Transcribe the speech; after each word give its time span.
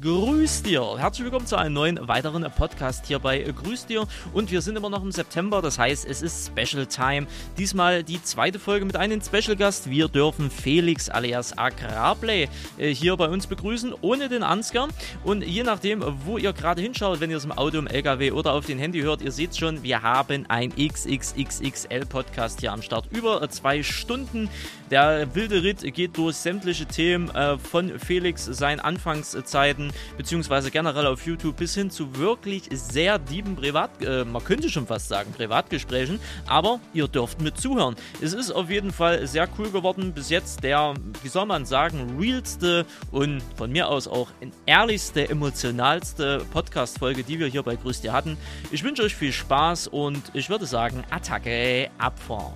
Grüß 0.00 0.62
dir. 0.62 0.96
Herzlich 0.96 1.24
willkommen 1.24 1.46
zu 1.46 1.56
einem 1.56 1.74
neuen 1.74 2.06
weiteren 2.06 2.46
Podcast 2.52 3.06
hier 3.06 3.18
bei 3.18 3.40
Grüß 3.40 3.86
dir. 3.86 4.06
Und 4.32 4.52
wir 4.52 4.60
sind 4.60 4.76
immer 4.76 4.90
noch 4.90 5.02
im 5.02 5.10
September, 5.10 5.60
das 5.60 5.76
heißt, 5.76 6.06
es 6.06 6.22
ist 6.22 6.46
Special 6.46 6.86
Time. 6.86 7.26
Diesmal 7.56 8.04
die 8.04 8.22
zweite 8.22 8.60
Folge 8.60 8.84
mit 8.84 8.94
einem 8.94 9.20
Special 9.20 9.56
Gast. 9.56 9.90
Wir 9.90 10.06
dürfen 10.06 10.50
Felix 10.50 11.08
alias 11.08 11.56
Agrarplay 11.56 12.48
äh, 12.76 12.94
hier 12.94 13.16
bei 13.16 13.28
uns 13.28 13.48
begrüßen, 13.48 13.92
ohne 14.00 14.28
den 14.28 14.44
Ansgar. 14.44 14.88
Und 15.24 15.42
je 15.42 15.64
nachdem, 15.64 16.04
wo 16.24 16.38
ihr 16.38 16.52
gerade 16.52 16.80
hinschaut, 16.80 17.20
wenn 17.20 17.30
ihr 17.30 17.38
es 17.38 17.44
im 17.44 17.52
Auto, 17.52 17.78
im 17.78 17.88
LKW 17.88 18.30
oder 18.30 18.52
auf 18.52 18.66
den 18.66 18.78
Handy 18.78 19.00
hört, 19.00 19.20
ihr 19.20 19.32
seht 19.32 19.56
schon, 19.56 19.82
wir 19.82 20.02
haben 20.02 20.44
ein 20.48 20.70
XXXXL 20.76 22.06
Podcast 22.06 22.60
hier 22.60 22.72
am 22.72 22.82
Start. 22.82 23.06
Über 23.10 23.48
zwei 23.48 23.82
Stunden. 23.82 24.48
Der 24.90 25.34
wilde 25.34 25.62
Ritt 25.62 25.82
geht 25.92 26.16
durch 26.16 26.36
sämtliche 26.36 26.86
Themen 26.86 27.30
äh, 27.30 27.58
von 27.58 27.98
Felix, 27.98 28.44
seinen 28.44 28.80
Anfangszeiten 28.80 29.87
beziehungsweise 30.16 30.70
generell 30.70 31.06
auf 31.06 31.26
YouTube 31.26 31.56
bis 31.56 31.74
hin 31.74 31.90
zu 31.90 32.16
wirklich 32.16 32.64
sehr 32.70 33.18
dieben 33.18 33.56
Privat, 33.56 33.90
äh, 34.02 34.24
man 34.24 34.42
könnte 34.44 34.70
schon 34.70 34.86
fast 34.86 35.08
sagen 35.08 35.32
Privatgesprächen, 35.32 36.20
aber 36.46 36.80
ihr 36.92 37.08
dürft 37.08 37.40
mit 37.40 37.60
zuhören. 37.60 37.96
Es 38.20 38.32
ist 38.32 38.50
auf 38.50 38.70
jeden 38.70 38.92
Fall 38.92 39.26
sehr 39.26 39.48
cool 39.58 39.70
geworden. 39.70 40.12
Bis 40.12 40.30
jetzt 40.30 40.62
der, 40.62 40.94
wie 41.22 41.28
soll 41.28 41.46
man 41.46 41.64
sagen, 41.66 42.16
realste 42.18 42.86
und 43.10 43.42
von 43.56 43.70
mir 43.70 43.88
aus 43.88 44.08
auch 44.08 44.28
ehrlichste, 44.66 45.28
emotionalste 45.28 46.44
Podcast-Folge, 46.52 47.24
die 47.24 47.38
wir 47.38 47.46
hier 47.46 47.62
bei 47.62 47.76
Grüß 47.76 48.00
dir 48.00 48.12
hatten. 48.12 48.36
Ich 48.70 48.82
wünsche 48.84 49.02
euch 49.02 49.14
viel 49.14 49.32
Spaß 49.32 49.88
und 49.88 50.22
ich 50.34 50.50
würde 50.50 50.66
sagen, 50.66 51.04
Attacke, 51.10 51.90
Abfahrt. 51.98 52.52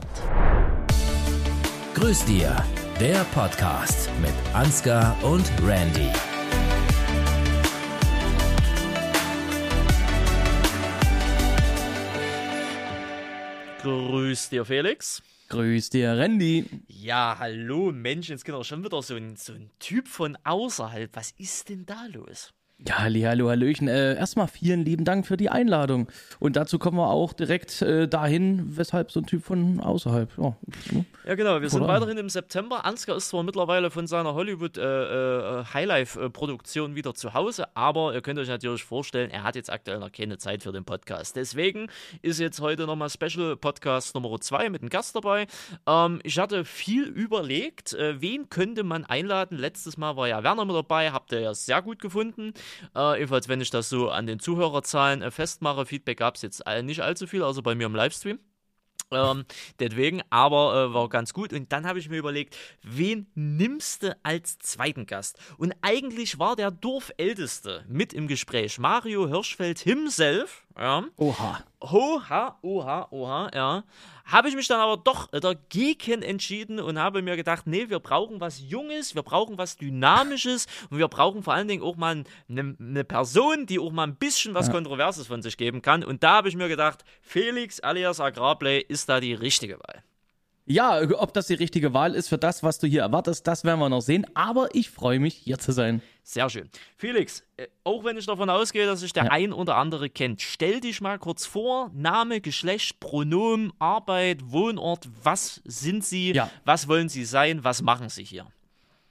Grüß 1.94 2.24
dir, 2.24 2.56
der 2.98 3.24
Podcast 3.34 4.10
mit 4.20 4.34
Ansgar 4.55 5.16
und 5.22 5.44
Randy. 5.64 6.10
Grüß 13.83 14.50
dir, 14.50 14.64
Felix. 14.64 15.20
Grüß 15.48 15.91
dir, 15.91 16.16
Randy. 16.16 16.64
Ja, 16.86 17.36
hallo, 17.41 17.91
Mensch, 17.91 18.28
jetzt 18.28 18.44
genau 18.44 18.62
schon 18.62 18.84
wieder 18.84 19.02
so 19.02 19.16
ein, 19.16 19.34
so 19.34 19.55
ein 19.55 19.72
Typ 19.80 20.06
von 20.06 20.38
außerhalb. 20.44 21.11
Was 21.14 21.33
ist 21.33 21.69
denn 21.69 21.84
da 21.84 22.06
los? 22.06 22.55
Ja, 22.88 22.98
halli, 22.98 23.20
hallo, 23.20 23.48
hallöchen. 23.48 23.86
Äh, 23.86 24.16
erstmal 24.16 24.48
vielen 24.48 24.84
lieben 24.84 25.05
Dank 25.05 25.25
für 25.25 25.36
die 25.36 25.50
Einladung. 25.50 26.08
Und 26.41 26.56
dazu 26.56 26.80
kommen 26.80 26.97
wir 26.97 27.11
auch 27.11 27.33
direkt 27.33 27.80
äh, 27.80 28.08
dahin, 28.08 28.77
weshalb 28.77 29.12
so 29.12 29.20
ein 29.20 29.27
Typ 29.27 29.44
von 29.44 29.78
außerhalb. 29.78 30.28
Ja, 30.36 30.56
ne? 30.91 31.05
ja 31.25 31.34
genau. 31.36 31.60
Wir 31.60 31.70
sind 31.70 31.86
weiterhin 31.86 32.19
im 32.19 32.28
September. 32.28 32.84
Ansgar 32.84 33.16
ist 33.16 33.28
zwar 33.28 33.44
mittlerweile 33.44 33.91
von 33.91 34.08
seiner 34.08 34.34
Hollywood 34.34 34.78
äh, 34.78 35.60
äh, 35.60 35.64
Highlife-Produktion 35.72 36.97
wieder 36.97 37.14
zu 37.14 37.34
Hause, 37.34 37.77
aber 37.77 38.14
ihr 38.14 38.20
könnt 38.20 38.41
euch 38.41 38.48
natürlich 38.48 38.83
vorstellen, 38.83 39.30
er 39.30 39.44
hat 39.44 39.55
jetzt 39.55 39.70
aktuell 39.70 40.00
noch 40.00 40.10
keine 40.10 40.38
Zeit 40.38 40.64
für 40.64 40.72
den 40.72 40.84
Podcast. 40.84 41.36
Deswegen 41.36 41.86
ist 42.20 42.41
jetzt 42.41 42.60
heute 42.60 42.86
nochmal 42.86 43.10
Special 43.10 43.56
Podcast 43.56 44.16
Nummer 44.16 44.41
2 44.41 44.70
mit 44.70 44.83
einem 44.83 44.91
Gast 44.91 45.14
dabei. 45.14 45.47
Ähm, 45.86 46.19
ich 46.25 46.36
hatte 46.36 46.64
viel 46.64 47.05
überlegt, 47.05 47.92
äh, 47.92 48.20
wen 48.20 48.48
könnte 48.48 48.83
man 48.83 49.05
einladen. 49.05 49.56
Letztes 49.56 49.97
Mal 49.97 50.16
war 50.16 50.27
ja 50.27 50.42
Werner 50.42 50.64
mit 50.64 50.75
dabei, 50.75 51.12
habt 51.12 51.30
ihr 51.30 51.41
ja 51.41 51.55
sehr 51.55 51.80
gut 51.80 52.00
gefunden. 52.00 52.55
Äh, 52.95 53.19
ebenfalls, 53.19 53.48
wenn 53.48 53.61
ich 53.61 53.70
das 53.70 53.89
so 53.89 54.11
an 54.11 54.27
den 54.27 54.39
Zuhörerzahlen 54.39 55.23
äh, 55.23 55.31
festmache, 55.31 55.87
Feedback 55.87 56.19
gab 56.19 56.37
es 56.37 56.42
jetzt 56.42 56.67
all, 56.67 56.83
nicht 56.83 57.01
allzu 57.01 57.27
viel, 57.27 57.42
also 57.42 57.62
bei 57.62 57.75
mir 57.75 57.87
im 57.87 57.95
Livestream. 57.95 58.39
Ähm, 59.12 59.45
deswegen, 59.78 60.23
aber 60.31 60.91
äh, 60.91 60.95
war 60.95 61.09
ganz 61.09 61.33
gut. 61.33 61.53
Und 61.53 61.70
dann 61.73 61.87
habe 61.87 61.98
ich 61.98 62.09
mir 62.09 62.17
überlegt, 62.17 62.56
wen 62.83 63.27
nimmst 63.34 64.03
du 64.03 64.17
als 64.23 64.59
zweiten 64.59 65.06
Gast? 65.06 65.39
Und 65.59 65.75
eigentlich 65.83 66.39
war 66.39 66.56
der 66.56 66.70
Dorfälteste 66.70 67.84
mit 67.89 68.12
im 68.12 68.27
Gespräch, 68.27 68.78
Mario 68.78 69.28
Hirschfeld 69.28 69.78
himself. 69.78 70.67
Ja. 70.78 71.05
Oha. 71.17 71.61
Oha, 71.81 72.59
oha, 72.62 73.09
oha, 73.11 73.51
ja. 73.55 73.84
Habe 74.25 74.48
ich 74.48 74.55
mich 74.55 74.69
dann 74.69 74.81
aber 74.81 74.97
doch 74.97 75.28
dagegen 75.28 76.22
entschieden 76.22 76.78
und 76.78 76.99
habe 76.99 77.22
mir 77.22 77.37
gedacht, 77.37 77.66
nee, 77.66 77.88
wir 77.88 77.99
brauchen 77.99 78.41
was 78.41 78.60
Junges, 78.60 79.15
wir 79.15 79.22
brauchen 79.22 79.59
was 79.59 79.77
Dynamisches 79.77 80.66
und 80.91 80.99
wir 80.99 81.09
brauchen 81.09 81.43
vor 81.43 81.55
allen 81.55 81.69
Dingen 81.69 81.82
auch 81.82 81.97
mal 81.97 82.22
eine, 82.49 82.77
eine 82.78 83.05
Person, 83.05 83.66
die 83.66 83.78
auch 83.78 83.91
mal 83.91 84.05
ein 84.05 84.16
bisschen 84.16 84.55
was 84.55 84.69
ja. 84.69 84.72
Kontroverses 84.72 85.27
von 85.27 85.43
sich 85.43 85.56
geben 85.56 85.82
kann. 85.82 86.05
Und 86.05 86.22
da 86.22 86.37
habe 86.37 86.49
ich 86.49 86.56
mir 86.56 86.69
gedacht, 86.69 87.05
Felix 87.21 87.81
alias 87.81 88.21
Agrarplay 88.21 88.81
ist 88.81 89.09
da 89.09 89.19
die 89.19 89.34
richtige 89.34 89.78
Wahl. 89.81 90.03
Ja, 90.65 91.03
ob 91.19 91.34
das 91.34 91.49
die 91.49 91.55
richtige 91.55 91.93
Wahl 91.93 92.15
ist 92.15 92.28
für 92.28 92.38
das, 92.38 92.62
was 92.62 92.78
du 92.78 92.87
hier 92.87 93.03
erwartest, 93.03 93.47
das 93.49 93.65
werden 93.65 93.81
wir 93.81 93.88
noch 93.88 94.00
sehen. 94.00 94.25
Aber 94.34 94.69
ich 94.75 94.91
freue 94.91 95.19
mich, 95.19 95.34
hier 95.34 95.59
zu 95.59 95.72
sein. 95.72 96.00
Sehr 96.25 96.49
schön. 96.49 96.69
Felix, 96.97 97.44
äh, 97.56 97.66
auch 97.83 98.05
wenn 98.05 98.16
ich 98.16 98.27
davon 98.27 98.49
ausgehe, 98.49 98.87
dass 98.87 99.00
sich 99.00 99.12
der 99.12 99.25
ja. 99.25 99.31
ein 99.31 99.53
oder 99.53 99.77
andere 99.77 100.09
kennt, 100.09 100.41
stell 100.41 100.81
dich 100.81 101.00
mal 101.00 101.19
kurz 101.19 101.47
vor: 101.47 101.91
Name, 101.94 102.41
Geschlecht, 102.41 103.00
Pronomen, 103.00 103.72
Arbeit, 103.78 104.53
Wohnort. 104.53 105.09
Was 105.22 105.61
sind 105.65 106.05
Sie? 106.05 106.32
Ja. 106.32 106.50
Was 106.65 106.87
wollen 106.87 107.09
Sie 107.09 107.25
sein? 107.25 107.65
Was 107.65 107.82
machen 107.82 108.09
Sie 108.09 108.25
hier? 108.25 108.47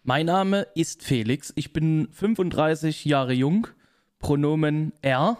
Mein 0.04 0.26
Name 0.26 0.68
ist 0.74 1.04
Felix. 1.04 1.52
Ich 1.56 1.74
bin 1.74 2.08
35 2.12 3.06
Jahre 3.06 3.34
jung. 3.34 3.68
Pronomen 4.20 4.94
R. 5.02 5.38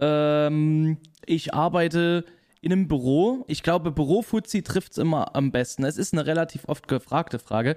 Ähm, 0.00 0.98
ich 1.24 1.54
arbeite 1.54 2.24
in 2.60 2.72
einem 2.72 2.88
Büro. 2.88 3.44
Ich 3.48 3.62
glaube, 3.62 3.92
Bürofuzzi 3.92 4.62
trifft 4.62 4.92
es 4.92 4.98
immer 4.98 5.34
am 5.36 5.52
besten. 5.52 5.84
Es 5.84 5.96
ist 5.96 6.12
eine 6.12 6.26
relativ 6.26 6.68
oft 6.68 6.88
gefragte 6.88 7.38
Frage. 7.38 7.76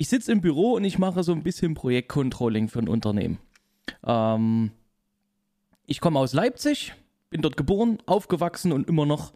Ich 0.00 0.08
sitze 0.08 0.32
im 0.32 0.40
Büro 0.40 0.76
und 0.76 0.84
ich 0.84 0.98
mache 0.98 1.22
so 1.22 1.32
ein 1.32 1.42
bisschen 1.42 1.74
Projektcontrolling 1.74 2.68
für 2.68 2.78
ein 2.78 2.88
Unternehmen. 2.88 3.38
Ähm, 4.02 4.70
ich 5.84 6.00
komme 6.00 6.18
aus 6.18 6.32
Leipzig, 6.32 6.94
bin 7.28 7.42
dort 7.42 7.58
geboren, 7.58 7.98
aufgewachsen 8.06 8.72
und 8.72 8.88
immer 8.88 9.04
noch 9.04 9.34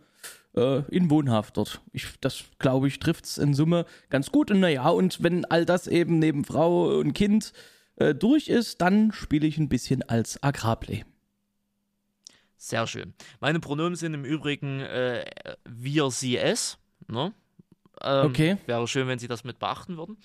äh, 0.57 0.79
in 0.91 1.11
Wohnhaft 1.11 1.59
dort. 1.59 1.83
Ich, 1.93 2.19
das, 2.23 2.45
glaube 2.59 2.89
ich, 2.89 2.99
trifft 2.99 3.27
es 3.27 3.37
in 3.37 3.53
Summe 3.53 3.85
ganz 4.09 4.33
gut. 4.33 4.51
Und 4.51 4.61
naja, 4.61 4.89
und 4.89 5.23
wenn 5.23 5.45
all 5.45 5.67
das 5.67 5.87
eben 5.87 6.19
neben 6.19 6.47
Frau 6.47 6.99
und 6.99 7.13
Kind 7.13 7.53
äh, 7.97 8.15
durch 8.15 8.49
ist, 8.49 8.81
dann 8.81 9.13
spiele 9.13 9.47
ich 9.47 9.59
ein 9.59 9.69
bisschen 9.69 10.03
als 10.03 10.43
Agrarplay. 10.43 11.05
Sehr 12.57 12.87
schön. 12.87 13.13
Meine 13.39 13.61
Pronomen 13.61 13.97
sind 13.97 14.15
im 14.15 14.25
Übrigen 14.25 14.81
äh, 14.81 15.27
wir, 15.67 16.11
sie, 16.11 16.39
es. 16.39 16.79
Ne? 17.07 17.35
Ähm, 18.03 18.27
okay. 18.27 18.57
Wäre 18.67 18.87
schön, 18.89 19.09
wenn 19.09 19.19
Sie 19.19 19.29
das 19.29 19.45
mit 19.45 19.59
beachten 19.59 19.97
würden. 19.97 20.17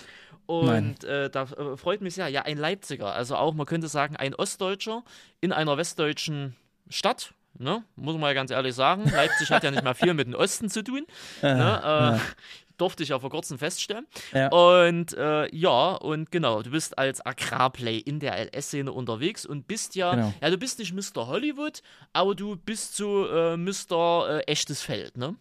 Und 0.50 1.04
äh, 1.04 1.30
da 1.30 1.44
äh, 1.44 1.78
freut 1.78 2.02
mich 2.02 2.16
sehr. 2.16 2.28
Ja, 2.28 2.42
ein 2.42 2.58
Leipziger. 2.58 3.14
Also 3.14 3.36
auch, 3.36 3.54
man 3.54 3.68
könnte 3.68 3.88
sagen, 3.88 4.16
ein 4.16 4.34
Ostdeutscher 4.34 5.04
in 5.42 5.52
einer 5.52 5.78
westdeutschen 5.78 6.56
Stadt. 6.90 7.36
Ne? 7.60 7.84
Muss 7.96 8.16
man 8.16 8.30
ja 8.30 8.34
ganz 8.34 8.50
ehrlich 8.50 8.74
sagen. 8.74 9.08
Leipzig 9.16 9.52
hat 9.52 9.64
ja 9.64 9.70
nicht 9.70 9.84
mal 9.84 9.94
viel 9.94 10.16
mit 10.16 10.26
dem 10.26 10.34
Osten 10.34 10.68
zu 10.72 10.84
tun. 10.84 11.06
ne? 11.44 12.18
äh, 12.18 12.44
durfte 12.80 13.04
ich 13.04 13.10
ja 13.10 13.20
vor 13.20 13.30
kurzem 13.30 13.60
feststellen. 13.60 14.08
Ja. 14.34 14.48
Und 14.48 15.14
äh, 15.14 15.56
ja, 15.56 15.92
und 15.92 16.32
genau, 16.32 16.64
du 16.64 16.72
bist 16.72 16.98
als 16.98 17.24
Agrarplay 17.24 18.00
in 18.00 18.20
der 18.20 18.36
LS-Szene 18.46 18.92
unterwegs 18.92 19.46
und 19.46 19.68
bist 19.68 19.94
ja, 19.94 20.16
genau. 20.16 20.34
ja, 20.42 20.50
du 20.50 20.58
bist 20.58 20.80
nicht 20.80 20.96
Mr. 20.96 21.28
Hollywood, 21.28 21.84
aber 22.12 22.34
du 22.34 22.56
bist 22.56 22.96
so 22.96 23.28
äh, 23.28 23.56
Mr. 23.56 24.40
Äh, 24.40 24.52
echtes 24.52 24.82
Feld, 24.82 25.16
ne? 25.16 25.36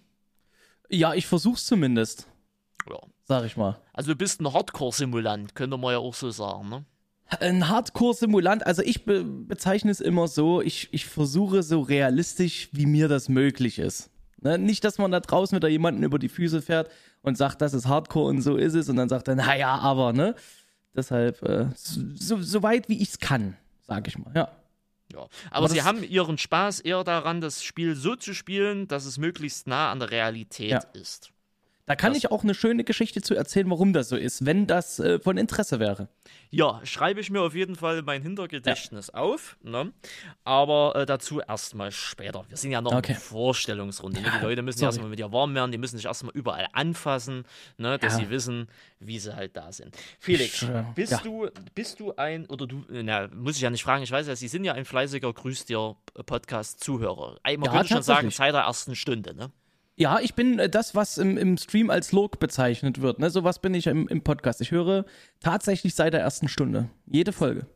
Ja, 0.90 1.14
ich 1.14 1.26
versuch's 1.26 1.64
zumindest. 1.64 2.28
Ja. 2.88 2.98
Sag 3.24 3.44
ich 3.44 3.56
mal. 3.56 3.78
Also 3.92 4.12
du 4.12 4.16
bist 4.16 4.40
ein 4.40 4.52
Hardcore-Simulant, 4.52 5.54
könnte 5.54 5.76
man 5.76 5.92
ja 5.92 5.98
auch 5.98 6.14
so 6.14 6.30
sagen, 6.30 6.68
ne? 6.68 6.84
Ein 7.40 7.68
Hardcore-Simulant, 7.68 8.66
also 8.66 8.80
ich 8.82 9.04
be 9.04 9.22
bezeichne 9.22 9.90
es 9.90 10.00
immer 10.00 10.28
so, 10.28 10.62
ich, 10.62 10.88
ich 10.92 11.04
versuche 11.04 11.62
so 11.62 11.82
realistisch, 11.82 12.70
wie 12.72 12.86
mir 12.86 13.08
das 13.08 13.28
möglich 13.28 13.78
ist. 13.78 14.10
Ne? 14.40 14.56
Nicht, 14.56 14.82
dass 14.84 14.96
man 14.96 15.10
da 15.10 15.20
draußen 15.20 15.54
wieder 15.54 15.68
jemanden 15.68 16.02
über 16.04 16.18
die 16.18 16.30
Füße 16.30 16.62
fährt 16.62 16.90
und 17.20 17.36
sagt, 17.36 17.60
das 17.60 17.74
ist 17.74 17.86
Hardcore 17.86 18.30
und 18.30 18.40
so 18.40 18.56
ist 18.56 18.74
es 18.74 18.88
und 18.88 18.96
dann 18.96 19.10
sagt 19.10 19.28
er, 19.28 19.34
naja, 19.34 19.76
aber, 19.76 20.14
ne? 20.14 20.34
Deshalb, 20.96 21.42
äh, 21.42 21.66
so, 21.74 22.40
so 22.40 22.62
weit 22.62 22.88
wie 22.88 23.02
ich 23.02 23.10
es 23.10 23.18
kann, 23.18 23.56
sag 23.82 24.08
ich 24.08 24.16
mal, 24.16 24.32
ja. 24.34 24.50
Ja, 25.12 25.20
aber, 25.20 25.30
aber 25.50 25.68
sie 25.68 25.82
haben 25.82 26.02
ihren 26.02 26.36
Spaß 26.36 26.80
eher 26.80 27.02
daran, 27.02 27.40
das 27.40 27.62
Spiel 27.62 27.94
so 27.94 28.14
zu 28.14 28.34
spielen, 28.34 28.88
dass 28.88 29.06
es 29.06 29.16
möglichst 29.16 29.66
nah 29.66 29.90
an 29.90 30.00
der 30.00 30.10
Realität 30.10 30.70
ja. 30.70 30.80
ist. 30.92 31.32
Da 31.88 31.96
kann 31.96 32.12
das 32.12 32.18
ich 32.18 32.30
auch 32.30 32.42
eine 32.42 32.54
schöne 32.54 32.84
Geschichte 32.84 33.22
zu 33.22 33.34
erzählen, 33.34 33.70
warum 33.70 33.94
das 33.94 34.10
so 34.10 34.16
ist, 34.16 34.44
wenn 34.44 34.66
das 34.66 34.98
äh, 34.98 35.18
von 35.18 35.38
Interesse 35.38 35.80
wäre. 35.80 36.08
Ja, 36.50 36.80
schreibe 36.84 37.20
ich 37.20 37.30
mir 37.30 37.40
auf 37.40 37.54
jeden 37.54 37.76
Fall 37.76 38.02
mein 38.02 38.20
Hintergedächtnis 38.20 39.10
ja. 39.14 39.20
auf. 39.20 39.56
Ne? 39.62 39.92
Aber 40.44 40.94
äh, 40.96 41.06
dazu 41.06 41.40
erstmal 41.40 41.90
später. 41.90 42.44
Wir 42.48 42.58
sind 42.58 42.72
ja 42.72 42.82
noch 42.82 42.92
okay. 42.92 43.12
in 43.12 43.18
Vorstellungsrunde. 43.18 44.20
Ja, 44.20 44.38
die 44.38 44.44
Leute 44.44 44.60
müssen 44.60 44.82
ja 44.82 44.88
erstmal 44.88 45.08
mit 45.08 45.18
dir 45.18 45.32
warm 45.32 45.54
werden, 45.54 45.72
die 45.72 45.78
müssen 45.78 45.96
sich 45.96 46.04
erstmal 46.04 46.34
überall 46.34 46.68
anfassen, 46.74 47.44
ne? 47.78 47.98
dass 47.98 48.18
ja. 48.18 48.18
sie 48.18 48.30
wissen, 48.30 48.68
wie 49.00 49.18
sie 49.18 49.34
halt 49.34 49.56
da 49.56 49.72
sind. 49.72 49.96
Felix, 50.20 50.62
ich, 50.62 50.68
äh, 50.68 50.84
bist, 50.94 51.24
du, 51.24 51.48
bist 51.74 52.00
du 52.00 52.14
ein, 52.16 52.44
oder 52.48 52.66
du, 52.66 52.84
na, 52.90 53.28
muss 53.28 53.56
ich 53.56 53.62
ja 53.62 53.70
nicht 53.70 53.82
fragen, 53.82 54.02
ich 54.02 54.10
weiß 54.10 54.26
ja, 54.26 54.36
Sie 54.36 54.48
sind 54.48 54.64
ja 54.64 54.74
ein 54.74 54.84
fleißiger 54.84 55.32
Grüß 55.32 55.64
dir 55.64 55.96
Podcast-Zuhörer. 56.26 57.38
Man 57.44 57.62
könnte 57.62 57.88
schon 57.88 58.02
sagen, 58.02 58.30
seit 58.30 58.52
der 58.52 58.62
ersten 58.62 58.94
Stunde, 58.94 59.34
ne? 59.34 59.50
Ja, 59.98 60.20
ich 60.20 60.34
bin 60.34 60.58
äh, 60.60 60.68
das, 60.70 60.94
was 60.94 61.18
im, 61.18 61.36
im 61.36 61.56
Stream 61.56 61.90
als 61.90 62.12
Log 62.12 62.38
bezeichnet 62.38 63.00
wird. 63.00 63.18
Ne? 63.18 63.30
So 63.30 63.42
was 63.42 63.60
bin 63.60 63.74
ich 63.74 63.88
im, 63.88 64.06
im 64.08 64.22
Podcast. 64.22 64.60
Ich 64.60 64.70
höre 64.70 65.04
tatsächlich 65.40 65.94
seit 65.94 66.12
der 66.12 66.20
ersten 66.20 66.48
Stunde. 66.48 66.88
Jede 67.06 67.32
Folge. 67.32 67.66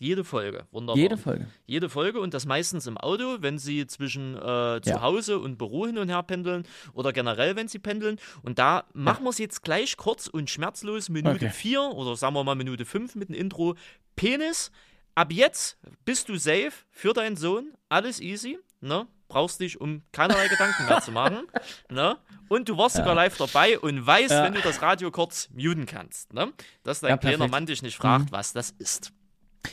Jede 0.00 0.24
Folge. 0.24 0.64
Wunderbar. 0.70 0.96
Jede 0.96 1.16
Folge. 1.18 1.46
Jede 1.66 1.88
Folge 1.90 2.20
und 2.20 2.32
das 2.32 2.46
meistens 2.46 2.86
im 2.86 2.96
Auto, 2.96 3.38
wenn 3.40 3.58
sie 3.58 3.86
zwischen 3.86 4.34
äh, 4.36 4.80
zu 4.80 4.90
Ja. 4.90 5.02
Hause 5.02 5.40
und 5.40 5.58
Büro 5.58 5.86
hin 5.86 5.98
und 5.98 6.08
her 6.08 6.22
pendeln 6.22 6.62
oder 6.94 7.12
generell, 7.12 7.56
wenn 7.56 7.68
sie 7.68 7.80
pendeln. 7.80 8.16
Und 8.42 8.58
da 8.58 8.84
machen 8.94 9.24
wir 9.24 9.30
es 9.30 9.38
jetzt 9.38 9.62
gleich 9.62 9.96
kurz 9.96 10.26
und 10.28 10.48
schmerzlos. 10.48 11.08
Minute 11.08 11.34
Okay. 11.46 11.50
4 11.50 11.80
oder 11.82 12.16
sagen 12.16 12.34
wir 12.34 12.44
mal 12.44 12.54
Minute 12.54 12.84
5 12.84 13.14
mit 13.16 13.28
dem 13.28 13.34
Intro. 13.34 13.74
Penis, 14.16 14.70
ab 15.16 15.32
jetzt 15.32 15.76
bist 16.04 16.28
du 16.28 16.36
safe 16.36 16.72
für 16.90 17.12
deinen 17.12 17.36
Sohn. 17.36 17.72
Alles 17.88 18.20
easy. 18.20 18.58
Ne? 18.80 19.06
Brauchst 19.28 19.60
dich 19.60 19.80
um 19.80 20.02
keinerlei 20.12 20.48
Gedanken 20.48 20.86
mehr 20.86 21.00
zu 21.00 21.12
machen. 21.12 21.42
Ne? 21.90 22.16
Und 22.48 22.68
du 22.68 22.76
warst 22.78 22.96
sogar 22.96 23.14
live 23.14 23.36
dabei 23.36 23.78
und 23.78 24.06
weißt, 24.06 24.30
Ja. 24.30 24.44
wenn 24.44 24.54
du 24.54 24.60
das 24.62 24.80
Radio 24.82 25.10
kurz 25.10 25.48
muten 25.54 25.84
kannst. 25.86 26.32
Ne? 26.32 26.52
Dass 26.82 27.00
dein 27.00 27.10
Ja, 27.10 27.16
kleiner 27.18 27.36
perfekt. 27.36 27.52
Mann 27.52 27.66
dich 27.66 27.82
nicht 27.82 27.96
fragt, 27.96 28.32
was 28.32 28.52
das 28.54 28.70
ist. 28.70 29.12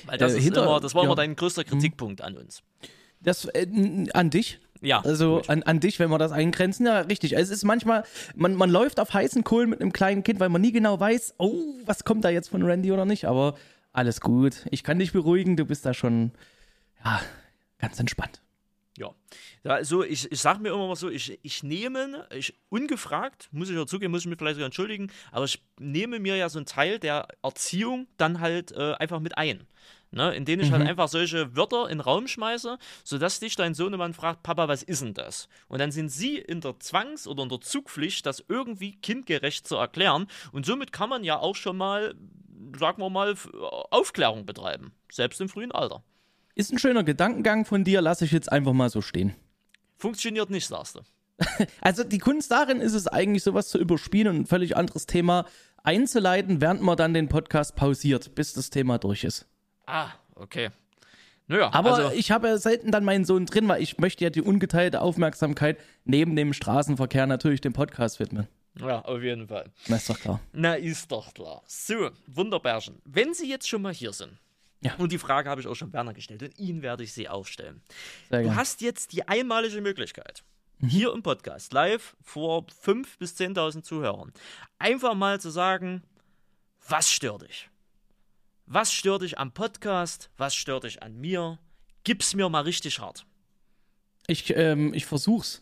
Weil 0.06 0.18
das 0.18 0.34
Äh, 0.34 0.38
ist 0.38 0.44
hinter- 0.44 0.64
immer, 0.64 0.80
das 0.82 0.94
war 0.96 1.04
immer 1.04 1.12
ja. 1.14 1.16
dein 1.16 1.36
größter 1.36 1.64
Kritikpunkt 1.64 2.22
an 2.22 2.38
uns. 2.38 2.64
Das 3.22 3.46
äh, 3.46 3.68
an 4.14 4.30
dich. 4.30 4.60
Ja. 4.82 5.00
Also 5.02 5.42
an, 5.48 5.64
an 5.64 5.80
dich, 5.80 6.00
wenn 6.00 6.10
wir 6.10 6.18
das 6.18 6.32
eingrenzen. 6.34 6.86
Ja, 6.86 7.00
richtig. 7.02 7.34
Es 7.38 7.50
ist 7.50 7.64
manchmal, 7.64 8.04
man, 8.36 8.56
man 8.56 8.70
läuft 8.70 9.00
auf 9.00 9.14
heißen 9.14 9.44
Kohlen 9.46 9.70
mit 9.70 9.82
einem 9.82 9.94
kleinen 9.94 10.24
Kind, 10.24 10.40
weil 10.42 10.50
man 10.50 10.62
nie 10.62 10.72
genau 10.74 11.00
weiß, 11.00 11.36
oh, 11.38 11.54
was 11.86 12.04
kommt 12.04 12.24
da 12.26 12.30
jetzt 12.30 12.50
von 12.50 12.62
Randy 12.62 12.92
oder 12.92 13.06
nicht. 13.06 13.26
Aber 13.26 13.56
alles 13.94 14.20
gut. 14.22 14.66
Ich 14.72 14.84
kann 14.84 15.00
dich 15.00 15.14
beruhigen. 15.14 15.56
Du 15.56 15.66
bist 15.66 15.86
da 15.86 15.94
schon, 15.94 16.32
ja, 17.04 17.22
ganz 17.80 18.00
entspannt. 18.00 18.42
Ja. 18.98 19.14
also 19.64 20.04
ich, 20.04 20.32
ich 20.32 20.40
sag 20.40 20.62
mir 20.62 20.70
immer 20.70 20.88
mal 20.88 20.96
so, 20.96 21.10
ich, 21.10 21.38
ich 21.42 21.64
nehme, 21.64 22.28
ich, 22.34 22.54
ungefragt, 22.70 23.50
muss 23.52 23.70
ich 23.70 23.76
ja 23.76 23.86
zugeben, 23.86 24.12
muss 24.12 24.22
ich 24.22 24.28
mich 24.28 24.38
vielleicht 24.38 24.56
sogar 24.56 24.68
entschuldigen, 24.68 25.12
aber 25.32 25.46
ich 25.46 25.62
nehme 25.80 26.20
mir 26.20 26.38
ja 26.38 26.48
so 26.48 26.60
einen 26.60 26.66
Teil 26.66 27.00
der 27.00 27.28
Erziehung 27.44 28.08
dann 28.18 28.40
halt 28.40 28.72
äh, 28.72 28.94
einfach 28.94 29.20
mit 29.20 29.38
ein. 29.38 29.68
Ne, 30.12 30.34
in 30.34 30.46
denen 30.46 30.64
ich 30.64 30.72
halt 30.72 30.88
einfach 30.88 31.10
solche 31.10 31.58
Wörter 31.58 31.90
in 31.90 31.98
den 31.98 32.00
Raum 32.00 32.30
schmeiße, 32.30 32.78
sodass 33.04 33.42
dich 33.42 33.58
dein 33.58 33.74
Sohnemann 33.74 34.14
fragt, 34.14 34.44
Papa, 34.44 34.70
was 34.70 34.82
ist 34.82 35.02
denn 35.02 35.14
das? 35.14 35.50
Und 35.68 35.80
dann 35.80 35.92
sind 35.92 36.08
sie 36.08 36.38
in 36.38 36.62
der 36.62 36.80
Zwangs- 36.80 37.28
oder 37.28 37.44
in 37.44 37.50
der 37.50 37.60
Zugpflicht, 37.60 38.26
das 38.26 38.42
irgendwie 38.48 38.96
kindgerecht 38.96 39.68
zu 39.68 39.76
erklären. 39.76 40.28
Und 40.54 40.66
somit 40.66 40.94
kann 40.94 41.10
man 41.10 41.26
ja 41.26 41.38
auch 41.38 41.56
schon 41.56 41.76
mal, 41.76 42.16
sagen 42.80 43.02
wir 43.02 43.10
mal, 43.10 43.36
Aufklärung 43.92 44.46
betreiben, 44.46 44.94
selbst 45.12 45.42
im 45.42 45.50
frühen 45.50 45.74
Alter. 45.74 46.02
Ist 46.56 46.72
ein 46.72 46.80
schöner 46.80 47.04
Gedankengang 47.04 47.66
von 47.66 47.84
dir, 47.84 48.02
lasse 48.02 48.26
ich 48.26 48.32
jetzt 48.32 48.52
einfach 48.52 48.74
mal 48.74 48.90
so 48.90 49.02
stehen. 49.02 49.36
Funktioniert 49.98 50.50
nicht, 50.50 50.68
sagst 50.68 50.96
du. 50.96 51.02
Also 51.82 52.04
die 52.06 52.18
Kunst 52.18 52.50
darin 52.52 52.80
ist 52.80 52.94
es 52.94 53.08
eigentlich, 53.08 53.44
sowas 53.44 53.68
zu 53.68 53.78
überspielen 53.78 54.30
und 54.30 54.42
ein 54.42 54.46
völlig 54.46 54.78
anderes 54.78 55.06
Thema 55.06 55.46
einzuleiten, 55.84 56.62
während 56.62 56.82
man 56.82 56.96
dann 56.98 57.14
den 57.14 57.28
Podcast 57.28 57.76
pausiert, 57.76 58.36
bis 58.36 58.54
das 58.54 58.70
Thema 58.70 58.98
durch 58.98 59.24
ist. 59.26 59.46
Ah, 59.86 60.10
okay. 60.36 60.70
Naja, 61.48 61.72
Aber 61.74 61.94
also, 61.94 62.12
ich 62.18 62.32
habe 62.32 62.48
ja 62.48 62.58
selten 62.58 62.90
dann 62.92 63.04
meinen 63.04 63.26
Sohn 63.26 63.46
drin, 63.46 63.68
weil 63.68 63.84
ich 63.84 64.00
möchte 64.00 64.24
ja 64.24 64.30
die 64.32 64.42
ungeteilte 64.42 65.02
Aufmerksamkeit 65.02 65.78
neben 66.06 66.36
dem 66.36 66.54
Straßenverkehr 66.54 67.28
natürlich 67.28 67.62
dem 67.62 67.74
Podcast 67.74 68.20
widmen. 68.20 68.48
ja, 68.80 69.02
auf 69.04 69.22
jeden 69.22 69.48
Fall. 69.48 69.72
Na, 69.88 69.98
ist 69.98 70.10
doch 70.10 70.20
klar. 70.20 70.40
Na, 70.54 70.74
ist 70.76 71.12
doch 71.12 71.34
klar. 71.34 71.62
So, 71.68 72.10
wunderbärchen. 72.28 73.00
Wenn 73.06 73.34
Sie 73.36 73.48
jetzt 73.48 73.68
schon 73.70 73.84
mal 73.84 73.94
hier 73.94 74.12
sind, 74.14 74.40
Ja. 74.86 74.96
und 74.96 75.12
die 75.12 75.18
Frage 75.18 75.50
habe 75.50 75.62
ich 75.62 75.68
auch 75.68 75.76
schon 75.76 75.92
Werner 75.94 76.14
gestellt, 76.14 76.42
und 76.44 76.58
Ihnen 76.60 76.82
werde 76.82 77.04
ich 77.04 77.14
sie 77.14 77.28
aufstellen. 77.30 77.82
Sehr 78.30 78.40
Du 78.40 78.46
gerne. 78.46 78.56
hast 78.60 78.82
jetzt 78.82 79.12
die 79.14 79.28
einmalige 79.28 79.82
Möglichkeit, 79.82 80.44
Mhm. 80.80 80.88
hier 80.90 81.14
im 81.14 81.24
Podcast, 81.24 81.74
live 81.74 82.16
vor 82.24 82.66
5.000 82.68 83.18
bis 83.20 83.36
10.000 83.36 83.84
Zuhörern, 83.86 84.32
einfach 84.80 85.14
mal 85.14 85.40
zu 85.40 85.50
sagen, 85.50 86.04
was 86.88 87.10
stört 87.12 87.44
dich? 87.44 87.70
Was 88.68 88.92
stört 88.92 89.22
dich 89.22 89.38
am 89.38 89.52
Podcast? 89.52 90.30
Was 90.38 90.56
stört 90.56 90.86
dich 90.86 91.02
an 91.04 91.16
mir? 91.20 91.60
Gib's 92.04 92.34
mir 92.36 92.50
mal 92.50 92.62
richtig 92.64 93.00
hart. 93.00 93.26
Ich, 94.28 94.56
ähm, 94.56 94.94
ich 94.94 95.06
versuch's. 95.06 95.62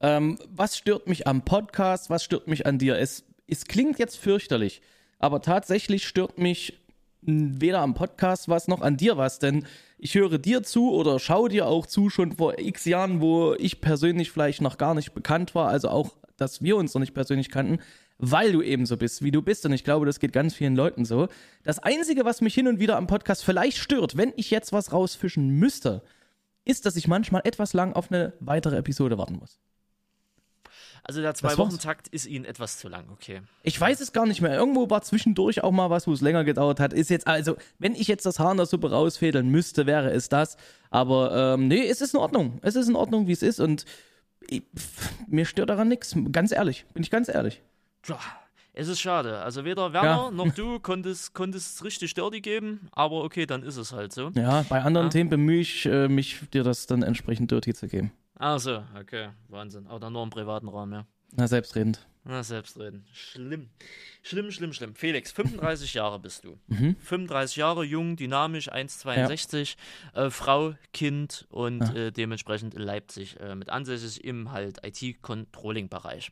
Ähm, 0.00 0.38
was 0.48 0.76
stört 0.76 1.06
mich 1.06 1.26
am 1.28 1.44
Podcast? 1.44 2.10
Was 2.10 2.24
stört 2.24 2.48
mich 2.48 2.66
an 2.66 2.78
dir? 2.78 2.98
Es, 2.98 3.24
es 3.46 3.66
klingt 3.66 3.98
jetzt 4.00 4.16
fürchterlich, 4.16 4.82
aber 5.20 5.42
tatsächlich 5.42 6.06
stört 6.08 6.38
mich 6.38 6.79
weder 7.22 7.80
am 7.80 7.94
Podcast 7.94 8.48
was 8.48 8.68
noch 8.68 8.80
an 8.80 8.96
dir 8.96 9.16
was, 9.16 9.38
denn 9.38 9.66
ich 9.98 10.14
höre 10.14 10.38
dir 10.38 10.62
zu 10.62 10.92
oder 10.92 11.18
schaue 11.18 11.50
dir 11.50 11.66
auch 11.66 11.86
zu 11.86 12.08
schon 12.08 12.32
vor 12.32 12.58
x 12.58 12.84
Jahren, 12.86 13.20
wo 13.20 13.54
ich 13.54 13.80
persönlich 13.80 14.30
vielleicht 14.30 14.62
noch 14.62 14.78
gar 14.78 14.94
nicht 14.94 15.12
bekannt 15.12 15.54
war, 15.54 15.68
also 15.68 15.88
auch, 15.88 16.16
dass 16.36 16.62
wir 16.62 16.76
uns 16.76 16.94
noch 16.94 17.00
nicht 17.00 17.14
persönlich 17.14 17.50
kannten, 17.50 17.80
weil 18.18 18.52
du 18.52 18.62
eben 18.62 18.86
so 18.86 18.96
bist, 18.96 19.22
wie 19.22 19.30
du 19.30 19.42
bist. 19.42 19.64
Und 19.66 19.72
ich 19.72 19.84
glaube, 19.84 20.06
das 20.06 20.20
geht 20.20 20.32
ganz 20.32 20.54
vielen 20.54 20.76
Leuten 20.76 21.04
so. 21.04 21.28
Das 21.62 21.78
Einzige, 21.78 22.24
was 22.24 22.40
mich 22.40 22.54
hin 22.54 22.68
und 22.68 22.78
wieder 22.78 22.96
am 22.96 23.06
Podcast 23.06 23.44
vielleicht 23.44 23.78
stört, 23.78 24.16
wenn 24.16 24.32
ich 24.36 24.50
jetzt 24.50 24.72
was 24.72 24.92
rausfischen 24.92 25.48
müsste, 25.48 26.02
ist, 26.64 26.86
dass 26.86 26.96
ich 26.96 27.08
manchmal 27.08 27.42
etwas 27.44 27.72
lang 27.72 27.94
auf 27.94 28.10
eine 28.10 28.34
weitere 28.40 28.76
Episode 28.76 29.18
warten 29.18 29.36
muss. 29.36 29.58
Also 31.02 31.20
der. 31.20 31.34
Zwei-Wochen-Takt 31.34 32.08
ist 32.08 32.26
Ihnen 32.26 32.44
etwas 32.44 32.78
zu 32.78 32.88
lang, 32.88 33.08
okay. 33.10 33.40
Ich 33.62 33.80
weiß 33.80 34.00
es 34.00 34.12
gar 34.12 34.26
nicht 34.26 34.40
mehr. 34.40 34.54
Irgendwo 34.54 34.90
war 34.90 35.02
zwischendurch 35.02 35.62
auch 35.62 35.72
mal 35.72 35.90
was, 35.90 36.06
wo 36.06 36.12
es 36.12 36.20
länger 36.20 36.44
gedauert 36.44 36.80
hat. 36.80 36.92
Ist 36.92 37.10
jetzt, 37.10 37.26
also, 37.26 37.56
wenn 37.78 37.94
ich 37.94 38.08
jetzt 38.08 38.26
das 38.26 38.38
Haar 38.38 38.50
in 38.52 38.56
der 38.58 38.66
Suppe 38.66 38.90
rausfädeln 38.90 39.48
müsste, 39.48 39.86
wäre 39.86 40.10
es 40.10 40.28
das. 40.28 40.56
Aber 40.90 41.54
ähm, 41.54 41.68
nee, 41.68 41.86
es 41.86 42.00
ist 42.00 42.14
in 42.14 42.20
Ordnung. 42.20 42.58
Es 42.62 42.76
ist 42.76 42.88
in 42.88 42.96
Ordnung, 42.96 43.26
wie 43.26 43.32
es 43.32 43.42
ist. 43.42 43.60
Und 43.60 43.84
ich, 44.48 44.62
pff, 44.76 45.10
mir 45.28 45.44
stört 45.44 45.70
daran 45.70 45.88
nichts. 45.88 46.14
Ganz 46.32 46.52
ehrlich. 46.52 46.84
Bin 46.94 47.02
ich 47.02 47.10
ganz 47.10 47.28
ehrlich. 47.28 47.62
Tja, 48.02 48.18
es 48.72 48.88
ist 48.88 49.00
schade. 49.00 49.38
Also 49.40 49.64
weder 49.64 49.92
Werner 49.92 50.08
Ja. 50.26 50.30
noch 50.30 50.50
du 50.54 50.80
konntest, 50.80 51.34
konntest 51.34 51.84
richtig 51.84 52.14
Dirty 52.14 52.40
geben, 52.40 52.88
aber 52.92 53.22
okay, 53.24 53.46
dann 53.46 53.62
ist 53.62 53.76
es 53.76 53.92
halt 53.92 54.12
so. 54.12 54.30
Ja, 54.34 54.64
bei 54.68 54.82
anderen 54.82 55.06
Ja. 55.06 55.10
Themen 55.10 55.30
bemühe 55.30 55.60
ich 55.60 55.86
äh, 55.86 56.08
mich, 56.08 56.40
dir 56.52 56.62
das 56.64 56.86
dann 56.86 57.02
entsprechend 57.02 57.50
dirty 57.50 57.74
zu 57.74 57.88
geben. 57.88 58.12
Ach 58.42 58.58
so, 58.58 58.82
okay, 58.98 59.28
Wahnsinn. 59.48 59.86
Aber 59.86 60.00
dann 60.00 60.14
nur 60.14 60.22
im 60.22 60.30
privaten 60.30 60.68
Raum, 60.68 60.92
ja. 60.92 61.06
Na, 61.32 61.46
selbstredend. 61.46 62.06
Na, 62.24 62.42
selbstreden. 62.42 63.06
Schlimm. 63.12 63.70
Schlimm, 64.22 64.50
schlimm, 64.50 64.72
schlimm. 64.72 64.94
Felix, 64.94 65.30
35 65.32 65.92
Jahre 65.94 66.18
bist 66.18 66.44
du. 66.44 66.58
Mhm. 66.68 66.96
35 66.96 67.56
Jahre, 67.56 67.84
jung, 67.84 68.16
dynamisch, 68.16 68.70
1,62, 68.72 69.76
äh, 70.14 70.30
Frau, 70.30 70.74
Kind 70.92 71.46
und 71.50 71.80
Ja. 71.80 71.94
äh, 71.94 72.12
dementsprechend 72.12 72.74
in 72.74 72.82
Leipzig 72.82 73.38
äh, 73.40 73.54
mit 73.54 73.68
ansässig 73.68 74.24
im 74.24 74.52
halt 74.52 74.78
IT-Controlling-Bereich. 74.84 76.30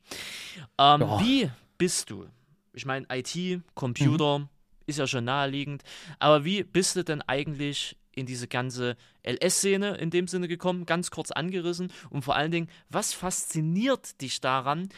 Ähm, 0.79 1.01
Ja. 1.03 1.21
Wie 1.21 1.51
bist 1.79 2.11
du? 2.11 2.27
Ich 2.73 2.87
meine, 2.87 3.07
IT, 3.11 3.61
Computer, 3.75 4.49
ist 4.87 4.99
ja 4.99 5.07
schon 5.07 5.25
naheliegend, 5.25 5.83
aber 6.19 6.45
wie 6.45 6.65
bist 6.65 6.97
du 6.97 7.05
denn 7.05 7.21
eigentlich 7.23 7.98
in 8.19 8.27
diese 8.27 8.49
ganze 8.49 8.97
LS-Szene 9.25 9.97
in 9.97 10.11
dem 10.11 10.29
Sinne 10.29 10.49
gekommen, 10.49 10.87
ganz 10.87 11.11
kurz 11.11 11.31
angerissen 11.31 11.93
und 12.11 12.23
vor 12.23 12.37
allen 12.37 12.51
Dingen, 12.51 12.69
was 12.89 13.13
fasziniert 13.13 14.21
dich 14.21 14.41
daran, 14.41 14.89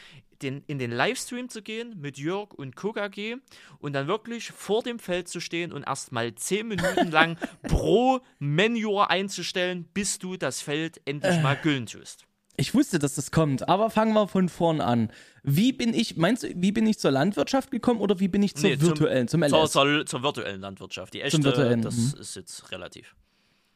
den, 0.43 0.63
in 0.67 0.79
den 0.79 0.91
Livestream 0.91 1.49
zu 1.49 1.63
gehen 1.63 2.01
mit 2.01 2.19
Jörg 2.19 2.53
und 2.55 2.77
KKG 2.77 3.37
und 3.79 3.93
dann 3.93 4.07
wirklich 4.07 4.51
vor 4.53 4.83
dem 4.83 4.99
Feld 4.99 5.29
zu 5.29 5.41
stehen 5.41 5.73
und 5.73 5.83
erstmal 5.83 6.35
zehn 6.35 6.69
Minuten 6.69 7.11
lang 7.11 7.37
pro 7.63 8.21
Mentor 8.39 9.11
einzustellen, 9.11 9.85
bis 9.93 10.19
du 10.19 10.37
das 10.37 10.63
Feld 10.63 11.01
endlich 11.05 11.41
mal 11.43 11.57
güllen 11.57 11.87
tust. 11.87 12.27
Ich 12.61 12.75
wusste, 12.75 12.99
dass 12.99 13.15
das 13.15 13.31
kommt, 13.31 13.69
aber 13.71 13.89
fangen 13.89 14.13
wir 14.13 14.29
von 14.29 14.51
vorn 14.51 14.83
an. 14.83 15.11
Wie 15.43 15.73
bin 15.73 15.95
ich, 15.95 16.19
meinst 16.19 16.43
du, 16.43 16.49
wie 16.55 16.73
bin 16.73 16.87
ich 16.87 16.99
zur 16.99 17.11
Landwirtschaft 17.11 17.71
gekommen 17.71 18.01
oder 18.01 18.21
wie 18.21 18.29
bin 18.29 18.43
ich 18.43 18.55
zur 18.55 18.69
Nee, 18.69 18.77
zum- 18.77 18.89
virtuellen, 18.89 19.29
zum, 19.29 19.43
Zur, 19.49 19.63
LS? 19.63 19.73
zur, 19.73 20.05
zur 20.07 20.23
virtuellen 20.23 20.61
Landwirtschaft. 20.61 21.15
Die 21.15 21.23
echte, 21.23 21.41
das 21.41 21.97
mhm. 21.97 22.21
ist 22.21 22.37
jetzt 22.37 22.71
relativ. 22.71 23.17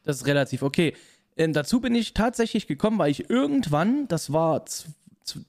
Das 0.03 0.17
ist 0.17 0.27
relativ 0.27 0.63
okay. 0.63 0.95
Ähm, 1.37 1.55
dazu 1.55 1.81
bin 1.81 1.95
ich 1.95 2.13
tatsächlich 2.13 2.67
gekommen, 2.67 2.99
weil 2.99 3.11
ich 3.11 3.31
irgendwann, 3.31 4.07
das 4.09 4.35
war 4.35 4.63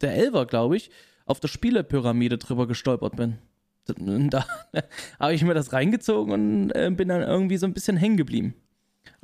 der 0.01 0.15
Elver, 0.15 0.45
glaube 0.45 0.77
ich, 0.77 0.89
auf 1.25 1.41
der 1.41 1.49
Spielepyramide 1.49 2.37
drüber 2.37 2.67
gestolpert 2.67 3.17
bin. 3.17 3.37
Und 3.99 4.29
Da 4.29 4.45
habe 5.19 5.33
ich 5.33 5.43
mir 5.43 5.53
das 5.53 5.73
reingezogen 5.73 6.31
und 6.31 6.71
äh, 6.71 6.89
bin 6.89 7.09
dann 7.09 7.21
irgendwie 7.21 7.57
so 7.57 7.65
ein 7.65 7.73
bisschen 7.73 7.97
hängen 7.97 8.15
geblieben. 8.15 8.55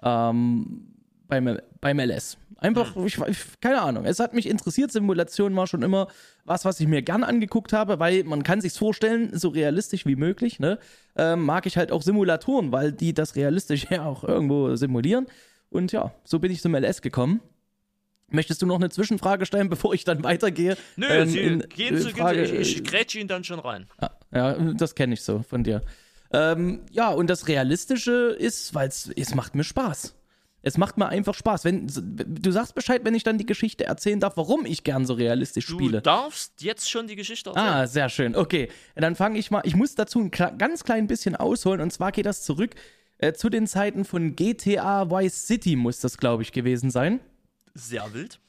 Ähm, 0.03 0.90
beim, 1.31 1.57
beim 1.79 1.97
LS. 1.99 2.37
Einfach, 2.57 2.95
ich, 2.97 3.17
ich, 3.17 3.37
keine 3.61 3.81
Ahnung. 3.81 4.03
Es 4.05 4.19
hat 4.19 4.33
mich 4.33 4.47
interessiert. 4.47 4.91
Simulation 4.91 5.55
war 5.55 5.65
schon 5.65 5.81
immer 5.81 6.07
was, 6.43 6.65
was 6.65 6.79
ich 6.81 6.87
mir 6.87 7.01
gern 7.01 7.23
angeguckt 7.23 7.71
habe, 7.73 7.99
weil 7.99 8.23
man 8.25 8.43
kann 8.43 8.59
sich's 8.61 8.77
vorstellen, 8.77 9.31
so 9.39 9.47
realistisch 9.47 10.05
wie 10.05 10.17
möglich. 10.17 10.59
Ne? 10.59 10.77
Ähm, 11.15 11.43
mag 11.45 11.65
ich 11.65 11.77
halt 11.77 11.91
auch 11.91 12.01
Simulatoren, 12.01 12.71
weil 12.73 12.91
die 12.91 13.13
das 13.13 13.35
realistisch 13.37 13.87
ja 13.89 14.05
auch 14.05 14.23
irgendwo 14.25 14.75
simulieren. 14.75 15.25
Und 15.69 15.93
ja, 15.93 16.13
so 16.25 16.39
bin 16.39 16.51
ich 16.51 16.61
zum 16.61 16.75
LS 16.75 17.01
gekommen. 17.01 17.39
Möchtest 18.27 18.61
du 18.61 18.65
noch 18.65 18.75
eine 18.75 18.89
Zwischenfrage 18.89 19.45
stellen, 19.45 19.69
bevor 19.75 19.93
ich 19.93 20.03
dann 20.03 20.23
weitergehe? 20.23 20.75
Nö, 20.97 21.07
Ähm, 21.09 21.29
Sie, 21.29 21.39
in- 21.39 21.59
gehen 21.69 21.95
äh, 21.95 21.99
Sie, 22.01 22.09
Frage, 22.11 22.43
gehen 22.43 22.47
Sie, 22.47 22.55
ich, 22.57 22.75
äh, 22.75 22.79
ich 22.81 22.83
grätsche 22.83 23.19
ihn 23.19 23.27
dann 23.29 23.43
schon 23.45 23.59
rein. 23.59 23.87
ja, 24.01 24.11
ja, 24.33 24.73
das 24.73 24.95
kenne 24.95 25.13
ich 25.13 25.21
so 25.23 25.43
von 25.47 25.63
dir. 25.63 25.81
Ähm, 26.33 26.81
ja, 26.91 27.09
und 27.09 27.29
das 27.29 27.47
Realistische 27.47 28.35
ist, 28.37 28.75
weil 28.75 28.89
es 28.89 29.33
macht 29.35 29.55
mir 29.55 29.63
Spaß. 29.63 30.15
Es 30.63 30.77
macht 30.77 30.97
mir 30.97 31.07
einfach 31.09 31.33
Spaß. 31.33 31.63
Wenn, 31.65 31.87
du 31.87 32.51
sagst 32.51 32.75
Bescheid, 32.75 33.01
wenn 33.03 33.15
ich 33.15 33.23
dann 33.23 33.37
die 33.39 33.45
Geschichte 33.45 33.85
erzählen 33.85 34.19
darf, 34.19 34.37
warum 34.37 34.65
ich 34.65 34.83
gern 34.83 35.05
so 35.05 35.13
realistisch 35.15 35.65
Du 35.65 35.73
spiele. 35.79 36.01
darfst 36.01 36.61
jetzt 36.61 36.89
schon 36.89 37.07
die 37.07 37.15
Geschichte 37.15 37.49
erzählen. 37.49 37.65
Ah, 37.67 37.87
sehr 37.87 38.09
schön. 38.09 38.35
Okay, 38.35 38.69
dann 38.95 39.15
fange 39.15 39.39
ich 39.39 39.49
mal. 39.49 39.61
Ich 39.65 39.75
muss 39.75 39.95
dazu 39.95 40.19
ein 40.19 40.29
ganz 40.31 40.83
klein 40.83 41.07
bisschen 41.07 41.35
ausholen. 41.35 41.81
Und 41.81 41.91
zwar 41.91 42.11
geht 42.11 42.25
das 42.25 42.43
zurück 42.43 42.75
Äh, 43.17 43.33
zu 43.33 43.49
den 43.49 43.67
Zeiten 43.67 44.03
von 44.05 44.35
GTA 44.35 45.09
Vice 45.11 45.45
City 45.47 45.75
muss 45.75 45.99
das, 45.99 46.17
glaube 46.17 46.41
ich, 46.43 46.51
gewesen 46.51 46.89
sein. 46.89 47.19
Sehr 47.75 48.13
wild. 48.13 48.39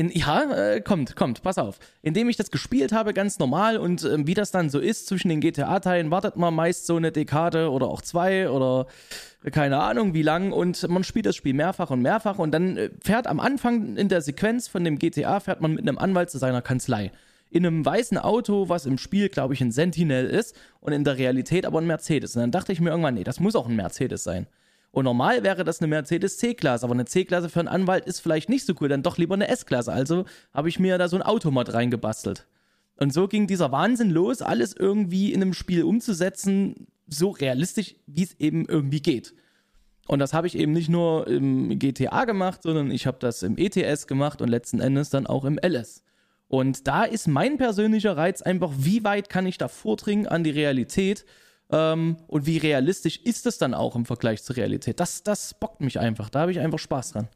In, 0.00 0.10
ja, 0.14 0.44
äh, 0.44 0.80
kommt, 0.80 1.14
kommt, 1.14 1.42
pass 1.42 1.58
auf. 1.58 1.78
Indem 2.00 2.30
ich 2.30 2.38
das 2.38 2.50
gespielt 2.50 2.90
habe, 2.90 3.12
ganz 3.12 3.38
normal 3.38 3.76
und 3.76 4.02
ähm, 4.02 4.26
wie 4.26 4.32
das 4.32 4.50
dann 4.50 4.70
so 4.70 4.78
ist 4.78 5.06
zwischen 5.06 5.28
den 5.28 5.40
GTA-Teilen, 5.40 6.10
wartet 6.10 6.36
man 6.36 6.54
meist 6.54 6.86
so 6.86 6.96
eine 6.96 7.12
Dekade 7.12 7.70
oder 7.70 7.88
auch 7.88 8.00
zwei 8.00 8.48
oder 8.48 8.86
keine 9.52 9.78
Ahnung 9.78 10.14
wie 10.14 10.22
lang 10.22 10.52
und 10.52 10.88
man 10.88 11.04
spielt 11.04 11.26
das 11.26 11.36
Spiel 11.36 11.52
mehrfach 11.52 11.90
und 11.90 12.00
mehrfach 12.00 12.38
und 12.38 12.50
dann 12.52 12.78
äh, 12.78 12.88
fährt 13.04 13.26
am 13.26 13.40
Anfang 13.40 13.98
in 13.98 14.08
der 14.08 14.22
Sequenz 14.22 14.68
von 14.68 14.84
dem 14.84 14.98
GTA, 14.98 15.38
fährt 15.38 15.60
man 15.60 15.74
mit 15.74 15.86
einem 15.86 15.98
Anwalt 15.98 16.30
zu 16.30 16.38
seiner 16.38 16.62
Kanzlei. 16.62 17.12
In 17.50 17.66
einem 17.66 17.84
weißen 17.84 18.16
Auto, 18.16 18.70
was 18.70 18.86
im 18.86 18.96
Spiel, 18.96 19.28
glaube 19.28 19.52
ich, 19.52 19.60
ein 19.60 19.70
Sentinel 19.70 20.24
ist 20.24 20.56
und 20.80 20.94
in 20.94 21.04
der 21.04 21.18
Realität 21.18 21.66
aber 21.66 21.78
ein 21.78 21.86
Mercedes. 21.86 22.34
Und 22.36 22.40
dann 22.40 22.52
dachte 22.52 22.72
ich 22.72 22.80
mir 22.80 22.88
irgendwann, 22.88 23.16
nee, 23.16 23.24
das 23.24 23.38
muss 23.38 23.54
auch 23.54 23.68
ein 23.68 23.76
Mercedes 23.76 24.24
sein. 24.24 24.46
Und 24.92 25.04
normal 25.04 25.44
wäre 25.44 25.64
das 25.64 25.80
eine 25.80 25.88
Mercedes 25.88 26.38
C-Klasse, 26.38 26.84
aber 26.84 26.94
eine 26.94 27.04
C-Klasse 27.04 27.48
für 27.48 27.60
einen 27.60 27.68
Anwalt 27.68 28.06
ist 28.06 28.20
vielleicht 28.20 28.48
nicht 28.48 28.66
so 28.66 28.74
cool, 28.80 28.88
dann 28.88 29.02
doch 29.02 29.18
lieber 29.18 29.34
eine 29.34 29.48
S-Klasse. 29.48 29.92
Also 29.92 30.24
habe 30.52 30.68
ich 30.68 30.80
mir 30.80 30.98
da 30.98 31.08
so 31.08 31.16
ein 31.16 31.22
Automat 31.22 31.72
reingebastelt. 31.72 32.46
Und 32.96 33.12
so 33.12 33.28
ging 33.28 33.46
dieser 33.46 33.72
Wahnsinn 33.72 34.10
los, 34.10 34.42
alles 34.42 34.74
irgendwie 34.76 35.32
in 35.32 35.42
einem 35.42 35.54
Spiel 35.54 35.84
umzusetzen, 35.84 36.88
so 37.06 37.30
realistisch, 37.30 37.94
wie 38.06 38.24
es 38.24 38.38
eben 38.38 38.66
irgendwie 38.66 39.00
geht. 39.00 39.34
Und 40.06 40.18
das 40.18 40.34
habe 40.34 40.48
ich 40.48 40.58
eben 40.58 40.72
nicht 40.72 40.88
nur 40.88 41.28
im 41.28 41.78
GTA 41.78 42.24
gemacht, 42.24 42.62
sondern 42.62 42.90
ich 42.90 43.06
habe 43.06 43.18
das 43.20 43.44
im 43.44 43.56
ETS 43.56 44.08
gemacht 44.08 44.42
und 44.42 44.48
letzten 44.48 44.80
Endes 44.80 45.08
dann 45.08 45.26
auch 45.26 45.44
im 45.44 45.58
LS. 45.62 46.02
Und 46.48 46.88
da 46.88 47.04
ist 47.04 47.28
mein 47.28 47.58
persönlicher 47.58 48.16
Reiz 48.16 48.42
einfach, 48.42 48.72
wie 48.76 49.04
weit 49.04 49.28
kann 49.28 49.46
ich 49.46 49.56
da 49.56 49.68
vordringen 49.68 50.26
an 50.26 50.42
die 50.42 50.50
Realität 50.50 51.24
ähm, 51.72 52.16
und 52.26 52.46
wie 52.46 52.58
realistisch 52.58 53.18
ist 53.18 53.46
es 53.46 53.58
dann 53.58 53.74
auch 53.74 53.96
im 53.96 54.04
Vergleich 54.04 54.42
zur 54.42 54.56
Realität. 54.56 55.00
Das, 55.00 55.22
das 55.22 55.54
bockt 55.54 55.80
mich 55.80 55.98
einfach, 55.98 56.30
da 56.30 56.40
habe 56.40 56.52
ich 56.52 56.60
einfach 56.60 56.78
Spaß 56.78 57.12
dran. 57.12 57.28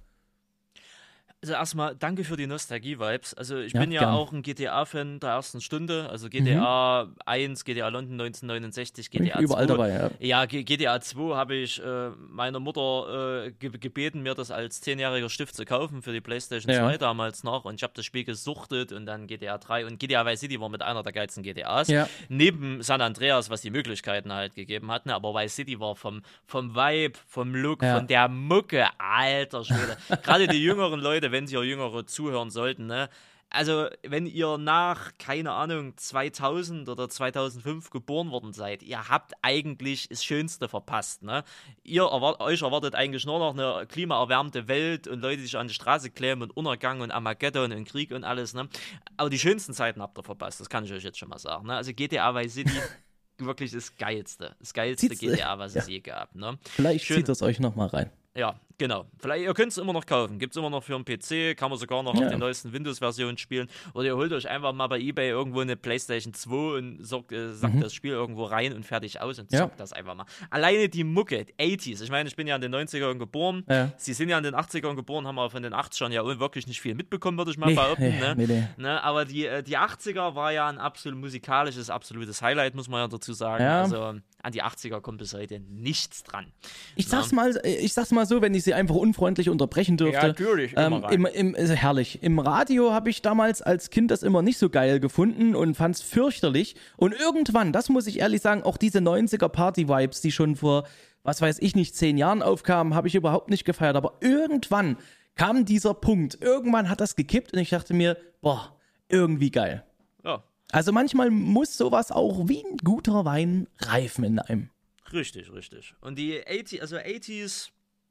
Also 1.45 1.53
erstmal 1.53 1.95
danke 1.95 2.25
für 2.25 2.39
die 2.39 2.47
Nostalgie-Vibes. 2.47 3.35
Also 3.35 3.59
ich 3.59 3.75
Ja, 3.75 3.81
bin 3.81 3.93
ja 3.93 4.01
gern. 4.01 4.15
auch 4.15 4.33
ein 4.33 4.41
GTA-Fan 4.41 5.21
der 5.21 5.29
ersten 5.31 5.61
Stunde. 5.61 6.09
Also 6.11 6.31
GTA 6.31 7.07
1, 7.27 7.65
GTA 7.67 7.89
London 7.89 8.15
1969, 8.19 9.11
Bin 9.11 9.25
ich 9.25 9.33
GTA 9.33 9.41
überall 9.43 9.67
2. 9.67 9.73
dabei, 9.75 9.89
ja. 9.91 10.11
Ja, 10.21 10.47
G- 10.47 10.63
GTA 10.65 11.03
2 11.03 11.35
habe 11.37 11.55
ich 11.57 11.85
äh, 11.85 12.09
meiner 12.31 12.61
Mutter 12.61 13.45
äh, 13.47 13.51
ge 13.53 13.71
gebeten, 13.79 14.23
mir 14.23 14.35
das 14.35 14.51
als 14.51 14.81
zehnjähriger 14.81 15.29
Stift 15.29 15.55
zu 15.55 15.67
kaufen 15.67 16.01
für 16.01 16.13
die 16.15 16.23
PlayStation 16.23 16.73
Ja. 16.73 16.89
2 16.89 16.97
damals 16.97 17.45
noch. 17.45 17.67
Und 17.67 17.75
ich 17.75 17.83
habe 17.83 17.93
das 17.95 18.07
Spiel 18.07 18.25
gesuchtet 18.25 18.93
und 18.93 19.05
dann 19.05 19.27
GTA 19.27 19.59
3 19.59 19.85
und 19.85 19.99
GTA 19.99 20.25
Vice 20.25 20.41
City 20.41 20.59
war 20.63 20.71
mit 20.71 20.81
einer 20.81 21.03
der 21.03 21.13
geilsten 21.13 21.43
GTAs. 21.43 21.89
Ja. 21.89 22.09
Neben 22.31 22.83
San 22.83 23.03
Andreas, 23.03 23.51
was 23.51 23.61
die 23.61 23.71
Möglichkeiten 23.71 24.33
halt 24.33 24.55
gegeben 24.55 24.91
hat. 24.91 25.05
Ne? 25.05 25.15
Aber 25.15 25.35
Vice 25.35 25.57
City 25.57 25.79
war 25.79 25.95
vom, 25.95 26.23
vom 26.47 26.75
Vibe, 26.75 27.19
vom 27.27 27.55
Look, 27.55 27.81
von 27.85 28.07
der 28.07 28.29
Mucke, 28.29 28.87
alter 28.99 29.63
Schwede. 29.63 29.99
Gerade 30.23 30.49
die 30.49 30.63
jüngeren 30.63 31.01
Leute, 31.01 31.33
wenn 31.35 31.47
sie 31.47 31.57
jüngere 31.57 32.07
zuhören 32.07 32.49
sollten, 32.51 32.87
ne? 32.87 33.11
Also, 33.51 33.87
wenn 34.03 34.27
ihr 34.27 34.59
nach, 34.59 35.13
keine 35.17 35.53
Ahnung, 35.53 35.97
2000 35.97 36.89
oder 36.89 37.09
2005 37.09 37.91
geboren 37.91 38.33
worden 38.33 38.53
seid, 38.53 38.83
ihr 38.83 39.09
habt 39.09 39.33
eigentlich 39.43 40.09
das 40.09 40.25
Schönste 40.25 40.69
verpasst, 40.69 41.23
ne? 41.23 41.45
Ihr 41.85 42.03
erwart 42.03 42.41
euch 42.41 42.63
erwartet 42.63 42.97
eigentlich 42.97 43.27
nur 43.27 43.39
noch 43.39 43.53
eine 43.53 43.87
klimaerwärmte 43.87 44.67
Welt 44.67 45.07
und 45.07 45.21
Leute, 45.21 45.37
die 45.37 45.43
sich 45.45 45.57
an 45.57 45.69
die 45.69 45.75
Straße 45.75 46.11
kleben 46.11 46.43
und 46.43 46.57
Untergang 46.57 47.01
und 47.01 47.13
Armageddon 47.13 47.71
und 47.73 47.85
Krieg 47.85 48.11
und 48.11 48.25
alles, 48.25 48.55
ne? 48.55 48.69
Aber 49.17 49.31
die 49.31 49.39
schönsten 49.39 49.73
Zeiten 49.73 50.03
habt 50.03 50.19
ihr 50.19 50.25
verpasst, 50.25 50.59
das 50.61 50.69
kann 50.69 50.85
ich 50.85 50.93
euch 50.93 51.05
jetzt 51.05 51.19
schon 51.19 51.29
mal 51.29 51.39
sagen, 51.39 51.67
ne? 51.69 51.77
Also 51.77 51.93
GTA 51.93 52.35
Vice 52.35 52.55
City, 52.55 52.81
wirklich 53.39 53.71
das 53.71 53.95
Geilste. 53.97 54.57
Das 54.59 54.75
geilste 54.75 55.09
Zieht's- 55.09 55.21
GTA, 55.21 55.59
was 55.61 55.77
es 55.77 55.87
ja. 55.87 55.93
je 55.93 56.01
gab, 56.01 56.35
ne? 56.35 56.59
Vielleicht 56.71 57.05
Schön. 57.05 57.19
zieht 57.19 57.29
es 57.29 57.41
euch 57.43 57.61
nochmal 57.61 57.89
rein. 57.89 58.11
Ja, 58.37 58.59
genau. 58.79 59.07
Vielleicht, 59.19 59.45
ihr 59.45 59.55
könnt 59.55 59.73
es 59.73 59.79
immer 59.79 59.93
noch 59.93 60.07
kaufen. 60.07 60.39
Gibt 60.39 60.53
es 60.53 60.57
immer 60.57 60.71
noch 60.71 60.83
für 60.83 60.95
einen 60.95 61.05
PC, 61.05 61.57
kann 61.57 61.71
man 61.71 61.79
sogar 61.79 62.03
noch 62.03 62.15
Ja. 62.15 62.23
auf 62.25 62.29
den 62.31 62.39
neuesten 62.41 62.73
Windows-Versionen 62.73 63.39
spielen. 63.39 63.69
Oder 63.95 64.07
ihr 64.07 64.17
holt 64.17 64.33
euch 64.33 64.49
einfach 64.49 64.73
mal 64.73 64.87
bei 64.87 64.99
Ebay 64.99 65.29
irgendwo 65.31 65.61
eine 65.61 65.77
PlayStation 65.77 66.35
2 66.35 66.55
und 66.79 67.05
sorgt, 67.05 67.33
äh, 67.33 67.53
sackt 67.53 67.83
das 67.83 67.95
Spiel 67.95 68.13
irgendwo 68.13 68.45
rein 68.45 68.73
und 68.73 68.85
fertig 68.85 69.21
aus 69.21 69.39
und 69.39 69.51
Mhm. 69.51 69.57
Ja. 69.57 69.63
zockt 69.65 69.81
das 69.81 69.93
einfach 69.93 70.15
mal. 70.15 70.27
Alleine 70.51 70.89
die 70.89 71.05
Mucke, 71.05 71.47
80s. 71.59 72.01
Ich 72.03 72.11
meine, 72.11 72.29
ich 72.29 72.37
bin 72.37 72.47
ja 72.47 72.57
in 72.57 72.63
den 72.63 72.71
90ern 72.75 73.19
geboren. 73.19 73.65
Ja. 73.69 73.93
Sie 73.97 74.13
sind 74.13 74.29
ja 74.29 74.39
in 74.39 74.45
den 74.45 74.55
80ern 74.55 74.95
geboren, 74.97 75.27
haben 75.27 75.39
aber 75.39 75.51
von 75.51 75.63
den 75.63 75.73
80ern 75.75 76.13
ja 76.13 76.25
wirklich 76.39 76.67
nicht 76.67 76.81
viel 76.81 76.95
mitbekommen, 76.95 77.39
würde 77.39 77.51
ich 77.51 77.59
mal 77.59 77.67
Nee, 77.67 77.75
behaupten. 77.75 78.19
ne? 78.19 78.35
nee, 78.37 78.47
nee. 78.47 78.69
Ne, 78.77 79.03
aber 79.03 79.25
die, 79.25 79.47
äh, 79.47 79.63
die 79.63 79.79
80er 79.79 80.35
war 80.35 80.53
ja 80.53 80.69
ein 80.69 80.79
absolut 80.79 81.19
musikalisches, 81.19 81.91
absolutes 81.91 82.43
Highlight, 82.43 82.75
muss 82.75 82.89
man 82.89 83.01
ja 83.01 83.09
dazu 83.09 83.33
sagen. 83.33 83.65
Also 83.65 84.15
an 84.43 84.53
die 84.53 84.63
80er 84.63 85.01
kommt 85.01 85.19
bis 85.19 85.33
heute 85.35 85.59
nichts 85.61 86.23
dran. 86.23 86.53
Ich 86.97 87.07
sag's 87.09 87.33
mal, 87.33 87.59
ich 87.65 87.93
sag's 87.95 88.11
mal 88.11 88.27
so, 88.27 88.43
wenn 88.43 88.55
ich 88.55 88.64
sie 88.65 88.75
einfach 88.75 88.95
unfreundlich 88.95 89.49
unterbrechen 89.51 89.97
dürfte. 89.97 90.17
Ja, 90.21 90.27
natürlich, 90.29 90.73
immer 90.73 91.11
Ähm, 91.13 91.27
im, 91.27 91.27
im, 91.27 91.55
ist 91.55 91.71
herrlich. 91.71 92.23
Im 92.23 92.39
Radio 92.39 92.93
habe 92.93 93.11
ich 93.11 93.23
damals 93.23 93.63
als 93.63 93.91
Kind 93.91 94.11
das 94.11 94.23
immer 94.23 94.43
nicht 94.43 94.59
so 94.59 94.71
geil 94.71 95.01
gefunden 95.01 95.55
und 95.55 95.75
fand's 95.77 96.03
fürchterlich. 96.03 96.77
Und 96.97 97.15
irgendwann, 97.15 97.73
das 97.73 97.89
muss 97.89 98.07
ich 98.07 98.19
ehrlich 98.21 98.41
sagen, 98.41 98.63
auch 98.63 98.77
diese 98.77 98.99
90er 98.99 99.49
Party-Vibes, 99.49 100.21
die 100.21 100.33
schon 100.33 100.57
vor, 100.57 100.85
was 101.23 101.41
weiß 101.41 101.59
ich 101.61 101.75
nicht, 101.77 101.95
zehn 101.97 102.19
Jahren 102.19 102.43
aufkamen, 102.43 102.95
habe 102.95 103.09
ich 103.09 103.15
überhaupt 103.15 103.51
nicht 103.51 103.65
gefeiert. 103.65 103.97
Aber 103.97 104.15
irgendwann 104.21 104.97
kam 105.37 105.65
dieser 105.65 105.95
Punkt. 105.95 106.39
Irgendwann 106.41 106.89
hat 106.89 107.01
das 107.01 107.17
gekippt 107.17 107.53
und 107.53 107.59
ich 107.59 107.71
dachte 107.71 107.95
mir, 107.95 108.17
boah, 108.41 108.77
irgendwie 109.09 109.51
geil. 109.51 109.85
Ja, 110.25 110.43
Also 110.73 110.93
manchmal 110.93 111.31
muss 111.31 111.77
sowas 111.77 112.11
auch 112.11 112.49
wie 112.49 112.65
ein 112.65 112.77
guter 112.79 113.25
Wein 113.25 113.67
reifen 113.81 114.25
in 114.25 114.39
einem. 114.39 114.71
Richtig, 115.13 115.53
richtig. 115.53 115.95
Und 116.01 116.19
die 116.19 116.43
80, 116.47 116.81
also 116.83 116.97
80s, 116.97 117.69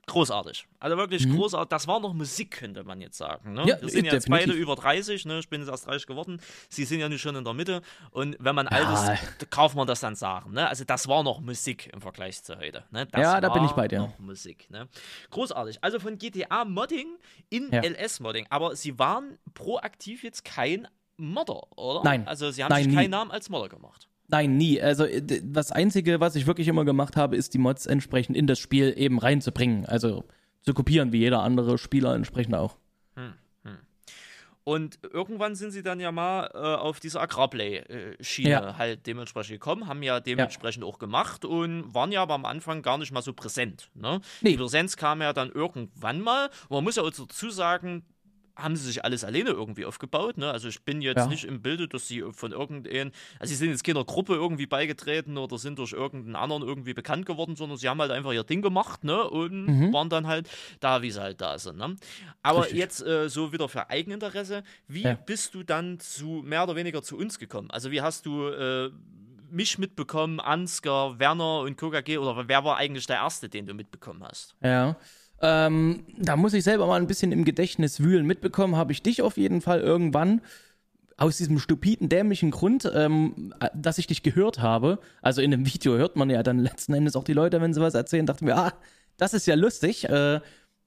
großartig. 0.07 0.67
Also 0.79 0.98
wirklich 0.98 1.29
großartig. 1.29 1.69
Das 1.69 1.88
war 1.88 2.00
noch 2.00 2.13
Musik, 2.13 2.51
könnte 2.51 2.83
man 2.83 3.00
jetzt 3.01 3.17
sagen. 3.17 3.53
Ne? 3.53 3.62
Mhm. 3.62 3.67
Ja, 3.67 3.81
Wir 3.81 3.89
sind 3.89 4.05
jetzt 4.05 4.25
definitiv. 4.27 4.48
beide 4.48 4.51
über 4.53 4.75
30, 4.75 5.25
ne? 5.25 5.39
ich 5.39 5.50
bin 5.50 5.62
jetzt 5.62 5.69
erst 5.69 5.88
30 5.88 6.07
geworden. 6.07 6.41
Sie 6.69 6.83
sind 6.86 7.00
ja 7.00 7.10
nicht 7.10 7.22
schon 7.22 7.36
in 7.36 7.43
der 7.43 7.53
Mitte. 7.53 7.81
Und 8.12 8.36
wenn 8.39 8.53
man 8.55 8.67
alt 8.67 8.88
ist, 8.89 9.48
darf 9.50 9.75
man 9.75 9.88
das 9.88 10.01
dann 10.01 10.15
sagen. 10.15 10.51
Ne? 10.53 10.67
Also 10.67 10.83
das 10.83 11.07
war 11.07 11.24
noch 11.24 11.39
Musik 11.39 11.89
im 11.93 12.01
Vergleich 12.01 12.43
zu 12.43 12.57
heute. 12.57 12.83
Ne? 12.91 13.05
Das 13.07 13.22
Ja, 13.22 13.39
da 13.41 13.50
bin 13.50 13.63
ich 13.65 13.72
bei 13.72 13.88
dir. 13.88 14.00
Noch 14.00 14.19
Musik. 14.19 14.69
Ne? 14.69 14.88
Großartig. 15.31 15.83
Also 15.83 16.00
von 16.00 16.17
GTA-Modding 16.17 17.07
in 17.50 17.69
Ja. 17.72 17.81
LS-Modding. 17.81 18.48
Aber 18.50 18.75
sie 18.75 19.00
waren 19.00 19.38
proaktiv 19.53 20.24
jetzt 20.24 20.43
kein 20.45 20.88
Modder, 21.17 21.62
oder? 21.77 22.01
Nein. 22.03 22.27
Also 22.27 22.51
sie 22.51 22.63
haben 22.63 22.69
Nein, 22.72 22.83
sich 22.83 22.91
nie. 22.91 22.95
keinen 22.98 23.12
Namen 23.12 23.31
als 23.31 23.50
Modder 23.50 23.69
gemacht. 23.69 24.07
Nein, 24.27 24.58
nie. 24.58 24.82
Also 24.82 25.06
äh, 25.06 25.22
das 25.44 25.72
Einzige, 25.72 26.20
was 26.20 26.36
ich 26.36 26.48
wirklich 26.48 26.68
immer 26.68 26.86
gemacht 26.86 27.15
habe, 27.15 27.36
ist 27.36 27.53
die 27.53 27.60
Mods 27.60 27.86
entsprechend 27.86 28.36
in 28.38 28.48
das 28.48 28.60
Spiel 28.60 28.94
eben 28.98 29.20
reinzubringen. 29.20 29.86
Also 29.86 30.24
zu 30.62 30.74
kopieren, 30.74 31.12
wie 31.12 31.20
jeder 31.20 31.42
andere 31.44 31.77
Spieler 31.77 32.15
entsprechend 32.15 32.56
auch. 32.56 32.77
Und 34.65 35.00
irgendwann 35.12 35.56
sind 35.56 35.72
sie 35.72 35.84
dann 35.84 36.00
ja 36.00 36.13
mal 36.13 36.50
äh, 36.53 36.58
auf 36.58 37.01
diese 37.01 37.20
Agrarplay-Schiene 37.20 38.50
Ja. 38.50 38.77
halt 38.77 39.06
dementsprechend 39.06 39.51
gekommen, 39.51 39.88
haben 39.88 40.01
ja 40.03 40.22
dementsprechend 40.22 40.86
auch 40.86 41.00
gemacht 41.00 41.44
und 41.44 41.94
waren 41.94 42.13
ja 42.13 42.22
aber 42.22 42.36
am 42.36 42.46
Anfang 42.46 42.82
gar 42.82 42.98
nicht 42.98 43.12
mal 43.12 43.22
so 43.22 43.34
präsent. 43.34 43.89
Ne? 43.94 44.22
Nee. 44.39 44.51
Die 44.51 44.58
Präsenz 44.58 44.96
kam 44.96 45.22
ja 45.22 45.34
dann 45.34 45.51
irgendwann 45.51 46.22
mal. 46.22 46.50
Und 46.70 46.75
man 46.77 46.84
muss 46.86 46.96
ja 46.96 47.03
auch 47.03 47.12
dazu 47.12 47.50
sagen, 47.50 48.06
haben 48.55 48.75
sie 48.75 48.86
sich 48.86 49.03
alles 49.03 49.24
alleine 49.24 49.50
irgendwie 49.50 49.83
aufgebaut. 49.86 50.38
Ne? 50.38 50.51
Also 50.51 50.67
ich 50.67 50.83
bin 50.83 51.01
jetzt 51.01 51.17
Ja. 51.17 51.27
nicht 51.27 51.43
im 51.43 51.62
Bilde, 51.62 51.88
dass 51.88 52.07
sie 52.07 52.24
von 52.33 52.51
irgendeinem, 52.51 53.12
also 53.39 53.50
sie 53.50 53.55
sind 53.55 53.69
jetzt 53.72 53.83
keiner 53.83 54.03
Gruppe 54.05 54.36
irgendwie 54.36 54.67
beigetreten 54.67 55.38
oder 55.38 55.57
sind 55.57 55.79
durch 55.79 55.93
irgendeinen 55.93 56.36
anderen 56.36 56.62
irgendwie 56.62 56.93
bekannt 56.93 57.25
geworden, 57.25 57.55
sondern 57.55 57.77
sie 57.79 57.89
haben 57.89 58.00
halt 58.00 58.12
einfach 58.12 58.31
ihr 58.31 58.43
Ding 58.43 58.62
gemacht 58.62 59.03
ne? 59.03 59.24
und 59.27 59.67
waren 59.93 60.10
dann 60.10 60.27
halt 60.27 60.50
da, 60.79 61.01
wie 61.01 61.10
sie 61.10 61.19
halt 61.22 61.41
da 61.41 61.57
sind. 61.57 61.77
Ne? 61.77 61.95
Aber 62.43 62.60
Mhm. 62.60 62.63
Richtig. 62.63 62.79
jetzt 62.79 63.01
äh, 63.01 63.27
so 63.29 63.51
wieder 63.53 63.67
für 63.69 63.89
Eigeninteresse, 63.89 64.63
wie 64.88 65.01
Ja. 65.03 65.13
bist 65.15 65.55
du 65.55 65.63
dann 65.63 66.00
zu 66.00 66.43
mehr 66.45 66.63
oder 66.63 66.75
weniger 66.75 67.01
zu 67.01 67.17
uns 67.17 67.39
gekommen? 67.39 67.72
Also 67.72 67.89
wie 67.89 68.01
hast 68.01 68.25
du 68.27 68.48
äh, 68.50 68.91
mich 69.50 69.77
mitbekommen, 69.77 70.39
Ansgar, 70.39 71.19
Werner 71.19 71.60
und 71.62 71.75
KKG 71.77 72.17
oder 72.17 72.48
wer 72.48 72.63
war 72.63 72.77
eigentlich 72.77 73.05
der 73.07 73.17
Erste, 73.17 73.50
den 73.50 73.65
du 73.65 73.74
mitbekommen 73.74 74.24
hast? 74.24 74.55
Ja. 74.62 74.95
Ähm, 75.44 76.06
da 76.18 76.38
muss 76.38 76.54
ich 76.54 76.64
selber 76.64 76.88
mal 76.88 77.02
ein 77.02 77.08
bisschen 77.08 77.34
im 77.34 77.44
Gedächtnis 77.44 78.00
wühlen. 78.00 78.26
Mitbekommen 78.26 78.78
habe 78.78 78.94
ich 78.94 79.04
dich 79.04 79.22
auf 79.22 79.36
jeden 79.36 79.60
Fall 79.60 79.82
irgendwann. 79.82 80.42
Aus 81.18 81.38
diesem 81.38 81.60
stupiden, 81.60 82.08
dämlichen 82.08 82.50
Grund, 82.50 82.90
ähm, 82.96 83.54
äh, 83.60 83.68
dass 83.76 83.98
ich 83.98 84.08
dich 84.08 84.24
gehört 84.24 84.62
habe. 84.62 85.00
Also 85.22 85.42
in 85.42 85.54
einem 85.54 85.66
Video 85.66 85.98
hört 85.98 86.16
man 86.16 86.30
ja 86.30 86.42
dann 86.44 86.60
letzten 86.60 86.94
Endes 86.94 87.18
auch 87.18 87.26
die 87.26 87.34
Leute, 87.34 87.60
wenn 87.60 87.74
sie 87.74 87.82
was 87.82 87.94
erzählen, 87.94 88.26
dachte 88.26 88.46
mir, 88.46 88.56
ah, 88.56 88.74
das 89.18 89.34
ist 89.34 89.46
ja 89.46 89.56
lustig. 89.56 90.06
Äh, 90.06 90.40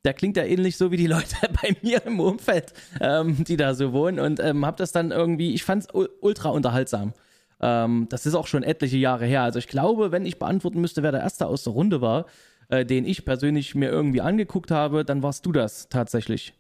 der 0.06 0.14
klingt 0.14 0.38
ja 0.38 0.44
ähnlich 0.44 0.78
so 0.78 0.90
wie 0.90 0.96
die 0.96 1.06
Leute 1.06 1.36
bei 1.62 1.76
mir 1.82 2.04
im 2.06 2.18
Umfeld, 2.18 2.72
ähm, 3.00 3.44
die 3.44 3.58
da 3.58 3.74
so 3.74 3.92
wohnen. 3.92 4.18
Und 4.18 4.40
ähm, 4.40 4.64
habe 4.64 4.78
das 4.78 4.90
dann 4.90 5.10
irgendwie, 5.10 5.52
ich 5.52 5.64
fand 5.64 5.84
es 5.84 5.88
ultra 5.92 6.48
unterhaltsam. 6.48 7.12
Ähm, 7.60 8.06
das 8.08 8.24
ist 8.24 8.34
auch 8.34 8.46
schon 8.46 8.62
etliche 8.62 8.96
Jahre 8.96 9.26
her. 9.26 9.42
Also 9.42 9.58
ich 9.58 9.68
glaube, 9.68 10.12
wenn 10.12 10.24
ich 10.24 10.38
beantworten 10.38 10.80
müsste, 10.80 11.02
wer 11.02 11.12
der 11.12 11.20
Erste 11.20 11.46
aus 11.46 11.64
der 11.64 11.74
Runde 11.74 12.00
war, 12.00 12.24
äh, 12.68 12.84
den 12.84 13.04
ich 13.04 13.24
persönlich 13.24 13.74
mir 13.74 13.90
irgendwie 13.90 14.20
angeguckt 14.20 14.70
habe, 14.70 15.04
dann 15.04 15.22
warst 15.22 15.46
du 15.46 15.52
das 15.52 15.88
tatsächlich. 15.88 16.54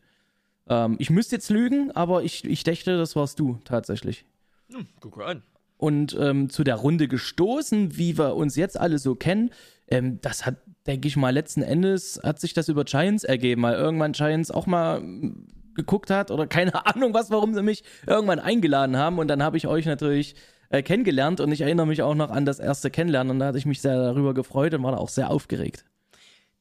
Ähm, 0.68 0.96
ich 0.98 1.10
müsste 1.10 1.36
jetzt 1.36 1.50
lügen, 1.50 1.90
aber 1.92 2.22
ich, 2.22 2.44
ich 2.44 2.64
dächte, 2.64 2.96
das 2.96 3.16
warst 3.16 3.38
du 3.38 3.58
tatsächlich. 3.64 4.24
Hm, 4.72 4.86
guck 5.00 5.16
mal 5.16 5.26
an. 5.26 5.42
Und 5.78 6.16
ähm, 6.18 6.48
zu 6.48 6.64
der 6.64 6.76
Runde 6.76 7.06
gestoßen, 7.06 7.98
wie 7.98 8.16
wir 8.16 8.34
uns 8.34 8.56
jetzt 8.56 8.80
alle 8.80 8.98
so 8.98 9.14
kennen, 9.14 9.50
ähm, 9.88 10.20
das 10.22 10.46
hat 10.46 10.56
denke 10.86 11.08
ich 11.08 11.16
mal, 11.16 11.30
letzten 11.30 11.62
Endes 11.62 12.20
hat 12.22 12.40
sich 12.40 12.54
das 12.54 12.68
über 12.68 12.84
Giants 12.84 13.24
ergeben, 13.24 13.62
weil 13.62 13.74
irgendwann 13.74 14.12
Giants 14.12 14.50
auch 14.50 14.66
mal 14.66 15.00
mm, 15.00 15.46
geguckt 15.74 16.10
hat 16.10 16.30
oder 16.30 16.46
keine 16.46 16.86
Ahnung 16.86 17.14
was, 17.14 17.30
warum 17.30 17.54
sie 17.54 17.62
mich 17.62 17.84
irgendwann 18.06 18.38
eingeladen 18.38 18.96
haben 18.96 19.18
und 19.18 19.28
dann 19.28 19.42
habe 19.42 19.56
ich 19.56 19.66
euch 19.66 19.86
natürlich 19.86 20.34
äh, 20.70 20.82
kennengelernt 20.82 21.40
und 21.40 21.52
ich 21.52 21.60
erinnere 21.60 21.86
mich 21.86 22.02
auch 22.02 22.14
noch 22.14 22.30
an 22.30 22.44
das 22.44 22.58
erste 22.58 22.90
Kennenlernen 22.90 23.32
und 23.32 23.38
da 23.40 23.46
hatte 23.46 23.58
ich 23.58 23.66
mich 23.66 23.80
sehr 23.80 23.96
darüber 23.96 24.34
gefreut 24.34 24.74
und 24.74 24.82
war 24.82 24.92
da 24.92 24.98
auch 24.98 25.08
sehr 25.08 25.30
aufgeregt. 25.30 25.84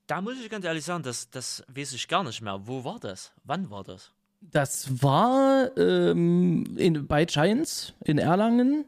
Da 0.07 0.21
muss 0.21 0.39
ich 0.39 0.49
ganz 0.49 0.65
ehrlich 0.65 0.85
sagen, 0.85 1.03
das, 1.03 1.29
das 1.29 1.63
weiß 1.67 1.93
ich 1.93 2.07
gar 2.07 2.23
nicht 2.23 2.41
mehr. 2.41 2.67
Wo 2.67 2.83
war 2.83 2.99
das? 2.99 3.31
Wann 3.43 3.69
war 3.69 3.83
das? 3.83 4.11
Das 4.41 5.01
war 5.01 5.75
ähm, 5.77 6.75
in, 6.77 7.07
bei 7.07 7.25
Giants 7.25 7.93
in 8.03 8.17
Erlangen. 8.17 8.85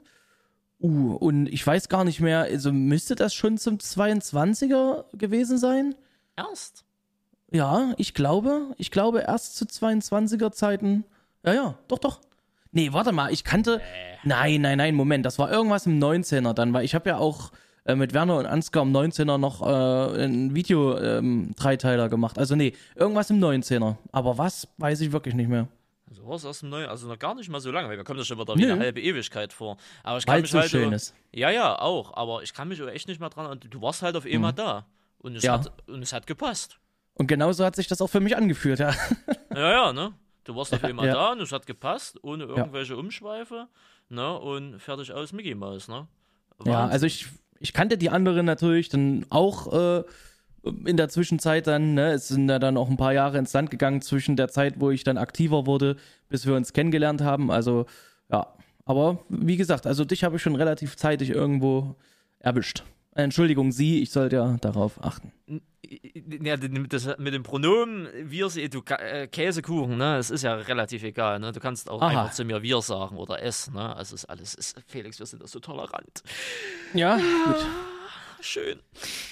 Uh, 0.79 1.15
und 1.15 1.47
ich 1.47 1.65
weiß 1.65 1.89
gar 1.89 2.03
nicht 2.03 2.19
mehr, 2.19 2.41
also 2.41 2.71
müsste 2.71 3.15
das 3.15 3.33
schon 3.33 3.57
zum 3.57 3.77
22er 3.77 5.05
gewesen 5.17 5.57
sein? 5.57 5.95
Erst? 6.35 6.85
Ja, 7.51 7.93
ich 7.97 8.13
glaube, 8.13 8.75
ich 8.77 8.91
glaube 8.91 9.21
erst 9.21 9.55
zu 9.55 9.65
22er 9.65 10.51
Zeiten. 10.51 11.03
Ja, 11.43 11.53
ja, 11.53 11.79
doch, 11.87 11.97
doch. 11.97 12.21
Nee, 12.71 12.93
warte 12.93 13.11
mal, 13.11 13.33
ich 13.33 13.43
kannte. 13.43 13.81
Nein, 14.23 14.61
nein, 14.61 14.77
nein, 14.77 14.93
Moment, 14.93 15.25
das 15.25 15.39
war 15.39 15.51
irgendwas 15.51 15.87
im 15.87 15.99
19er 15.99 16.53
dann, 16.53 16.73
weil 16.73 16.85
ich 16.85 16.93
habe 16.93 17.09
ja 17.09 17.17
auch 17.17 17.51
äh, 17.87 17.95
mit 17.95 18.13
Werner 18.13 18.37
und 18.37 18.45
Ansgar 18.45 18.83
im 18.83 18.95
19er 18.95 19.37
noch 19.37 19.61
äh, 19.61 20.23
ein 20.25 20.53
Video-Dreiteiler 20.53 22.03
ähm, 22.05 22.09
gemacht. 22.09 22.37
Also 22.37 22.55
nee, 22.55 22.73
irgendwas 22.95 23.29
im 23.29 23.39
19er. 23.39 23.95
Aber 24.11 24.37
was, 24.37 24.67
weiß 24.77 25.01
ich 25.01 25.11
wirklich 25.11 25.33
nicht 25.33 25.49
mehr. 25.49 25.67
Also 26.09 26.27
was 26.27 26.45
aus 26.45 26.59
dem 26.59 26.69
Neuen, 26.69 26.87
also 26.87 27.07
noch 27.07 27.19
gar 27.19 27.35
nicht 27.35 27.49
mal 27.49 27.59
so 27.59 27.71
lange, 27.71 27.89
weil 27.89 27.97
wir 27.97 28.03
kommen 28.03 28.17
das 28.19 28.27
schon 28.27 28.39
wieder 28.39 28.55
wie 28.55 28.65
eine 28.65 28.79
halbe 28.79 29.01
Ewigkeit 29.01 29.51
vor. 29.51 29.77
Aber 30.03 30.17
ich 30.17 30.25
kann 30.25 30.35
Weil 30.35 30.41
mich 30.41 30.51
so 30.51 30.59
halt. 30.59 30.69
schön 30.69 30.91
ist. 30.91 31.13
Ja, 31.33 31.49
ja, 31.49 31.79
auch. 31.79 32.15
Aber 32.15 32.43
ich 32.43 32.53
kann 32.53 32.67
mich 32.67 32.81
auch 32.81 32.87
echt 32.87 33.07
nicht 33.07 33.19
mehr 33.19 33.29
dran. 33.29 33.47
Und 33.47 33.73
du 33.73 33.81
warst 33.81 34.01
halt 34.01 34.15
auf 34.15 34.25
einmal 34.25 34.53
da. 34.53 34.85
Und 35.19 35.35
es, 35.35 35.43
Ja. 35.43 35.53
hat, 35.53 35.71
und 35.87 36.01
es 36.01 36.13
hat 36.13 36.27
gepasst. 36.27 36.79
Und 37.15 37.27
genauso 37.27 37.65
hat 37.65 37.75
sich 37.75 37.87
das 37.87 38.01
auch 38.01 38.09
für 38.09 38.19
mich 38.19 38.37
angefühlt, 38.37 38.79
ja. 38.79 38.93
Ja, 39.53 39.71
ja, 39.71 39.93
ne? 39.93 40.13
Du 40.43 40.55
warst 40.55 40.73
auf 40.73 40.83
einmal 40.83 41.07
ja. 41.07 41.13
da 41.13 41.31
und 41.31 41.41
es 41.41 41.51
hat 41.51 41.65
gepasst, 41.65 42.23
ohne 42.23 42.43
irgendwelche 42.43 42.95
Umschweife. 42.95 43.67
Ne? 44.09 44.37
Und 44.39 44.79
fertig 44.79 45.11
aus 45.11 45.33
Mickey 45.33 45.55
Mouse, 45.55 45.87
ne? 45.87 46.07
Ja, 46.63 46.73
Wahnsinn. 46.73 46.91
also 46.91 47.05
ich, 47.05 47.27
ich 47.59 47.73
kannte 47.73 47.97
die 47.97 48.09
anderen 48.09 48.45
natürlich 48.45 48.89
dann 48.89 49.25
auch 49.29 49.73
äh, 49.73 50.03
in 50.85 50.97
der 50.97 51.09
Zwischenzeit 51.09 51.67
dann, 51.67 51.93
ne, 51.93 52.11
es 52.11 52.27
sind 52.27 52.49
ja 52.49 52.59
dann 52.59 52.77
auch 52.77 52.89
ein 52.89 52.97
paar 52.97 53.13
Jahre 53.13 53.37
ins 53.37 53.53
Land 53.53 53.71
gegangen 53.71 54.01
zwischen 54.01 54.35
der 54.35 54.49
Zeit, 54.49 54.75
wo 54.79 54.91
ich 54.91 55.03
dann 55.03 55.17
aktiver 55.17 55.65
wurde, 55.65 55.95
bis 56.29 56.45
wir 56.45 56.55
uns 56.55 56.73
kennengelernt 56.73 57.21
haben. 57.21 57.51
Also, 57.51 57.85
ja. 58.31 58.47
Aber 58.85 59.19
wie 59.27 59.57
gesagt, 59.57 59.85
also 59.85 60.05
dich 60.05 60.23
habe 60.23 60.37
ich 60.37 60.41
schon 60.41 60.55
relativ 60.55 60.95
zeitig 60.95 61.29
irgendwo 61.29 61.95
erwischt. 62.39 62.83
Entschuldigung, 63.15 63.71
Sie, 63.71 64.01
ich 64.01 64.11
sollte 64.11 64.37
ja 64.37 64.57
darauf 64.61 65.03
achten. 65.03 65.31
Ja, 66.43 66.57
das, 66.91 67.17
mit 67.17 67.33
dem 67.33 67.43
Pronomen 67.43 68.07
wir, 68.23 68.49
sie- 68.49 68.69
du 68.69 68.81
äh, 68.89 69.27
Käsekuchen, 69.27 69.97
ne? 69.97 70.17
Es 70.17 70.29
ist 70.29 70.41
ja 70.43 70.55
relativ 70.55 71.03
egal, 71.03 71.39
ne? 71.39 71.51
Du 71.51 71.59
kannst 71.59 71.89
auch 71.89 72.01
Aha. 72.01 72.09
einfach 72.23 72.31
zu 72.33 72.43
mir 72.43 72.61
wir 72.61 72.81
sagen 72.81 73.15
oder 73.17 73.41
es, 73.41 73.69
ne? 73.71 73.95
Also 73.95 74.15
ist 74.15 74.25
alles, 74.25 74.53
ist, 74.55 74.75
Felix, 74.87 75.19
wir 75.19 75.25
sind 75.25 75.41
da 75.41 75.47
so 75.47 75.59
tolerant. 75.59 76.23
Ja, 76.93 77.15
gut. 77.15 77.65
Schön. 78.39 78.79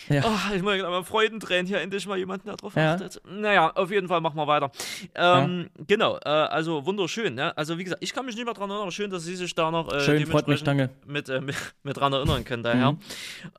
Ja. 0.09 0.21
Oh, 0.25 0.55
ich 0.55 0.61
muss 0.61 0.77
mal 0.81 1.03
Freudentränen 1.03 1.65
hier 1.65 1.79
endlich 1.81 2.05
mal 2.07 2.17
jemanden, 2.17 2.47
der 2.47 2.57
drauf 2.57 2.75
Ja. 2.75 2.93
achtet. 2.93 3.21
Naja, 3.27 3.71
auf 3.75 3.91
jeden 3.91 4.07
Fall 4.07 4.21
machen 4.21 4.35
wir 4.37 4.47
weiter. 4.47 4.71
Ähm, 5.15 5.69
Genau, 5.87 6.17
äh, 6.17 6.29
also 6.29 6.85
wunderschön. 6.85 7.35
Ne? 7.35 7.55
Also 7.57 7.77
wie 7.77 7.83
gesagt, 7.83 8.03
ich 8.03 8.13
kann 8.13 8.25
mich 8.25 8.35
nicht 8.35 8.45
mehr 8.45 8.53
dran 8.53 8.69
erinnern. 8.69 8.91
Schön, 8.91 9.09
dass 9.09 9.23
Sie 9.23 9.35
sich 9.35 9.53
da 9.55 9.71
noch 9.71 9.91
äh, 9.91 9.99
Schön, 10.01 10.25
freut 10.27 10.47
mich, 10.47 10.63
danke. 10.63 10.89
mit, 11.05 11.29
äh, 11.29 11.41
mit, 11.41 11.55
mit 11.83 11.97
dran 11.97 12.13
erinnern 12.13 12.43
können 12.45 12.63
daher. 12.63 12.93
Mhm. 12.93 12.99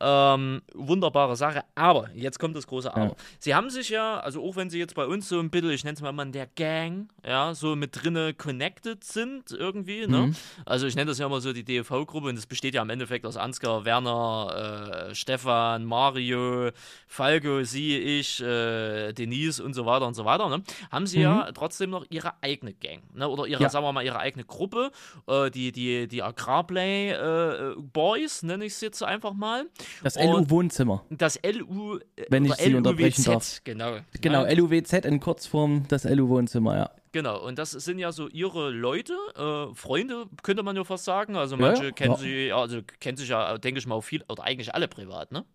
Ähm, 0.00 0.62
wunderbare 0.74 1.36
Sache. 1.36 1.62
Aber, 1.74 2.10
jetzt 2.14 2.38
kommt 2.38 2.56
das 2.56 2.66
große 2.66 2.94
Aber. 2.94 3.04
Ja. 3.04 3.16
Sie 3.38 3.54
haben 3.54 3.70
sich 3.70 3.88
ja, 3.90 4.18
also 4.20 4.42
auch 4.44 4.56
wenn 4.56 4.70
Sie 4.70 4.78
jetzt 4.78 4.94
bei 4.94 5.06
uns 5.06 5.28
so 5.28 5.38
ein 5.38 5.50
bisschen, 5.50 5.70
ich 5.70 5.84
nenne 5.84 5.94
es 5.96 6.02
mal, 6.02 6.16
in 6.22 6.32
der 6.32 6.46
Gang, 6.46 7.08
ja, 7.26 7.54
so 7.54 7.76
mit 7.76 8.02
drinne 8.02 8.34
connected 8.34 9.04
sind 9.04 9.50
irgendwie, 9.52 10.06
ne? 10.06 10.28
Mhm. 10.28 10.36
Also 10.64 10.86
ich 10.86 10.94
nenne 10.96 11.10
das 11.10 11.18
ja 11.18 11.26
immer 11.26 11.40
so 11.40 11.52
die 11.52 11.64
DFV-Gruppe 11.64 12.28
und 12.28 12.36
es 12.38 12.46
besteht 12.46 12.74
ja 12.74 12.82
im 12.82 12.90
Endeffekt 12.90 13.26
aus 13.26 13.36
Ansgar, 13.36 13.84
Werner, 13.84 15.08
äh, 15.10 15.14
Stefan, 15.14 15.35
Mario, 15.44 16.70
Falco, 17.06 17.62
Sie, 17.64 17.96
ich, 17.98 18.40
äh, 18.42 19.12
Denise 19.12 19.60
und 19.62 19.74
so 19.74 19.86
weiter 19.86 20.06
und 20.06 20.14
so 20.14 20.24
weiter, 20.24 20.48
ne? 20.48 20.62
Haben 20.90 21.06
Sie 21.06 21.20
ja 21.20 21.50
trotzdem 21.52 21.90
noch 21.90 22.04
Ihre 22.10 22.32
eigene 22.42 22.72
Gang, 22.74 23.02
ne? 23.14 23.28
Oder 23.28 23.46
Ihre, 23.46 23.58
Mhm. 23.60 23.62
Ja. 23.64 23.68
sagen 23.70 23.84
wir 23.84 23.92
mal, 23.92 24.04
Ihre 24.04 24.18
eigene 24.18 24.44
Gruppe, 24.44 24.90
äh, 25.26 25.50
die, 25.50 25.72
die, 25.72 26.08
die 26.08 26.22
Agrarplay 26.22 27.10
äh, 27.10 27.74
Boys, 27.78 28.42
nenne 28.42 28.64
ich 28.64 28.72
es 28.74 28.80
jetzt 28.80 29.02
einfach 29.02 29.32
mal. 29.32 29.66
Das 30.02 30.16
LU-Wohnzimmer. 30.16 31.04
Das 31.10 31.38
LU, 31.44 31.98
äh, 32.16 32.26
Wenn 32.28 32.44
ich 32.44 32.54
Sie 32.54 32.74
unterbrechen 32.74 33.24
LUWZ, 33.24 33.26
darf. 33.26 33.60
Genau. 33.64 33.96
Genau, 34.20 34.44
LUWZ 34.46 35.04
in 35.04 35.20
Kurzform, 35.20 35.84
das 35.88 36.04
LU-Wohnzimmer, 36.04 36.76
ja. 36.76 36.90
Genau, 37.16 37.42
und 37.42 37.58
das 37.58 37.70
sind 37.70 37.98
ja 37.98 38.12
so 38.12 38.28
ihre 38.28 38.68
Leute, 38.68 39.14
äh, 39.36 39.74
Freunde, 39.74 40.26
könnte 40.42 40.62
man 40.62 40.76
ja 40.76 40.84
fast 40.84 41.06
sagen. 41.06 41.34
Also 41.34 41.56
Ja, 41.56 41.62
manche 41.62 41.84
ja. 41.86 41.90
kennen 41.92 42.12
Ja. 42.12 42.18
sie, 42.18 42.46
ja, 42.48 42.58
also 42.58 42.82
kennen 43.00 43.16
sich 43.16 43.30
ja, 43.30 43.56
denke 43.56 43.78
ich 43.78 43.86
mal, 43.86 43.94
auch 43.94 44.02
viel, 44.02 44.22
oder 44.28 44.44
eigentlich 44.44 44.74
alle 44.74 44.86
privat, 44.86 45.32
ne? 45.32 45.46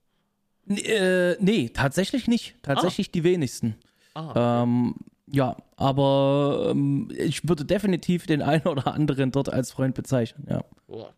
N 0.67 0.77
äh, 0.77 1.35
nee, 1.39 1.69
tatsächlich 1.69 2.27
nicht. 2.27 2.55
Tatsächlich 2.63 3.11
die 3.11 3.23
wenigsten. 3.23 3.75
Ah, 4.15 4.63
Ähm, 4.63 4.95
ja, 5.27 5.55
aber 5.75 6.69
ähm, 6.71 7.09
ich 7.15 7.47
würde 7.47 7.63
definitiv 7.63 8.25
den 8.25 8.41
einen 8.41 8.65
oder 8.65 8.91
anderen 8.95 9.31
dort 9.31 9.53
als 9.53 9.71
Freund 9.71 9.93
bezeichnen, 9.93 10.47
ja. 10.49 10.63
ja. 10.87 11.13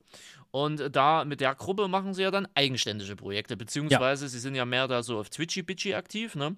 Und 0.55 0.95
da 0.95 1.25
mit 1.25 1.41
der 1.41 1.55
Gruppe 1.55 1.87
machen 1.87 2.13
sie 2.13 2.21
ja 2.21 2.29
dann 2.29 2.47
eigenständige 2.53 3.15
Projekte, 3.15 3.57
beziehungsweise 3.57 4.27
sie 4.27 4.37
sind 4.37 4.53
ja 4.53 4.65
mehr 4.65 4.87
da 4.87 5.01
so 5.01 5.17
auf 5.17 5.31
Twitchy 5.31 5.63
Bitchy 5.63 5.95
aktiv, 5.95 6.35
ne? 6.35 6.55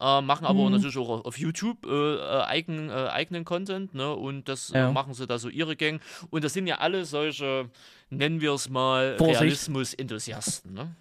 Äh, 0.00 0.22
machen 0.22 0.46
aber 0.46 0.64
Mhm. 0.64 0.70
natürlich 0.70 0.96
auch 0.96 1.26
auf 1.26 1.36
YouTube 1.36 1.84
äh, 1.84 1.90
äh, 2.14 2.40
eigen, 2.44 2.88
äh, 2.88 2.92
eigenen 3.10 3.44
Content, 3.44 3.92
ne? 3.92 4.14
Und 4.14 4.48
das 4.48 4.70
Ja. 4.70 4.88
äh, 4.88 4.92
machen 4.92 5.12
sie 5.12 5.26
da 5.26 5.38
so 5.38 5.50
ihre 5.50 5.76
Gang. 5.76 6.00
Und 6.30 6.42
das 6.42 6.54
sind 6.54 6.66
ja 6.66 6.76
alle 6.78 7.04
solche, 7.04 7.68
nennen 8.08 8.40
wir 8.40 8.52
es 8.54 8.70
mal. 8.70 9.18
Realismus-Enthusiasten, 9.20 10.72
ne? 10.72 10.96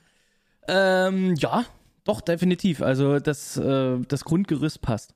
Ähm, 0.67 1.35
ja, 1.35 1.63
doch, 2.03 2.19
definitiv. 2.19 2.81
Also 2.81 3.19
das, 3.19 3.55
äh, 3.55 3.99
das 4.09 4.25
Grundgerüst 4.25 4.81
passt. 4.81 5.15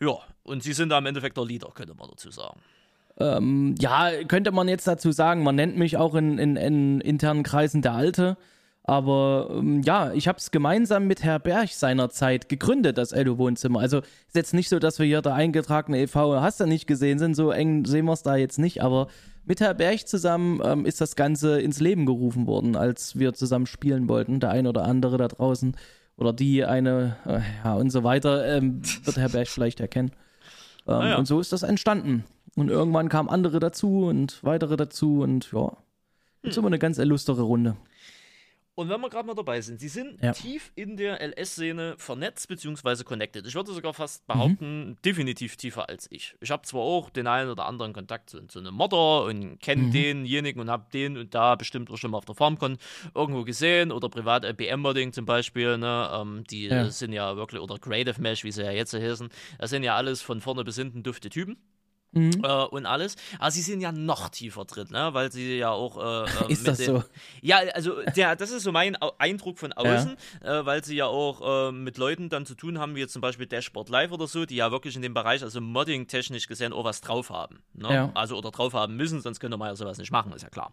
Ja, 0.00 0.16
und 0.44 0.62
sie 0.62 0.72
sind 0.72 0.88
da 0.88 0.96
im 0.96 1.04
Endeffekt 1.04 1.36
der 1.36 1.44
Leader, 1.44 1.70
könnte 1.74 1.94
man 1.94 2.08
dazu 2.08 2.30
sagen. 2.30 2.58
Ähm, 3.20 3.74
ja, 3.78 4.10
könnte 4.26 4.52
man 4.52 4.68
jetzt 4.68 4.86
dazu 4.86 5.10
sagen, 5.12 5.42
man 5.42 5.56
nennt 5.56 5.76
mich 5.76 5.96
auch 5.96 6.14
in, 6.14 6.38
in, 6.38 6.56
in 6.56 7.00
internen 7.00 7.42
Kreisen 7.42 7.82
der 7.82 7.92
Alte. 7.92 8.36
Aber 8.88 9.50
ähm, 9.52 9.82
ja, 9.82 10.12
ich 10.14 10.28
habe 10.28 10.38
es 10.38 10.50
gemeinsam 10.50 11.06
mit 11.06 11.22
Herr 11.22 11.38
Berg 11.38 11.68
seinerzeit 11.70 12.48
gegründet, 12.48 12.96
das 12.96 13.12
Ello-Wohnzimmer. 13.12 13.80
Also 13.80 13.98
ist 13.98 14.34
jetzt 14.34 14.54
nicht 14.54 14.70
so, 14.70 14.78
dass 14.78 14.98
wir 14.98 15.04
hier 15.04 15.20
der 15.20 15.34
eingetragene 15.34 16.00
e.V. 16.00 16.40
hast 16.40 16.60
du 16.60 16.66
nicht 16.66 16.86
gesehen 16.86 17.18
sind, 17.18 17.34
so 17.34 17.50
eng 17.50 17.84
sehen 17.84 18.06
wir 18.06 18.14
es 18.14 18.22
da 18.22 18.36
jetzt 18.36 18.58
nicht. 18.58 18.82
Aber 18.82 19.08
mit 19.44 19.60
Herr 19.60 19.74
Berg 19.74 20.08
zusammen 20.08 20.62
ähm, 20.64 20.86
ist 20.86 21.02
das 21.02 21.16
Ganze 21.16 21.60
ins 21.60 21.80
Leben 21.80 22.06
gerufen 22.06 22.46
worden, 22.46 22.76
als 22.76 23.18
wir 23.18 23.34
zusammen 23.34 23.66
spielen 23.66 24.08
wollten. 24.08 24.40
Der 24.40 24.50
ein 24.50 24.66
oder 24.66 24.84
andere 24.84 25.18
da 25.18 25.28
draußen 25.28 25.76
oder 26.16 26.32
die 26.32 26.64
eine, 26.64 27.16
äh, 27.26 27.40
ja 27.64 27.74
und 27.74 27.90
so 27.90 28.04
weiter, 28.04 28.46
ähm, 28.56 28.80
wird 29.04 29.18
Herr 29.18 29.28
Berg 29.28 29.48
vielleicht 29.48 29.80
erkennen. 29.80 30.12
Ähm, 30.86 30.94
Ah 30.94 31.08
ja. 31.10 31.16
Und 31.18 31.26
so 31.26 31.40
ist 31.40 31.52
das 31.52 31.62
entstanden. 31.62 32.24
Und 32.58 32.68
irgendwann 32.70 33.08
kamen 33.08 33.28
andere 33.28 33.60
dazu 33.60 34.04
und 34.06 34.42
weitere 34.42 34.76
dazu 34.76 35.20
und 35.22 35.50
ja, 35.52 35.76
ist 36.42 36.56
Hm. 36.56 36.60
immer 36.62 36.66
eine 36.68 36.78
ganz 36.78 36.98
illustre 36.98 37.40
Runde. 37.42 37.76
Und 38.74 38.88
wenn 38.88 39.00
wir 39.00 39.10
gerade 39.10 39.26
mal 39.26 39.34
dabei 39.34 39.60
sind, 39.60 39.80
sie 39.80 39.88
sind 39.88 40.22
Ja. 40.22 40.30
tief 40.30 40.70
in 40.76 40.96
der 40.96 41.20
LS-Szene 41.20 41.96
vernetzt 41.98 42.46
bzw. 42.46 43.02
connected. 43.02 43.44
Ich 43.44 43.56
würde 43.56 43.72
sogar 43.72 43.92
fast 43.92 44.24
behaupten, 44.28 44.96
definitiv 45.04 45.56
tiefer 45.56 45.88
als 45.88 46.06
ich. 46.12 46.36
Ich 46.40 46.52
habe 46.52 46.62
zwar 46.62 46.82
auch 46.82 47.10
den 47.10 47.26
einen 47.26 47.50
oder 47.50 47.66
anderen 47.66 47.92
Kontakt 47.92 48.30
zu, 48.30 48.46
zu 48.46 48.60
einem 48.60 48.74
Modder 48.74 49.24
und 49.24 49.58
kenne 49.60 49.82
Mhm. 49.84 49.90
denjenigen 49.90 50.60
und 50.60 50.70
habe 50.70 50.86
den 50.92 51.16
und 51.16 51.34
da 51.34 51.56
bestimmt 51.56 51.90
auch 51.90 51.96
schon 51.96 52.12
mal 52.12 52.18
auf 52.18 52.24
der 52.24 52.36
FarmCon 52.36 52.78
irgendwo 53.16 53.42
gesehen 53.42 53.90
oder 53.90 54.08
privat 54.08 54.42
BM-Modding 54.56 55.12
zum 55.12 55.26
Beispiel. 55.26 55.76
Ne? 55.76 56.10
Ähm, 56.14 56.44
die 56.48 56.66
Ja. 56.66 56.88
sind 56.88 57.12
ja 57.12 57.34
wirklich, 57.36 57.60
oder 57.60 57.78
Creative 57.80 58.20
Mesh, 58.22 58.44
wie 58.44 58.52
sie 58.52 58.62
ja 58.62 58.70
jetzt 58.70 58.94
heißen, 58.94 59.28
das 59.58 59.70
sind 59.70 59.82
ja 59.82 59.96
alles 59.96 60.22
von 60.22 60.40
vorne 60.40 60.62
bis 60.62 60.76
hinten 60.76 61.02
dufte 61.02 61.30
Typen. 61.30 61.56
Mhm. 62.12 62.42
Äh, 62.42 62.64
und 62.64 62.86
alles. 62.86 63.16
Aber 63.38 63.50
sie 63.50 63.62
sind 63.62 63.80
ja 63.80 63.92
noch 63.92 64.28
tiefer 64.30 64.64
drin, 64.64 64.88
ne? 64.90 65.10
weil 65.12 65.30
sie 65.30 65.58
ja 65.58 65.70
auch. 65.70 65.96
Äh, 65.98 66.30
äh, 66.48 66.52
Ist 66.52 66.60
mit 66.60 66.68
das 66.68 66.78
den, 66.78 66.86
so? 66.86 67.04
Ja, 67.42 67.58
also 67.74 68.00
der, 68.16 68.36
das 68.36 68.50
ist 68.50 68.62
so 68.62 68.72
mein 68.72 68.96
Eindruck 69.18 69.58
von 69.58 69.72
außen, 69.72 70.16
äh, 70.42 70.64
weil 70.64 70.84
sie 70.84 70.96
ja 70.96 71.06
auch 71.06 71.68
äh, 71.68 71.72
mit 71.72 71.98
Leuten 71.98 72.28
dann 72.28 72.46
zu 72.46 72.54
tun 72.54 72.78
haben, 72.78 72.94
wie 72.96 73.00
jetzt 73.00 73.12
zum 73.12 73.22
Beispiel 73.22 73.46
Dashboard 73.46 73.88
Live 73.88 74.12
oder 74.12 74.26
so, 74.26 74.46
die 74.46 74.56
ja 74.56 74.70
wirklich 74.70 74.96
in 74.96 75.02
dem 75.02 75.14
Bereich, 75.14 75.42
also 75.42 75.60
Modding-technisch 75.60 76.46
gesehen, 76.46 76.72
auch 76.72 76.84
was 76.84 77.00
drauf 77.00 77.30
haben. 77.30 77.62
Ne? 77.74 77.92
Ja. 77.92 78.10
Also 78.14 78.36
oder 78.36 78.50
drauf 78.50 78.72
haben 78.72 78.96
müssen, 78.96 79.20
sonst 79.20 79.40
könnte 79.40 79.56
man 79.56 79.68
ja 79.68 79.76
sowas 79.76 79.98
nicht 79.98 80.10
machen, 80.10 80.32
ist 80.32 80.42
ja 80.42 80.48
klar. 80.50 80.72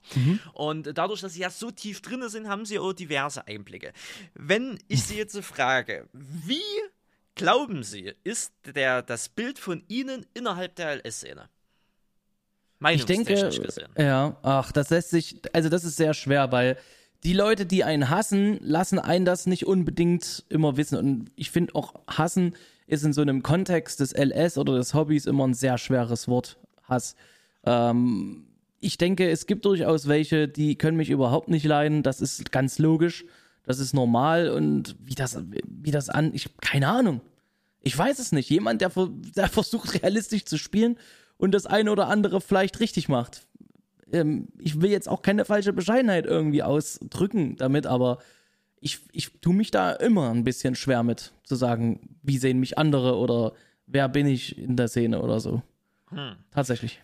Und 0.54 0.98
dadurch, 0.98 1.22
dass 1.22 1.34
sie 1.34 1.42
ja 1.42 1.50
so 1.50 1.72
tief 1.72 2.02
drin 2.02 2.28
sind, 2.30 2.48
haben 2.48 2.66
sie 2.66 2.80
auch 2.80 2.94
diverse 2.94 3.48
Einblicke. 3.48 3.94
Wenn 4.34 4.80
ich 4.88 5.04
sie 5.04 5.18
jetzt 5.18 5.34
so 5.34 5.42
frage, 5.42 6.08
wie 6.14 6.62
glauben 7.36 7.84
Sie, 7.84 8.14
ist 8.24 8.54
der, 8.66 9.02
das 9.02 9.30
Bild 9.30 9.60
von 9.60 9.84
Ihnen 9.88 10.26
innerhalb 10.34 10.76
der 10.76 10.96
LS-Szene? 10.98 11.50
Ich 12.92 13.06
denke, 13.06 13.34
gesehen. 13.34 13.88
ja, 13.98 14.38
ach, 14.44 14.72
das 14.72 14.90
lässt 14.90 15.10
sich, 15.10 15.42
also 15.54 15.70
das 15.70 15.84
ist 15.84 15.96
sehr 15.96 16.14
schwer, 16.14 16.52
weil 16.52 16.78
die 17.24 17.34
Leute, 17.34 17.66
die 17.66 17.84
einen 17.84 18.10
hassen, 18.10 18.60
lassen 18.62 19.00
einen 19.00 19.26
das 19.26 19.48
nicht 19.48 19.66
unbedingt 19.66 20.44
immer 20.50 20.78
wissen. 20.78 20.98
Und 20.98 21.32
ich 21.36 21.50
finde 21.50 21.74
auch, 21.74 21.96
hassen 22.08 22.56
ist 22.86 23.04
in 23.04 23.14
so 23.14 23.22
einem 23.22 23.42
Kontext 23.42 24.00
des 24.00 24.14
LS 24.14 24.58
oder 24.58 24.76
des 24.76 24.94
Hobbys 24.94 25.26
immer 25.26 25.48
ein 25.48 25.56
sehr 25.56 25.78
schweres 25.78 26.28
Wort. 26.28 26.58
Hass. 26.84 27.16
Ähm, 27.66 28.46
ich 28.80 29.00
denke, 29.00 29.28
es 29.28 29.48
gibt 29.48 29.66
durchaus 29.66 30.08
welche, 30.08 30.48
die 30.48 30.78
können 30.78 30.98
mich 30.98 31.10
überhaupt 31.10 31.50
nicht 31.50 31.66
leiden. 31.66 32.04
Das 32.04 32.22
ist 32.22 32.52
ganz 32.52 32.78
logisch. 32.78 33.26
Das 33.66 33.80
ist 33.80 33.94
normal. 33.94 34.50
Und 34.50 34.96
wie 35.00 35.16
das, 35.16 35.40
wie 35.68 35.92
das 35.92 36.10
an, 36.10 36.34
ich, 36.34 36.50
keine 36.62 36.88
Ahnung. 36.88 37.22
Ich 37.82 37.98
weiß 37.98 38.20
es 38.20 38.32
nicht. 38.32 38.50
Jemand, 38.50 38.82
der, 38.82 38.92
der 39.36 39.48
versucht, 39.50 40.02
realistisch 40.02 40.46
zu 40.46 40.58
spielen 40.58 40.98
und 41.38 41.52
das 41.52 41.66
eine 41.66 41.92
oder 41.92 42.08
andere 42.08 42.42
vielleicht 42.42 42.80
richtig 42.80 43.10
macht. 43.10 43.48
Ähm, 44.12 44.48
ich 44.58 44.82
will 44.82 44.90
jetzt 44.90 45.10
auch 45.10 45.22
keine 45.22 45.46
falsche 45.46 45.74
Bescheidenheit 45.74 46.26
irgendwie 46.26 46.64
ausdrücken 46.64 47.56
damit, 47.58 47.88
aber 47.88 48.20
ich, 48.80 49.02
ich 49.12 49.32
tue 49.42 49.54
mich 49.54 49.72
da 49.72 49.92
immer 49.94 50.30
ein 50.30 50.44
bisschen 50.44 50.76
schwer 50.76 51.04
mit, 51.04 51.34
zu 51.44 51.56
sagen, 51.56 52.18
wie 52.22 52.38
sehen 52.38 52.60
mich 52.60 52.78
andere 52.78 53.18
oder 53.18 53.54
wer 53.88 54.08
bin 54.10 54.28
ich 54.28 54.58
in 54.58 54.78
der 54.78 54.88
Szene 54.88 55.22
oder 55.22 55.40
so. 55.40 55.64
Hm. 56.10 56.36
Tatsächlich. 56.52 57.02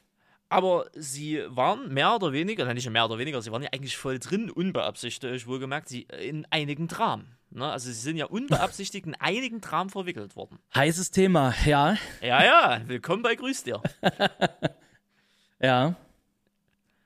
Aber 0.51 0.87
sie 0.93 1.41
waren 1.47 1.93
mehr 1.93 2.13
oder 2.13 2.33
weniger, 2.33 2.65
nein, 2.65 2.75
nicht 2.75 2.89
mehr 2.89 3.05
oder 3.05 3.17
weniger, 3.17 3.41
sie 3.41 3.53
waren 3.53 3.63
ja 3.63 3.69
eigentlich 3.71 3.95
voll 3.95 4.19
drin, 4.19 4.51
unbeabsichtigt, 4.51 5.47
wohlgemerkt, 5.47 5.87
sie 5.87 6.07
in 6.19 6.45
einigen 6.49 6.89
Dramen. 6.89 7.37
Ne? 7.51 7.71
Also 7.71 7.87
sie 7.87 7.93
sind 7.93 8.17
ja 8.17 8.25
unbeabsichtigt 8.25 9.05
in 9.05 9.15
einigen 9.15 9.61
Dramen 9.61 9.89
verwickelt 9.89 10.35
worden. 10.35 10.59
Heißes 10.75 11.11
Thema, 11.11 11.53
ja. 11.65 11.95
Ja, 12.21 12.43
ja, 12.43 12.81
willkommen 12.85 13.23
bei 13.23 13.35
Grüß 13.35 13.63
dir. 13.63 13.81
ja. 15.61 15.95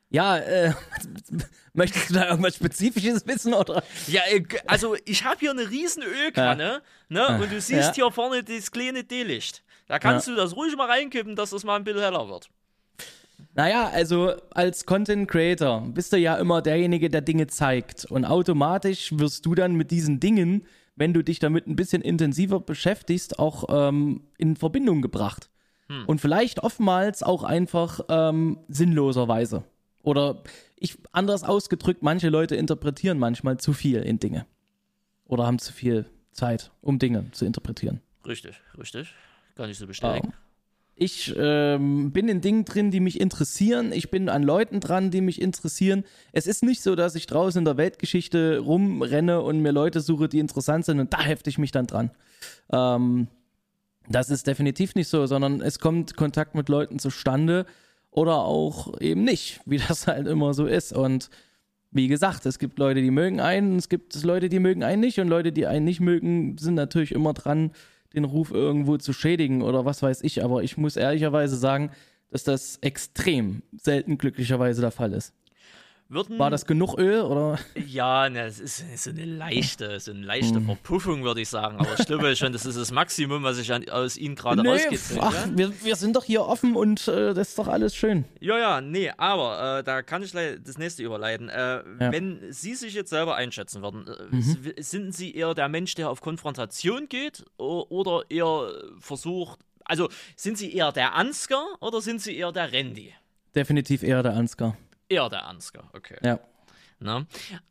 Ja, 0.09 0.37
äh, 0.37 0.73
möchtest 1.73 2.09
du 2.09 2.13
da 2.15 2.29
irgendwas 2.29 2.55
Spezifisches 2.55 3.27
wissen 3.27 3.53
oder? 3.53 3.83
Ja, 4.07 4.23
äh, 4.27 4.43
also 4.65 4.95
ich 5.05 5.23
habe 5.23 5.39
hier 5.41 5.51
eine 5.51 5.69
riesen 5.69 6.01
Ölkanne, 6.01 6.81
ja. 7.09 7.29
ne? 7.29 7.43
Und 7.43 7.51
du 7.51 7.61
siehst 7.61 7.89
ja. 7.89 7.93
hier 7.93 8.11
vorne 8.11 8.43
das 8.43 8.71
kleine 8.71 9.03
D-Licht. 9.03 9.63
Da 9.85 9.99
kannst 9.99 10.27
ja. 10.27 10.33
du 10.33 10.41
das 10.41 10.55
ruhig 10.55 10.75
mal 10.75 10.89
reinkippen, 10.89 11.35
dass 11.35 11.51
das 11.51 11.63
mal 11.63 11.75
ein 11.75 11.83
bisschen 11.83 12.01
heller 12.01 12.27
wird. 12.27 12.49
Naja, 13.55 13.89
also 13.89 14.33
als 14.51 14.85
Content 14.85 15.29
Creator 15.29 15.81
bist 15.87 16.11
du 16.11 16.17
ja 16.17 16.35
immer 16.35 16.61
derjenige, 16.61 17.09
der 17.09 17.21
Dinge 17.21 17.47
zeigt. 17.47 18.03
Und 18.05 18.25
automatisch 18.25 19.17
wirst 19.17 19.45
du 19.45 19.55
dann 19.55 19.75
mit 19.75 19.91
diesen 19.91 20.19
Dingen, 20.19 20.65
wenn 20.97 21.13
du 21.13 21.23
dich 21.23 21.39
damit 21.39 21.65
ein 21.65 21.77
bisschen 21.77 22.01
intensiver 22.01 22.59
beschäftigst, 22.59 23.39
auch 23.39 23.65
ähm, 23.69 24.27
in 24.37 24.57
Verbindung 24.57 25.01
gebracht. 25.01 25.49
Hm. 25.87 26.05
Und 26.05 26.19
vielleicht 26.19 26.63
oftmals 26.63 27.23
auch 27.23 27.43
einfach 27.43 28.01
ähm, 28.09 28.59
sinnloserweise. 28.67 29.63
Oder 30.03 30.43
ich 30.75 30.97
anders 31.13 31.43
ausgedrückt, 31.43 32.03
manche 32.03 32.27
Leute 32.27 32.57
interpretieren 32.57 33.17
manchmal 33.17 33.57
zu 33.57 33.71
viel 33.71 34.01
in 34.01 34.19
Dinge. 34.19 34.45
Oder 35.25 35.47
haben 35.47 35.59
zu 35.59 35.71
viel 35.71 36.05
Zeit, 36.33 36.71
um 36.81 36.99
Dinge 36.99 37.31
zu 37.31 37.45
interpretieren. 37.45 38.01
Richtig, 38.27 38.59
richtig. 38.77 39.13
Kann 39.55 39.69
ich 39.69 39.77
so 39.77 39.87
bestätigen. 39.87 40.33
Oh. 40.35 40.44
Ich 40.97 41.35
ähm, 41.37 42.11
bin 42.11 42.29
in 42.29 42.39
Dingen 42.39 42.63
drin, 42.63 42.89
die 42.89 43.01
mich 43.01 43.19
interessieren. 43.19 43.91
Ich 43.91 44.09
bin 44.09 44.29
an 44.29 44.43
Leuten 44.43 44.79
dran, 44.79 45.11
die 45.11 45.19
mich 45.19 45.41
interessieren. 45.41 46.05
Es 46.31 46.47
ist 46.47 46.63
nicht 46.63 46.81
so, 46.81 46.95
dass 46.95 47.15
ich 47.15 47.27
draußen 47.27 47.59
in 47.59 47.65
der 47.65 47.75
Weltgeschichte 47.75 48.59
rumrenne 48.59 49.41
und 49.41 49.61
mir 49.61 49.73
Leute 49.73 49.99
suche, 49.99 50.29
die 50.29 50.39
interessant 50.39 50.85
sind 50.85 51.01
und 51.01 51.13
da 51.13 51.21
hefte 51.21 51.49
ich 51.49 51.57
mich 51.57 51.71
dann 51.71 51.87
dran. 51.87 52.11
Ähm, 52.71 53.27
das 54.07 54.29
ist 54.29 54.47
definitiv 54.47 54.95
nicht 54.95 55.09
so, 55.09 55.25
sondern 55.25 55.61
es 55.61 55.79
kommt 55.79 56.15
Kontakt 56.15 56.55
mit 56.55 56.69
Leuten 56.69 56.99
zustande 56.99 57.65
oder 58.09 58.37
auch 58.37 58.99
eben 59.01 59.25
nicht, 59.25 59.59
wie 59.65 59.77
das 59.77 60.07
halt 60.07 60.27
immer 60.27 60.53
so 60.53 60.65
ist. 60.65 60.93
Und 60.93 61.29
wie 61.91 62.07
gesagt, 62.07 62.45
es 62.45 62.57
gibt 62.57 62.79
Leute, 62.79 63.01
die 63.01 63.11
mögen 63.11 63.41
einen, 63.41 63.75
es 63.77 63.89
gibt 63.89 64.21
Leute, 64.23 64.47
die 64.47 64.59
mögen 64.59 64.83
einen 64.83 65.01
nicht 65.01 65.19
und 65.19 65.27
Leute, 65.27 65.51
die 65.51 65.67
einen 65.67 65.85
nicht 65.85 65.99
mögen, 65.99 66.57
sind 66.57 66.75
natürlich 66.75 67.11
immer 67.11 67.33
dran, 67.33 67.71
den 68.15 68.23
Ruf 68.23 68.51
irgendwo 68.51 68.97
zu 68.97 69.13
schädigen 69.13 69.61
oder 69.61 69.85
was 69.85 70.01
weiß 70.01 70.21
ich. 70.23 70.43
Aber 70.43 70.63
ich 70.63 70.77
muss 70.77 70.95
ehrlicherweise 70.95 71.55
sagen, 71.55 71.91
dass 72.31 72.43
das 72.43 72.77
extrem 72.81 73.61
selten 73.77 74.17
glücklicherweise 74.17 74.81
der 74.81 74.91
Fall 74.91 75.13
ist. 75.13 75.33
Würden, 76.07 76.37
War 76.37 76.51
das 76.51 76.67
genug 76.67 76.99
Öl 76.99 77.21
oder? 77.21 77.57
Ja, 77.87 78.29
ne, 78.29 78.45
es 78.45 78.59
ist, 78.59 79.03
so 79.03 79.09
eine 79.09 79.25
leichte, 79.25 79.99
so 79.99 80.11
eine 80.11 80.23
leichte 80.23 80.57
hm. 80.57 80.65
Verpuffung, 80.65 81.23
würde 81.23 81.41
ich 81.41 81.49
sagen. 81.49 81.77
Aber 81.77 81.97
ich 81.97 82.05
glaube 82.05 82.35
schon, 82.35 82.53
das 82.53 82.63
ist 82.67 82.77
das 82.77 82.91
Maximum, 82.91 83.41
was 83.41 83.57
ich 83.57 83.73
an, 83.73 83.89
aus 83.89 84.15
Ihnen 84.15 84.35
gerade 84.35 84.61
nee, 84.61 84.69
rausgezogen 84.69 85.23
Ach, 85.23 85.33
ja? 85.33 85.57
wir, 85.57 85.83
wir 85.83 85.95
sind 85.95 86.15
doch 86.15 86.23
hier 86.23 86.45
offen 86.45 86.75
und 86.75 87.07
äh, 87.07 87.33
das 87.33 87.49
ist 87.49 87.57
doch 87.57 87.67
alles 87.67 87.95
schön. 87.95 88.25
Ja, 88.39 88.59
ja, 88.59 88.81
nee, 88.81 89.11
aber 89.17 89.79
äh, 89.79 89.83
da 89.83 90.03
kann 90.03 90.21
ich 90.21 90.31
das 90.31 90.77
nächste 90.77 91.01
überleiten. 91.01 91.49
Äh, 91.49 91.77
ja. 91.77 91.83
Wenn 92.11 92.39
Sie 92.51 92.75
sich 92.75 92.93
jetzt 92.93 93.09
selber 93.09 93.35
einschätzen 93.35 93.81
würden, 93.81 94.05
äh, 94.07 94.35
mhm. 94.35 94.73
sind 94.77 95.15
Sie 95.15 95.33
eher 95.33 95.55
der 95.55 95.69
Mensch, 95.69 95.95
der 95.95 96.11
auf 96.11 96.21
Konfrontation 96.21 97.09
geht 97.09 97.43
oder 97.57 98.21
eher 98.29 98.69
versucht, 98.99 99.59
also 99.85 100.09
sind 100.35 100.59
Sie 100.59 100.71
eher 100.71 100.91
der 100.91 101.15
Ansgar 101.15 101.65
oder 101.79 101.99
sind 101.99 102.21
Sie 102.21 102.37
eher 102.37 102.51
der 102.51 102.71
Randy? 102.71 103.13
Definitiv 103.55 104.03
eher 104.03 104.21
der 104.21 104.33
Ansgar. 104.33 104.77
Eher 105.09 105.29
der 105.29 105.45
Ansgar, 105.45 105.89
okay. 105.93 106.17
Ja. 106.23 106.39
Na? 106.99 107.25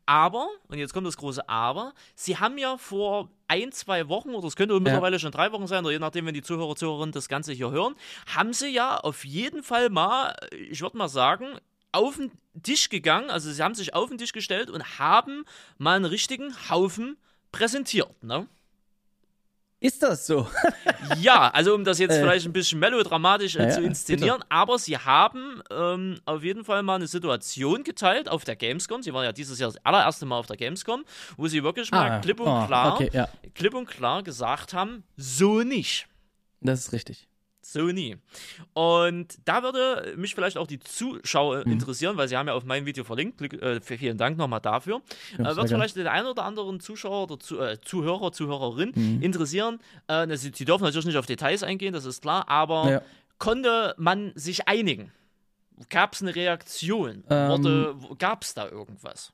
Aber, 0.05 0.47
und 0.67 0.77
jetzt 0.77 0.93
kommt 0.93 1.07
das 1.07 1.17
große 1.17 1.49
Aber, 1.49 1.93
sie 2.15 2.37
haben 2.37 2.57
ja 2.57 2.77
vor 2.77 3.29
ein, 3.47 3.71
zwei 3.71 4.07
Wochen, 4.07 4.35
oder 4.35 4.47
es 4.47 4.55
könnte 4.55 4.79
mittlerweile 4.79 5.15
ja. 5.15 5.19
schon 5.19 5.31
drei 5.31 5.51
Wochen 5.51 5.67
sein, 5.67 5.83
oder 5.83 5.93
je 5.93 5.99
nachdem, 5.99 6.25
wenn 6.25 6.33
die 6.33 6.43
Zuhörer, 6.43 6.75
Zuhörerinnen 6.75 7.11
das 7.11 7.27
Ganze 7.27 7.51
hier 7.51 7.71
hören, 7.71 7.95
haben 8.33 8.53
sie 8.53 8.69
ja 8.69 8.97
auf 8.97 9.25
jeden 9.25 9.63
Fall 9.63 9.89
mal, 9.89 10.35
ich 10.51 10.81
würde 10.81 10.97
mal 10.97 11.07
sagen, 11.09 11.57
auf 11.91 12.17
den 12.17 12.31
Tisch 12.61 12.89
gegangen, 12.89 13.29
also 13.29 13.51
sie 13.51 13.63
haben 13.63 13.75
sich 13.75 13.93
auf 13.93 14.09
den 14.09 14.17
Tisch 14.17 14.33
gestellt 14.33 14.69
und 14.69 14.99
haben 14.99 15.45
mal 15.77 15.95
einen 15.95 16.05
richtigen 16.05 16.53
Haufen 16.69 17.17
präsentiert, 17.51 18.21
ne? 18.23 18.47
Ist 19.85 20.01
das 20.01 20.25
so? 20.25 20.47
ja, 21.19 21.49
also 21.49 21.75
um 21.75 21.83
das 21.83 21.99
jetzt 21.99 22.13
äh, 22.13 22.19
vielleicht 22.19 22.47
ein 22.47 22.53
bisschen 22.53 22.79
melodramatisch 22.79 23.55
äh, 23.55 23.65
ja, 23.65 23.69
zu 23.69 23.83
inszenieren, 23.83 24.39
bitte. 24.39 24.51
aber 24.51 24.79
sie 24.79 24.97
haben 24.97 25.61
ähm, 25.69 26.19
auf 26.25 26.43
jeden 26.43 26.65
Fall 26.65 26.81
mal 26.81 26.95
eine 26.95 27.05
Situation 27.05 27.83
geteilt 27.83 28.27
auf 28.27 28.43
der 28.43 28.55
Gamescom. 28.55 29.03
Sie 29.03 29.13
waren 29.13 29.25
ja 29.25 29.31
dieses 29.31 29.59
Jahr 29.59 29.71
das 29.71 29.85
allererste 29.85 30.25
Mal 30.25 30.39
auf 30.39 30.47
der 30.47 30.57
Gamescom, 30.57 31.05
wo 31.37 31.47
sie 31.47 31.63
wirklich 31.63 31.91
mal 31.91 32.09
ah, 32.09 32.19
klipp 32.19 32.39
und 32.39 32.47
oh, 32.47 32.65
klar, 32.65 32.95
okay, 32.95 33.11
ja. 33.13 33.29
klipp 33.53 33.75
und 33.75 33.85
klar 33.85 34.23
gesagt 34.23 34.73
haben, 34.73 35.03
so 35.17 35.61
nicht. 35.61 36.07
Das 36.61 36.79
ist 36.79 36.91
richtig. 36.91 37.27
Sony. 37.71 38.17
Und 38.73 39.37
da 39.45 39.63
würde 39.63 40.13
mich 40.17 40.35
vielleicht 40.35 40.57
auch 40.57 40.67
die 40.67 40.79
Zuschauer 40.79 41.65
mhm. 41.65 41.73
interessieren, 41.73 42.17
weil 42.17 42.27
sie 42.27 42.37
haben 42.37 42.47
ja 42.47 42.53
auf 42.53 42.63
mein 42.63 42.85
Video 42.85 43.03
verlinkt. 43.03 43.41
Äh, 43.41 43.81
vielen 43.81 44.17
Dank 44.17 44.37
nochmal 44.37 44.61
dafür. 44.61 45.01
Ja, 45.37 45.51
äh, 45.51 45.55
wird 45.55 45.69
vielleicht 45.69 45.95
den 45.95 46.07
einen 46.07 46.27
oder 46.27 46.43
anderen 46.43 46.79
Zuschauer 46.79 47.23
oder 47.23 47.39
zu, 47.39 47.59
äh, 47.59 47.79
Zuhörer, 47.81 48.31
Zuhörerin 48.31 48.91
mhm. 48.95 49.21
interessieren. 49.21 49.79
Äh, 50.07 50.35
sie, 50.37 50.51
sie, 50.53 50.65
dürfen 50.65 50.83
natürlich 50.83 51.05
nicht 51.05 51.17
auf 51.17 51.25
Details 51.25 51.63
eingehen, 51.63 51.93
das 51.93 52.05
ist 52.05 52.21
klar, 52.21 52.47
aber 52.49 52.91
ja. 52.91 53.01
konnte 53.37 53.95
man 53.97 54.31
sich 54.35 54.67
einigen? 54.67 55.11
Gab 55.89 56.13
es 56.13 56.21
eine 56.21 56.35
Reaktion? 56.35 57.23
Ähm, 57.29 57.95
Gab 58.17 58.43
es 58.43 58.53
da 58.53 58.69
irgendwas? 58.69 59.33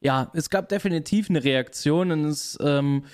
Ja, 0.00 0.30
es 0.34 0.50
gab 0.50 0.68
definitiv 0.68 1.28
eine 1.28 1.42
Reaktion 1.42 2.12
und 2.12 2.24
es 2.26 2.56
ähm, 2.60 3.04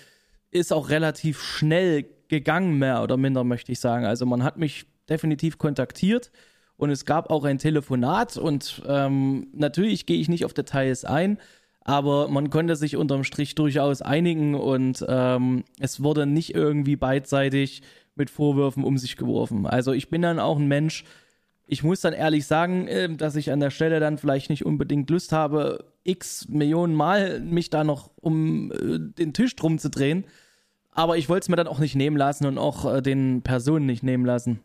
ist 0.51 0.73
auch 0.73 0.91
relativ 0.91 1.43
schnell 1.43 2.05
gegangen, 2.33 2.79
mehr 2.79 3.03
oder 3.03 3.19
minder, 3.19 3.45
möchte 3.45 3.73
ich 3.73 3.79
sagen. 3.79 4.07
Also 4.07 4.25
man 4.25 4.43
hat 4.43 4.57
mich 4.57 4.87
definitiv 5.09 5.59
kontaktiert 5.59 6.33
und 6.79 6.91
es 6.91 7.05
gab 7.05 7.31
auch 7.31 7.45
ein 7.45 7.59
Telefonat 7.59 8.39
und 8.39 8.83
ähm, 8.89 9.49
natürlich 9.53 10.07
gehe 10.07 10.19
ich 10.19 10.31
nicht 10.31 10.47
auf 10.47 10.55
Details 10.55 11.05
ein, 11.05 11.39
aber 11.83 12.29
man 12.29 12.49
konnte 12.49 12.75
sich 12.75 12.97
unterm 12.97 13.23
Strich 13.25 13.55
durchaus 13.55 14.01
einigen 14.01 14.55
und 14.55 15.05
ähm, 15.07 15.65
es 15.79 16.03
wurde 16.03 16.25
nicht 16.25 16.55
irgendwie 16.55 16.97
beidseitig 16.97 17.83
mit 18.15 18.31
Vorwürfen 18.31 18.83
um 18.83 18.97
sich 18.97 19.17
geworfen. 19.17 19.67
Also 19.67 19.93
ich 19.93 20.09
bin 20.09 20.23
dann 20.23 20.39
auch 20.39 20.59
ein 20.59 20.69
Mensch, 20.69 21.05
ich 21.67 21.83
muss 21.83 22.01
dann 22.01 22.15
ehrlich 22.15 22.47
sagen, 22.47 22.89
äh, 22.89 23.15
dass 23.15 23.37
ich 23.37 23.53
an 23.53 23.61
der 23.61 23.71
Stelle 23.71 24.01
dann 24.01 24.17
vielleicht 24.17 24.49
nicht 24.49 24.65
unbedingt 24.65 25.11
Lust 25.11 25.33
habe, 25.33 25.85
x 26.05 26.49
Millionen 26.49 26.95
Mal 26.95 27.41
mich 27.41 27.69
da 27.69 27.85
noch 27.85 28.11
um 28.17 28.73
äh, 28.73 28.99
den 28.99 29.35
Tisch 29.35 29.55
drum 29.55 29.79
zu 29.79 29.91
drehen. 29.91 30.25
Aber 30.93 31.17
ich 31.17 31.29
wollte 31.29 31.45
es 31.45 31.49
mir 31.49 31.57
dann 31.57 31.67
auch 31.67 31.79
nicht 31.79 31.97
nehmen 31.97 32.17
lassen 32.17 32.47
und 32.47 32.59
auch 32.59 32.85
äh, 32.85 33.03
den 33.03 33.43
Personen 33.43 33.87
nicht 33.87 34.03
nehmen 34.03 34.25
lassen. 34.25 34.61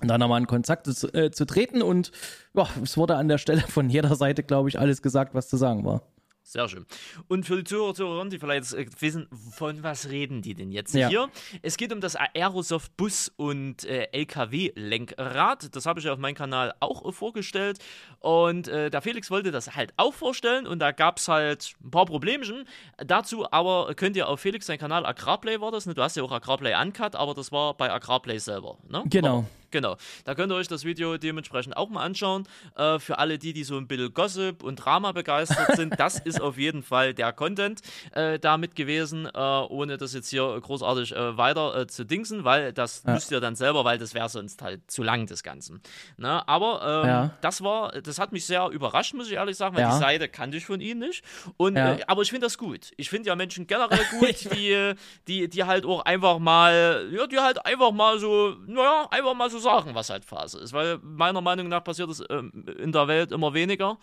Dann 0.00 0.20
nochmal 0.20 0.40
in 0.40 0.46
Kontakt 0.46 0.86
zu, 0.86 1.12
äh, 1.12 1.30
zu 1.30 1.44
treten 1.44 1.82
und 1.82 2.10
ja, 2.54 2.66
es 2.82 2.96
wurde 2.96 3.16
an 3.16 3.28
der 3.28 3.38
Stelle 3.38 3.60
von 3.60 3.90
jeder 3.90 4.14
Seite, 4.14 4.42
glaube 4.42 4.70
ich, 4.70 4.78
alles 4.78 5.02
gesagt, 5.02 5.34
was 5.34 5.48
zu 5.48 5.56
sagen 5.56 5.84
war. 5.84 6.02
Sehr 6.42 6.68
schön. 6.68 6.84
Und 7.28 7.46
für 7.46 7.56
die 7.56 7.64
Zuhörer, 7.64 7.94
Zuhörerinnen, 7.94 8.30
die 8.30 8.38
vielleicht 8.38 8.72
äh, 8.72 8.86
wissen, 8.98 9.28
von 9.52 9.82
was 9.82 10.08
reden 10.08 10.42
die 10.42 10.54
denn 10.54 10.72
jetzt 10.72 10.94
ja. 10.94 11.08
hier? 11.08 11.30
Es 11.62 11.76
geht 11.76 11.92
um 11.92 12.00
das 12.00 12.16
Aerosoft 12.16 12.96
Bus- 12.96 13.32
und 13.36 13.84
äh, 13.84 14.08
LKW-Lenkrad. 14.12 15.74
Das 15.76 15.86
habe 15.86 16.00
ich 16.00 16.06
ja 16.06 16.12
auf 16.12 16.18
meinem 16.18 16.34
Kanal 16.34 16.74
auch 16.80 17.06
äh, 17.06 17.12
vorgestellt. 17.12 17.78
Und 18.18 18.68
äh, 18.68 18.90
der 18.90 19.00
Felix 19.00 19.30
wollte 19.30 19.52
das 19.52 19.76
halt 19.76 19.92
auch 19.96 20.14
vorstellen. 20.14 20.66
Und 20.66 20.80
da 20.80 20.92
gab 20.92 21.18
es 21.18 21.28
halt 21.28 21.74
ein 21.84 21.90
paar 21.90 22.06
Problemchen. 22.06 22.66
Dazu 22.98 23.50
aber 23.52 23.94
könnt 23.94 24.16
ihr 24.16 24.28
auf 24.28 24.40
Felix 24.40 24.66
seinen 24.66 24.78
Kanal 24.78 25.06
Agrarplay 25.06 25.60
war 25.60 25.70
das. 25.70 25.86
Ne? 25.86 25.94
Du 25.94 26.02
hast 26.02 26.16
ja 26.16 26.22
auch 26.22 26.32
Agrarplay 26.32 26.74
Uncut, 26.74 27.14
aber 27.14 27.34
das 27.34 27.52
war 27.52 27.74
bei 27.74 27.92
Agrarplay 27.92 28.38
selber. 28.38 28.78
Ne? 28.88 29.04
Genau. 29.06 29.42
War, 29.42 29.50
Genau. 29.70 29.96
Da 30.24 30.34
könnt 30.34 30.52
ihr 30.52 30.56
euch 30.56 30.68
das 30.68 30.84
Video 30.84 31.16
dementsprechend 31.16 31.76
auch 31.76 31.88
mal 31.88 32.02
anschauen. 32.02 32.46
Äh, 32.76 32.98
für 32.98 33.18
alle 33.18 33.38
die, 33.38 33.52
die 33.52 33.64
so 33.64 33.76
ein 33.76 33.86
bisschen 33.86 34.12
Gossip 34.12 34.62
und 34.62 34.76
Drama 34.76 35.12
begeistert 35.12 35.76
sind, 35.76 35.94
das 35.98 36.18
ist 36.18 36.40
auf 36.40 36.58
jeden 36.58 36.82
Fall 36.82 37.14
der 37.14 37.32
Content 37.32 37.80
äh, 38.12 38.38
damit 38.38 38.74
gewesen, 38.74 39.26
äh, 39.26 39.38
ohne 39.38 39.96
das 39.96 40.14
jetzt 40.14 40.30
hier 40.30 40.58
großartig 40.60 41.14
äh, 41.14 41.36
weiter 41.36 41.76
äh, 41.76 41.86
zu 41.86 42.04
dingsen, 42.04 42.44
weil 42.44 42.72
das 42.72 43.02
ja. 43.06 43.14
müsst 43.14 43.30
ihr 43.30 43.40
dann 43.40 43.54
selber, 43.54 43.84
weil 43.84 43.98
das 43.98 44.14
wäre 44.14 44.28
sonst 44.28 44.62
halt 44.62 44.90
zu 44.90 45.02
lang, 45.02 45.26
das 45.26 45.42
Ganze. 45.42 45.80
Na, 46.16 46.36
ne? 46.36 46.48
aber 46.48 47.02
ähm, 47.04 47.08
ja. 47.08 47.30
das 47.40 47.62
war, 47.62 47.92
das 48.00 48.18
hat 48.18 48.32
mich 48.32 48.46
sehr 48.46 48.68
überrascht, 48.68 49.14
muss 49.14 49.28
ich 49.28 49.34
ehrlich 49.34 49.56
sagen, 49.56 49.76
weil 49.76 49.82
ja. 49.82 49.92
die 49.92 49.98
Seite 50.00 50.28
kannte 50.28 50.56
ich 50.56 50.66
von 50.66 50.80
ihnen 50.80 51.00
nicht. 51.00 51.24
Und, 51.56 51.76
äh, 51.76 52.00
aber 52.06 52.22
ich 52.22 52.30
finde 52.30 52.46
das 52.46 52.58
gut. 52.58 52.92
Ich 52.96 53.10
finde 53.10 53.28
ja 53.28 53.36
Menschen 53.36 53.66
generell 53.66 54.04
gut, 54.18 54.52
die, 54.52 54.94
die, 55.28 55.48
die 55.48 55.64
halt 55.64 55.84
auch 55.84 56.04
einfach 56.04 56.38
mal, 56.38 57.08
ja, 57.12 57.26
die 57.26 57.38
halt 57.38 57.64
einfach 57.64 57.92
mal 57.92 58.18
so, 58.18 58.56
naja, 58.66 59.06
einfach 59.10 59.34
mal 59.34 59.50
so 59.50 59.59
sagen, 59.60 59.94
was 59.94 60.10
halt 60.10 60.24
Phase 60.24 60.58
ist. 60.58 60.72
Weil 60.72 60.98
meiner 61.02 61.40
Meinung 61.40 61.68
nach 61.68 61.84
passiert 61.84 62.10
es 62.10 62.22
ähm, 62.30 62.66
in 62.78 62.92
der 62.92 63.08
Welt 63.08 63.32
immer 63.32 63.54
weniger. 63.54 63.98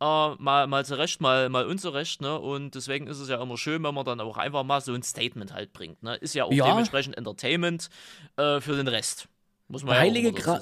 Äh, 0.00 0.34
mal, 0.38 0.66
mal 0.66 0.84
zu 0.84 0.98
Recht, 0.98 1.20
mal, 1.20 1.48
mal 1.48 1.66
unzurecht. 1.66 2.20
Ne? 2.20 2.38
Und 2.38 2.74
deswegen 2.74 3.06
ist 3.06 3.18
es 3.18 3.28
ja 3.28 3.40
immer 3.40 3.56
schön, 3.56 3.82
wenn 3.84 3.94
man 3.94 4.04
dann 4.04 4.20
auch 4.20 4.36
einfach 4.36 4.64
mal 4.64 4.80
so 4.80 4.92
ein 4.92 5.02
Statement 5.02 5.54
halt 5.54 5.72
bringt. 5.72 6.02
Ne? 6.02 6.16
Ist 6.16 6.34
ja 6.34 6.44
auch 6.44 6.52
ja. 6.52 6.66
dementsprechend 6.66 7.16
Entertainment 7.16 7.88
äh, 8.36 8.60
für 8.60 8.76
den 8.76 8.88
Rest. 8.88 9.28
Muss 9.72 9.84
man 9.84 9.96
Heilige 9.96 10.28
ja 10.28 10.34
Gral. 10.34 10.60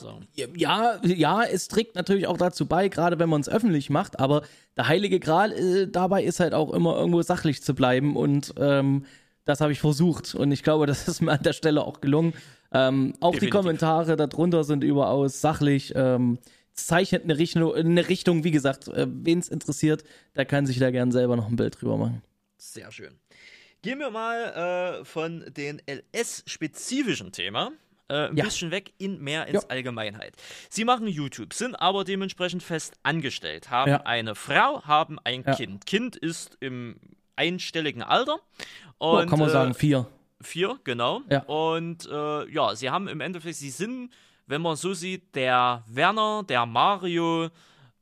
Ja, 0.55 1.01
ja, 1.03 1.43
es 1.43 1.67
trägt 1.67 1.97
natürlich 1.97 2.29
auch 2.29 2.37
dazu 2.37 2.67
bei, 2.67 2.89
gerade 2.89 3.19
wenn 3.19 3.29
man 3.29 3.41
es 3.41 3.49
öffentlich 3.49 3.91
macht, 3.91 4.21
aber 4.21 4.43
der 4.77 4.87
Heilige 4.87 5.19
Gral 5.19 5.51
äh, 5.51 5.89
dabei 5.89 6.23
ist 6.23 6.39
halt 6.39 6.55
auch 6.55 6.73
immer 6.73 6.97
irgendwo 6.97 7.21
sachlich 7.23 7.61
zu 7.61 7.75
bleiben 7.75 8.15
und 8.15 8.55
ähm, 8.57 9.05
das 9.45 9.61
habe 9.61 9.73
ich 9.73 9.81
versucht 9.81 10.37
und 10.37 10.53
ich 10.53 10.63
glaube, 10.63 10.87
das 10.87 11.09
ist 11.09 11.23
mir 11.23 11.33
an 11.33 11.43
der 11.43 11.55
Stelle 11.55 11.83
auch 11.83 12.01
gelungen. 12.01 12.35
Ähm, 12.73 13.15
auch 13.21 13.33
Definitiv. 13.33 13.41
die 13.41 13.51
Kommentare 13.51 14.17
darunter 14.17 14.65
sind 14.65 14.85
überaus 14.85 15.41
sachlich. 15.41 15.93
Ähm, 15.97 16.39
zeichnet 16.75 17.25
eine 17.25 17.39
Richtung, 17.39 17.75
eine 17.75 18.09
Richtung 18.09 18.45
wie 18.45 18.51
gesagt, 18.51 18.89
äh, 18.89 19.07
wen 19.09 19.39
es 19.39 19.49
interessiert, 19.49 20.05
der 20.37 20.45
kann 20.47 20.67
sich 20.67 20.79
da 20.79 20.91
gern 20.91 21.13
selber 21.13 21.37
noch 21.37 21.49
ein 21.49 21.57
Bild 21.57 21.81
drüber 21.81 21.97
machen. 21.97 22.23
Sehr 22.57 22.91
schön. 22.93 23.19
Gehen 23.83 23.99
wir 23.99 24.11
mal 24.11 25.01
äh, 25.01 25.05
von 25.05 25.45
den 25.57 25.81
LS-spezifischen 25.87 27.33
Thema 27.33 27.73
äh, 28.09 28.29
ein 28.29 28.37
ja. 28.37 28.45
bisschen 28.45 28.71
weg 28.71 28.93
in 28.99 29.21
mehr 29.23 29.47
ins 29.47 29.63
ja. 29.63 29.69
Allgemeinheit. 29.69 30.35
Sie 30.69 30.85
machen 30.85 31.07
YouTube, 31.07 31.55
sind 31.55 31.75
aber 31.77 32.05
dementsprechend 32.05 32.63
fest 32.63 32.95
angestellt, 33.03 33.71
haben 33.71 33.91
ja. 33.91 34.03
eine 34.03 34.35
Frau, 34.35 34.83
haben 34.83 35.19
ein 35.25 35.45
Kind. 35.45 35.87
Kind 35.87 36.17
ist 36.17 36.59
im 36.61 36.97
einstelligen 37.37 38.03
Alter. 38.03 38.39
Und, 38.99 39.31
kann 39.31 39.39
man 39.39 39.49
äh, 39.49 39.53
sagen, 39.53 39.75
vier. 39.75 40.07
Vier, 40.43 40.79
genau. 40.85 41.23
Ja. 41.31 41.43
Und 41.43 42.09
äh, 42.11 42.51
ja, 42.51 42.75
sie 42.75 42.91
haben 42.91 43.09
im 43.09 43.21
Endeffekt, 43.21 43.57
sie 43.57 43.71
sind, 43.71 44.11
wenn 44.47 44.63
man 44.63 44.77
so 44.77 44.95
sieht, 44.95 45.35
der 45.35 45.85
Werner, 45.87 46.45
der 46.49 46.67
Mario 46.67 47.51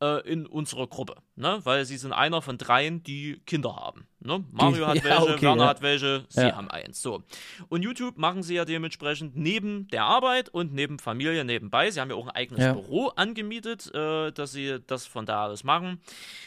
äh, 0.00 0.20
in 0.30 0.46
unserer 0.46 0.86
Gruppe. 0.86 1.16
Ne? 1.36 1.60
Weil 1.64 1.84
sie 1.84 1.96
sind 1.96 2.12
einer 2.12 2.42
von 2.42 2.58
dreien, 2.58 3.02
die 3.02 3.40
Kinder 3.46 3.74
haben. 3.74 4.06
Ne? 4.20 4.44
Mario 4.52 4.86
hat 4.86 4.96
ja, 5.02 5.04
welche, 5.04 5.34
okay, 5.34 5.42
Werner 5.42 5.64
ja. 5.64 5.68
hat 5.68 5.82
welche, 5.82 6.24
sie 6.28 6.52
haben 6.52 6.70
eins. 6.70 7.02
So. 7.02 7.22
Und 7.68 7.82
YouTube 7.82 8.18
machen 8.18 8.42
sie 8.42 8.54
ja 8.54 8.64
dementsprechend 8.64 9.36
neben 9.36 9.88
der 9.88 10.04
Arbeit 10.04 10.48
und 10.48 10.72
neben 10.72 10.98
Familie 10.98 11.44
nebenbei. 11.44 11.90
Sie 11.90 12.00
haben 12.00 12.10
ja 12.10 12.16
auch 12.16 12.28
ein 12.28 12.36
eigenes 12.36 12.72
Büro 12.72 13.08
angemietet, 13.08 13.92
äh, 13.94 14.32
dass 14.32 14.52
sie 14.52 14.78
das 14.86 15.06
von 15.06 15.26
da 15.26 15.46
aus 15.46 15.64
machen. 15.64 16.00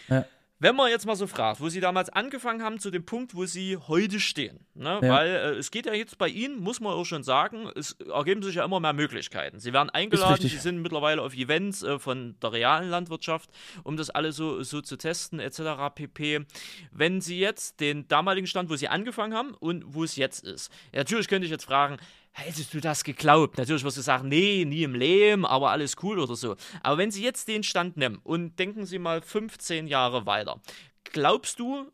Ja. 0.07 0.25
Wenn 0.61 0.75
man 0.75 0.91
jetzt 0.91 1.07
mal 1.07 1.15
so 1.15 1.25
fragt, 1.25 1.59
wo 1.59 1.69
Sie 1.69 1.79
damals 1.79 2.09
angefangen 2.09 2.61
haben 2.61 2.77
zu 2.77 2.91
dem 2.91 3.03
Punkt, 3.03 3.33
wo 3.33 3.45
Sie 3.47 3.77
heute 3.77 4.19
stehen, 4.19 4.59
ne? 4.75 4.99
ja. 5.01 5.09
weil 5.09 5.27
äh, 5.27 5.49
es 5.57 5.71
geht 5.71 5.87
ja 5.87 5.93
jetzt 5.93 6.19
bei 6.19 6.27
Ihnen, 6.27 6.59
muss 6.59 6.79
man 6.79 6.93
auch 6.93 7.03
schon 7.03 7.23
sagen, 7.23 7.67
es 7.73 7.93
ergeben 8.13 8.43
sich 8.43 8.53
ja 8.53 8.63
immer 8.63 8.79
mehr 8.79 8.93
Möglichkeiten. 8.93 9.59
Sie 9.59 9.73
werden 9.73 9.89
eingeladen, 9.89 10.47
Sie 10.47 10.55
sind 10.57 10.83
mittlerweile 10.83 11.23
auf 11.23 11.33
Events 11.33 11.81
äh, 11.81 11.97
von 11.97 12.35
der 12.43 12.51
realen 12.51 12.91
Landwirtschaft, 12.91 13.49
um 13.83 13.97
das 13.97 14.11
alles 14.11 14.35
so, 14.35 14.61
so 14.61 14.81
zu 14.81 14.97
testen 14.97 15.39
etc. 15.39 15.61
pp. 15.95 16.45
Wenn 16.91 17.21
Sie 17.21 17.39
jetzt 17.39 17.79
den 17.79 18.07
damaligen 18.07 18.45
Stand, 18.45 18.69
wo 18.69 18.75
Sie 18.75 18.87
angefangen 18.87 19.33
haben 19.33 19.55
und 19.55 19.95
wo 19.95 20.03
es 20.03 20.15
jetzt 20.15 20.43
ist, 20.43 20.71
natürlich 20.93 21.27
könnte 21.27 21.45
ich 21.45 21.51
jetzt 21.51 21.65
fragen, 21.65 21.97
hättest 22.31 22.73
du 22.73 22.79
das 22.79 23.03
geglaubt? 23.03 23.57
Natürlich 23.57 23.83
wirst 23.83 23.97
du 23.97 24.01
sagen, 24.01 24.29
nee, 24.29 24.65
nie 24.65 24.83
im 24.83 24.95
Leben, 24.95 25.45
aber 25.45 25.71
alles 25.71 25.95
cool 26.01 26.19
oder 26.19 26.35
so. 26.35 26.55
Aber 26.81 26.97
wenn 26.97 27.11
Sie 27.11 27.23
jetzt 27.23 27.47
den 27.47 27.63
Stand 27.63 27.97
nehmen 27.97 28.19
und 28.23 28.57
denken 28.57 28.85
Sie 28.85 28.99
mal 28.99 29.21
15 29.21 29.87
Jahre 29.87 30.25
weiter, 30.25 30.59
glaubst 31.03 31.59
du, 31.59 31.91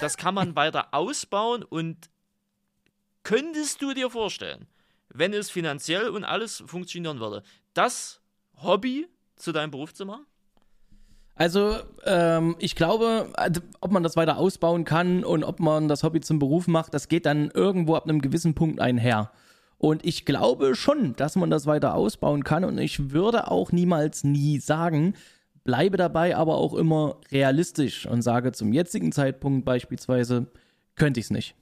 das 0.00 0.16
kann 0.16 0.34
man 0.34 0.56
weiter 0.56 0.88
ausbauen 0.92 1.62
und 1.62 2.10
könntest 3.22 3.82
du 3.82 3.92
dir 3.94 4.10
vorstellen, 4.10 4.66
wenn 5.08 5.32
es 5.32 5.50
finanziell 5.50 6.08
und 6.08 6.24
alles 6.24 6.62
funktionieren 6.66 7.20
würde, 7.20 7.42
das 7.74 8.20
Hobby 8.62 9.08
zu 9.36 9.52
deinem 9.52 9.70
Beruf 9.70 9.92
zu 9.92 10.06
machen? 10.06 10.26
Also, 11.34 11.78
ähm, 12.04 12.54
ich 12.58 12.76
glaube, 12.76 13.30
also, 13.32 13.62
ob 13.80 13.92
man 13.92 14.02
das 14.02 14.14
weiter 14.14 14.36
ausbauen 14.36 14.84
kann 14.84 15.24
und 15.24 15.42
ob 15.42 15.58
man 15.58 15.88
das 15.88 16.02
Hobby 16.02 16.20
zum 16.20 16.38
Beruf 16.38 16.66
macht, 16.66 16.92
das 16.92 17.08
geht 17.08 17.24
dann 17.24 17.50
irgendwo 17.50 17.94
ab 17.94 18.04
einem 18.04 18.20
gewissen 18.20 18.54
Punkt 18.54 18.78
einher. 18.78 19.32
Und 19.80 20.04
ich 20.04 20.26
glaube 20.26 20.74
schon, 20.74 21.16
dass 21.16 21.36
man 21.36 21.48
das 21.48 21.64
weiter 21.64 21.94
ausbauen 21.94 22.44
kann. 22.44 22.64
Und 22.64 22.76
ich 22.76 23.12
würde 23.12 23.50
auch 23.50 23.72
niemals 23.72 24.24
nie 24.24 24.58
sagen, 24.58 25.14
bleibe 25.64 25.96
dabei 25.96 26.36
aber 26.36 26.56
auch 26.56 26.74
immer 26.74 27.16
realistisch 27.32 28.04
und 28.04 28.20
sage 28.20 28.52
zum 28.52 28.74
jetzigen 28.74 29.10
Zeitpunkt 29.10 29.64
beispielsweise, 29.64 30.48
könnte 30.96 31.18
ich 31.18 31.26
es 31.26 31.30
nicht. 31.30 31.54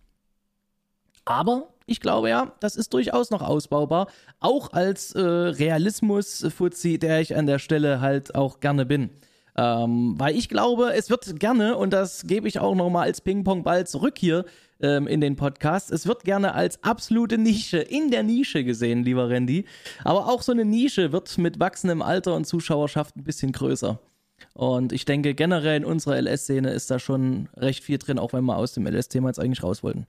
Aber 1.27 1.69
ich 1.87 2.01
glaube 2.01 2.29
ja, 2.29 2.55
das 2.59 2.75
ist 2.75 2.93
durchaus 2.93 3.31
noch 3.31 3.41
ausbaubar. 3.41 4.09
Auch 4.41 4.73
als 4.73 5.13
äh, 5.13 5.21
Realismus-Fuzzi, 5.21 6.99
der 6.99 7.21
ich 7.21 7.37
an 7.37 7.47
der 7.47 7.61
Stelle 7.61 8.01
halt 8.01 8.35
auch 8.35 8.59
gerne 8.59 8.85
bin. 8.85 9.11
Ähm, 9.57 10.17
weil 10.19 10.35
ich 10.37 10.49
glaube, 10.49 10.93
es 10.93 11.09
wird 11.09 11.39
gerne, 11.39 11.77
und 11.77 11.93
das 11.93 12.27
gebe 12.27 12.49
ich 12.49 12.59
auch 12.59 12.75
nochmal 12.75 13.05
als 13.05 13.21
Ping-Pong-Ball 13.21 13.87
zurück 13.87 14.19
hier 14.19 14.45
ähm, 14.81 15.07
in 15.07 15.21
den 15.21 15.37
Podcast. 15.37 15.91
Es 15.91 16.07
wird 16.07 16.25
gerne 16.25 16.55
als 16.55 16.83
absolute 16.83 17.39
Nische 17.39 17.79
in 17.79 18.11
der 18.11 18.23
Nische 18.23 18.65
gesehen, 18.65 19.05
lieber 19.05 19.29
Randy. 19.29 19.65
Aber 20.05 20.29
auch 20.29 20.43
so 20.43 20.53
eine 20.53 20.65
Nische 20.65 21.13
wird 21.13 21.37
mit 21.39 21.61
wachsendem 21.61 22.03
Alter 22.03 22.35
und 22.35 22.47
Zuschauerschaft 22.47 23.17
ein 23.17 23.25
bisschen 23.25 23.53
größer. 23.53 23.99
Und 24.55 24.93
ich 24.93 25.05
denke, 25.05 25.35
generell 25.35 25.79
in 25.79 25.85
unserer 25.85 26.21
LS-Szene 26.21 26.71
ist 26.71 26.91
da 26.91 26.99
schon 26.99 27.49
recht 27.57 27.83
viel 27.83 27.99
drin, 27.99 28.19
auch 28.19 28.33
wenn 28.33 28.45
wir 28.45 28.57
aus 28.57 28.73
dem 28.73 28.87
LS-Thema 28.87 29.29
jetzt 29.29 29.41
eigentlich 29.41 29.63
raus 29.63 29.83
wollten. 29.83 30.07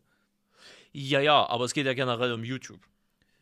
Ja, 0.91 1.19
ja, 1.19 1.47
aber 1.49 1.65
es 1.65 1.73
geht 1.73 1.85
ja 1.85 1.93
generell 1.93 2.33
um 2.33 2.43
YouTube. 2.43 2.79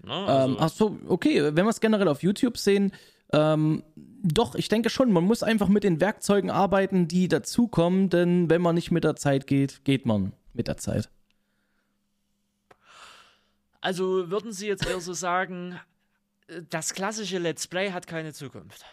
Ne? 0.04 0.14
Also 0.14 0.52
ähm, 0.52 0.58
ach 0.60 0.70
so, 0.70 0.98
okay, 1.08 1.44
wenn 1.44 1.66
wir 1.66 1.70
es 1.70 1.80
generell 1.80 2.08
auf 2.08 2.24
YouTube 2.24 2.58
sehen, 2.58 2.92
ähm, 3.34 3.84
doch, 4.24 4.56
ich 4.56 4.70
denke 4.70 4.90
schon, 4.90 5.12
man 5.12 5.24
muss 5.24 5.44
einfach 5.44 5.68
mit 5.68 5.84
den 5.84 6.00
Werkzeugen 6.00 6.50
arbeiten, 6.50 7.08
die 7.08 7.28
dazukommen, 7.28 8.10
denn 8.10 8.50
wenn 8.50 8.62
man 8.62 8.76
nicht 8.76 8.92
mit 8.92 9.04
der 9.04 9.16
Zeit 9.16 9.48
geht, 9.48 9.84
geht 9.84 10.06
man 10.06 10.34
mit 10.54 10.68
der 10.68 10.78
Zeit. 10.78 11.10
Also 13.88 14.30
würden 14.30 14.52
Sie 14.52 14.68
jetzt 14.68 14.86
eher 14.86 15.00
so 15.00 15.14
sagen, 15.14 15.80
das 16.70 16.94
klassische 16.94 17.38
Let's 17.38 17.68
Play 17.68 17.92
hat 17.92 18.06
keine 18.06 18.34
Zukunft? 18.34 18.84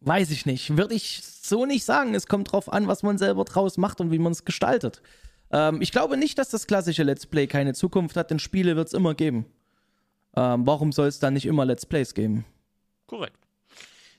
Weiß 0.00 0.30
ich 0.30 0.46
nicht. 0.46 0.78
Würde 0.78 0.94
ich 0.94 1.20
so 1.22 1.66
nicht 1.66 1.84
sagen. 1.84 2.14
Es 2.14 2.26
kommt 2.26 2.50
drauf 2.50 2.72
an, 2.72 2.88
was 2.88 3.02
man 3.02 3.18
selber 3.18 3.44
draus 3.44 3.76
macht 3.76 4.00
und 4.00 4.10
wie 4.10 4.18
man 4.18 4.32
es 4.32 4.46
gestaltet. 4.46 5.02
Ähm, 5.50 5.82
ich 5.82 5.92
glaube 5.92 6.16
nicht, 6.16 6.38
dass 6.38 6.48
das 6.48 6.66
klassische 6.66 7.02
Let's 7.02 7.26
Play 7.26 7.46
keine 7.46 7.74
Zukunft 7.74 8.16
hat, 8.16 8.30
denn 8.30 8.38
Spiele 8.38 8.74
wird 8.74 8.86
es 8.88 8.94
immer 8.94 9.14
geben. 9.14 9.44
Ähm, 10.34 10.66
warum 10.66 10.90
soll 10.90 11.08
es 11.08 11.18
dann 11.18 11.34
nicht 11.34 11.44
immer 11.44 11.66
Let's 11.66 11.84
Plays 11.84 12.14
geben? 12.14 12.46
Korrekt. 13.06 13.36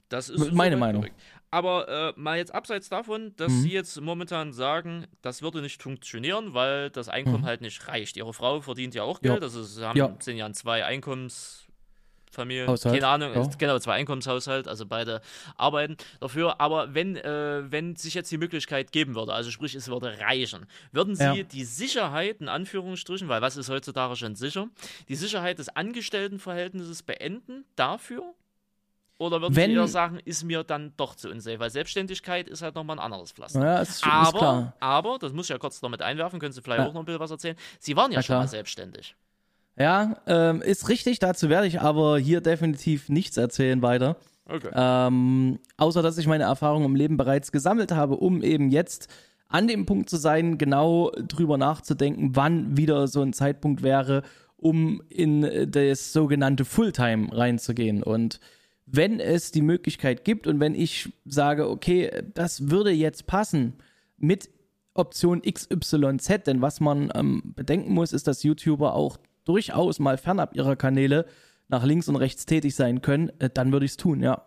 Das 0.10 0.30
ist 0.30 0.54
meine 0.54 0.78
Meinung. 0.78 1.02
Korrekt. 1.02 1.20
Aber 1.54 1.88
äh, 1.88 2.20
mal 2.20 2.40
jetzt 2.40 2.52
abseits 2.52 2.90
davon, 2.90 3.36
dass 3.36 3.52
mhm. 3.52 3.62
Sie 3.62 3.70
jetzt 3.70 4.02
momentan 4.02 4.54
sagen, 4.54 5.06
das 5.22 5.44
würde 5.44 5.62
nicht 5.62 5.84
funktionieren, 5.84 6.56
weil 6.56 6.90
das 6.90 7.10
Einkommen 7.10 7.42
mhm. 7.42 7.46
halt 7.46 7.62
nicht 7.62 7.88
reicht. 7.88 8.18
Ihre 8.18 8.34
Frau 8.34 8.60
verdient 8.62 8.96
ja 8.96 9.04
auch 9.04 9.22
Geld, 9.22 9.36
ja. 9.36 9.42
also 9.44 9.62
Sie 9.62 9.88
haben, 9.88 9.96
ja. 9.96 10.16
sind 10.20 10.38
ja 10.38 10.48
in 10.48 10.56
zwei 10.56 10.84
Einkommensfamilien, 10.84 12.68
Haushalt. 12.68 12.96
keine 12.96 13.08
Ahnung, 13.08 13.36
ja. 13.36 13.48
genau, 13.56 13.78
zwei 13.78 13.94
Einkommenshaushalt, 13.94 14.68
also 14.68 14.88
beide 14.88 15.22
arbeiten 15.56 15.96
dafür. 16.20 16.60
Aber 16.60 16.96
wenn, 16.96 17.18
äh, 17.18 17.72
wenn 17.72 17.96
sich 17.98 18.16
jetzt 18.16 18.32
die 18.32 18.40
Möglichkeit 18.40 18.92
geben 18.92 19.14
würde, 19.14 19.34
also 19.34 19.52
sprich, 19.52 19.76
es 19.76 19.88
würde 19.90 20.18
reichen, 20.22 20.66
würden 20.92 21.16
Sie 21.16 21.24
ja. 21.24 21.44
die 21.44 21.66
Sicherheit, 21.66 22.42
in 22.42 22.50
Anführungsstrichen, 22.50 23.30
weil 23.30 23.44
was 23.44 23.58
ist 23.58 23.70
heutzutage 23.70 24.16
schon 24.16 24.34
sicher, 24.34 24.70
die 25.08 25.16
Sicherheit 25.16 25.60
des 25.60 25.70
Angestelltenverhältnisses 25.70 27.04
beenden 27.04 27.64
dafür? 27.76 28.34
Oder 29.20 29.42
würden 29.42 29.56
Wenn, 29.56 29.72
Sie 29.72 29.78
eher 29.78 29.88
sagen, 29.88 30.20
ist 30.26 30.44
mir 30.44 30.64
dann 30.64 30.94
doch 30.98 31.16
zu 31.16 31.30
unsafe? 31.30 31.60
Weil 31.60 31.70
Selbstständigkeit 31.70 32.50
ist 32.50 32.62
halt 32.62 32.76
nochmal 32.76 32.98
ein 32.98 33.06
anderes 33.06 33.32
Pflaster. 33.32 33.64
Ja, 33.64 33.82
ist, 33.82 34.04
aber, 34.06 34.28
ist 34.28 34.38
klar. 34.38 34.74
aber, 34.80 35.20
das 35.20 35.34
muss 35.34 35.46
ich 35.46 35.50
ja 35.50 35.58
kurz 35.58 35.80
damit 35.80 36.02
einwerfen, 36.02 36.40
können 36.40 36.52
Sie 36.52 36.62
vielleicht 36.62 36.82
ja. 36.82 36.88
auch 36.88 36.94
noch 36.94 37.02
ein 37.02 37.06
bisschen 37.06 37.20
was 37.20 37.32
erzählen. 37.32 37.56
Sie 37.80 37.96
waren 37.96 38.12
ja, 38.12 38.20
ja 38.20 38.24
schon 38.24 38.38
mal 38.38 38.48
selbstständig. 38.48 39.16
Ja, 39.78 40.18
ähm, 40.28 40.62
ist 40.62 40.90
richtig, 40.90 41.20
dazu 41.20 41.50
werde 41.50 41.68
ich 41.68 41.82
aber 41.82 42.20
hier 42.20 42.42
definitiv 42.42 43.10
nichts 43.10 43.38
erzählen 43.38 43.82
weiter. 43.82 44.18
Okay. 44.46 44.70
Ähm, 44.74 45.60
außer 45.78 46.02
dass 46.02 46.18
ich 46.18 46.28
meine 46.28 46.44
Erfahrungen 46.44 46.86
im 46.86 46.96
Leben 46.96 47.18
bereits 47.18 47.52
gesammelt 47.52 47.92
habe, 47.92 48.18
um 48.18 48.44
eben 48.44 48.70
jetzt 48.70 49.08
an 49.48 49.68
dem 49.68 49.86
Punkt 49.86 50.10
zu 50.10 50.18
sein, 50.18 50.58
genau 50.58 51.12
drüber 51.12 51.58
nachzudenken, 51.58 52.36
wann 52.36 52.76
wieder 52.76 53.08
so 53.08 53.22
ein 53.22 53.34
Zeitpunkt 53.34 53.84
wäre, 53.84 54.24
um 54.58 55.02
in 55.10 55.72
das 55.72 56.12
sogenannte 56.14 56.66
Fulltime 56.66 57.30
reinzugehen. 57.32 58.04
Und 58.04 58.40
wenn 58.86 59.20
es 59.20 59.52
die 59.52 59.62
Möglichkeit 59.62 60.26
gibt 60.26 60.48
und 60.48 60.60
wenn 60.60 60.76
ich 60.76 61.12
sage, 61.26 61.70
okay, 61.70 62.24
das 62.34 62.70
würde 62.70 62.92
jetzt 62.92 63.28
passen 63.28 63.76
mit 64.18 64.50
Option 64.94 65.42
XYZ, 65.42 66.44
denn 66.46 66.62
was 66.62 66.80
man 66.80 67.12
ähm, 67.16 67.54
bedenken 67.56 67.94
muss, 67.94 68.14
ist, 68.14 68.28
dass 68.28 68.44
YouTuber 68.44 68.94
auch 68.94 69.18
durchaus 69.46 70.00
mal 70.00 70.18
fernab 70.18 70.56
ihrer 70.56 70.76
Kanäle 70.76 71.26
nach 71.68 71.84
links 71.84 72.08
und 72.08 72.16
rechts 72.16 72.46
tätig 72.46 72.76
sein 72.76 73.02
können, 73.02 73.32
äh, 73.40 73.50
dann 73.50 73.72
würde 73.72 73.86
ich 73.86 73.92
es 73.92 73.98
tun, 73.98 74.22
ja. 74.22 74.46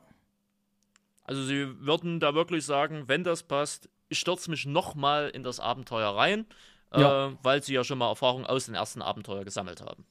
Also 1.24 1.42
Sie 1.42 1.66
würden 1.80 2.20
da 2.20 2.34
wirklich 2.34 2.64
sagen, 2.64 3.04
wenn 3.08 3.24
das 3.24 3.42
passt, 3.42 3.88
ich 4.08 4.20
stürze 4.20 4.50
mich 4.50 4.66
nochmal 4.66 5.30
in 5.30 5.42
das 5.42 5.58
Abenteuer 5.58 6.14
rein, 6.14 6.46
ja. 6.94 7.28
äh, 7.28 7.36
weil 7.42 7.62
Sie 7.62 7.74
ja 7.74 7.82
schon 7.82 7.98
mal 7.98 8.08
Erfahrung 8.08 8.46
aus 8.46 8.66
den 8.66 8.76
ersten 8.76 9.02
Abenteuer 9.02 9.44
gesammelt 9.44 9.80
haben. 9.80 10.06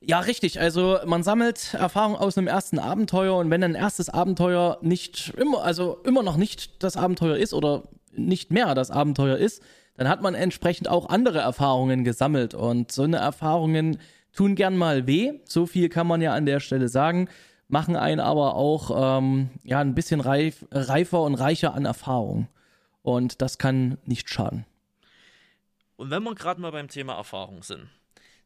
Ja, 0.00 0.20
richtig. 0.20 0.60
Also 0.60 0.98
man 1.04 1.22
sammelt 1.22 1.74
Erfahrung 1.74 2.16
aus 2.16 2.38
einem 2.38 2.46
ersten 2.46 2.78
Abenteuer 2.78 3.36
und 3.36 3.50
wenn 3.50 3.62
ein 3.62 3.74
erstes 3.74 4.08
Abenteuer 4.08 4.78
nicht 4.80 5.34
immer, 5.36 5.62
also 5.62 5.98
immer 6.04 6.22
noch 6.22 6.36
nicht 6.36 6.82
das 6.82 6.96
Abenteuer 6.96 7.36
ist 7.36 7.52
oder 7.52 7.82
nicht 8.12 8.50
mehr 8.50 8.74
das 8.74 8.90
Abenteuer 8.90 9.36
ist, 9.36 9.62
dann 9.96 10.08
hat 10.08 10.22
man 10.22 10.34
entsprechend 10.34 10.88
auch 10.88 11.10
andere 11.10 11.40
Erfahrungen 11.40 12.02
gesammelt 12.02 12.54
und 12.54 12.90
so 12.90 13.02
eine 13.02 13.18
Erfahrungen 13.18 13.98
tun 14.32 14.54
gern 14.54 14.76
mal 14.76 15.06
weh. 15.06 15.34
So 15.44 15.66
viel 15.66 15.90
kann 15.90 16.06
man 16.06 16.22
ja 16.22 16.32
an 16.32 16.46
der 16.46 16.60
Stelle 16.60 16.88
sagen, 16.88 17.28
machen 17.68 17.94
einen 17.94 18.20
aber 18.20 18.54
auch 18.54 19.18
ähm, 19.18 19.50
ja 19.64 19.80
ein 19.80 19.94
bisschen 19.94 20.20
reif, 20.20 20.64
reifer 20.70 21.22
und 21.22 21.34
reicher 21.34 21.74
an 21.74 21.84
Erfahrung 21.84 22.48
und 23.02 23.42
das 23.42 23.58
kann 23.58 23.98
nicht 24.06 24.30
schaden. 24.30 24.64
Und 25.96 26.10
wenn 26.10 26.22
wir 26.22 26.34
gerade 26.34 26.62
mal 26.62 26.72
beim 26.72 26.88
Thema 26.88 27.16
Erfahrung 27.16 27.62
sind, 27.62 27.88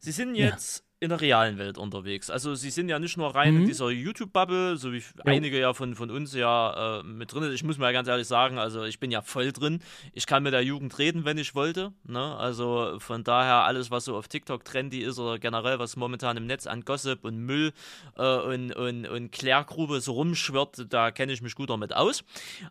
Sie 0.01 0.13
sind 0.13 0.35
jetzt 0.35 0.84
in 1.01 1.11
der 1.11 1.21
realen 1.21 1.59
Welt 1.59 1.77
unterwegs. 1.77 2.31
Also 2.31 2.55
sie 2.55 2.71
sind 2.71 2.89
ja 2.89 2.99
nicht 2.99 3.17
nur 3.17 3.35
rein 3.35 3.55
mhm. 3.55 3.61
in 3.61 3.67
dieser 3.67 3.91
YouTube-Bubble, 3.91 4.77
so 4.77 4.93
wie 4.93 4.99
ja. 4.99 5.25
einige 5.27 5.59
ja 5.61 5.75
von, 5.75 5.95
von 5.95 6.11
uns 6.11 6.35
ja 6.35 7.01
äh, 7.01 7.03
mit 7.03 7.33
drin 7.33 7.43
sind. 7.43 7.53
Ich 7.53 7.65
muss 7.65 7.79
mal 7.79 7.93
ganz 7.93 8.09
ehrlich 8.09 8.27
sagen, 8.27 8.59
also 8.59 8.85
ich 8.85 9.01
bin 9.01 9.11
ja 9.11 9.21
voll 9.21 9.53
drin. 9.53 9.81
Ich 10.13 10.27
kann 10.27 10.43
mit 10.43 10.53
der 10.53 10.63
Jugend 10.63 10.99
reden, 10.99 11.25
wenn 11.25 11.37
ich 11.37 11.55
wollte. 11.55 11.93
Ne? 12.05 12.37
Also 12.37 12.97
von 13.01 13.23
daher 13.23 13.65
alles, 13.65 13.91
was 13.91 14.07
so 14.07 14.17
auf 14.17 14.29
TikTok 14.29 14.65
trendy 14.65 15.01
ist 15.01 15.19
oder 15.19 15.39
generell, 15.39 15.79
was 15.79 15.97
momentan 15.97 16.37
im 16.37 16.47
Netz 16.47 16.67
an 16.67 16.85
Gossip 16.85 17.25
und 17.25 17.39
Müll 17.39 17.73
äh, 18.17 18.23
und, 18.23 18.73
und, 18.73 19.07
und 19.07 19.31
Klärgrube 19.33 20.01
so 20.01 20.13
rumschwirrt, 20.13 20.87
da 20.89 21.11
kenne 21.11 21.33
ich 21.33 21.43
mich 21.43 21.55
gut 21.55 21.71
damit 21.71 21.95
aus. 21.95 22.25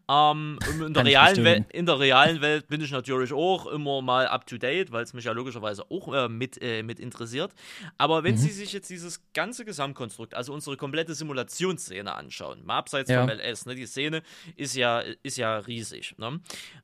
Ähm, 0.09 0.57
in, 0.81 0.93
der 0.93 1.05
realen 1.05 1.43
Welt, 1.43 1.65
in 1.71 1.85
der 1.85 1.99
realen 1.99 2.41
Welt 2.41 2.67
bin 2.67 2.81
ich 2.81 2.91
natürlich 2.91 3.33
auch 3.33 3.67
immer 3.67 4.01
mal 4.01 4.27
up 4.27 4.47
to 4.47 4.57
date, 4.57 4.91
weil 4.91 5.03
es 5.03 5.13
mich 5.13 5.25
ja 5.25 5.33
logischerweise 5.33 5.83
auch 5.91 6.13
äh, 6.13 6.29
mit, 6.29 6.61
äh, 6.61 6.83
mit 6.83 6.99
interessiert. 6.99 7.53
Aber 7.97 8.12
wenn 8.21 8.35
mhm. 8.35 8.39
Sie 8.39 8.49
sich 8.49 8.73
jetzt 8.73 8.89
dieses 8.89 9.21
ganze 9.33 9.65
Gesamtkonstrukt, 9.65 10.33
also 10.35 10.53
unsere 10.53 10.77
komplette 10.77 11.15
Simulationsszene 11.15 12.13
anschauen, 12.13 12.65
mal 12.65 12.77
abseits 12.77 13.09
ja. 13.09 13.21
vom 13.21 13.29
LS, 13.29 13.65
ne, 13.65 13.75
die 13.75 13.85
Szene 13.85 14.21
ist 14.55 14.75
ja, 14.75 15.01
ist 15.23 15.37
ja 15.37 15.57
riesig. 15.57 16.15
Ne? 16.17 16.27
Ähm, 16.27 16.41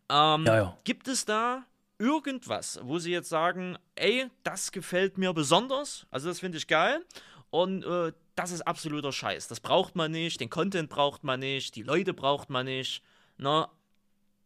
ja, 0.08 0.56
ja. 0.56 0.78
Gibt 0.86 1.08
es 1.08 1.26
da 1.26 1.66
irgendwas, 2.00 2.80
wo 2.82 2.98
Sie 2.98 3.12
jetzt 3.12 3.30
sagen, 3.30 3.78
ey, 3.96 4.28
das 4.44 4.72
gefällt 4.72 5.18
mir 5.18 5.34
besonders, 5.34 6.08
also 6.10 6.30
das 6.30 6.40
finde 6.40 6.58
ich 6.58 6.68
geil 6.68 7.06
und 7.50 7.84
äh, 7.84 8.14
das 8.36 8.52
ist 8.52 8.62
absoluter 8.62 9.12
Scheiß. 9.12 9.50
Das 9.50 9.60
braucht 9.60 9.96
man 9.96 10.12
nicht, 10.12 10.40
den 10.40 10.50
Content 10.50 10.90
braucht 10.90 11.26
man 11.26 11.42
nicht, 11.42 11.76
die 11.76 11.84
Leute 11.84 12.14
braucht 12.14 12.50
man 12.50 12.66
nicht. 12.66 13.04
Ne? 13.38 13.68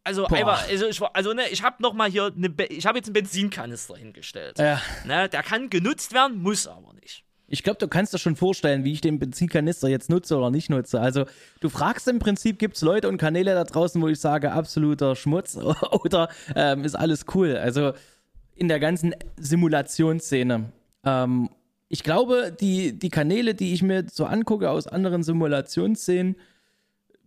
Also 0.04 0.26
Boah. 0.26 0.36
einfach, 0.36 0.68
also 0.68 0.86
ich, 0.86 1.00
also, 1.00 1.32
ne, 1.32 1.48
ich 1.50 1.62
habe 1.62 1.82
noch 1.82 1.94
mal 1.94 2.10
hier, 2.10 2.30
eine, 2.36 2.52
ich 2.68 2.86
habe 2.86 2.98
jetzt 2.98 3.06
einen 3.06 3.14
Benzinkanister 3.14 3.96
hingestellt. 3.96 4.58
Ja. 4.58 4.80
Ne, 5.06 5.30
der 5.30 5.42
kann 5.42 5.70
genutzt 5.70 6.12
werden, 6.12 6.42
muss 6.42 6.66
aber 6.66 6.92
nicht. 6.92 7.24
Ich 7.46 7.62
glaube, 7.62 7.78
du 7.78 7.88
kannst 7.88 8.12
dir 8.12 8.18
schon 8.18 8.36
vorstellen, 8.36 8.84
wie 8.84 8.92
ich 8.92 9.00
den 9.00 9.18
Benzinkanister 9.18 9.88
jetzt 9.88 10.10
nutze 10.10 10.36
oder 10.36 10.50
nicht 10.50 10.70
nutze. 10.70 11.00
Also 11.00 11.24
du 11.60 11.68
fragst 11.68 12.08
im 12.08 12.18
Prinzip, 12.18 12.58
gibt 12.58 12.76
es 12.76 12.82
Leute 12.82 13.08
und 13.08 13.16
Kanäle 13.16 13.54
da 13.54 13.64
draußen, 13.64 14.00
wo 14.00 14.08
ich 14.08 14.18
sage, 14.18 14.52
absoluter 14.52 15.14
Schmutz 15.16 15.56
oder 15.90 16.28
ähm, 16.54 16.84
ist 16.84 16.94
alles 16.94 17.24
cool. 17.34 17.56
Also 17.56 17.92
in 18.54 18.68
der 18.68 18.80
ganzen 18.80 19.14
Simulationsszene. 19.36 20.72
Ähm, 21.04 21.50
ich 21.88 22.02
glaube, 22.02 22.54
die, 22.58 22.98
die 22.98 23.10
Kanäle, 23.10 23.54
die 23.54 23.72
ich 23.72 23.82
mir 23.82 24.04
so 24.10 24.24
angucke 24.24 24.70
aus 24.70 24.86
anderen 24.86 25.22
Simulationsszenen, 25.22 26.36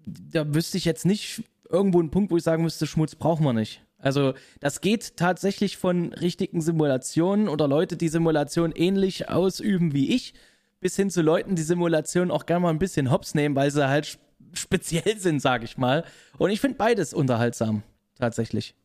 da 0.05 0.53
wüsste 0.53 0.77
ich 0.77 0.85
jetzt 0.85 1.05
nicht 1.05 1.43
irgendwo 1.69 2.01
ein 2.01 2.11
Punkt, 2.11 2.31
wo 2.31 2.37
ich 2.37 2.43
sagen 2.43 2.63
müsste, 2.63 2.87
Schmutz 2.87 3.15
braucht 3.15 3.41
man 3.41 3.55
nicht. 3.55 3.81
Also 3.99 4.33
das 4.59 4.81
geht 4.81 5.17
tatsächlich 5.17 5.77
von 5.77 6.13
richtigen 6.13 6.61
Simulationen 6.61 7.47
oder 7.47 7.67
Leute, 7.67 7.97
die 7.97 8.09
Simulation 8.09 8.71
ähnlich 8.71 9.29
ausüben 9.29 9.93
wie 9.93 10.13
ich, 10.13 10.33
bis 10.79 10.95
hin 10.95 11.09
zu 11.09 11.21
Leuten, 11.21 11.55
die 11.55 11.63
Simulation 11.63 12.29
auch 12.29 12.45
gerne 12.45 12.61
mal 12.61 12.69
ein 12.69 12.79
bisschen 12.79 13.11
hops 13.11 13.33
nehmen, 13.33 13.55
weil 13.55 13.71
sie 13.71 13.87
halt 13.87 14.19
speziell 14.53 15.17
sind, 15.17 15.41
sage 15.41 15.65
ich 15.65 15.77
mal. 15.77 16.03
Und 16.37 16.51
ich 16.51 16.61
finde 16.61 16.77
beides 16.77 17.13
unterhaltsam, 17.13 17.83
tatsächlich. 18.19 18.75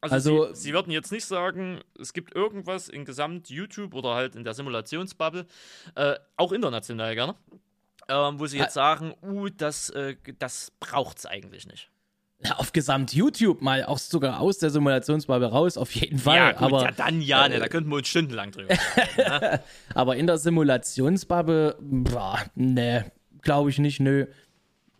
Also, 0.00 0.14
also 0.14 0.54
Sie, 0.54 0.62
Sie, 0.62 0.72
würden 0.72 0.90
jetzt 0.90 1.12
nicht 1.12 1.26
sagen, 1.26 1.80
es 1.98 2.14
gibt 2.14 2.34
irgendwas 2.34 2.88
in 2.88 3.04
Gesamt 3.04 3.50
YouTube 3.50 3.94
oder 3.94 4.14
halt 4.14 4.34
in 4.34 4.44
der 4.44 4.54
Simulationsbubble, 4.54 5.46
äh, 5.94 6.14
auch 6.36 6.52
international 6.52 7.14
gerne, 7.14 7.34
ähm, 8.10 8.40
wo 8.40 8.46
sie 8.46 8.58
jetzt 8.58 8.74
sagen, 8.74 9.14
uh, 9.22 9.48
das, 9.48 9.90
äh, 9.90 10.16
das 10.38 10.72
es 11.16 11.26
eigentlich 11.26 11.66
nicht. 11.66 11.90
Ja, 12.42 12.56
auf 12.56 12.72
Gesamt 12.72 13.12
YouTube 13.12 13.60
mal 13.60 13.84
auch 13.84 13.98
sogar 13.98 14.40
aus 14.40 14.58
der 14.58 14.70
Simulationsbubble 14.70 15.48
raus, 15.48 15.76
auf 15.76 15.94
jeden 15.94 16.18
Fall. 16.18 16.36
Ja, 16.36 16.52
gut, 16.52 16.62
aber, 16.62 16.82
ja 16.84 16.92
dann 16.92 17.20
ja, 17.20 17.46
ne, 17.46 17.56
äh, 17.56 17.58
da 17.60 17.68
könnten 17.68 17.90
wir 17.90 17.96
uns 17.96 18.08
stundenlang 18.08 18.50
drüber 18.50 18.70
reden. 19.18 19.40
ne? 19.40 19.60
aber 19.94 20.16
in 20.16 20.26
der 20.26 20.38
Simulationsbubble, 20.38 21.76
ne, 22.54 23.12
glaube 23.42 23.70
ich 23.70 23.78
nicht, 23.78 24.00
nö. 24.00 24.26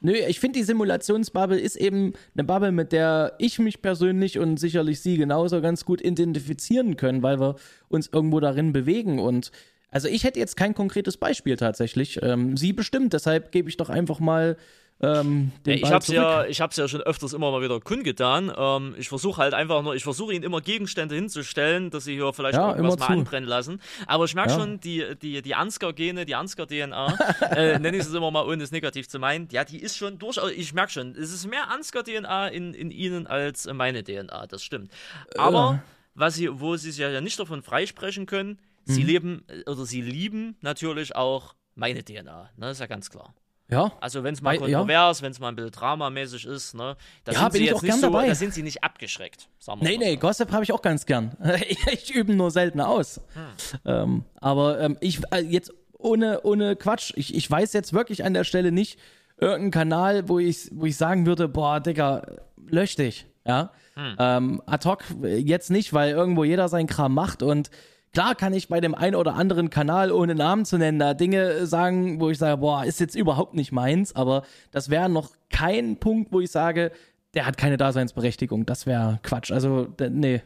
Nö, 0.03 0.13
ich 0.13 0.41
finde, 0.41 0.59
die 0.59 0.65
Simulationsbubble 0.65 1.59
ist 1.59 1.77
eben 1.77 2.15
eine 2.35 2.45
Bubble, 2.45 2.73
mit 2.73 2.93
der 2.93 3.35
ich 3.39 3.59
mich 3.59 3.83
persönlich 3.83 4.39
und 4.39 4.59
sicherlich 4.59 5.01
Sie 5.01 5.17
genauso 5.17 5.61
ganz 5.61 5.85
gut 5.85 6.01
identifizieren 6.01 6.97
können, 6.97 7.23
weil 7.23 7.39
wir 7.39 7.57
uns 7.89 8.09
irgendwo 8.11 8.41
darin 8.41 8.73
bewegen 8.73 9.19
und 9.19 9.51
also 9.91 10.09
ich 10.09 10.25
hätte 10.25 10.39
jetzt 10.39 10.57
kein 10.57 10.75
konkretes 10.75 11.17
Beispiel 11.17 11.57
tatsächlich. 11.57 12.21
Ähm, 12.23 12.57
Sie 12.57 12.73
bestimmt, 12.73 13.13
deshalb 13.13 13.53
gebe 13.53 13.69
ich 13.69 13.77
doch 13.77 13.91
einfach 13.91 14.21
mal 14.21 14.57
ähm, 15.03 15.51
den 15.65 15.79
ich 15.79 15.91
habe 15.91 16.05
ja, 16.13 16.45
ich 16.45 16.61
habe 16.61 16.75
ja 16.77 16.87
schon 16.87 17.01
öfters 17.01 17.33
immer 17.33 17.51
mal 17.51 17.63
wieder 17.63 17.81
kundgetan. 17.81 18.53
Ähm, 18.55 18.95
ich 18.99 19.09
versuche 19.09 19.41
halt 19.41 19.55
einfach 19.55 19.83
nur, 19.83 19.95
ich 19.95 20.03
versuche 20.03 20.35
ihnen 20.35 20.45
immer 20.45 20.61
Gegenstände 20.61 21.15
hinzustellen, 21.15 21.91
dass 21.91 22.05
sie 22.05 22.15
hier 22.15 22.33
vielleicht 22.35 22.57
ja, 22.57 22.71
irgendwas 22.71 22.99
mal 22.99 23.07
anbrennen 23.07 23.49
lassen. 23.49 23.81
Aber 24.07 24.27
ich 24.27 24.35
merke 24.35 24.51
ja. 24.51 24.59
schon, 24.59 24.79
die, 24.81 25.17
die, 25.21 25.41
die 25.41 25.55
Ansgar-Gene, 25.55 26.27
die 26.27 26.35
Ansgar-DNA, 26.35 27.19
äh, 27.51 27.79
nenne 27.79 27.97
ich 27.97 28.03
es 28.03 28.13
immer 28.13 28.31
mal, 28.31 28.47
ohne 28.47 28.63
es 28.63 28.73
negativ 28.73 29.09
zu 29.09 29.19
meinen, 29.19 29.49
ja, 29.51 29.65
die 29.65 29.81
ist 29.81 29.97
schon 29.97 30.19
durchaus, 30.19 30.51
ich 30.51 30.75
merke 30.75 30.93
schon, 30.93 31.13
es 31.13 31.33
ist 31.33 31.47
mehr 31.47 31.71
Ansgar-DNA 31.71 32.49
in, 32.49 32.75
in 32.75 32.91
ihnen 32.91 33.27
als 33.27 33.67
meine 33.73 34.05
DNA, 34.05 34.49
das 34.49 34.63
stimmt. 34.63 34.93
Aber 35.39 35.81
äh. 35.83 35.91
was 36.15 36.35
sie, 36.35 36.61
wo 36.61 36.77
sie 36.77 36.91
sich 36.91 37.01
ja 37.01 37.23
nicht 37.23 37.41
davon 37.41 37.63
freisprechen 37.63 38.27
können, 38.27 38.59
Sie 38.85 39.03
mhm. 39.03 39.07
leben 39.07 39.45
äh, 39.49 39.71
oder 39.71 39.85
sie 39.87 40.03
lieben 40.03 40.57
natürlich 40.61 41.17
auch 41.17 41.55
meine 41.75 42.05
DNA, 42.05 42.51
ne? 42.57 42.71
Ist 42.71 42.81
ja 42.81 42.87
ganz 42.87 43.11
klar. 43.11 43.35
Ja. 43.71 43.93
Also 44.01 44.25
wenn 44.25 44.35
es 44.35 44.43
mal 44.43 44.59
kontrovers, 44.59 45.19
ja. 45.19 45.25
wenn 45.25 45.33
es 45.33 45.39
mal 45.39 45.49
ein 45.49 45.57
bisschen 45.57 45.71
dramamäßig 45.71 46.45
ist, 46.45 46.75
ne, 46.75 46.97
da 47.25 47.33
ja, 47.33 47.41
sind 47.41 47.53
sie 47.53 47.67
jetzt 47.67 47.83
nicht 47.83 47.95
so, 47.95 48.01
dabei. 48.01 48.27
da 48.27 48.35
sind 48.35 48.53
sie 48.53 48.63
nicht 48.63 48.83
abgeschreckt. 48.83 49.49
Sagen 49.59 49.81
nee, 49.83 49.97
nee, 49.97 50.15
so. 50.15 50.19
Gossip 50.19 50.51
habe 50.51 50.65
ich 50.65 50.73
auch 50.73 50.83
ganz 50.83 51.07
gern. 51.07 51.37
ich 51.93 52.13
übe 52.13 52.35
nur 52.35 52.51
selten 52.51 52.81
aus. 52.81 53.21
Hm. 53.35 53.81
Ähm, 53.85 54.25
aber 54.41 54.81
ähm, 54.81 54.97
ich 55.01 55.21
äh, 55.33 55.41
jetzt 55.41 55.73
ohne, 55.99 56.41
ohne 56.43 56.77
Quatsch, 56.77 57.13
ich, 57.17 57.35
ich 57.35 57.49
weiß 57.49 57.73
jetzt 57.73 57.93
wirklich 57.93 58.25
an 58.25 58.35
der 58.35 58.45
Stelle 58.45 58.73
nicht 58.73 58.99
irgendeinen 59.39 59.71
Kanal, 59.71 60.29
wo 60.29 60.39
ich, 60.39 60.69
wo 60.73 60.87
ich 60.87 60.97
sagen 60.97 61.27
würde, 61.27 61.49
boah, 61.49 61.81
Digga, 61.81 62.23
lösch 62.67 62.97
dich. 62.97 63.27
Ja. 63.47 63.71
Hm. 63.95 64.17
Ähm, 64.19 64.63
ad 64.67 64.89
hoc 64.89 65.05
jetzt 65.23 65.71
nicht, 65.71 65.93
weil 65.93 66.11
irgendwo 66.11 66.45
jeder 66.45 66.69
seinen 66.69 66.87
Kram 66.87 67.15
macht 67.15 67.43
und 67.43 67.71
Klar 68.13 68.35
kann 68.35 68.53
ich 68.53 68.69
bei 68.69 68.81
dem 68.81 68.95
einen 68.95 69.15
oder 69.15 69.35
anderen 69.35 69.71
Kanal, 69.71 70.11
ohne 70.11 70.35
Namen 70.35 70.65
zu 70.65 70.79
nennen, 70.79 70.99
da 70.99 71.15
Dinge 71.15 71.67
sagen, 71.67 72.21
wo 72.21 72.29
ich 72.31 72.39
sage, 72.39 72.57
boah, 72.57 72.85
ist 72.85 72.99
jetzt 72.99 73.15
überhaupt 73.15 73.55
nicht 73.55 73.71
meins, 73.71 74.17
aber 74.17 74.43
das 74.73 74.91
wäre 74.91 75.09
noch 75.09 75.31
kein 75.49 75.97
Punkt, 75.97 76.33
wo 76.33 76.41
ich 76.41 76.51
sage, 76.51 76.91
der 77.35 77.47
hat 77.47 77.57
keine 77.57 77.77
Daseinsberechtigung. 77.77 78.67
Das 78.67 78.87
wäre 78.87 79.21
Quatsch. 79.23 79.53
Also, 79.53 79.95
nee. 80.11 80.43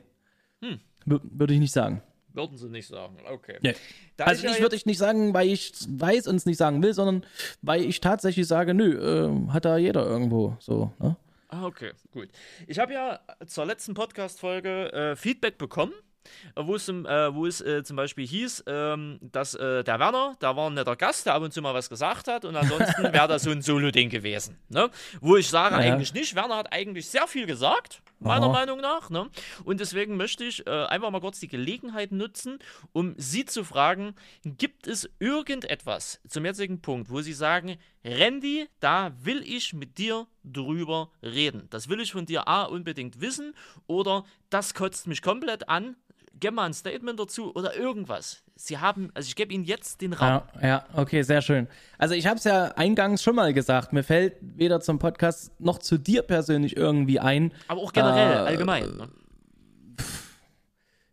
Hm. 0.61 0.81
Würde 1.07 1.55
ich 1.55 1.61
nicht 1.61 1.73
sagen. 1.73 2.03
Würden 2.35 2.59
sie 2.59 2.69
nicht 2.69 2.89
sagen, 2.89 3.17
okay. 3.31 3.59
Nee. 3.63 3.75
also 4.19 4.47
ich, 4.49 4.61
würde 4.61 4.75
ich 4.75 4.87
nicht 4.87 4.99
sagen, 4.99 5.33
weil 5.33 5.49
ich 5.49 5.73
weiß 5.89 6.27
und 6.27 6.35
es 6.35 6.47
nicht 6.47 6.59
sagen 6.59 6.83
will, 6.83 6.93
sondern 6.93 7.25
weil 7.63 7.83
ich 7.83 8.01
tatsächlich 8.01 8.49
sage, 8.49 8.75
nö, 8.75 8.99
äh, 8.99 9.53
hat 9.53 9.65
da 9.65 9.77
jeder 9.77 10.05
irgendwo 10.05 10.57
so. 10.59 10.93
Ne? 10.99 11.17
Ah, 11.49 11.65
okay, 11.65 11.93
gut. 12.11 12.29
Ich 12.67 12.81
habe 12.81 12.93
ja 12.93 13.21
zur 13.47 13.67
letzten 13.67 13.95
Podcast-Folge 13.95 14.93
äh, 14.93 15.17
Feedback 15.17 15.59
bekommen 15.59 15.93
äh, 15.93 16.14
wo 16.57 16.75
es, 16.77 16.85
zum- 16.87 17.07
äh, 17.07 17.35
wo 17.35 17.47
es 17.47 17.61
äh, 17.61 17.83
zum 17.85 17.97
Beispiel 17.97 18.27
hieß, 18.27 18.65
ähm, 18.67 19.19
dass 19.21 19.55
äh, 19.55 19.85
der 19.85 19.99
Werner, 19.99 20.35
da 20.41 20.57
war 20.57 20.69
ein 20.71 20.75
netter 20.75 20.97
Gast, 20.97 21.27
der 21.27 21.35
ab 21.35 21.43
und 21.43 21.53
zu 21.53 21.63
mal 21.63 21.75
was 21.75 21.89
gesagt 21.89 22.29
hat 22.29 22.45
und 22.45 22.57
ansonsten 22.57 23.03
wäre 23.13 23.29
das 23.29 23.43
so 23.43 23.51
ein 23.51 23.63
Solo-Ding 23.63 24.11
gewesen. 24.11 24.59
Ne? 24.69 24.91
Wo 25.21 25.37
ich 25.37 25.49
sage, 25.49 25.77
Ja, 25.77 25.83
ja. 25.83 25.93
eigentlich 25.95 26.15
nicht. 26.15 26.35
Werner 26.35 26.57
hat 26.57 26.73
eigentlich 26.73 27.09
sehr 27.09 27.27
viel 27.27 27.47
gesagt, 27.47 28.03
meiner 28.21 28.47
Aha. 28.47 28.53
Meinung 28.53 28.81
nach. 28.81 29.11
Ne? 29.11 29.29
Und 29.65 29.81
deswegen 29.81 30.17
möchte 30.17 30.45
ich 30.45 30.67
äh, 30.67 30.71
einfach 30.87 31.11
mal 31.11 31.21
kurz 31.21 31.41
die 31.41 31.49
Gelegenheit 31.49 32.13
nutzen, 32.13 32.59
um 32.93 33.15
Sie 33.19 33.45
zu 33.45 33.65
fragen, 33.65 34.15
gibt 34.45 34.87
es 34.87 35.09
irgendetwas 35.19 36.21
zum 36.29 36.45
jetzigen 36.45 36.81
Punkt, 36.81 37.11
wo 37.11 37.21
Sie 37.21 37.33
sagen, 37.33 37.77
Randy, 38.05 38.69
da 38.81 39.13
will 39.23 39.43
ich 39.47 39.73
mit 39.73 39.99
dir 39.99 40.27
drüber 40.43 41.11
reden. 41.23 41.67
Das 41.71 41.89
will 41.89 42.01
ich 42.01 42.13
von 42.13 42.27
dir 42.27 42.49
A 42.49 42.65
unbedingt 42.65 43.21
wissen 43.21 43.55
oder 43.87 44.25
das 44.51 44.75
kotzt 44.75 45.07
mich 45.07 45.23
komplett 45.23 45.69
an. 45.69 45.97
Gib 46.41 46.55
mal 46.55 46.65
ein 46.67 46.75
Statement 46.75 47.19
dazu 47.19 47.55
oder 47.55 47.77
irgendwas. 47.77 48.43
Sie 48.57 48.79
haben, 48.79 49.11
also 49.15 49.27
ich 49.27 49.37
gebe 49.37 49.53
Ihnen 49.53 49.65
jetzt 49.65 50.01
den 50.01 50.13
Raum. 50.13 50.43
Ja, 50.61 50.69
ja, 50.69 50.85
okay, 50.95 51.23
sehr 51.23 51.43
schön. 51.43 51.69
Also 51.99 52.15
ich 52.15 52.27
habe 52.27 52.37
es 52.37 52.45
ja 52.45 52.67
eingangs 52.77 53.23
schon 53.23 53.37
mal 53.37 53.53
gesagt, 53.55 53.93
mir 53.93 54.03
fällt 54.03 54.37
weder 54.41 54.81
zum 54.81 54.99
Podcast 54.99 55.53
noch 55.61 55.79
zu 55.79 55.99
dir 55.99 56.23
persönlich 56.23 56.77
irgendwie 56.77 57.21
ein. 57.21 57.53
Aber 57.69 57.81
auch 57.81 57.93
generell, 57.93 58.33
Äh, 58.33 58.49
allgemein. 58.49 58.97
Ne? 58.97 59.09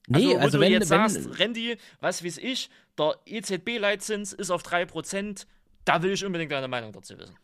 Nee, 0.07 0.27
also, 0.27 0.37
also, 0.39 0.57
du 0.57 0.63
wenn, 0.63 0.71
jetzt 0.73 0.89
wenn 0.89 1.09
sagst, 1.09 1.39
Randy, 1.39 1.77
was 2.01 2.23
weiß 2.23 2.37
ich, 2.39 2.69
der 2.97 3.15
EZB-Leitzins 3.25 4.33
ist 4.33 4.51
auf 4.51 4.63
3%, 4.63 5.45
da 5.85 6.03
will 6.03 6.11
ich 6.11 6.25
unbedingt 6.25 6.51
deine 6.51 6.67
Meinung 6.67 6.91
dazu 6.91 7.17
wissen. 7.17 7.35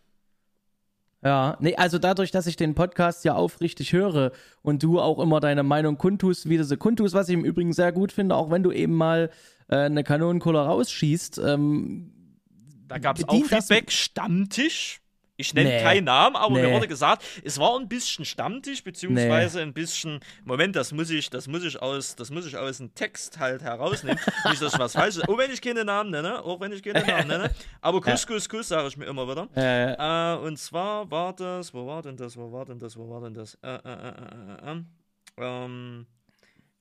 Ja, 1.24 1.58
nee, 1.60 1.76
also 1.76 1.98
dadurch, 1.98 2.30
dass 2.32 2.46
ich 2.48 2.56
den 2.58 2.76
Podcast 2.76 3.26
ja 3.26 3.34
aufrichtig 3.36 3.92
höre 3.92 4.32
und 4.62 4.84
du 4.84 5.00
auch 5.00 5.20
immer 5.20 5.40
deine 5.40 5.64
Meinung 5.64 5.98
kundtust, 5.98 6.48
wie 6.48 6.58
du 6.58 6.64
sie 6.64 6.78
kundtust, 6.78 7.16
was 7.16 7.28
ich 7.30 7.34
im 7.34 7.44
Übrigen 7.44 7.74
sehr 7.74 7.92
gut 7.92 8.12
finde, 8.12 8.36
auch 8.36 8.52
wenn 8.52 8.62
du 8.64 8.72
eben 8.72 8.94
mal 8.94 9.32
äh, 9.68 9.78
eine 9.78 10.04
Kanonenkohle 10.04 10.60
rausschießt, 10.60 11.40
ähm, 11.40 12.12
Da 12.88 13.00
gab 13.00 13.18
es 13.18 13.24
auch 13.24 13.30
Bedient 13.30 13.52
das- 13.52 13.68
Feedback, 13.68 13.92
Stammtisch. 13.92 15.02
Ich 15.40 15.54
nenne 15.54 15.70
Nee. 15.70 15.82
keinen 15.84 16.06
Namen, 16.06 16.36
aber 16.36 16.56
mir 16.56 16.68
Nee. 16.68 16.74
wurde 16.74 16.88
gesagt, 16.88 17.24
es 17.44 17.60
war 17.60 17.80
ein 17.80 17.88
bisschen 17.88 18.26
Stammtisch, 18.26 18.84
beziehungsweise 18.84 19.62
ein 19.62 19.72
bisschen, 19.74 20.20
Moment, 20.46 20.76
das 20.76 20.92
muss 20.92 21.10
ich, 21.12 21.30
das 21.30 21.48
muss 21.48 21.64
ich 21.64 21.80
aus, 21.82 22.16
das 22.16 22.32
muss 22.32 22.46
ich 22.48 22.58
aus 22.58 22.78
dem 22.80 22.94
Text 22.96 23.38
halt 23.38 23.62
herausnehmen. 23.62 24.20
Nicht, 24.50 24.62
dass 24.62 24.74
ich 24.74 24.80
was 24.80 24.94
Falsches, 24.94 25.22
auch 25.28 25.38
wenn 25.38 25.52
ich 25.52 25.62
keine 25.62 25.86
Namen 25.86 26.10
nenne, 26.10 26.44
auch 26.44 26.60
wenn 26.60 26.72
ich 26.72 26.82
keine 26.82 27.06
Namen 27.06 27.28
nenne. 27.28 27.52
Aber 27.82 28.02
Kuss, 28.02 28.26
Kuss, 28.26 28.50
Kuss, 28.50 28.68
sage 28.68 28.88
ich 28.88 28.98
mir 28.98 29.06
immer 29.06 29.28
wieder. 29.30 29.48
äh, 29.56 29.94
Äh, 29.94 30.38
und 30.40 30.58
zwar 30.58 31.10
war 31.12 31.34
das, 31.36 31.74
wo 31.74 31.86
war 31.86 32.02
denn 32.02 32.18
das, 32.18 32.36
wo 32.36 32.52
war 32.52 32.66
denn 32.66 32.80
das, 32.80 32.98
wo 32.98 33.08
war 33.10 33.22
denn 33.22 33.34
das? 33.36 33.56
Äh, 33.62 33.68
äh, 33.76 33.78
äh, 33.78 34.08
äh, 34.08 34.72
äh, 34.72 34.76
äh. 34.78 34.82
Ähm, 35.40 36.08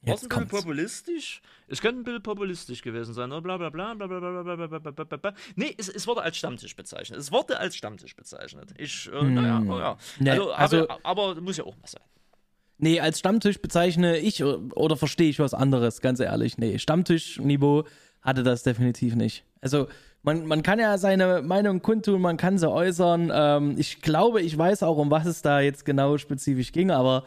Jetzt 0.06 0.22
ein 0.24 0.28
bisschen 0.28 0.48
populistisch? 0.48 1.42
Es 1.68 1.80
könnte 1.80 2.00
ein 2.00 2.04
bisschen 2.04 2.22
populistisch 2.22 2.80
gewesen 2.82 3.12
sein, 3.12 3.32
oder? 3.32 3.40
Bla 3.42 3.56
bla 3.56 3.70
bla 3.70 3.94
bla 3.94 4.06
bla 4.06 4.20
bla 4.20 4.42
bla 4.56 4.66
bla 4.66 4.78
bla 4.90 5.04
bla 5.04 5.16
bla. 5.16 5.34
Nee, 5.56 5.74
es, 5.76 5.88
es 5.88 6.06
wurde 6.06 6.22
als 6.22 6.36
Stammtisch 6.36 6.76
bezeichnet. 6.76 7.18
Es 7.18 7.32
wurde 7.32 7.58
als 7.58 7.74
Stammtisch 7.76 8.14
bezeichnet. 8.14 8.72
Ich, 8.78 9.10
äh, 9.12 9.24
naja, 9.24 9.62
oh 9.68 9.78
ja. 9.78 9.96
Nee, 10.18 10.30
also, 10.30 10.52
also- 10.52 10.88
aber, 10.88 10.98
aber 11.02 11.40
muss 11.40 11.56
ja 11.56 11.64
auch 11.64 11.76
mal 11.76 11.86
sein. 11.88 12.02
nee, 12.78 13.00
als 13.00 13.18
Stammtisch 13.18 13.60
bezeichne 13.60 14.18
ich 14.18 14.42
oder 14.44 14.96
verstehe 14.96 15.28
ich 15.28 15.38
was 15.40 15.54
anderes, 15.54 16.00
ganz 16.00 16.20
ehrlich. 16.20 16.56
Nee, 16.58 16.78
Stammtischniveau 16.78 17.84
hatte 18.22 18.42
das 18.42 18.62
definitiv 18.62 19.14
nicht. 19.16 19.44
Also 19.60 19.88
man, 20.22 20.46
man 20.46 20.62
kann 20.62 20.78
ja 20.78 20.98
seine 20.98 21.42
Meinung 21.42 21.82
kundtun, 21.82 22.20
man 22.20 22.36
kann 22.36 22.58
sie 22.58 22.70
äußern. 22.70 23.30
Ähm, 23.32 23.74
ich 23.78 24.02
glaube, 24.02 24.40
ich 24.42 24.56
weiß 24.56 24.82
auch, 24.82 24.98
um 24.98 25.10
was 25.10 25.26
es 25.26 25.42
da 25.42 25.60
jetzt 25.60 25.84
genau 25.84 26.18
spezifisch 26.18 26.72
ging, 26.72 26.90
aber 26.90 27.24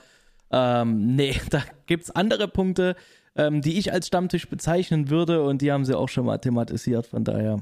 ähm, 0.51 1.15
nee, 1.15 1.35
da 1.49 1.63
gibt 1.85 2.03
es 2.03 2.11
andere 2.11 2.47
Punkte, 2.47 2.95
ähm, 3.35 3.61
die 3.61 3.77
ich 3.77 3.91
als 3.91 4.07
Stammtisch 4.07 4.49
bezeichnen 4.49 5.09
würde 5.09 5.43
und 5.43 5.61
die 5.61 5.71
haben 5.71 5.85
sie 5.85 5.97
auch 5.97 6.09
schon 6.09 6.25
mal 6.25 6.37
thematisiert, 6.37 7.07
von 7.07 7.23
daher. 7.23 7.59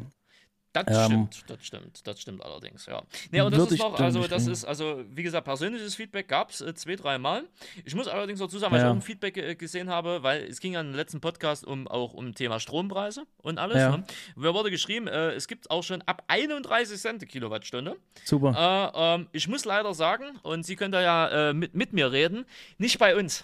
Das 0.84 0.98
Ähm, 1.10 1.28
stimmt, 1.32 1.44
das 1.50 1.66
stimmt, 1.66 2.08
das 2.08 2.22
stimmt 2.22 2.44
allerdings, 2.44 2.86
ja. 2.86 3.02
Nee, 3.32 3.42
und 3.42 3.52
das 3.56 3.66
ist 3.68 3.72
ich 3.74 3.80
noch, 3.80 4.00
also 4.00 4.28
das 4.28 4.48
ist, 4.48 4.66
also 4.66 5.04
wie 5.10 5.24
gesagt, 5.24 5.46
persönliches 5.46 5.96
Feedback 5.96 6.28
gab 6.28 6.52
es 6.52 6.62
äh, 6.62 6.74
zwei, 6.76 6.96
drei 6.96 7.18
Mal. 7.18 7.44
Ich 7.86 7.96
muss 7.96 8.08
allerdings 8.08 8.40
dazu 8.40 8.58
sagen, 8.60 8.72
weil 8.74 8.80
ich 8.80 8.84
Ja. 8.86 8.92
auch 8.92 8.96
ein 8.96 9.02
Feedback 9.02 9.38
äh, 9.38 9.56
gesehen 9.56 9.90
habe, 9.90 10.24
weil 10.24 10.44
es 10.44 10.60
ging 10.60 10.74
ja 10.74 10.82
im 10.82 10.94
letzten 10.94 11.22
Podcast 11.22 11.66
um 11.66 11.88
auch 11.88 12.14
um 12.14 12.34
Thema 12.36 12.60
Strompreise 12.60 13.24
und 13.38 13.58
alles. 13.60 13.78
Ja. 13.78 13.98
Ne? 13.98 14.04
Mir 14.36 14.54
wurde 14.54 14.72
geschrieben, 14.72 15.08
äh, 15.08 15.32
es 15.32 15.48
gibt 15.48 15.70
auch 15.72 15.84
schon 15.84 16.02
ab 16.04 16.24
31 16.28 17.00
Cent 17.00 17.28
Kilowattstunde. 17.28 17.96
Super. 18.26 18.92
Äh, 18.96 19.16
ähm, 19.16 19.28
ich 19.32 19.48
muss 19.48 19.66
leider 19.66 19.94
sagen, 19.94 20.26
und 20.44 20.66
Sie 20.66 20.76
können 20.76 20.92
da 20.92 21.02
ja 21.02 21.50
äh, 21.50 21.54
mit, 21.54 21.74
mit 21.76 21.94
mir 21.94 22.12
reden, 22.12 22.46
nicht 22.78 23.00
bei 23.00 23.16
uns. 23.16 23.44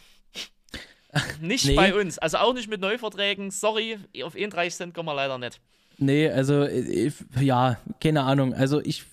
nicht 1.42 1.66
Nee. 1.66 1.76
bei 1.76 1.94
uns. 1.94 2.18
Also 2.18 2.38
auch 2.38 2.54
nicht 2.54 2.68
mit 2.70 2.82
Neuverträgen. 2.82 3.52
Sorry, 3.52 4.00
auf 4.24 4.36
31 4.36 4.74
Cent 4.76 4.94
kommen 4.94 5.08
wir 5.10 5.14
leider 5.16 5.38
nicht. 5.38 5.60
Nee, 5.98 6.30
also 6.30 6.64
äh, 6.64 6.80
ich, 6.80 7.14
ja, 7.39 7.78
keine 8.02 8.24
Ahnung. 8.24 8.54
Also 8.54 8.82
ich, 8.82 9.04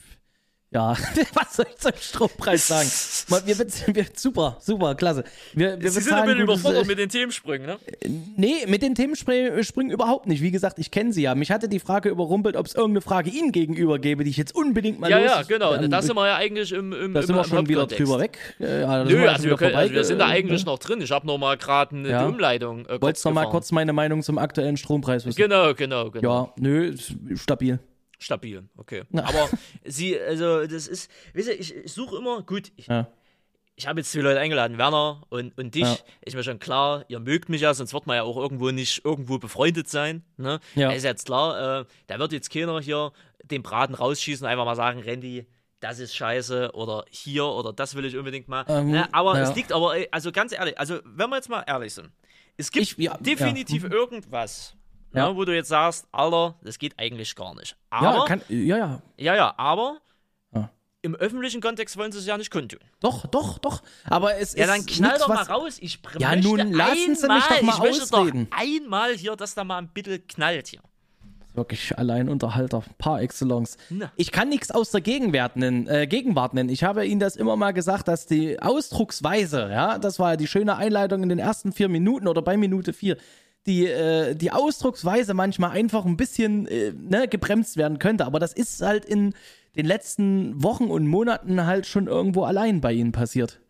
ja, 0.73 0.95
was 1.35 1.57
soll 1.57 1.67
ich 1.69 1.79
zum 1.79 1.93
Strompreis 2.01 2.69
sagen? 2.69 2.89
Wir, 3.47 3.59
wir, 3.59 4.07
super, 4.15 4.57
super, 4.61 4.95
klasse. 4.95 5.25
Wir, 5.53 5.81
wir 5.81 5.91
Sie 5.91 6.01
sind 6.01 6.13
ein 6.13 6.27
bisschen 6.27 6.43
überfordert 6.43 6.85
äh, 6.85 6.87
mit 6.87 6.99
den 6.99 7.09
Themensprüngen, 7.09 7.67
ne? 7.67 7.79
Nee, 8.37 8.67
mit 8.67 8.83
den 8.83 8.95
Themensprüngen 8.95 9.91
überhaupt 9.91 10.27
nicht. 10.27 10.43
Wie 10.43 10.51
gesagt, 10.51 10.79
ich 10.79 10.91
kenne 10.91 11.13
sie 11.13 11.23
ja. 11.23 11.35
Mich 11.35 11.51
hatte 11.51 11.69
die 11.69 11.81
Frage 11.81 12.09
überrumpelt, 12.09 12.57
ob 12.57 12.67
es 12.67 12.75
irgendeine 12.75 13.01
Frage 13.01 13.31
Ihnen 13.31 13.51
gegenüber 13.53 13.99
gäbe, 13.99 14.25
die 14.25 14.31
ich 14.31 14.37
jetzt 14.37 14.55
unbedingt 14.55 15.01
mal 15.01 15.11
Ja, 15.11 15.19
ja, 15.19 15.43
genau. 15.43 15.75
Ähm, 15.75 15.91
da 15.91 16.03
sind 16.03 16.17
wir 16.17 16.27
ja 16.27 16.37
eigentlich 16.37 16.73
im, 16.73 16.93
im, 16.93 17.15
da 17.15 17.23
sind 17.23 17.35
wir 17.35 17.45
schon 17.45 17.69
wieder 17.69 17.87
drüber 17.87 18.21
weg. 18.21 18.39
Äh, 18.61 18.83
Ja, 18.83 19.05
Nö, 19.05 19.25
ja 19.25 19.33
also 19.33 19.45
wir, 19.45 19.57
können, 19.57 19.75
also 19.75 19.93
wir 19.93 20.05
sind 20.05 20.19
da 20.19 20.29
äh, 20.29 20.33
eigentlich 20.33 20.65
noch 20.65 20.79
drin. 20.79 21.01
Ich 21.01 21.11
habe 21.11 21.27
noch 21.27 21.39
mal 21.39 21.57
gerade 21.57 21.97
eine 21.97 22.09
Ja. 22.11 22.27
Umleitung 22.27 22.87
äh, 22.87 23.01
Wolltest 23.01 23.25
noch 23.25 23.33
mal 23.33 23.49
kurz 23.49 23.73
meine 23.73 23.93
Meinung 23.93 24.23
zum 24.23 24.39
aktuellen 24.39 24.77
Strompreis 24.77 25.27
wissen? 25.27 25.37
Genau, 25.37 25.75
genau, 25.75 26.11
genau. 26.11 26.45
Ja, 26.47 26.53
nö, 26.57 26.87
ist 26.91 27.15
stabil. 27.37 27.81
Stabil, 28.23 28.69
okay. 28.77 29.05
Na. 29.11 29.25
Aber 29.25 29.49
sie, 29.85 30.19
also 30.21 30.67
das 30.67 30.87
ist, 30.87 31.11
weißt 31.35 31.49
du, 31.49 31.53
ich, 31.55 31.75
ich 31.75 31.93
suche 31.93 32.17
immer, 32.19 32.43
gut, 32.43 32.71
ich, 32.77 32.87
Ja. 32.87 33.09
ich 33.77 33.87
habe 33.87 34.01
jetzt 34.01 34.13
zwei 34.13 34.21
Leute 34.21 34.39
eingeladen, 34.39 34.77
Werner 34.79 35.23
und, 35.31 35.57
und 35.59 35.75
dich. 35.75 35.83
Ja. 35.85 35.97
Ist 36.21 36.37
mir 36.37 36.45
schon 36.45 36.59
klar, 36.59 37.05
ihr 37.09 37.19
mögt 37.19 37.49
mich 37.49 37.63
ja, 37.63 37.73
sonst 37.73 37.95
wird 37.95 38.07
man 38.07 38.17
ja 38.17 38.23
auch 38.25 38.37
irgendwo 38.37 38.71
nicht 38.71 39.05
irgendwo 39.07 39.39
befreundet 39.39 39.89
sein. 39.89 40.23
Ne? 40.37 40.61
Ja. 40.75 40.91
Ist 40.93 41.03
jetzt 41.05 41.25
klar, 41.27 41.81
äh, 41.81 41.85
da 42.09 42.19
wird 42.19 42.33
jetzt 42.33 42.51
keiner 42.53 42.79
hier 42.81 43.13
den 43.43 43.63
Braten 43.63 43.95
rausschießen 43.95 44.45
und 44.47 44.51
einfach 44.53 44.67
mal 44.67 44.77
sagen, 44.77 45.01
Randy, 45.01 45.47
das 45.81 45.99
ist 45.99 46.15
scheiße 46.15 46.73
oder 46.75 47.07
hier 47.09 47.47
oder 47.47 47.73
das 47.73 47.95
will 47.95 48.05
ich 48.05 48.15
unbedingt 48.19 48.49
mal. 48.49 48.67
Ähm, 48.69 48.91
ne? 48.91 49.09
Aber 49.15 49.35
ja. 49.39 49.45
es 49.49 49.57
liegt 49.57 49.73
aber, 49.73 49.95
also 50.11 50.31
ganz 50.31 50.53
ehrlich, 50.53 50.79
also 50.79 50.99
wenn 51.05 51.31
wir 51.31 51.37
jetzt 51.37 51.49
mal 51.49 51.65
ehrlich 51.67 51.95
sind, 51.95 52.11
es 52.59 52.71
gibt 52.71 52.87
Ich- 52.99 53.11
definitiv. 53.21 53.85
Mhm. 53.85 53.93
irgendwas, 53.93 54.77
Ja. 55.13 55.29
ne, 55.29 55.37
wo 55.37 55.45
du 55.45 55.55
jetzt 55.55 55.69
sagst, 55.69 56.07
Alter, 56.13 56.55
das 56.63 56.79
geht 56.79 56.95
eigentlich 56.99 57.35
gar 57.35 57.55
nicht. 57.55 57.77
Aber 57.91 58.17
Ja, 58.19 58.25
kann, 58.27 58.43
ja, 58.49 58.77
ja. 58.79 59.03
ja, 59.17 59.35
ja, 59.35 59.55
aber 59.57 59.99
Ja. 60.55 60.71
im 61.03 61.15
öffentlichen 61.17 61.61
Kontext 61.61 61.97
wollen 61.97 62.13
sie 62.13 62.19
es 62.19 62.27
ja 62.27 62.37
nicht 62.39 62.51
kundtun. 62.53 62.79
Doch, 63.01 63.27
doch, 63.27 63.59
doch. 63.59 63.83
Aber 64.05 64.37
es 64.37 64.55
Ja, 64.55 64.65
ist 64.65 64.71
dann 64.71 64.87
knall 64.87 65.19
doch 65.19 65.29
mal 65.29 65.43
raus. 65.43 65.79
Ich 65.81 65.99
Ja, 66.19 66.37
nun 66.37 66.73
lassen 66.73 67.15
Sie 67.17 67.27
mich 67.29 67.45
doch 67.45 67.63
mal 67.63 67.73
ich 67.75 67.79
möchte 67.99 68.03
ausreden. 68.15 68.49
Doch 68.51 68.59
einmal 68.59 69.15
hier, 69.15 69.35
dass 69.37 69.55
da 69.55 69.65
mal 69.65 69.79
ein 69.79 69.89
bisschen 69.89 70.27
knallt 70.29 70.69
hier. 70.69 70.81
Wirklich 71.55 71.99
Alleinunterhalter 71.99 72.85
par 72.99 73.21
excellence. 73.23 73.77
Na. 73.89 74.13
Ich 74.15 74.31
kann 74.31 74.49
nichts 74.49 74.71
aus 74.71 74.93
der 74.93 75.01
Gegenwart 75.01 75.57
nennen, 75.57 75.89
äh, 75.89 76.07
Gegenwart 76.07 76.55
nennen. 76.55 76.69
Ich 76.69 76.85
habe 76.85 77.05
Ihnen 77.05 77.19
das 77.19 77.35
immer 77.35 77.57
mal 77.57 77.73
gesagt, 77.73 78.07
dass 78.07 78.27
die 78.27 78.63
Ausdrucksweise, 78.63 79.69
ja, 79.69 79.99
das 79.99 80.21
war 80.21 80.31
ja 80.31 80.37
die 80.37 80.47
schöne 80.47 80.77
Einleitung 80.77 81.25
in 81.25 81.29
den 81.29 81.41
ersten 81.41 81.73
vier 81.73 81.89
Minuten 81.89 82.29
oder 82.29 82.41
bei 82.41 82.57
Minute 82.57 82.93
vier, 82.93 83.17
die, 83.67 83.87
äh, 83.87 84.35
die 84.35 84.53
Ausdrucksweise 84.53 85.35
manchmal 85.35 85.71
einfach 85.71 86.05
ein 86.05 86.17
bisschen 86.17 86.67
äh, 86.67 86.93
ne, 86.93 87.29
gebremst 87.29 87.77
werden 87.77 87.99
könnte. 87.99 88.25
Aber 88.25 88.39
das 88.39 88.53
ist 88.53 88.81
halt 88.81 89.05
in 89.05 89.35
den 89.77 89.87
letzten 89.87 90.63
Wochen 90.63 90.85
und 90.85 91.07
Monaten 91.07 91.67
halt 91.67 91.87
schon 91.87 92.07
irgendwo 92.07 92.45
allein 92.45 92.81
bei 92.81 92.93
Ihnen 92.93 93.13
passiert. 93.13 93.61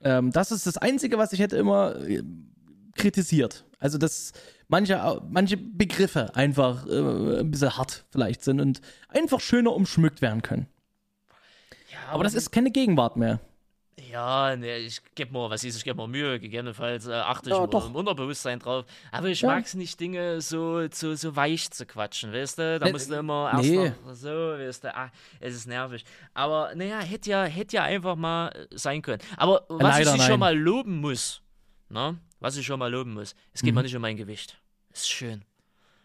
Ähm, 0.00 0.30
das 0.30 0.52
ist 0.52 0.66
das 0.66 0.78
Einzige, 0.78 1.18
was 1.18 1.32
ich 1.32 1.40
hätte 1.40 1.56
immer 1.56 1.96
äh, 2.06 2.22
kritisiert. 2.94 3.64
Also, 3.78 3.98
dass 3.98 4.32
manche, 4.68 5.22
manche 5.28 5.56
Begriffe 5.56 6.34
einfach 6.34 6.86
äh, 6.86 7.40
ein 7.40 7.50
bisschen 7.50 7.76
hart 7.76 8.04
vielleicht 8.10 8.42
sind 8.42 8.60
und 8.60 8.80
einfach 9.08 9.40
schöner 9.40 9.74
umschmückt 9.74 10.22
werden 10.22 10.42
können. 10.42 10.66
Ja, 11.90 12.12
Aber 12.12 12.24
das 12.24 12.34
ist 12.34 12.52
keine 12.52 12.70
Gegenwart 12.70 13.16
mehr. 13.16 13.40
Ja, 14.10 14.54
ne, 14.56 14.78
ich 14.78 15.00
gebe 15.14 15.32
mir, 15.32 15.50
was 15.50 15.64
ist, 15.64 15.76
ich 15.76 15.84
gebe 15.84 16.00
mir 16.00 16.06
Mühe, 16.08 16.38
gegebenenfalls 16.38 17.06
äh, 17.06 17.12
achte 17.14 17.50
ich 17.50 17.54
Ja, 17.54 17.60
mal 17.62 17.66
doch. 17.66 17.86
im 17.88 17.94
Unterbewusstsein 17.96 18.58
drauf. 18.58 18.84
Aber 19.12 19.28
ich 19.28 19.40
Ja. 19.40 19.48
mag's 19.48 19.74
nicht, 19.74 19.98
Dinge 19.98 20.40
so, 20.40 20.86
so, 20.90 21.14
so 21.14 21.34
weich 21.34 21.70
zu 21.70 21.86
quatschen, 21.86 22.32
weißt 22.32 22.58
du? 22.58 22.78
Da 22.78 22.86
Äh, 22.86 22.92
musst 22.92 23.10
du 23.10 23.14
immer 23.14 23.50
erst 23.52 23.64
nee. 23.70 23.92
noch 24.04 24.14
so, 24.14 24.28
weißt 24.28 24.84
du, 24.84 24.94
ah, 24.96 25.10
es 25.40 25.54
ist 25.54 25.66
nervig. 25.66 26.04
Aber 26.34 26.74
naja, 26.74 27.00
hätte 27.00 27.30
ja, 27.30 27.44
hätte 27.44 27.76
ja 27.76 27.82
einfach 27.84 28.16
mal 28.16 28.48
äh, 28.48 28.66
sein 28.78 29.02
können. 29.02 29.22
Aber 29.36 29.64
was 29.68 29.98
Leider 29.98 30.12
ich 30.12 30.18
nein. 30.18 30.30
schon 30.30 30.40
mal 30.40 30.56
loben 30.56 31.00
muss, 31.00 31.42
ne? 31.88 32.18
Was 32.38 32.56
ich 32.56 32.66
schon 32.66 32.78
mal 32.78 32.90
loben 32.92 33.14
muss, 33.14 33.34
es 33.54 33.62
Mhm. 33.62 33.66
geht 33.66 33.74
mir 33.74 33.82
nicht 33.82 33.96
um 33.96 34.02
mein 34.02 34.16
Gewicht. 34.16 34.58
Ist 34.92 35.08
schön. 35.10 35.44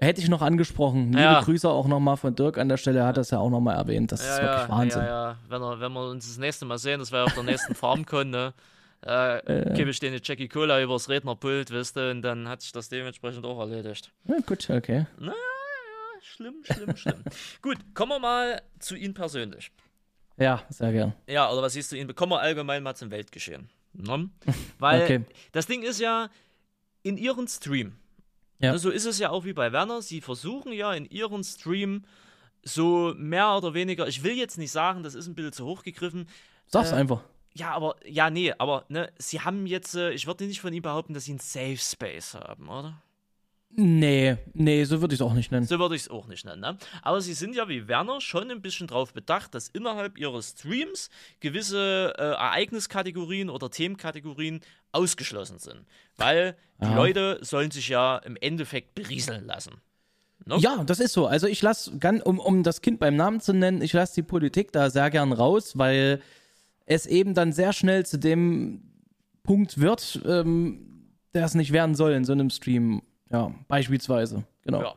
Hätte 0.01 0.19
ich 0.21 0.29
noch 0.29 0.41
angesprochen. 0.41 1.07
Liebe 1.09 1.21
Ja. 1.21 1.41
Grüße 1.41 1.69
auch 1.69 1.87
nochmal 1.87 2.17
von 2.17 2.33
Dirk 2.35 2.57
an 2.57 2.67
der 2.69 2.77
Stelle, 2.77 2.99
er 2.99 3.05
hat 3.05 3.17
das 3.17 3.29
ja 3.29 3.37
auch 3.39 3.49
nochmal 3.49 3.75
erwähnt. 3.77 4.11
Das 4.11 4.21
ist 4.21 4.41
wirklich 4.41 4.69
Wahnsinn. 4.69 5.01
Ja, 5.01 5.07
ja. 5.31 5.37
Wenn, 5.47 5.61
er, 5.61 5.79
wenn 5.79 5.93
wir 5.93 6.09
uns 6.09 6.27
das 6.27 6.37
nächste 6.37 6.65
Mal 6.65 6.77
sehen, 6.79 6.99
das 6.99 7.11
wäre 7.11 7.25
auf 7.25 7.33
der 7.35 7.43
nächsten 7.43 7.75
FarmCon, 7.75 8.29
ne? 8.29 8.53
Äh, 9.03 9.73
gebe 9.73 9.89
ich 9.89 9.99
eine 10.05 10.19
Jackie 10.23 10.47
Cola 10.47 10.79
übers 10.79 11.09
Rednerpult, 11.09 11.71
wisst 11.71 11.95
du, 11.95 12.11
und 12.11 12.21
dann 12.21 12.47
hat 12.47 12.61
sich 12.61 12.71
das 12.71 12.87
dementsprechend 12.87 13.43
auch 13.47 13.59
erledigt. 13.59 14.11
Ja, 14.25 14.35
gut, 14.45 14.69
okay. 14.69 15.07
Na, 15.17 15.31
ja, 15.31 16.21
schlimm, 16.21 16.53
schlimm, 16.63 16.95
schlimm. 16.95 17.23
Gut, 17.63 17.77
kommen 17.95 18.11
wir 18.11 18.19
mal 18.19 18.61
zu 18.77 18.95
Ihnen 18.95 19.15
persönlich. 19.15 19.71
Ja, 20.37 20.61
sehr 20.69 20.91
gern. 20.91 21.13
Ja, 21.25 21.49
oder 21.51 21.63
was 21.63 21.73
siehst 21.73 21.91
du 21.91 21.95
Ihnen? 21.95 22.13
Kommen 22.13 22.33
wir 22.33 22.41
allgemein 22.41 22.83
mal 22.83 22.93
zum 22.93 23.09
Weltgeschehen. 23.09 23.71
Ne? 23.93 24.29
Weil 24.77 25.01
Okay. 25.03 25.21
das 25.51 25.65
Ding 25.65 25.81
ist 25.81 25.99
ja, 25.99 26.29
in 27.01 27.17
Ihren 27.17 27.47
Stream, 27.47 27.93
Ja. 28.61 28.71
ne, 28.73 28.79
so 28.79 28.89
ist 28.89 29.05
es 29.05 29.19
ja 29.19 29.29
auch 29.29 29.43
wie 29.45 29.53
bei 29.53 29.71
Werner, 29.71 30.01
Sie 30.01 30.21
versuchen 30.21 30.71
ja 30.73 30.93
in 30.93 31.05
Ihren 31.05 31.43
Stream 31.43 32.03
so 32.63 33.13
mehr 33.17 33.55
oder 33.57 33.73
weniger, 33.73 34.07
ich 34.07 34.23
will 34.23 34.37
jetzt 34.37 34.57
nicht 34.57 34.71
sagen, 34.71 35.03
das 35.03 35.15
ist 35.15 35.27
ein 35.27 35.35
bisschen 35.35 35.53
zu 35.53 35.65
hoch 35.65 35.83
gegriffen, 35.83 36.27
Sag's 36.67 36.91
Äh, 36.91 36.95
einfach. 36.95 37.23
ja, 37.53 37.71
aber, 37.73 37.95
ja, 38.05 38.29
nee, 38.29 38.53
aber, 38.57 38.85
ne, 38.87 39.11
Sie 39.17 39.41
haben 39.41 39.65
jetzt, 39.65 39.95
äh, 39.95 40.11
ich 40.11 40.27
würde 40.27 40.45
nicht 40.45 40.61
von 40.61 40.71
Ihnen 40.71 40.83
behaupten, 40.83 41.13
dass 41.13 41.25
Sie 41.25 41.31
einen 41.31 41.39
Safe 41.39 41.77
Space 41.77 42.35
haben, 42.35 42.69
oder? 42.69 43.01
Nee, 43.75 44.37
nee, 44.53 44.83
so 44.83 44.99
würde 45.01 45.13
ich 45.13 45.21
es 45.21 45.25
auch 45.25 45.33
nicht 45.33 45.51
nennen. 45.51 45.65
So 45.65 45.79
würde 45.79 45.95
ich 45.95 46.01
es 46.01 46.09
auch 46.09 46.27
nicht 46.27 46.45
nennen. 46.45 46.61
Ne? 46.61 46.77
Aber 47.01 47.21
sie 47.21 47.33
sind 47.33 47.55
ja 47.55 47.69
wie 47.69 47.87
Werner 47.87 48.19
schon 48.19 48.51
ein 48.51 48.61
bisschen 48.61 48.87
darauf 48.87 49.13
bedacht, 49.13 49.55
dass 49.55 49.69
innerhalb 49.69 50.17
ihres 50.17 50.49
Streams 50.57 51.09
gewisse 51.39 52.13
äh, 52.17 52.21
Ereigniskategorien 52.21 53.49
oder 53.49 53.69
Themenkategorien 53.69 54.59
ausgeschlossen 54.91 55.57
sind. 55.59 55.85
Weil 56.17 56.55
die 56.81 56.85
Ja. 56.85 56.95
Leute 56.95 57.39
sollen 57.41 57.71
sich 57.71 57.87
ja 57.89 58.17
im 58.17 58.35
Endeffekt 58.35 58.93
berieseln 58.95 59.45
lassen. 59.45 59.75
Ne? 60.45 60.57
Ja, 60.59 60.83
das 60.83 60.99
ist 60.99 61.13
so. 61.13 61.27
Also 61.27 61.47
ich 61.47 61.61
lasse, 61.61 61.91
um, 62.25 62.39
um 62.39 62.63
das 62.63 62.81
Kind 62.81 62.99
beim 62.99 63.15
Namen 63.15 63.39
zu 63.39 63.53
nennen, 63.53 63.81
ich 63.81 63.93
lasse 63.93 64.15
die 64.15 64.23
Politik 64.23 64.71
da 64.71 64.89
sehr 64.89 65.09
gern 65.09 65.31
raus, 65.31 65.77
weil 65.77 66.21
es 66.85 67.05
eben 67.05 67.33
dann 67.35 67.53
sehr 67.53 67.73
schnell 67.73 68.05
zu 68.05 68.17
dem 68.19 68.81
Punkt 69.43 69.79
wird, 69.79 70.19
ähm, 70.25 71.13
der 71.33 71.45
es 71.45 71.53
nicht 71.55 71.71
werden 71.71 71.95
soll 71.95 72.11
in 72.11 72.25
so 72.25 72.33
einem 72.33 72.49
Stream. 72.49 73.01
Ja, 73.31 73.53
beispielsweise. 73.67 74.43
Genau. 74.63 74.81
Ja. 74.81 74.95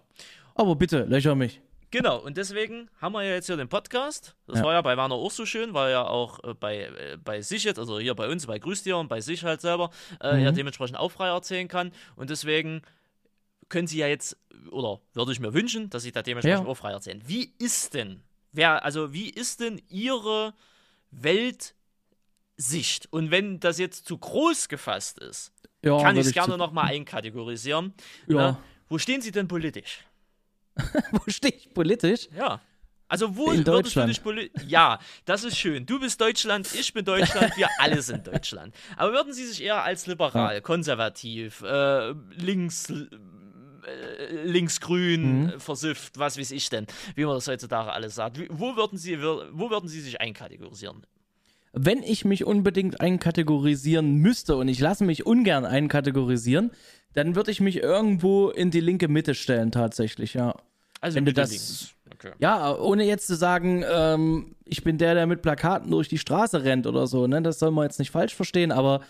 Aber 0.54 0.74
bitte, 0.76 1.04
löcher 1.04 1.34
mich. 1.34 1.60
Genau, 1.90 2.18
und 2.18 2.36
deswegen 2.36 2.90
haben 3.00 3.12
wir 3.12 3.22
ja 3.22 3.34
jetzt 3.34 3.46
hier 3.46 3.56
den 3.56 3.68
Podcast. 3.68 4.34
Das 4.48 4.58
Ja. 4.58 4.64
war 4.64 4.72
ja 4.72 4.82
bei 4.82 4.96
Werner 4.96 5.14
auch 5.14 5.30
so 5.30 5.46
schön, 5.46 5.74
weil 5.74 5.92
er 5.92 6.10
auch 6.10 6.42
äh, 6.42 6.52
bei, 6.54 6.78
äh, 6.86 7.16
bei 7.22 7.40
sich 7.40 7.62
jetzt, 7.62 7.78
also 7.78 8.00
hier 8.00 8.14
bei 8.16 8.28
uns, 8.28 8.46
bei 8.46 8.58
Grüßtier 8.58 8.98
und 8.98 9.06
bei 9.08 9.20
sich 9.20 9.44
halt 9.44 9.60
selber, 9.60 9.90
äh, 10.20 10.36
Mhm. 10.38 10.42
ja 10.44 10.50
dementsprechend 10.52 10.98
auch 10.98 11.10
frei 11.12 11.28
erzählen 11.28 11.68
kann. 11.68 11.92
Und 12.16 12.30
deswegen 12.30 12.82
können 13.68 13.86
Sie 13.86 13.98
ja 13.98 14.08
jetzt, 14.08 14.36
oder 14.72 15.00
würde 15.12 15.30
ich 15.30 15.38
mir 15.38 15.54
wünschen, 15.54 15.88
dass 15.90 16.02
Sie 16.02 16.10
da 16.10 16.22
dementsprechend 16.22 16.64
Ja. 16.66 16.70
auch 16.70 16.74
frei 16.76 16.90
erzählen. 16.90 17.22
Wie 17.26 17.54
ist 17.58 17.94
denn, 17.94 18.24
wer, 18.50 18.84
also 18.84 19.12
wie 19.12 19.30
ist 19.30 19.60
denn 19.60 19.80
Ihre 19.88 20.52
Weltsicht? 21.12 23.06
Und 23.12 23.30
wenn 23.30 23.60
das 23.60 23.78
jetzt 23.78 24.06
zu 24.06 24.18
groß 24.18 24.68
gefasst 24.68 25.18
ist, 25.20 25.52
Ja, 25.84 26.00
kann 26.00 26.16
ich 26.16 26.26
es 26.26 26.32
gerne 26.32 26.56
nochmal 26.56 26.86
einkategorisieren. 26.86 27.94
Ja. 28.26 28.34
Na, 28.36 28.58
wo 28.88 28.98
stehen 28.98 29.20
Sie 29.20 29.30
denn 29.30 29.48
politisch? 29.48 30.04
Wo 31.12 31.30
stehe 31.30 31.54
ich 31.54 31.72
politisch? 31.72 32.28
Ja. 32.36 32.60
Also 33.06 33.36
wo 33.36 33.52
In 33.52 33.62
Deutschland. 33.62 34.20
Ja, 34.66 34.98
das 35.24 35.44
ist 35.44 35.56
schön. 35.56 35.86
Du 35.86 36.00
bist 36.00 36.20
Deutschland, 36.20 36.68
ich 36.74 36.92
bin 36.92 37.04
Deutschland, 37.04 37.56
wir 37.56 37.68
alle 37.78 38.02
sind 38.02 38.26
Deutschland. 38.26 38.74
Aber 38.96 39.12
würden 39.12 39.32
Sie 39.32 39.46
sich 39.46 39.62
eher 39.62 39.84
als 39.84 40.06
liberal, 40.08 40.60
konservativ, 40.62 41.62
äh, 41.62 42.10
links... 42.36 42.90
äh, 42.90 43.06
linksgrün, 44.44 45.50
äh, 45.50 45.60
versifft, 45.60 46.18
was 46.18 46.38
weiß 46.38 46.50
ich 46.50 46.70
denn, 46.70 46.86
wie 47.14 47.24
man 47.24 47.34
das 47.34 47.46
heutzutage 47.46 47.92
alles 47.92 48.14
sagt. 48.14 48.40
Wo, 48.48 48.76
würden 48.76 48.98
Sie, 48.98 49.20
wo 49.20 49.70
würden 49.70 49.88
Sie 49.88 50.00
sich 50.00 50.20
einkategorisieren? 50.20 51.06
Wenn 51.76 52.02
ich 52.02 52.24
mich 52.24 52.44
unbedingt 52.44 53.00
einkategorisieren 53.00 54.14
müsste 54.16 54.56
und 54.56 54.68
ich 54.68 54.78
lasse 54.78 55.04
mich 55.04 55.26
ungern 55.26 55.64
einkategorisieren, 55.64 56.70
dann 57.14 57.34
würde 57.34 57.50
ich 57.50 57.60
mich 57.60 57.82
irgendwo 57.82 58.48
in 58.48 58.70
die 58.70 58.80
linke 58.80 59.08
Mitte 59.08 59.34
stellen, 59.34 59.72
tatsächlich, 59.72 60.34
ja. 60.34 60.54
Also 61.00 61.16
Wenn 61.16 61.26
du 61.26 61.32
das-. 61.32 61.90
Okay. 62.12 62.30
Ja, 62.38 62.76
ohne 62.78 63.04
jetzt 63.04 63.26
zu 63.26 63.34
sagen, 63.34 63.84
ähm, 63.90 64.54
ich 64.64 64.84
bin 64.84 64.98
der, 64.98 65.14
der 65.14 65.26
mit 65.26 65.42
Plakaten 65.42 65.90
durch 65.90 66.08
die 66.08 66.18
Straße 66.18 66.62
rennt 66.64 66.86
oder 66.86 67.06
so, 67.06 67.26
ne? 67.26 67.42
Das 67.42 67.58
soll 67.58 67.72
man 67.72 67.84
jetzt 67.84 67.98
nicht 67.98 68.10
falsch 68.10 68.34
verstehen, 68.34 68.72
aber 68.72 69.00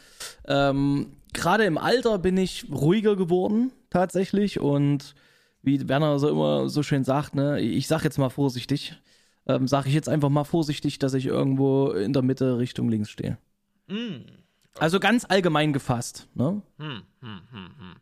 ähm, 0.49 1.13
gerade 1.35 1.65
im 1.65 1.77
Alter 1.77 2.19
bin 2.19 2.37
ich 2.39 2.67
ruhiger 2.73 3.15
geworden, 3.15 3.73
tatsächlich. 3.91 4.59
Und 4.59 5.15
wie 5.63 5.87
Werner 5.89 6.19
so 6.19 6.29
immer 6.29 6.69
so 6.69 6.83
schön 6.83 7.05
sagt, 7.05 7.35
ne, 7.35 7.61
ich 7.61 7.87
sag 7.87 8.05
jetzt 8.05 8.19
mal 8.19 8.31
vorsichtig, 8.31 8.95
ähm, 9.47 9.69
sage 9.69 9.89
ich 9.89 9.95
jetzt 9.95 10.09
einfach 10.09 10.29
mal 10.31 10.45
vorsichtig, 10.45 10.99
dass 10.99 11.15
ich 11.15 11.27
irgendwo 11.27 11.91
in 11.91 12.13
der 12.13 12.23
Mitte 12.23 12.59
Richtung 12.59 12.89
links 12.89 13.11
stehe. 13.11 13.39
Hm, 13.89 14.25
Also 14.79 14.99
ganz 15.01 15.25
allgemein 15.29 15.73
gefasst, 15.73 16.29
ne? 16.35 16.63
hm, 16.79 17.03
hm, 17.21 17.41
hm, 17.51 17.67
hm. 17.79 17.95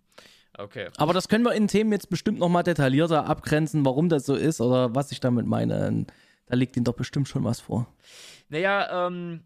Okay. 0.58 0.88
Aber 0.98 1.12
das 1.14 1.28
können 1.28 1.44
wir 1.44 1.54
in 1.54 1.66
Themen 1.66 1.92
jetzt 1.92 2.10
bestimmt 2.10 2.38
nochmal 2.38 2.62
detaillierter 2.62 3.26
abgrenzen, 3.26 3.84
warum 3.84 4.08
das 4.08 4.26
so 4.26 4.34
ist 4.34 4.60
oder 4.60 4.94
was 4.94 5.10
ich 5.10 5.18
damit 5.20 5.46
meine. 5.46 6.06
Da 6.46 6.56
liegt 6.56 6.76
Ihnen 6.76 6.84
doch 6.84 6.94
bestimmt 6.94 7.26
schon 7.28 7.42
was 7.44 7.60
vor. 7.60 7.86
Naja, 8.50 9.06
ähm, 9.06 9.40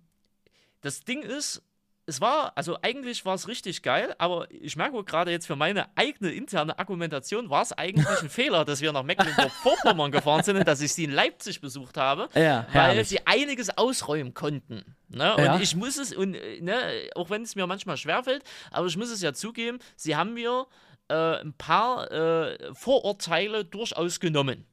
das 0.80 1.04
Ding 1.04 1.22
ist, 1.22 1.62
es 2.08 2.20
war, 2.20 2.52
also 2.56 2.78
eigentlich 2.82 3.24
war 3.24 3.34
es 3.34 3.48
richtig 3.48 3.82
geil, 3.82 4.14
aber 4.18 4.46
ich 4.50 4.76
merke 4.76 5.02
gerade 5.02 5.32
jetzt 5.32 5.46
für 5.46 5.56
meine 5.56 5.86
eigene 5.96 6.30
interne 6.30 6.78
Argumentation, 6.78 7.50
war 7.50 7.62
es 7.62 7.72
eigentlich 7.72 8.22
ein 8.22 8.30
Fehler, 8.30 8.64
dass 8.64 8.80
wir 8.80 8.92
nach 8.92 9.02
Mecklenburg-Vorpommern 9.02 10.12
gefahren 10.12 10.44
sind 10.44 10.56
und 10.56 10.68
dass 10.68 10.80
ich 10.80 10.92
sie 10.94 11.04
in 11.04 11.10
Leipzig 11.10 11.60
besucht 11.60 11.96
habe, 11.96 12.28
Ja, 12.34 12.66
weil 12.72 13.04
sie 13.04 13.26
einiges 13.26 13.76
ausräumen 13.76 14.34
konnten. 14.34 14.96
Ne? 15.08 15.36
Und 15.36 15.44
Ja. 15.44 15.58
ich 15.60 15.74
muss 15.74 15.98
es, 15.98 16.14
und, 16.14 16.34
äh, 16.34 16.60
ne, 16.60 17.10
auch 17.16 17.28
wenn 17.30 17.42
es 17.42 17.56
mir 17.56 17.66
manchmal 17.66 17.96
schwerfällt, 17.96 18.44
aber 18.70 18.86
ich 18.86 18.96
muss 18.96 19.10
es 19.10 19.20
ja 19.20 19.32
zugeben, 19.32 19.78
sie 19.96 20.14
haben 20.14 20.34
mir 20.34 20.66
äh, 21.08 21.14
ein 21.40 21.54
paar 21.54 22.10
äh, 22.10 22.72
Vorurteile 22.74 23.64
durchaus 23.64 24.20
genommen 24.20 24.64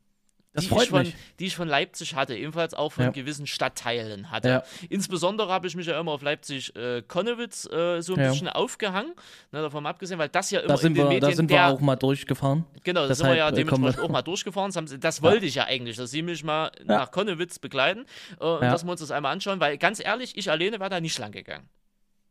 Das 0.53 0.67
die 0.67 0.75
ich 0.75 0.89
von. 0.89 1.13
Die 1.39 1.45
ich 1.47 1.55
von 1.55 1.67
Leipzig 1.67 2.15
hatte, 2.15 2.35
ebenfalls 2.35 2.73
auch 2.75 2.91
von 2.93 3.05
Ja. 3.05 3.09
gewissen 3.11 3.47
Stadtteilen 3.47 4.29
hatte. 4.29 4.47
Ja. 4.49 4.63
Insbesondere 4.89 5.51
habe 5.51 5.65
ich 5.67 5.75
mich 5.75 5.87
ja 5.87 5.99
immer 5.99 6.11
auf 6.11 6.21
Leipzig-Konnewitz 6.21 7.65
äh, 7.71 8.01
so 8.01 8.13
ein 8.13 8.19
Ja. 8.21 8.29
bisschen 8.29 8.49
aufgehangen, 8.49 9.13
ne, 9.51 9.61
davon 9.61 9.85
abgesehen, 9.85 10.19
weil 10.19 10.29
das 10.29 10.51
ja 10.51 10.59
immer 10.59 10.67
Da 10.69 10.77
sind, 10.77 10.91
in 10.91 10.95
den 10.95 11.03
wir, 11.05 11.09
Medien 11.09 11.29
da 11.31 11.35
sind 11.35 11.49
der, 11.49 11.57
wir 11.57 11.73
auch 11.73 11.79
mal 11.79 11.95
durchgefahren. 11.95 12.65
Genau, 12.83 13.07
da 13.07 13.15
sind 13.15 13.27
wir 13.27 13.35
ja 13.35 13.49
äh, 13.49 13.53
dementsprechend 13.53 13.97
wir- 13.97 14.03
auch 14.03 14.09
mal 14.09 14.21
durchgefahren. 14.21 14.71
Das, 14.71 14.99
das 14.99 15.21
wollte 15.21 15.45
ich 15.45 15.55
ja 15.55 15.65
eigentlich, 15.65 15.97
dass 15.97 16.11
sie 16.11 16.21
mich 16.21 16.43
mal 16.43 16.71
nach 16.85 17.11
Konnewitz 17.11 17.59
begleiten 17.59 18.05
äh, 18.39 18.43
und 18.43 18.61
dass 18.61 18.83
wir 18.83 18.91
uns 18.91 18.99
das 19.01 19.11
einmal 19.11 19.31
anschauen, 19.33 19.59
weil 19.59 19.77
ganz 19.77 19.99
ehrlich, 20.03 20.37
ich 20.37 20.49
alleine 20.51 20.79
wäre 20.79 20.89
da 20.89 20.99
nicht 21.01 21.17
lang 21.17 21.31
gegangen. 21.31 21.67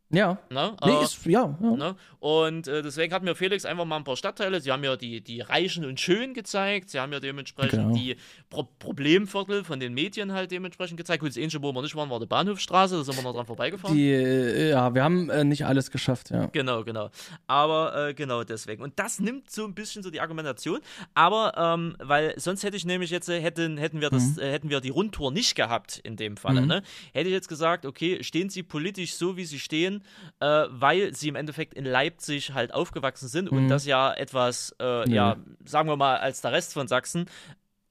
Ja. 0.09 0.37
Ne? 0.49 0.75
Nee, 0.85 0.91
Äh, 0.91 1.03
ist, 1.03 1.25
ja, 1.25 1.57
ja. 1.59 1.71
Ne? 1.71 1.95
Und 2.19 2.67
äh, 2.67 2.81
deswegen 2.83 3.13
hat 3.13 3.23
mir 3.23 3.35
Felix 3.35 3.65
einfach 3.65 3.85
mal 3.85 3.97
ein 3.97 4.03
paar 4.03 4.15
Stadtteile, 4.15 4.61
sie 4.61 4.71
haben 4.71 4.83
ja 4.83 4.95
die, 4.95 5.21
die 5.21 5.41
Reichen 5.41 5.85
und 5.85 5.99
Schönen 5.99 6.33
gezeigt, 6.33 6.89
sie 6.91 6.99
haben 6.99 7.11
ja 7.11 7.19
dementsprechend 7.19 7.71
Genau. 7.81 7.95
die 7.95 8.15
Pro 8.49 8.63
Problemviertel 8.79 9.63
von 9.63 9.79
den 9.79 9.93
Medien 9.93 10.31
halt 10.31 10.51
dementsprechend 10.51 10.97
gezeigt. 10.97 11.21
Gut, 11.21 11.29
das 11.29 11.37
Einzige, 11.37 11.63
wo 11.63 11.73
wir 11.73 11.81
nicht 11.81 11.95
waren, 11.95 12.09
war 12.09 12.19
die 12.19 12.25
Bahnhofstraße, 12.27 12.95
da 12.97 13.03
sind 13.03 13.15
wir 13.17 13.23
noch 13.23 13.33
dran 13.33 13.45
vorbeigefahren. 13.45 13.95
Die, 13.95 14.09
äh, 14.11 14.69
ja, 14.69 14.93
wir 14.93 15.03
haben 15.03 15.29
äh, 15.29 15.43
nicht 15.43 15.65
alles 15.65 15.89
geschafft, 15.91 16.29
ja. 16.29 16.45
Genau, 16.47 16.83
genau. 16.83 17.09
Aber 17.47 18.09
äh, 18.09 18.13
genau 18.13 18.43
deswegen. 18.43 18.83
Und 18.83 18.97
das 18.99 19.19
nimmt 19.19 19.49
so 19.49 19.65
ein 19.65 19.73
bisschen 19.73 20.03
so 20.03 20.11
die 20.11 20.21
Argumentation. 20.21 20.79
Aber 21.13 21.53
ähm, 21.57 21.95
weil 21.99 22.33
sonst 22.39 22.63
hätte 22.63 22.77
ich 22.77 22.85
nämlich 22.85 23.09
jetzt, 23.09 23.29
äh, 23.29 23.41
hätten, 23.41 23.77
hätten, 23.77 23.99
wir 23.99 24.09
das, 24.09 24.37
äh, 24.37 24.51
hätten 24.51 24.69
wir 24.69 24.79
die 24.79 24.89
Rundtour 24.89 25.31
nicht 25.31 25.55
gehabt 25.55 25.99
in 26.03 26.15
dem 26.15 26.37
Falle. 26.37 26.61
Mhm. 26.61 26.67
Ne? 26.67 26.83
Hätte 27.13 27.27
ich 27.29 27.33
jetzt 27.33 27.49
gesagt, 27.49 27.85
okay, 27.85 28.23
stehen 28.23 28.49
sie 28.49 28.63
politisch 28.63 29.15
so, 29.15 29.35
wie 29.37 29.45
sie 29.45 29.59
stehen, 29.59 29.92
äh, 30.39 30.63
weil 30.69 31.13
sie 31.13 31.27
im 31.27 31.35
Endeffekt 31.35 31.73
in 31.73 31.85
Leipzig 31.85 32.53
halt 32.53 32.73
aufgewachsen 32.73 33.27
sind 33.27 33.49
und 33.49 33.67
das 33.67 33.85
ja 33.85 34.13
etwas, 34.13 34.75
äh, 34.79 35.05
Nö. 35.05 35.15
ja, 35.15 35.37
sagen 35.65 35.89
wir 35.89 35.97
mal, 35.97 36.17
als 36.17 36.41
der 36.41 36.51
Rest 36.51 36.73
von 36.73 36.87
Sachsen 36.87 37.25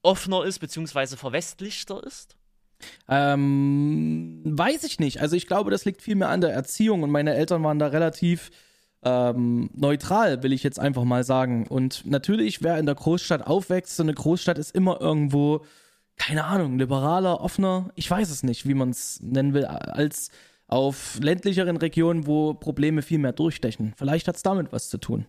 offener 0.01 0.43
ist, 0.43 0.59
beziehungsweise 0.59 1.17
verwestlichter 1.17 2.03
ist. 2.03 2.35
Ähm, 3.07 4.41
weiß 4.45 4.83
ich 4.83 4.99
nicht. 4.99 5.21
Also 5.21 5.35
ich 5.35 5.47
glaube, 5.47 5.71
das 5.71 5.85
liegt 5.85 6.01
viel 6.01 6.15
mehr 6.15 6.29
an 6.29 6.41
der 6.41 6.53
Erziehung 6.53 7.03
und 7.03 7.11
meine 7.11 7.33
Eltern 7.33 7.63
waren 7.63 7.79
da 7.79 7.87
relativ 7.87 8.51
ähm, 9.03 9.69
neutral, 9.73 10.43
will 10.43 10.53
ich 10.53 10.63
jetzt 10.63 10.79
einfach 10.79 11.03
mal 11.03 11.23
sagen. 11.23 11.67
Und 11.67 12.05
natürlich, 12.05 12.61
wer 12.61 12.77
in 12.77 12.85
der 12.85 12.95
Großstadt 12.95 13.45
aufwächst, 13.45 13.95
so 13.95 14.03
eine 14.03 14.13
Großstadt 14.13 14.57
ist 14.57 14.75
immer 14.75 15.01
irgendwo, 15.01 15.65
keine 16.17 16.45
Ahnung, 16.45 16.77
liberaler, 16.77 17.41
offener, 17.41 17.89
ich 17.95 18.09
weiß 18.09 18.29
es 18.29 18.43
nicht, 18.43 18.67
wie 18.67 18.73
man 18.73 18.89
es 18.89 19.19
nennen 19.21 19.53
will, 19.53 19.65
als 19.65 20.29
auf 20.67 21.19
ländlicheren 21.21 21.77
Regionen, 21.77 22.25
wo 22.27 22.53
Probleme 22.53 23.01
viel 23.01 23.19
mehr 23.19 23.33
durchstechen. 23.33 23.93
Vielleicht 23.97 24.27
hat 24.27 24.35
es 24.35 24.43
damit 24.43 24.71
was 24.71 24.89
zu 24.89 24.97
tun. 24.97 25.25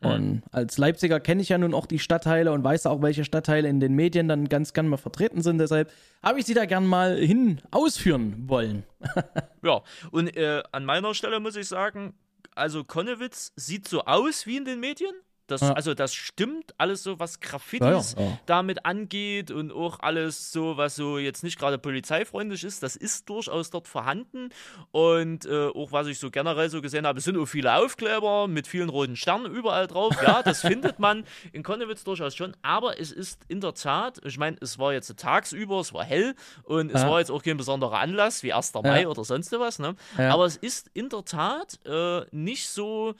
Und 0.00 0.42
als 0.52 0.78
Leipziger 0.78 1.18
kenne 1.18 1.42
ich 1.42 1.48
ja 1.48 1.58
nun 1.58 1.74
auch 1.74 1.86
die 1.86 1.98
Stadtteile 1.98 2.52
und 2.52 2.62
weiß 2.62 2.86
auch, 2.86 3.02
welche 3.02 3.24
Stadtteile 3.24 3.68
in 3.68 3.80
den 3.80 3.94
Medien 3.94 4.28
dann 4.28 4.48
ganz 4.48 4.72
gern 4.72 4.86
mal 4.86 4.96
vertreten 4.96 5.42
sind. 5.42 5.58
Deshalb 5.58 5.90
habe 6.22 6.38
ich 6.38 6.46
sie 6.46 6.54
da 6.54 6.66
gern 6.66 6.86
mal 6.86 7.16
hin 7.16 7.60
ausführen 7.70 8.48
wollen. 8.48 8.84
Ja, 9.60 9.82
und 10.12 10.36
äh, 10.36 10.62
an 10.70 10.84
meiner 10.84 11.14
Stelle 11.14 11.40
muss 11.40 11.56
ich 11.56 11.66
sagen, 11.66 12.14
also 12.54 12.84
Konnewitz 12.84 13.52
sieht 13.56 13.88
so 13.88 14.02
aus 14.02 14.46
wie 14.46 14.56
in 14.56 14.64
den 14.64 14.78
Medien. 14.78 15.12
Das, 15.48 15.62
Ja. 15.62 15.72
Also 15.72 15.94
das 15.94 16.14
stimmt 16.14 16.74
alles 16.78 17.02
so, 17.02 17.18
was 17.18 17.40
Graffitis 17.40 18.14
Ja, 18.16 18.22
ja, 18.22 18.38
damit 18.46 18.84
angeht 18.84 19.50
und 19.50 19.72
auch 19.72 20.00
alles 20.00 20.52
so, 20.52 20.76
was 20.76 20.94
so 20.94 21.18
jetzt 21.18 21.42
nicht 21.42 21.58
gerade 21.58 21.78
polizeifreundlich 21.78 22.64
ist, 22.64 22.82
das 22.82 22.96
ist 22.96 23.28
durchaus 23.28 23.70
dort 23.70 23.88
vorhanden. 23.88 24.50
Und 24.90 25.46
äh, 25.46 25.68
auch 25.68 25.92
was 25.92 26.06
ich 26.06 26.18
so 26.18 26.30
generell 26.30 26.70
so 26.70 26.80
gesehen 26.82 27.06
habe, 27.06 27.18
es 27.18 27.24
sind 27.24 27.36
auch 27.36 27.46
viele 27.46 27.74
Aufkleber 27.74 28.46
mit 28.46 28.66
vielen 28.66 28.88
roten 28.88 29.16
Sternen 29.16 29.46
überall 29.52 29.86
drauf. 29.86 30.14
Ja, 30.22 30.42
das 30.42 30.60
findet 30.68 30.98
man 30.98 31.24
in 31.52 31.62
Konnewitz 31.62 32.04
durchaus 32.04 32.36
schon. 32.36 32.56
Aber 32.62 33.00
es 33.00 33.10
ist 33.10 33.42
in 33.48 33.60
der 33.60 33.74
Tat, 33.74 34.20
ich 34.24 34.38
meine, 34.38 34.56
es 34.60 34.78
war 34.78 34.92
jetzt 34.92 35.16
tagsüber, 35.18 35.80
es 35.80 35.92
war 35.92 36.04
hell 36.04 36.34
und 36.64 36.92
es 36.92 37.06
war 37.06 37.18
jetzt 37.18 37.30
auch 37.30 37.42
kein 37.42 37.56
besonderer 37.56 37.98
Anlass 37.98 38.42
wie 38.42 38.52
1. 38.52 38.74
Mai 38.82 39.08
oder 39.08 39.24
sonst 39.24 39.52
was. 39.52 39.78
Ne? 39.78 39.96
Aber 40.16 40.44
es 40.44 40.56
ist 40.56 40.90
in 40.94 41.08
der 41.08 41.24
Tat 41.24 41.80
äh, 41.86 42.20
nicht 42.30 42.68
so 42.68 43.14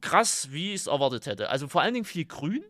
krass, 0.00 0.48
wie 0.50 0.70
ich 0.70 0.82
es 0.82 0.86
erwartet 0.86 1.26
hätte. 1.26 1.50
Also 1.50 1.68
vor 1.68 1.82
allen 1.82 1.94
Dingen 1.94 2.04
viel 2.06 2.24
Grün. 2.24 2.64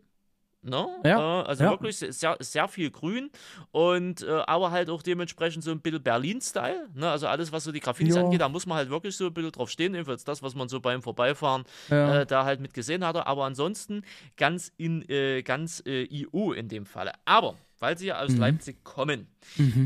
Ne? 0.61 0.85
Ja, 1.05 1.41
Äh, 1.43 1.45
also 1.47 1.63
ja. 1.63 1.69
wirklich 1.69 1.95
sehr, 1.97 2.35
sehr, 2.41 2.67
viel 2.67 2.91
Grün 2.91 3.31
und 3.71 4.23
äh, 4.23 4.41
aber 4.45 4.71
halt 4.71 4.89
auch 4.89 5.01
dementsprechend 5.01 5.63
so 5.63 5.71
ein 5.71 5.79
bisschen 5.79 6.03
Berlin-Style. 6.03 6.89
Ne? 6.93 7.09
Also 7.09 7.27
alles, 7.27 7.53
was 7.53 7.63
so 7.63 7.71
die 7.71 7.79
Graffitis 7.79 8.15
Ja. 8.15 8.23
angeht, 8.23 8.41
da 8.41 8.49
muss 8.49 8.65
man 8.65 8.77
halt 8.77 8.89
wirklich 8.89 9.15
so 9.15 9.27
ein 9.27 9.33
bisschen 9.33 9.53
drauf 9.53 9.69
stehen. 9.69 9.93
Jedenfalls 9.93 10.25
das, 10.25 10.43
was 10.43 10.55
man 10.55 10.67
so 10.67 10.81
beim 10.81 11.01
Vorbeifahren 11.01 11.63
Ja. 11.89 12.19
äh, 12.21 12.25
da 12.25 12.43
halt 12.43 12.59
mit 12.59 12.73
gesehen 12.73 13.05
hatte. 13.05 13.25
Aber 13.25 13.45
ansonsten 13.45 14.03
ganz 14.35 14.69
in 14.75 15.07
äh, 15.09 15.43
ganz 15.43 15.81
äh, 15.85 16.03
EU 16.33 16.51
in 16.51 16.67
dem 16.67 16.85
Falle. 16.85 17.13
Aber 17.23 17.55
weil 17.79 17.97
sie 17.97 18.07
ja 18.07 18.19
aus 18.19 18.31
Mhm. 18.31 18.39
Leipzig 18.39 18.83
kommen. 18.83 19.27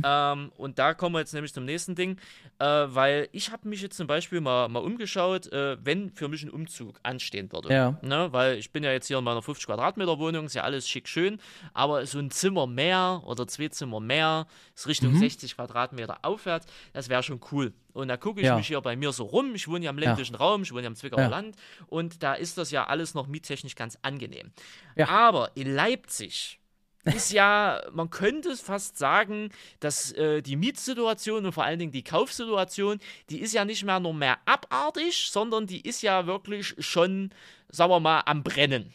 Ähm, 0.04 0.52
und 0.58 0.80
da 0.80 0.94
kommen 0.94 1.14
wir 1.16 1.20
jetzt 1.20 1.34
nämlich 1.34 1.54
zum 1.54 1.66
nächsten 1.66 1.96
Ding, 1.96 2.18
äh, 2.60 2.66
weil 2.66 3.30
ich 3.32 3.52
habe 3.52 3.68
mich 3.70 3.82
jetzt 3.82 3.96
zum 3.98 4.08
Beispiel 4.08 4.42
mal, 4.42 4.68
mal 4.68 4.80
umgeschaut, 4.80 5.52
äh, 5.52 5.78
wenn 5.84 6.10
für 6.10 6.28
mich 6.28 6.44
ein 6.44 6.50
Umzug 6.50 7.00
anstehen 7.04 7.52
würde. 7.52 7.72
Ja. 7.74 7.98
Ne? 8.02 8.30
Weil 8.32 8.58
ich 8.58 8.72
bin 8.72 8.84
ja 8.84 8.92
jetzt 8.92 9.08
hier 9.08 9.18
in 9.20 9.24
meiner 9.24 9.42
50 9.42 9.68
Quadratmeter 9.68 10.18
Wohnung, 10.20 10.46
ist 10.48 10.56
ja 10.56 10.64
alles 10.64 10.88
schick 10.90 11.08
schön, 11.08 11.40
aber 11.74 12.06
so 12.06 12.20
ein 12.20 12.32
Zimmer 12.32 12.68
mehr 12.68 13.22
oder 13.26 13.48
zwei 13.48 13.68
Zimmer 13.70 14.00
mehr, 14.00 14.48
ist 14.76 14.88
Richtung 14.88 15.16
60 15.16 15.56
Quadratmeter 15.56 16.20
aufwärts, 16.24 16.66
das 16.94 17.10
wäre 17.10 17.24
schon 17.24 17.40
cool. 17.52 17.74
Und 17.94 18.08
da 18.08 18.18
gucke 18.18 18.42
ich 18.42 18.48
Ja. 18.48 18.56
mich 18.58 18.68
hier 18.68 18.82
bei 18.82 18.96
mir 18.96 19.12
so 19.12 19.24
rum, 19.26 19.54
ich 19.54 19.68
wohne 19.68 19.86
ja 19.86 19.92
im 19.92 20.00
ländlichen 20.00 20.36
Raum, 20.36 20.64
ich 20.64 20.72
wohne 20.72 20.82
ja 20.84 20.88
im 20.88 20.96
Zwickauer 20.96 21.22
Ja. 21.22 21.28
Land 21.28 21.56
und 21.88 22.24
da 22.24 22.34
ist 22.34 22.58
das 22.58 22.72
ja 22.72 22.86
alles 22.88 23.14
noch 23.14 23.28
miettechnisch 23.28 23.76
ganz 23.76 23.98
angenehm. 24.02 24.52
Ja. 24.96 25.10
Aber 25.10 25.52
in 25.56 25.74
Leipzig 25.74 26.60
ist 27.04 27.32
ja, 27.32 27.82
man 27.92 28.10
könnte 28.10 28.56
fast 28.56 28.98
sagen, 28.98 29.50
dass 29.80 30.12
äh, 30.14 30.42
die 30.42 30.56
Mietsituation 30.56 31.46
und 31.46 31.52
vor 31.52 31.64
allen 31.64 31.80
Dingen 31.80 31.92
die 31.92 32.04
Kaufsituation, 32.04 33.00
die 33.30 33.42
ist 33.42 33.54
ja 33.54 33.66
nicht 33.66 33.84
mehr 33.84 34.00
nur 34.00 34.14
mehr 34.14 34.38
abartig, 34.46 35.28
sondern 35.30 35.68
die 35.68 35.82
ist 35.82 36.02
ja 36.02 36.26
wirklich 36.28 36.76
schon, 36.80 37.32
sagen 37.70 37.92
wir 37.92 38.00
mal, 38.00 38.22
am 38.26 38.44
Brennen. 38.44 38.94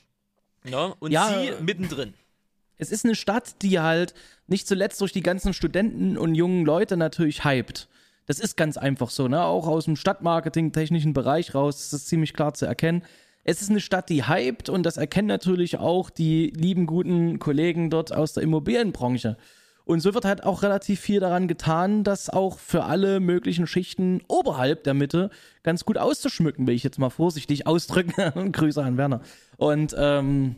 Ne? 0.64 0.94
Und 0.98 1.12
Ja, 1.12 1.28
sie 1.28 1.48
äh, 1.48 1.60
mittendrin. 1.60 2.14
Es 2.78 2.90
ist 2.92 3.04
eine 3.04 3.16
Stadt, 3.16 3.62
die 3.62 3.80
halt 3.80 4.14
nicht 4.46 4.66
zuletzt 4.66 5.00
durch 5.00 5.12
die 5.12 5.22
ganzen 5.22 5.52
Studenten 5.52 6.16
und 6.16 6.34
jungen 6.34 6.64
Leute 6.64 6.96
natürlich 6.96 7.44
hypt. 7.44 7.88
Das 8.26 8.38
ist 8.38 8.56
ganz 8.56 8.76
einfach 8.76 9.10
so, 9.10 9.26
ne? 9.26 9.42
Auch 9.42 9.66
aus 9.66 9.86
dem 9.86 9.96
Stadtmarketing, 9.96 10.72
technischen 10.72 11.12
Bereich 11.14 11.54
raus 11.54 11.80
ist 11.80 11.92
das 11.92 12.06
ziemlich 12.06 12.34
klar 12.34 12.54
zu 12.54 12.66
erkennen. 12.66 13.02
Es 13.48 13.62
ist 13.62 13.70
eine 13.70 13.80
Stadt, 13.80 14.10
die 14.10 14.28
hypt 14.28 14.68
und 14.68 14.82
das 14.82 14.98
erkennen 14.98 15.26
natürlich 15.26 15.78
auch 15.78 16.10
die 16.10 16.52
lieben, 16.54 16.84
guten 16.84 17.38
Kollegen 17.38 17.88
dort 17.88 18.12
aus 18.12 18.34
der 18.34 18.42
Immobilienbranche. 18.42 19.38
Und 19.86 20.00
so 20.00 20.12
wird 20.12 20.26
halt 20.26 20.44
auch 20.44 20.62
relativ 20.62 21.00
viel 21.00 21.18
daran 21.18 21.48
getan, 21.48 22.04
das 22.04 22.28
auch 22.28 22.58
für 22.58 22.84
alle 22.84 23.20
möglichen 23.20 23.66
Schichten 23.66 24.20
oberhalb 24.28 24.84
der 24.84 24.92
Mitte 24.92 25.30
ganz 25.62 25.86
gut 25.86 25.96
auszuschmücken, 25.96 26.66
will 26.66 26.74
ich 26.74 26.82
jetzt 26.82 26.98
mal 26.98 27.08
vorsichtig 27.08 27.66
ausdrücken. 27.66 28.52
Grüße 28.52 28.84
an 28.84 28.98
Werner. 28.98 29.22
Und 29.56 29.96
ähm, 29.96 30.56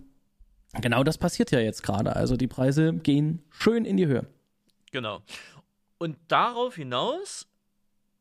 genau 0.81 1.05
das 1.05 1.17
passiert 1.17 1.53
ja 1.53 1.61
jetzt 1.61 1.85
gerade. 1.85 2.17
Also 2.17 2.37
die 2.37 2.49
Preise 2.49 2.95
gehen 2.95 3.45
schön 3.51 3.85
in 3.85 3.99
die 3.99 4.09
Höhe. 4.09 4.27
Genau. 4.91 5.23
Und 5.99 6.17
darauf 6.27 6.75
hinaus 6.75 7.47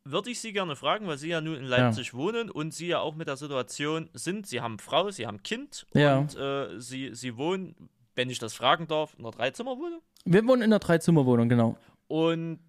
würde 0.04 0.30
ich 0.30 0.40
Sie 0.40 0.52
gerne 0.52 0.76
fragen, 0.76 1.06
weil 1.06 1.18
Sie 1.18 1.28
ja 1.28 1.40
nun 1.40 1.56
in 1.56 1.64
Leipzig 1.64 2.14
wohnen 2.14 2.50
und 2.50 2.72
Sie 2.74 2.86
ja 2.88 3.00
auch 3.00 3.14
mit 3.14 3.28
der 3.28 3.36
Situation 3.36 4.08
sind, 4.14 4.46
Sie 4.46 4.60
haben 4.60 4.78
Frau, 4.78 5.10
Sie 5.10 5.26
haben 5.26 5.42
Kind 5.42 5.86
Ja. 5.94 6.18
und 6.18 6.36
äh, 6.36 6.80
Sie, 6.80 7.14
Sie 7.14 7.36
wohnen, 7.36 7.74
wenn 8.14 8.30
ich 8.30 8.38
das 8.38 8.54
fragen 8.54 8.86
darf, 8.86 9.14
in 9.14 9.20
einer 9.24 9.30
Dreizimmerwohnung. 9.32 10.00
Wir 10.24 10.46
wohnen 10.46 10.62
in 10.62 10.72
einer 10.72 10.78
Dreizimmerwohnung, 10.78 11.48
genau. 11.48 11.76
Und 12.08 12.60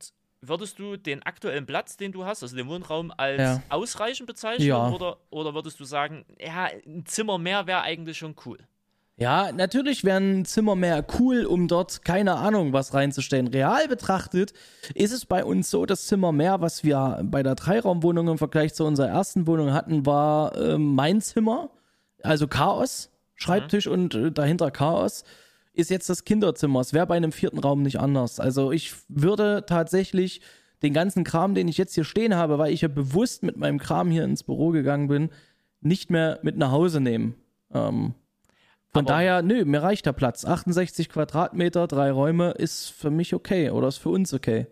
würdest 0.42 0.80
du 0.80 0.98
den 0.98 1.24
aktuellen 1.24 1.66
Platz, 1.66 1.98
den 1.98 2.12
du 2.12 2.26
hast, 2.26 2.44
also 2.44 2.56
den 2.56 2.68
Wohnraum, 2.68 3.12
als 3.16 3.40
Ja. 3.40 3.64
ausreichend 3.70 4.28
bezeichnen? 4.28 4.68
Ja. 4.68 4.90
Oder, 4.90 5.18
oder 5.30 5.54
würdest 5.54 5.80
du 5.80 5.84
sagen, 5.86 6.26
ja, 6.40 6.66
ein 6.86 7.06
Zimmer 7.06 7.38
mehr 7.38 7.68
wäre 7.68 7.82
eigentlich 7.82 8.18
schon 8.18 8.36
cool? 8.46 8.58
Ja, 9.22 9.52
natürlich 9.52 10.04
wäre 10.04 10.20
ein 10.20 10.46
Zimmer 10.46 10.76
mehr 10.76 11.06
cool, 11.20 11.46
um 11.46 11.68
dort 11.68 12.04
keine 12.04 12.38
Ahnung 12.38 12.74
was 12.74 12.96
reinzustellen. 12.96 13.50
Real 13.50 13.88
betrachtet 13.88 14.52
ist 14.96 15.12
es 15.12 15.28
bei 15.28 15.46
uns 15.46 15.70
so, 15.70 15.86
das 15.86 16.08
Zimmer 16.08 16.32
mehr, 16.32 16.60
was 16.60 16.84
wir 16.84 17.22
bei 17.26 17.44
der 17.44 17.54
Dreiraumwohnung 17.54 18.30
im 18.30 18.40
Vergleich 18.40 18.74
zu 18.74 18.84
unserer 18.84 19.10
ersten 19.10 19.46
Wohnung 19.46 19.74
hatten, 19.74 20.08
war 20.08 20.58
ähm, 20.58 20.96
mein 20.96 21.22
Zimmer, 21.22 21.70
also 22.24 22.48
Chaos, 22.48 23.12
Schreibtisch 23.36 23.86
und 23.86 24.16
äh, 24.16 24.32
dahinter 24.32 24.72
Chaos. 24.72 25.24
Ist 25.74 25.92
jetzt 25.92 26.10
das 26.10 26.24
Kinderzimmer. 26.24 26.80
Es 26.80 26.92
wäre 26.92 27.06
bei 27.06 27.16
einem 27.16 27.32
vierten 27.32 27.60
Raum 27.60 27.84
nicht 27.84 28.00
anders. 28.00 28.40
Also 28.40 28.72
ich 28.72 28.92
würde 29.08 29.66
tatsächlich 29.68 30.42
den 30.82 30.94
ganzen 30.94 31.24
Kram, 31.24 31.54
den 31.54 31.68
ich 31.68 31.78
jetzt 31.78 31.94
hier 31.94 32.06
stehen 32.06 32.34
habe, 32.34 32.58
weil 32.58 32.74
ich 32.74 32.82
ja 32.82 32.88
bewusst 32.88 33.44
mit 33.44 33.56
meinem 33.56 33.78
Kram 33.78 34.10
hier 34.10 34.24
ins 34.24 34.42
Büro 34.42 34.70
gegangen 34.70 35.10
bin, 35.10 35.30
nicht 35.80 36.10
mehr 36.10 36.40
mit 36.42 36.58
nach 36.58 36.72
Hause 36.72 37.02
nehmen. 37.02 37.36
Ähm, 37.72 38.16
von 38.94 39.06
Aber- 39.06 39.14
daher, 39.14 39.42
nö, 39.42 39.64
mir 39.66 39.82
reicht 39.84 40.06
der 40.06 40.14
Platz. 40.14 40.44
68 40.46 41.10
Quadratmeter, 41.10 41.88
drei 41.88 42.12
Räume 42.12 42.52
ist 42.52 42.90
für 42.90 43.10
mich 43.10 43.34
okay 43.34 43.70
oder 43.70 43.88
ist 43.88 43.98
für 43.98 44.10
uns 44.10 44.34
okay. 44.34 44.68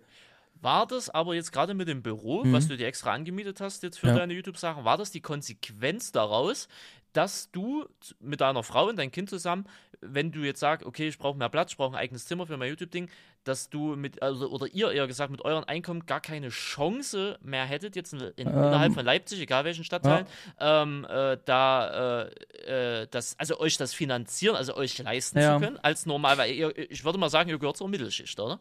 War 0.62 0.86
das 0.88 1.10
aber 1.10 1.36
jetzt 1.36 1.54
gerade 1.54 1.74
mit 1.74 1.88
dem 1.88 2.02
Büro, 2.04 2.44
was 2.48 2.68
du 2.68 2.76
dir 2.76 2.88
extra 2.88 3.14
angemietet 3.14 3.62
hast 3.62 3.82
jetzt 3.82 3.98
für 3.98 4.08
Mhm. 4.08 4.14
Ja. 4.14 4.20
deine 4.20 4.34
YouTube-Sachen, 4.34 4.84
war 4.84 4.98
das 4.98 5.10
die 5.12 5.22
Konsequenz 5.22 6.12
daraus, 6.12 6.68
dass 7.14 7.50
du 7.52 7.86
mit 8.20 8.42
deiner 8.42 8.62
Frau 8.62 8.90
und 8.90 9.00
deinem 9.00 9.12
Kind 9.12 9.30
zusammen, 9.30 9.66
wenn 10.02 10.32
du 10.32 10.40
jetzt 10.40 10.60
sagst, 10.60 10.86
okay, 10.86 11.08
ich 11.08 11.18
brauche 11.18 11.38
mehr 11.38 11.50
Platz, 11.50 11.72
ich 11.72 11.78
brauche 11.78 11.96
ein 11.96 12.00
eigenes 12.00 12.26
Zimmer 12.26 12.46
für 12.46 12.58
mein 12.58 12.70
YouTube-Ding, 12.70 13.10
dass 13.44 13.70
du 13.70 13.96
mit, 13.96 14.22
also, 14.22 14.50
oder 14.50 14.68
ihr 14.68 14.92
eher 14.92 15.08
gesagt, 15.08 15.32
mit 15.32 15.44
euren 15.44 15.64
Einkommen 15.64 16.06
gar 16.06 16.22
keine 16.22 16.50
Chance 16.50 17.38
mehr 17.42 17.66
hättet, 17.66 17.96
jetzt 17.96 18.14
in, 18.14 18.22
in, 18.38 18.48
innerhalb 18.48 18.94
von 18.94 19.06
Leipzig, 19.06 19.42
egal 19.42 19.66
welchen 19.66 19.84
Stadtteilen, 19.84 20.26
ähm, 20.60 21.06
äh, 21.10 21.38
da, 21.46 22.24
äh, 22.68 23.02
äh, 23.02 23.08
das, 23.12 23.38
also 23.40 23.60
euch 23.60 23.78
das 23.78 23.94
finanzieren, 23.94 24.56
also 24.56 24.76
euch 24.76 24.98
leisten 25.00 25.40
Ja. 25.40 25.56
zu 25.58 25.66
können, 25.66 25.78
als 25.80 26.06
normal, 26.06 26.38
weil 26.38 26.54
ihr, 26.54 26.92
ich 26.92 27.04
würde 27.04 27.18
mal 27.18 27.30
sagen, 27.30 27.50
ihr 27.50 27.60
gehört 27.60 27.78
zur 27.78 27.90
Mittelschicht, 27.90 28.40
oder? 28.40 28.60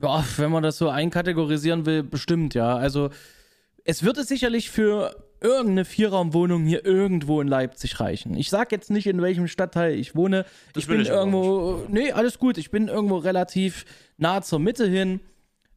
Ja, 0.00 0.24
wenn 0.36 0.50
man 0.50 0.62
das 0.62 0.78
so 0.78 0.88
einkategorisieren 0.88 1.84
will, 1.84 2.02
bestimmt, 2.02 2.54
ja. 2.54 2.76
Also 2.76 3.10
es 3.84 4.02
würde 4.02 4.24
sicherlich 4.24 4.70
für 4.70 5.16
irgendeine 5.42 5.84
Vierraumwohnung 5.84 6.64
hier 6.64 6.84
irgendwo 6.84 7.40
in 7.40 7.48
Leipzig 7.48 8.00
reichen. 8.00 8.36
Ich 8.36 8.50
sag 8.50 8.72
jetzt 8.72 8.90
nicht, 8.90 9.06
in 9.06 9.20
welchem 9.22 9.48
Stadtteil 9.48 9.94
ich 9.94 10.14
wohne. 10.14 10.44
Das 10.72 10.84
ich 10.84 10.88
bin 10.88 11.00
ich 11.00 11.08
irgendwo, 11.08 11.84
nee, 11.88 12.12
alles 12.12 12.38
gut. 12.38 12.58
Ich 12.58 12.70
bin 12.70 12.88
irgendwo 12.88 13.16
relativ 13.16 13.84
nah 14.16 14.42
zur 14.42 14.58
Mitte 14.58 14.86
hin. 14.86 15.20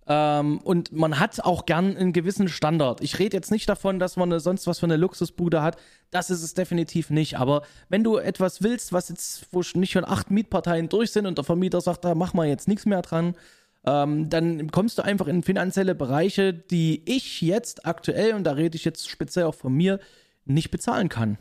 Ähm, 0.08 0.60
und 0.60 0.92
man 0.92 1.20
hat 1.20 1.44
auch 1.44 1.66
gern 1.66 1.98
einen 1.98 2.14
gewissen 2.14 2.48
Standard. 2.48 3.02
Ich 3.02 3.18
rede 3.18 3.36
jetzt 3.36 3.52
nicht 3.52 3.68
davon, 3.68 3.98
dass 3.98 4.18
man 4.18 4.40
sonst 4.40 4.68
was 4.68 4.80
für 4.80 4.86
eine 4.86 4.98
Luxusbude 4.98 5.62
hat. 5.62 5.78
Das 6.12 6.30
ist 6.30 6.44
es 6.44 6.54
definitiv 6.54 7.10
nicht. 7.10 7.38
Aber 7.40 7.64
wenn 7.90 8.04
du 8.04 8.18
etwas 8.18 8.62
willst, 8.62 8.94
was 8.94 9.10
jetzt, 9.10 9.48
wo 9.52 9.62
nicht 9.74 9.92
schon 9.92 10.06
acht 10.06 10.30
Mietparteien 10.30 10.90
durch 10.90 11.12
sind 11.12 11.26
und 11.26 11.38
der 11.38 11.46
Vermieter 11.46 11.82
sagt, 11.82 12.06
da 12.06 12.14
mach 12.14 12.34
mal 12.34 12.48
jetzt 12.48 12.68
nichts 12.68 12.86
mehr 12.86 13.02
dran, 13.02 13.36
ähm, 13.86 14.30
dann 14.30 14.72
kommst 14.72 14.98
du 14.98 15.04
einfach 15.04 15.28
in 15.28 15.44
finanzielle 15.44 15.96
Bereiche, 15.96 16.54
die 16.54 17.04
ich 17.06 17.42
jetzt 17.42 17.86
aktuell, 17.86 18.34
und 18.34 18.44
da 18.44 18.54
rede 18.54 18.76
ich 18.76 18.86
jetzt 18.86 19.10
speziell 19.10 19.46
auch 19.46 19.56
von 19.56 19.74
mir, 19.74 20.00
nicht 20.46 20.72
bezahlen 20.72 21.10
kann. 21.10 21.38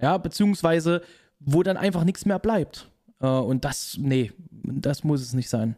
Ja, 0.00 0.16
beziehungsweise 0.18 1.02
wo 1.38 1.62
dann 1.62 1.76
einfach 1.76 2.04
nichts 2.04 2.26
mehr 2.26 2.38
bleibt. 2.38 2.90
Äh, 3.20 3.26
und 3.26 3.64
das, 3.64 3.96
nee, 3.98 4.32
das 4.50 5.04
muss 5.04 5.22
es 5.22 5.32
nicht 5.32 5.48
sein. 5.48 5.76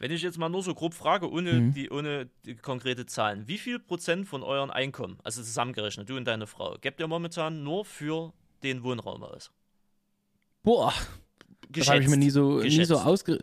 Wenn 0.00 0.12
ich 0.12 0.22
jetzt 0.22 0.38
mal 0.38 0.48
nur 0.48 0.62
so 0.62 0.74
grob 0.74 0.94
frage, 0.94 1.30
ohne, 1.30 1.52
Mhm. 1.54 1.72
die, 1.74 1.90
ohne 1.90 2.28
die 2.44 2.54
konkrete 2.54 3.04
Zahlen, 3.06 3.48
wie 3.48 3.58
viel 3.58 3.80
Prozent 3.80 4.28
von 4.28 4.44
euren 4.44 4.70
Einkommen, 4.70 5.18
also 5.24 5.42
zusammengerechnet, 5.42 6.08
du 6.08 6.16
und 6.16 6.24
deine 6.24 6.46
Frau, 6.46 6.76
gebt 6.80 7.00
ihr 7.00 7.08
momentan 7.08 7.64
nur 7.64 7.84
für 7.84 8.32
den 8.62 8.82
Wohnraum 8.84 9.24
aus? 9.24 9.50
Boah, 10.62 10.92
das 11.68 11.88
habe 11.88 12.00
ich 12.00 12.08
mir 12.08 12.16
nie 12.16 12.30
so, 12.30 12.58
nie 12.58 12.64
Geschätzt. 12.64 12.88
so 12.88 12.98
ausge... 12.98 13.38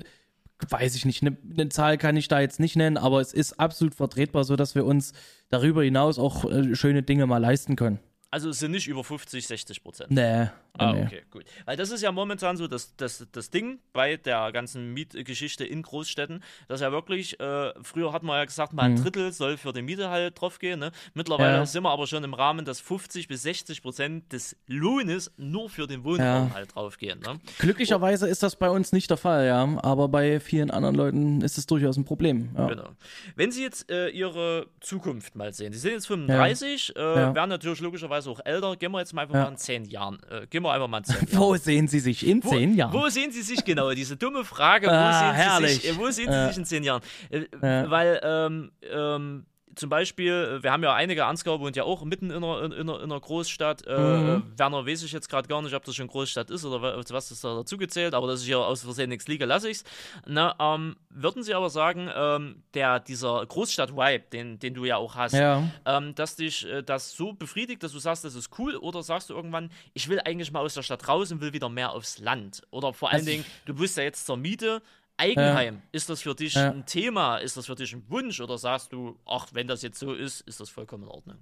Weiß 0.69 0.95
ich 0.95 1.05
nicht, 1.05 1.21
eine 1.21 1.37
ne 1.43 1.69
Zahl 1.69 1.97
kann 1.97 2.15
ich 2.15 2.27
da 2.27 2.39
jetzt 2.39 2.59
nicht 2.59 2.75
nennen, 2.75 2.97
aber 2.97 3.19
es 3.19 3.33
ist 3.33 3.59
absolut 3.59 3.93
vertretbar, 3.93 4.45
so 4.45 4.55
dass 4.55 4.73
wir 4.73 4.85
uns 4.85 5.13
darüber 5.49 5.83
hinaus 5.83 6.17
auch 6.17 6.45
äh, 6.45 6.75
schöne 6.75 7.03
Dinge 7.03 7.27
mal 7.27 7.39
leisten 7.39 7.75
können. 7.75 7.99
Also 8.31 8.49
es 8.49 8.59
sind 8.59 8.71
nicht 8.71 8.87
über 8.87 9.03
50, 9.03 9.47
60 9.47 9.83
Prozent. 9.83 10.11
Nee, 10.11 10.47
Ah, 10.77 10.93
Nee. 10.93 11.03
okay, 11.05 11.21
gut. 11.31 11.45
Weil 11.65 11.77
das 11.77 11.89
ist 11.91 12.01
ja 12.01 12.11
momentan 12.11 12.57
so 12.57 12.67
das, 12.67 12.95
das, 12.97 13.25
das 13.31 13.49
Ding 13.49 13.79
bei 13.93 14.17
der 14.17 14.51
ganzen 14.51 14.93
Mietgeschichte 14.93 15.65
in 15.65 15.81
Großstädten, 15.81 16.43
dass 16.67 16.81
ja 16.81 16.91
wirklich, 16.91 17.39
äh, 17.39 17.73
früher 17.83 18.11
hat 18.13 18.23
man 18.23 18.37
ja 18.37 18.45
gesagt, 18.45 18.73
mal 18.73 18.83
ein 18.83 18.95
Drittel 19.01 19.31
soll 19.31 19.57
für 19.57 19.73
die 19.73 19.81
Miete 19.81 20.09
halt 20.09 20.39
draufgehen. 20.39 20.79
Ne? 20.79 20.91
Mittlerweile 21.13 21.53
Mhm. 21.53 21.57
Ja. 21.59 21.65
sind 21.65 21.83
wir 21.83 21.91
aber 21.91 22.07
schon 22.07 22.23
im 22.23 22.33
Rahmen, 22.33 22.65
dass 22.65 22.79
50 22.79 23.27
bis 23.27 23.43
60 23.43 23.81
Prozent 23.81 24.31
des 24.33 24.55
Lohnes 24.67 25.31
nur 25.37 25.69
für 25.69 25.87
den 25.87 26.03
Wohnraum 26.03 26.49
Ja. 26.49 26.51
halt 26.53 26.75
draufgehen. 26.75 27.19
Ne? 27.19 27.39
Glücklicherweise 27.59 28.27
ist 28.27 28.43
das 28.43 28.55
bei 28.55 28.69
uns 28.69 28.91
nicht 28.91 29.09
der 29.09 29.17
Fall, 29.17 29.45
ja. 29.45 29.65
Aber 29.81 30.07
bei 30.07 30.39
vielen 30.39 30.71
anderen 30.71 30.95
Leuten 30.95 31.41
ist 31.41 31.57
es 31.57 31.65
durchaus 31.65 31.97
ein 31.97 32.05
Problem. 32.05 32.49
Ja. 32.57 32.67
Genau. 32.67 32.89
Wenn 33.35 33.51
Sie 33.51 33.61
jetzt 33.63 33.89
äh, 33.91 34.09
Ihre 34.09 34.67
Zukunft 34.81 35.35
mal 35.35 35.53
sehen, 35.53 35.73
Sie 35.73 35.79
sind 35.79 35.91
jetzt 35.93 36.07
35, 36.07 36.95
Äh, 36.95 36.99
werden 36.99 37.49
natürlich 37.49 37.79
logischerweise 37.81 38.29
auch 38.29 38.39
älter. 38.45 38.75
Gehen 38.75 38.91
wir 38.91 38.99
jetzt 38.99 39.13
mal 39.13 39.23
einfach 39.23 39.35
mal 39.35 39.47
in 39.49 39.57
10 39.57 39.85
Jahren. 39.85 40.19
Äh, 40.29 40.47
gehen 40.47 40.63
wir 40.65 40.73
einfach 40.73 40.87
mal 40.87 40.97
in 40.99 41.03
10 41.05 41.15
Jahren. 41.31 41.39
Wo 41.39 41.55
sehen 41.55 41.87
Sie 41.87 41.99
sich 41.99 42.25
in 42.27 42.43
Wo, 42.43 42.49
zehn 42.49 42.75
Jahren? 42.75 42.93
Wo 42.93 43.07
sehen 43.09 43.31
Sie 43.31 43.41
sich 43.41 43.63
genau? 43.63 43.91
Diese 43.91 44.17
dumme 44.17 44.43
Frage. 44.43 44.87
Wo 44.87 44.91
Ah, 44.91 45.57
sehen 45.59 45.67
Sie 45.67 45.73
sich? 45.75 45.97
Wo 45.97 46.09
sehen 46.11 46.31
Sie 46.31 46.47
sich 46.47 46.57
in 46.57 46.65
zehn 46.65 46.83
Jahren? 46.83 47.01
Äh. 47.29 47.45
Weil 47.61 48.19
ähm, 48.23 48.71
ähm, 48.91 49.45
zum 49.75 49.89
Beispiel, 49.89 50.31
äh, 50.59 50.63
wir 50.63 50.71
haben 50.71 50.83
ja 50.83 50.93
einige, 50.93 51.25
Ansgar 51.25 51.59
wohnt 51.59 51.75
ja 51.75 51.83
auch 51.83 52.03
mitten 52.03 52.31
in 52.31 52.43
einer, 52.43 52.61
in, 52.63 52.71
in 52.71 52.89
einer, 52.89 52.97
in 53.01 53.11
einer 53.11 53.19
Großstadt. 53.19 53.85
Äh, 53.87 53.97
Mhm. 53.97 54.43
äh, 54.55 54.59
Werner 54.59 54.85
weiß 54.85 55.03
ich 55.03 55.11
jetzt 55.11 55.29
gerade 55.29 55.47
gar 55.47 55.61
nicht, 55.61 55.73
ob 55.73 55.83
das 55.83 55.95
schon 55.95 56.07
Großstadt 56.07 56.49
ist 56.49 56.65
oder 56.65 56.81
wa- 56.81 57.01
was 57.09 57.29
das 57.29 57.41
da 57.41 57.55
dazu 57.55 57.77
gezählt, 57.77 58.13
aber 58.13 58.27
dass 58.27 58.41
ich 58.41 58.47
hier 58.47 58.59
aus 58.59 58.81
Versehen 58.83 59.09
nichts 59.09 59.27
liege, 59.27 59.45
lasse 59.45 59.69
ich 59.69 59.77
es. 59.77 59.83
Ähm, 60.27 60.95
würden 61.09 61.43
Sie 61.43 61.53
aber 61.53 61.69
sagen, 61.69 62.09
ähm, 62.13 62.63
der, 62.73 62.99
dieser 62.99 63.45
Großstadt-Vibe, 63.45 64.25
den, 64.31 64.59
den 64.59 64.73
du 64.73 64.85
ja 64.85 64.97
auch 64.97 65.15
hast, 65.15 65.33
Ja. 65.33 65.63
ähm, 65.85 66.15
dass 66.15 66.35
dich 66.35 66.65
äh, 66.67 66.81
das 66.83 67.11
so 67.15 67.33
befriedigt, 67.33 67.83
dass 67.83 67.91
du 67.91 67.99
sagst, 67.99 68.23
das 68.25 68.35
ist 68.35 68.49
cool, 68.59 68.75
oder 68.75 69.03
sagst 69.03 69.29
du 69.29 69.33
irgendwann, 69.33 69.69
ich 69.93 70.07
will 70.09 70.19
eigentlich 70.23 70.51
mal 70.51 70.59
aus 70.61 70.73
der 70.73 70.83
Stadt 70.83 71.07
raus 71.07 71.31
und 71.31 71.41
will 71.41 71.53
wieder 71.53 71.69
mehr 71.69 71.91
aufs 71.91 72.19
Land? 72.19 72.61
Oder 72.71 72.93
vor 72.93 73.09
allen 73.09 73.19
Also- 73.19 73.31
Dingen, 73.31 73.45
du 73.65 73.73
bist 73.75 73.97
ja 73.97 74.03
jetzt 74.03 74.25
zur 74.25 74.37
Miete. 74.37 74.81
Eigenheim, 75.17 75.81
ist 75.91 76.09
das 76.09 76.21
für 76.21 76.35
dich 76.35 76.55
Ja. 76.55 76.71
ein 76.71 76.85
Thema? 76.85 77.37
Ist 77.37 77.57
das 77.57 77.67
für 77.67 77.75
dich 77.75 77.93
ein 77.93 78.03
Wunsch? 78.09 78.41
Oder 78.41 78.57
sagst 78.57 78.91
du, 78.91 79.17
ach, 79.25 79.47
wenn 79.53 79.67
das 79.67 79.81
jetzt 79.81 79.99
so 79.99 80.13
ist, 80.13 80.41
ist 80.41 80.59
das 80.59 80.69
vollkommen 80.69 81.03
in 81.03 81.09
Ordnung? 81.09 81.37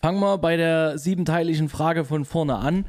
Fangen 0.00 0.20
wir 0.20 0.38
bei 0.38 0.56
der 0.56 0.98
siebenteiligen 0.98 1.68
Frage 1.68 2.04
von 2.04 2.24
vorne 2.24 2.56
an. 2.56 2.86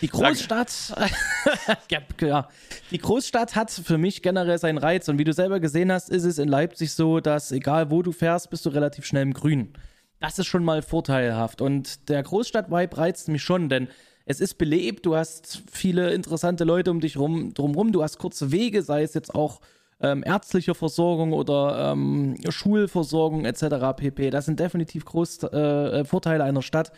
Die 0.00 0.08
Großstadt, 0.08 0.92
ja, 1.90 2.00
ja, 2.20 2.48
die 2.90 2.98
Großstadt 2.98 3.54
hat 3.54 3.70
für 3.70 3.96
mich 3.96 4.22
generell 4.22 4.58
seinen 4.58 4.78
Reiz 4.78 5.08
und 5.08 5.18
wie 5.18 5.24
du 5.24 5.32
selber 5.32 5.60
gesehen 5.60 5.92
hast, 5.92 6.10
ist 6.10 6.24
es 6.24 6.38
in 6.38 6.48
Leipzig 6.48 6.92
so, 6.92 7.20
dass 7.20 7.52
egal 7.52 7.92
wo 7.92 8.02
du 8.02 8.10
fährst, 8.10 8.50
bist 8.50 8.66
du 8.66 8.70
relativ 8.70 9.06
schnell 9.06 9.22
im 9.22 9.32
Grün. 9.34 9.72
Das 10.18 10.36
ist 10.38 10.46
schon 10.46 10.64
mal 10.64 10.82
vorteilhaft 10.82 11.60
und 11.60 12.08
der 12.08 12.22
Großstadt-Vibe 12.24 12.96
reizt 12.96 13.28
mich 13.28 13.42
schon, 13.44 13.68
denn 13.68 13.86
es 14.26 14.40
ist 14.40 14.54
belebt, 14.54 15.04
du 15.06 15.16
hast 15.16 15.62
viele 15.70 16.12
interessante 16.14 16.64
Leute 16.64 16.90
um 16.90 17.00
dich 17.00 17.16
rum, 17.16 17.52
drumrum, 17.52 17.92
du 17.92 18.02
hast 18.02 18.18
kurze 18.18 18.52
Wege, 18.52 18.82
sei 18.82 19.02
es 19.02 19.14
jetzt 19.14 19.34
auch 19.34 19.60
ähm, 20.00 20.22
ärztliche 20.24 20.74
Versorgung 20.74 21.32
oder 21.32 21.92
ähm, 21.92 22.36
Schulversorgung 22.48 23.44
etc. 23.44 23.96
pp. 23.96 24.30
Das 24.30 24.46
sind 24.46 24.60
definitiv 24.60 25.04
groß, 25.04 25.44
äh, 25.44 26.04
Vorteile 26.04 26.44
einer 26.44 26.62
Stadt, 26.62 26.92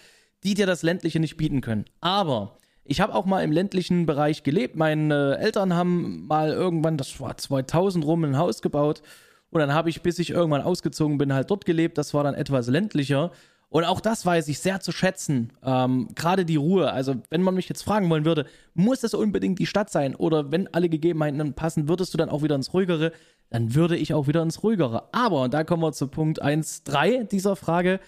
die 0.44 0.54
dir 0.54 0.66
das 0.66 0.82
ländliche 0.82 1.20
nicht 1.20 1.36
bieten 1.36 1.60
können. 1.60 1.84
Aber 2.00 2.56
ich 2.84 3.00
habe 3.00 3.14
auch 3.14 3.26
mal 3.26 3.42
im 3.42 3.52
ländlichen 3.52 4.06
Bereich 4.06 4.44
gelebt. 4.44 4.76
Meine 4.76 5.38
Eltern 5.38 5.74
haben 5.74 6.26
mal 6.26 6.50
irgendwann, 6.50 6.96
das 6.96 7.20
war 7.20 7.36
2000 7.36 8.04
rum, 8.04 8.24
ein 8.24 8.38
Haus 8.38 8.62
gebaut. 8.62 9.02
Und 9.50 9.60
dann 9.60 9.74
habe 9.74 9.90
ich, 9.90 10.02
bis 10.02 10.18
ich 10.18 10.30
irgendwann 10.30 10.62
ausgezogen 10.62 11.18
bin, 11.18 11.32
halt 11.32 11.50
dort 11.50 11.64
gelebt. 11.64 11.98
Das 11.98 12.14
war 12.14 12.24
dann 12.24 12.34
etwas 12.34 12.68
ländlicher. 12.68 13.32
Und 13.68 13.84
auch 13.84 14.00
das 14.00 14.24
weiß 14.24 14.48
ich 14.48 14.60
sehr 14.60 14.80
zu 14.80 14.92
schätzen. 14.92 15.52
Ähm, 15.64 16.08
Gerade 16.14 16.44
die 16.44 16.56
Ruhe. 16.56 16.92
Also, 16.92 17.16
wenn 17.30 17.42
man 17.42 17.54
mich 17.54 17.68
jetzt 17.68 17.82
fragen 17.82 18.08
wollen 18.08 18.24
würde, 18.24 18.46
muss 18.74 19.02
es 19.02 19.12
unbedingt 19.12 19.58
die 19.58 19.66
Stadt 19.66 19.90
sein? 19.90 20.14
Oder 20.14 20.52
wenn 20.52 20.72
alle 20.72 20.88
Gegebenheiten 20.88 21.54
passen, 21.54 21.88
würdest 21.88 22.14
du 22.14 22.18
dann 22.18 22.28
auch 22.28 22.42
wieder 22.42 22.54
ins 22.54 22.72
Ruhigere? 22.72 23.12
Dann 23.50 23.74
würde 23.74 23.96
ich 23.96 24.14
auch 24.14 24.28
wieder 24.28 24.42
ins 24.42 24.62
Ruhigere. 24.62 25.08
Aber, 25.12 25.42
und 25.42 25.54
da 25.54 25.64
kommen 25.64 25.82
wir 25.82 25.92
zu 25.92 26.08
Punkt 26.08 26.42
1.3 26.42 27.24
dieser 27.24 27.56
Frage, 27.56 28.00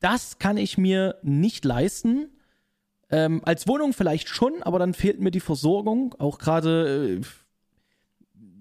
das 0.00 0.38
kann 0.38 0.58
ich 0.58 0.76
mir 0.76 1.16
nicht 1.22 1.64
leisten. 1.64 2.28
Ähm, 3.10 3.40
als 3.44 3.66
Wohnung 3.66 3.92
vielleicht 3.92 4.28
schon, 4.28 4.62
aber 4.62 4.78
dann 4.78 4.92
fehlt 4.92 5.20
mir 5.20 5.30
die 5.30 5.40
Versorgung. 5.40 6.14
Auch 6.18 6.38
gerade, 6.38 7.20
äh, 7.20 7.26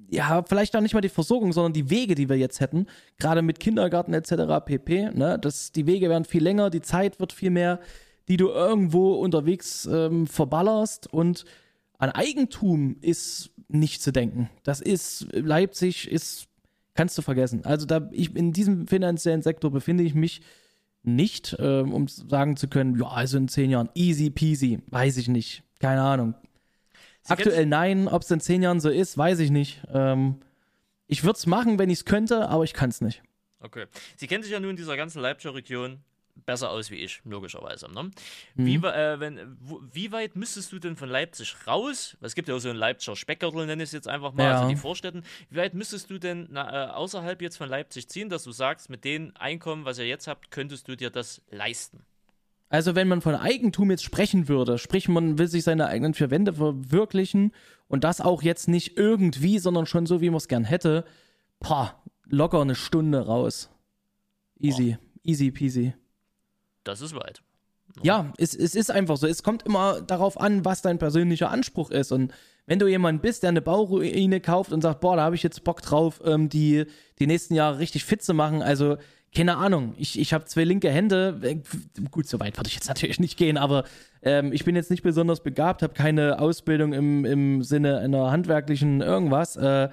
ja, 0.10 0.44
vielleicht 0.44 0.76
auch 0.76 0.82
nicht 0.82 0.94
mal 0.94 1.02
die 1.02 1.10
Versorgung, 1.10 1.54
sondern 1.54 1.74
die 1.74 1.90
Wege, 1.90 2.16
die 2.16 2.30
wir 2.30 2.38
jetzt 2.38 2.60
hätten. 2.60 2.88
Gerade 3.18 3.42
mit 3.42 3.60
Kindergarten 3.60 4.14
etc. 4.14 4.66
pp. 4.66 5.12
Ne? 5.14 5.40
Das, 5.40 5.72
die 5.72 5.88
Wege 5.88 6.10
werden 6.10 6.26
viel 6.26 6.44
länger, 6.44 6.70
die 6.70 6.82
Zeit 6.82 7.20
wird 7.20 7.34
viel 7.34 7.50
mehr, 7.50 7.80
die 8.28 8.38
du 8.38 8.50
irgendwo 8.50 9.14
unterwegs 9.14 9.86
ähm, 9.86 10.28
verballerst. 10.28 11.12
Und 11.12 11.46
an 11.98 12.10
Eigentum 12.12 12.98
ist 13.02 13.52
nicht 13.68 14.02
zu 14.02 14.12
denken. 14.12 14.50
Das 14.64 14.82
ist, 14.82 15.28
Leipzig 15.32 16.10
ist, 16.12 16.48
kannst 16.94 17.18
du 17.18 17.22
vergessen. 17.22 17.66
Also 17.66 17.86
da, 17.86 18.10
ich, 18.12 18.36
in 18.36 18.54
diesem 18.54 18.88
finanziellen 18.88 19.42
Sektor 19.42 19.72
befinde 19.72 20.04
ich 20.04 20.16
mich 20.16 20.42
nicht, 21.04 21.56
ähm, 21.60 21.94
um 21.94 22.08
sagen 22.08 22.58
zu 22.58 22.68
können, 22.68 23.00
ja, 23.00 23.08
also 23.08 23.38
in 23.38 23.48
zehn 23.48 23.70
Jahren 23.70 23.90
easy 23.94 24.30
peasy, 24.30 24.80
weiß 24.90 25.18
ich 25.18 25.28
nicht. 25.28 25.64
Keine 25.80 26.02
Ahnung. 26.02 26.34
Aktuell 27.28 27.66
nein, 27.66 28.08
ob 28.08 28.22
es 28.22 28.32
in 28.32 28.40
zehn 28.40 28.62
Jahren 28.62 28.80
so 28.80 28.90
ist, 28.90 29.18
weiß 29.18 29.40
ich 29.40 29.52
nicht. 29.52 29.82
Ähm, 29.94 30.40
ich 31.08 31.24
würde 31.24 31.38
es 31.38 31.46
machen, 31.46 31.80
wenn 31.80 31.90
ich 31.90 32.00
es 32.00 32.06
könnte, 32.06 32.48
aber 32.50 32.64
ich 32.64 32.74
kann 32.74 32.90
es 32.90 33.02
nicht. 33.02 33.22
Okay. 33.60 33.86
Sie 34.16 34.28
kennen 34.28 34.44
sich 34.44 34.52
ja 34.52 34.60
nun 34.60 34.72
in 34.72 34.76
dieser 34.76 34.96
ganzen 34.98 35.22
Leipziger 35.22 35.56
Region 35.56 36.00
besser 36.46 36.70
aus 36.70 36.92
wie 36.92 36.96
ich, 36.96 37.22
logischerweise. 37.24 37.90
Ne? 37.92 38.12
Mhm. 38.56 38.66
Wie, 38.66 38.76
äh, 38.76 39.20
wenn, 39.20 39.58
wo, 39.62 39.82
wie 39.92 40.12
weit 40.12 40.36
müsstest 40.36 40.72
du 40.72 40.80
denn 40.80 40.96
von 40.98 41.10
Leipzig 41.10 41.56
raus? 41.66 42.18
Es 42.22 42.36
gibt 42.36 42.50
ja 42.50 42.56
auch 42.56 42.60
so 42.60 42.70
einen 42.70 42.78
Leipziger 42.78 43.16
Speckgürtel, 43.16 43.66
nenne 43.66 43.84
ich 43.84 43.88
es 43.90 43.94
jetzt 43.94 44.08
einfach 44.08 44.34
mal, 44.34 44.44
Ja. 44.44 44.58
also 44.58 44.70
die 44.70 44.76
Vorstädten. 44.76 45.24
Wie 45.50 45.58
weit 45.58 45.74
müsstest 45.74 46.10
du 46.10 46.20
denn 46.20 46.48
na, 46.52 46.90
äh, 46.90 46.92
außerhalb 46.92 47.42
jetzt 47.42 47.58
von 47.58 47.70
Leipzig 47.70 48.10
ziehen, 48.10 48.30
dass 48.30 48.44
du 48.44 48.52
sagst, 48.52 48.90
mit 48.90 49.06
dem 49.06 49.32
Einkommen, 49.40 49.86
was 49.86 49.98
ihr 49.98 50.08
jetzt 50.08 50.28
habt, 50.28 50.52
könntest 50.52 50.88
du 50.88 50.96
dir 50.98 51.10
das 51.10 51.42
leisten? 51.50 52.06
Also 52.70 52.96
wenn 52.96 53.08
man 53.08 53.22
von 53.22 53.36
Eigentum 53.36 53.92
jetzt 53.92 54.04
sprechen 54.04 54.48
würde, 54.48 54.78
sprich 54.78 55.08
man 55.08 55.38
will 55.38 55.48
sich 55.48 55.64
seine 55.64 55.88
eigenen 55.88 56.14
vier 56.14 56.32
Wände 56.32 56.54
verwirklichen 56.54 57.52
und 57.88 58.04
das 58.04 58.22
auch 58.22 58.42
jetzt 58.42 58.68
nicht 58.68 58.98
irgendwie, 58.98 59.60
sondern 59.60 59.86
schon 59.86 60.06
so, 60.06 60.22
wie 60.22 60.30
man 60.30 60.38
es 60.38 60.48
gern 60.48 60.64
hätte, 60.64 61.06
pah, 61.60 62.02
locker 62.26 62.62
eine 62.62 62.76
Stunde 62.76 63.26
raus. 63.26 63.70
Easy, 64.60 64.98
easy 65.24 65.52
peasy. 65.52 65.94
Das 66.84 67.02
ist 67.02 67.16
weit. 67.16 67.42
Ja, 68.04 68.34
es, 68.38 68.54
es 68.56 68.76
ist 68.76 68.92
einfach 68.92 69.18
so. 69.18 69.28
Es 69.28 69.44
kommt 69.44 69.64
immer 69.64 70.02
darauf 70.02 70.40
an, 70.40 70.66
was 70.66 70.82
dein 70.82 70.98
persönlicher 70.98 71.50
Anspruch 71.50 71.92
ist. 71.92 72.12
Und 72.12 72.34
wenn 72.66 72.80
du 72.80 72.88
jemand 72.88 73.22
bist, 73.22 73.44
der 73.44 73.50
eine 73.50 73.62
Bauruine 73.62 74.42
kauft 74.42 74.74
und 74.74 74.82
sagt, 74.82 75.02
boah, 75.02 75.16
da 75.16 75.24
habe 75.24 75.36
ich 75.36 75.44
jetzt 75.44 75.64
Bock 75.64 75.82
drauf, 75.82 76.22
ähm, 76.26 76.50
die 76.50 76.86
die 77.20 77.28
nächsten 77.28 77.54
Jahre 77.54 77.80
richtig 77.80 78.04
fit 78.04 78.22
zu 78.22 78.34
machen, 78.34 78.62
also 78.62 78.98
keine 79.36 79.58
Ahnung, 79.58 79.94
ich, 79.98 80.18
ich 80.18 80.34
habe 80.34 80.46
zwei 80.46 80.64
linke 80.64 80.90
Hände, 80.90 81.62
gut, 82.10 82.28
so 82.28 82.40
weit 82.40 82.58
würde 82.58 82.70
ich 82.70 82.76
jetzt 82.76 82.88
natürlich 82.88 83.20
nicht 83.20 83.38
gehen, 83.38 83.58
aber 83.58 83.84
ähm, 84.24 84.54
ich 84.54 84.64
bin 84.66 84.76
jetzt 84.76 84.90
nicht 84.90 85.04
besonders 85.04 85.44
begabt, 85.44 85.84
habe 85.84 85.94
keine 85.94 86.40
Ausbildung 86.40 86.94
im, 86.94 87.26
im 87.26 87.62
Sinne 87.62 88.00
einer 88.00 88.32
handwerklichen 88.32 89.02
irgendwas 89.02 89.58
äh, 89.58 89.90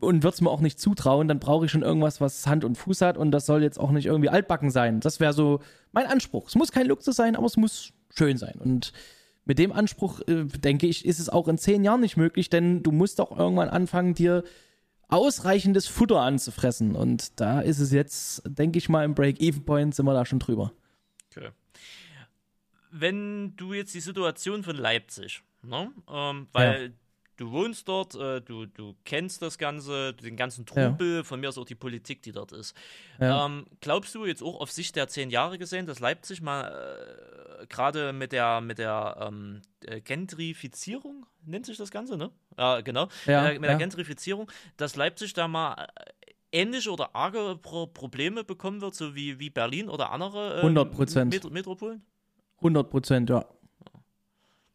und 0.00 0.22
würde 0.22 0.34
es 0.34 0.40
mir 0.40 0.50
auch 0.50 0.60
nicht 0.60 0.78
zutrauen, 0.78 1.28
dann 1.28 1.38
brauche 1.38 1.64
ich 1.64 1.70
schon 1.70 1.82
irgendwas, 1.82 2.20
was 2.20 2.46
Hand 2.46 2.64
und 2.64 2.76
Fuß 2.76 3.00
hat 3.00 3.16
und 3.16 3.30
das 3.30 3.46
soll 3.46 3.62
jetzt 3.62 3.78
auch 3.78 3.92
nicht 3.92 4.06
irgendwie 4.06 4.28
altbacken 4.28 4.70
sein. 4.70 5.00
Das 5.00 5.20
wäre 5.20 5.32
so 5.32 5.60
mein 5.92 6.06
Anspruch. 6.06 6.48
Es 6.48 6.54
muss 6.54 6.72
kein 6.72 6.86
Luxus 6.86 7.16
sein, 7.16 7.36
aber 7.36 7.46
es 7.46 7.56
muss 7.56 7.92
schön 8.10 8.36
sein. 8.36 8.56
Und 8.58 8.92
mit 9.46 9.58
dem 9.58 9.72
Anspruch, 9.72 10.20
äh, 10.26 10.44
denke 10.44 10.86
ich, 10.86 11.06
ist 11.06 11.20
es 11.20 11.28
auch 11.28 11.48
in 11.48 11.56
zehn 11.56 11.84
Jahren 11.84 12.00
nicht 12.00 12.16
möglich, 12.16 12.50
denn 12.50 12.82
du 12.82 12.92
musst 12.92 13.20
doch 13.20 13.38
irgendwann 13.38 13.68
anfangen, 13.68 14.14
dir 14.14 14.42
ausreichendes 15.08 15.86
Futter 15.86 16.20
anzufressen. 16.20 16.96
Und 16.96 17.40
da 17.40 17.60
ist 17.60 17.78
es 17.78 17.92
jetzt, 17.92 18.42
denke 18.46 18.78
ich 18.78 18.88
mal, 18.88 19.04
im 19.04 19.14
Break-Even-Point 19.14 19.94
sind 19.94 20.06
wir 20.06 20.14
da 20.14 20.24
schon 20.24 20.38
drüber. 20.38 20.72
Okay. 21.30 21.50
Wenn 22.90 23.56
du 23.56 23.72
jetzt 23.72 23.94
die 23.94 24.00
Situation 24.00 24.62
von 24.62 24.76
Leipzig, 24.76 25.42
ne? 25.62 25.92
ähm, 26.08 26.48
weil 26.52 26.94
du 27.36 27.50
wohnst 27.50 27.88
dort, 27.88 28.14
äh, 28.14 28.40
du, 28.40 28.66
du 28.66 28.94
kennst 29.04 29.42
das 29.42 29.58
Ganze, 29.58 30.14
den 30.14 30.36
ganzen 30.36 30.66
Trubel, 30.66 31.24
von 31.24 31.40
mir 31.40 31.48
aus 31.48 31.58
auch 31.58 31.64
die 31.64 31.74
Politik, 31.74 32.22
die 32.22 32.32
dort 32.32 32.52
ist. 32.52 32.74
Ja. 33.20 33.46
Ähm, 33.46 33.66
glaubst 33.80 34.14
du 34.14 34.24
jetzt 34.24 34.42
auch 34.42 34.60
auf 34.60 34.70
Sicht 34.70 34.96
der 34.96 35.08
zehn 35.08 35.30
Jahre 35.30 35.58
gesehen, 35.58 35.86
dass 35.86 36.00
Leipzig 36.00 36.42
mal 36.42 36.70
äh, 37.62 37.66
gerade 37.66 38.12
mit 38.12 38.32
der, 38.32 38.60
mit 38.60 38.78
der 38.78 39.16
ähm, 39.20 39.62
äh, 39.84 40.00
Gentrifizierung, 40.00 41.26
nennt 41.44 41.66
sich 41.66 41.76
das 41.76 41.90
Ganze, 41.90 42.16
ne? 42.16 42.30
Ja, 42.58 42.80
genau. 42.80 43.08
Ja, 43.26 43.42
mit 43.42 43.50
der, 43.50 43.60
mit 43.60 43.64
der 43.64 43.70
ja. 43.72 43.78
Gentrifizierung, 43.78 44.50
dass 44.76 44.96
Leipzig 44.96 45.32
da 45.34 45.48
mal 45.48 45.86
äh, 45.96 46.32
ähnliche 46.52 46.90
oder 46.90 47.14
arge 47.14 47.58
Pro 47.60 47.86
Probleme 47.86 48.44
bekommen 48.44 48.80
wird, 48.80 48.94
so 48.94 49.14
wie, 49.14 49.38
wie 49.38 49.50
Berlin 49.50 49.88
oder 49.88 50.10
andere 50.10 50.60
ähm, 50.62 50.76
100%. 50.76 51.26
Metro 51.26 51.50
Metropolen? 51.50 52.02
100 52.58 52.90
Prozent, 52.90 53.30
ja. 53.30 53.44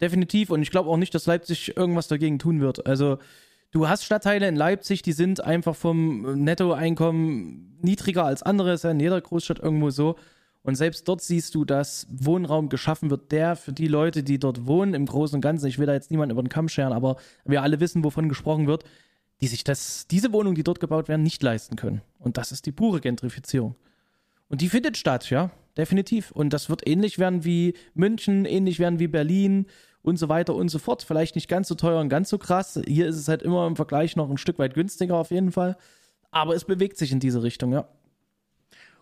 Definitiv. 0.02 0.50
Und 0.50 0.62
ich 0.62 0.70
glaube 0.70 0.90
auch 0.90 0.96
nicht, 0.96 1.14
dass 1.14 1.26
Leipzig 1.26 1.76
irgendwas 1.76 2.08
dagegen 2.08 2.40
tun 2.40 2.60
wird. 2.60 2.86
Also, 2.86 3.18
du 3.70 3.88
hast 3.88 4.04
Stadtteile 4.04 4.48
in 4.48 4.56
Leipzig, 4.56 5.02
die 5.02 5.12
sind 5.12 5.42
einfach 5.42 5.76
vom 5.76 6.42
Nettoeinkommen 6.42 7.78
niedriger 7.80 8.24
als 8.24 8.42
andere. 8.42 8.72
Ist 8.72 8.82
ja 8.84 8.90
in 8.90 9.00
jeder 9.00 9.20
Großstadt 9.20 9.60
irgendwo 9.60 9.90
so. 9.90 10.16
Und 10.64 10.74
selbst 10.74 11.06
dort 11.08 11.22
siehst 11.22 11.54
du, 11.54 11.64
dass 11.64 12.06
Wohnraum 12.10 12.68
geschaffen 12.68 13.10
wird, 13.10 13.30
der 13.32 13.56
für 13.56 13.72
die 13.72 13.86
Leute, 13.86 14.24
die 14.24 14.38
dort 14.38 14.66
wohnen, 14.66 14.94
im 14.94 15.06
Großen 15.06 15.36
und 15.36 15.40
Ganzen, 15.40 15.66
ich 15.66 15.78
will 15.78 15.86
da 15.86 15.92
jetzt 15.92 16.10
niemanden 16.10 16.32
über 16.32 16.42
den 16.42 16.48
Kamm 16.48 16.68
scheren, 16.68 16.92
aber 16.92 17.16
wir 17.44 17.62
alle 17.62 17.80
wissen, 17.80 18.04
wovon 18.04 18.28
gesprochen 18.28 18.68
wird, 18.68 18.84
die 19.40 19.48
sich 19.48 19.64
das, 19.64 20.06
diese 20.06 20.32
Wohnungen, 20.32 20.54
die 20.54 20.62
dort 20.62 20.78
gebaut 20.78 21.08
werden, 21.08 21.24
nicht 21.24 21.42
leisten 21.42 21.74
können. 21.74 22.00
Und 22.20 22.36
das 22.36 22.52
ist 22.52 22.66
die 22.66 22.72
pure 22.72 23.00
Gentrifizierung. 23.00 23.74
Und 24.48 24.60
die 24.60 24.68
findet 24.68 24.96
statt, 24.96 25.30
ja, 25.30 25.50
definitiv. 25.76 26.30
Und 26.30 26.52
das 26.52 26.68
wird 26.70 26.86
ähnlich 26.86 27.18
werden 27.18 27.44
wie 27.44 27.74
München, 27.94 28.44
ähnlich 28.44 28.78
werden 28.78 29.00
wie 29.00 29.08
Berlin 29.08 29.66
und 30.02 30.16
so 30.16 30.28
weiter 30.28 30.54
und 30.54 30.68
so 30.68 30.78
fort. 30.78 31.02
Vielleicht 31.02 31.34
nicht 31.34 31.48
ganz 31.48 31.68
so 31.68 31.74
teuer 31.74 32.00
und 32.00 32.08
ganz 32.08 32.28
so 32.28 32.38
krass. 32.38 32.80
Hier 32.86 33.06
ist 33.06 33.16
es 33.16 33.28
halt 33.28 33.42
immer 33.42 33.66
im 33.66 33.76
Vergleich 33.76 34.16
noch 34.16 34.28
ein 34.30 34.38
Stück 34.38 34.58
weit 34.58 34.74
günstiger 34.74 35.16
auf 35.16 35.30
jeden 35.30 35.52
Fall. 35.52 35.76
Aber 36.30 36.54
es 36.54 36.64
bewegt 36.64 36.96
sich 36.96 37.12
in 37.12 37.20
diese 37.20 37.42
Richtung, 37.42 37.72
ja. 37.72 37.88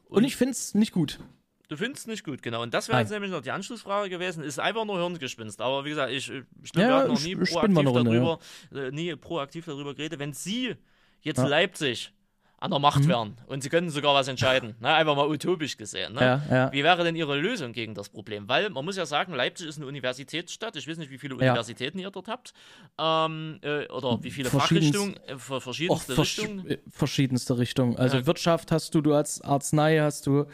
Und, 0.04 0.18
und 0.18 0.24
ich 0.24 0.36
finde 0.36 0.52
es 0.52 0.74
nicht 0.74 0.92
gut. 0.92 1.20
Du 1.68 1.76
findest 1.76 2.00
es 2.00 2.06
nicht 2.08 2.24
gut, 2.24 2.42
genau. 2.42 2.62
Und 2.62 2.74
das 2.74 2.88
wäre 2.88 2.98
jetzt 2.98 3.10
nämlich 3.10 3.30
noch 3.30 3.42
die 3.42 3.52
Anschlussfrage 3.52 4.10
gewesen. 4.10 4.42
Ist 4.42 4.58
einfach 4.58 4.84
nur 4.84 4.98
Hirngespinst. 4.98 5.60
Aber 5.60 5.84
wie 5.84 5.90
gesagt, 5.90 6.10
ich, 6.10 6.28
ich 6.64 6.72
glaube, 6.72 6.88
ja, 6.88 7.02
wir 7.04 7.08
noch 7.08 7.22
nie 7.22 7.36
proaktiv, 7.36 7.76
Runde, 7.76 8.10
darüber, 8.10 8.38
ja. 8.72 8.80
äh, 8.80 8.90
nie 8.90 9.14
proaktiv 9.14 9.66
darüber 9.66 9.94
geredet. 9.94 10.18
Wenn 10.18 10.32
Sie 10.32 10.74
jetzt 11.20 11.38
ja. 11.38 11.46
Leipzig 11.46 12.12
an 12.60 12.70
der 12.70 12.78
Macht 12.78 13.04
mhm. 13.04 13.08
wären 13.08 13.36
und 13.46 13.62
sie 13.62 13.70
könnten 13.70 13.90
sogar 13.90 14.14
was 14.14 14.28
entscheiden. 14.28 14.76
ne? 14.80 14.92
Einfach 14.92 15.16
mal 15.16 15.26
utopisch 15.26 15.78
gesehen. 15.78 16.12
Ne? 16.12 16.20
Ja, 16.20 16.42
ja. 16.50 16.72
Wie 16.72 16.84
wäre 16.84 17.02
denn 17.04 17.16
Ihre 17.16 17.38
Lösung 17.38 17.72
gegen 17.72 17.94
das 17.94 18.10
Problem? 18.10 18.48
Weil 18.48 18.68
man 18.68 18.84
muss 18.84 18.96
ja 18.96 19.06
sagen, 19.06 19.32
Leipzig 19.32 19.66
ist 19.66 19.78
eine 19.78 19.86
Universitätsstadt. 19.86 20.76
Ich 20.76 20.86
weiß 20.86 20.98
nicht, 20.98 21.10
wie 21.10 21.16
viele 21.16 21.36
ja. 21.36 21.40
Universitäten 21.40 21.98
ihr 21.98 22.10
dort 22.10 22.28
habt. 22.28 22.52
Ähm, 22.98 23.60
äh, 23.62 23.86
oder 23.88 24.22
wie 24.22 24.30
viele 24.30 24.50
Fachrichtungen. 24.50 25.16
Äh, 25.26 25.38
verschiedenste 25.38 26.12
Och, 26.12 26.18
Richtungen. 26.18 26.66
Äh, 26.68 26.78
verschiedenste 26.90 27.58
Richtungen. 27.58 27.96
Also 27.96 28.26
Wirtschaft 28.26 28.70
hast 28.72 28.94
du, 28.94 29.00
du 29.00 29.14
als 29.14 29.40
Arznei 29.40 29.98
hast 29.98 30.26
du, 30.26 30.44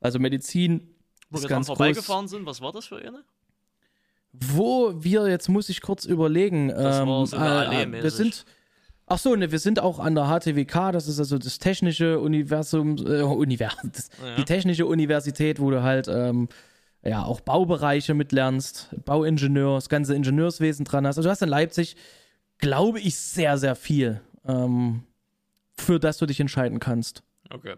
also 0.00 0.18
Medizin. 0.18 0.88
Wo 1.28 1.42
wir 1.42 1.48
dann 1.48 1.64
vorbeigefahren 1.64 2.28
sind, 2.28 2.46
was 2.46 2.62
war 2.62 2.72
das 2.72 2.86
für 2.86 2.96
eine? 2.96 3.24
Wo 4.32 4.94
wir, 4.96 5.28
jetzt 5.28 5.50
muss 5.50 5.68
ich 5.68 5.82
kurz 5.82 6.06
überlegen. 6.06 6.68
Das 6.68 7.00
ähm, 7.00 7.08
war 7.08 7.26
so 7.26 7.36
eine 7.36 7.74
äh, 7.74 7.82
äh 7.82 8.02
wir 8.02 8.10
sind 8.10 8.46
Ach 9.06 9.18
so, 9.18 9.34
ne, 9.34 9.50
wir 9.50 9.58
sind 9.58 9.80
auch 9.80 9.98
an 9.98 10.14
der 10.14 10.26
HTWK, 10.26 10.92
das 10.92 11.08
ist 11.08 11.18
also 11.18 11.38
das 11.38 11.58
technische 11.58 12.20
Universum, 12.20 12.96
äh, 12.98 13.22
Univers 13.22 14.10
ja. 14.24 14.36
die 14.36 14.44
technische 14.44 14.86
Universität, 14.86 15.60
wo 15.60 15.70
du 15.70 15.82
halt 15.82 16.08
ähm, 16.08 16.48
ja 17.02 17.24
auch 17.24 17.40
Baubereiche 17.40 18.14
mitlernst, 18.14 18.94
Bauingenieur, 19.04 19.74
das 19.74 19.88
ganze 19.88 20.14
Ingenieurswesen 20.14 20.84
dran 20.84 21.06
hast. 21.06 21.18
Also 21.18 21.26
du 21.26 21.30
hast 21.30 21.42
in 21.42 21.48
Leipzig, 21.48 21.96
glaube 22.58 23.00
ich, 23.00 23.16
sehr, 23.16 23.58
sehr 23.58 23.74
viel, 23.74 24.20
ähm, 24.46 25.02
für 25.76 25.98
das 25.98 26.18
du 26.18 26.26
dich 26.26 26.40
entscheiden 26.40 26.78
kannst. 26.78 27.22
Okay. 27.50 27.74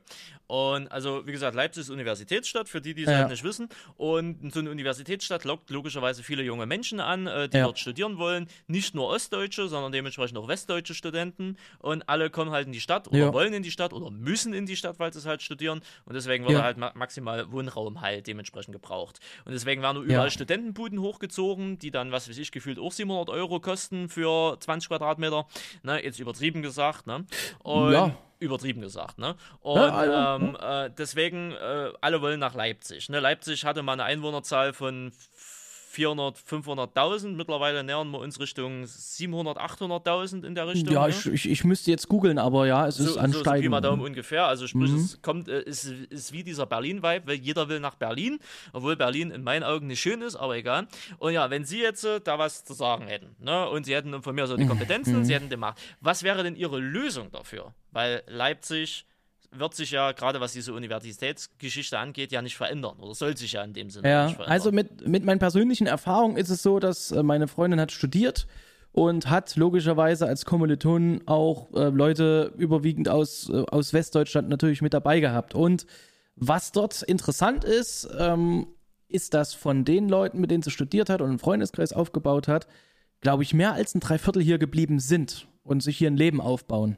Und 0.46 0.92
also, 0.92 1.26
wie 1.26 1.32
gesagt, 1.32 1.54
Leipzig 1.54 1.82
ist 1.82 1.90
Universitätsstadt, 1.90 2.68
für 2.68 2.80
die, 2.80 2.94
die 2.94 3.02
es 3.02 3.10
ja. 3.10 3.18
halt 3.18 3.30
nicht 3.30 3.44
wissen. 3.44 3.68
Und 3.96 4.52
so 4.52 4.60
eine 4.60 4.70
Universitätsstadt 4.70 5.44
lockt 5.44 5.70
logischerweise 5.70 6.22
viele 6.22 6.42
junge 6.42 6.66
Menschen 6.66 7.00
an, 7.00 7.26
äh, 7.26 7.48
die 7.48 7.56
ja. 7.56 7.64
dort 7.64 7.78
studieren 7.78 8.18
wollen. 8.18 8.48
Nicht 8.66 8.94
nur 8.94 9.08
Ostdeutsche, 9.08 9.68
sondern 9.68 9.92
dementsprechend 9.92 10.36
auch 10.36 10.48
westdeutsche 10.48 10.94
Studenten. 10.94 11.56
Und 11.78 12.08
alle 12.08 12.28
kommen 12.28 12.50
halt 12.50 12.66
in 12.66 12.72
die 12.72 12.80
Stadt 12.80 13.08
oder 13.08 13.18
ja. 13.18 13.32
wollen 13.32 13.54
in 13.54 13.62
die 13.62 13.70
Stadt 13.70 13.92
oder 13.92 14.10
müssen 14.10 14.52
in 14.52 14.66
die 14.66 14.76
Stadt, 14.76 14.98
weil 14.98 15.12
sie 15.12 15.18
es 15.18 15.26
halt 15.26 15.42
studieren. 15.42 15.80
Und 16.04 16.14
deswegen 16.14 16.46
wird 16.46 16.62
halt 16.62 16.76
ma 16.76 16.92
maximal 16.94 17.50
Wohnraum 17.50 18.00
halt 18.00 18.26
dementsprechend 18.26 18.72
gebraucht. 18.72 19.20
Und 19.44 19.52
deswegen 19.52 19.82
werden 19.82 19.96
nur 19.96 20.04
überall 20.04 20.30
Studentenbuden 20.30 21.00
hochgezogen, 21.00 21.78
die 21.78 21.90
dann, 21.90 22.12
was 22.12 22.28
weiß 22.28 22.36
ich, 22.38 22.52
gefühlt 22.52 22.78
auch 22.78 22.92
700 22.92 23.30
Euro 23.30 23.60
kosten 23.60 24.08
für 24.08 24.58
20 24.60 24.88
Quadratmeter. 24.88 25.46
Ne, 25.82 26.04
jetzt 26.04 26.18
übertrieben 26.18 26.62
gesagt. 26.62 27.06
Ne? 27.06 27.24
Und 27.62 27.92
ja 27.92 28.14
übertrieben 28.44 28.80
gesagt. 28.80 29.18
Ne? 29.18 29.34
Und 29.60 29.76
ja, 29.76 30.33
ähm, 30.42 30.56
äh, 30.60 30.90
deswegen, 30.96 31.52
äh, 31.52 31.92
alle 32.00 32.20
wollen 32.20 32.40
nach 32.40 32.54
Leipzig. 32.54 33.08
Ne? 33.08 33.20
Leipzig 33.20 33.64
hatte 33.64 33.82
mal 33.82 33.94
eine 33.94 34.04
Einwohnerzahl 34.04 34.72
von 34.72 35.12
400, 35.94 36.36
500.000. 36.38 37.34
Mittlerweile 37.34 37.84
nähern 37.84 38.10
wir 38.10 38.18
uns 38.18 38.40
Richtung 38.40 38.84
700, 38.86 39.58
800.000 39.58 40.44
in 40.44 40.54
der 40.54 40.66
Richtung. 40.66 40.92
Ja, 40.92 41.06
ne? 41.06 41.10
ich, 41.10 41.26
ich, 41.26 41.48
ich, 41.48 41.64
müsste 41.64 41.90
jetzt 41.90 42.08
googeln, 42.08 42.38
aber 42.38 42.66
ja, 42.66 42.86
es 42.86 42.96
so, 42.96 43.10
ist 43.10 43.16
ansteigend. 43.16 43.58
So, 43.58 43.64
so 43.64 43.70
mal 43.70 43.80
Daumen 43.80 44.02
ungefähr. 44.02 44.46
Also 44.46 44.66
sprich, 44.66 44.90
mhm. 44.90 44.96
es 44.96 45.22
kommt, 45.22 45.48
äh, 45.48 45.62
ist, 45.62 45.84
ist 45.84 46.32
wie 46.32 46.42
dieser 46.42 46.66
Berlin-Vibe, 46.66 47.26
weil 47.26 47.36
jeder 47.36 47.68
will 47.68 47.80
nach 47.80 47.94
Berlin, 47.94 48.40
obwohl 48.72 48.96
Berlin 48.96 49.30
in 49.30 49.44
meinen 49.44 49.62
Augen 49.62 49.86
nicht 49.86 50.00
schön 50.00 50.20
ist, 50.20 50.36
aber 50.36 50.56
egal. 50.56 50.88
Und 51.18 51.32
ja, 51.32 51.48
wenn 51.50 51.64
Sie 51.64 51.80
jetzt 51.80 52.04
äh, 52.04 52.20
da 52.20 52.38
was 52.38 52.64
zu 52.64 52.74
sagen 52.74 53.06
hätten, 53.06 53.36
ne, 53.38 53.68
und 53.68 53.86
Sie 53.86 53.94
hätten 53.94 54.20
von 54.22 54.34
mir 54.34 54.46
so 54.46 54.56
die. 54.56 54.64
Kompetenzen, 54.74 55.18
mhm. 55.18 55.24
Sie 55.24 55.34
hätten 55.34 55.50
die 55.50 55.56
Macht, 55.56 55.78
was 56.00 56.22
wäre 56.22 56.42
denn 56.42 56.56
Ihre 56.56 56.80
Lösung 56.80 57.30
dafür? 57.30 57.74
Weil 57.92 58.22
Leipzig 58.26 59.06
wird 59.58 59.74
sich 59.74 59.90
ja, 59.90 60.12
gerade 60.12 60.40
was 60.40 60.52
diese 60.52 60.72
Universitätsgeschichte 60.72 61.98
angeht, 61.98 62.32
ja 62.32 62.42
nicht 62.42 62.56
verändern 62.56 62.98
oder 62.98 63.14
soll 63.14 63.36
sich 63.36 63.52
ja 63.52 63.62
in 63.62 63.72
dem 63.72 63.90
Sinne 63.90 64.08
ja, 64.08 64.24
nicht 64.26 64.36
verändern. 64.36 64.52
Also 64.52 64.72
mit, 64.72 65.06
mit 65.06 65.24
meinen 65.24 65.38
persönlichen 65.38 65.86
Erfahrungen 65.86 66.36
ist 66.36 66.50
es 66.50 66.62
so, 66.62 66.78
dass 66.78 67.10
äh, 67.12 67.22
meine 67.22 67.48
Freundin 67.48 67.80
hat 67.80 67.92
studiert 67.92 68.46
und 68.92 69.28
hat 69.28 69.56
logischerweise 69.56 70.26
als 70.26 70.44
Kommilitonen 70.44 71.26
auch 71.26 71.72
äh, 71.74 71.88
Leute 71.88 72.52
überwiegend 72.56 73.08
aus, 73.08 73.48
äh, 73.48 73.64
aus 73.70 73.92
Westdeutschland 73.92 74.48
natürlich 74.48 74.82
mit 74.82 74.94
dabei 74.94 75.20
gehabt. 75.20 75.54
Und 75.54 75.86
was 76.36 76.72
dort 76.72 77.02
interessant 77.02 77.64
ist, 77.64 78.08
ähm, 78.18 78.68
ist, 79.08 79.34
dass 79.34 79.54
von 79.54 79.84
den 79.84 80.08
Leuten, 80.08 80.40
mit 80.40 80.50
denen 80.50 80.62
sie 80.62 80.70
studiert 80.70 81.10
hat 81.10 81.20
und 81.20 81.28
einen 81.28 81.38
Freundeskreis 81.38 81.92
aufgebaut 81.92 82.48
hat, 82.48 82.66
glaube 83.20 83.42
ich, 83.42 83.54
mehr 83.54 83.72
als 83.72 83.94
ein 83.94 84.00
Dreiviertel 84.00 84.42
hier 84.42 84.58
geblieben 84.58 85.00
sind 85.00 85.48
und 85.62 85.82
sich 85.82 85.98
hier 85.98 86.10
ein 86.10 86.16
Leben 86.16 86.40
aufbauen. 86.40 86.96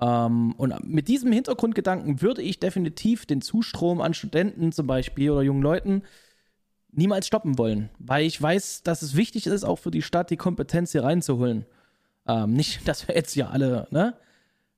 Ähm, 0.00 0.52
und 0.56 0.88
mit 0.88 1.08
diesem 1.08 1.32
Hintergrundgedanken 1.32 2.22
würde 2.22 2.42
ich 2.42 2.60
definitiv 2.60 3.26
den 3.26 3.42
Zustrom 3.42 4.00
an 4.00 4.14
Studenten 4.14 4.72
zum 4.72 4.86
Beispiel 4.86 5.30
oder 5.30 5.42
jungen 5.42 5.62
Leuten 5.62 6.02
niemals 6.92 7.26
stoppen 7.26 7.58
wollen, 7.58 7.88
weil 7.98 8.26
ich 8.26 8.40
weiß, 8.40 8.82
dass 8.82 9.02
es 9.02 9.16
wichtig 9.16 9.46
ist, 9.46 9.64
auch 9.64 9.76
für 9.76 9.90
die 9.90 10.02
Stadt 10.02 10.30
die 10.30 10.36
Kompetenz 10.36 10.92
hier 10.92 11.04
reinzuholen. 11.04 11.64
Ähm, 12.26 12.52
nicht, 12.52 12.86
dass 12.88 13.08
wir 13.08 13.14
jetzt 13.14 13.34
ja 13.34 13.48
alle 13.48 13.86
ne, 13.90 14.14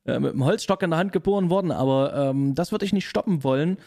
äh, 0.07 0.19
mit 0.19 0.33
dem 0.33 0.45
Holzstock 0.45 0.83
in 0.83 0.91
der 0.91 0.99
Hand 0.99 1.13
geboren 1.13 1.51
wurden, 1.51 1.71
aber 1.71 2.15
ähm, 2.15 2.55
das 2.55 2.73
würde 2.73 2.85
ich 2.85 2.93
nicht 2.93 3.09
stoppen 3.09 3.45
wollen. 3.45 3.79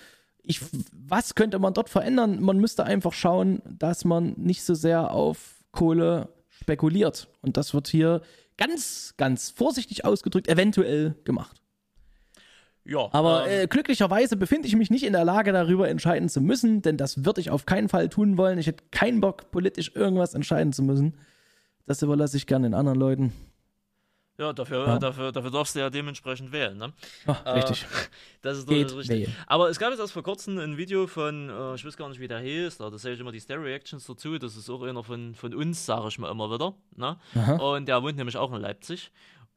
Ich, 0.44 0.62
was 0.92 1.36
könnte 1.36 1.60
man 1.60 1.74
dort 1.74 1.90
verändern? 1.90 2.42
Man 2.42 2.58
müsste 2.58 2.86
einfach 2.86 3.14
schauen, 3.14 3.62
dass 3.66 4.06
man 4.06 4.34
nicht 4.38 4.64
so 4.64 4.76
sehr 4.76 5.12
auf 5.12 5.58
Kohle 5.72 6.30
spekuliert. 6.50 7.28
Und 7.42 7.58
das 7.58 7.74
wird 7.74 7.88
hier 7.88 8.22
ganz, 8.58 9.14
ganz 9.18 9.50
vorsichtig 9.50 10.06
ausgedrückt 10.06 10.48
eventuell 10.48 11.16
gemacht. 11.24 11.62
Ja, 12.84 13.10
aber 13.12 13.48
ähm, 13.48 13.64
äh, 13.64 13.68
glücklicherweise 13.68 14.38
befinde 14.38 14.68
ich 14.68 14.76
mich 14.76 14.90
nicht 14.90 15.04
in 15.04 15.12
der 15.12 15.26
Lage, 15.26 15.52
darüber 15.52 15.90
entscheiden 15.90 16.30
zu 16.30 16.40
müssen, 16.40 16.82
denn 16.82 16.96
das 16.96 17.26
würde 17.26 17.42
ich 17.42 17.50
auf 17.50 17.66
keinen 17.66 17.90
Fall 17.90 18.08
tun 18.08 18.38
wollen. 18.38 18.60
Ich 18.60 18.68
hätte 18.68 18.86
keinen 18.92 19.20
Bock, 19.20 19.52
politisch 19.52 19.92
irgendwas 19.94 20.34
entscheiden 20.34 20.72
zu 20.72 20.84
müssen. 20.84 21.16
Das 21.86 22.02
überlasse 22.02 22.38
ich 22.38 22.48
gerne 22.48 22.68
den 22.68 22.74
anderen 22.74 22.98
Leuten. 22.98 23.34
Ja, 24.40 24.54
dafür, 24.54 24.86
ja. 24.86 25.00
Dafür, 25.00 25.32
dafür 25.32 25.50
darfst 25.50 25.76
du 25.76 25.80
ja 25.80 25.90
dementsprechend 25.90 26.52
wählen, 26.52 26.78
ne? 26.78 26.94
Ach, 27.26 27.46
äh, 27.46 27.50
richtig. 27.52 27.86
Das 28.44 28.60
ist 28.60 28.68
Geht 28.68 28.96
richtig. 28.96 29.10
Wählen. 29.10 29.36
Aber 29.48 29.70
es 29.70 29.80
gab 29.80 29.90
jetzt 29.90 30.00
erst 30.00 30.14
vor 30.14 30.24
kurzem 30.24 30.58
ein 30.60 30.78
Video 30.78 31.08
von, 31.08 31.50
äh, 31.50 31.76
ich 31.76 31.84
weiß 31.84 31.98
gar 31.98 32.08
nicht, 32.08 32.20
wie 32.20 32.28
der 32.28 32.40
hieß, 32.40 32.78
da 32.78 32.96
sehe 32.98 33.14
ich 33.14 33.20
immer 33.20 33.32
die 33.32 33.42
Stereo-Reactions 33.42 34.06
dazu, 34.06 34.38
das 34.38 34.56
ist 34.56 34.70
auch 34.70 34.84
einer 34.84 35.04
von, 35.04 35.34
von 35.34 35.54
uns, 35.54 35.86
sage 35.86 36.08
ich 36.08 36.20
mal 36.20 36.32
immer 36.32 36.52
wieder, 36.52 36.76
ne? 36.96 37.18
Und 37.60 37.88
der 37.88 38.02
wohnt 38.04 38.16
nämlich 38.16 38.38
auch 38.38 38.54
in 38.54 38.62
Leipzig. 38.62 39.12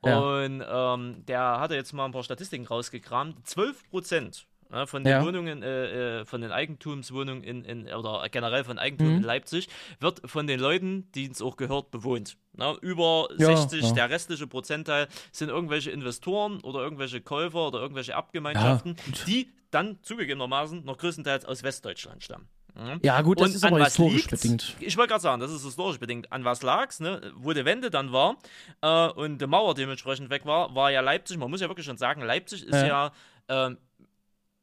Ja. 0.05 0.19
Und 0.19 0.65
ähm, 0.67 1.25
der 1.27 1.61
hatte 1.61 1.75
jetzt 1.75 1.93
mal 1.93 2.07
ein 2.07 2.13
paar 2.13 2.25
Statistiken 2.25 2.67
rausgekramt. 2.67 3.47
12 3.47 3.91
Prozent 3.91 4.47
ja, 4.73 4.87
von 4.87 5.05
den 5.05 5.11
ja. 5.11 5.25
Wohnungen, 5.25 5.63
äh, 5.63 6.21
äh, 6.21 6.25
von 6.25 6.41
den 6.41 6.53
Eigentumswohnungen 6.53 7.43
in, 7.43 7.65
in, 7.65 7.93
oder 7.93 8.29
generell 8.31 8.65
von 8.65 8.79
Eigentum 8.79 9.09
mhm. 9.09 9.17
in 9.19 9.23
Leipzig, 9.23 9.69
wird 9.99 10.23
von 10.25 10.47
den 10.47 10.61
Leuten, 10.61 11.11
die 11.15 11.31
es 11.31 11.43
auch 11.43 11.57
gehört, 11.57 11.91
bewohnt. 11.91 12.37
Über 12.81 13.29
ja, 13.39 13.57
60, 13.57 13.93
der 13.93 14.11
restliche 14.11 14.47
Prozentteil 14.47 15.09
sind 15.33 15.49
irgendwelche 15.49 15.91
Investoren 15.91 16.61
oder 16.61 16.81
irgendwelche 16.81 17.21
Käufer 17.21 17.69
oder 17.69 17.81
irgendwelche 17.81 18.15
Abgemeinschaften, 18.15 18.97
die 19.27 19.49
dann 19.71 19.99
zugegebenermaßen 20.03 20.85
noch 20.85 20.99
größtenteils 20.99 21.45
aus 21.45 21.63
Westdeutschland 21.63 22.23
stammen. 22.23 22.49
Mhm. 22.75 23.01
Ja, 23.03 23.21
gut, 23.23 23.41
das 23.41 23.49
und 23.49 23.57
ist 23.57 23.65
aber 23.65 23.83
historisch 23.85 24.27
bedingt. 24.27 24.77
Ich 24.81 24.97
wollte 24.97 25.11
gerade 25.11 25.23
sagen, 25.23 25.41
das 25.41 25.51
ist 25.51 25.65
historisch 25.65 25.99
bedingt. 25.99 26.33
An 26.33 26.45
was 26.45 26.63
lag 26.63 26.91
es, 26.91 27.01
ne? 27.01 27.33
wo 27.37 27.53
die 27.53 27.65
Wende 27.65 27.91
dann 27.91 28.13
war 28.13 28.37
äh, 28.81 29.09
und 29.09 29.41
die 29.41 29.47
Mauer 29.47 29.75
dementsprechend 29.75 30.31
weg 30.31 30.47
war, 30.47 30.75
war 30.75 30.91
ja 30.91 31.01
Leipzig. 31.01 31.39
Man 31.39 31.51
muss 31.51 31.61
ja 31.61 31.69
wirklich 31.69 31.87
schon 31.87 31.99
sagen, 31.99 32.23
Leipzig 32.23 32.65
ist 32.65 32.75
ja, 32.75 33.13
ja 33.49 33.69
äh, 33.69 33.77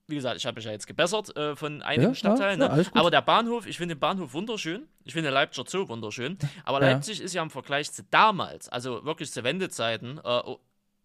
wie 0.07 0.15
gesagt, 0.15 0.37
ich 0.37 0.45
habe 0.45 0.55
mich 0.55 0.65
ja 0.65 0.71
jetzt 0.71 0.87
gebessert 0.87 1.35
äh, 1.35 1.55
von 1.55 1.81
einigen 1.81 2.09
ja, 2.09 2.15
Stadtteilen. 2.15 2.61
Ja, 2.61 2.75
ne? 2.75 2.85
aber 2.93 3.11
der 3.11 3.21
Bahnhof, 3.21 3.67
ich 3.67 3.77
finde 3.77 3.95
den 3.95 3.99
Bahnhof 3.99 4.33
wunderschön. 4.33 4.87
Ich 5.03 5.13
finde 5.13 5.29
Leipziger 5.29 5.67
Zoo 5.69 5.87
wunderschön. 5.89 6.37
Aber 6.63 6.81
ja. 6.81 6.91
Leipzig 6.91 7.21
ist 7.21 7.33
ja 7.33 7.43
im 7.43 7.49
Vergleich 7.49 7.91
zu 7.91 8.03
damals, 8.09 8.69
also 8.69 9.03
wirklich 9.03 9.31
zu 9.31 9.43
Wendezeiten, 9.43 10.19
äh, 10.23 10.41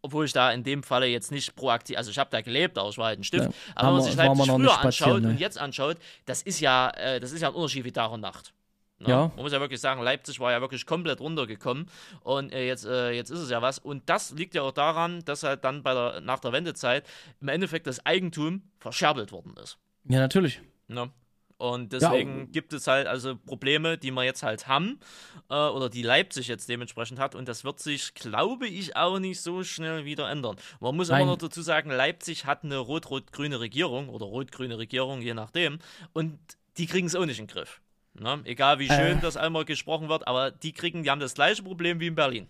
obwohl 0.03 0.25
ich 0.25 0.33
da 0.33 0.53
in 0.53 0.65
dem 0.65 0.83
Falle 0.83 1.07
jetzt 1.07 1.33
nicht 1.33 1.55
proaktiv, 1.55 1.97
also 1.97 2.11
ich 2.11 2.19
habe 2.19 2.31
da 2.31 2.41
gelebt, 2.41 2.79
aber 2.79 2.89
ich 2.89 2.99
war 2.99 3.07
halt 3.07 3.21
ein 3.21 3.25
Stift. 3.25 3.51
aber 3.75 3.89
wenn 3.89 3.95
man 3.95 4.03
sich 4.03 4.17
Leipzig 4.17 4.47
früher 4.51 4.81
anschaut 4.81 5.23
ne? 5.23 5.29
und 5.31 5.41
jetzt 5.41 5.59
anschaut, 5.59 5.97
das 6.25 6.43
ist 6.43 6.61
ja, 6.61 6.91
äh, 6.91 7.21
das 7.21 7.33
ist 7.33 7.41
ja 7.41 7.49
ein 7.49 7.55
Unterschied 7.55 7.85
wie 7.85 7.93
Tag 7.93 8.11
und 8.13 8.21
Nacht. 8.21 8.53
Ne? 9.03 9.09
Ja. 9.09 9.33
Man 9.35 9.43
muss 9.43 9.53
ja 9.53 9.61
wirklich 9.61 9.81
sagen, 9.81 10.03
Leipzig 10.03 10.41
war 10.41 10.53
ja 10.53 10.61
wirklich 10.61 10.87
komplett 10.87 11.21
runtergekommen 11.21 11.87
und 12.23 12.53
äh, 12.53 12.67
jetzt, 12.67 12.85
äh, 12.87 13.11
jetzt 13.11 13.31
ist 13.31 13.41
es 13.41 13.51
ja 13.51 13.63
was. 13.63 13.79
Und 13.79 14.09
das 14.09 14.33
liegt 14.33 14.55
ja 14.55 14.63
auch 14.63 14.73
daran, 14.73 15.25
dass 15.25 15.43
halt 15.43 15.65
dann 15.65 15.83
bei 15.83 15.95
der, 15.95 16.21
nach 16.21 16.39
der 16.39 16.53
Wendezeit 16.53 17.07
im 17.41 17.49
Endeffekt 17.49 17.87
das 17.87 18.05
Eigentum 18.07 18.63
verscherbelt 18.79 19.33
worden 19.33 19.55
ist. 19.63 19.79
Ja, 20.05 20.21
natürlich. 20.21 20.61
Ne? 20.89 21.11
Und 21.63 21.93
deswegen 21.93 22.51
gibt 22.51 22.73
es 22.73 22.89
halt 22.89 23.07
also 23.07 23.37
Probleme, 23.37 23.97
die 23.97 24.11
wir 24.11 24.25
jetzt 24.25 24.43
halt 24.43 24.67
haben 24.67 24.99
äh, 25.49 25.55
oder 25.55 25.89
die 25.89 26.03
Leipzig 26.03 26.49
jetzt 26.49 26.69
dementsprechend 26.69 27.21
hat. 27.21 27.37
Und 27.37 27.47
das 27.47 27.63
wird 27.63 27.79
sich, 27.79 28.15
glaube 28.15 28.67
ich, 28.67 28.97
auch 28.97 29.21
nicht 29.21 29.41
so 29.41 29.63
schnell 29.63 30.05
wieder 30.05 30.29
ändern. 30.29 30.57
Man 30.81 30.97
muss 30.97 31.09
Nein. 31.09 31.23
immer 31.23 31.33
noch 31.33 31.39
dazu 31.39 31.63
sagen, 31.63 31.91
Leipzig 31.91 32.47
hat 32.47 32.65
eine 32.65 32.79
rot-rot-grüne 32.79 33.61
Regierung 33.61 34.09
oder 34.09 34.27
rot-grüne 34.27 34.77
Regierung, 34.77 35.23
je 35.23 35.35
nachdem. 35.35 35.79
Und 36.13 36.37
die 36.79 36.87
kriegen 36.87 37.07
es 37.07 37.15
auch 37.15 37.27
nicht 37.27 37.39
in 37.39 37.47
den 37.47 37.55
Griff. 37.55 37.82
Ne? 38.15 38.41
Egal 38.45 38.79
wie 38.79 38.89
schön 38.89 39.19
Äh. 39.19 39.21
das 39.21 39.37
einmal 39.37 39.65
gesprochen 39.65 40.09
wird, 40.09 40.27
aber 40.29 40.51
die 40.51 40.73
kriegen, 40.73 41.03
die 41.03 41.11
haben 41.11 41.21
das 41.21 41.35
gleiche 41.35 41.63
Problem 41.63 42.01
wie 42.01 42.09
in 42.09 42.15
Berlin. 42.15 42.47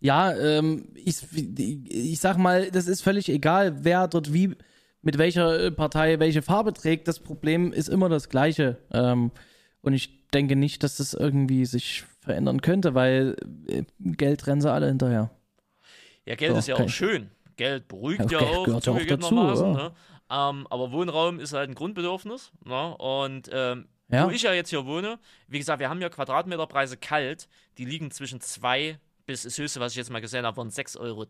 Ja, 0.00 0.32
ähm, 0.36 0.88
ich, 0.94 1.22
ich 1.32 2.20
sag 2.20 2.38
mal, 2.38 2.70
das 2.70 2.86
ist 2.86 3.02
völlig 3.02 3.28
egal, 3.28 3.84
wer 3.84 4.06
dort 4.06 4.32
wie, 4.32 4.54
mit 5.02 5.18
welcher 5.18 5.58
äh, 5.60 5.70
Partei 5.70 6.18
welche 6.20 6.42
Farbe 6.42 6.72
trägt. 6.72 7.08
Das 7.08 7.18
Problem 7.20 7.72
ist 7.72 7.88
immer 7.88 8.08
das 8.08 8.28
gleiche. 8.28 8.78
Ähm, 8.92 9.32
und 9.80 9.92
ich 9.92 10.28
denke 10.30 10.54
nicht, 10.56 10.82
dass 10.82 10.96
das 10.98 11.14
irgendwie 11.14 11.64
sich 11.64 12.04
verändern 12.20 12.60
könnte, 12.62 12.94
weil 12.94 13.36
äh, 13.66 13.84
Geld 14.00 14.46
rennen 14.46 14.60
sie 14.60 14.70
alle 14.70 14.86
hinterher. 14.86 15.30
Ja, 16.26 16.34
Geld 16.34 16.52
So, 16.52 16.58
ist 16.58 16.68
ja 16.68 16.74
okay. 16.74 16.84
auch 16.84 16.88
schön. 16.88 17.30
Geld 17.56 17.88
beruhigt 17.88 18.30
Ja, 18.30 18.40
ja, 18.40 18.46
auch, 18.46 18.64
gehört 18.64 18.86
ja 18.86 18.92
auch 18.92 19.06
dazu, 19.06 19.34
ja. 19.34 19.72
Ne? 19.72 19.92
Ähm, 20.30 20.66
aber 20.70 20.92
Wohnraum 20.92 21.40
ist 21.40 21.54
halt 21.54 21.70
ein 21.70 21.74
Grundbedürfnis. 21.74 22.52
Ne? 22.64 22.96
Und 22.98 23.48
ähm, 23.52 23.86
Ja. 24.10 24.26
wo 24.26 24.30
ich 24.30 24.42
ja 24.42 24.52
jetzt 24.54 24.70
hier 24.70 24.86
wohne, 24.86 25.18
wie 25.48 25.58
gesagt, 25.58 25.80
wir 25.80 25.90
haben 25.90 26.00
ja 26.00 26.08
Quadratmeterpreise 26.08 26.96
kalt, 26.96 27.48
die 27.76 27.84
liegen 27.84 28.10
zwischen 28.10 28.40
2 28.40 28.98
bis 29.26 29.42
das 29.42 29.58
höchste, 29.58 29.80
was 29.80 29.92
ich 29.92 29.96
jetzt 29.98 30.10
mal 30.10 30.20
gesehen 30.22 30.46
habe, 30.46 30.56
waren 30.56 30.70
6,03 30.70 30.98
Euro. 31.00 31.26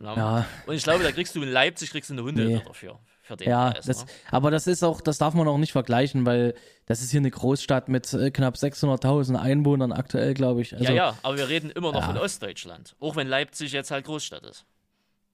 Ja, 0.00 0.46
Und 0.66 0.74
ich 0.74 0.84
glaube, 0.84 1.02
da 1.02 1.10
kriegst 1.10 1.34
du 1.34 1.42
in 1.42 1.48
Leipzig 1.48 1.90
kriegst 1.90 2.10
du 2.10 2.14
eine 2.14 2.22
Hunde 2.22 2.44
Nee. 2.44 2.62
dafür. 2.64 2.98
Für 3.22 3.36
den 3.36 3.48
ja, 3.48 3.72
Preis, 3.72 3.86
das, 3.86 4.04
ne? 4.04 4.10
aber 4.30 4.52
das 4.52 4.68
ist 4.68 4.84
auch, 4.84 5.00
das 5.00 5.18
darf 5.18 5.34
man 5.34 5.48
auch 5.48 5.58
nicht 5.58 5.72
vergleichen, 5.72 6.24
weil 6.26 6.54
das 6.84 7.02
ist 7.02 7.10
hier 7.10 7.18
eine 7.18 7.30
Großstadt 7.30 7.88
mit 7.88 8.12
äh, 8.12 8.30
knapp 8.30 8.54
600.000 8.54 9.34
Einwohnern 9.34 9.90
aktuell, 9.90 10.32
glaube 10.34 10.62
ich. 10.62 10.74
Also, 10.74 10.84
ja, 10.84 10.92
ja, 10.92 11.18
aber 11.24 11.36
wir 11.36 11.48
reden 11.48 11.70
immer 11.70 11.90
noch 11.90 12.02
Ja. 12.02 12.06
von 12.06 12.18
Ostdeutschland. 12.18 12.94
Auch 13.00 13.16
wenn 13.16 13.26
Leipzig 13.26 13.72
jetzt 13.72 13.90
halt 13.90 14.04
Großstadt 14.04 14.44
ist. 14.44 14.64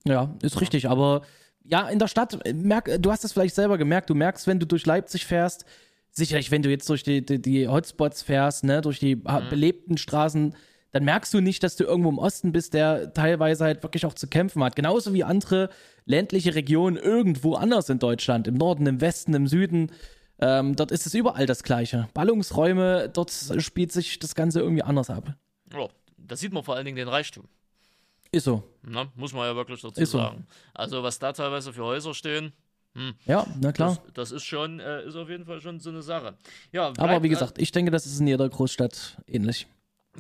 Ja, 0.07 0.35
ist 0.41 0.59
richtig, 0.63 0.89
aber 0.89 1.21
ja, 1.65 1.87
in 1.89 1.99
der 1.99 2.09
Stadt, 2.09 2.39
äh, 2.47 2.55
merk, 2.55 2.89
du 2.99 3.13
hast 3.13 3.25
es 3.25 3.33
vielleicht 3.35 3.55
selber 3.55 3.77
gemerkt, 3.77 4.09
du 4.09 4.15
merkst, 4.15 4.47
wenn 4.47 4.59
du 4.59 4.67
durch 4.67 4.87
Leipzig 4.87 5.27
fährst, 5.27 5.67
sicherlich, 6.13 6.51
wenn 6.51 6.63
du 6.63 6.71
jetzt 6.71 6.89
durch 6.89 7.03
die, 7.03 7.25
die, 7.25 7.41
die 7.41 7.69
Hotspots 7.69 8.23
fährst, 8.23 8.65
ne, 8.65 8.81
durch 8.81 8.99
die 8.99 9.21
ha- 9.27 9.41
belebten 9.49 9.97
Straßen, 9.99 10.55
dann 10.93 11.05
merkst 11.05 11.33
du 11.33 11.41
nicht, 11.41 11.63
dass 11.63 11.77
du 11.77 11.85
irgendwo 11.85 12.11
im 12.11 12.19
Osten 12.19 12.53
bist, 12.53 12.75
der 12.75 13.15
teilweise 13.15 13.65
halt 13.65 13.83
wirklich 13.83 14.05
auch 14.05 14.13
zu 14.15 14.27
kämpfen 14.27 14.63
hat. 14.63 14.77
Genauso 14.77 15.15
wie 15.15 15.25
andere 15.25 15.71
ländliche 16.05 16.55
Regionen 16.55 16.97
irgendwo 16.97 17.55
anders 17.55 17.89
in 17.89 17.99
Deutschland, 17.99 18.47
im 18.47 18.55
Norden, 18.55 18.87
im 18.87 19.01
Westen, 19.01 19.33
im 19.33 19.47
Süden. 19.47 19.91
Ähm, 20.39 20.77
dort 20.77 20.91
ist 20.91 21.07
es 21.07 21.15
überall 21.15 21.47
das 21.47 21.63
Gleiche. 21.63 22.09
Ballungsräume, 22.13 23.09
dort 23.09 23.33
spielt 23.59 23.93
sich 23.93 24.19
das 24.19 24.35
Ganze 24.35 24.61
irgendwie 24.61 24.83
anders 24.83 25.09
ab. 25.09 25.35
Ja, 25.73 25.89
da 26.19 26.37
sieht 26.37 26.53
man 26.53 26.63
vor 26.63 26.75
allen 26.77 26.85
Dingen 26.85 26.97
den 26.97 27.09
Reichtum. 27.09 27.45
Ist 28.31 28.45
so. 28.45 28.63
Ne? 28.83 29.09
Muss 29.15 29.33
man 29.33 29.47
ja 29.47 29.55
wirklich 29.55 29.81
dazu 29.81 30.05
so. 30.05 30.19
sagen. 30.19 30.47
Also, 30.75 31.03
was 31.03 31.19
da 31.19 31.33
teilweise 31.33 31.73
für 31.73 31.85
Häuser 31.85 32.13
stehen, 32.13 32.53
Ja, 33.25 33.47
na 33.61 33.73
klar. 33.73 33.99
Das, 34.05 34.15
das 34.15 34.33
ist 34.33 34.45
schon, 34.45 34.79
äh, 34.81 35.05
ist 35.05 35.17
auf 35.17 35.29
jeden 35.29 35.45
Fall 35.45 35.61
schon 35.61 35.81
so 35.81 35.91
eine 35.91 36.03
Sache. 36.03 36.35
Ja, 36.73 36.93
Aber 36.99 37.23
wie 37.23 37.29
gesagt, 37.29 37.59
ich 37.59 37.73
denke, 37.73 37.91
das 37.91 38.05
ist 38.07 38.21
in 38.21 38.27
jeder 38.27 38.49
Großstadt 38.49 39.19
ähnlich. 39.27 39.67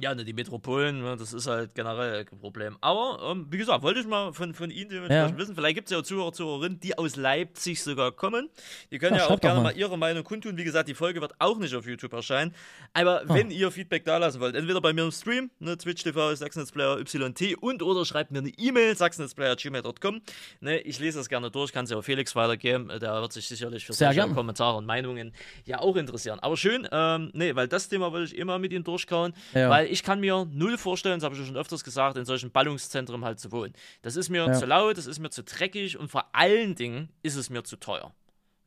Ja, 0.00 0.14
ne, 0.14 0.24
die 0.24 0.32
Metropolen, 0.32 1.02
ne, 1.02 1.16
das 1.18 1.34
ist 1.34 1.46
halt 1.46 1.74
generell 1.74 2.20
ein 2.30 2.38
Problem. 2.38 2.78
Aber, 2.80 3.18
ähm, 3.30 3.46
wie 3.50 3.58
gesagt, 3.58 3.82
wollte 3.82 4.00
ich 4.00 4.06
mal 4.06 4.32
von, 4.32 4.54
von 4.54 4.70
Ihnen 4.70 4.88
dementsprechend 4.88 5.32
Ja. 5.32 5.36
wissen. 5.38 5.54
Vielleicht 5.54 5.74
gibt 5.74 5.88
es 5.88 5.92
ja 5.92 5.98
auch 5.98 6.02
Zuhörer, 6.02 6.32
Zuhörerinnen, 6.32 6.80
die 6.80 6.96
aus 6.96 7.16
Leipzig 7.16 7.82
sogar 7.82 8.10
kommen. 8.10 8.48
Die 8.90 8.98
können 8.98 9.16
Ja, 9.16 9.24
ja, 9.24 9.28
auch 9.30 9.38
gerne 9.38 9.56
mal. 9.60 9.64
mal. 9.74 9.76
ihre 9.76 9.98
Meinung 9.98 10.24
kundtun. 10.24 10.56
Wie 10.56 10.64
gesagt, 10.64 10.88
die 10.88 10.94
Folge 10.94 11.20
wird 11.20 11.34
auch 11.40 11.58
nicht 11.58 11.74
auf 11.74 11.86
YouTube 11.86 12.14
erscheinen. 12.14 12.54
Aber 12.94 13.20
Ah. 13.20 13.34
wenn 13.34 13.50
ihr 13.50 13.70
Feedback 13.70 14.04
da 14.06 14.16
lassen 14.16 14.40
wollt, 14.40 14.54
entweder 14.56 14.80
bei 14.80 14.94
mir 14.94 15.04
im 15.04 15.10
Stream, 15.12 15.50
ne, 15.58 15.76
Twitch 15.76 16.02
TV, 16.02 16.34
Sachsennetzplayer 16.36 16.98
YT 16.98 17.56
und 17.60 17.82
oder 17.82 18.06
schreibt 18.06 18.30
mir 18.30 18.38
eine 18.38 18.48
E-Mail, 18.56 18.96
sachsennetzplayer.gmail.com. 18.96 20.22
Ne, 20.60 20.80
ich 20.80 20.98
lese 21.00 21.18
das 21.18 21.28
gerne 21.28 21.50
durch, 21.50 21.72
kann 21.72 21.84
es 21.84 21.90
ja 21.90 21.98
auch 21.98 22.02
Felix 22.02 22.34
weitergeben. 22.34 22.88
Der 22.88 23.20
wird 23.20 23.32
sich 23.32 23.46
sicherlich 23.46 23.84
für 23.84 23.92
solche. 23.92 24.22
Kommentare 24.22 24.78
und 24.78 24.86
Meinungen 24.86 25.34
ja 25.66 25.80
auch 25.80 25.96
interessieren. 25.96 26.38
Aber 26.40 26.56
schön, 26.56 26.88
ähm, 26.90 27.30
nee, 27.34 27.54
weil 27.54 27.68
das 27.68 27.88
Thema 27.88 28.12
wollte 28.12 28.32
ich 28.32 28.38
immer 28.38 28.58
mit 28.58 28.72
Ihnen 28.72 28.84
durchkauen, 28.84 29.34
Ja. 29.52 29.68
weil 29.68 29.81
ich 29.90 30.02
kann 30.02 30.20
mir 30.20 30.46
null 30.50 30.78
vorstellen, 30.78 31.18
das 31.20 31.24
habe 31.24 31.34
ich 31.34 31.40
ja 31.40 31.46
schon 31.46 31.56
öfters 31.56 31.84
gesagt, 31.84 32.16
in 32.16 32.24
solchen 32.24 32.50
Ballungszentren 32.50 33.24
halt 33.24 33.38
zu 33.40 33.50
wohnen. 33.52 33.72
Das 34.02 34.16
ist 34.16 34.28
mir 34.28 34.46
Ja. 34.46 34.52
zu 34.54 34.66
laut, 34.66 34.96
das 34.98 35.06
ist 35.06 35.18
mir 35.18 35.30
zu 35.30 35.42
dreckig 35.42 35.98
und 35.98 36.08
vor 36.10 36.26
allen 36.34 36.74
Dingen 36.74 37.08
ist 37.22 37.36
es 37.36 37.50
mir 37.50 37.62
zu 37.64 37.76
teuer. 37.76 38.12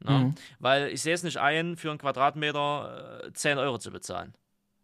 Ne? 0.03 0.11
Mhm. 0.11 0.36
Weil 0.59 0.88
ich 0.89 1.01
sehe 1.01 1.13
es 1.13 1.24
nicht 1.24 1.38
ein, 1.38 1.78
für 1.78 1.89
einen 1.89 1.99
Quadratmeter 1.99 3.24
äh, 3.28 3.34
10 3.34 3.57
Euro 3.57 3.78
zu 3.78 3.91
bezahlen. 3.91 4.34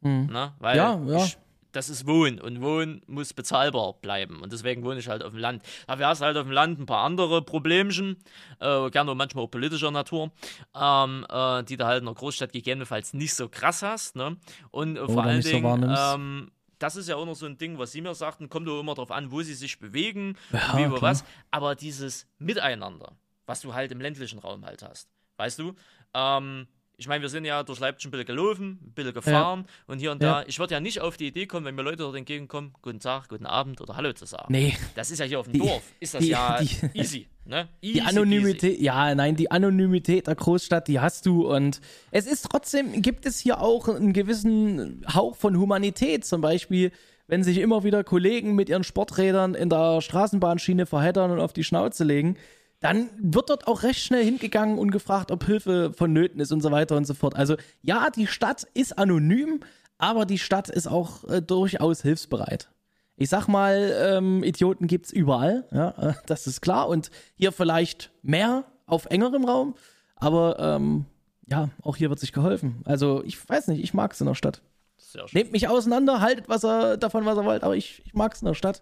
Mhm. 0.02 0.28
Ne? 0.32 0.54
Weil 0.60 0.78
Ja, 0.78 1.00
ja. 1.06 1.26
Ich, 1.26 1.38
das 1.72 1.90
ist 1.90 2.08
Wohnen 2.08 2.40
und 2.40 2.62
Wohnen 2.62 3.02
muss 3.08 3.34
bezahlbar 3.34 3.94
bleiben 4.02 4.42
und 4.42 4.52
deswegen 4.52 4.84
wohne 4.84 5.00
ich 5.00 5.08
halt 5.08 5.24
auf 5.24 5.32
dem 5.32 5.40
Land. 5.40 5.64
Dafür 5.88 6.08
hast 6.08 6.22
du 6.22 6.26
halt 6.26 6.38
auf 6.38 6.44
dem 6.44 6.52
Land 6.52 6.80
ein 6.80 6.86
paar 6.86 7.04
andere 7.04 7.42
Problemchen, 7.42 8.18
äh, 8.60 8.90
gerne 8.90 9.16
manchmal 9.16 9.46
auch 9.46 9.52
politischer 9.52 9.92
Natur, 9.92 10.32
ähm, 10.76 11.26
äh, 11.30 11.64
die 11.64 11.78
du 11.78 11.86
halt 11.86 12.00
in 12.00 12.06
der 12.06 12.16
Großstadt 12.16 12.52
gegebenenfalls 12.52 13.14
nicht 13.14 13.34
so 13.34 13.50
krass 13.50 13.82
hast. 13.82 14.16
Ne? 14.16 14.38
Und 14.72 14.98
äh, 14.98 15.06
vor 15.08 15.24
allen 15.24 15.42
so 15.42 15.50
Dingen, 15.50 15.64
wahrnimmst. 15.64 16.02
ähm, 16.16 16.52
das 16.80 16.96
ist 16.96 17.08
ja 17.08 17.16
auch 17.16 17.26
noch 17.26 17.36
so 17.36 17.46
ein 17.46 17.58
Ding, 17.58 17.78
was 17.78 17.92
Sie 17.92 18.02
mir 18.02 18.16
sagten, 18.16 18.50
kommt 18.50 18.68
doch 18.68 18.80
immer 18.80 18.96
darauf 18.96 19.12
an, 19.12 19.32
wo 19.32 19.42
sie 19.44 19.54
sich 19.54 19.80
bewegen, 19.80 20.36
Ja, 20.52 20.72
und 20.72 20.80
wie 20.80 20.84
über 20.86 21.02
was. 21.02 21.24
Aber 21.52 21.76
dieses 21.76 22.28
Miteinander, 22.40 23.14
was 23.46 23.62
du 23.62 23.74
halt 23.74 23.92
im 23.92 24.02
ländlichen 24.02 24.40
Raum 24.40 24.66
halt 24.66 24.82
hast, 24.82 25.08
weißt 25.38 25.60
du? 25.60 25.76
Ähm, 26.16 26.68
ich 27.02 27.08
meine, 27.08 27.22
wir 27.22 27.30
sind 27.30 27.46
ja 27.46 27.64
durch 27.64 27.80
Leipzig 27.80 28.08
ein 28.08 28.12
bisschen 28.12 28.28
gelaufen, 28.28 28.80
ein 28.84 28.92
bisschen 28.94 29.14
gefahren 29.14 29.66
und 29.88 30.00
hier 30.00 30.12
und 30.12 30.22
da. 30.24 30.42
Ja. 30.42 30.48
Ich 30.48 30.60
würde 30.60 30.74
ja 30.76 30.80
nicht 30.80 31.02
auf 31.02 31.18
die 31.18 31.28
Idee 31.28 31.48
kommen, 31.48 31.66
wenn 31.66 31.76
mir 31.76 31.82
Leute 31.82 31.98
dort 31.98 32.16
entgegenkommen, 32.16 32.74
guten 32.82 33.00
Tag, 33.00 33.28
guten 33.28 33.46
Abend 33.46 33.82
oder 33.82 33.98
Hallo 33.98 34.14
zu 34.14 34.26
sagen. 34.26 34.46
Nee, 34.50 34.78
Das 34.96 35.12
ist 35.12 35.20
ja 35.20 35.26
hier 35.26 35.40
auf 35.40 35.48
dem 35.48 35.54
Die- 35.54 35.60
Dorf, 35.60 35.82
ist 36.00 36.14
das 36.14 36.22
die- 36.24 36.30
ja 36.30 36.60
die- 36.62 36.98
easy, 37.00 37.28
ne? 37.46 37.68
Easy 37.82 37.94
die 37.96 38.02
Anonymität, 38.02 38.80
ja, 38.80 39.14
nein, 39.16 39.36
die 39.36 39.50
Anonymität 39.52 40.28
der 40.28 40.36
Großstadt, 40.36 40.88
die 40.88 41.00
hast 41.00 41.26
du 41.26 41.52
und 41.52 41.82
es 42.12 42.28
ist 42.28 42.48
trotzdem, 42.50 43.02
gibt 43.02 43.26
es 43.26 43.40
hier 43.40 43.60
auch 43.62 43.88
einen 43.90 44.14
gewissen 44.14 45.04
Hauch 45.14 45.36
von 45.36 45.58
Humanität, 45.58 46.24
zum 46.26 46.42
Beispiel, 46.42 46.92
wenn 47.28 47.44
sich 47.44 47.58
immer 47.58 47.84
wieder 47.84 48.04
Kollegen 48.04 48.56
mit 48.56 48.70
ihren 48.70 48.84
Sporträdern 48.84 49.56
in 49.56 49.70
der 49.70 50.02
Straßenbahnschiene 50.02 50.86
verheddern 50.86 51.32
und 51.32 51.40
auf 51.40 51.54
die 51.54 51.64
Schnauze 51.64 52.04
legen, 52.04 52.38
dann 52.82 53.12
wird 53.20 53.50
dort 53.50 53.68
auch 53.68 53.84
recht 53.84 54.02
schnell 54.02 54.26
hingegangen 54.26 54.78
und 54.78 54.92
gefragt, 54.92 55.32
ob 55.32 55.46
Hilfe 55.46 55.94
vonnöten 55.96 56.42
ist 56.42 56.52
und 56.52 56.62
so 56.62 56.72
weiter 56.72 56.98
und 56.98 57.06
so 57.06 57.14
fort. 57.14 57.36
Also 57.36 57.56
ja, 57.84 58.10
die 58.10 58.28
Stadt 58.28 58.68
ist 58.74 58.98
anonym, 58.98 59.62
aber 60.00 60.26
die 60.26 60.40
Stadt 60.40 60.68
ist 60.68 60.88
auch 60.88 61.24
äh, 61.30 61.42
durchaus 61.42 62.02
hilfsbereit. 62.02 62.70
Ich 63.18 63.30
sag 63.30 63.48
mal, 63.48 63.94
ähm, 64.02 64.44
Idioten 64.44 64.88
gibt's 64.88 65.12
überall, 65.12 65.68
ja, 65.72 65.90
äh, 65.92 66.14
das 66.26 66.48
ist 66.48 66.62
klar. 66.62 66.88
Und 66.88 67.12
hier 67.36 67.52
vielleicht 67.52 68.12
mehr 68.24 68.66
auf 68.88 69.06
engerem 69.06 69.46
Raum, 69.46 69.76
aber 70.16 70.58
ähm, 70.60 71.06
ja, 71.48 71.70
auch 71.84 71.98
hier 71.98 72.10
wird 72.10 72.20
sich 72.20 72.34
geholfen. 72.34 72.82
Also 72.86 73.24
ich 73.24 73.48
weiß 73.48 73.68
nicht, 73.68 73.84
ich 73.84 73.94
mag's 73.94 74.20
in 74.22 74.28
der 74.28 74.36
Stadt. 74.36 74.64
Sehr 74.98 75.28
schön. 75.28 75.40
Nehmt 75.40 75.52
mich 75.52 75.68
auseinander, 75.68 76.20
haltet 76.20 76.50
was 76.50 76.64
er, 76.64 76.98
davon, 76.98 77.26
was 77.26 77.38
er 77.38 77.46
wollt, 77.46 77.64
aber 77.64 77.76
ich, 77.76 78.02
ich 78.06 78.16
mag's 78.16 78.42
in 78.42 78.48
der 78.48 78.56
Stadt. 78.56 78.82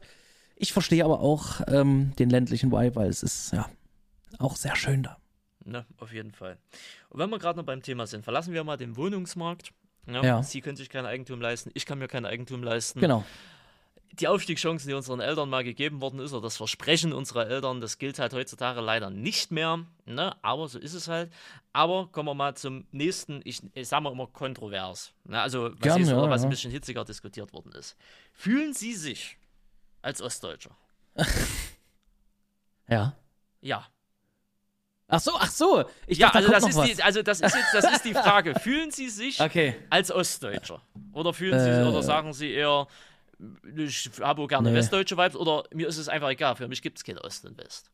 Ich 0.56 0.72
verstehe 0.72 1.04
aber 1.04 1.20
auch 1.20 1.62
ähm, 1.68 2.14
den 2.18 2.30
ländlichen 2.30 2.72
Vibe, 2.72 2.96
weil 2.96 3.10
es 3.10 3.24
ist 3.24 3.52
ja 3.52 3.66
auch 4.38 4.56
sehr 4.56 4.76
schön 4.76 5.04
da. 5.04 5.18
Ne, 5.66 5.86
auf 5.98 6.14
jeden 6.14 6.32
Fall. 6.32 6.58
Und 7.10 7.20
wenn 7.20 7.30
wir 7.30 7.38
gerade 7.40 7.58
noch 7.58 7.66
beim 7.66 7.82
Thema 7.82 8.08
sind, 8.08 8.24
verlassen 8.24 8.54
wir 8.54 8.64
mal 8.64 8.78
den 8.78 8.96
Wohnungsmarkt. 8.96 9.72
Ja, 10.08 10.24
Ja. 10.24 10.44
Sie 10.44 10.62
können 10.62 10.78
sich 10.78 10.90
kein 10.90 11.06
Eigentum 11.06 11.42
leisten, 11.42 11.70
ich 11.74 11.86
kann 11.86 12.00
mir 12.00 12.08
kein 12.08 12.26
Eigentum 12.26 12.64
leisten. 12.64 13.00
Genau. 13.00 13.24
die 14.14 14.28
Aufstiegschancen, 14.28 14.88
die 14.88 14.96
unseren 14.96 15.20
Eltern 15.20 15.50
mal 15.50 15.64
gegeben 15.64 16.02
worden 16.02 16.20
ist, 16.20 16.34
oder 16.34 16.42
das 16.42 16.58
Versprechen 16.58 17.14
unserer 17.14 17.48
Eltern, 17.48 17.80
das 17.82 18.00
gilt 18.00 18.18
halt 18.18 18.34
heutzutage 18.34 18.82
leider 18.82 19.10
nicht 19.12 19.52
mehr. 19.52 19.86
Ne? 20.06 20.36
Aber 20.42 20.68
so 20.68 20.80
ist 20.80 20.94
es 20.94 21.08
halt. 21.08 21.32
Aber 21.74 22.08
kommen 22.08 22.28
wir 22.28 22.34
mal 22.34 22.56
zum 22.56 22.88
nächsten, 22.92 23.42
ich, 23.44 23.62
ich 23.76 23.88
sage 23.88 24.04
mal 24.04 24.12
immer 24.12 24.28
kontrovers. 24.28 25.14
Ne? 25.26 25.40
Also, 25.40 25.72
was, 25.74 25.80
Gern, 25.80 26.02
ist, 26.02 26.10
ja, 26.10 26.30
was 26.30 26.44
ein 26.44 26.50
bisschen 26.50 26.72
hitziger 26.72 27.06
diskutiert 27.06 27.54
worden 27.54 27.72
ist. 27.74 27.96
Fühlen 28.34 28.74
Sie 28.74 28.94
sich 28.94 29.38
als 30.02 30.22
Ostdeutscher? 30.22 30.76
Ja. 32.88 33.16
Ja. 33.62 33.86
Ach 35.12 35.20
so, 35.20 35.32
ach 35.36 35.50
so. 35.52 35.84
Ich 36.08 36.20
Ja, 36.20 36.28
dachte, 36.30 36.48
da 36.48 36.54
also 36.54 36.68
kommt 36.68 36.76
das, 36.78 36.86
ist 36.86 36.90
was. 36.92 36.98
die, 36.98 37.04
also 37.04 37.22
das 37.24 37.42
ist 37.42 37.56
jetzt 37.56 37.74
das 37.74 37.92
ist 37.94 38.06
die 38.06 38.14
Frage. 38.26 38.54
Fühlen 38.60 38.92
Sie 38.92 39.10
sich 39.10 39.42
Okay. 39.42 39.76
als 39.90 40.12
Ostdeutscher? 40.12 40.82
Oder 41.14 41.34
fühlen 41.34 41.60
Sie 41.60 41.70
Äh. 41.70 41.84
oder 41.84 42.04
sagen 42.04 42.32
Sie 42.34 42.52
eher, 42.52 42.88
ich 43.76 44.10
habe 44.22 44.42
auch 44.44 44.48
gerne 44.48 44.70
Nee. 44.70 44.76
westdeutsche 44.78 45.18
Vibes 45.18 45.36
oder 45.36 45.64
mir 45.74 45.88
ist 45.88 45.98
es 45.98 46.10
einfach 46.10 46.30
egal, 46.30 46.56
für 46.56 46.68
mich 46.68 46.82
gibt 46.82 46.98
es 47.00 47.04
kein 47.04 47.18
Ost 47.18 47.46
und 47.46 47.58
West. 47.58 47.90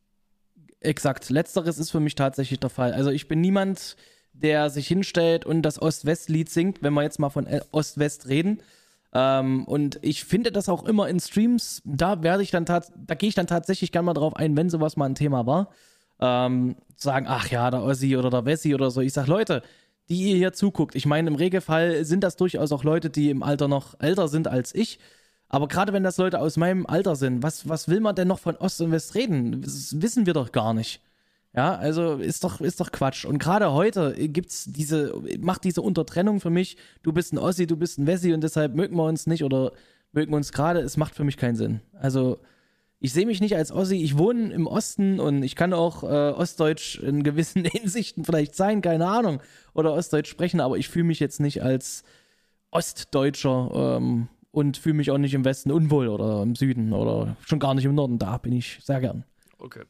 Exakt. 0.80 1.30
Letzteres 1.30 1.78
ist 1.78 1.90
für 1.90 2.00
mich 2.00 2.14
tatsächlich 2.14 2.60
der 2.60 2.70
Fall. 2.70 2.92
Also 2.92 3.10
ich 3.10 3.28
bin 3.28 3.40
niemand, 3.40 3.96
der 4.34 4.68
sich 4.68 4.86
hinstellt 4.86 5.46
und 5.46 5.62
das 5.62 5.80
Ost-West-Lied 5.80 6.50
singt, 6.50 6.82
wenn 6.82 6.92
wir 6.92 7.02
jetzt 7.02 7.18
mal 7.18 7.30
von 7.30 7.46
äh, 7.46 7.60
Ost-West 7.72 8.28
reden. 8.28 8.62
Ähm, 9.14 9.64
und 9.64 9.98
ich 10.02 10.24
finde 10.24 10.52
das 10.52 10.68
auch 10.68 10.84
immer 10.84 11.08
in 11.08 11.18
Streams, 11.20 11.80
da 11.86 12.22
werde 12.22 12.42
ich 12.42 12.50
dann 12.50 12.66
da 12.66 12.80
gehe 13.14 13.28
ich 13.30 13.34
dann 13.34 13.46
tatsächlich 13.46 13.90
gerne 13.92 14.04
mal 14.06 14.12
drauf 14.14 14.36
ein, 14.36 14.56
wenn 14.56 14.68
sowas 14.68 14.96
mal 14.96 15.06
ein 15.06 15.14
Thema 15.14 15.46
war. 15.46 15.70
Ähm, 16.20 16.76
sagen, 16.96 17.26
ach 17.28 17.48
ja, 17.48 17.70
der 17.70 17.82
Ossi 17.82 18.16
oder 18.16 18.30
der 18.30 18.44
Wessi 18.44 18.74
oder 18.74 18.90
so. 18.90 19.00
Ich 19.00 19.12
sag, 19.12 19.26
Leute, 19.26 19.62
die 20.08 20.30
ihr 20.30 20.36
hier 20.36 20.52
zuguckt, 20.52 20.94
ich 20.94 21.06
meine, 21.06 21.28
im 21.28 21.34
Regelfall 21.34 22.04
sind 22.04 22.22
das 22.22 22.36
durchaus 22.36 22.72
auch 22.72 22.84
Leute, 22.84 23.10
die 23.10 23.30
im 23.30 23.42
Alter 23.42 23.68
noch 23.68 23.98
älter 24.00 24.28
sind 24.28 24.48
als 24.48 24.74
ich. 24.74 24.98
Aber 25.48 25.68
gerade 25.68 25.92
wenn 25.92 26.02
das 26.02 26.16
Leute 26.16 26.40
aus 26.40 26.56
meinem 26.56 26.86
Alter 26.86 27.16
sind, 27.16 27.42
was, 27.42 27.68
was 27.68 27.88
will 27.88 28.00
man 28.00 28.14
denn 28.14 28.28
noch 28.28 28.40
von 28.40 28.56
Ost 28.56 28.80
und 28.80 28.92
West 28.92 29.14
reden? 29.14 29.62
Das 29.62 30.00
wissen 30.00 30.26
wir 30.26 30.34
doch 30.34 30.52
gar 30.52 30.74
nicht. 30.74 31.00
Ja, 31.54 31.74
also 31.74 32.16
ist 32.16 32.44
doch, 32.44 32.60
ist 32.60 32.80
doch 32.80 32.92
Quatsch. 32.92 33.24
Und 33.24 33.38
gerade 33.38 33.72
heute 33.72 34.12
gibt's 34.28 34.64
diese, 34.66 35.14
macht 35.40 35.64
diese 35.64 35.80
Untertrennung 35.82 36.40
für 36.40 36.50
mich, 36.50 36.76
du 37.02 37.12
bist 37.12 37.32
ein 37.32 37.38
Ossi, 37.38 37.66
du 37.66 37.76
bist 37.76 37.98
ein 37.98 38.06
Wessi 38.06 38.34
und 38.34 38.42
deshalb 38.42 38.74
mögen 38.74 38.96
wir 38.96 39.04
uns 39.04 39.26
nicht 39.26 39.42
oder 39.42 39.72
mögen 40.12 40.34
uns 40.34 40.52
gerade, 40.52 40.80
es 40.80 40.96
macht 40.96 41.14
für 41.14 41.24
mich 41.24 41.36
keinen 41.36 41.56
Sinn. 41.56 41.80
Also 41.94 42.40
ich 43.06 43.12
sehe 43.12 43.24
mich 43.24 43.40
nicht 43.40 43.54
als 43.56 43.70
Ossi, 43.70 44.02
ich 44.02 44.18
wohne 44.18 44.52
im 44.52 44.66
Osten 44.66 45.20
und 45.20 45.44
ich 45.44 45.54
kann 45.54 45.72
auch 45.72 46.02
äh, 46.02 46.06
Ostdeutsch 46.06 46.98
in 46.98 47.22
gewissen 47.22 47.64
Hinsichten 47.64 48.24
vielleicht 48.24 48.56
sein, 48.56 48.82
keine 48.82 49.06
Ahnung, 49.06 49.40
oder 49.74 49.92
Ostdeutsch 49.94 50.28
sprechen, 50.28 50.60
aber 50.60 50.76
ich 50.76 50.88
fühle 50.88 51.04
mich 51.04 51.20
jetzt 51.20 51.38
nicht 51.38 51.62
als 51.62 52.02
Ostdeutscher 52.72 53.96
ähm, 53.98 54.28
und 54.50 54.76
fühle 54.76 54.94
mich 54.96 55.10
auch 55.12 55.18
nicht 55.18 55.34
im 55.34 55.44
Westen 55.44 55.70
unwohl 55.70 56.08
oder 56.08 56.42
im 56.42 56.56
Süden 56.56 56.92
oder 56.92 57.36
schon 57.46 57.60
gar 57.60 57.74
nicht 57.74 57.84
im 57.84 57.94
Norden. 57.94 58.18
Da 58.18 58.38
bin 58.38 58.52
ich 58.52 58.80
sehr 58.82 59.00
gern. 59.00 59.24
Okay. 59.58 59.84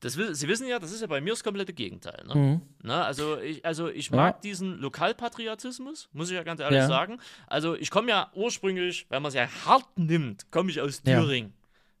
Das, 0.00 0.14
Sie 0.14 0.48
wissen 0.48 0.66
ja, 0.66 0.80
das 0.80 0.90
ist 0.90 1.00
ja 1.00 1.06
bei 1.06 1.20
mir 1.20 1.30
das 1.30 1.44
komplette 1.44 1.72
Gegenteil. 1.72 2.24
Ne? 2.26 2.34
Mhm. 2.34 2.60
Na, 2.82 3.04
also, 3.04 3.38
ich, 3.38 3.64
also 3.64 3.88
ich 3.88 4.10
mag 4.10 4.34
Ja. 4.34 4.40
diesen 4.42 4.78
Lokalpatriotismus, 4.78 6.08
muss 6.12 6.28
ich 6.28 6.34
ja 6.34 6.42
ganz 6.42 6.60
ehrlich 6.60 6.78
Ja. 6.80 6.88
sagen. 6.88 7.18
Also 7.46 7.76
ich 7.76 7.90
komme 7.92 8.08
ja 8.08 8.32
ursprünglich, 8.34 9.06
wenn 9.10 9.22
man 9.22 9.28
es 9.28 9.34
ja 9.36 9.46
hart 9.64 9.86
nimmt, 9.96 10.50
komme 10.50 10.70
ich 10.72 10.80
aus 10.80 11.02
Ja. 11.06 11.20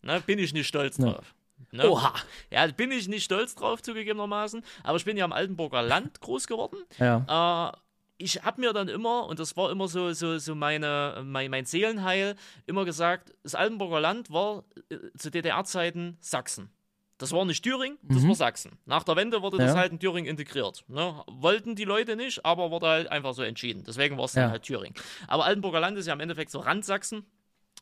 Na, 0.02 0.18
bin 0.18 0.38
ich 0.38 0.52
nicht 0.52 0.66
stolz 0.66 0.98
Ja. 0.98 1.12
drauf. 1.12 1.34
Ne? 1.70 1.88
Oha. 1.88 2.12
Ja, 2.50 2.66
bin 2.66 2.90
ich 2.90 3.08
nicht 3.08 3.24
stolz 3.24 3.54
drauf, 3.54 3.82
zugegebenermaßen. 3.82 4.62
Aber 4.82 4.96
ich 4.96 5.04
bin 5.04 5.16
ja 5.16 5.24
im 5.24 5.32
Altenburger 5.32 5.80
Land 5.82 6.20
groß 6.20 6.46
geworden. 6.46 6.76
Ja. 6.98 7.70
Äh, 7.70 7.76
ich 8.18 8.42
habe 8.44 8.60
mir 8.60 8.72
dann 8.72 8.88
immer, 8.88 9.26
und 9.26 9.38
das 9.38 9.56
war 9.56 9.70
immer 9.70 9.88
so, 9.88 10.12
so, 10.12 10.38
so 10.38 10.54
meine, 10.54 11.22
mein, 11.24 11.50
mein 11.50 11.64
Seelenheil, 11.64 12.36
immer 12.66 12.84
gesagt, 12.84 13.32
das 13.42 13.54
Altenburger 13.54 14.00
Land 14.00 14.30
war 14.30 14.64
äh, 14.90 14.96
zu 15.16 15.30
DDR-Zeiten 15.30 16.18
Sachsen. 16.20 16.70
Das 17.18 17.30
war 17.32 17.44
nicht 17.44 17.62
Thüringen, 17.62 17.98
das 18.02 18.26
war 18.26 18.34
Sachsen. 18.34 18.72
Nach 18.84 19.04
der 19.04 19.14
Wende 19.14 19.42
wurde 19.42 19.56
das 19.56 19.70
Mhm. 19.70 19.74
Ja. 19.76 19.80
halt 19.80 19.92
in 19.92 20.00
Thüringen 20.00 20.28
integriert. 20.28 20.84
Ne? 20.88 21.22
Wollten 21.28 21.76
die 21.76 21.84
Leute 21.84 22.16
nicht, 22.16 22.44
aber 22.44 22.70
wurde 22.72 22.86
halt 22.88 23.08
einfach 23.12 23.32
so 23.32 23.42
entschieden. 23.44 23.84
Deswegen 23.86 24.18
war 24.18 24.24
es 24.24 24.32
dann 24.32 24.44
Ja. 24.44 24.50
halt 24.50 24.64
Thüringen. 24.64 24.94
Aber 25.28 25.44
Altenburger 25.44 25.78
Land 25.80 25.96
ist 25.98 26.06
ja 26.06 26.12
im 26.14 26.20
Endeffekt 26.20 26.50
so 26.50 26.58
Randsachsen. 26.58 27.24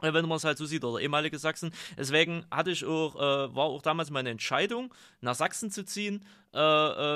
Äh, 0.02 0.12
Wenn 0.12 0.26
man 0.28 0.36
es 0.36 0.44
halt 0.44 0.58
so 0.58 0.66
sieht, 0.66 0.84
oder 0.84 1.00
ehemalige 1.00 1.38
Sachsen. 1.38 1.72
Deswegen 1.98 2.44
hatte 2.50 2.70
ich 2.70 2.84
auch, 2.84 3.14
äh, 3.16 3.54
war 3.54 3.64
auch 3.64 3.82
damals 3.82 4.10
meine 4.10 4.30
Entscheidung, 4.30 4.92
nach 5.20 5.34
Sachsen 5.34 5.70
zu 5.70 5.84
ziehen, 5.84 6.24
äh, 6.52 6.58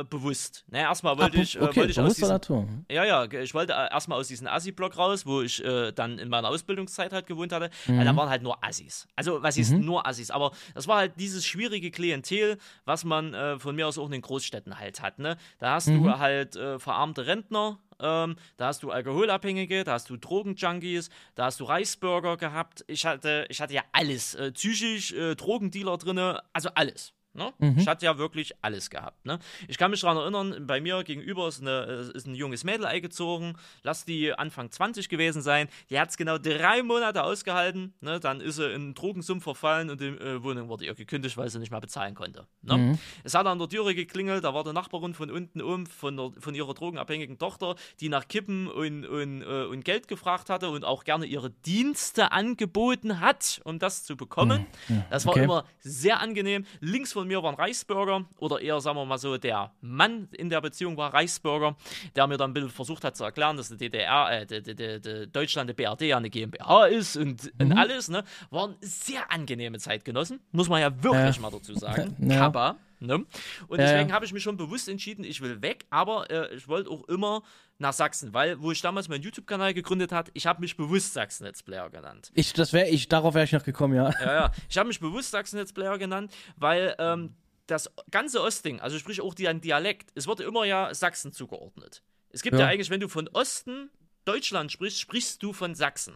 äh, 0.00 0.04
bewusst. 0.04 0.64
Naja, 0.68 0.88
erstmal 0.88 1.18
wollte 1.18 1.38
Ah, 1.38 1.40
ich, 1.40 1.56
äh, 1.56 1.60
okay, 1.60 1.76
wollte 1.80 1.90
ich 1.90 1.98
aus 2.00 2.14
diesem, 2.14 2.28
Natur. 2.28 2.68
ja, 2.88 3.04
ja, 3.04 3.24
ich 3.24 3.52
wollte 3.52 3.72
äh, 3.72 3.90
erstmal 3.90 4.20
aus 4.20 4.28
diesem 4.28 4.46
Assi-Block 4.46 4.96
raus, 4.96 5.26
wo 5.26 5.42
ich 5.42 5.60
dann 5.96 6.18
in 6.20 6.28
meiner 6.28 6.48
Ausbildungszeit 6.50 7.12
halt 7.12 7.26
gewohnt 7.26 7.52
hatte, 7.52 7.70
Mhm. 7.88 8.04
da 8.04 8.14
waren 8.16 8.28
halt 8.28 8.42
nur 8.42 8.62
Assis. 8.64 9.08
Also, 9.16 9.42
was 9.42 9.56
ist 9.56 9.72
nur 9.72 10.06
Assis? 10.06 10.30
Aber 10.30 10.52
das 10.74 10.86
war 10.86 10.98
halt 10.98 11.14
dieses 11.18 11.44
schwierige 11.44 11.90
Klientel, 11.90 12.58
was 12.84 13.04
man 13.04 13.58
von 13.58 13.74
mir 13.74 13.88
aus 13.88 13.98
auch 13.98 14.06
in 14.06 14.12
den 14.12 14.22
Großstädten 14.22 14.78
halt 14.78 15.02
hat. 15.02 15.18
Ne? 15.18 15.36
Da 15.58 15.72
hast 15.74 15.88
Mhm. 15.88 16.04
du 16.04 16.18
halt 16.18 16.54
verarmte 16.78 17.26
Rentner, 17.26 17.78
ähm, 18.00 18.36
da 18.56 18.66
hast 18.66 18.82
du 18.82 18.90
Alkoholabhängige, 18.90 19.84
da 19.84 19.92
hast 19.94 20.10
du 20.10 20.16
Drogenjunkies, 20.16 21.10
da 21.34 21.46
hast 21.46 21.60
du 21.60 21.64
Reisbürger 21.64 22.36
gehabt. 22.36 22.84
Ich 22.88 23.06
hatte, 23.06 23.46
ich 23.48 23.60
hatte 23.60 23.74
ja 23.74 23.82
alles, 23.92 24.34
äh, 24.34 24.52
psychisch, 24.52 25.12
äh, 25.12 25.34
Drogendealer 25.34 25.98
drinne, 25.98 26.42
also 26.52 26.70
alles. 26.74 27.12
Ne? 27.34 27.52
Ich 27.76 27.88
hatte 27.88 28.04
ja 28.04 28.16
wirklich 28.16 28.54
alles 28.62 28.90
gehabt. 28.90 29.26
Ne? 29.26 29.40
Ich 29.66 29.76
kann 29.76 29.90
mich 29.90 30.00
daran 30.00 30.16
erinnern, 30.16 30.66
bei 30.66 30.80
mir 30.80 31.02
gegenüber 31.02 31.48
ist, 31.48 31.60
eine, 31.60 32.10
ist 32.14 32.26
ein 32.26 32.34
junges 32.36 32.62
Mädel 32.62 32.86
eingezogen, 32.86 33.56
lass 33.82 34.04
die 34.04 34.32
Anfang 34.32 34.70
20 34.70 35.08
gewesen 35.08 35.42
sein. 35.42 35.68
Die 35.90 35.98
hat 35.98 36.10
es 36.10 36.16
genau 36.16 36.38
drei 36.38 36.82
Monate 36.84 37.24
ausgehalten. 37.24 37.92
Ne? 38.00 38.20
Dann 38.20 38.40
ist 38.40 38.56
sie 38.56 38.66
in 38.66 38.74
einen 38.74 38.94
Drogensumpf 38.94 39.42
verfallen 39.42 39.90
und 39.90 40.00
die 40.00 40.06
äh, 40.06 40.42
Wohnung 40.44 40.68
wurde 40.68 40.84
ihr 40.84 40.94
gekündigt, 40.94 41.36
weil 41.36 41.48
sie 41.48 41.58
nicht 41.58 41.72
mehr 41.72 41.80
bezahlen 41.80 42.14
konnte. 42.14 42.46
Ne? 42.62 42.98
Es 43.24 43.34
hat 43.34 43.46
an 43.46 43.58
der 43.58 43.68
Türe 43.68 43.94
geklingelt, 43.94 44.44
da 44.44 44.54
war 44.54 44.62
die 44.62 44.72
Nachbarin 44.72 45.14
von 45.14 45.30
unten 45.30 45.60
um 45.60 45.86
von, 45.86 46.16
der, 46.16 46.30
von 46.38 46.54
ihrer 46.54 46.72
drogenabhängigen 46.72 47.38
Tochter, 47.38 47.74
die 48.00 48.08
nach 48.08 48.28
Kippen 48.28 48.68
und, 48.68 49.06
und, 49.06 49.42
äh, 49.42 49.64
und 49.64 49.84
Geld 49.84 50.06
gefragt 50.06 50.50
hatte 50.50 50.70
und 50.70 50.84
auch 50.84 51.02
gerne 51.02 51.26
ihre 51.26 51.50
Dienste 51.50 52.30
angeboten 52.30 53.20
hat, 53.20 53.60
um 53.64 53.78
das 53.78 54.04
zu 54.04 54.16
bekommen. 54.16 54.66
Das 55.10 55.26
war 55.26 55.32
okay. 55.32 55.44
immer 55.44 55.64
sehr 55.80 56.20
angenehm. 56.20 56.64
Links 56.80 57.12
von 57.12 57.23
mir 57.24 57.42
war 57.42 57.50
ein 57.50 57.56
Reichsbürger 57.56 58.24
oder 58.38 58.60
eher, 58.60 58.80
sagen 58.80 58.96
wir 58.98 59.04
mal 59.04 59.18
so, 59.18 59.36
der 59.38 59.72
Mann 59.80 60.28
in 60.32 60.50
der 60.50 60.60
Beziehung 60.60 60.96
war 60.96 61.12
Reichsbürger, 61.14 61.76
der 62.16 62.26
mir 62.26 62.36
dann 62.36 62.50
ein 62.50 62.54
bisschen 62.54 62.70
versucht 62.70 63.04
hat 63.04 63.16
zu 63.16 63.24
erklären, 63.24 63.56
dass 63.56 63.68
die 63.68 63.76
DDR, 63.76 64.42
äh, 64.42 64.46
die, 64.46 64.62
die, 64.74 65.00
die, 65.00 65.26
Deutschland, 65.32 65.68
die 65.70 65.74
BRD 65.74 66.02
ja 66.02 66.16
eine 66.16 66.30
GmbH 66.30 66.86
ist 66.86 67.16
und, 67.16 67.52
und 67.58 67.72
alles, 67.72 68.08
ne? 68.08 68.24
Waren 68.50 68.76
sehr 68.80 69.30
angenehme 69.32 69.78
Zeitgenossen, 69.78 70.40
muss 70.52 70.68
man 70.68 70.80
ja 70.80 71.02
wirklich 71.02 71.36
Ja. 71.36 71.42
mal 71.42 71.50
dazu 71.50 71.74
sagen. 71.74 72.16
Ja. 72.18 72.36
Kappa. 72.38 72.76
Ne? 73.06 73.24
Und 73.68 73.78
Ja, 73.80 73.86
deswegen 73.86 74.08
ja. 74.08 74.14
habe 74.14 74.24
ich 74.24 74.32
mich 74.32 74.42
schon 74.42 74.56
bewusst 74.56 74.88
entschieden, 74.88 75.24
ich 75.24 75.40
will 75.40 75.62
weg, 75.62 75.86
aber 75.90 76.30
äh, 76.30 76.54
ich 76.54 76.68
wollte 76.68 76.90
auch 76.90 77.04
immer 77.08 77.42
nach 77.78 77.92
Sachsen, 77.92 78.32
weil, 78.34 78.60
wo 78.60 78.70
ich 78.70 78.80
damals 78.80 79.08
meinen 79.08 79.22
YouTube-Kanal 79.22 79.74
gegründet 79.74 80.12
hat, 80.12 80.30
ich 80.34 80.46
habe 80.46 80.60
mich 80.60 80.76
bewusst 80.76 81.12
Sachsen-Let's 81.14 81.62
Player 81.62 81.90
genannt. 81.90 82.30
Ich, 82.34 82.52
das 82.52 82.72
wäre 82.72 82.88
ich, 82.88 83.08
darauf 83.08 83.34
wäre 83.34 83.44
ich 83.44 83.52
noch 83.52 83.64
gekommen, 83.64 83.94
ja. 83.94 84.10
Ja, 84.20 84.32
ja. 84.34 84.52
Ich 84.68 84.78
habe 84.78 84.88
mich 84.88 85.00
bewusst 85.00 85.30
Sachsen-Let's 85.32 85.72
Player 85.72 85.98
genannt, 85.98 86.32
weil 86.56 86.94
ähm, 86.98 87.34
das 87.66 87.90
ganze 88.10 88.42
Ostding, 88.42 88.80
also 88.80 88.98
sprich 88.98 89.20
auch 89.20 89.34
die, 89.34 89.48
ein 89.48 89.60
Dialekt, 89.60 90.10
es 90.14 90.26
wurde 90.26 90.44
immer 90.44 90.64
ja 90.64 90.94
Sachsen 90.94 91.32
zugeordnet. 91.32 92.02
Es 92.30 92.42
gibt 92.42 92.54
ja. 92.54 92.60
Ja. 92.60 92.66
eigentlich, 92.68 92.90
wenn 92.90 93.00
du 93.00 93.08
von 93.08 93.28
Osten 93.28 93.90
Deutschland 94.24 94.70
sprichst, 94.72 95.00
sprichst 95.00 95.42
du 95.42 95.52
von 95.52 95.74
Sachsen. 95.74 96.14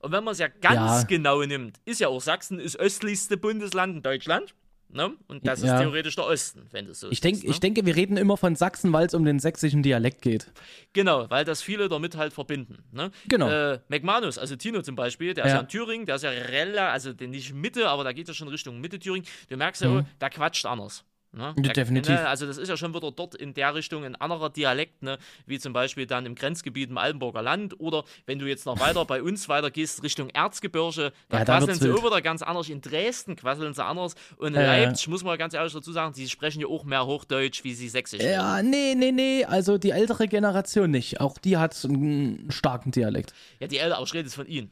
Und 0.00 0.12
wenn 0.12 0.24
man 0.24 0.32
es 0.32 0.38
ja 0.38 0.48
ganz 0.48 1.02
Ja. 1.02 1.02
genau 1.04 1.42
nimmt, 1.42 1.78
ist 1.84 2.00
ja 2.00 2.08
auch 2.08 2.20
Sachsen 2.20 2.58
das 2.58 2.76
östlichste 2.76 3.36
Bundesland 3.36 3.96
in 3.96 4.02
Deutschland. 4.02 4.54
Ne? 4.88 5.12
Und 5.26 5.46
das 5.46 5.58
ist 5.60 5.66
Ja. 5.66 5.80
theoretisch 5.80 6.14
der 6.16 6.26
Osten, 6.26 6.66
wenn 6.70 6.86
du 6.86 6.94
so 6.94 7.10
Ich, 7.10 7.20
denk, 7.20 7.34
siehst, 7.36 7.44
ne? 7.46 7.50
ich 7.50 7.60
denke, 7.60 7.84
wir 7.84 7.96
reden 7.96 8.16
immer 8.16 8.36
von 8.36 8.54
Sachsen, 8.56 8.92
weil 8.92 9.06
es 9.06 9.14
um 9.14 9.24
den 9.24 9.38
sächsischen 9.40 9.82
Dialekt 9.82 10.22
geht. 10.22 10.46
Genau, 10.92 11.28
weil 11.28 11.44
das 11.44 11.60
viele 11.60 11.88
damit 11.88 12.16
halt 12.16 12.32
verbinden. 12.32 12.78
Ne? 12.92 13.10
Genau. 13.28 13.48
Äh, 13.48 13.80
McManus, 13.88 14.38
also 14.38 14.56
Tino 14.56 14.82
zum 14.82 14.94
Beispiel, 14.96 15.34
der 15.34 15.44
ist 15.44 15.50
Ja. 15.50 15.56
ja 15.56 15.62
in 15.62 15.68
Thüringen, 15.68 16.06
der 16.06 16.16
ist 16.16 16.22
ja 16.22 16.30
relativ, 16.30 16.80
also 16.80 17.26
nicht 17.26 17.52
Mitte, 17.52 17.88
aber 17.88 18.04
da 18.04 18.12
geht 18.12 18.28
er 18.28 18.34
schon 18.34 18.48
Richtung 18.48 18.80
Mitte 18.80 18.98
Thüringen. 18.98 19.26
Du 19.48 19.56
merkst 19.56 19.82
ja, 19.82 19.90
oh, 19.90 20.02
der 20.20 20.30
quatscht 20.30 20.64
anders. 20.66 21.04
Ne? 21.36 21.54
Der, 21.58 21.74
definitiv. 21.74 22.14
Ne, 22.14 22.26
also 22.26 22.46
das 22.46 22.56
ist 22.56 22.68
ja 22.68 22.78
schon 22.78 22.94
wieder 22.94 23.12
dort 23.12 23.34
in 23.34 23.52
der 23.52 23.74
Richtung 23.74 24.04
ein 24.04 24.16
anderer 24.16 24.48
Dialekt, 24.48 25.02
ne? 25.02 25.18
wie 25.44 25.58
zum 25.58 25.74
Beispiel 25.74 26.06
dann 26.06 26.24
im 26.24 26.34
Grenzgebiet 26.34 26.88
im 26.88 26.96
Altenburger 26.96 27.42
Land 27.42 27.78
oder 27.78 28.04
wenn 28.24 28.38
du 28.38 28.46
jetzt 28.46 28.64
noch 28.64 28.80
weiter 28.80 29.04
bei 29.04 29.22
uns 29.22 29.46
weitergehst 29.46 30.02
Richtung 30.02 30.30
Erzgebirge, 30.30 31.12
da 31.28 31.38
Ja, 31.38 31.44
quasseln 31.44 31.78
sie 31.78 31.90
auch 31.90 32.02
wieder 32.02 32.22
ganz 32.22 32.40
anders. 32.40 32.70
In 32.70 32.80
Dresden 32.80 33.36
quasseln 33.36 33.74
sie 33.74 33.84
anders 33.84 34.14
und 34.38 34.54
in 34.54 34.60
ja. 34.60 34.66
Leipzig, 34.66 35.08
muss 35.08 35.24
man 35.24 35.36
ganz 35.36 35.52
ehrlich 35.52 35.74
dazu 35.74 35.92
sagen, 35.92 36.14
die 36.14 36.26
sprechen 36.26 36.60
ja 36.60 36.68
auch 36.68 36.84
mehr 36.84 37.04
Hochdeutsch, 37.04 37.64
wie 37.64 37.74
sie 37.74 37.90
Sächsisch 37.90 38.22
Ja, 38.22 38.62
nee, 38.62 38.94
nee, 38.96 39.12
nee, 39.12 39.44
also 39.44 39.76
die 39.76 39.90
ältere 39.90 40.28
Generation 40.28 40.90
nicht. 40.90 41.20
Auch 41.20 41.36
die 41.36 41.58
hat 41.58 41.76
einen 41.84 42.50
starken 42.50 42.92
Dialekt. 42.92 43.34
Ja, 43.60 43.66
die 43.66 43.76
Eltern, 43.76 43.98
aber 43.98 44.06
ich 44.06 44.14
rede 44.14 44.24
jetzt 44.24 44.36
von 44.36 44.46
ihnen. 44.46 44.70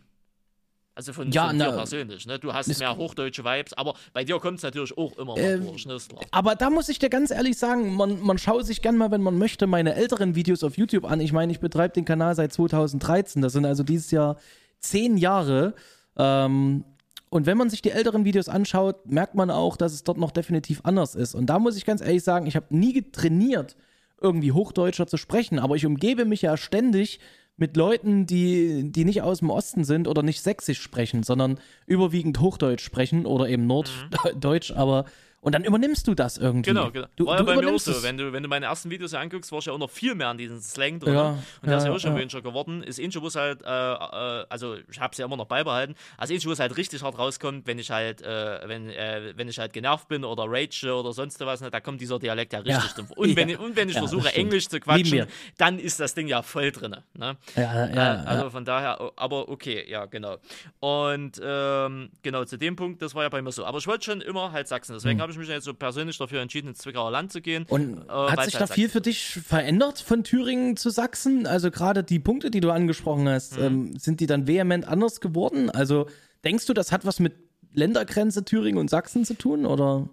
Also 0.96 1.12
von, 1.12 1.30
Ja, 1.32 1.48
von 1.48 1.58
dir 1.58 1.70
na, 1.70 1.76
persönlich. 1.76 2.26
Ne? 2.26 2.38
Du 2.38 2.52
hast 2.52 2.78
mehr 2.78 2.96
hochdeutsche 2.96 3.44
Vibes, 3.44 3.72
aber 3.72 3.94
bei 4.12 4.22
dir 4.24 4.38
kommt 4.38 4.58
es 4.58 4.62
natürlich 4.62 4.96
auch 4.96 5.16
immer 5.18 5.36
Ähm, 5.36 5.66
durch. 5.66 5.86
Ne? 5.86 5.96
Aber 6.30 6.54
da 6.54 6.70
muss 6.70 6.88
ich 6.88 7.00
dir 7.00 7.10
ganz 7.10 7.30
ehrlich 7.32 7.58
sagen, 7.58 7.94
man, 7.96 8.20
man 8.20 8.38
schaut 8.38 8.64
sich 8.64 8.80
gern 8.80 8.96
mal, 8.96 9.10
wenn 9.10 9.22
man 9.22 9.36
möchte, 9.36 9.66
meine 9.66 9.94
älteren 9.94 10.36
Videos 10.36 10.62
auf 10.62 10.78
YouTube 10.78 11.04
an. 11.04 11.20
Ich 11.20 11.32
meine, 11.32 11.50
ich 11.50 11.58
betreibe 11.58 11.94
den 11.94 12.04
Kanal 12.04 12.36
seit 12.36 12.52
2013. 12.52 13.42
Das 13.42 13.52
sind 13.52 13.64
also 13.66 13.82
dieses 13.82 14.12
Jahr 14.12 14.36
zehn 14.78 15.16
Jahre. 15.16 15.74
Ähm, 16.16 16.84
und 17.28 17.46
wenn 17.46 17.58
man 17.58 17.68
sich 17.70 17.82
die 17.82 17.90
älteren 17.90 18.24
Videos 18.24 18.48
anschaut, 18.48 19.06
merkt 19.10 19.34
man 19.34 19.50
auch, 19.50 19.76
dass 19.76 19.92
es 19.92 20.04
dort 20.04 20.18
noch 20.18 20.30
definitiv 20.30 20.82
anders 20.84 21.16
ist. 21.16 21.34
Und 21.34 21.46
da 21.46 21.58
muss 21.58 21.76
ich 21.76 21.84
ganz 21.84 22.00
ehrlich 22.00 22.22
sagen, 22.22 22.46
ich 22.46 22.54
habe 22.54 22.66
nie 22.70 22.92
getrainiert, 22.92 23.74
irgendwie 24.20 24.52
Hochdeutscher 24.52 25.08
zu 25.08 25.16
sprechen, 25.16 25.58
aber 25.58 25.74
ich 25.74 25.84
umgebe 25.84 26.24
mich 26.24 26.42
ja 26.42 26.56
ständig 26.56 27.18
mit 27.56 27.76
Leuten, 27.76 28.26
die, 28.26 28.90
die 28.90 29.04
nicht 29.04 29.22
aus 29.22 29.38
dem 29.38 29.50
Osten 29.50 29.84
sind 29.84 30.08
oder 30.08 30.22
nicht 30.22 30.42
sächsisch 30.42 30.80
sprechen, 30.80 31.22
sondern 31.22 31.58
überwiegend 31.86 32.40
Hochdeutsch 32.40 32.82
sprechen 32.82 33.26
oder 33.26 33.48
eben 33.48 33.66
Norddeutsch, 33.66 34.72
aber 34.72 35.04
und 35.44 35.52
dann 35.54 35.64
übernimmst 35.64 36.06
du 36.08 36.14
das 36.14 36.38
irgendwie. 36.38 36.70
Genau, 36.70 36.90
genau. 36.90 37.06
Du, 37.16 37.26
War 37.26 37.36
ja 37.36 37.42
bei 37.42 37.52
mir 37.52 37.58
auch 37.58 37.62
übernimmst 37.62 37.84
so. 37.84 38.02
Wenn 38.02 38.16
du, 38.18 38.32
wenn 38.32 38.42
du 38.42 38.48
meine 38.48 38.66
ersten 38.66 38.90
Videos 38.90 39.12
ja 39.12 39.20
anguckst, 39.20 39.52
warst 39.52 39.66
du 39.66 39.70
ja 39.70 39.74
auch 39.74 39.78
noch 39.78 39.90
viel 39.90 40.14
mehr 40.14 40.28
an 40.28 40.38
diesem 40.38 40.58
Slang 40.60 40.98
drin. 40.98 41.14
Ja, 41.14 41.28
und 41.30 41.68
der 41.68 41.76
ist 41.76 41.84
ja 41.84 41.90
ja, 41.90 41.96
auch 41.96 42.00
schon 42.00 42.12
ja. 42.14 42.18
weniger 42.18 42.42
geworden. 42.42 42.82
Ist 42.82 42.98
ähnlich, 42.98 43.20
wo 43.20 43.26
es 43.26 43.36
halt, 43.36 43.62
äh, 43.62 43.66
äh, 43.66 44.46
also 44.48 44.76
ich 44.90 44.98
habe 44.98 45.12
es 45.12 45.18
ja 45.18 45.26
immer 45.26 45.36
noch 45.36 45.46
beibehalten, 45.46 45.94
also 46.16 46.32
ähnlich, 46.32 46.46
wo 46.46 46.52
es 46.52 46.58
halt 46.58 46.76
richtig 46.76 47.02
hart 47.02 47.18
rauskommt, 47.18 47.66
wenn 47.66 47.78
ich 47.78 47.90
halt, 47.90 48.22
äh, 48.22 48.66
wenn, 48.68 48.88
äh, 48.90 49.32
wenn 49.36 49.48
ich 49.48 49.58
halt 49.58 49.72
genervt 49.72 50.08
bin 50.08 50.24
oder 50.24 50.44
rage 50.48 50.92
oder 50.92 51.12
sonst 51.12 51.38
was, 51.40 51.60
ne, 51.60 51.70
da 51.70 51.80
kommt 51.80 52.00
dieser 52.00 52.18
Dialekt 52.18 52.52
ja 52.54 52.60
richtig 52.60 52.82
Ja. 52.82 52.92
drin. 52.94 53.06
Und, 53.14 53.36
wenn, 53.36 53.48
Ja. 53.50 53.54
ich- 53.56 53.60
und 53.60 53.76
wenn 53.76 53.88
ich 53.88 53.94
Ja, 53.96 54.00
das 54.00 54.10
versuche. 54.10 54.34
Englisch 54.34 54.68
zu 54.68 54.80
quatschen, 54.80 55.26
dann 55.58 55.78
ist 55.78 56.00
das 56.00 56.14
Ding 56.14 56.26
ja 56.26 56.42
voll 56.42 56.72
drin. 56.72 56.96
Ne? 57.14 57.36
Ja, 57.54 57.86
ja, 57.86 57.86
Äh, 57.86 58.26
also 58.26 58.44
ja. 58.44 58.50
von 58.50 58.64
daher, 58.64 58.98
aber 59.16 59.48
okay, 59.48 59.84
ja, 59.88 60.06
genau. 60.06 60.38
Und 60.80 61.40
ähm, 61.44 62.10
genau, 62.22 62.44
zu 62.44 62.56
dem 62.56 62.76
Punkt, 62.76 63.02
das 63.02 63.14
war 63.14 63.22
ja 63.24 63.28
bei 63.28 63.42
mir 63.42 63.52
so. 63.52 63.64
Aber 63.66 63.78
ich 63.78 63.86
wollte 63.86 64.04
schon 64.06 64.20
immer 64.22 64.52
halt 64.52 64.68
Sachsen. 64.68 64.94
Deswegen 64.94 65.14
Hm. 65.18 65.20
habe 65.22 65.32
ich 65.32 65.33
mich 65.38 65.48
jetzt 65.48 65.64
so 65.64 65.74
persönlich 65.74 66.18
dafür 66.18 66.40
entschieden, 66.40 66.68
ins 66.68 66.78
Zwickauer 66.78 67.10
Land 67.10 67.32
zu 67.32 67.40
gehen. 67.40 67.66
Und 67.68 67.98
äh, 67.98 68.10
hat 68.10 68.44
sich 68.44 68.54
halt 68.54 68.62
da 68.62 68.66
viel 68.74 68.84
Sachsen 68.86 68.90
für 68.90 69.00
dich 69.00 69.26
verändert 69.28 70.00
von 70.00 70.24
Thüringen 70.24 70.76
zu 70.76 70.90
Sachsen? 70.90 71.46
Also 71.46 71.70
gerade 71.70 72.02
die 72.04 72.18
Punkte, 72.18 72.50
die 72.50 72.60
du 72.60 72.70
angesprochen 72.70 73.28
hast, 73.28 73.58
Mhm. 73.58 73.64
ähm, 73.64 73.96
sind 73.98 74.20
die 74.20 74.26
dann 74.26 74.46
vehement 74.46 74.86
anders 74.86 75.20
geworden? 75.20 75.70
Also 75.70 76.06
denkst 76.44 76.66
du, 76.66 76.74
das 76.74 76.92
hat 76.92 77.04
was 77.04 77.20
mit 77.20 77.34
Ländergrenze 77.72 78.44
Thüringen 78.44 78.78
und 78.78 78.88
Sachsen 78.88 79.24
zu 79.24 79.34
tun 79.34 79.66
oder 79.66 80.08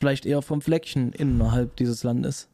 vielleicht 0.00 0.26
eher 0.26 0.42
vom 0.42 0.60
Fleckchen 0.60 1.12
innerhalb 1.12 1.76
dieses 1.76 2.02
Landes? 2.02 2.48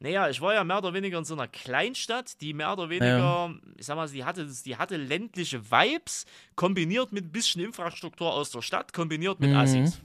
Naja, 0.00 0.28
ich 0.28 0.40
war 0.42 0.52
ja 0.52 0.64
mehr 0.64 0.78
oder 0.78 0.92
weniger 0.92 1.16
in 1.16 1.24
so 1.24 1.32
einer 1.34 1.48
Kleinstadt, 1.48 2.40
die 2.42 2.52
mehr 2.52 2.72
oder 2.74 2.90
weniger, 2.90 3.54
ich 3.78 3.86
sag 3.86 3.96
mal, 3.96 4.06
die 4.08 4.24
hatte, 4.24 4.46
die 4.66 4.76
hatte 4.76 4.96
ländliche 4.98 5.70
Vibes, 5.70 6.26
kombiniert 6.56 7.12
mit 7.12 7.24
ein 7.24 7.32
bisschen 7.32 7.62
Infrastruktur 7.62 8.30
aus 8.34 8.50
der 8.50 8.60
Stadt, 8.60 8.92
kombiniert 8.92 9.40
mit 9.40 9.50
Mhm. 9.50 9.56
Assis. 9.56 10.00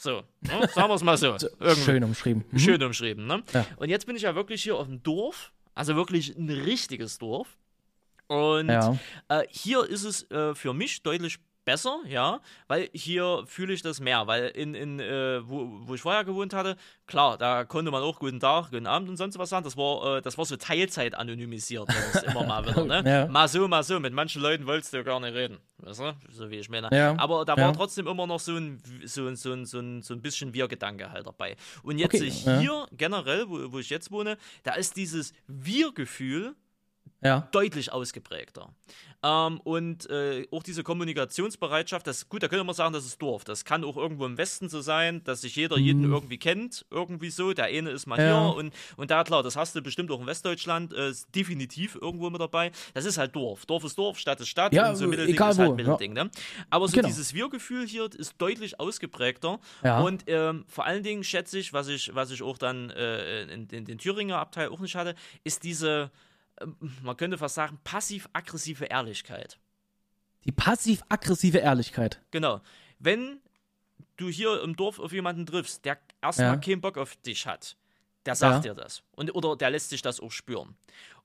So, 0.00 0.22
ne? 0.42 0.68
sagen 0.72 0.88
wir 0.88 0.94
es 0.94 1.02
mal 1.02 1.16
so. 1.18 1.36
Irgendwie. 1.58 1.82
Schön 1.82 2.04
umschrieben. 2.04 2.44
Mhm. 2.52 2.58
Schön 2.60 2.82
umschrieben, 2.84 3.26
ne? 3.26 3.42
Ja. 3.52 3.66
Und 3.76 3.88
jetzt 3.88 4.06
bin 4.06 4.14
ich 4.14 4.22
ja 4.22 4.34
wirklich 4.36 4.62
hier 4.62 4.76
auf 4.76 4.86
dem 4.86 5.02
Dorf, 5.02 5.52
also 5.74 5.96
wirklich 5.96 6.36
ein 6.36 6.48
richtiges 6.48 7.18
Dorf. 7.18 7.48
Und 8.28 8.68
Ja. 8.68 8.96
äh, 9.28 9.42
hier 9.50 9.84
ist 9.84 10.04
es 10.04 10.30
äh, 10.30 10.54
für 10.54 10.72
mich 10.72 11.02
deutlich 11.02 11.38
besser, 11.68 12.00
ja, 12.06 12.40
weil 12.66 12.88
hier 12.94 13.44
fühle 13.46 13.74
ich 13.74 13.82
das 13.82 14.00
mehr, 14.00 14.26
weil 14.26 14.46
in, 14.48 14.74
in 14.74 15.00
äh, 15.00 15.40
wo, 15.46 15.68
wo 15.86 15.94
ich 15.94 16.00
vorher 16.00 16.24
gewohnt 16.24 16.54
hatte, 16.54 16.76
klar, 17.06 17.36
da 17.36 17.64
konnte 17.64 17.90
man 17.90 18.02
auch 18.02 18.18
guten 18.18 18.40
Tag, 18.40 18.70
guten 18.70 18.86
Abend 18.86 19.10
und 19.10 19.16
sonst 19.18 19.38
was 19.38 19.50
sagen, 19.50 19.64
das 19.64 19.76
war, 19.76 20.16
äh, 20.16 20.22
das 20.22 20.38
war 20.38 20.46
so 20.46 20.56
Teilzeit 20.56 21.14
anonymisiert, 21.14 21.86
das 21.88 22.22
immer 22.22 22.44
mal 22.44 22.64
wieder, 22.66 22.84
ne? 23.02 23.02
Ja. 23.06 23.26
Mal 23.26 23.48
so, 23.48 23.68
mal 23.68 23.82
so, 23.82 24.00
mit 24.00 24.14
manchen 24.14 24.40
Leuten 24.40 24.66
wolltest 24.66 24.92
du 24.94 24.96
ja 24.96 25.02
gar 25.02 25.20
nicht 25.20 25.34
reden, 25.34 25.58
weißt 25.78 26.00
du, 26.00 26.16
so 26.30 26.48
wie 26.50 26.56
ich 26.56 26.70
meine. 26.70 26.88
Ja. 26.90 27.14
Aber 27.18 27.44
da 27.44 27.54
Ja. 27.54 27.66
war 27.66 27.72
trotzdem 27.74 28.06
immer 28.06 28.26
noch 28.26 28.40
so 28.40 28.56
ein, 28.56 28.82
so, 29.04 29.26
ein- 29.26 29.36
so, 29.36 29.52
ein, 29.52 29.66
so, 29.66 29.78
ein, 29.80 30.00
so 30.02 30.14
ein 30.14 30.22
bisschen 30.22 30.54
Wir-Gedanke 30.54 31.12
halt 31.12 31.26
dabei. 31.26 31.56
Und 31.82 31.98
jetzt 31.98 32.14
Okay, 32.14 32.32
ja. 32.46 32.58
hier 32.60 32.86
generell, 32.92 33.48
wo, 33.48 33.72
wo 33.72 33.78
ich 33.78 33.90
jetzt 33.90 34.10
wohne, 34.10 34.38
da 34.62 34.72
ist 34.74 34.96
dieses 34.96 35.34
Wir-Gefühl 35.46 36.54
Ja. 37.20 37.48
deutlich 37.52 37.92
ausgeprägter. 37.92 38.70
Ähm, 39.24 39.58
und 39.64 40.08
äh, 40.10 40.46
auch 40.52 40.62
diese 40.62 40.84
Kommunikationsbereitschaft, 40.84 42.06
das 42.06 42.28
gut, 42.28 42.42
da 42.42 42.48
könnte 42.48 42.62
man 42.64 42.74
sagen, 42.74 42.92
das 42.92 43.04
ist 43.04 43.20
Dorf. 43.20 43.42
Das 43.44 43.64
kann 43.64 43.82
auch 43.84 43.96
irgendwo 43.96 44.24
im 44.26 44.38
Westen 44.38 44.68
so 44.68 44.80
sein, 44.80 45.24
dass 45.24 45.40
sich 45.40 45.56
jeder 45.56 45.76
jeden 45.76 46.04
irgendwie 46.04 46.38
kennt, 46.38 46.86
irgendwie 46.90 47.30
so. 47.30 47.52
Der 47.52 47.64
eine 47.66 47.90
ist 47.90 48.06
mal 48.06 48.16
Mhm. 48.18 48.24
Ja. 48.24 48.46
hier 48.48 48.56
und, 48.56 48.74
und 48.96 49.10
da 49.10 49.24
klar, 49.24 49.42
das 49.42 49.56
hast 49.56 49.74
du 49.74 49.82
bestimmt 49.82 50.10
auch 50.12 50.20
in 50.20 50.26
Westdeutschland, 50.26 50.92
äh, 50.94 51.10
ist 51.10 51.34
definitiv 51.34 51.96
irgendwo 52.00 52.30
mit 52.30 52.40
dabei. 52.40 52.70
Das 52.94 53.04
ist 53.04 53.18
halt 53.18 53.34
Dorf. 53.34 53.66
Dorf 53.66 53.82
ist 53.84 53.98
Dorf, 53.98 54.18
Stadt 54.18 54.40
ist 54.40 54.48
Stadt 54.48 54.72
Ja, 54.72 54.88
und 54.90 54.96
so 54.96 55.08
Mittelding 55.08 55.34
egal 55.34 55.50
ist 55.52 55.58
halt 55.58 55.70
wo, 55.70 55.74
Mittelding. 55.74 56.12
Ne? 56.12 56.30
Aber 56.70 56.86
so 56.86 56.94
Genau. 56.94 57.08
dieses 57.08 57.34
Wir-Gefühl 57.34 57.86
hier 57.86 58.08
ist 58.14 58.34
deutlich 58.38 58.78
ausgeprägter. 58.80 59.58
Ja. 59.82 60.00
Und 60.00 60.24
ähm, 60.28 60.64
vor 60.68 60.84
allen 60.84 61.02
Dingen 61.02 61.24
schätze 61.24 61.58
ich, 61.58 61.72
was 61.72 61.88
ich, 61.88 62.14
was 62.14 62.30
ich 62.30 62.42
auch 62.42 62.58
dann 62.58 62.90
äh, 62.90 63.42
in, 63.52 63.66
in 63.68 63.84
den 63.84 63.98
Thüringer 63.98 64.38
Abteil 64.38 64.68
auch 64.68 64.80
nicht 64.80 64.94
hatte, 64.94 65.14
ist 65.44 65.64
diese, 65.64 66.10
man 67.02 67.16
könnte 67.16 67.38
fast 67.38 67.54
sagen, 67.54 67.78
passiv-aggressive 67.84 68.84
Ehrlichkeit. 68.86 69.58
Die 70.44 70.52
passiv-aggressive 70.52 71.58
Ehrlichkeit. 71.58 72.20
Genau. 72.30 72.60
Wenn 72.98 73.40
du 74.16 74.28
hier 74.28 74.62
im 74.62 74.76
Dorf 74.76 74.98
auf 74.98 75.12
jemanden 75.12 75.46
triffst, 75.46 75.84
der 75.84 75.98
erstmal 76.22 76.54
Ja. 76.54 76.56
keinen 76.56 76.80
Bock 76.80 76.98
auf 76.98 77.16
dich 77.16 77.46
hat, 77.46 77.76
der 78.26 78.34
sagt 78.34 78.64
Ja. 78.64 78.74
dir 78.74 78.80
das. 78.80 79.02
Und, 79.12 79.34
oder 79.34 79.56
der 79.56 79.70
lässt 79.70 79.90
sich 79.90 80.02
das 80.02 80.20
auch 80.20 80.32
spüren. 80.32 80.76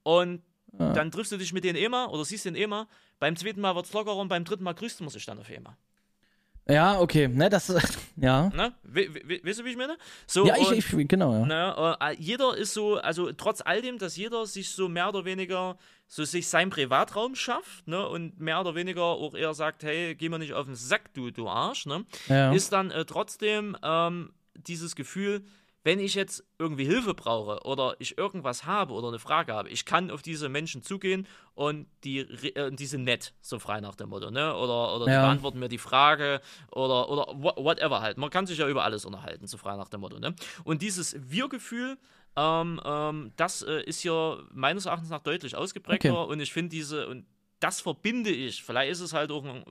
Und 0.03 0.41
dann 0.77 1.11
triffst 1.11 1.31
du 1.31 1.38
dich 1.38 1.53
mit 1.53 1.64
denen 1.64 1.77
immer 1.77 2.11
oder 2.11 2.26
siehst 2.26 2.45
den 2.45 2.55
immer. 2.55 2.88
Beim 3.19 3.35
zweiten 3.35 3.61
Mal 3.61 3.76
wird 3.76 3.85
es 3.85 3.93
lockerer 3.93 4.18
und 4.18 4.27
beim 4.27 4.43
dritten 4.43 4.64
Mal 4.64 4.73
grüßt 4.73 4.99
du 4.99 5.10
sich 5.10 5.26
dann 5.26 5.38
auf 5.39 5.49
einmal. 5.49 5.77
Ja, 6.68 6.99
okay. 6.99 7.27
Ne, 7.27 7.49
das, 7.49 7.68
ja. 8.15 8.49
Ne? 8.49 8.73
We, 8.84 9.14
we, 9.14 9.41
weißt 9.44 9.60
du, 9.60 9.65
wie 9.65 9.72
ich 9.72 9.77
meine? 9.77 9.98
So, 10.27 10.45
Ja, 10.45 10.56
ich, 10.57 10.72
ich, 10.94 11.07
genau, 11.07 11.34
ja. 11.34 11.45
Ne, 11.45 12.15
jeder 12.18 12.56
ist 12.56 12.73
so, 12.73 12.95
also 12.95 13.31
trotz 13.34 13.61
all 13.61 13.81
dem, 13.81 13.98
dass 13.98 14.15
jeder 14.15 14.45
sich 14.45 14.69
so 14.69 14.88
mehr 14.88 15.10
oder 15.10 15.26
weniger 15.26 15.77
so 16.07 16.23
sich 16.23 16.48
seinen 16.48 16.69
Privatraum 16.69 17.35
schafft, 17.35 17.88
ne, 17.88 18.07
und 18.07 18.40
mehr 18.40 18.61
oder 18.61 18.76
weniger 18.76 19.03
auch 19.03 19.34
eher 19.34 19.53
sagt, 19.53 19.84
hey, 19.84 20.15
geh 20.15 20.30
mir 20.30 20.40
nicht 20.40 20.53
auf 20.53 20.65
den 20.68 20.76
Sack, 20.76 21.14
du, 21.14 21.31
du 21.31 21.49
Arsch, 21.49 21.85
ne, 21.85 22.06
Ja. 22.27 22.53
ist 22.53 22.72
dann 22.72 22.91
äh, 22.91 23.03
trotzdem 23.06 23.76
ähm, 23.84 24.31
dieses 24.56 24.95
Gefühl, 24.95 25.44
wenn 25.85 25.99
ich 25.99 26.15
jetzt 26.15 26.45
irgendwie 26.60 26.85
Hilfe 26.85 27.14
brauche 27.14 27.60
oder 27.65 27.95
ich 27.99 28.18
irgendwas 28.18 28.65
habe 28.65 28.93
oder 28.93 29.10
eine 29.10 29.19
Frage 29.19 29.53
habe, 29.53 29.69
ich 29.69 29.85
kann 29.85 30.10
auf 30.11 30.22
diese 30.22 30.47
Menschen 30.47 30.81
zugehen 30.81 31.27
und 31.55 31.88
die, 32.05 32.19
äh, 32.19 32.72
die 32.72 32.85
sind 32.85 33.03
nett, 33.03 33.34
so 33.41 33.60
frei 33.60 33.81
nach 33.81 33.95
dem 33.95 34.10
Motto, 34.10 34.31
ne? 34.31 34.55
Oder, 34.55 34.95
oder 34.95 35.05
die 35.07 35.11
Ja. 35.11 35.22
beantworten 35.22 35.60
mir 35.60 35.68
die 35.69 35.77
Frage 35.77 36.39
oder, 36.72 37.10
oder 37.10 37.26
wha- 37.43 37.55
whatever 37.57 37.99
halt. 38.01 38.18
Man 38.18 38.30
kann 38.30 38.47
sich 38.47 38.57
ja 38.60 38.68
über 38.69 38.84
alles 38.85 39.03
unterhalten, 39.05 39.45
so 39.45 39.57
frei 39.57 39.76
nach 39.76 39.89
dem 39.89 39.99
Motto, 40.01 40.19
ne? 40.19 40.34
Und 40.64 40.81
dieses 40.81 41.15
Wir-Gefühl, 41.19 41.97
ähm, 42.35 42.80
ähm, 42.85 43.31
das 43.35 43.61
äh, 43.61 43.84
ist 43.84 43.99
hier 43.99 44.43
meines 44.53 44.85
Erachtens 44.85 45.10
nach 45.10 45.22
deutlich 45.22 45.55
ausgeprägter 45.55 46.22
Okay. 46.22 46.31
und 46.31 46.39
ich 46.39 46.53
finde 46.53 46.69
diese, 46.69 47.07
und 47.07 47.26
das 47.60 47.80
verbinde 47.81 48.30
ich, 48.30 48.64
vielleicht 48.64 48.91
ist 48.91 49.01
es 49.01 49.14
halt 49.14 49.31
auch 49.31 49.43
ein, 49.45 49.64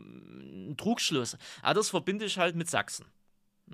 ein 0.70 0.76
Trugschluss, 0.76 1.36
aber 1.62 1.74
das 1.74 1.90
verbinde 1.90 2.24
ich 2.26 2.38
halt 2.38 2.54
mit 2.54 2.68
Sachsen. 2.70 3.06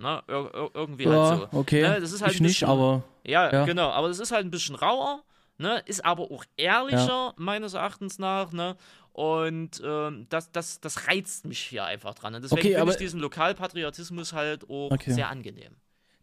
Na, 0.00 0.22
ir 0.28 0.50
ir 0.54 0.70
irgendwie 0.74 1.04
ja, 1.04 1.10
halt 1.10 1.50
so. 1.52 1.58
okay. 1.58 1.82
Ne, 1.82 2.00
das 2.00 2.12
ist 2.12 2.22
halt 2.22 2.32
ich 2.34 2.40
ein 2.40 2.44
nicht, 2.44 2.60
bisschen- 2.60 2.68
aber 2.68 3.02
Ja, 3.24 3.52
Ja. 3.52 3.64
genau, 3.66 3.88
aber 3.90 4.08
das 4.08 4.20
ist 4.20 4.30
halt 4.32 4.46
ein 4.46 4.50
bisschen 4.50 4.76
rauer, 4.76 5.22
ne, 5.58 5.82
ist 5.86 6.04
aber 6.04 6.30
auch 6.30 6.44
ehrlicher, 6.56 7.34
meines 7.36 7.74
Erachtens 7.74 8.18
nach, 8.18 8.52
ne, 8.52 8.76
und 9.12 9.82
ähm, 9.84 10.26
das, 10.28 10.52
das, 10.52 10.80
das 10.80 11.08
reizt 11.08 11.44
mich 11.46 11.58
hier 11.58 11.84
einfach 11.84 12.14
dran. 12.14 12.34
Und 12.36 12.42
deswegen 12.42 12.60
Okay, 12.60 12.76
finde 12.76 12.92
ich 12.92 12.98
diesen 12.98 13.18
Lokalpatriotismus 13.20 14.32
halt 14.32 14.64
auch 14.70 14.92
Okay. 14.92 15.12
sehr 15.12 15.28
angenehm. 15.28 15.74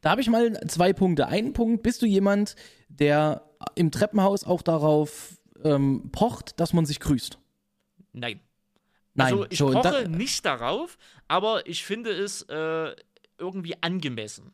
Da 0.02 0.12
habe 0.12 0.22
ich 0.22 0.30
mal 0.30 0.54
zwei 0.68 0.94
Punkte. 0.94 1.28
Einen 1.28 1.52
Punkt, 1.54 1.84
bist 1.84 2.02
du 2.02 2.06
jemand, 2.06 2.56
der 2.90 3.42
im 3.76 3.92
Treppenhaus 3.92 4.44
auch 4.46 4.62
darauf 4.62 5.38
ähm, 5.64 6.10
pocht, 6.14 6.60
dass 6.60 6.72
man 6.74 6.86
sich 6.86 7.00
grüßt? 7.02 7.38
Nein. 8.14 8.40
Nein, 9.16 9.28
also 9.28 9.46
ich 9.50 9.58
so, 9.58 9.72
poche 9.72 10.04
da- 10.04 10.08
nicht 10.08 10.46
darauf, 10.46 10.98
aber 11.28 11.66
ich 11.68 11.84
finde 11.86 12.12
es 12.12 12.44
äh, 12.44 12.96
irgendwie 13.38 13.76
angemessen. 13.82 14.54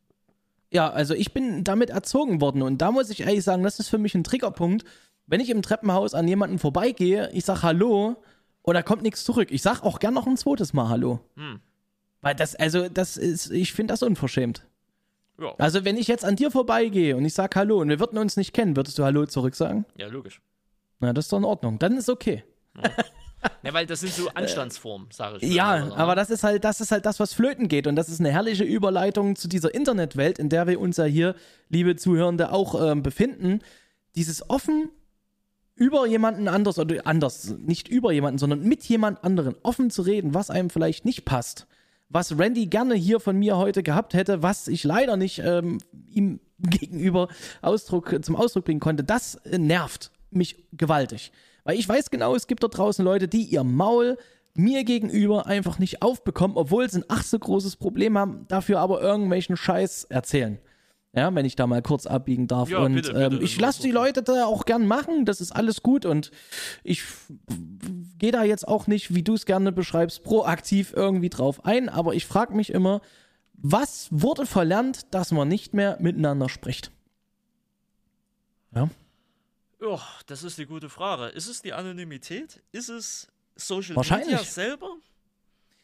Ja, 0.71 0.89
also 0.89 1.13
ich 1.13 1.33
bin 1.33 1.63
damit 1.63 1.89
erzogen 1.89 2.39
worden 2.41 2.61
und 2.61 2.77
da 2.81 2.91
muss 2.91 3.09
ich 3.09 3.21
ehrlich 3.21 3.43
sagen, 3.43 3.63
das 3.63 3.79
ist 3.79 3.89
für 3.89 3.97
mich 3.97 4.15
ein 4.15 4.23
Triggerpunkt. 4.23 4.85
Wenn 5.27 5.41
ich 5.41 5.49
im 5.49 5.61
Treppenhaus 5.61 6.13
an 6.13 6.27
jemanden 6.27 6.59
vorbeigehe, 6.59 7.29
ich 7.33 7.45
sag 7.45 7.61
Hallo 7.63 8.21
und 8.61 8.73
da 8.73 8.81
kommt 8.81 9.01
nichts 9.01 9.23
zurück. 9.23 9.49
Ich 9.51 9.61
sag 9.61 9.81
auch 9.83 9.99
gern 9.99 10.13
noch 10.13 10.27
ein 10.27 10.37
zweites 10.37 10.73
Mal 10.73 10.89
Hallo. 10.89 11.19
Hm. 11.35 11.59
Weil 12.21 12.35
das, 12.35 12.55
also 12.55 12.87
das 12.87 13.17
ist, 13.17 13.51
ich 13.51 13.73
finde 13.73 13.93
das 13.93 14.03
unverschämt. 14.03 14.65
Ja, 15.39 15.53
Also 15.57 15.83
wenn 15.83 15.97
ich 15.97 16.07
jetzt 16.07 16.23
an 16.23 16.35
dir 16.35 16.51
vorbeigehe 16.51 17.17
und 17.17 17.25
ich 17.25 17.33
sag 17.33 17.55
Hallo 17.55 17.79
und 17.81 17.89
wir 17.89 17.99
würden 17.99 18.17
uns 18.19 18.37
nicht 18.37 18.53
kennen, 18.53 18.75
würdest 18.75 18.97
du 18.99 19.03
Hallo 19.03 19.25
zurück 19.25 19.55
sagen? 19.55 19.85
ja 19.97 20.07
logisch. 20.07 20.41
Na, 20.99 21.13
das 21.13 21.25
ist 21.25 21.33
doch 21.33 21.39
in 21.39 21.45
Ordnung. 21.45 21.79
Dann 21.79 21.97
ist 21.97 22.09
okay. 22.09 22.43
Ne, 23.63 23.73
weil 23.73 23.85
das 23.85 23.99
sind 24.01 24.13
so 24.13 24.29
Anstandsformen, 24.33 25.07
sage 25.11 25.37
ich. 25.37 25.43
mal, 25.43 25.55
Ja, 25.55 25.85
oder? 25.85 25.97
aber 25.97 26.15
das 26.15 26.29
ist 26.29 26.43
halt, 26.43 26.63
das 26.63 26.81
ist 26.81 26.91
halt 26.91 27.05
das, 27.05 27.19
was 27.19 27.33
flöten 27.33 27.67
geht. 27.67 27.87
Und 27.87 27.95
das 27.95 28.09
ist 28.09 28.19
eine 28.19 28.31
herrliche 28.31 28.63
Überleitung 28.63 29.35
zu 29.35 29.47
dieser 29.47 29.73
Internetwelt, 29.73 30.39
in 30.39 30.49
der 30.49 30.67
wir 30.67 30.79
uns 30.79 30.97
ja 30.97 31.05
hier, 31.05 31.35
liebe 31.69 31.95
Zuhörende, 31.95 32.51
auch 32.51 32.91
ähm, 32.91 33.03
befinden. 33.03 33.59
Dieses 34.15 34.49
offen 34.49 34.89
über 35.75 36.05
jemanden 36.05 36.47
anders 36.47 36.77
oder 36.77 37.07
anders, 37.07 37.55
nicht 37.57 37.87
über 37.87 38.11
jemanden, 38.11 38.37
sondern 38.37 38.61
mit 38.61 38.83
jemand 38.83 39.23
anderen 39.23 39.55
offen 39.63 39.89
zu 39.89 40.03
reden, 40.03 40.33
was 40.33 40.49
einem 40.49 40.69
vielleicht 40.69 41.05
nicht 41.05 41.25
passt. 41.25 41.65
Was 42.09 42.37
Randy 42.37 42.67
gerne 42.67 42.95
hier 42.95 43.19
von 43.19 43.37
mir 43.37 43.57
heute 43.57 43.83
gehabt 43.83 44.13
hätte, 44.13 44.43
was 44.43 44.67
ich 44.67 44.83
leider 44.83 45.17
nicht 45.17 45.39
ähm, 45.39 45.79
ihm 46.09 46.39
gegenüber 46.59 47.29
Ausdruck, 47.61 48.15
zum 48.23 48.35
Ausdruck 48.35 48.65
bringen 48.65 48.79
konnte, 48.79 49.03
das 49.03 49.35
äh, 49.35 49.57
nervt 49.57 50.11
mich 50.29 50.67
gewaltig. 50.73 51.31
Weil 51.63 51.77
ich 51.77 51.87
weiß 51.87 52.09
genau, 52.09 52.35
es 52.35 52.47
gibt 52.47 52.63
da 52.63 52.67
draußen 52.67 53.03
Leute, 53.03 53.27
die 53.27 53.43
ihr 53.43 53.63
Maul 53.63 54.17
mir 54.53 54.83
gegenüber 54.83 55.45
einfach 55.45 55.79
nicht 55.79 56.01
aufbekommen, 56.01 56.57
obwohl 56.57 56.89
sie 56.89 56.99
ein 56.99 57.05
ach 57.07 57.23
so 57.23 57.39
großes 57.39 57.77
Problem 57.77 58.17
haben, 58.17 58.45
dafür 58.47 58.79
aber 58.79 59.01
irgendwelchen 59.01 59.55
Scheiß 59.55 60.05
erzählen. 60.05 60.59
Ja, 61.13 61.33
wenn 61.35 61.45
ich 61.45 61.57
da 61.57 61.67
mal 61.67 61.81
kurz 61.81 62.05
abbiegen 62.05 62.47
darf. 62.47 62.69
Ja, 62.69 62.79
und 62.79 62.95
bitte, 62.95 63.13
bitte. 63.13 63.35
ähm, 63.35 63.41
ich 63.41 63.59
lasse 63.59 63.81
die 63.81 63.91
Leute 63.91 64.23
da 64.23 64.45
auch 64.45 64.65
gern 64.65 64.87
machen, 64.87 65.25
das 65.25 65.41
ist 65.41 65.51
alles 65.51 65.83
gut 65.83 66.05
und 66.05 66.31
ich 66.83 67.03
gehe 68.17 68.31
da 68.31 68.43
jetzt 68.43 68.65
auch 68.65 68.87
nicht, 68.87 69.13
wie 69.13 69.21
du 69.21 69.33
es 69.33 69.45
gerne 69.45 69.73
beschreibst, 69.73 70.23
proaktiv 70.23 70.93
irgendwie 70.95 71.29
drauf 71.29 71.65
ein, 71.65 71.89
aber 71.89 72.13
ich 72.13 72.25
frage 72.25 72.55
mich 72.55 72.71
immer, 72.71 73.01
was 73.53 74.07
wurde 74.11 74.45
verlernt, 74.45 75.13
dass 75.13 75.31
man 75.31 75.49
nicht 75.49 75.73
mehr 75.73 75.97
miteinander 75.99 76.47
spricht? 76.47 76.91
Ja. 78.73 78.89
Ja, 79.81 79.99
das 80.27 80.43
ist 80.43 80.57
die 80.57 80.65
gute 80.65 80.89
Frage. 80.89 81.27
Ist 81.27 81.47
es 81.47 81.61
die 81.61 81.73
Anonymität? 81.73 82.61
Ist 82.71 82.89
es 82.89 83.27
Social. 83.55 83.95
Media 83.97 84.43
selber? 84.43 84.89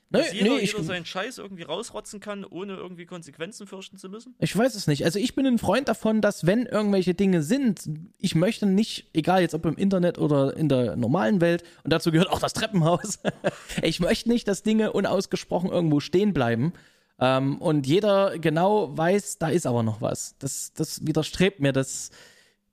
Nö, 0.09 0.19
Dass 0.19 0.31
jeder, 0.31 0.55
ich, 0.55 0.71
jeder 0.71 0.83
seinen 0.83 1.05
Scheiß 1.05 1.37
irgendwie 1.37 1.63
rausrotzen 1.63 2.21
kann, 2.21 2.45
ohne 2.45 2.75
irgendwie 2.75 3.05
Konsequenzen 3.05 3.67
fürchten 3.67 3.97
zu 3.97 4.07
müssen? 4.07 4.35
ich 4.39 4.55
weiß 4.55 4.75
es 4.75 4.87
nicht. 4.87 5.03
Also 5.03 5.19
ich 5.19 5.35
bin 5.35 5.45
ein 5.45 5.57
Freund 5.57 5.89
davon, 5.89 6.21
dass 6.21 6.45
wenn 6.45 6.65
irgendwelche 6.65 7.13
Dinge 7.13 7.43
sind, 7.43 7.89
ich 8.17 8.33
möchte 8.33 8.65
nicht, 8.67 9.09
egal 9.13 9.41
jetzt 9.41 9.53
ob 9.53 9.65
im 9.65 9.75
Internet 9.75 10.17
oder 10.17 10.55
in 10.55 10.69
der 10.69 10.95
normalen 10.95 11.41
Welt, 11.41 11.63
und 11.83 11.91
dazu 11.91 12.11
gehört 12.11 12.29
auch 12.29 12.39
das 12.39 12.53
Treppenhaus, 12.53 13.19
ich 13.81 13.99
möchte 13.99 14.29
nicht, 14.29 14.47
dass 14.47 14.63
Dinge 14.63 14.93
unausgesprochen 14.93 15.69
irgendwo 15.69 15.99
stehen 15.99 16.33
bleiben. 16.33 16.71
Ähm, 17.19 17.57
und 17.57 17.85
jeder 17.85 18.39
genau 18.39 18.97
weiß, 18.97 19.39
da 19.39 19.49
ist 19.49 19.65
aber 19.65 19.83
noch 19.83 19.99
was. 19.99 20.37
Das, 20.39 20.71
das 20.73 21.05
widerstrebt 21.05 21.59
mir, 21.59 21.73
das, 21.73 22.11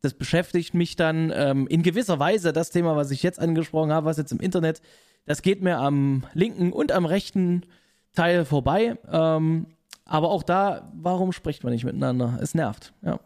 das 0.05 0.15
beschäftigt 0.15 0.75
mich 0.75 0.97
dann 0.97 1.33
ähm, 1.35 1.67
in 1.67 1.83
gewisser 1.83 2.19
Weise, 2.19 2.53
das 2.53 2.71
Thema, 2.71 2.95
was 2.97 3.11
ich 3.11 3.23
jetzt 3.23 3.39
angesprochen 3.41 3.93
habe, 3.93 4.07
was 4.07 4.17
jetzt 4.19 4.33
im 4.33 4.41
Internet, 4.41 4.81
das 5.27 5.43
geht 5.43 5.63
mir 5.63 5.79
am 5.79 6.25
linken 6.35 6.73
und 6.73 6.93
am 6.93 7.07
rechten 7.07 7.65
Teil 8.15 8.45
vorbei. 8.45 8.99
Ähm, 9.11 9.67
aber 10.05 10.31
auch 10.31 10.43
da, 10.43 10.93
warum 10.95 11.33
spricht 11.33 11.65
man 11.65 11.73
nicht 11.73 11.85
miteinander? 11.85 12.39
Es 12.41 12.55
nervt, 12.55 12.93
ja. 13.03 13.19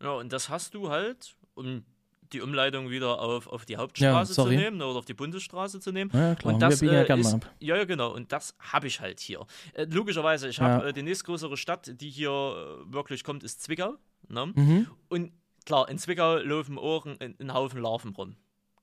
Ja, 0.00 0.12
und 0.12 0.32
das 0.32 0.48
hast 0.50 0.74
du 0.74 0.90
halt, 0.90 1.34
um 1.54 1.84
die 2.32 2.40
Umleitung 2.40 2.90
wieder 2.90 3.20
auf, 3.20 3.46
auf 3.46 3.64
die 3.64 3.76
Hauptstraße 3.76 4.32
Ja, 4.34 4.44
zu 4.44 4.48
nehmen 4.50 4.82
oder 4.82 4.98
auf 4.98 5.04
die 5.04 5.14
Bundesstraße 5.14 5.80
zu 5.80 5.92
nehmen. 5.92 6.10
Ja, 6.12 6.34
klar, 6.34 6.54
Und 6.54 6.60
wir 6.60 6.68
das 6.68 6.80
ja 6.80 7.02
äh, 7.02 7.06
gerne 7.06 7.20
ist, 7.22 7.34
ab. 7.34 7.50
ja, 7.60 7.76
ja, 7.76 7.84
genau. 7.84 8.12
Und 8.12 8.32
das 8.32 8.54
habe 8.58 8.88
ich 8.88 9.00
halt 9.00 9.20
hier. 9.20 9.46
Äh, 9.74 9.84
logischerweise, 9.84 10.48
ich 10.48 10.60
habe 10.60 10.82
Ja. 10.84 10.88
äh, 10.88 10.92
die 10.92 11.02
nächstgrößere 11.02 11.56
Stadt, 11.56 11.92
die 12.00 12.10
hier 12.10 12.30
äh, 12.30 12.92
wirklich 12.92 13.22
kommt, 13.24 13.42
ist 13.44 13.62
Zwickau. 13.62 13.94
Ne? 14.28 14.52
Mhm. 14.54 14.86
Und 15.08 15.32
klar, 15.64 15.88
in 15.88 15.98
Zwickau 15.98 16.36
laufen 16.38 16.78
auch 16.78 17.06
ein, 17.06 17.36
ein 17.38 17.54
Haufen 17.54 17.80
Larven 17.80 18.14
rum. 18.14 18.36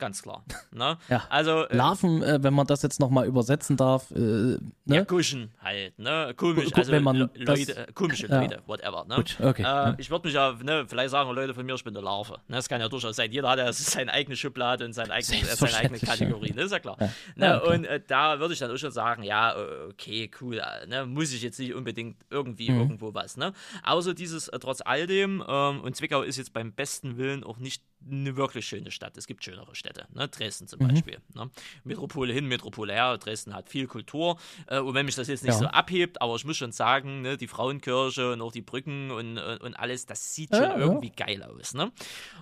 Ganz 0.04 0.22
klar. 0.22 0.44
Ne? 0.74 0.98
Ja. 1.08 1.24
Also, 1.30 1.68
äh, 1.68 1.76
Larven, 1.76 2.24
äh, 2.24 2.42
wenn 2.42 2.54
man 2.54 2.66
das 2.66 2.82
jetzt 2.82 3.00
nochmal 3.00 3.28
übersetzen 3.28 3.78
darf, 3.78 4.10
äh, 4.12 4.18
ne? 4.20 4.60
ja, 4.86 5.06
Kuschen 5.06 5.52
halt, 5.62 5.98
ne? 6.00 6.34
Komisch, 6.36 6.72
Gu- 6.72 6.80
also 6.80 6.92
wenn 6.92 7.04
man 7.04 7.16
Le 7.16 7.30
das- 7.46 7.60
Leute, 7.60 7.78
äh, 7.88 7.92
komische 7.94 8.28
Ja. 8.28 8.42
Leute, 8.42 8.62
whatever, 8.66 9.06
ne? 9.08 9.16
Gut, 9.18 9.38
okay, 9.40 9.62
Äh, 9.62 9.66
ja. 9.66 9.96
Ich 10.00 10.10
würde 10.10 10.28
mich 10.28 10.34
ja, 10.36 10.52
ne, 10.64 10.86
vielleicht 10.88 11.12
sagen 11.12 11.30
Leute 11.32 11.54
von 11.54 11.64
mir, 11.66 11.76
ich 11.76 11.84
bin 11.84 11.96
eine 11.96 12.04
Larve. 12.04 12.34
Ne? 12.48 12.56
Das 12.56 12.68
kann 12.68 12.82
ja 12.82 12.90
durchaus 12.90 13.16
sein. 13.16 13.32
Jeder 13.32 13.50
hat 13.52 13.60
ja 13.60 13.72
seine 13.74 14.12
eigene 14.12 14.36
Schublade 14.36 14.84
und 14.84 14.94
seine 15.00 15.14
eigene, 15.14 15.38
äh, 15.38 15.44
seine 15.44 15.76
eigene 15.78 16.00
Selbstverständlich, 16.00 16.02
ja. 16.02 16.08
Kategorie, 16.10 16.54
ne? 16.54 16.62
Ist 16.64 16.72
ja 16.72 16.80
klar. 16.80 16.98
Ne? 17.00 17.12
Klar. 17.36 17.64
Und 17.68 17.88
da 18.08 18.40
würde 18.40 18.54
ich 18.56 18.60
dann 18.60 18.72
auch 18.72 18.78
schon 18.78 18.92
sagen, 18.92 19.22
ja, 19.24 19.56
okay, 19.90 20.30
cool, 20.42 20.60
ne? 20.88 21.06
muss 21.06 21.32
ich 21.34 21.44
jetzt 21.44 21.60
nicht 21.60 21.74
unbedingt 21.76 22.18
irgendwie 22.32 22.72
Mhm. 22.72 22.80
irgendwo 22.80 23.14
was, 23.14 23.38
ne? 23.38 23.54
Außer 23.84 24.14
dieses, 24.16 24.50
trotz 24.60 24.82
all 24.84 25.06
dem, 25.06 25.44
ähm, 25.48 25.82
und 25.82 25.96
Zwickau 25.96 26.24
ist 26.24 26.38
jetzt 26.38 26.52
beim 26.54 26.74
besten 26.74 27.18
Willen 27.18 27.44
auch 27.44 27.58
nicht 27.60 27.84
eine 28.10 28.36
wirklich 28.36 28.68
schöne 28.68 28.92
Stadt. 28.92 29.18
Es 29.18 29.28
gibt 29.28 29.44
schönere 29.44 29.76
Städte, 29.76 30.06
ne? 30.14 30.28
Dresden 30.28 30.68
zum 30.68 30.80
Mhm. 30.82 30.88
Beispiel. 30.90 31.18
Ne? 31.34 31.50
Metropole 31.84 32.34
hin, 32.34 32.48
Metropole 32.48 32.94
her. 32.94 33.18
Dresden 33.18 33.54
hat 33.54 33.70
viel 33.70 33.88
Kultur. 33.88 34.38
Äh, 34.68 34.80
und 34.80 34.94
wenn 34.94 35.06
mich 35.06 35.16
das 35.16 35.28
jetzt 35.28 35.44
nicht 35.44 35.54
Ja. 35.54 35.60
so 35.60 35.66
abhebt, 35.68 36.22
aber 36.22 36.36
ich 36.36 36.46
muss 36.46 36.58
schon 36.58 36.72
sagen, 36.72 37.22
ne, 37.22 37.38
die 37.38 37.48
Frauenkirche 37.48 38.34
und 38.34 38.42
auch 38.42 38.52
die 38.52 38.62
Brücken 38.62 39.12
und, 39.12 39.38
und, 39.38 39.58
und 39.62 39.74
alles, 39.76 40.06
das 40.06 40.34
sieht 40.36 40.52
Ja, 40.52 40.58
schon 40.58 40.66
ja. 40.70 40.78
irgendwie 40.78 41.12
geil 41.12 41.44
aus. 41.44 41.74
Ne? 41.74 41.92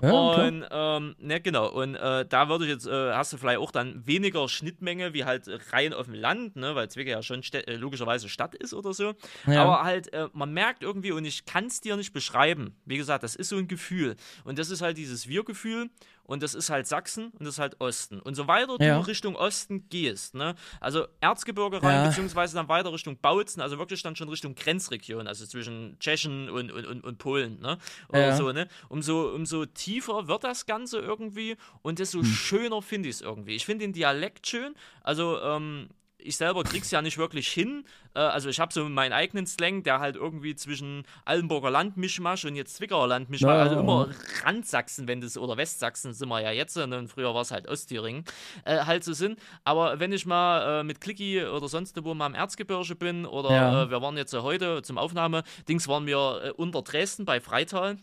Ja, 0.02 0.12
und 0.12 0.66
ähm, 0.72 1.16
ne, 1.20 1.42
genau, 1.42 1.70
und 1.72 1.96
äh, 1.96 2.26
da 2.28 2.50
würde 2.50 2.66
ich 2.66 2.72
jetzt, 2.72 2.88
äh, 2.88 3.14
hast 3.14 3.34
du 3.34 3.38
vielleicht 3.38 3.60
auch 3.60 3.72
dann 3.72 4.06
weniger 4.06 4.48
Schnittmenge 4.50 5.14
wie 5.14 5.26
halt 5.26 5.48
rein 5.72 5.94
auf 5.94 6.06
dem 6.06 6.16
Land, 6.16 6.56
ne, 6.56 6.76
weil 6.76 6.90
Zwickau 6.90 7.12
ja 7.12 7.22
schon 7.24 7.42
stä- 7.42 7.68
äh, 7.68 7.76
logischerweise 7.76 8.30
Stadt 8.30 8.56
ist 8.56 8.74
oder 8.74 8.94
so. 8.94 9.14
Ja. 9.48 9.64
Aber 9.64 9.84
halt, 9.84 10.12
äh, 10.14 10.28
man 10.34 10.54
merkt 10.54 10.84
irgendwie, 10.84 11.12
und 11.12 11.26
ich 11.26 11.46
kann 11.46 11.66
es 11.66 11.82
dir 11.82 11.96
nicht 11.98 12.14
beschreiben, 12.14 12.76
wie 12.86 12.98
gesagt, 12.98 13.24
das 13.24 13.36
ist 13.36 13.50
so 13.50 13.58
ein 13.58 13.68
Gefühl. 13.68 14.16
Und 14.44 14.60
das 14.60 14.70
ist 14.70 14.82
halt 14.82 14.98
dieses 14.98 15.28
Wir-Gefühl. 15.52 15.90
Und 16.24 16.42
das 16.44 16.54
ist 16.54 16.70
halt 16.70 16.88
Sachsen 16.88 17.26
und 17.32 17.42
das 17.46 17.56
ist 17.56 17.60
halt 17.60 17.82
Osten. 17.82 18.20
Und 18.22 18.36
so 18.36 18.48
weiter 18.48 18.78
Ja. 18.80 18.96
du 18.96 19.02
Richtung 19.02 19.36
Osten 19.36 19.90
gehst, 19.90 20.34
ne? 20.34 20.56
Also 20.80 21.06
Erzgebirge 21.20 21.84
rein, 21.84 21.96
Ja. 21.96 22.08
beziehungsweise 22.08 22.56
dann 22.56 22.70
weiter 22.70 22.94
Richtung 22.94 23.18
Bautzen, 23.18 23.62
also 23.62 23.78
wirklich 23.80 24.02
dann 24.02 24.16
schon 24.16 24.30
Richtung 24.30 24.56
Grenzregion, 24.56 25.28
also 25.28 25.46
zwischen 25.46 25.98
Tschechien 26.00 26.50
und, 26.50 26.72
und, 26.72 26.86
und, 26.86 27.04
und 27.04 27.18
Polen, 27.18 27.60
ne? 27.60 27.78
Oder 28.08 28.28
Ja. 28.28 28.36
so, 28.38 28.52
ne? 28.54 28.70
Umso, 28.88 29.34
umso 29.36 29.66
tiefer 29.66 30.30
wird 30.30 30.46
das 30.46 30.66
Ganze 30.66 31.00
irgendwie 31.00 31.58
und 31.82 32.00
desto 32.00 32.20
Hm. 32.20 32.26
schöner 32.26 32.82
finde 32.82 33.10
ich 33.10 33.16
es 33.16 33.22
irgendwie. 33.22 33.56
Ich 33.56 33.66
finde 33.66 33.84
den 33.84 33.92
Dialekt 33.94 34.48
schön. 34.48 34.74
Also, 35.04 35.38
ähm, 35.42 35.90
ich 36.24 36.38
selber 36.38 36.64
krieg's 36.64 36.92
ja 36.92 37.02
nicht 37.02 37.18
wirklich 37.18 37.48
hin. 37.48 37.86
Äh, 38.14 38.20
also 38.20 38.50
ich 38.50 38.60
habe 38.60 38.74
so 38.74 38.88
meinen 38.90 39.14
eigenen 39.14 39.46
Slang, 39.48 39.84
der 39.84 40.00
halt 40.00 40.16
irgendwie 40.16 40.56
zwischen 40.56 41.04
Allenburger 41.26 41.70
Land-Mischmasch 41.70 42.46
und 42.46 42.56
jetzt 42.56 42.76
Zwickauer 42.76 43.08
Land-Mischmasch, 43.08 43.56
Ja, 43.56 43.62
also 43.62 43.76
ja, 43.76 43.82
immer 43.82 44.10
Randsachsen, 44.44 45.08
wenn 45.08 45.22
das, 45.22 45.38
oder 45.38 45.58
Westsachsen 45.58 46.14
sind 46.14 46.30
wir 46.30 46.42
ja 46.42 46.52
jetzt, 46.52 46.78
und 46.78 47.08
früher 47.08 47.34
war 47.34 47.42
es 47.42 47.52
halt 47.52 47.68
Ostthüringen, 47.68 48.24
äh, 48.66 48.80
halt 48.86 49.04
so 49.04 49.14
sind. 49.14 49.40
Aber 49.64 50.00
wenn 50.00 50.12
ich 50.12 50.26
mal 50.26 50.82
äh, 50.82 50.84
mit 50.84 51.02
Clicky 51.02 51.44
oder 51.44 51.68
sonst 51.68 52.02
wo 52.04 52.14
mal 52.14 52.28
im 52.28 52.36
Erzgebirge 52.36 52.96
bin, 52.96 53.26
oder 53.26 53.50
Ja. 53.52 53.84
äh, 53.84 53.90
wir 53.92 54.02
waren 54.02 54.18
jetzt 54.18 54.34
heute 54.34 54.82
zum 54.82 54.98
Aufnahme, 54.98 55.44
Dings 55.68 55.88
waren 55.88 56.06
wir 56.08 56.42
äh, 56.44 56.50
unter 56.52 56.82
Dresden 56.82 57.26
bei 57.26 57.40
Freital. 57.40 57.98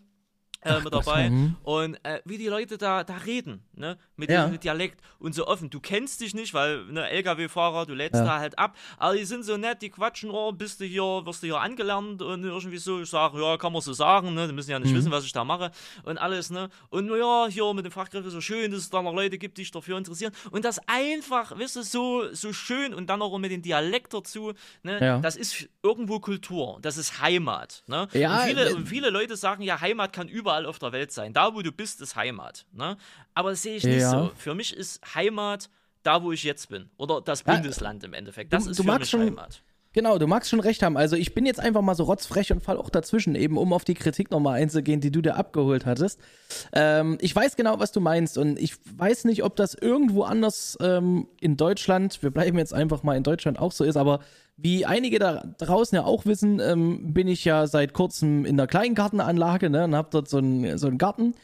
Äh, 0.62 0.80
mit 0.80 0.90
Gott, 0.92 1.06
dabei 1.06 1.30
mhm. 1.30 1.56
und 1.62 1.94
äh, 2.04 2.20
wie 2.24 2.36
die 2.36 2.48
Leute 2.48 2.78
da, 2.78 3.04
da 3.04 3.16
reden, 3.18 3.62
ne, 3.74 3.96
mit 4.16 4.28
Ja. 4.28 4.44
diesem 4.46 4.58
Dialekt 4.58 5.00
und 5.20 5.32
so 5.32 5.46
offen. 5.46 5.70
Du 5.70 5.78
kennst 5.78 6.20
dich 6.20 6.34
nicht, 6.34 6.52
weil 6.52 6.84
ne 6.86 7.08
LKW-Fahrer, 7.08 7.86
du 7.86 7.94
lädst 7.94 8.18
Ja. 8.18 8.24
da 8.24 8.38
halt 8.40 8.58
ab, 8.58 8.76
aber 8.98 9.14
die 9.14 9.24
sind 9.24 9.44
so 9.44 9.56
nett, 9.56 9.82
die 9.82 9.88
quatschen, 9.90 10.30
oh, 10.32 10.50
bist 10.50 10.80
du 10.80 10.84
hier, 10.84 11.02
wirst 11.24 11.44
du 11.44 11.46
hier 11.46 11.60
angelernt 11.60 12.22
und 12.22 12.42
irgendwie 12.42 12.78
so, 12.78 13.00
ich 13.00 13.08
sage, 13.08 13.40
ja, 13.40 13.56
kann 13.56 13.72
man 13.72 13.82
so 13.82 13.92
sagen, 13.92 14.34
ne, 14.34 14.48
die 14.48 14.52
müssen 14.52 14.72
ja 14.72 14.80
nicht 14.80 14.90
Mhm. 14.92 14.96
wissen, 14.96 15.12
was 15.12 15.24
ich 15.24 15.32
da 15.32 15.44
mache 15.44 15.70
und 16.02 16.18
alles, 16.18 16.50
ne, 16.50 16.70
und 16.90 17.08
ja, 17.16 17.46
hier 17.48 17.72
mit 17.72 17.84
dem 17.84 17.92
Fachgriff 17.92 18.26
ist 18.26 18.32
so 18.32 18.40
schön, 18.40 18.72
dass 18.72 18.80
es 18.80 18.90
da 18.90 19.00
noch 19.00 19.14
Leute 19.14 19.38
gibt, 19.38 19.58
die 19.58 19.62
sich 19.62 19.70
dafür 19.70 19.96
interessieren 19.96 20.32
und 20.50 20.64
das 20.64 20.80
einfach, 20.88 21.56
weißt 21.56 21.76
du, 21.76 21.82
so, 21.82 22.34
so 22.34 22.52
schön 22.52 22.94
und 22.94 23.06
dann 23.08 23.22
auch 23.22 23.38
mit 23.38 23.52
dem 23.52 23.62
Dialekt 23.62 24.12
dazu, 24.12 24.52
ne, 24.82 24.98
Ja. 25.00 25.18
das 25.20 25.36
ist 25.36 25.68
irgendwo 25.84 26.18
Kultur, 26.18 26.78
das 26.82 26.96
ist 26.96 27.20
Heimat, 27.22 27.84
ne, 27.86 28.08
Ja, 28.12 28.40
und 28.40 28.48
viele, 28.48 28.68
äh, 28.70 28.72
und 28.72 28.86
viele 28.88 29.10
Leute 29.10 29.36
sagen 29.36 29.62
ja, 29.62 29.80
Heimat 29.80 30.12
kann 30.12 30.26
überall 30.26 30.47
auf 30.48 30.78
der 30.78 30.92
Welt 30.92 31.12
sein. 31.12 31.32
Da, 31.32 31.54
wo 31.54 31.62
du 31.62 31.72
bist, 31.72 32.00
ist 32.00 32.16
Heimat. 32.16 32.66
Ne? 32.72 32.96
Aber 33.34 33.50
das 33.50 33.62
sehe 33.62 33.76
ich 33.76 33.84
nicht 33.84 34.00
Ja. 34.00 34.10
so. 34.10 34.32
Für 34.36 34.54
mich 34.54 34.74
ist 34.74 35.00
Heimat 35.14 35.68
da, 36.02 36.22
wo 36.22 36.32
ich 36.32 36.42
jetzt 36.44 36.68
bin. 36.68 36.90
Oder 36.96 37.20
das 37.20 37.44
Ja, 37.46 37.54
Bundesland 37.54 38.02
im 38.04 38.14
Endeffekt. 38.14 38.52
Das 38.52 38.64
du- 38.64 38.70
ist 38.70 38.78
du 38.78 38.84
für 38.84 38.98
mich 38.98 39.08
schon- 39.10 39.20
Heimat. 39.20 39.62
Genau, 39.94 40.18
du 40.18 40.26
magst 40.26 40.50
schon 40.50 40.60
recht 40.60 40.82
haben. 40.82 40.96
Also 40.98 41.16
ich 41.16 41.34
bin 41.34 41.46
jetzt 41.46 41.60
einfach 41.60 41.80
mal 41.80 41.94
so 41.94 42.04
rotzfrech 42.04 42.52
und 42.52 42.62
fall 42.62 42.76
auch 42.76 42.90
dazwischen, 42.90 43.34
eben 43.34 43.56
um 43.56 43.72
auf 43.72 43.84
die 43.84 43.94
Kritik 43.94 44.30
nochmal 44.30 44.60
einzugehen, 44.60 45.00
die 45.00 45.10
du 45.10 45.22
dir 45.22 45.36
abgeholt 45.36 45.86
hattest. 45.86 46.20
Ähm, 46.72 47.16
ich 47.20 47.34
weiß 47.34 47.56
genau, 47.56 47.80
was 47.80 47.90
du 47.90 48.00
meinst 48.00 48.36
und 48.36 48.58
ich 48.58 48.74
weiß 48.96 49.24
nicht, 49.24 49.44
ob 49.44 49.56
das 49.56 49.74
irgendwo 49.74 50.24
anders 50.24 50.76
ähm, 50.80 51.26
in 51.40 51.56
Deutschland, 51.56 52.22
wir 52.22 52.30
bleiben 52.30 52.58
jetzt 52.58 52.74
einfach 52.74 53.02
mal 53.02 53.16
in 53.16 53.22
Deutschland 53.22 53.58
auch 53.58 53.72
so 53.72 53.82
ist, 53.82 53.96
aber 53.96 54.20
wie 54.58 54.84
einige 54.84 55.18
da 55.18 55.42
draußen 55.56 55.96
ja 55.96 56.04
auch 56.04 56.26
wissen, 56.26 56.60
ähm, 56.60 57.14
bin 57.14 57.26
ich 57.26 57.44
ja 57.44 57.66
seit 57.66 57.94
kurzem 57.94 58.44
in 58.44 58.56
der 58.56 58.66
Kleingartenanlage 58.66 59.70
ne, 59.70 59.84
und 59.84 59.94
habe 59.94 60.08
dort 60.10 60.28
so 60.28 60.38
einen, 60.38 60.76
so 60.76 60.86
einen 60.86 60.98
Garten. 60.98 61.34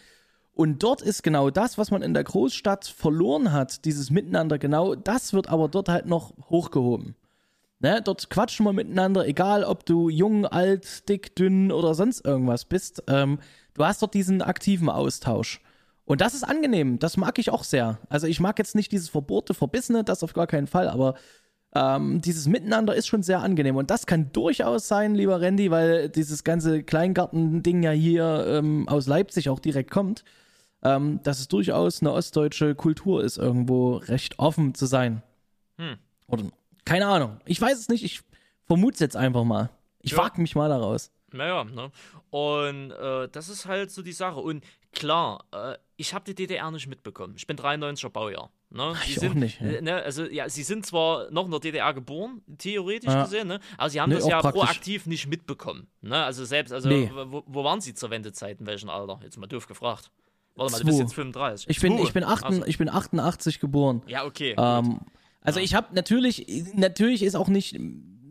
Und 0.53 0.83
dort 0.83 1.01
ist 1.01 1.23
genau 1.23 1.51
das, 1.51 1.79
was 1.79 1.91
man 1.91 2.03
in 2.03 2.15
der 2.15 2.25
Großstadt 2.25 2.87
verloren 2.87 3.53
hat, 3.53 3.85
dieses 3.85 4.11
Miteinander, 4.11 4.59
genau 4.59 4.95
das 4.95 5.33
wird 5.33 5.49
aber 5.49 5.69
dort 5.69 5.89
halt 5.89 6.07
noch 6.07 6.35
hochgehoben. 6.51 7.17
Ne, 7.81 8.01
dort 8.03 8.31
quatschen 8.31 8.65
wir 8.65 8.73
miteinander, 8.73 9.27
egal 9.27 9.65
ob 9.65 9.85
du 9.85 10.09
jung, 10.09 10.47
alt, 10.47 11.09
dick, 11.09 11.37
dünn 11.37 11.71
oder 11.71 11.95
sonst 11.95 12.25
irgendwas 12.25 12.65
bist. 12.65 13.03
Ähm, 13.09 13.39
du 13.75 13.85
hast 13.85 14.01
dort 14.01 14.15
diesen 14.15 14.41
aktiven 14.43 14.89
Austausch. 14.89 15.61
Und 16.07 16.21
das 16.21 16.35
ist 16.35 16.45
angenehm, 16.45 16.99
das 16.99 17.17
mag 17.17 17.39
ich 17.39 17.51
auch 17.51 17.65
sehr. 17.65 17.99
Also 18.09 18.27
ich 18.27 18.41
mag 18.41 18.59
jetzt 18.59 18.75
nicht 18.75 18.93
dieses 18.93 19.09
Verbote, 19.09 19.55
Verbissene, 19.55 20.05
das 20.05 20.23
auf 20.23 20.35
gar 20.35 20.47
keinen 20.47 20.67
Fall, 20.67 20.89
aber 20.89 21.15
ähm, 21.75 22.21
dieses 22.21 22.47
Miteinander 22.47 22.95
ist 22.95 23.07
schon 23.07 23.23
sehr 23.23 23.41
angenehm. 23.41 23.77
Und 23.77 23.91
das 23.91 24.07
kann 24.07 24.31
durchaus 24.33 24.87
sein, 24.87 25.15
lieber 25.15 25.41
Randy, 25.41 25.71
weil 25.71 26.09
dieses 26.09 26.45
ganze 26.45 26.83
Kleingarten-Ding 26.83 27.83
ja 27.83 27.91
hier 27.91 28.47
ähm, 28.49 28.89
aus 28.89 29.07
Leipzig 29.07 29.49
auch 29.49 29.59
direkt 29.59 29.91
kommt, 29.91 30.25
ähm, 30.83 31.21
dass 31.23 31.41
es 31.41 31.49
durchaus 31.49 32.01
eine 32.01 32.13
ostdeutsche 32.13 32.75
Kultur 32.75 33.25
ist, 33.25 33.39
irgendwo 33.39 33.97
recht 33.97 34.39
offen 34.39 34.75
zu 34.75 34.87
sein. 34.87 35.23
Hm. 35.79 35.97
Oder 36.29 36.45
keine 36.85 37.07
Ahnung. 37.07 37.39
Ich 37.47 37.61
weiß 37.61 37.79
es 37.79 37.89
nicht, 37.89 38.05
ich 38.05 38.21
vermute 38.67 38.95
es 38.95 39.01
jetzt 39.01 39.17
einfach 39.17 39.45
mal. 39.45 39.71
Ich 40.01 40.13
Ja. 40.13 40.19
wag 40.19 40.39
mich 40.39 40.55
mal 40.55 40.69
daraus. 40.69 41.11
Naja, 41.33 41.65
ne? 41.65 41.91
Und 42.31 42.91
äh, 42.93 43.29
das 43.29 43.49
ist 43.49 43.67
halt 43.67 43.91
so 43.91 44.03
die 44.03 44.13
Sache. 44.13 44.39
Und 44.41 44.65
klar, 44.93 45.45
äh, 45.53 45.77
ich 45.97 46.15
habe 46.15 46.25
die 46.25 46.35
DDR 46.35 46.71
nicht 46.71 46.87
mitbekommen. 46.87 47.35
Ich 47.37 47.47
bin 47.47 47.57
93er 47.57 48.09
Baujahr. 48.11 48.51
Ne? 48.71 48.93
Ich 49.07 49.15
Sie 49.15 49.19
auch 49.29 49.33
sind, 49.33 49.37
nicht, 49.41 49.61
ja. 49.61 49.67
äh, 49.69 49.81
ne? 49.83 49.95
Also, 50.03 50.25
ja, 50.27 50.49
sie 50.49 50.63
sind 50.65 50.85
zwar 50.87 51.31
noch 51.31 51.45
in 51.45 51.51
der 51.53 51.61
DDR 51.61 51.93
geboren, 51.95 52.43
theoretisch 52.59 53.13
Ja. 53.13 53.23
gesehen, 53.25 53.47
ne? 53.49 53.61
aber 53.79 53.91
sie 53.91 54.01
haben 54.01 54.11
Nee, 54.11 54.17
das 54.17 54.27
ja 54.29 54.41
praktisch. 54.41 54.61
proaktiv 54.63 55.07
nicht 55.07 55.27
mitbekommen. 55.29 55.87
Ne? 56.03 56.23
Also, 56.25 56.45
selbst, 56.45 56.73
also, 56.73 56.89
Nee. 56.89 57.11
wo, 57.13 57.43
wo 57.47 57.65
waren 57.65 57.81
sie 57.81 57.95
zur 57.95 58.11
Wendezeit? 58.11 58.61
In 58.61 58.67
welchem 58.67 58.89
Alter? 58.91 59.21
Jetzt 59.23 59.37
mal 59.39 59.47
doof 59.47 59.67
gefragt. 59.69 60.11
Warte 60.57 60.73
mal, 60.73 60.79
du 60.79 60.87
bist 60.87 60.99
jetzt 61.01 61.15
35. 61.15 61.69
Ich 61.69 61.81
bin, 61.81 61.99
ich 61.99 62.13
bin, 62.13 62.23
achten, 62.25 62.45
Also, 62.47 62.65
ich 62.67 62.79
bin 62.79 62.89
88 62.89 63.59
geboren. 63.61 64.03
ja, 64.07 64.25
okay. 64.25 64.55
Ähm, 64.57 65.01
also 65.45 65.61
ich 65.61 65.75
habe 65.75 65.95
natürlich, 65.95 66.47
natürlich 66.75 67.23
ist 67.23 67.37
auch 67.37 67.49
nicht 67.49 67.79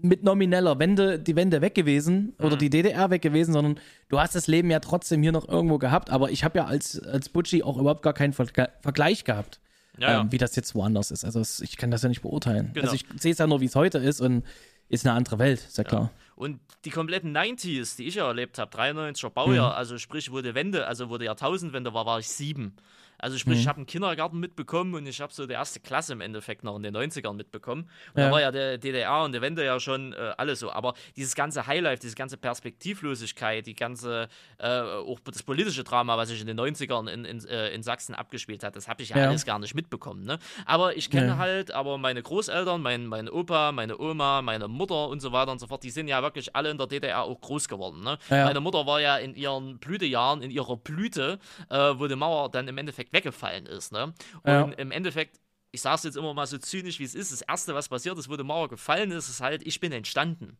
mit 0.01 0.21
nomineller 0.23 0.79
Wende 0.79 1.17
die 1.17 1.35
Wende 1.37 1.61
weg 1.61 1.75
gewesen 1.75 2.33
Mhm. 2.37 2.45
oder 2.45 2.57
die 2.57 2.69
DDR 2.69 3.09
weg 3.09 3.21
gewesen, 3.21 3.53
sondern 3.53 3.79
du 4.09 4.19
hast 4.19 4.35
das 4.35 4.47
Leben 4.47 4.69
ja 4.69 4.79
trotzdem 4.81 5.21
hier 5.23 5.31
noch 5.31 5.47
irgendwo 5.47 5.77
gehabt. 5.77 6.09
Aber 6.09 6.29
ich 6.29 6.43
habe 6.43 6.57
ja 6.59 6.65
als, 6.65 6.99
als 6.99 7.29
Butchi 7.29 7.63
auch 7.63 7.77
überhaupt 7.77 8.01
gar 8.01 8.13
keinen 8.13 8.33
Vergleich- 8.33 8.69
Vergleich 8.81 9.23
gehabt, 9.23 9.61
Ja, 9.97 10.11
ja. 10.11 10.21
ähm, 10.21 10.31
wie 10.31 10.37
das 10.37 10.55
jetzt 10.57 10.75
woanders 10.75 11.09
ist. 11.11 11.23
Also 11.23 11.39
es, 11.39 11.61
ich 11.61 11.77
kann 11.77 11.89
das 11.89 12.01
ja 12.03 12.09
nicht 12.09 12.21
beurteilen. 12.21 12.71
Genau. 12.73 12.83
Also 12.91 12.95
ich 12.95 13.05
sehe 13.21 13.31
es 13.31 13.37
ja 13.37 13.47
nur, 13.47 13.61
wie 13.61 13.65
es 13.65 13.75
heute 13.75 13.99
ist 13.99 14.19
und 14.19 14.43
ist 14.89 15.05
eine 15.07 15.15
andere 15.15 15.39
Welt, 15.39 15.59
ist 15.59 15.77
ja 15.77 15.83
klar. 15.85 16.11
Und 16.35 16.59
die 16.83 16.89
kompletten 16.89 17.31
90s, 17.35 17.95
die 17.95 18.03
ich 18.07 18.15
ja 18.15 18.27
erlebt 18.27 18.57
habe, 18.57 18.75
93er 18.75 19.29
Baujahr, 19.29 19.71
Mhm. 19.71 19.77
also 19.77 19.97
sprich, 19.97 20.31
wo 20.33 20.41
die 20.41 20.53
Wende, 20.53 20.85
also 20.87 21.09
wo 21.09 21.17
die 21.17 21.25
Jahrtausendwende 21.25 21.93
war, 21.93 22.05
war 22.05 22.19
ich 22.19 22.27
sieben. 22.27 22.75
Also 23.23 23.37
sprich, 23.37 23.55
Mhm. 23.55 23.61
ich 23.61 23.67
habe 23.69 23.77
einen 23.77 23.85
Kindergarten 23.85 24.39
mitbekommen 24.39 24.93
und 24.95 25.07
ich 25.07 25.21
habe 25.21 25.31
so 25.33 25.47
die 25.47 25.53
erste 25.53 25.79
Klasse 25.79 26.11
im 26.13 26.19
Endeffekt 26.21 26.63
noch 26.63 26.75
in 26.75 26.83
den 26.83 26.93
90ern 26.93 27.33
mitbekommen. 27.37 27.89
Und 28.13 28.19
Ja. 28.21 28.27
da 28.27 28.31
war 28.33 28.41
ja 28.41 28.51
der 28.51 28.77
DDR 28.77 29.23
und 29.23 29.31
der 29.31 29.41
Wende 29.41 29.63
ja 29.63 29.79
schon 29.79 30.11
äh, 30.13 30.33
alles 30.37 30.59
so. 30.59 30.71
Aber 30.71 30.93
dieses 31.15 31.33
ganze 31.33 31.65
Highlife, 31.65 32.01
diese 32.01 32.15
ganze 32.15 32.35
Perspektivlosigkeit, 32.37 33.65
die 33.65 33.75
ganze, 33.75 34.27
äh, 34.59 34.67
auch 34.81 35.19
das 35.21 35.43
politische 35.43 35.83
Drama, 35.83 36.17
was 36.17 36.29
sich 36.29 36.41
in 36.41 36.47
den 36.47 36.59
90ern 36.59 37.07
in, 37.09 37.25
in, 37.25 37.45
äh, 37.47 37.69
in 37.73 37.81
Sachsen 37.83 38.13
abgespielt 38.15 38.63
hat, 38.63 38.75
das 38.75 38.87
habe 38.87 39.01
ich 39.03 39.09
ja, 39.09 39.17
Ja. 39.17 39.27
alles 39.29 39.45
gar 39.45 39.59
nicht 39.59 39.73
mitbekommen. 39.75 40.23
Ne? 40.23 40.37
Aber 40.65 40.95
ich 40.97 41.09
kenne 41.09 41.27
Ja. 41.27 41.37
halt, 41.37 41.71
aber 41.71 41.97
meine 41.97 42.21
Großeltern, 42.21 42.81
mein, 42.81 43.07
mein 43.07 43.29
Opa, 43.29 43.71
meine 43.71 43.97
Oma, 43.99 44.41
meine 44.41 44.67
Mutter 44.67 45.07
und 45.07 45.21
so 45.21 45.31
weiter 45.31 45.51
und 45.51 45.59
so 45.59 45.67
fort, 45.67 45.83
die 45.83 45.89
sind 45.91 46.07
ja 46.07 46.21
wirklich 46.21 46.55
alle 46.55 46.69
in 46.71 46.77
der 46.77 46.87
DDR 46.87 47.23
auch 47.23 47.39
groß 47.39 47.67
geworden. 47.67 48.01
Ne? 48.03 48.17
Meine 48.29 48.59
Mutter 48.59 48.85
war 48.85 48.99
ja 49.01 49.17
in 49.17 49.35
ihren 49.35 49.77
Blütejahren, 49.79 50.41
in 50.41 50.51
ihrer 50.51 50.77
Blüte, 50.77 51.39
äh, 51.69 51.77
wo 51.95 52.07
die 52.07 52.15
Mauer 52.15 52.49
dann 52.51 52.67
im 52.67 52.77
Endeffekt 52.77 53.12
weggefallen 53.13 53.65
ist. 53.65 53.91
Ne? 53.91 54.13
Und 54.43 54.51
Ja. 54.51 54.63
im 54.63 54.91
Endeffekt, 54.91 55.39
ich 55.71 55.81
sage 55.81 55.95
es 55.95 56.03
jetzt 56.03 56.17
immer 56.17 56.33
mal 56.33 56.45
so 56.45 56.57
zynisch, 56.57 56.99
wie 56.99 57.03
es 57.03 57.15
ist, 57.15 57.31
das 57.31 57.41
Erste, 57.41 57.73
was 57.73 57.89
passiert 57.89 58.17
ist, 58.17 58.29
wo 58.29 58.35
die 58.35 58.43
Mauer 58.43 58.67
gefallen 58.69 59.11
ist, 59.11 59.29
ist 59.29 59.41
halt, 59.41 59.65
ich 59.65 59.79
bin 59.79 59.91
entstanden. 59.91 60.57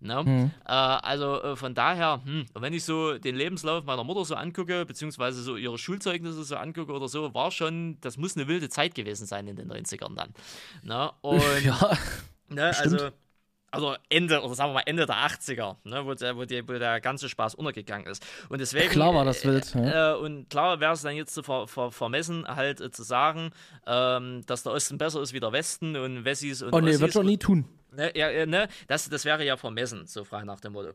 Ne? 0.00 0.22
Mhm. 0.24 0.50
Äh, 0.64 0.72
also 0.72 1.42
äh, 1.42 1.54
von 1.56 1.74
daher, 1.74 2.22
hm, 2.24 2.46
wenn 2.54 2.72
ich 2.72 2.84
so 2.84 3.18
den 3.18 3.36
Lebenslauf 3.36 3.84
meiner 3.84 4.02
Mutter 4.02 4.24
so 4.24 4.34
angucke, 4.34 4.86
beziehungsweise 4.86 5.42
so 5.42 5.56
ihre 5.56 5.76
Schulzeugnisse 5.78 6.42
so 6.42 6.56
angucke 6.56 6.92
oder 6.92 7.06
so, 7.08 7.34
war 7.34 7.50
schon, 7.50 8.00
das 8.00 8.16
muss 8.16 8.34
eine 8.36 8.48
wilde 8.48 8.68
Zeit 8.70 8.94
gewesen 8.94 9.26
sein 9.26 9.46
in 9.46 9.56
den 9.56 9.70
90ern 9.70 10.14
dann. 10.16 10.32
Ne? 10.82 11.12
Und 11.20 11.62
Ja, 11.64 11.96
Ne, 12.48 12.74
also, 12.78 13.10
also 13.70 13.96
Ende, 14.08 14.40
oder 14.40 14.54
sagen 14.54 14.70
wir 14.70 14.74
mal 14.74 14.82
Ende 14.86 15.06
der 15.06 15.16
80er, 15.16 15.76
ne, 15.84 16.04
wo, 16.04 16.14
der, 16.14 16.36
wo, 16.36 16.44
die, 16.44 16.66
wo 16.66 16.72
der 16.72 17.00
ganze 17.00 17.28
Spaß 17.28 17.54
untergegangen 17.54 18.06
ist. 18.06 18.24
Und 18.48 18.60
deswegen. 18.60 18.90
Klar 18.90 19.14
war 19.14 19.24
das 19.24 19.44
wild, 19.44 19.74
Äh, 19.74 20.14
und 20.14 20.48
klar 20.50 20.80
wäre 20.80 20.92
es 20.92 21.02
dann 21.02 21.16
jetzt 21.16 21.34
zu 21.34 21.42
ver, 21.42 21.66
ver, 21.66 21.90
vermessen, 21.90 22.46
halt 22.46 22.80
äh, 22.80 22.90
zu 22.90 23.02
sagen, 23.02 23.50
ähm, 23.86 24.42
dass 24.46 24.62
der 24.62 24.72
Osten 24.72 24.98
besser 24.98 25.20
ist 25.20 25.32
wie 25.32 25.40
der 25.40 25.52
Westen 25.52 25.96
und 25.96 26.24
Wessis 26.24 26.62
und 26.62 26.72
oh 26.72 26.80
nee, 26.80 26.90
Ossis 26.90 27.00
wird 27.00 27.12
schon 27.12 27.26
nie 27.26 27.38
tun. 27.38 27.64
Ne, 27.92 28.12
ja, 28.16 28.30
ja, 28.30 28.46
ne, 28.46 28.68
das, 28.86 29.08
das 29.08 29.24
wäre 29.24 29.44
ja 29.44 29.56
vermessen, 29.56 30.06
so 30.06 30.24
frei 30.24 30.44
nach 30.44 30.60
dem 30.60 30.72
Motto. 30.72 30.92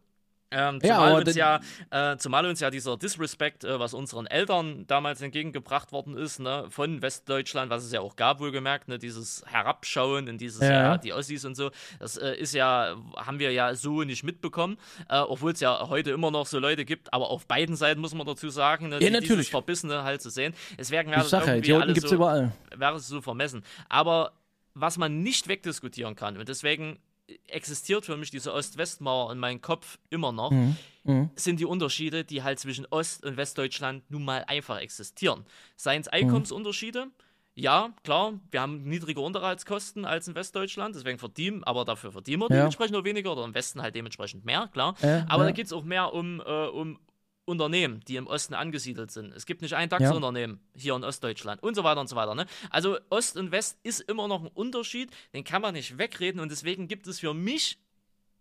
Ähm, 0.54 0.80
Ja, 0.84 0.96
zumal, 0.96 1.10
aber 1.12 1.18
uns 1.26 1.36
ja, 1.36 1.60
äh, 1.90 2.18
zumal 2.18 2.46
uns 2.46 2.60
ja 2.60 2.70
dieser 2.70 2.96
Disrespect, 2.98 3.64
äh, 3.64 3.80
was 3.80 3.94
unseren 3.94 4.28
Eltern 4.28 4.86
damals 4.88 5.22
entgegengebracht 5.22 5.92
worden 5.92 6.16
ist, 6.16 6.40
ne, 6.40 6.66
von 6.70 7.02
Westdeutschland, 7.02 7.70
was 7.72 7.84
es 7.84 7.92
ja 7.92 8.02
auch 8.02 8.16
gab, 8.16 8.40
wohlgemerkt, 8.40 8.88
ne, 8.88 9.00
dieses 9.00 9.44
Herabschauen 9.48 10.30
und 10.30 10.38
dieses, 10.40 10.62
Ja. 10.62 10.72
ja, 10.72 10.98
die 10.98 11.12
Ossis 11.14 11.44
und 11.46 11.56
so, 11.56 11.72
das 12.00 12.18
äh, 12.18 12.36
ist 12.36 12.54
ja, 12.54 12.96
haben 13.18 13.40
wir 13.40 13.52
ja 13.52 13.74
so 13.76 14.04
nicht 14.04 14.24
mitbekommen, 14.24 14.78
äh, 15.10 15.18
obwohl 15.18 15.52
es 15.54 15.60
ja 15.60 15.90
heute 15.90 16.12
immer 16.12 16.30
noch 16.32 16.46
so 16.46 16.60
Leute 16.60 16.86
gibt, 16.86 17.12
aber 17.14 17.30
auf 17.32 17.48
beiden 17.48 17.76
Seiten 17.76 18.00
muss 18.00 18.14
man 18.14 18.28
dazu 18.28 18.50
sagen, 18.50 18.90
ne, 18.90 18.96
Ja, 18.96 19.08
die, 19.08 19.10
natürlich. 19.10 19.50
Verbissene 19.50 20.04
halt 20.04 20.22
zu 20.22 20.30
sehen. 20.30 20.54
Deswegen 20.78 21.10
wäre 21.12 21.26
ja, 21.28 21.46
irgendwie 21.48 21.74
alles 21.74 21.94
gibt's 21.96 22.10
so, 22.10 22.16
überall. 22.16 22.52
wäre 22.76 22.96
es 22.98 23.08
so 23.08 23.22
vermessen. 23.22 23.64
Aber 23.90 24.34
was 24.76 24.98
man 24.98 25.22
nicht 25.22 25.48
wegdiskutieren 25.48 26.16
kann, 26.16 26.38
und 26.38 26.48
deswegen 26.50 27.00
existiert 27.48 28.06
für 28.06 28.18
mich 28.18 28.32
diese 28.32 28.54
Ost-West-Mauer 28.54 29.32
in 29.32 29.40
meinem 29.40 29.62
Kopf 29.62 29.98
immer 30.10 30.32
noch, 30.32 30.52
Mhm. 30.52 31.30
sind 31.36 31.60
die 31.60 31.66
Unterschiede, 31.66 32.24
die 32.24 32.44
halt 32.44 32.60
zwischen 32.60 32.86
Ost- 32.90 33.26
und 33.26 33.38
Westdeutschland 33.38 34.10
nun 34.10 34.24
mal 34.26 34.44
einfach 34.48 34.80
existieren. 34.80 35.46
Seien 35.76 35.98
Mhm. 35.98 36.02
es 36.02 36.08
Einkommensunterschiede, 36.10 37.08
ja, 37.56 37.94
klar, 38.04 38.34
wir 38.52 38.62
haben 38.62 38.84
niedrige 38.84 39.20
Unterhaltskosten 39.22 40.06
als 40.06 40.28
in 40.28 40.36
Westdeutschland, 40.36 40.96
deswegen 40.96 41.20
verdienen, 41.20 41.64
aber 41.64 41.86
dafür 41.86 42.12
verdienen 42.12 42.42
wir 42.42 42.50
Ja. 42.50 42.56
dementsprechend 42.58 42.94
nur 42.94 43.06
weniger 43.06 43.32
oder 43.32 43.44
im 43.46 43.54
Westen 43.54 43.82
halt 43.82 43.96
dementsprechend 43.96 44.44
mehr, 44.44 44.70
klar. 44.74 44.96
Ja, 45.02 45.26
aber 45.30 45.44
ja. 45.44 45.50
da 45.50 45.52
geht 45.52 45.68
es 45.68 45.74
auch 45.74 45.84
mehr 45.84 46.14
um, 46.14 46.42
äh, 46.42 46.44
um 46.68 47.00
Unternehmen, 47.46 48.00
die 48.08 48.16
im 48.16 48.28
Osten 48.28 48.54
angesiedelt 48.54 49.12
sind. 49.12 49.34
Es 49.34 49.46
gibt 49.46 49.62
nicht 49.62 49.74
ein 49.76 49.90
DAX-Unternehmen 49.90 50.60
hier 50.76 50.96
in 50.96 51.04
Ostdeutschland 51.04 51.62
und 51.62 51.76
so 51.76 51.84
weiter 51.84 52.00
und 52.00 52.08
so 52.08 52.16
weiter. 52.16 52.36
Ne? 52.36 52.46
Also 52.70 52.98
Ost 53.10 53.36
und 53.38 53.52
West 53.52 53.78
ist 53.84 54.00
immer 54.02 54.28
noch 54.28 54.42
ein 54.42 54.48
Unterschied, 54.54 55.12
den 55.34 55.44
kann 55.44 55.62
man 55.62 55.74
nicht 55.74 55.98
wegreden 55.98 56.40
und 56.40 56.50
deswegen 56.52 56.88
gibt 56.88 57.06
es 57.08 57.20
für 57.20 57.34
mich 57.34 57.78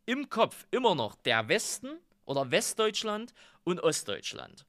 im 0.06 0.30
Kopf 0.30 0.66
immer 0.70 0.94
noch 0.94 1.14
der 1.16 1.48
Westen 1.48 1.90
oder 2.24 2.50
Westdeutschland 2.50 3.34
und 3.64 3.80
Ostdeutschland. 3.80 4.66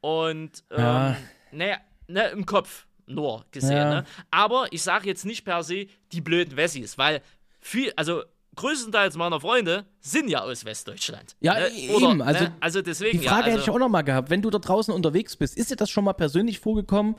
Und 0.00 0.64
ähm, 0.70 0.78
Ja. 0.78 1.16
naja, 1.52 1.78
ne, 2.08 2.28
im 2.30 2.44
Kopf 2.46 2.86
nur 3.06 3.44
gesehen. 3.52 3.76
Ja. 3.76 3.90
Ne? 4.00 4.04
Aber 4.30 4.66
ich 4.72 4.82
sage 4.82 5.06
jetzt 5.06 5.24
nicht 5.24 5.44
per 5.44 5.62
se 5.62 5.86
die 6.12 6.20
blöden 6.20 6.56
Wessis, 6.56 6.98
weil 6.98 7.22
viel, 7.60 7.92
also 7.96 8.24
größtenteils 8.56 9.16
meiner 9.16 9.40
Freunde 9.40 9.86
sind 10.00 10.28
ja 10.28 10.42
aus 10.42 10.64
Westdeutschland. 10.64 11.36
Ja, 11.40 11.54
ne? 11.54 11.68
eben, 11.70 12.22
also 12.22 12.44
ne? 12.44 12.56
also 12.60 12.82
deswegen 12.82 13.20
Die 13.20 13.26
Frage 13.26 13.42
ja, 13.42 13.46
hätte 13.46 13.60
ich 13.60 13.68
also, 13.68 13.74
auch 13.74 13.78
noch 13.78 13.88
mal 13.88 14.02
gehabt. 14.02 14.30
Wenn 14.30 14.42
du 14.42 14.50
da 14.50 14.58
draußen 14.58 14.92
unterwegs 14.92 15.36
bist, 15.36 15.56
ist 15.56 15.70
dir 15.70 15.76
das 15.76 15.90
schon 15.90 16.04
mal 16.04 16.14
persönlich 16.14 16.58
vorgekommen, 16.58 17.16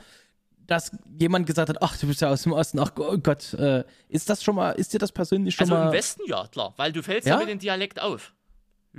dass 0.68 0.92
jemand 1.18 1.48
gesagt 1.48 1.70
hat, 1.70 1.82
ach, 1.82 1.98
du 1.98 2.08
bist 2.08 2.22
ja 2.22 2.30
aus 2.30 2.44
dem 2.44 2.52
Osten, 2.52 2.80
ach 2.80 2.92
oh 2.98 3.18
Gott, 3.18 3.54
äh, 3.54 3.84
ist 4.10 4.30
das 4.30 4.44
schon 4.44 4.56
mal, 4.56 4.72
ist 4.72 4.94
dir 4.94 5.00
das 5.00 5.12
persönlich 5.12 5.56
schon 5.56 5.66
also 5.66 5.76
mal... 5.76 5.88
im 5.88 5.94
Westen 5.94 6.24
ja, 6.28 6.48
klar, 6.48 6.74
weil 6.78 6.92
du 6.92 7.02
fällst 7.02 7.28
ja, 7.28 7.36
Ja? 7.36 7.40
mit 7.40 7.50
dem 7.50 7.60
Dialekt 7.60 8.02
auf. 8.02 8.34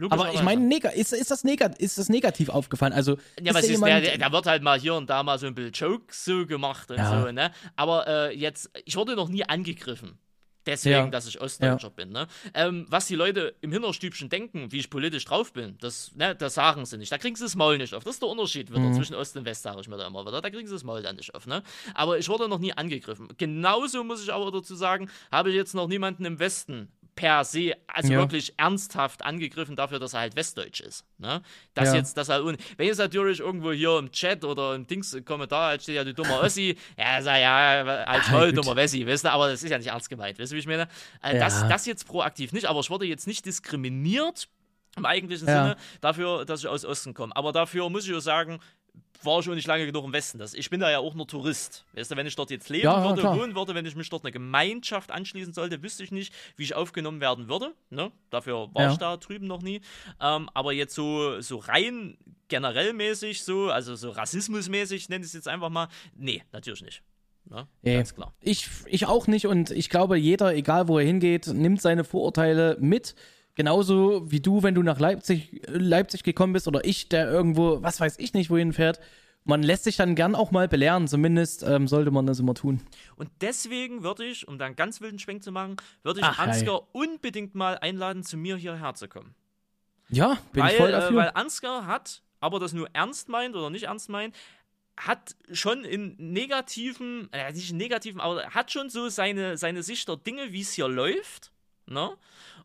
aber 0.08 0.32
ich 0.32 0.42
meine, 0.42 0.74
ist, 0.94 1.12
ist, 1.12 1.30
das 1.30 1.44
ist 1.44 1.98
das 1.98 2.08
negativ 2.08 2.48
aufgefallen? 2.48 2.94
Also, 2.94 3.18
Ja, 3.40 3.50
ist 3.50 3.54
was 3.54 3.66
da 3.66 3.72
ist 3.72 3.82
der, 3.84 4.18
der 4.18 4.32
wird 4.32 4.46
halt 4.46 4.62
mal 4.62 4.80
hier 4.80 4.94
und 4.94 5.10
da 5.10 5.22
mal 5.22 5.38
so 5.38 5.46
ein 5.46 5.54
bisschen 5.54 5.72
Jokes 5.72 6.24
so 6.24 6.46
gemacht 6.46 6.90
und 6.90 6.96
Ja. 6.96 7.20
so, 7.20 7.30
ne? 7.30 7.52
Aber 7.76 8.06
äh, 8.06 8.36
jetzt, 8.36 8.70
ich 8.86 8.96
wurde 8.96 9.14
noch 9.14 9.28
nie 9.28 9.44
angegriffen. 9.44 10.18
Deswegen, 10.68 10.94
Ja. 10.96 11.06
dass 11.06 11.26
ich 11.26 11.40
Ostdeutscher 11.40 11.90
bin, 11.90 12.10
ne? 12.10 12.26
Ähm, 12.54 12.84
was 12.90 13.06
die 13.06 13.14
Leute 13.16 13.54
im 13.62 13.72
Hinterstübchen 13.72 14.28
denken, 14.28 14.70
wie 14.70 14.78
ich 14.78 14.90
politisch 14.90 15.24
drauf 15.24 15.52
bin, 15.54 15.78
das, 15.80 16.14
ne, 16.14 16.34
das 16.36 16.54
sagen 16.54 16.84
sie 16.84 16.98
nicht. 16.98 17.10
Da 17.10 17.16
kriegen 17.18 17.34
sie 17.36 17.44
das 17.44 17.56
Maul 17.56 17.78
nicht 17.78 17.94
auf. 17.94 18.04
Das 18.04 18.14
ist 18.14 18.22
der 18.22 18.28
Unterschied 18.28 18.70
wieder 18.70 18.80
Mhm. 18.80 18.92
zwischen 18.94 19.14
Ost 19.14 19.36
und 19.36 19.44
West, 19.46 19.62
sage 19.62 19.80
ich 19.80 19.88
mir 19.88 19.96
da 19.96 20.06
immer 20.06 20.26
wieder. 20.26 20.42
Da 20.42 20.50
kriegen 20.50 20.66
sie 20.66 20.74
das 20.74 20.84
Maul 20.84 21.02
dann 21.02 21.16
nicht 21.16 21.34
auf, 21.34 21.46
ne? 21.46 21.62
Aber 21.94 22.18
ich 22.18 22.28
wurde 22.28 22.48
noch 22.48 22.58
nie 22.58 22.72
angegriffen. 22.74 23.28
Genauso 23.38 24.04
muss 24.04 24.22
ich 24.22 24.32
aber 24.32 24.50
dazu 24.52 24.74
sagen, 24.76 25.10
habe 25.32 25.48
ich 25.48 25.56
jetzt 25.56 25.74
noch 25.74 25.88
niemanden 25.88 26.24
im 26.26 26.38
Westen 26.38 26.88
per 27.18 27.42
se, 27.44 27.72
also 27.88 28.12
Ja. 28.12 28.18
wirklich 28.20 28.54
ernsthaft 28.56 29.24
angegriffen 29.24 29.74
dafür, 29.74 29.98
dass 29.98 30.12
er 30.14 30.20
halt 30.20 30.36
westdeutsch 30.36 30.78
ist. 30.80 31.04
Ne? 31.18 31.42
Das 31.74 31.88
Ja. 31.88 31.96
jetzt, 31.96 32.16
das 32.16 32.28
halt, 32.28 32.44
un- 32.44 32.56
wenn 32.76 32.86
jetzt 32.86 32.98
natürlich 32.98 33.40
irgendwo 33.40 33.72
hier 33.72 33.98
im 33.98 34.12
Chat 34.12 34.44
oder 34.44 34.76
im 34.76 34.86
Dings 34.86 35.12
im 35.14 35.24
Kommentar 35.24 35.70
halt 35.70 35.82
steht 35.82 35.96
ja 35.96 36.04
du 36.04 36.14
dummer 36.14 36.38
Ossi, 36.40 36.76
ja, 36.96 37.20
sag 37.20 37.40
ja, 37.40 37.82
als 38.04 38.26
Ah, 38.28 38.30
voll 38.30 38.52
dummer 38.52 38.76
Wessi, 38.76 39.04
weißt 39.04 39.24
du, 39.24 39.32
aber 39.32 39.48
das 39.50 39.64
ist 39.64 39.68
ja 39.70 39.78
nicht 39.78 39.88
ernst 39.88 40.08
gemeint, 40.08 40.38
weißt 40.38 40.52
du, 40.52 40.54
wie 40.54 40.60
ich 40.60 40.66
meine? 40.68 40.86
Äh, 41.20 41.34
Ja. 41.34 41.40
das, 41.44 41.66
das 41.68 41.86
jetzt 41.86 42.06
proaktiv 42.06 42.52
nicht, 42.52 42.66
aber 42.66 42.78
ich 42.78 42.88
wurde 42.90 43.04
jetzt 43.04 43.26
nicht 43.26 43.44
diskriminiert 43.46 44.48
im 44.96 45.04
eigentlichen. 45.04 45.46
Sinne 45.46 45.76
dafür, 46.00 46.44
dass 46.44 46.60
ich 46.60 46.68
aus 46.68 46.84
Osten 46.84 47.14
komme. 47.14 47.34
Aber 47.36 47.52
dafür 47.52 47.88
muss 47.90 48.06
ich 48.08 48.14
auch 48.14 48.20
sagen, 48.20 48.58
war 49.24 49.42
schon 49.42 49.56
nicht 49.56 49.66
lange 49.66 49.84
genug 49.84 50.04
im 50.04 50.12
Westen. 50.12 50.38
Das, 50.38 50.54
ich 50.54 50.70
bin 50.70 50.78
da 50.80 50.90
ja 50.90 51.00
auch 51.00 51.14
nur 51.14 51.26
Tourist. 51.26 51.84
Weißt 51.94 52.10
du, 52.10 52.16
wenn 52.16 52.26
ich 52.26 52.36
dort 52.36 52.50
jetzt 52.50 52.68
leben 52.68 52.84
Ja, 52.84 52.98
ja, 53.02 53.08
würde, 53.08 53.20
klar. 53.22 53.36
wohnen 53.38 53.54
würde, 53.56 53.74
wenn 53.74 53.84
ich 53.84 53.96
mich 53.96 54.08
dort 54.08 54.24
eine 54.24 54.30
Gemeinschaft 54.32 55.10
anschließen 55.10 55.52
sollte, 55.52 55.82
wüsste 55.82 56.04
ich 56.04 56.12
nicht, 56.12 56.32
wie 56.56 56.62
ich 56.62 56.74
aufgenommen 56.76 57.20
werden 57.20 57.48
würde. 57.48 57.74
Ne? 57.90 58.12
Dafür 58.30 58.68
war 58.74 58.82
Ja. 58.84 58.92
ich 58.92 58.98
da 58.98 59.16
drüben 59.16 59.46
noch 59.48 59.60
nie. 59.60 59.80
Ähm, 60.20 60.48
aber 60.54 60.72
jetzt 60.72 60.94
so, 60.94 61.40
so 61.40 61.56
rein 61.56 62.16
generell 62.46 62.92
mäßig, 62.92 63.42
so, 63.42 63.70
also 63.70 63.96
so 63.96 64.10
rassismusmäßig, 64.10 65.08
nenne 65.08 65.22
ich 65.22 65.28
es 65.28 65.34
jetzt 65.34 65.48
einfach 65.48 65.68
mal, 65.68 65.88
nee, 66.14 66.42
natürlich 66.52 66.82
nicht. 66.82 67.02
Ne? 67.44 67.66
Nee. 67.82 67.94
Ganz 67.96 68.14
klar. 68.14 68.32
Ich, 68.40 68.68
ich 68.86 69.06
auch 69.06 69.26
nicht 69.26 69.46
und 69.46 69.70
ich 69.72 69.88
glaube, 69.90 70.16
jeder, 70.16 70.54
egal 70.54 70.86
wo 70.86 70.98
er 70.98 71.04
hingeht, 71.04 71.46
nimmt 71.48 71.80
seine 71.82 72.04
Vorurteile 72.04 72.76
mit. 72.78 73.14
Genauso 73.58 74.30
wie 74.30 74.38
du, 74.38 74.62
wenn 74.62 74.76
du 74.76 74.84
nach 74.84 75.00
Leipzig, 75.00 75.66
äh, 75.66 75.72
Leipzig 75.72 76.22
gekommen 76.22 76.52
bist 76.52 76.68
oder 76.68 76.84
ich, 76.84 77.08
der 77.08 77.28
irgendwo, 77.28 77.82
was 77.82 77.98
weiß 77.98 78.14
ich 78.20 78.32
nicht, 78.32 78.50
wohin 78.50 78.72
fährt. 78.72 79.00
Man 79.42 79.64
lässt 79.64 79.82
sich 79.82 79.96
dann 79.96 80.14
gern 80.14 80.36
auch 80.36 80.52
mal 80.52 80.68
belehren, 80.68 81.08
zumindest 81.08 81.64
ähm, 81.64 81.88
sollte 81.88 82.12
man 82.12 82.24
das 82.24 82.38
immer 82.38 82.54
tun. 82.54 82.80
Und 83.16 83.30
deswegen 83.40 84.04
würde 84.04 84.24
ich, 84.24 84.46
um 84.46 84.58
da 84.60 84.66
einen 84.66 84.76
ganz 84.76 85.00
wilden 85.00 85.18
Schwenk 85.18 85.42
zu 85.42 85.50
machen, 85.50 85.74
würde 86.04 86.20
ich 86.20 86.26
Ach. 86.26 86.38
Ansgar 86.38 86.82
unbedingt 86.92 87.56
mal 87.56 87.76
einladen, 87.78 88.22
zu 88.22 88.36
mir 88.36 88.56
hierher 88.56 88.94
zu 88.94 89.08
kommen. 89.08 89.34
Ja, 90.08 90.38
bin 90.52 90.62
weil, 90.62 90.70
ich 90.70 90.76
voll 90.76 90.90
Äh, 90.90 90.92
dafür. 90.92 91.16
weil 91.16 91.30
Ansgar 91.34 91.86
hat, 91.86 92.22
aber 92.38 92.60
das 92.60 92.72
nur 92.72 92.88
ernst 92.92 93.28
meint 93.28 93.56
oder 93.56 93.70
nicht 93.70 93.86
ernst 93.86 94.08
meint, 94.08 94.36
hat 94.96 95.34
schon 95.50 95.82
in 95.82 96.14
negativen, 96.18 97.28
äh, 97.32 97.52
nicht 97.52 97.72
in 97.72 97.76
negativen, 97.76 98.20
aber 98.20 98.44
hat 98.50 98.70
schon 98.70 98.88
so 98.88 99.08
seine, 99.08 99.58
seine 99.58 99.82
Sicht 99.82 100.06
der 100.08 100.16
Dinge, 100.16 100.52
wie 100.52 100.60
es 100.60 100.74
hier 100.74 100.86
läuft. 100.86 101.50
Ne? 101.86 102.12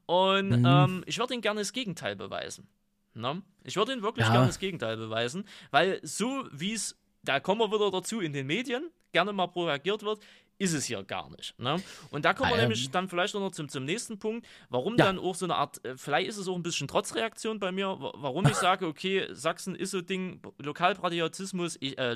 Und 0.06 0.50
Mhm. 0.50 0.66
ähm, 0.66 1.04
ich 1.06 1.18
würde 1.18 1.34
ihm 1.34 1.42
gerne 1.42 1.62
das 1.62 1.74
Gegenteil 1.74 2.16
beweisen. 2.16 2.68
Ne? 3.14 3.42
Ich 3.64 3.76
würde 3.76 3.94
ihm 3.94 4.02
wirklich 4.02 4.26
Ja. 4.28 4.32
gerne 4.34 4.48
das 4.48 4.60
Gegenteil 4.60 4.98
beweisen, 4.98 5.46
weil 5.72 6.00
so 6.04 6.46
wie 6.52 6.74
es, 6.74 6.98
da 7.24 7.40
kommen 7.40 7.62
wir 7.62 7.72
wieder 7.72 7.92
dazu, 7.92 8.20
in 8.20 8.34
den 8.34 8.48
Medien 8.48 8.90
gerne 9.12 9.32
mal 9.34 9.48
propagiert 9.48 10.04
wird, 10.04 10.20
ist 10.60 10.74
es 10.74 10.86
hier 10.86 11.04
gar 11.04 11.30
nicht. 11.32 11.58
Ne? 11.60 11.82
Und 12.12 12.26
da 12.26 12.34
kommen 12.34 12.50
wir 12.52 12.56
Ähm. 12.56 12.62
nämlich 12.64 12.90
dann 12.92 13.08
vielleicht 13.10 13.34
noch 13.34 13.52
zum, 13.52 13.70
zum 13.70 13.86
nächsten 13.86 14.18
Punkt, 14.20 14.48
warum 14.70 14.98
Ja. 14.98 15.06
dann 15.06 15.20
auch 15.20 15.36
so 15.36 15.46
eine 15.46 15.56
Art, 15.56 15.84
äh, 15.86 15.96
vielleicht 15.98 16.28
ist 16.30 16.38
es 16.38 16.48
auch 16.48 16.56
ein 16.56 16.64
bisschen 16.64 16.88
Trotzreaktion 16.88 17.60
bei 17.60 17.72
mir, 17.72 17.88
wa- 18.00 18.14
warum 18.18 18.46
ich 18.48 18.56
sage, 18.70 18.88
okay, 18.88 19.28
Sachsen 19.32 19.76
ist 19.76 19.92
so 19.92 20.02
Ding, 20.02 20.42
Lokalpatriotismus, 20.60 21.78
ich, 21.80 21.98
äh, 21.98 22.14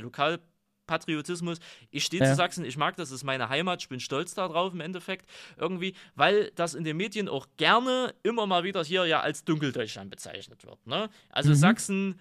Lokalpatriotismus, 0.87 1.59
ich 1.91 2.03
stehe 2.05 2.23
Ja. 2.23 2.29
zu 2.29 2.35
Sachsen, 2.35 2.65
ich 2.65 2.77
mag 2.77 2.95
das, 2.95 3.11
ist 3.11 3.23
meine 3.23 3.49
Heimat, 3.49 3.81
ich 3.81 3.89
bin 3.89 3.99
stolz 3.99 4.33
darauf 4.33 4.73
im 4.73 4.81
Endeffekt 4.81 5.29
irgendwie, 5.57 5.93
weil 6.15 6.51
das 6.55 6.73
in 6.73 6.83
den 6.83 6.97
Medien 6.97 7.29
auch 7.29 7.47
gerne 7.57 8.13
immer 8.23 8.45
mal 8.47 8.63
wieder 8.63 8.83
hier 8.83 9.05
ja 9.05 9.19
als 9.21 9.43
Dunkeldeutschland 9.43 10.09
bezeichnet 10.09 10.65
wird. 10.65 10.85
Ne? 10.87 11.09
Also 11.29 11.51
Mhm. 11.51 11.55
Sachsen, 11.55 12.19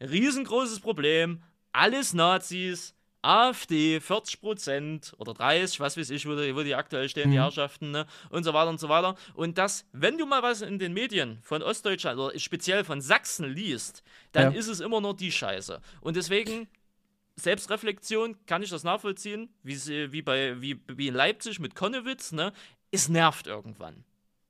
riesengroßes 0.00 0.80
Problem, 0.80 1.42
alles 1.72 2.14
Nazis, 2.14 2.94
AfD 3.22 3.98
40 3.98 4.40
Prozent 4.40 5.12
oder 5.18 5.34
30, 5.34 5.80
was 5.80 5.96
weiß 5.96 6.10
ich, 6.10 6.26
wo 6.26 6.36
die, 6.36 6.54
wo 6.54 6.62
die 6.62 6.76
aktuell 6.76 7.08
stehen, 7.08 7.32
die 7.32 7.40
Herrschaften, 7.40 7.90
ne? 7.90 8.06
und 8.30 8.44
so 8.44 8.54
weiter 8.54 8.68
und 8.70 8.78
so 8.78 8.88
weiter. 8.88 9.16
Und 9.34 9.58
das, 9.58 9.84
wenn 9.92 10.16
du 10.16 10.26
mal 10.26 10.44
was 10.44 10.62
in 10.62 10.78
den 10.78 10.92
Medien 10.92 11.38
von 11.42 11.60
Ostdeutschland 11.60 12.20
oder 12.20 12.38
speziell 12.38 12.84
von 12.84 13.00
Sachsen 13.00 13.52
liest, 13.52 14.04
dann 14.30 14.52
Ja. 14.52 14.58
ist 14.58 14.68
es 14.68 14.78
immer 14.78 15.00
nur 15.00 15.16
die 15.16 15.32
Scheiße. 15.32 15.80
Und 16.02 16.14
deswegen 16.14 16.68
Selbstreflexion 17.36 18.36
kann 18.46 18.62
ich 18.62 18.70
das 18.70 18.82
nachvollziehen, 18.84 19.50
wie, 19.62 19.76
wie, 20.12 20.22
bei, 20.22 20.60
wie, 20.60 20.80
wie 20.88 21.08
in 21.08 21.14
Leipzig 21.14 21.60
mit 21.60 21.74
Konnewitz, 21.74 22.32
ne? 22.32 22.52
Es 22.90 23.08
nervt 23.08 23.46
irgendwann. 23.46 24.04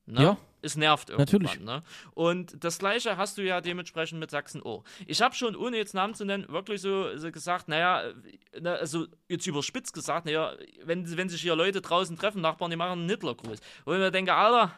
Ne? 0.07 0.23
Ja. 0.23 0.37
Es 0.63 0.77
nervt 0.77 1.11
irgendwann. 1.11 1.43
Natürlich. 1.43 1.61
Ne? 1.61 1.83
Und 2.15 2.63
das 2.63 2.79
Gleiche 2.79 3.17
hast 3.17 3.39
du 3.39 3.43
ja 3.43 3.61
dementsprechend 3.61 4.21
mit 4.21 4.31
Sachsen 4.31 4.63
auch. 4.63 4.85
Ich 5.07 5.21
habe 5.21 5.35
schon, 5.35 5.57
ohne 5.57 5.77
jetzt 5.77 5.95
Namen 5.95 6.15
zu 6.15 6.25
nennen, 6.25 6.49
wirklich 6.49 6.81
so, 6.81 7.17
so 7.17 7.31
gesagt, 7.33 7.69
naja, 7.69 8.13
na, 8.61 8.75
also 8.75 9.07
jetzt 9.29 9.47
überspitzt 9.47 9.93
gesagt, 9.93 10.27
naja, 10.27 10.55
wenn, 10.85 11.17
wenn 11.17 11.29
sich 11.29 11.43
hier 11.43 11.57
Leute 11.57 11.81
draußen 11.81 12.17
treffen, 12.17 12.41
Nachbarn, 12.41 12.71
die 12.71 12.77
machen 12.77 13.01
einen 13.01 13.09
Hitlergruß. 13.09 13.59
Wo 13.85 13.93
ich 13.93 13.99
mir 13.99 14.11
denke, 14.13 14.33
Alter, 14.35 14.73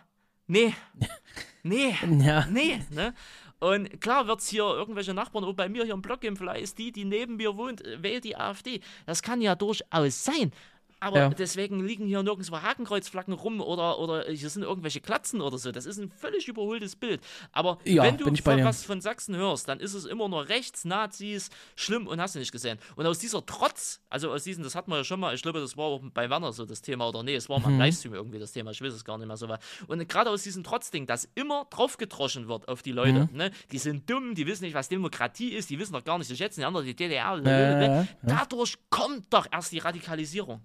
nee, 0.47 0.75
nee, 1.63 1.95
Ja. 2.21 2.47
nee, 2.47 2.81
ne? 2.91 3.15
Und 3.61 4.01
klar 4.01 4.27
wird 4.27 4.41
es 4.41 4.49
hier 4.49 4.63
irgendwelche 4.63 5.15
Nachbarn, 5.15 5.45
auch 5.45 5.55
bei 5.55 5.69
mir 5.69 5.85
hier 5.85 5.95
im 5.95 6.03
Block 6.03 6.21
vielleicht 6.37 6.63
ist 6.63 6.79
die, 6.79 6.93
die 6.93 7.05
neben 7.05 7.37
mir 7.37 7.57
wohnt, 7.57 7.85
äh, 7.85 8.03
wählt 8.03 8.25
die 8.25 8.37
AfD. 8.37 8.81
Das 9.07 9.23
kann 9.23 9.41
ja 9.41 9.55
durchaus 9.55 10.25
sein. 10.25 10.53
Aber 11.01 11.17
Ja. 11.19 11.29
deswegen 11.29 11.85
liegen 11.87 12.07
hier 12.07 12.23
nirgendwo 12.23 12.61
Hakenkreuzflaggen 12.61 13.35
rum 13.35 13.61
oder, 13.61 13.99
oder 13.99 14.25
hier 14.31 14.51
sind 14.51 14.63
irgendwelche 14.63 15.01
Klatzen 15.01 15.41
oder 15.41 15.57
so. 15.59 15.71
Das 15.71 15.87
ist 15.87 15.99
ein 15.99 16.11
völlig 16.11 16.49
überholtes 16.49 16.97
Bild. 16.97 17.21
Aber 17.53 17.79
Ja, 17.85 18.03
wenn 18.03 18.17
du 18.17 18.25
von 18.37 18.65
was 18.65 18.85
von 18.85 19.01
Sachsen 19.01 19.37
hörst, 19.37 19.69
dann 19.69 19.81
ist 19.81 19.95
es 19.95 20.05
immer 20.07 20.29
nur 20.29 20.49
rechts, 20.49 20.85
Nazis, 20.85 21.51
schlimm 21.77 22.07
und 22.07 22.21
hast 22.21 22.35
du 22.35 22.39
nicht 22.41 22.51
gesehen. 22.53 22.79
Und 22.97 23.07
aus 23.07 23.19
dieser 23.19 23.45
Trotz, 23.47 24.01
also 24.11 24.33
aus 24.33 24.43
diesen, 24.45 24.65
das 24.65 24.75
hatten 24.75 24.91
wir 24.91 24.97
ja 24.99 25.05
schon 25.05 25.21
mal, 25.21 25.35
ich 25.35 25.43
glaube, 25.43 25.61
das 25.61 25.77
war 25.77 25.85
auch 25.85 26.03
bei 26.13 26.29
Werner 26.31 26.53
so 26.53 26.65
das 26.67 26.83
Thema, 26.83 27.09
oder 27.09 27.23
nee, 27.23 27.35
es 27.37 27.49
war 27.49 27.61
mal 27.61 27.71
Mhm. 27.71 27.79
Livestream 27.79 28.15
irgendwie 28.15 28.39
das 28.39 28.53
Thema, 28.53 28.71
ich 28.73 28.81
weiß 28.83 28.93
es 28.93 29.05
gar 29.05 29.19
nicht 29.19 29.27
mehr 29.29 29.37
so. 29.37 29.49
Und 29.87 30.09
gerade 30.09 30.31
aus 30.31 30.43
diesem 30.43 30.65
Trotzding, 30.65 31.07
dass 31.07 31.29
immer 31.35 31.67
draufgedroschen 31.71 32.49
wird 32.49 32.67
auf 32.69 32.83
die 32.83 32.93
Leute, 32.93 33.29
Mhm. 33.31 33.37
ne? 33.37 33.51
die 33.71 33.79
sind 33.79 34.11
dumm, 34.11 34.35
die 34.35 34.47
wissen 34.47 34.65
nicht, 34.65 34.75
was 34.75 34.89
Demokratie 34.89 35.51
ist, 35.51 35.71
die 35.71 35.79
wissen 35.79 35.93
doch 35.93 36.05
gar 36.05 36.19
nicht 36.19 36.27
zu 36.29 36.37
schätzen, 36.37 36.61
die 36.61 36.67
anderen, 36.67 36.87
die 36.87 36.95
DDR, 36.97 37.41
ja. 37.45 38.07
dadurch 38.23 38.77
kommt 38.91 39.33
doch 39.33 39.47
erst 39.53 39.73
die 39.73 39.79
Radikalisierung. 39.79 40.61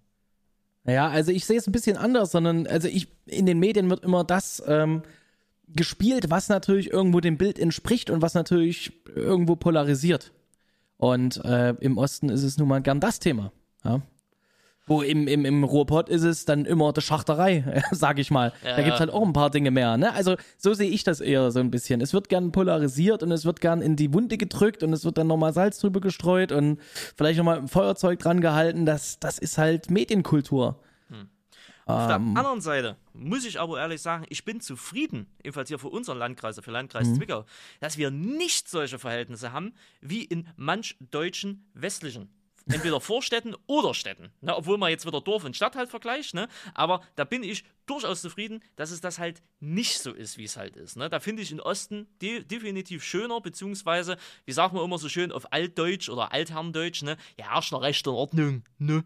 Ja, 0.85 1.07
also 1.07 1.31
ich 1.31 1.45
sehe 1.45 1.57
es 1.57 1.68
ein 1.68 1.72
bisschen 1.72 1.97
anders, 1.97 2.31
sondern 2.31 2.68
also 2.68 2.88
ich 2.88 3.07
in 3.26 3.45
den 3.45 3.60
Medien 3.60 3.89
wird 3.89 4.03
immer 4.03 4.23
das 4.23 4.61
ähm, 4.68 5.03
gespielt, 5.68 6.30
was 6.30 6.49
natürlich 6.49 6.91
irgendwo 6.91 7.19
dem 7.19 7.38
Bild 7.38 7.57
entspricht 7.57 8.10
und 8.10 8.22
was 8.22 8.34
natürlich 8.34 8.91
irgendwo 9.07 9.55
polarisiert. 9.55 10.34
Und 10.97 11.43
äh, 11.43 11.72
im 11.80 11.97
Osten 11.97 12.30
ist 12.30 12.43
es 12.43 12.57
nun 12.57 12.68
mal 12.68 12.81
gern 12.81 12.99
das 12.99 13.19
Thema. 13.19 13.51
Ja? 13.84 14.01
Wo 14.85 15.01
im, 15.01 15.27
im, 15.27 15.45
im 15.45 15.64
Ruhrpott 15.64 16.10
ist 16.10 16.23
es 16.23 16.43
dann 16.43 16.65
immer 16.65 16.91
die 16.91 17.01
Schachterei, 17.01 17.81
sag 17.91 18.19
ich 18.19 18.31
mal. 18.31 18.51
Ja, 18.64 18.76
da 18.76 18.81
gibt's 18.81 18.99
ja. 18.99 19.05
halt 19.05 19.11
auch 19.11 19.23
ein 19.26 19.31
paar 19.31 19.49
Dinge 19.49 19.72
mehr. 19.72 19.95
Ne? 19.95 20.14
Also 20.14 20.35
so 20.57 20.73
sehe 20.73 20.89
ich 20.89 21.05
das 21.05 21.22
eher 21.22 21.51
so 21.51 21.60
ein 21.60 21.72
bisschen. 21.72 22.01
Es 22.01 22.14
wird 22.14 22.27
gern 22.27 22.51
polarisiert 22.51 23.23
und 23.23 23.31
es 23.31 23.45
wird 23.45 23.61
gern 23.61 23.81
in 23.81 23.95
die 23.95 24.14
Wunde 24.14 24.38
gedrückt 24.38 24.84
und 24.84 24.91
es 24.91 25.05
wird 25.05 25.18
dann 25.18 25.27
nochmal 25.27 25.53
Salz 25.53 25.80
drüber 25.80 26.01
gestreut 26.01 26.51
und 26.51 26.80
vielleicht 27.15 27.38
nochmal 27.38 27.60
ein 27.60 27.69
Feuerzeug 27.69 28.19
dran 28.19 28.41
gehalten. 28.41 28.85
Das, 28.85 29.19
das 29.19 29.39
ist 29.39 29.57
halt 29.57 29.89
Medienkultur. 29.89 30.80
Auf 31.85 32.07
der 32.07 32.15
Ähm. 32.15 32.38
anderen 32.38 32.61
Seite 32.61 32.95
muss 33.14 33.45
ich 33.45 33.60
aber 33.60 33.80
ehrlich 33.80 34.01
sagen, 34.01 34.26
ich 34.30 34.45
bin 34.45 34.61
zufrieden, 34.61 35.27
ebenfalls 35.43 35.68
hier 35.68 35.80
für 35.80 35.89
unseren 35.89 36.18
Landkreis, 36.18 36.60
für 36.60 36.72
Landkreis 36.72 37.07
Mhm. 37.07 37.15
Zwickau, 37.15 37.45
dass 37.81 37.97
wir 37.97 38.10
nicht 38.10 38.69
solche 38.69 38.99
Verhältnisse 38.99 39.51
haben 39.51 39.73
wie 40.01 40.23
in 40.23 40.47
manch 40.55 40.95
deutschen 41.11 41.65
westlichen. 41.73 42.30
Entweder 42.68 43.02
Vorstädten 43.02 43.56
oder 43.68 43.94
Städten. 43.94 44.31
Ne, 44.41 44.56
obwohl 44.56 44.77
man 44.77 44.90
jetzt 44.90 45.06
wieder 45.06 45.22
Dorf 45.22 45.44
und 45.44 45.56
Stadt 45.56 45.76
halt 45.76 45.90
vergleicht. 45.90 46.34
Ne? 46.34 46.48
Aber 46.73 47.02
da 47.15 47.23
bin 47.26 47.44
ich 47.44 47.65
durchaus 47.85 48.22
zufrieden, 48.22 48.64
dass 48.76 48.91
es 48.91 49.02
das 49.02 49.19
halt 49.19 49.41
nicht 49.60 49.99
so 49.99 50.11
ist, 50.14 50.38
wie 50.38 50.45
es 50.45 50.56
halt 50.56 50.77
ist. 50.77 50.95
Ne? 50.95 51.10
Da 51.10 51.19
finde 51.19 51.41
ich 51.41 51.52
in 51.52 51.60
Osten 51.60 52.07
de 52.22 52.44
definitiv 52.44 53.03
schöner, 53.03 53.41
beziehungsweise, 53.41 54.18
wie 54.45 54.53
sagt 54.53 54.73
man 54.73 54.84
immer 54.84 54.98
so 54.98 55.10
schön 55.10 55.31
auf 55.31 55.52
Altdeutsch 55.52 56.10
oder 56.10 56.31
Altherrendeutsch, 56.31 57.03
ne? 57.03 57.18
ja, 57.38 57.52
herrscht 57.52 57.72
noch 57.72 57.81
Recht 57.81 58.07
und 58.07 58.15
Ordnung. 58.15 58.64
Ne? 58.77 59.03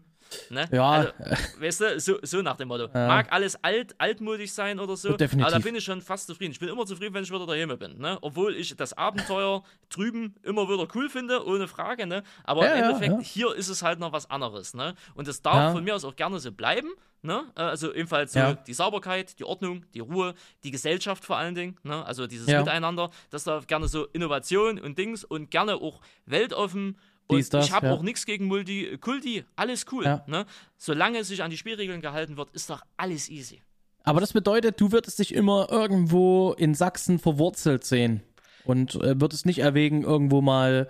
Ne? 0.50 0.68
Ja. 0.72 0.90
Also, 0.90 1.10
weißt 1.58 1.80
du, 1.80 2.00
so, 2.00 2.18
so 2.22 2.42
nach 2.42 2.56
dem 2.56 2.68
Motto. 2.68 2.88
Mag 2.92 3.32
alles 3.32 3.62
alt, 3.64 3.94
altmodisch 3.98 4.52
sein 4.52 4.78
oder 4.78 4.96
so, 4.96 5.16
Definitiv. 5.16 5.46
aber 5.46 5.58
da 5.58 5.58
bin 5.64 5.74
ich 5.74 5.84
schon 5.84 6.02
fast 6.02 6.26
zufrieden. 6.26 6.52
Ich 6.52 6.60
bin 6.60 6.68
immer 6.68 6.84
zufrieden, 6.86 7.14
wenn 7.14 7.22
ich 7.24 7.30
wieder 7.30 7.46
daheim 7.46 7.78
bin. 7.78 7.98
Ne? 7.98 8.18
Obwohl 8.20 8.54
ich 8.54 8.76
das 8.76 8.92
Abenteuer 8.96 9.62
drüben 9.90 10.34
immer 10.42 10.68
wieder 10.68 10.86
cool 10.94 11.08
finde, 11.08 11.44
ohne 11.46 11.66
Frage. 11.68 12.06
Ne? 12.06 12.22
Aber 12.44 12.64
Ja, 12.64 12.72
im 12.74 12.78
ja, 12.80 12.84
Endeffekt, 12.90 13.12
ja. 13.12 13.20
hier 13.20 13.54
ist 13.54 13.68
es 13.68 13.82
halt 13.82 13.98
noch 14.00 14.12
was 14.12 14.30
anderes. 14.30 14.74
Ne? 14.74 14.94
Und 15.14 15.28
das 15.28 15.40
darf 15.42 15.54
Ja. 15.56 15.72
von 15.72 15.84
mir 15.84 15.94
aus 15.94 16.04
auch 16.04 16.16
gerne 16.16 16.38
so 16.40 16.52
bleiben. 16.52 16.88
Ne? 17.22 17.44
Äh, 17.56 17.62
Also 17.62 17.92
ebenfalls 17.94 18.32
so 18.34 18.38
Ja. 18.38 18.52
die 18.54 18.74
Sauberkeit, 18.74 19.38
die 19.40 19.44
Ordnung, 19.44 19.84
die 19.94 20.00
Ruhe, 20.00 20.34
die 20.62 20.70
Gesellschaft 20.70 21.24
vor 21.24 21.36
allen 21.36 21.54
Dingen. 21.54 21.76
Ne? 21.82 22.04
Also 22.04 22.26
dieses 22.26 22.46
Ja. 22.48 22.60
Miteinander. 22.60 23.10
Das 23.30 23.44
darf 23.44 23.66
gerne 23.66 23.88
so 23.88 24.04
Innovation 24.12 24.78
und 24.78 24.98
Dings 24.98 25.24
und 25.24 25.50
gerne 25.50 25.74
auch 25.76 26.00
weltoffen. 26.26 26.96
Und 27.28 27.54
ich 27.54 27.72
habe 27.72 27.86
ja. 27.88 27.92
auch 27.92 28.02
nichts 28.02 28.24
gegen 28.24 28.46
Multikulti, 28.46 29.44
alles 29.54 29.84
cool. 29.92 30.04
Ja. 30.04 30.24
Ne? 30.26 30.46
Solange 30.76 31.22
sich 31.24 31.42
an 31.42 31.50
die 31.50 31.58
Spielregeln 31.58 32.00
gehalten 32.00 32.36
wird, 32.36 32.50
ist 32.52 32.70
doch 32.70 32.82
alles 32.96 33.28
easy. 33.28 33.62
Aber 34.02 34.20
das 34.20 34.32
bedeutet, 34.32 34.80
du 34.80 34.92
würdest 34.92 35.18
dich 35.18 35.34
immer 35.34 35.68
irgendwo 35.70 36.54
in 36.54 36.74
Sachsen 36.74 37.18
verwurzelt 37.18 37.84
sehen 37.84 38.22
und 38.64 38.94
äh, 38.94 39.20
würdest 39.20 39.44
nicht 39.44 39.58
erwägen, 39.58 40.02
irgendwo 40.04 40.40
mal 40.40 40.88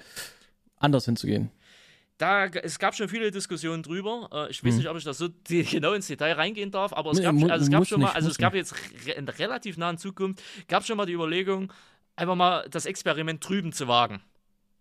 anders 0.76 1.06
hinzugehen. 1.06 1.50
Da, 2.18 2.46
es 2.46 2.78
gab 2.78 2.94
schon 2.94 3.08
viele 3.08 3.30
Diskussionen 3.30 3.82
drüber. 3.82 4.28
Äh, 4.32 4.50
ich 4.50 4.64
weiß 4.64 4.74
nicht, 4.76 4.88
ob 4.88 4.96
ich 4.96 5.04
das 5.04 5.18
so 5.18 5.28
die, 5.48 5.64
genau 5.64 5.92
ins 5.92 6.06
Detail 6.06 6.34
reingehen 6.34 6.70
darf, 6.70 6.92
aber 6.92 7.10
es 7.10 7.18
Nee, 7.18 7.24
gab, 7.24 7.34
mu- 7.34 7.48
also 7.48 7.64
es 7.64 7.70
gab 7.70 7.86
schon 7.86 8.00
mal, 8.00 8.12
also 8.12 8.28
es 8.28 8.38
gab 8.38 8.54
jetzt 8.54 8.74
in 9.16 9.28
relativ 9.28 9.76
nahen 9.76 9.98
Zukunft, 9.98 10.42
gab 10.68 10.84
schon 10.84 10.96
mal 10.96 11.06
die 11.06 11.12
Überlegung, 11.14 11.72
einfach 12.14 12.34
mal 12.36 12.66
das 12.70 12.86
Experiment 12.86 13.48
drüben 13.48 13.72
zu 13.72 13.88
wagen. 13.88 14.20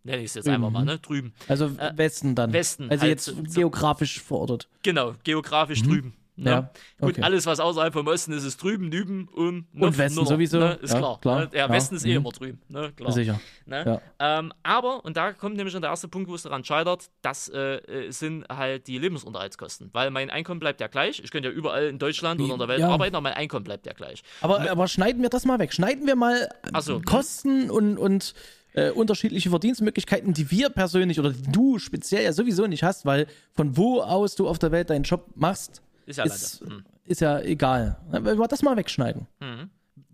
Nenne 0.07 0.19
ich 0.23 0.25
es 0.29 0.35
jetzt 0.35 0.47
einfach 0.47 0.69
mal, 0.71 0.85
ne? 0.85 0.99
Drüben. 0.99 1.33
Also 1.47 1.69
Westen 1.95 2.33
dann. 2.33 2.51
Äh, 2.51 2.53
Westen, 2.53 2.89
Also 2.89 3.01
halt 3.01 3.09
jetzt 3.11 3.25
so- 3.25 3.35
geografisch 3.43 4.21
verortet. 4.21 4.67
Genau, 4.83 5.13
geografisch 5.23 5.83
drüben. 5.83 6.09
Ne? 6.09 6.13
Mhm. 6.37 6.45
Ja, 6.47 6.69
Gut, 6.99 7.13
okay. 7.13 7.23
alles, 7.23 7.47
was 7.47 7.59
außerhalb 7.59 7.91
vom 7.91 8.05
Osten 8.05 8.31
ist, 8.31 8.43
ist 8.43 8.61
drüben, 8.61 8.89
nüben 8.89 9.27
und, 9.27 9.65
Und 9.73 9.97
Westen 9.97 10.23
sowieso. 10.23 10.59
Ne? 10.59 10.73
Ist 10.83 10.93
Ja, 10.93 10.99
klar. 10.99 11.19
klar. 11.19 11.39
Ne? 11.39 11.49
Ja, 11.51 11.67
Westen 11.67 11.95
ist 11.95 12.05
eh 12.05 12.09
mhm. 12.11 12.17
immer 12.17 12.29
drüben. 12.29 12.61
Ne? 12.69 12.91
Klar. 12.95 13.11
Sicher. 13.11 13.39
Ne? 13.65 13.99
Ja. 14.19 14.39
Ähm, 14.39 14.53
aber, 14.61 15.03
und 15.03 15.17
da 15.17 15.33
kommt 15.33 15.55
nämlich 15.57 15.71
schon 15.73 15.81
der 15.81 15.89
erste 15.89 16.07
Punkt, 16.07 16.29
wo 16.29 16.35
es 16.35 16.43
daran 16.43 16.63
scheitert, 16.63 17.09
das 17.23 17.49
äh, 17.49 17.77
äh, 17.77 18.11
sind 18.11 18.45
halt 18.49 18.85
die 18.85 18.99
Lebensunterhaltskosten. 18.99 19.89
Weil 19.93 20.11
mein 20.11 20.29
Einkommen 20.29 20.59
bleibt 20.59 20.79
ja 20.79 20.85
gleich. 20.85 21.19
Ich 21.23 21.31
könnte 21.31 21.49
ja 21.49 21.55
überall 21.55 21.87
in 21.87 21.97
Deutschland 21.97 22.39
oder 22.39 22.53
in 22.53 22.59
der 22.59 22.67
Welt 22.67 22.81
Ja. 22.81 22.89
arbeiten, 22.89 23.15
aber 23.15 23.23
mein 23.23 23.33
Einkommen 23.33 23.63
bleibt 23.63 23.87
ja 23.87 23.93
gleich. 23.93 24.21
Aber, 24.41 24.69
aber 24.69 24.87
schneiden 24.87 25.23
wir 25.23 25.29
das 25.29 25.43
mal 25.43 25.57
weg. 25.57 25.73
Schneiden 25.73 26.05
wir 26.05 26.15
mal 26.15 26.49
so. 26.81 27.01
Kosten 27.01 27.71
und, 27.71 27.97
und 27.97 28.35
äh, 28.77 28.91
unterschiedliche 28.91 29.49
Verdienstmöglichkeiten, 29.49 30.33
die 30.33 30.51
wir 30.51 30.69
persönlich 30.69 31.19
oder 31.19 31.31
die 31.31 31.51
du 31.51 31.79
speziell 31.79 32.23
ja 32.23 32.31
sowieso 32.31 32.67
nicht 32.67 32.83
hast, 32.83 33.05
weil 33.05 33.25
von 33.53 33.75
wo 33.75 34.01
aus 34.01 34.35
du 34.35 34.47
auf 34.47 34.59
der 34.59 34.71
Welt 34.71 34.89
deinen 34.91 35.03
Job 35.03 35.25
machst, 35.35 35.81
Ist 36.05 36.17
ja 36.17 36.25
ist. 36.25 36.61
Hm. 36.61 36.85
ist 37.05 37.21
ja 37.21 37.39
egal. 37.39 37.97
Wenn 38.11 38.37
wir 38.37 38.47
das 38.47 38.61
mal 38.61 38.77
wegschneiden. 38.77 39.25
Mhm. 39.39 39.69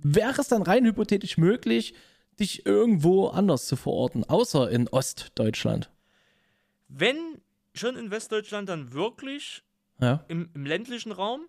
Wäre 0.06 0.40
es 0.40 0.48
dann 0.48 0.62
rein 0.62 0.86
hypothetisch 0.86 1.38
möglich, 1.38 1.94
dich 2.40 2.66
irgendwo 2.66 3.28
anders 3.28 3.68
zu 3.68 3.76
verorten, 3.76 4.24
außer 4.24 4.70
in 4.72 4.88
Ostdeutschland? 4.88 5.90
Wenn 6.88 7.18
schon 7.74 7.98
in 7.98 8.12
Westdeutschland, 8.12 8.70
dann 8.70 8.94
wirklich 8.94 9.64
Ja, 10.00 10.24
im, 10.28 10.50
im 10.54 10.66
ländlichen 10.66 11.12
Raum. 11.12 11.42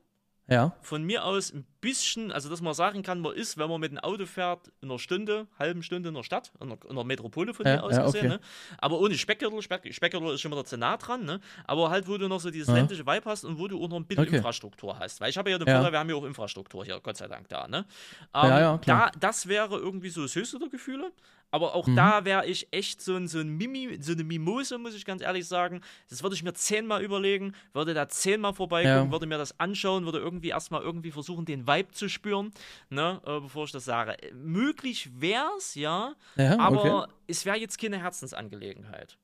ja, 0.48 0.74
Von 0.82 1.04
mir 1.04 1.24
aus 1.24 1.52
ein 1.52 1.64
bisschen, 1.84 2.32
also 2.32 2.48
dass 2.48 2.60
man 2.62 2.74
sagen 2.74 3.02
kann, 3.02 3.20
man 3.20 3.34
ist, 3.34 3.58
wenn 3.58 3.68
man 3.68 3.80
mit 3.80 3.92
dem 3.92 3.98
Auto 3.98 4.26
fährt, 4.26 4.72
in 4.80 4.90
einer 4.90 4.98
Stunde, 4.98 5.46
halben 5.58 5.82
Stunde 5.82 6.08
in 6.08 6.14
der 6.14 6.22
Stadt, 6.22 6.50
in 6.60 6.70
der, 6.70 6.78
in 6.88 6.96
der 6.96 7.04
Metropole 7.04 7.52
von 7.54 7.66
Ja, 7.66 7.76
mir 7.76 7.82
aus 7.82 7.94
ja, 7.96 8.04
gesehen, 8.04 8.26
okay. 8.26 8.28
ne? 8.34 8.40
aber 8.78 8.98
ohne 8.98 9.16
Speckgürtel, 9.16 9.60
Speck, 9.62 9.92
Speckgürtel 9.94 10.34
ist 10.34 10.40
schon 10.40 10.50
wieder 10.52 10.64
zu 10.64 10.76
nah 10.76 10.96
dran, 10.96 11.24
ne? 11.24 11.40
aber 11.66 11.90
halt, 11.90 12.08
wo 12.08 12.16
du 12.16 12.26
noch 12.28 12.40
so 12.40 12.50
dieses 12.50 12.68
Ja. 12.68 12.74
ländliche 12.74 13.06
Vibe 13.06 13.22
hast 13.26 13.44
und 13.44 13.58
wo 13.58 13.68
du 13.68 13.82
auch 13.82 13.88
noch 13.88 13.96
ein 13.96 14.06
bisschen 14.06 14.24
Okay. 14.24 14.36
Infrastruktur 14.36 14.98
hast, 14.98 15.20
weil 15.20 15.30
ich 15.30 15.36
habe 15.38 15.50
ja 15.50 15.58
den 15.58 15.68
Ja. 15.68 15.74
Vorteil, 15.74 15.92
wir 15.92 15.98
haben 15.98 16.08
ja 16.10 16.16
auch 16.16 16.24
Infrastruktur 16.24 16.84
hier, 16.84 16.98
Gott 17.00 17.16
sei 17.18 17.28
Dank 17.28 17.48
da, 17.48 17.68
ne? 17.68 17.84
Ähm, 18.34 18.50
Ja. 18.50 18.78
Da, 18.78 19.10
das 19.20 19.46
wäre 19.46 19.76
irgendwie 19.78 20.08
so 20.08 20.22
das 20.22 20.34
höchste 20.34 20.58
der 20.58 20.68
Gefühle, 20.70 21.12
aber 21.50 21.74
auch 21.74 21.86
Mhm. 21.86 21.96
da 21.96 22.24
wäre 22.24 22.46
ich 22.46 22.66
echt 22.72 23.00
so 23.02 23.14
ein, 23.14 23.28
so 23.28 23.38
ein 23.38 23.48
Mimi, 23.48 23.98
so 24.00 24.12
eine 24.12 24.24
Mimose, 24.24 24.78
muss 24.78 24.94
ich 24.94 25.04
ganz 25.04 25.22
ehrlich 25.22 25.46
sagen, 25.46 25.82
das 26.08 26.22
würde 26.22 26.34
ich 26.34 26.42
mir 26.42 26.52
zehnmal 26.54 27.02
überlegen, 27.02 27.54
würde 27.74 27.94
da 27.94 28.08
zehnmal 28.08 28.54
vorbeigucken, 28.54 29.12
würde 29.12 29.26
mir 29.26 29.38
das 29.38 29.60
anschauen, 29.60 30.04
würde 30.04 30.18
irgendwie 30.18 30.48
erstmal 30.48 30.82
irgendwie 30.82 31.10
versuchen, 31.12 31.44
den 31.44 31.66
Vibe 31.66 31.73
zu 31.82 32.08
spüren, 32.08 32.52
ne, 32.90 33.20
äh, 33.24 33.40
bevor 33.40 33.64
ich 33.64 33.72
das 33.72 33.84
sage. 33.84 34.16
Möglich 34.32 35.10
wär's, 35.20 35.74
ja, 35.74 36.14
ja 36.36 36.58
aber 36.58 37.02
okay. 37.02 37.12
es 37.26 37.44
wäre 37.44 37.58
jetzt 37.58 37.80
keine 37.80 38.00
Herzensangelegenheit. 38.00 39.18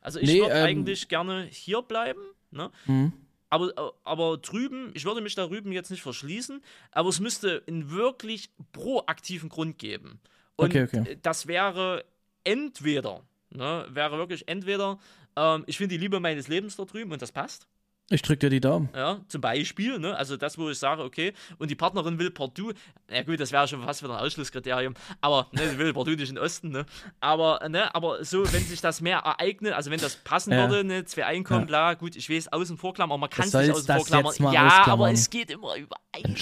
Also 0.00 0.18
ich 0.18 0.28
Nee, 0.28 0.40
würde 0.40 0.54
ähm, 0.54 0.64
eigentlich 0.64 1.08
gerne 1.08 1.44
hier 1.50 1.82
bleiben, 1.82 2.22
ne? 2.50 2.70
Mhm. 2.86 3.12
Aber, 3.52 3.94
aber 4.04 4.38
drüben, 4.38 4.92
ich 4.94 5.04
würde 5.04 5.20
mich 5.20 5.34
da 5.34 5.44
drüben 5.46 5.72
jetzt 5.72 5.90
nicht 5.90 6.02
verschließen, 6.02 6.62
aber 6.92 7.08
es 7.08 7.18
müsste 7.18 7.64
einen 7.66 7.90
wirklich 7.90 8.50
proaktiven 8.72 9.48
Grund 9.48 9.76
geben. 9.76 10.20
Und 10.54 10.70
Okay, 10.70 10.84
okay. 10.84 11.18
das 11.20 11.48
wäre 11.48 12.04
entweder 12.44 13.24
Ne? 13.50 13.86
Wäre 13.90 14.16
wirklich 14.18 14.46
entweder, 14.48 14.98
ähm, 15.36 15.64
ich 15.66 15.76
finde 15.76 15.94
die 15.94 16.00
Liebe 16.00 16.20
meines 16.20 16.48
Lebens 16.48 16.76
da 16.76 16.84
drüben 16.84 17.12
und 17.12 17.20
das 17.20 17.32
passt. 17.32 17.66
Ich 18.12 18.22
drück 18.22 18.40
dir 18.40 18.50
die 18.50 18.60
Daumen. 18.60 18.88
Ja, 18.92 19.20
zum 19.28 19.40
Beispiel, 19.40 20.00
ne? 20.00 20.16
also 20.16 20.36
das, 20.36 20.58
wo 20.58 20.68
ich 20.68 20.78
sage, 20.78 21.04
okay, 21.04 21.32
und 21.58 21.70
die 21.70 21.76
Partnerin 21.76 22.18
will 22.18 22.32
partout, 22.32 22.72
ja 23.08 23.22
gut, 23.22 23.38
das 23.38 23.52
wäre 23.52 23.68
schon 23.68 23.82
fast 23.84 24.02
wieder 24.02 24.18
ein 24.18 24.26
Ausschlusskriterium, 24.26 24.94
aber 25.20 25.46
ne, 25.52 25.70
sie 25.70 25.78
will 25.78 25.92
partout 25.92 26.16
nicht 26.16 26.28
in 26.28 26.34
den 26.34 26.44
Osten, 26.44 26.70
ne? 26.70 26.84
aber, 27.20 27.68
ne, 27.68 27.94
aber 27.94 28.24
so, 28.24 28.52
wenn 28.52 28.64
sich 28.64 28.80
das 28.80 29.00
mehr 29.00 29.18
ereignet, 29.18 29.74
also 29.74 29.92
wenn 29.92 30.00
das 30.00 30.16
passen 30.16 30.52
Ja. 30.52 30.68
würde, 30.68 30.82
ne, 30.82 31.04
zwei 31.04 31.24
Einkommen, 31.26 31.60
Ja. 31.60 31.66
bla, 31.66 31.94
gut, 31.94 32.16
ich 32.16 32.28
weiß, 32.28 32.48
außen 32.52 32.76
vor 32.78 32.94
klammern, 32.94 33.12
aber 33.12 33.20
man 33.20 33.30
kann 33.30 33.46
es 33.46 33.54
nicht 33.54 33.70
außen 33.70 33.86
das 33.86 33.96
vor 33.96 34.06
klammern. 34.06 34.32
jetzt 34.32 34.40
mal 34.40 34.54
Ja, 34.54 34.82
aber 34.86 35.12
es 35.12 35.30
geht 35.30 35.50
immer 35.52 35.76
überein. 35.76 36.36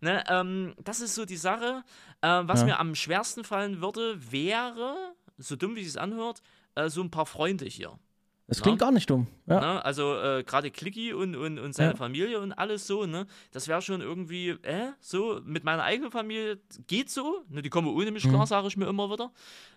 Ne, 0.00 0.24
ähm, 0.28 0.74
das 0.82 1.00
ist 1.00 1.14
so 1.14 1.26
die 1.26 1.36
Sache. 1.36 1.82
Äh, 2.22 2.40
was 2.44 2.60
Ja. 2.60 2.66
mir 2.66 2.78
am 2.80 2.94
schwersten 2.94 3.44
fallen 3.44 3.82
würde, 3.82 4.32
wäre, 4.32 4.96
so 5.36 5.56
dumm 5.56 5.76
wie 5.76 5.82
es 5.84 5.98
anhört, 5.98 6.40
äh, 6.74 6.88
so 6.88 7.02
ein 7.02 7.10
paar 7.10 7.26
Freunde 7.26 7.66
hier. 7.66 7.98
Das 8.50 8.60
klingt 8.62 8.80
Na? 8.80 8.86
gar 8.86 8.92
nicht 8.92 9.08
dumm. 9.08 9.26
Ja. 9.46 9.60
Ne? 9.60 9.84
Also 9.84 10.14
äh, 10.20 10.42
gerade 10.44 10.70
Clicky 10.70 11.12
und, 11.14 11.36
und, 11.36 11.58
und 11.58 11.72
seine 11.74 11.92
Ja. 11.92 11.96
Familie 11.96 12.40
und 12.40 12.52
alles 12.52 12.86
so, 12.86 13.06
ne? 13.06 13.26
Das 13.52 13.68
wäre 13.68 13.80
schon 13.80 14.00
irgendwie, 14.02 14.50
äh, 14.50 14.90
so, 15.00 15.40
mit 15.44 15.64
meiner 15.64 15.84
eigenen 15.84 16.10
Familie 16.10 16.58
geht 16.86 17.10
so. 17.10 17.42
Ne? 17.48 17.62
Die 17.62 17.70
kommen 17.70 17.88
ohne 17.88 18.10
mich 18.10 18.24
Mhm. 18.26 18.30
klar, 18.30 18.46
sage 18.46 18.66
ich 18.66 18.76
mir 18.76 18.86
immer 18.88 19.10
wieder. 19.10 19.30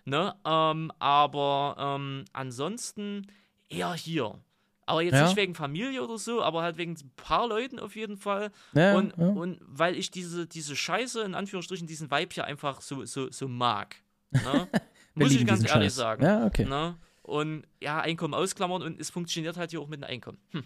Ne? 0.04 0.34
Ähm, 0.44 0.92
aber 0.98 1.76
ähm, 1.78 2.24
ansonsten 2.32 3.26
eher 3.68 3.94
hier. 3.94 4.38
Aber 4.86 5.00
jetzt 5.02 5.14
Ja. 5.14 5.24
nicht 5.24 5.36
wegen 5.36 5.54
Familie 5.54 6.02
oder 6.02 6.18
so, 6.18 6.42
aber 6.42 6.62
halt 6.62 6.76
wegen 6.76 6.92
ein 6.92 7.10
paar 7.16 7.48
Leuten 7.48 7.78
auf 7.78 7.96
jeden 7.96 8.18
Fall. 8.18 8.50
Ja, 8.74 8.96
und, 8.96 9.14
ja. 9.16 9.28
und 9.28 9.58
weil 9.62 9.96
ich 9.96 10.10
diese, 10.10 10.46
diese 10.46 10.76
Scheiße, 10.76 11.22
in 11.22 11.34
Anführungsstrichen, 11.34 11.86
diesen 11.86 12.10
Vibe 12.10 12.34
hier 12.34 12.44
einfach 12.44 12.80
so, 12.82 13.04
so, 13.06 13.30
so 13.30 13.48
mag. 13.48 13.96
Ne? 14.32 14.68
Muss 15.14 15.30
ich 15.32 15.46
ganz 15.46 15.60
ehrlich 15.60 15.70
Scheiß. 15.84 15.94
sagen. 15.94 16.24
Ja, 16.24 16.44
okay. 16.44 16.64
Ne? 16.66 16.96
Und 17.24 17.64
ja, 17.80 18.00
Einkommen 18.00 18.34
ausklammern 18.34 18.82
und 18.82 19.00
es 19.00 19.08
funktioniert 19.10 19.56
halt 19.56 19.70
hier 19.70 19.80
auch 19.80 19.88
mit 19.88 20.02
dem 20.02 20.04
Einkommen. 20.04 20.38
Hm. 20.50 20.64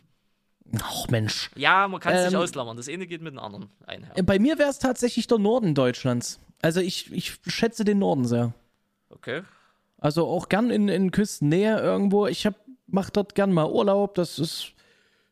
Ach 0.82 1.06
Mensch. 1.09 1.51
Ja, 1.55 1.86
man 1.89 2.01
kann 2.01 2.14
es 2.14 2.24
nicht 2.24 2.35
Ähm, 2.35 2.40
ausklammern. 2.40 2.76
Das 2.76 2.89
eine 2.89 3.06
geht 3.06 3.22
mit 3.22 3.32
dem 3.32 3.39
anderen 3.39 3.70
einher. 3.86 4.10
Äh, 4.16 4.22
Bei 4.22 4.39
mir 4.39 4.59
wäre 4.59 4.68
es 4.68 4.78
tatsächlich 4.78 5.26
der 5.28 5.39
Norden 5.39 5.74
Deutschlands. 5.74 6.40
Also 6.60 6.80
ich, 6.80 7.12
ich 7.12 7.39
schätze 7.47 7.85
den 7.85 8.01
Norden 8.01 8.26
sehr. 8.26 8.52
Okay. 9.09 9.43
Also 9.98 10.26
auch 10.26 10.48
gern 10.48 10.70
in, 10.70 10.89
in 10.89 11.10
Küstennähe 11.12 11.78
irgendwo. 11.80 12.26
Ich 12.26 12.44
hab, 12.44 12.55
mach 12.86 13.10
dort 13.10 13.35
gern 13.36 13.52
mal 13.52 13.70
Urlaub. 13.70 14.14
Das 14.16 14.39
ist 14.39 14.72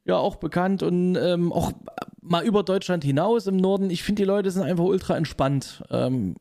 ja 0.05 0.17
auch 0.17 0.37
bekannt. 0.37 0.83
Und 0.85 1.17
ähm, 1.17 1.53
auch 1.53 1.73
mal 2.23 2.45
über 2.45 2.63
Deutschland 2.63 3.03
hinaus 3.05 3.47
im 3.49 3.57
Norden. 3.57 3.91
Ich 3.91 4.05
finde, 4.05 4.23
die 4.23 4.27
Leute 4.27 4.51
sind 4.53 4.63
einfach 4.63 4.85
ultra 4.85 5.17
entspannt 5.17 5.83
ähm, 5.91 6.37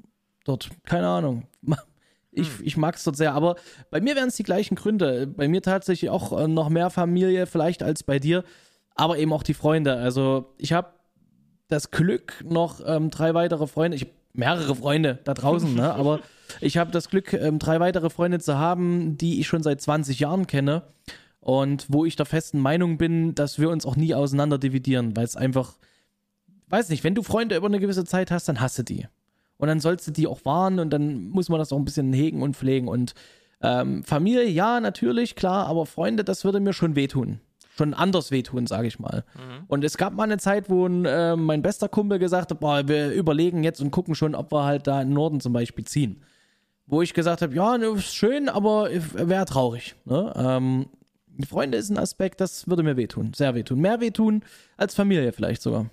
dort. 0.45 0.69
Keine 0.85 1.07
Ahnung. 1.07 1.47
Ich, 2.35 2.49
ich 2.61 2.77
mag 2.77 2.95
es 2.95 3.03
dort 3.03 3.17
sehr. 3.17 3.33
Aber 3.33 3.55
bei 3.89 4.01
mir 4.01 4.15
wären 4.15 4.29
es 4.29 4.35
die 4.35 4.43
gleichen 4.43 4.75
Gründe. 4.75 5.27
Bei 5.27 5.47
mir 5.47 5.61
tatsächlich 5.61 6.09
auch 6.09 6.37
äh, 6.37 6.47
noch 6.47 6.69
mehr 6.69 6.89
Familie 6.89 7.47
vielleicht 7.47 7.83
als 7.83 8.03
bei 8.03 8.19
dir. 8.19 8.43
Aber 8.95 9.17
eben 9.17 9.33
auch 9.33 9.43
die 9.43 9.53
Freunde. 9.53 9.95
Also 9.95 10.53
ich 10.57 10.73
habe 10.73 10.89
das 11.67 11.91
Glück, 11.91 12.43
noch 12.47 12.81
ähm, 12.85 13.09
drei 13.09 13.33
weitere 13.33 13.67
Freunde, 13.67 13.95
ich 13.95 14.03
habe 14.03 14.11
mehrere 14.33 14.75
Freunde 14.75 15.19
da 15.23 15.33
draußen, 15.33 15.73
ne? 15.73 15.93
aber 15.95 16.19
ich 16.61 16.77
habe 16.77 16.91
das 16.91 17.09
Glück, 17.09 17.33
ähm, 17.33 17.59
drei 17.59 17.79
weitere 17.79 18.09
Freunde 18.09 18.39
zu 18.39 18.57
haben, 18.57 19.17
die 19.17 19.39
ich 19.39 19.47
schon 19.47 19.63
seit 19.63 19.81
20 19.81 20.19
Jahren 20.19 20.47
kenne 20.47 20.83
und 21.39 21.85
wo 21.89 22.05
ich 22.05 22.15
der 22.15 22.25
festen 22.25 22.59
Meinung 22.59 22.97
bin, 22.97 23.35
dass 23.35 23.59
wir 23.59 23.69
uns 23.69 23.85
auch 23.85 23.95
nie 23.95 24.13
auseinander 24.13 24.57
dividieren, 24.57 25.15
weil 25.15 25.25
es 25.25 25.35
einfach, 25.35 25.77
weiß 26.69 26.89
nicht, 26.89 27.03
wenn 27.03 27.15
du 27.15 27.23
Freunde 27.23 27.55
über 27.55 27.67
eine 27.67 27.79
gewisse 27.79 28.05
Zeit 28.05 28.31
hast, 28.31 28.47
dann 28.47 28.61
hast 28.61 28.77
du 28.77 28.83
die. 28.83 29.07
Und 29.57 29.67
dann 29.67 29.79
sollst 29.79 30.07
du 30.07 30.11
die 30.11 30.27
auch 30.27 30.43
wahren 30.45 30.79
und 30.79 30.89
dann 30.91 31.29
muss 31.29 31.49
man 31.49 31.59
das 31.59 31.71
auch 31.71 31.77
ein 31.77 31.85
bisschen 31.85 32.11
hegen 32.13 32.41
und 32.41 32.55
pflegen. 32.55 32.87
Und 32.87 33.13
ähm, 33.61 34.03
Familie, 34.03 34.47
ja, 34.47 34.79
natürlich, 34.79 35.35
klar, 35.35 35.67
aber 35.67 35.85
Freunde, 35.85 36.23
das 36.23 36.43
würde 36.43 36.59
mir 36.59 36.73
schon 36.73 36.95
wehtun. 36.95 37.39
Schon 37.77 37.93
anders 37.93 38.31
wehtun, 38.31 38.67
sage 38.67 38.87
ich 38.87 38.99
mal. 38.99 39.25
Und 39.67 39.83
es 39.83 39.97
gab 39.97 40.13
mal 40.13 40.23
eine 40.23 40.37
Zeit, 40.37 40.69
wo 40.69 40.87
äh, 40.87 41.35
mein 41.35 41.61
bester 41.61 41.89
Kumpel 41.89 42.19
gesagt 42.19 42.51
hat, 42.51 42.59
boah, 42.59 42.87
wir 42.87 43.11
überlegen 43.11 43.63
jetzt 43.63 43.81
und 43.81 43.91
gucken 43.91 44.15
schon, 44.15 44.33
ob 44.33 44.51
wir 44.51 44.63
halt 44.63 44.87
da 44.87 45.01
im 45.01 45.11
Norden 45.11 45.41
zum 45.41 45.51
Beispiel 45.51 45.85
ziehen. 45.85 46.21
Wo 46.87 47.01
ich 47.01 47.13
gesagt 47.13 47.41
habe, 47.41 47.53
ja, 47.53 47.77
ne, 47.77 47.87
ist 47.87 48.15
schön, 48.15 48.47
aber 48.47 48.89
wäre 48.91 49.45
traurig. 49.45 49.95
Ne? 50.05 50.31
Ähm, 50.37 50.85
Freunde 51.49 51.77
ist 51.77 51.89
ein 51.89 51.97
Aspekt, 51.97 52.39
das 52.39 52.67
würde 52.67 52.83
mir 52.83 52.95
wehtun, 52.95 53.33
sehr 53.33 53.55
wehtun. 53.55 53.79
Mehr 53.79 53.99
wehtun 53.99 54.43
als 54.77 54.95
Familie 54.95 55.33
vielleicht 55.33 55.61
sogar. 55.61 55.87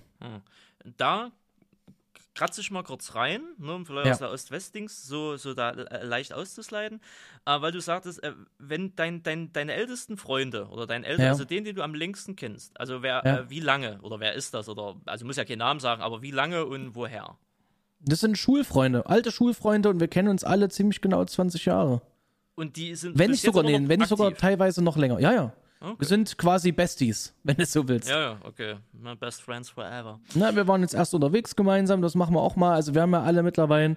Da 0.97 1.31
kratze 2.35 2.61
ich 2.61 2.71
mal 2.71 2.83
kurz 2.83 3.13
rein, 3.15 3.41
ne, 3.57 3.73
um 3.75 3.85
vielleicht 3.85 4.05
Ja. 4.07 4.11
aus 4.13 4.19
der 4.19 4.31
Ost-West-Dings 4.31 5.07
so, 5.07 5.37
so 5.37 5.53
da 5.53 5.71
äh, 5.71 6.03
leicht 6.03 6.33
auszusliden, 6.33 6.99
äh, 7.45 7.61
weil 7.61 7.71
du 7.71 7.79
sagtest, 7.79 8.23
äh, 8.23 8.33
wenn 8.57 8.95
dein, 8.95 9.21
dein, 9.23 9.53
deine 9.53 9.73
ältesten 9.73 10.17
Freunde 10.17 10.67
oder 10.69 10.87
dein 10.87 11.03
älter, 11.03 11.23
Ja. 11.23 11.29
also 11.29 11.45
den, 11.45 11.63
den 11.63 11.75
du 11.75 11.83
am 11.83 11.93
längsten 11.93 12.35
kennst, 12.35 12.79
also 12.79 13.01
wer, 13.03 13.21
Ja. 13.25 13.39
äh, 13.39 13.49
wie 13.49 13.59
lange 13.59 13.99
oder 14.01 14.19
wer 14.19 14.33
ist 14.33 14.53
das 14.53 14.67
oder, 14.69 14.95
also 15.05 15.25
muss 15.25 15.37
ja 15.37 15.45
keinen 15.45 15.59
Namen 15.59 15.79
sagen, 15.79 16.01
aber 16.01 16.21
wie 16.21 16.31
lange 16.31 16.65
und 16.65 16.95
woher? 16.95 17.37
Das 17.99 18.19
sind 18.19 18.37
Schulfreunde, 18.37 19.05
alte 19.05 19.31
Schulfreunde 19.31 19.89
und 19.89 19.99
wir 19.99 20.07
kennen 20.07 20.27
uns 20.27 20.43
alle 20.43 20.69
ziemlich 20.69 21.01
genau 21.01 21.23
20 21.23 21.65
Jahre. 21.65 22.01
Und 22.55 22.75
die 22.75 22.93
sind 22.95 23.17
Wenn 23.17 23.31
nicht 23.31 23.41
sogar, 23.43 23.63
nee, 23.63 23.79
wenn 23.87 23.99
nicht 23.99 24.09
sogar 24.09 24.33
teilweise 24.35 24.83
noch 24.83 24.97
länger. 24.97 25.19
Ja, 25.19 25.31
ja. 25.33 25.53
Okay. 25.83 25.95
Wir 25.99 26.07
sind 26.07 26.37
quasi 26.37 26.71
Besties, 26.71 27.33
wenn 27.43 27.57
du 27.57 27.65
so 27.65 27.85
willst. 27.87 28.09
Ja, 28.09 28.19
ja, 28.21 28.37
okay. 28.43 28.75
My 28.93 29.15
best 29.15 29.41
friends 29.41 29.69
forever. 29.69 30.21
Na, 30.33 30.55
wir 30.55 30.65
waren 30.65 30.81
jetzt 30.81 30.93
erst 30.93 31.13
unterwegs 31.13 31.57
gemeinsam, 31.57 32.01
das 32.01 32.15
machen 32.15 32.33
wir 32.33 32.41
auch 32.41 32.55
mal. 32.55 32.73
Also 32.73 32.95
wir 32.95 33.01
haben 33.01 33.11
ja 33.11 33.23
alle 33.23 33.43
mittlerweile 33.43 33.95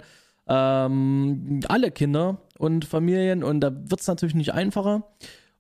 ähm, 0.49 1.61
alle 1.69 1.91
Kinder 1.93 2.39
und 2.59 2.85
Familien 2.85 3.45
und 3.45 3.61
da 3.61 3.73
wird 3.73 4.01
es 4.01 4.07
natürlich 4.09 4.35
nicht 4.35 4.53
einfacher. 4.53 5.05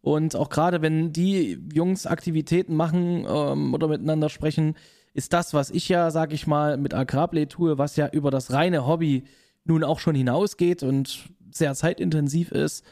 Und 0.00 0.36
auch 0.36 0.48
gerade 0.48 0.82
wenn 0.82 1.12
die 1.12 1.60
Jungs 1.72 2.06
Aktivitäten 2.06 2.74
machen 2.74 3.24
ähm, 3.28 3.72
oder 3.74 3.88
miteinander 3.88 4.28
sprechen, 4.28 4.76
ist 5.14 5.32
das, 5.32 5.54
was 5.54 5.70
ich 5.70 5.88
ja, 5.88 6.10
sag 6.10 6.32
ich 6.32 6.46
mal, 6.46 6.76
mit 6.76 6.92
Agrarplay 6.92 7.46
tue, 7.46 7.78
was 7.78 7.96
ja 7.96 8.08
über 8.08 8.30
das 8.30 8.52
reine 8.52 8.86
Hobby 8.86 9.24
nun 9.64 9.82
auch 9.84 10.00
schon 10.00 10.14
hinausgeht 10.14 10.82
und 10.82 11.28
sehr 11.50 11.74
zeitintensiv 11.74 12.52
ist, 12.52 12.84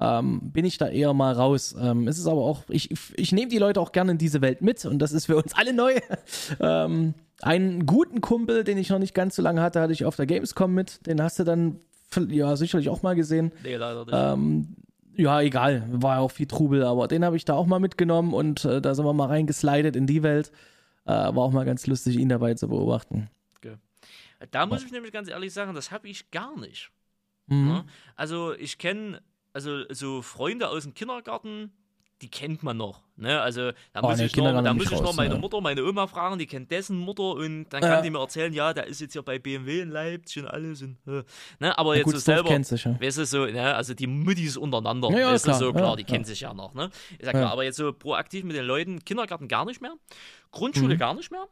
ähm, 0.00 0.40
bin 0.52 0.64
ich 0.64 0.78
da 0.78 0.88
eher 0.88 1.12
mal 1.12 1.34
raus. 1.34 1.74
Ähm, 1.78 2.08
es 2.08 2.18
ist 2.18 2.26
aber 2.26 2.40
auch, 2.40 2.62
ich, 2.68 2.90
ich 3.16 3.32
nehme 3.32 3.48
die 3.48 3.58
Leute 3.58 3.80
auch 3.80 3.92
gerne 3.92 4.12
in 4.12 4.18
diese 4.18 4.40
Welt 4.40 4.62
mit 4.62 4.84
und 4.84 4.98
das 4.98 5.12
ist 5.12 5.26
für 5.26 5.36
uns 5.36 5.54
alle 5.54 5.72
neu. 5.72 5.94
ähm, 6.60 7.14
einen 7.42 7.86
guten 7.86 8.20
Kumpel, 8.20 8.64
den 8.64 8.78
ich 8.78 8.90
noch 8.90 8.98
nicht 8.98 9.14
ganz 9.14 9.36
so 9.36 9.42
lange 9.42 9.62
hatte, 9.62 9.80
hatte 9.80 9.92
ich 9.92 10.04
auf 10.04 10.16
der 10.16 10.26
Gamescom 10.26 10.74
mit. 10.74 11.06
Den 11.06 11.22
hast 11.22 11.38
du 11.38 11.44
dann 11.44 11.80
ja 12.28 12.56
sicherlich 12.56 12.88
auch 12.88 13.02
mal 13.02 13.14
gesehen. 13.14 13.52
Nee, 13.62 13.76
leider 13.76 14.04
nicht. 14.04 14.14
Ähm, 14.14 14.76
ja, 15.14 15.40
egal, 15.40 15.84
war 15.90 16.16
ja 16.16 16.20
auch 16.20 16.30
viel 16.30 16.46
Trubel, 16.46 16.84
aber 16.84 17.08
den 17.08 17.24
habe 17.24 17.36
ich 17.36 17.44
da 17.44 17.54
auch 17.54 17.66
mal 17.66 17.80
mitgenommen 17.80 18.32
und 18.32 18.64
äh, 18.64 18.80
da 18.80 18.94
sind 18.94 19.04
wir 19.04 19.12
mal 19.12 19.26
reingeslidet 19.26 19.96
in 19.96 20.06
die 20.06 20.22
Welt. 20.22 20.50
Äh, 21.04 21.10
war 21.10 21.38
auch 21.38 21.52
mal 21.52 21.64
ganz 21.64 21.86
lustig, 21.86 22.16
ihn 22.16 22.28
dabei 22.28 22.54
zu 22.54 22.68
beobachten. 22.68 23.28
Da 24.50 24.66
muss 24.66 24.84
ich 24.84 24.92
nämlich 24.92 25.12
ganz 25.12 25.28
ehrlich 25.28 25.52
sagen, 25.52 25.74
das 25.74 25.90
habe 25.90 26.08
ich 26.08 26.30
gar 26.30 26.58
nicht. 26.58 26.90
Mhm. 27.46 27.66
Ne? 27.66 27.84
Also 28.16 28.54
ich 28.54 28.78
kenne, 28.78 29.20
also 29.52 29.84
so 29.90 30.22
Freunde 30.22 30.68
aus 30.68 30.84
dem 30.84 30.94
Kindergarten, 30.94 31.72
die 32.22 32.28
kennt 32.30 32.62
man 32.62 32.76
noch. 32.76 33.02
Ne? 33.16 33.40
Also 33.40 33.72
da 33.94 34.00
Oh, 34.02 34.08
muss 34.08 34.18
nee, 34.18 34.26
ich, 34.26 34.36
noch, 34.36 34.62
da 34.62 34.74
muss 34.74 34.90
ich 34.92 35.00
noch 35.00 35.14
meine. 35.14 35.36
Mutter, 35.36 35.60
meine 35.62 35.82
Oma 35.84 36.06
fragen, 36.06 36.38
die 36.38 36.46
kennt 36.46 36.70
dessen 36.70 36.98
Mutter 36.98 37.30
und 37.32 37.70
dann 37.70 37.82
Ja. 37.82 37.88
kann 37.94 38.02
die 38.04 38.10
mir 38.10 38.18
erzählen, 38.20 38.52
ja, 38.52 38.74
der 38.74 38.86
ist 38.86 39.00
jetzt 39.00 39.14
hier 39.14 39.22
bei 39.22 39.38
BMW 39.38 39.80
in 39.80 39.90
Leipzig 39.90 40.42
und 40.42 40.48
alles. 40.48 40.82
Und, 40.82 40.98
äh, 41.06 41.22
ne? 41.60 41.78
Aber 41.78 41.92
Ja, 41.94 41.98
jetzt 42.00 42.04
gut, 42.04 42.14
so 42.16 42.20
selber, 42.20 42.50
kennt 42.50 42.66
sich 42.66 42.84
ja. 42.84 43.00
weißt 43.00 43.18
du, 43.18 43.24
so, 43.24 43.46
ne? 43.46 43.74
also 43.74 43.94
die 43.94 44.06
Muttis 44.06 44.58
untereinander, 44.58 45.08
Ja, 45.12 45.18
ja, 45.18 45.32
weißt 45.32 45.46
du, 45.46 45.48
klar, 45.48 45.58
so 45.58 45.72
klar, 45.72 45.96
die 45.96 46.04
kennen 46.04 46.24
sich 46.24 46.40
ja 46.40 46.52
noch. 46.52 46.74
Ne? 46.74 46.90
Ich 47.18 47.24
sag 47.24 47.34
Ja. 47.34 47.40
mal, 47.46 47.50
aber 47.52 47.64
jetzt 47.64 47.76
so 47.76 47.90
proaktiv 47.92 48.44
mit 48.44 48.54
den 48.54 48.66
Leuten, 48.66 49.02
Kindergarten 49.02 49.48
gar 49.48 49.64
nicht 49.64 49.80
mehr, 49.80 49.94
Grundschule 50.50 50.94
Mhm. 50.96 50.98
gar 50.98 51.14
nicht 51.14 51.30
mehr. 51.30 51.46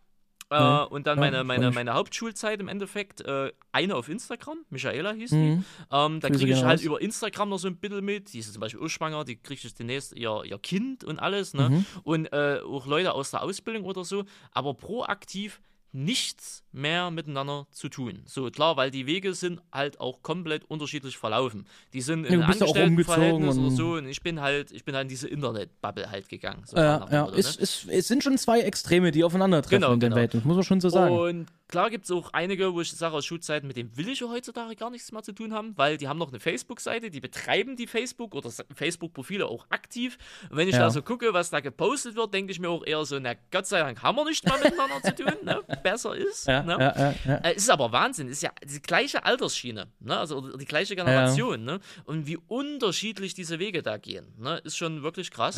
Äh, 0.51 0.85
und 0.85 1.07
dann 1.07 1.19
meine, 1.19 1.45
meine, 1.45 1.71
meine 1.71 1.95
Hauptschulzeit 1.95 2.61
im 2.61 2.69
Endeffekt, 2.69 3.21
äh, 3.21 3.53
eine 3.73 3.97
auf 3.97 4.09
Instagram, 4.09 4.59
Michaela 4.71 5.13
hieß 5.13 5.31
die. 5.31 5.37
Mhm. 5.37 5.65
Ähm, 5.93 6.21
da 6.21 6.31
kriege 6.31 6.53
ich 6.53 6.65
halt 6.65 6.81
raus. 6.81 6.85
über 6.85 7.01
Instagram 7.01 7.51
noch 7.51 7.59
so 7.59 7.69
ein 7.69 7.77
bisschen 7.77 8.05
mit. 8.05 8.33
Die 8.33 8.39
ist 8.39 8.53
zum 8.53 8.61
Beispiel 8.61 8.83
auch 8.83 8.89
schwanger, 8.89 9.25
die 9.25 9.37
kriegt 9.37 9.63
jetzt 9.65 9.79
demnächst 9.79 10.15
ihr, 10.15 10.43
ihr 10.45 10.59
Kind 10.59 11.05
und 11.05 11.19
alles. 11.19 11.53
Ne? 11.53 11.71
Mhm. 11.71 11.87
Und 12.03 12.33
äh, 12.33 12.61
auch 12.65 12.87
Leute 12.87 13.13
aus 13.13 13.31
der 13.31 13.43
Ausbildung 13.43 13.85
oder 13.85 14.05
so. 14.05 14.25
Aber 14.53 14.75
proaktiv 14.75 15.61
nichts 15.93 16.63
mehr 16.73 17.11
miteinander 17.11 17.67
zu 17.71 17.89
tun. 17.89 18.23
So 18.27 18.51
klar, 18.51 18.77
weil 18.77 18.91
die 18.91 19.07
Wege 19.07 19.35
sind 19.35 19.61
halt 19.73 20.01
auch 20.01 20.23
komplett 20.23 20.65
unterschiedlich 20.71 21.17
verlaufen. 21.17 21.67
Die 21.93 22.03
sind 22.03 22.25
in 22.25 22.41
ja 22.41 22.47
Angestelltenverhältnis 22.47 23.59
oder 23.59 23.71
so 23.71 23.93
und 23.95 24.07
ich 24.07 24.23
bin 24.23 24.41
halt, 24.41 24.71
ich 24.71 24.85
bin 24.85 24.95
halt 24.95 25.05
in 25.05 25.09
diese 25.09 25.29
Internet-Bubble 25.29 26.11
halt 26.11 26.29
gegangen. 26.29 26.63
So 26.67 26.77
dem 26.77 26.85
ja. 26.85 27.25
Motto, 27.25 27.37
Es, 27.37 27.57
ne? 27.57 27.63
es, 27.63 27.87
es 27.89 28.09
sind 28.09 28.23
schon 28.23 28.37
zwei 28.39 28.61
Extreme, 28.61 29.11
die 29.11 29.25
aufeinandertreffen 29.25 29.81
Genau, 29.81 29.93
in 29.93 30.01
den 30.01 30.11
genau. 30.11 30.21
Welten, 30.21 30.41
das 30.41 30.47
muss 30.47 30.57
man 30.57 30.65
schon 30.65 30.81
so 30.81 30.91
sagen. 30.91 31.17
Und 31.17 31.47
Klar 31.69 31.91
gibt 31.91 32.07
es 32.07 32.11
auch 32.11 32.33
einige, 32.33 32.73
wo 32.73 32.81
ich 32.81 32.91
sage 32.91 33.15
aus 33.15 33.27
Schulzeiten, 33.27 33.67
mit 33.67 33.77
denen 33.77 33.95
will 33.97 34.09
ich 34.09 34.21
ja 34.21 34.29
heutzutage 34.29 34.75
gar 34.75 34.89
nichts 34.89 35.13
mehr 35.13 35.23
zu 35.23 35.33
tun 35.33 35.53
haben, 35.53 35.77
weil 35.77 35.99
die 35.99 36.09
haben 36.09 36.19
noch 36.19 36.29
eine 36.29 36.41
Facebook-Seite, 36.41 37.11
die 37.11 37.21
betreiben 37.21 37.77
die 37.77 37.87
Facebook 37.87 38.35
oder 38.35 38.51
Facebook-Profile 38.75 39.47
auch 39.47 39.67
aktiv. 39.69 40.17
Und 40.51 40.57
wenn 40.57 40.69
ich 40.69 40.75
Ja. 40.75 40.81
da 40.81 40.91
so 40.91 41.03
gucke, 41.03 41.35
was 41.35 41.51
da 41.51 41.61
gepostet 41.61 42.17
wird, 42.17 42.33
denke 42.33 42.53
ich 42.53 42.59
mir 42.59 42.71
auch 42.71 42.85
eher 42.87 43.05
so, 43.05 43.19
na 43.19 43.35
Gott 43.51 43.67
sei 43.67 43.81
Dank 43.81 44.03
haben 44.03 44.17
wir 44.17 44.25
nicht 44.25 44.47
mal 44.47 44.59
miteinander 44.59 45.03
zu 45.03 45.15
tun, 45.15 45.33
ne? 45.45 45.61
besser 45.83 46.17
ist. 46.17 46.47
Ja, 46.47 46.63
ne? 46.63 47.15
ja. 47.27 47.35
Äh, 47.35 47.53
Es 47.55 47.65
ist 47.65 47.71
aber 47.71 47.93
Wahnsinn, 47.93 48.29
es 48.29 48.39
ist 48.39 48.43
ja 48.43 48.51
die 48.65 48.81
gleiche 48.81 49.25
Altersschiene, 49.27 49.89
ne? 50.01 50.19
also 50.19 50.57
die 50.57 50.65
gleiche 50.65 50.97
Generation, 50.97 51.65
ne? 51.65 51.81
und 52.05 52.27
wie 52.27 52.39
unterschiedlich 52.39 53.35
diese 53.35 53.59
Wege 53.59 53.83
da 53.83 53.99
gehen, 53.99 54.33
ne? 54.39 54.57
ist 54.65 54.77
schon 54.79 55.03
wirklich 55.03 55.31
krass. 55.31 55.57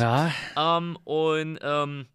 Ähm, 0.57 0.97
und 1.05 1.59
ähm, 1.61 2.05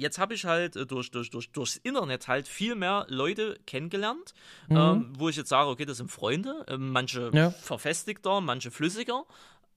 jetzt 0.00 0.18
habe 0.18 0.34
ich 0.34 0.44
halt 0.44 0.76
äh, 0.76 0.86
durch, 0.86 1.10
durch, 1.10 1.30
durch, 1.30 1.50
durchs 1.52 1.76
Internet 1.76 2.26
halt 2.28 2.48
viel 2.48 2.74
mehr 2.74 3.06
Leute 3.08 3.58
kennengelernt, 3.66 4.34
ähm, 4.70 5.12
wo 5.18 5.28
ich 5.28 5.36
jetzt 5.36 5.48
sage, 5.50 5.68
okay, 5.70 5.84
das 5.84 5.98
sind 5.98 6.10
Freunde, 6.10 6.64
ähm, 6.68 6.90
manche 6.90 7.30
Mhm. 7.30 7.36
Ja. 7.36 7.50
verfestigter, 7.50 8.40
manche 8.40 8.70
flüssiger. 8.70 9.24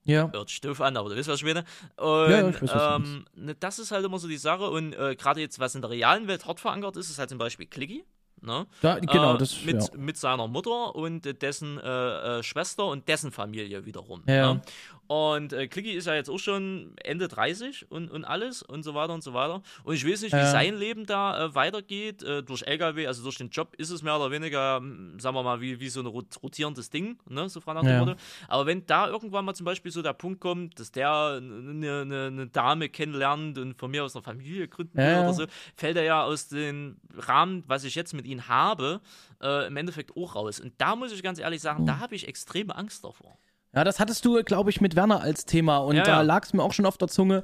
ja. 0.06 0.32
Hört 0.34 0.64
doof 0.66 0.82
an, 0.82 0.98
aber 0.98 1.10
du 1.10 1.16
weißt, 1.18 1.30
was 1.30 1.40
ich 1.40 1.46
meine. 1.46 1.64
Und 1.98 2.30
Ja, 2.32 2.50
ich 2.50 2.62
weiß, 2.62 2.72
ähm, 2.98 3.26
ne, 3.36 3.56
das 3.56 3.80
ist 3.80 3.92
halt 3.92 4.04
immer 4.06 4.20
so 4.20 4.28
die 4.28 4.38
Sache. 4.38 4.70
Und 4.70 4.94
äh, 4.94 5.16
gerade 5.16 5.40
jetzt, 5.42 5.60
was 5.60 5.76
in 5.76 5.82
der 5.82 5.92
realen 5.92 6.28
Welt 6.28 6.46
hart 6.46 6.60
verankert 6.60 6.98
ist, 6.98 7.10
ist 7.10 7.20
halt 7.20 7.30
zum 7.30 7.38
Beispiel 7.38 7.66
Clicky. 7.68 8.04
Ne? 8.46 8.68
Da, 8.82 9.00
genau, 9.00 9.36
äh, 9.36 9.38
das 9.38 9.64
mit, 9.64 9.82
ja. 9.82 9.88
mit 9.98 10.18
seiner 10.18 10.48
Mutter 10.50 10.96
und 10.96 11.42
dessen 11.42 11.80
äh, 11.80 12.40
äh, 12.40 12.44
Schwester 12.44 12.88
und 12.88 13.08
dessen 13.08 13.32
Familie 13.32 13.86
wiederum. 13.86 14.22
Ja. 14.28 14.56
Ne? 14.56 14.62
Und 15.08 15.52
äh, 15.54 15.68
Clicky 15.68 15.92
ist 15.92 16.08
ja 16.08 16.16
jetzt 16.16 16.30
auch 16.30 16.40
schon 16.40 16.94
Ende 17.04 17.28
30 17.28 17.92
und, 17.92 18.10
und 18.10 18.24
alles 18.24 18.64
und 18.64 18.84
so 18.84 18.96
weiter 18.96 19.14
und 19.14 19.22
so 19.22 19.34
weiter. 19.34 19.62
Und 19.84 19.96
ich 19.96 20.08
weiß 20.08 20.22
nicht, 20.22 20.34
wie 20.34 20.46
sein 20.46 20.76
Leben 20.78 21.06
da 21.06 21.46
äh, 21.46 21.56
weitergeht. 21.56 22.24
Äh, 22.24 22.42
durch 22.42 22.64
LKW, 22.66 23.06
also 23.06 23.22
durch 23.22 23.38
den 23.38 23.50
Job 23.50 23.76
ist 23.78 23.90
es 23.90 24.02
mehr 24.02 24.16
oder 24.16 24.32
weniger, 24.32 24.80
mm, 24.80 25.20
sagen 25.20 25.36
wir 25.36 25.44
mal, 25.44 25.60
wie, 25.60 25.80
wie 25.80 25.90
so 25.90 26.00
ein 26.00 26.06
rot- 26.06 26.42
rotierendes 26.42 26.90
Ding, 26.90 27.20
ne? 27.30 27.50
so 27.50 27.60
frei 27.60 27.74
nach 27.74 27.82
dem 27.82 27.90
Ja. 27.90 28.00
Motto. 28.00 28.16
Aber 28.48 28.66
wenn 28.66 28.86
da 28.86 29.08
irgendwann 29.10 29.44
mal 29.46 29.54
zum 29.54 29.66
Beispiel 29.66 29.92
so 29.92 30.02
der 30.02 30.14
Punkt 30.14 30.40
kommt, 30.40 30.80
dass 30.80 30.92
der 30.92 31.12
eine, 31.38 32.02
eine, 32.02 32.28
eine 32.28 32.48
Dame 32.48 32.88
kennenlernt 32.90 33.58
und 33.58 33.78
von 33.78 33.92
mir 33.92 34.06
aus 34.06 34.16
eine 34.16 34.24
Familie 34.24 34.68
gründen 34.70 34.98
will 34.98 35.04
oder 35.20 35.34
so, 35.34 35.46
fällt 35.76 35.98
er 35.98 36.04
ja 36.04 36.24
aus 36.24 36.48
dem 36.48 36.96
Rahmen, 37.18 37.64
was 37.68 37.84
ich 37.84 37.96
jetzt 37.96 38.14
mit 38.14 38.26
ihm 38.26 38.33
habe, 38.42 39.02
äh, 39.42 39.68
im 39.68 39.78
Endeffekt 39.78 40.16
auch 40.18 40.36
raus. 40.36 40.60
Und 40.60 40.74
da 40.78 40.96
muss 40.96 41.12
ich 41.12 41.22
ganz 41.24 41.40
ehrlich 41.40 41.62
sagen, 41.62 41.80
Hm. 41.80 41.86
da 41.86 42.00
habe 42.00 42.16
ich 42.16 42.28
extreme 42.28 42.76
Angst 42.76 43.04
davor. 43.04 43.38
Ja, 43.74 43.84
das 43.84 44.00
hattest 44.00 44.24
du, 44.26 44.44
glaube 44.44 44.70
ich, 44.70 44.82
mit 44.82 44.96
Werner 44.96 45.22
als 45.22 45.46
Thema 45.46 45.78
und 45.78 45.96
Ja, 45.96 46.04
da 46.04 46.12
ja. 46.12 46.22
lag 46.22 46.44
es 46.44 46.54
mir 46.54 46.62
auch 46.64 46.74
schon 46.74 46.86
auf 46.86 46.98
der 46.98 47.08
Zunge, 47.08 47.44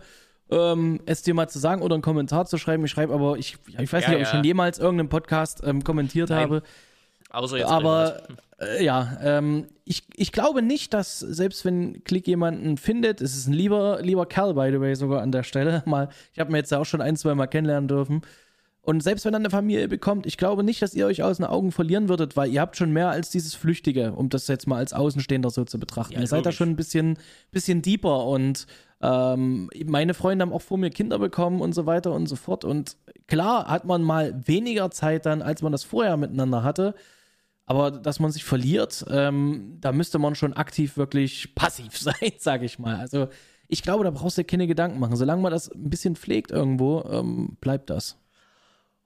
ähm, 0.52 0.99
es 1.06 1.22
dir 1.22 1.34
mal 1.34 1.48
zu 1.49 1.60
sagen 1.60 1.82
oder 1.82 1.95
einen 1.95 2.02
Kommentar 2.02 2.45
zu 2.45 2.57
schreiben. 2.57 2.86
Ich 2.86 2.91
schreibe 2.91 3.14
aber, 3.14 3.38
ich, 3.38 3.57
ich 3.78 3.91
weiß 3.91 4.03
Ja, 4.03 4.10
nicht, 4.10 4.18
ob 4.18 4.22
ich 4.24 4.28
schon 4.30 4.44
jemals 4.44 4.80
irgendeinen 4.80 5.10
Podcast 5.10 5.61
ähm, 5.64 5.84
kommentiert 5.84 6.30
Nein, 6.30 6.40
habe. 6.40 6.64
Außer 7.32 7.57
jetzt 7.57 7.70
Aber 7.70 8.24
äh, 8.60 8.84
ja, 8.84 9.18
ähm, 9.22 9.68
ich, 9.86 10.03
ich 10.16 10.32
glaube 10.32 10.61
nicht, 10.61 10.94
dass 10.94 11.20
selbst 11.20 11.66
wenn 11.66 12.03
Klick 12.03 12.28
jemanden 12.28 12.78
findet, 12.78 13.22
es 13.22 13.36
ist 13.36 13.48
ein 13.48 13.53
lieber, 13.53 13.99
lieber 14.02 14.26
Kerl, 14.26 14.56
by 14.56 14.70
the 14.72 14.80
way, 14.82 14.95
sogar 14.95 15.22
an 15.22 15.32
der 15.32 15.44
Stelle. 15.44 15.84
Mal, 15.88 16.10
ich 16.34 16.40
habe 16.40 16.52
mir 16.52 16.57
jetzt 16.57 16.72
ja 16.72 16.80
auch 16.80 16.86
schon 16.86 17.02
ein, 17.02 17.16
zwei 17.16 17.36
Mal 17.36 17.48
kennenlernen 17.48 17.88
dürfen. 17.88 18.22
Und 18.81 19.03
selbst 19.03 19.26
wenn 19.26 19.34
er 19.34 19.39
eine 19.39 19.49
Familie 19.49 19.88
bekommt, 19.88 20.26
ich 20.26 20.38
glaube 20.38 20.64
nicht, 20.64 20.81
dass 20.81 20.93
ihr 20.93 21.06
euch 21.06 21.22
aus 21.22 21.38
den 21.38 21.45
Augen 21.45 21.72
verlieren 21.72 22.10
würdet, 22.10 22.38
weil 22.38 22.51
ihr 22.51 22.61
habt 22.61 22.77
schon 22.77 22.91
mehr 22.91 23.10
als 23.10 23.30
dieses 23.30 23.53
Flüchtige, 23.53 24.14
um 24.14 24.30
das 24.30 24.47
jetzt 24.47 24.68
mal 24.68 24.77
als 24.77 24.93
Außenstehender 24.93 25.49
so 25.49 25.65
zu 25.65 25.80
betrachten. 25.80 26.14
Ja, 26.14 26.22
ihr 26.22 26.27
seid 26.27 26.45
da 26.45 26.51
schon 26.51 26.69
ein 26.69 26.76
bisschen, 26.76 27.18
bisschen 27.51 27.81
deeper 27.81 28.26
und 28.26 28.68
ähm, 29.01 29.69
meine 29.85 30.14
Freunde 30.14 30.43
haben 30.43 30.53
auch 30.53 30.61
vor 30.61 30.77
mir 30.77 30.89
Kinder 30.89 31.19
bekommen 31.19 31.61
und 31.61 31.73
so 31.73 31.85
weiter 31.85 32.14
und 32.14 32.27
so 32.27 32.35
fort. 32.35 32.65
Und 32.65 32.97
klar 33.27 33.68
hat 33.68 33.85
man 33.85 34.01
mal 34.01 34.41
weniger 34.45 34.91
Zeit 34.91 35.26
dann, 35.26 35.41
als 35.41 35.61
man 35.61 35.72
das 35.72 35.84
vorher 35.84 36.18
miteinander 36.18 36.64
hatte. 36.64 36.95
Aber 37.65 37.91
dass 37.91 38.19
man 38.19 38.31
sich 38.31 38.43
verliert, 38.43 39.06
ähm, 39.10 39.77
da 39.80 39.91
müsste 39.91 40.18
man 40.18 40.34
schon 40.35 40.53
aktiv 40.53 40.97
wirklich 40.97 41.53
passiv 41.53 41.97
sein, 41.97 42.31
sage 42.39 42.65
ich 42.65 42.80
mal. 42.80 42.95
Also 42.95 43.27
ich 43.68 43.84
glaube, 43.84 44.03
da 44.03 44.10
brauchst 44.10 44.38
du 44.38 44.41
dir 44.41 44.47
keine 44.47 44.68
Gedanken 44.68 44.99
machen. 44.99 45.15
Solange 45.15 45.41
man 45.41 45.51
das 45.51 45.69
ein 45.69 45.89
bisschen 45.89 46.15
pflegt 46.15 46.49
irgendwo, 46.49 47.03
ähm, 47.10 47.57
bleibt 47.61 47.89
das. 47.91 48.18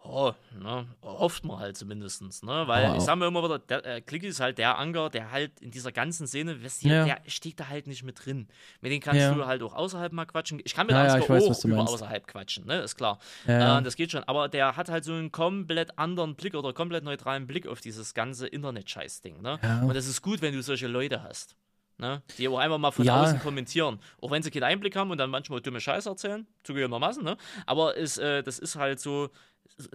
Oh, 0.05 0.33
ne, 0.61 0.85
hofft 1.01 1.45
man 1.45 1.59
halt 1.59 1.77
zumindest, 1.77 2.21
ne? 2.43 2.67
Weil 2.67 2.85
Aber 2.85 2.95
ich 2.95 3.01
auch- 3.01 3.05
sag 3.05 3.15
mir 3.15 3.27
immer 3.27 3.41
wieder, 3.43 3.59
der, 3.59 3.85
äh, 3.85 4.01
Clicky 4.01 4.27
ist 4.27 4.41
halt 4.41 4.57
der 4.57 4.77
Anker, 4.77 5.09
der 5.09 5.31
halt 5.31 5.59
in 5.61 5.71
dieser 5.71 5.93
ganzen 5.93 6.27
Szene, 6.27 6.61
weißt 6.61 6.83
du, 6.83 6.89
Ja. 6.89 7.05
der 7.05 7.21
steht 7.27 7.57
da 7.59 7.69
halt 7.69 7.87
nicht 7.87 8.03
mit 8.03 8.25
drin. 8.25 8.49
Mit 8.81 8.91
dem 8.91 8.99
kannst 8.99 9.21
Ja. 9.21 9.33
du 9.33 9.45
halt 9.45 9.63
auch 9.63 9.73
außerhalb 9.73 10.11
mal 10.11 10.25
quatschen. 10.25 10.59
Ich 10.65 10.73
kann 10.75 10.87
mit 10.87 10.95
Ja, 10.95 11.05
ja, 11.05 11.13
Ansgar 11.13 11.37
weiß, 11.37 11.43
auch 11.49 11.63
über 11.65 11.77
meinst. 11.77 11.93
außerhalb 11.93 12.27
quatschen, 12.27 12.65
ne? 12.67 12.81
Ist 12.81 12.97
klar. 12.97 13.17
Ja, 13.47 13.59
ja. 13.59 13.79
Äh, 13.79 13.83
das 13.83 13.95
geht 13.95 14.11
schon. 14.11 14.23
Aber 14.25 14.49
der 14.49 14.75
hat 14.75 14.89
halt 14.89 15.05
so 15.05 15.13
einen 15.13 15.31
komplett 15.31 15.97
anderen 15.97 16.35
Blick 16.35 16.55
oder 16.55 16.73
komplett 16.73 17.05
neutralen 17.05 17.47
Blick 17.47 17.65
auf 17.65 17.79
dieses 17.79 18.13
ganze 18.13 18.47
Internet-Scheiß-Ding, 18.47 19.41
ne? 19.41 19.57
Ja. 19.63 19.83
Und 19.83 19.93
das 19.95 20.07
ist 20.07 20.21
gut, 20.21 20.41
wenn 20.41 20.53
du 20.53 20.61
solche 20.61 20.87
Leute 20.87 21.23
hast. 21.23 21.55
Ne? 21.97 22.21
Die 22.37 22.47
auch 22.47 22.57
einfach 22.57 22.79
mal 22.79 22.91
von 22.91 23.05
Ja. 23.05 23.21
außen 23.21 23.39
kommentieren. 23.39 23.99
Auch 24.21 24.31
wenn 24.31 24.41
sie 24.43 24.49
keinen 24.51 24.63
Einblick 24.63 24.95
haben 24.95 25.11
und 25.11 25.17
dann 25.19 25.29
manchmal 25.29 25.61
dumme 25.61 25.79
Scheiße 25.79 26.09
erzählen, 26.09 26.47
zugegebenermaßen, 26.63 27.23
ne? 27.23 27.37
Aber 27.65 27.95
ist, 27.95 28.17
äh, 28.17 28.41
das 28.43 28.57
ist 28.59 28.75
halt 28.75 28.99
so, 28.99 29.29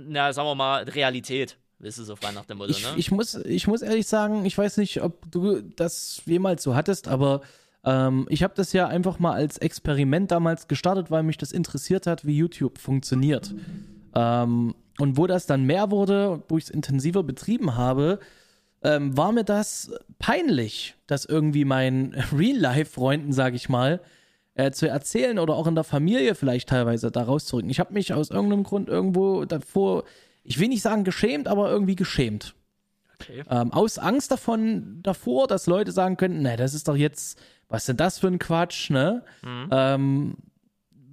na, 0.01 0.33
sagen 0.33 0.49
wir 0.49 0.55
mal, 0.55 0.85
Realität. 0.85 1.59
Das 1.81 1.99
ist 1.99 2.07
so 2.07 2.17
frei 2.17 2.33
nach 2.33 2.45
dem 2.45 2.59
Motto, 2.59 2.71
Ich, 2.71 2.83
ne? 2.83 2.95
ich, 2.97 3.11
muss, 3.11 3.35
ich 3.35 3.67
muss 3.67 3.83
ehrlich 3.83 4.07
sagen, 4.09 4.45
ich 4.45 4.57
weiß 4.59 4.79
nicht, 4.79 5.01
ob 5.03 5.31
du 5.31 5.61
das 5.61 6.23
jemals 6.27 6.63
so 6.63 6.75
hattest, 6.75 7.07
aber 7.09 7.41
ähm, 7.85 8.27
ich 8.31 8.43
habe 8.43 8.55
das 8.57 8.73
ja 8.73 8.89
einfach 8.89 9.19
mal 9.21 9.33
als 9.35 9.59
Experiment 9.59 10.31
damals 10.33 10.67
gestartet, 10.67 11.11
weil 11.13 11.23
mich 11.23 11.37
das 11.37 11.53
interessiert 11.53 12.07
hat, 12.09 12.25
wie 12.27 12.37
YouTube 12.37 12.79
funktioniert. 12.79 13.55
Ähm, 14.15 14.75
und 14.99 15.17
wo 15.17 15.27
das 15.29 15.47
dann 15.47 15.65
mehr 15.65 15.91
wurde, 15.93 16.43
wo 16.49 16.59
ich 16.59 16.65
es 16.65 16.71
intensiver 16.71 17.23
betrieben 17.23 17.77
habe, 17.77 18.19
ähm, 18.83 19.17
war 19.17 19.33
mir 19.33 19.45
das 19.45 19.93
peinlich, 20.19 20.95
das 21.07 21.25
irgendwie 21.25 21.65
meinen 21.65 22.15
Real-Life-Freunden, 22.33 23.33
sage 23.33 23.57
ich 23.57 23.69
mal, 23.69 24.01
äh, 24.55 24.71
zu 24.71 24.89
erzählen 24.89 25.39
oder 25.39 25.55
auch 25.55 25.67
in 25.67 25.75
der 25.75 25.85
Familie 25.85 26.35
vielleicht 26.35 26.69
teilweise 26.69 27.11
da 27.11 27.23
rauszurücken. 27.23 27.71
Ich 27.71 27.81
habe 27.81 27.95
mich 27.95 28.13
aus 28.13 28.31
irgendeinem 28.31 28.65
Grund 28.65 28.89
irgendwo 28.89 29.45
davor, 29.45 30.05
ich 30.43 30.59
will 30.59 30.69
nicht 30.69 30.83
sagen 30.83 31.05
geschämt, 31.05 31.49
aber 31.49 31.71
irgendwie 31.71 31.97
geschämt. 31.97 32.55
okay. 33.21 33.43
Ähm, 33.51 33.73
aus 33.73 33.99
Angst 33.99 34.31
davon, 34.31 35.01
davor, 35.03 35.47
dass 35.47 35.67
Leute 35.67 35.93
sagen 35.93 36.17
könnten, 36.17 36.43
ne, 36.43 36.57
das 36.57 36.75
ist 36.75 36.89
doch 36.89 36.97
jetzt, 36.97 37.41
was 37.69 37.87
denn 37.87 37.97
das 37.97 38.19
für 38.19 38.29
ein 38.29 38.39
Quatsch, 38.39 38.91
ne? 38.91 39.23
Mhm. 39.43 39.69
Ähm, 39.71 40.37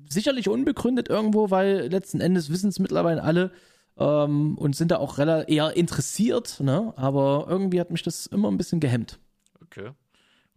sicherlich 0.10 0.50
unbegründet 0.50 1.10
irgendwo, 1.10 1.52
weil 1.52 1.88
letzten 1.88 2.22
Endes 2.22 2.50
wissen 2.50 2.70
es 2.70 2.80
mittlerweile 2.80 3.24
alle 3.24 3.52
ähm, 3.98 4.58
und 4.58 4.76
sind 4.76 4.92
da 4.92 4.98
auch 4.98 5.18
eher 5.20 5.76
interessiert, 5.76 6.60
ne? 6.60 6.94
Aber 6.98 7.46
irgendwie 7.50 7.80
hat 7.80 7.92
mich 7.92 8.04
das 8.04 8.26
immer 8.28 8.50
ein 8.52 8.58
bisschen 8.58 8.80
gehemmt. 8.80 9.20
Okay. 9.64 9.92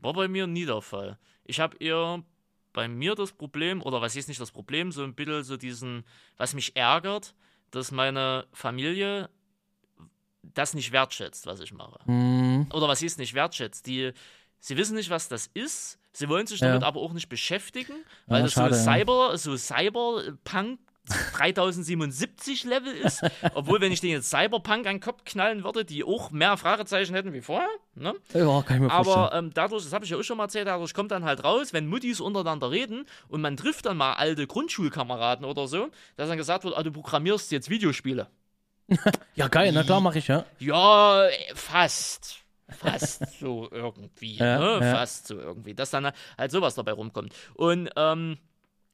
War 0.01 0.12
bei 0.12 0.28
mir 0.28 0.47
nie 0.47 0.66
der 0.66 0.81
Fall. 0.82 1.19
Ich 1.44 1.60
habe 1.60 1.77
eher 1.78 2.23
bei 2.73 2.89
mir 2.89 3.15
das 3.15 3.32
Problem, 3.32 3.82
oder 3.82 4.01
was 4.01 4.15
ist 4.16 4.28
nicht 4.28 4.40
das 4.40 4.52
Problem, 4.52 4.93
so 4.93 5.02
ein 5.02 5.15
bisschen 5.15 5.43
so 5.43 5.56
diesen, 5.56 6.05
was 6.36 6.55
mich 6.55 6.77
ärgert, 6.77 7.35
dass 7.70 7.90
meine 7.90 8.47
Familie 8.52 9.28
das 10.43 10.74
nicht 10.74 10.93
wertschätzt, 10.93 11.47
was 11.47 11.60
ich 11.60 11.73
mache. 11.73 11.98
Hm, 12.06 12.66
Oder 12.73 12.89
was 12.89 13.02
ist 13.02 13.19
nicht 13.19 13.35
wertschätzt. 13.35 13.86
Die, 13.86 14.12
sie 14.60 14.77
wissen 14.77 14.94
nicht, 14.97 15.10
was 15.10 15.28
das 15.28 15.51
ist. 15.55 15.98
Sie 16.12 16.28
wollen 16.28 16.47
sich 16.47 16.60
Ja. 16.60 16.69
damit 16.69 16.85
aber 16.85 17.01
auch 17.01 17.12
nicht 17.12 17.28
beschäftigen, 17.28 17.93
weil 18.27 18.39
Ja, 18.39 18.43
das 18.44 18.52
schade, 18.52 18.74
so 18.74 18.78
ja. 18.90 18.97
Cyber, 18.97 19.39
so 19.39 19.56
Cyberpunk 19.56 20.78
3077 21.09 22.64
Level 22.64 22.93
ist. 22.93 23.22
Obwohl, 23.55 23.80
wenn 23.80 23.93
ich 23.93 24.01
den 24.01 24.10
jetzt 24.10 24.30
Cyberpunk 24.30 24.86
an 24.86 24.97
den 24.97 25.01
Kopf 25.01 25.24
knallen 25.24 25.64
würde, 25.64 25.85
die 25.85 26.05
auch 26.05 26.30
mehr 26.30 26.56
Fragezeichen 26.56 27.14
hätten 27.14 27.32
wie 27.32 27.40
vorher. 27.40 27.68
Ne? 27.94 28.14
ja, 28.35 28.62
kann 28.62 28.76
ich 28.76 28.82
mir 28.82 28.90
vorstellen. 28.90 29.16
Aber 29.16 29.35
ähm, 29.35 29.51
dadurch, 29.55 29.85
das 29.85 29.93
habe 29.93 30.05
ich 30.05 30.10
ja 30.10 30.18
auch 30.18 30.22
schon 30.22 30.36
mal 30.36 30.44
erzählt, 30.44 30.66
dadurch 30.66 30.94
kommt 30.94 31.10
dann 31.10 31.24
halt 31.24 31.44
raus, 31.44 31.72
wenn 31.72 31.86
Muttis 31.86 32.20
untereinander 32.20 32.70
reden 32.70 33.06
und 33.28 33.40
man 33.40 33.56
trifft 33.56 33.86
dann 33.86 33.97
mal 33.97 34.14
alte 34.14 34.47
Grundschulkameraden 34.47 35.44
oder 35.44 35.66
so, 35.66 35.89
dass 36.16 36.28
dann 36.28 36.39
gesagt 36.39 36.64
wird, 36.64 36.76
ah, 36.76 36.82
du 36.82 36.93
programmierst 36.93 37.51
jetzt 37.52 37.70
Videospiele. 37.70 38.28
ja, 39.35 39.48
geil, 39.48 39.72
na 39.72 39.82
klar, 39.82 40.01
mache 40.01 40.18
ich, 40.18 40.28
ja. 40.28 40.44
Ja, 40.59 41.28
fast. 41.55 42.39
Fast 42.68 43.22
so 43.40 43.68
irgendwie. 43.70 44.36
Ja, 44.36 44.59
ne? 44.59 44.86
ja. 44.86 44.94
Fast 44.97 45.28
so 45.28 45.39
irgendwie. 45.39 45.74
Dass 45.74 45.90
dann 45.90 46.12
halt 46.36 46.51
sowas 46.51 46.74
dabei 46.74 46.93
rumkommt. 46.93 47.35
Und 47.55 47.90
ähm, 47.97 48.39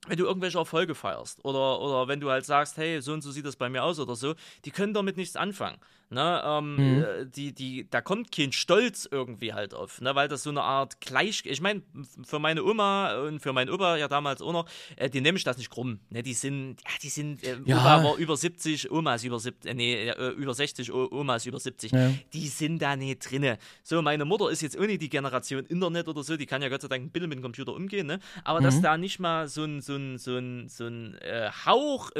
wenn 0.06 0.18
du 0.18 0.24
irgendwelche 0.24 0.58
Erfolge 0.58 0.94
feierst 0.94 1.44
oder, 1.44 1.80
oder 1.80 2.08
wenn 2.08 2.20
du 2.20 2.30
halt 2.30 2.44
sagst, 2.44 2.76
hey, 2.76 3.00
so 3.00 3.12
und 3.12 3.22
so 3.22 3.30
sieht 3.30 3.46
das 3.46 3.56
bei 3.56 3.68
mir 3.68 3.82
aus 3.82 3.98
oder 3.98 4.16
so, 4.16 4.34
die 4.64 4.70
können 4.70 4.94
damit 4.94 5.16
nichts 5.16 5.36
anfangen. 5.36 5.78
Ne? 6.14 6.42
Ähm, 6.44 6.76
Mhm. 6.76 7.02
äh, 7.02 7.26
die, 7.26 7.52
die, 7.52 7.90
da 7.90 8.00
kommt 8.00 8.32
kein 8.32 8.52
Stolz 8.52 9.06
irgendwie 9.10 9.52
halt 9.52 9.74
auf, 9.74 10.00
ne? 10.00 10.14
weil 10.14 10.28
das 10.28 10.42
so 10.44 10.50
eine 10.50 10.62
Art 10.62 11.00
Gleich... 11.00 11.42
Ich 11.44 11.60
meine, 11.60 11.82
für 12.24 12.38
meine 12.38 12.64
Oma 12.64 13.16
und 13.22 13.40
für 13.40 13.52
meinen 13.52 13.68
Opa 13.70 13.96
ja 13.96 14.08
damals 14.08 14.40
auch 14.40 14.52
noch, 14.52 14.66
äh, 14.96 15.10
die 15.10 15.20
nehme 15.20 15.36
ich 15.36 15.44
das 15.44 15.58
nicht 15.58 15.70
krumm. 15.70 16.00
Ne? 16.10 16.22
Die 16.22 16.32
sind, 16.34 16.76
ja, 16.82 16.90
die 17.02 17.08
sind, 17.08 17.42
äh, 17.44 17.58
Ja. 17.66 17.78
Opa 17.78 18.04
war 18.04 18.16
über 18.16 18.36
70, 18.36 18.90
Oma 18.90 19.16
ist 19.16 19.24
über 19.24 19.38
70, 19.40 19.70
äh, 19.70 19.74
nee, 19.74 20.08
äh, 20.08 20.28
über 20.30 20.54
60, 20.54 20.92
O- 20.92 21.08
Oma 21.10 21.36
ist 21.36 21.46
über 21.46 21.58
70. 21.60 21.92
Ja. 21.92 22.12
Die 22.32 22.48
sind 22.48 22.80
da 22.80 22.96
nicht 22.96 23.28
drinne. 23.30 23.58
So, 23.82 24.00
meine 24.00 24.24
Mutter 24.24 24.50
ist 24.50 24.62
jetzt 24.62 24.78
ohne 24.78 24.96
die 24.96 25.08
Generation 25.08 25.66
Internet 25.66 26.08
oder 26.08 26.22
so, 26.22 26.36
die 26.36 26.46
kann 26.46 26.62
ja 26.62 26.68
Gott 26.68 26.82
sei 26.82 26.88
Dank 26.88 27.04
ein 27.04 27.10
bisschen 27.10 27.28
mit 27.28 27.38
dem 27.38 27.42
Computer 27.42 27.74
umgehen, 27.74 28.06
ne? 28.06 28.20
Aber 28.44 28.60
Mhm. 28.60 28.64
dass 28.64 28.80
da 28.80 28.96
nicht 28.96 29.18
mal 29.18 29.48
so 29.48 29.64
ein, 29.64 29.80
so 29.80 29.96
ein, 29.96 30.18
so 30.18 30.36
ein, 30.36 30.68
so 30.68 30.86
ein 30.86 31.16
äh, 31.20 31.50
Hauch 31.66 32.10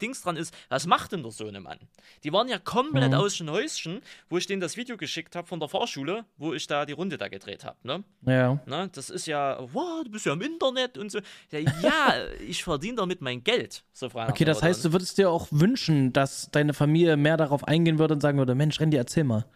Dings 0.00 0.22
dran 0.22 0.36
ist, 0.36 0.54
was 0.68 0.86
macht 0.86 1.12
denn 1.12 1.22
der 1.22 1.32
Sohnemann? 1.32 1.78
Die 2.22 2.32
waren 2.32 2.48
ja 2.48 2.58
komplett 2.58 3.10
Mhm. 3.12 3.18
aus 3.18 3.34
Märchen 3.40 3.50
Häuschen, 3.50 4.02
wo 4.28 4.38
ich 4.38 4.46
denen 4.46 4.60
das 4.60 4.76
Video 4.76 4.96
geschickt 4.96 5.36
habe 5.36 5.46
von 5.46 5.60
der 5.60 5.68
Fahrschule, 5.68 6.24
wo 6.36 6.52
ich 6.52 6.66
da 6.66 6.86
die 6.86 6.92
Runde 6.92 7.18
da 7.18 7.28
gedreht 7.28 7.64
habe. 7.64 7.76
Ne? 7.82 8.04
Ja. 8.22 8.60
Ne? 8.66 8.90
Das 8.92 9.10
ist 9.10 9.26
ja, 9.26 9.58
wow, 9.72 10.02
du 10.04 10.10
bist 10.10 10.26
ja 10.26 10.32
im 10.32 10.42
Internet 10.42 10.98
und 10.98 11.10
so. 11.10 11.20
Ja, 11.50 11.58
ja 11.58 12.14
ich 12.46 12.62
verdiene 12.64 12.96
damit 12.96 13.20
mein 13.20 13.42
Geld. 13.42 13.84
So 13.92 14.10
Okay, 14.12 14.44
das 14.44 14.62
heißt, 14.62 14.84
du 14.84 14.92
würdest 14.92 15.18
dir 15.18 15.30
auch 15.30 15.48
wünschen, 15.50 16.12
dass 16.12 16.50
deine 16.50 16.74
Familie 16.74 17.16
mehr 17.16 17.36
darauf 17.36 17.64
eingehen 17.64 17.98
würde 17.98 18.14
und 18.14 18.20
sagen 18.20 18.38
würde, 18.38 18.54
Mensch, 18.54 18.80
Randy, 18.80 18.96
erzähl 18.96 19.24
mal. 19.24 19.46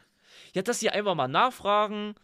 Ja, 0.53 0.63
dass 0.63 0.81
sie 0.81 0.91
einfach 0.91 1.15
mal 1.15 1.29
nachfragen, 1.29 2.15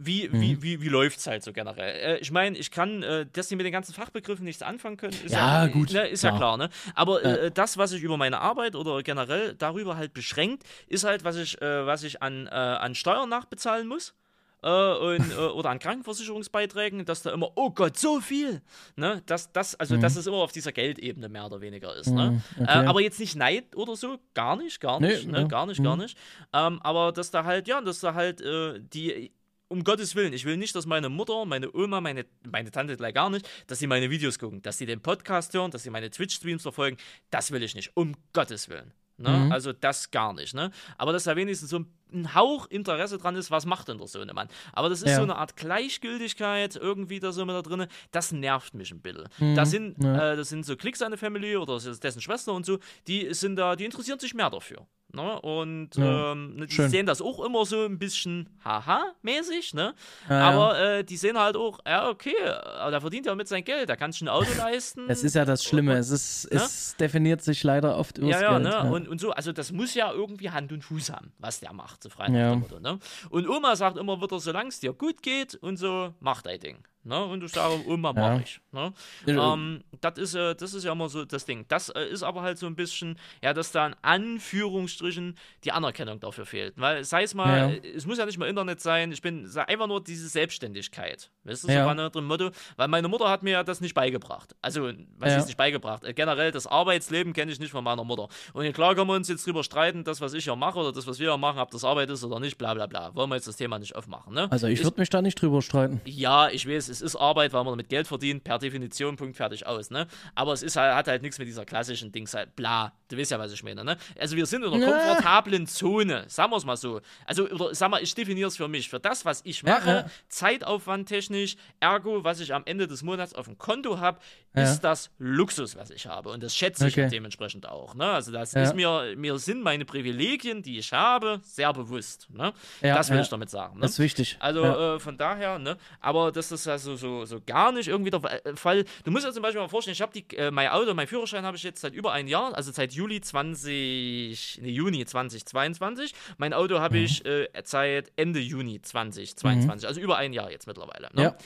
wie, 0.00 0.28
Mhm. 0.28 0.40
wie, 0.40 0.62
wie, 0.62 0.80
wie 0.82 0.88
läuft 0.88 1.18
es 1.18 1.26
halt 1.26 1.42
so 1.42 1.52
generell? 1.52 2.16
Äh, 2.16 2.18
ich 2.18 2.30
meine, 2.30 2.56
ich 2.58 2.70
kann, 2.70 3.02
äh, 3.02 3.26
dass 3.32 3.48
sie 3.48 3.56
mit 3.56 3.66
den 3.66 3.72
ganzen 3.72 3.92
Fachbegriffen 3.94 4.44
nichts 4.44 4.62
anfangen 4.62 4.96
können, 4.96 5.12
ist 5.24 5.32
Ja, 5.32 5.64
ja, 5.64 5.66
gut, 5.70 5.92
Ne, 5.92 6.06
ist 6.08 6.22
ja 6.22 6.30
klar. 6.30 6.56
klar, 6.56 6.56
ne? 6.56 6.70
Aber 6.94 7.22
äh, 7.22 7.50
das, 7.50 7.76
was 7.78 7.92
ich 7.92 8.02
über 8.02 8.16
meine 8.16 8.40
Arbeit 8.40 8.74
oder 8.74 9.02
generell 9.02 9.54
darüber 9.54 9.96
halt 9.96 10.12
beschränkt, 10.14 10.64
ist 10.88 11.04
halt, 11.04 11.24
was 11.24 11.36
ich, 11.36 11.60
äh, 11.62 11.86
was 11.86 12.02
ich 12.02 12.22
an, 12.22 12.46
äh, 12.46 12.50
an 12.50 12.94
Steuern 12.94 13.28
nachbezahlen 13.28 13.86
muss. 13.86 14.14
Äh, 14.62 14.68
und, 14.68 15.30
äh, 15.32 15.36
oder 15.36 15.70
an 15.70 15.78
Krankenversicherungsbeiträgen, 15.78 17.04
dass 17.04 17.22
da 17.22 17.32
immer, 17.32 17.50
oh 17.56 17.70
Gott, 17.70 17.96
so 17.98 18.20
viel. 18.20 18.60
Ne? 18.96 19.22
Dass 19.26 19.52
das, 19.52 19.74
also, 19.76 19.96
dass 19.96 20.16
es 20.16 20.26
immer 20.26 20.36
auf 20.38 20.52
dieser 20.52 20.72
Geldebene 20.72 21.28
mehr 21.28 21.46
oder 21.46 21.60
weniger 21.60 21.94
ist. 21.96 22.08
Ne? 22.10 22.42
Mhm, 22.56 22.60
Äh, 22.60 22.62
okay. 22.64 22.86
aber 22.86 23.00
jetzt 23.00 23.18
nicht 23.20 23.36
Neid 23.36 23.74
oder 23.76 23.96
so, 23.96 24.18
gar 24.34 24.56
nicht, 24.56 24.80
gar 24.80 25.00
Nee, 25.00 25.08
nicht, 25.08 25.28
ne? 25.28 25.40
ja. 25.40 25.44
gar 25.46 25.66
nicht, 25.66 25.82
gar 25.82 25.96
nicht. 25.96 26.16
Ähm, 26.52 26.80
aber 26.82 27.12
dass 27.12 27.30
da 27.30 27.44
halt, 27.44 27.68
ja, 27.68 27.80
dass 27.80 28.00
da 28.00 28.14
halt 28.14 28.40
äh, 28.42 28.80
die, 28.80 29.32
um 29.70 29.84
Gottes 29.84 30.14
Willen, 30.16 30.32
ich 30.32 30.44
will 30.44 30.56
nicht, 30.56 30.74
dass 30.74 30.84
meine 30.84 31.08
Mutter, 31.08 31.44
meine 31.46 31.72
Oma, 31.74 32.00
meine, 32.00 32.26
meine 32.50 32.70
Tante 32.70 32.96
gleich 32.96 33.14
gar 33.14 33.30
nicht, 33.30 33.48
dass 33.68 33.78
sie 33.78 33.86
meine 33.86 34.10
Videos 34.10 34.38
gucken, 34.38 34.60
dass 34.62 34.78
sie 34.78 34.86
den 34.86 35.00
Podcast 35.00 35.54
hören, 35.54 35.70
dass 35.70 35.84
sie 35.84 35.90
meine 35.90 36.10
Twitch-Streams 36.10 36.62
verfolgen. 36.62 36.96
Das 37.30 37.50
will 37.52 37.62
ich 37.62 37.74
nicht, 37.74 37.92
um 37.96 38.14
Gottes 38.32 38.68
Willen. 38.68 38.92
Ne? 39.16 39.28
Mhm. 39.30 39.52
Also 39.52 39.72
das 39.72 40.10
gar 40.10 40.32
nicht. 40.32 40.54
Ne? 40.54 40.70
Aber 40.98 41.12
dass 41.12 41.24
da 41.24 41.36
wenigstens 41.36 41.68
so 41.70 41.84
ein 42.12 42.34
Hauch 42.34 42.66
Interesse 42.66 43.18
dran 43.18 43.36
ist, 43.36 43.50
was 43.50 43.66
macht 43.66 43.88
denn 43.88 43.98
der 43.98 44.06
Sohnemann? 44.08 44.48
Aber 44.72 44.88
das 44.88 45.02
ist 45.02 45.10
Ja. 45.10 45.16
so 45.16 45.22
eine 45.22 45.36
Art 45.36 45.56
Gleichgültigkeit 45.56 46.76
irgendwie 46.76 47.20
da 47.20 47.30
so 47.30 47.44
mit 47.44 47.54
da 47.54 47.62
drin. 47.62 47.86
Das 48.10 48.32
nervt 48.32 48.74
mich 48.74 48.90
ein 48.92 49.00
bisschen. 49.00 49.28
Mhm. 49.38 49.54
Da 49.54 49.66
sind, 49.66 50.02
Ja. 50.02 50.32
äh, 50.32 50.36
das 50.36 50.48
sind 50.48 50.64
so 50.64 50.74
Klicks 50.76 51.00
seine 51.00 51.16
Family 51.16 51.56
oder 51.56 51.78
dessen 51.78 52.20
Schwester 52.22 52.52
und 52.54 52.64
so, 52.66 52.78
die 53.06 53.32
sind 53.34 53.56
da, 53.56 53.76
die 53.76 53.84
interessieren 53.84 54.18
sich 54.18 54.34
mehr 54.34 54.50
dafür. 54.50 54.86
Ne? 55.12 55.40
Und 55.40 55.96
Ja. 55.96 56.32
ähm, 56.32 56.56
ne, 56.56 56.66
die 56.66 56.74
Schön. 56.74 56.90
sehen 56.90 57.06
das 57.06 57.20
auch 57.22 57.44
immer 57.44 57.64
so 57.66 57.84
ein 57.84 57.98
bisschen 57.98 58.48
haha-mäßig, 58.64 59.74
ne? 59.74 59.94
Ja, 60.28 60.38
ja. 60.38 60.50
Aber 60.50 60.78
äh, 60.80 61.04
die 61.04 61.16
sehen 61.16 61.38
halt 61.38 61.56
auch, 61.56 61.78
ja, 61.86 62.08
okay, 62.08 62.34
aber 62.78 62.90
der 62.90 63.00
verdient 63.00 63.26
ja 63.26 63.34
mit 63.34 63.48
sein 63.48 63.64
Geld, 63.64 63.88
da 63.88 63.96
kannst 63.96 64.20
du 64.20 64.24
ein 64.26 64.28
Auto 64.28 64.50
leisten. 64.56 65.06
Das 65.08 65.22
ist 65.22 65.34
ja 65.34 65.44
das 65.44 65.64
Schlimme. 65.64 65.94
Es, 65.94 66.10
ist, 66.10 66.44
es 66.46 66.96
definiert 66.96 67.42
sich 67.42 67.62
leider 67.62 67.96
oft 67.96 68.18
übers 68.18 68.30
Ja, 68.30 68.42
ja, 68.42 68.50
Geld. 68.52 68.62
ne? 68.64 68.70
ja. 68.70 68.80
Und, 68.82 69.08
und 69.08 69.20
so, 69.20 69.30
also 69.32 69.52
das 69.52 69.72
muss 69.72 69.94
ja 69.94 70.12
irgendwie 70.12 70.50
Hand 70.50 70.72
und 70.72 70.82
Fuß 70.84 71.10
haben, 71.10 71.32
was 71.38 71.60
der 71.60 71.72
macht, 71.72 72.02
so 72.02 72.08
frei 72.08 72.28
Ja. 72.28 72.54
Motto, 72.54 72.78
ne? 72.80 72.98
Und 73.30 73.48
Oma 73.48 73.76
sagt 73.76 73.96
immer 73.98 74.20
wieder, 74.20 74.38
solange 74.40 74.68
es 74.68 74.80
dir 74.80 74.92
gut 74.92 75.22
geht 75.22 75.54
und 75.56 75.76
so, 75.76 76.14
mach 76.20 76.42
dein 76.42 76.60
Ding. 76.60 76.78
Ne? 77.02 77.24
Und 77.24 77.42
ich 77.42 77.52
sage, 77.52 77.82
mach 77.96 78.14
Ja. 78.14 78.38
ich. 78.38 78.60
Ne? 78.72 78.92
Ja. 79.26 79.54
Ähm, 79.54 79.82
das, 80.00 80.18
ist, 80.18 80.34
äh, 80.34 80.54
das 80.54 80.74
ist 80.74 80.84
ja 80.84 80.92
immer 80.92 81.08
so 81.08 81.24
das 81.24 81.46
Ding. 81.46 81.64
Das 81.68 81.88
äh, 81.88 82.04
ist 82.08 82.22
aber 82.22 82.42
halt 82.42 82.58
so 82.58 82.66
ein 82.66 82.76
bisschen, 82.76 83.18
ja, 83.42 83.54
dass 83.54 83.72
da 83.72 83.86
in 83.86 83.94
Anführungsstrichen 84.02 85.36
die 85.64 85.72
Anerkennung 85.72 86.20
dafür 86.20 86.44
fehlt. 86.46 86.74
Weil, 86.76 87.04
sei 87.04 87.22
es 87.22 87.34
mal, 87.34 87.56
Ja. 87.56 87.70
äh, 87.70 87.88
es 87.94 88.06
muss 88.06 88.18
ja 88.18 88.26
nicht 88.26 88.38
mal 88.38 88.46
Internet 88.48 88.80
sein, 88.80 89.12
ich 89.12 89.22
bin 89.22 89.50
einfach 89.66 89.86
nur 89.86 90.02
diese 90.02 90.28
Selbstständigkeit. 90.28 91.30
Weißt 91.44 91.64
du, 91.64 91.68
so 91.68 91.74
war 91.74 92.10
dem 92.10 92.24
Motto, 92.24 92.50
weil 92.76 92.88
meine 92.88 93.08
Mutter 93.08 93.28
hat 93.28 93.42
mir 93.42 93.50
ja 93.52 93.62
das 93.64 93.80
nicht 93.80 93.94
beigebracht. 93.94 94.54
Also, 94.60 94.90
was 95.18 95.36
ist 95.36 95.46
nicht 95.46 95.56
beigebracht? 95.56 96.04
Äh, 96.04 96.12
generell, 96.14 96.50
das 96.52 96.66
Arbeitsleben 96.66 97.32
kenne 97.32 97.52
ich 97.52 97.58
nicht 97.60 97.70
von 97.70 97.82
meiner 97.84 98.04
Mutter. 98.04 98.28
Und 98.52 98.70
klar 98.72 98.94
können 98.94 99.08
wir 99.08 99.14
uns 99.14 99.28
jetzt 99.28 99.46
drüber 99.46 99.64
streiten, 99.64 100.04
das, 100.04 100.20
was 100.20 100.34
ich 100.34 100.46
ja 100.46 100.54
mache 100.56 100.78
oder 100.78 100.92
das, 100.92 101.06
was 101.06 101.18
wir 101.18 101.28
ja 101.28 101.36
machen, 101.36 101.58
ob 101.60 101.70
das 101.70 101.84
Arbeit 101.84 102.10
ist 102.10 102.24
oder 102.24 102.40
nicht, 102.40 102.58
bla 102.58 102.74
bla 102.74 102.86
bla. 102.86 103.14
Wollen 103.14 103.30
wir 103.30 103.36
jetzt 103.36 103.48
das 103.48 103.56
Thema 103.56 103.78
nicht 103.78 103.96
aufmachen, 103.96 104.34
ne? 104.34 104.48
Also 104.50 104.66
ich 104.66 104.82
würde 104.84 105.00
mich 105.00 105.08
da 105.10 105.22
nicht 105.22 105.40
drüber 105.40 105.62
streiten. 105.62 106.00
Ja, 106.04 106.48
ich 106.50 106.68
weiß, 106.68 106.88
es 106.90 107.00
ist 107.00 107.16
Arbeit, 107.16 107.52
weil 107.52 107.64
man 107.64 107.72
damit 107.72 107.88
Geld 107.88 108.06
verdient, 108.06 108.44
per 108.44 108.58
Definition, 108.58 109.16
Punkt, 109.16 109.36
fertig, 109.36 109.66
aus, 109.66 109.90
ne? 109.90 110.06
Aber 110.34 110.52
es 110.52 110.62
ist 110.62 110.76
halt, 110.76 110.94
hat 110.94 111.08
halt 111.08 111.22
nichts 111.22 111.38
mit 111.38 111.48
dieser 111.48 111.64
klassischen 111.64 112.12
Dings 112.12 112.34
halt, 112.34 112.56
bla, 112.56 112.92
du 113.10 113.18
weißt 113.18 113.30
ja, 113.32 113.38
was 113.38 113.52
ich 113.52 113.62
meine, 113.62 113.84
ne? 113.84 113.96
Also 114.18 114.36
wir 114.36 114.46
sind 114.46 114.62
in 114.64 114.72
einer 114.72 114.80
Ja. 114.80 114.90
komfortablen 114.92 115.66
Zone, 115.66 116.24
sagen 116.28 116.50
wir 116.52 116.56
es 116.56 116.64
mal 116.64 116.76
so. 116.76 117.00
Also, 117.26 117.48
oder 117.48 117.74
sag 117.74 117.90
mal, 117.90 118.02
ich 118.02 118.14
definiere 118.14 118.48
es 118.48 118.56
für 118.56 118.68
mich, 118.68 118.88
für 118.88 119.00
das, 119.00 119.24
was 119.24 119.42
ich 119.44 119.62
Ja, 119.62 119.74
mache, 119.78 119.90
ja. 119.90 120.06
Zeitaufwand 120.28 121.08
technisch, 121.08 121.56
ergo, 121.80 122.24
was 122.24 122.40
ich 122.40 122.54
am 122.54 122.62
Ende 122.64 122.86
des 122.86 123.02
Monats 123.02 123.34
auf 123.34 123.46
dem 123.46 123.58
Konto 123.58 123.98
habe, 123.98 124.18
Ja. 124.54 124.62
ist 124.62 124.80
das 124.80 125.10
Luxus, 125.18 125.76
was 125.76 125.90
ich 125.90 126.06
habe. 126.06 126.30
Und 126.30 126.42
das 126.42 126.56
schätze 126.56 126.88
ich 126.88 126.94
Okay. 126.94 127.08
dementsprechend 127.08 127.68
auch, 127.68 127.94
ne? 127.94 128.04
Also 128.10 128.32
das 128.32 128.52
Ja. 128.54 128.62
ist 128.62 128.74
mir, 128.74 129.14
mir 129.16 129.38
sind 129.38 129.62
meine 129.62 129.84
Privilegien, 129.84 130.62
die 130.62 130.78
ich 130.78 130.92
habe, 130.92 131.40
sehr 131.44 131.72
bewusst, 131.72 132.28
ne? 132.30 132.52
Ja, 132.80 132.94
das 132.94 133.10
will 133.10 133.16
ja. 133.18 133.22
ich 133.22 133.28
damit 133.28 133.50
sagen, 133.50 133.76
ne? 133.76 133.82
Das 133.82 133.92
ist 133.92 133.98
wichtig. 133.98 134.36
Also 134.40 134.62
ja. 134.64 134.94
äh, 134.96 134.98
von 135.00 135.16
daher, 135.16 135.58
ne? 135.58 135.76
Aber 136.00 136.32
das 136.32 136.50
ist 136.52 136.66
also 136.66 136.96
so, 136.96 137.24
so 137.26 137.40
gar 137.44 137.70
nicht 137.72 137.88
irgendwie 137.88 138.10
der 138.10 138.56
Fall. 138.56 138.84
Du 139.04 139.10
musst 139.10 139.26
dir 139.26 139.32
zum 139.32 139.42
Beispiel 139.42 139.60
mal 139.60 139.68
vorstellen, 139.68 139.92
ich 139.94 140.00
habe 140.02 140.12
die, 140.12 140.24
äh, 140.36 140.50
mein 140.50 140.68
Auto, 140.68 140.94
mein 140.94 141.06
Führerschein 141.06 141.44
habe 141.44 141.56
ich 141.56 141.62
jetzt 141.62 141.80
seit 141.80 141.94
über 141.94 142.12
ein 142.12 142.26
Jahr, 142.26 142.54
also 142.54 142.72
seit 142.72 142.92
Juli 142.92 142.99
20, 143.08 144.58
nee, 144.62 144.70
Juni 144.70 145.04
2022. 145.06 146.12
Mein 146.38 146.52
Auto 146.52 146.80
habe 146.80 146.98
Mhm. 146.98 147.04
ich 147.04 147.24
äh, 147.24 147.48
seit 147.64 148.12
Ende 148.16 148.40
Juni 148.40 148.80
2022, 148.82 149.86
also 149.88 150.00
über 150.00 150.16
ein 150.18 150.32
Jahr 150.32 150.50
jetzt 150.50 150.66
mittlerweile. 150.66 151.08
Ne? 151.14 151.22
Ja. 151.22 151.36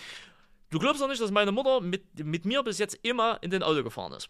Du 0.71 0.79
glaubst 0.81 1.01
doch 1.01 1.09
nicht, 1.09 1.21
dass 1.21 1.31
meine 1.31 1.53
Mutter 1.53 1.81
mit, 1.81 2.03
mit 2.25 2.45
mir 2.45 2.63
bis 2.65 2.79
jetzt 2.79 2.99
immer 3.03 3.39
in 3.43 3.51
den 3.51 3.63
Auto 3.63 3.85
gefahren 3.85 4.13
ist. 4.15 4.29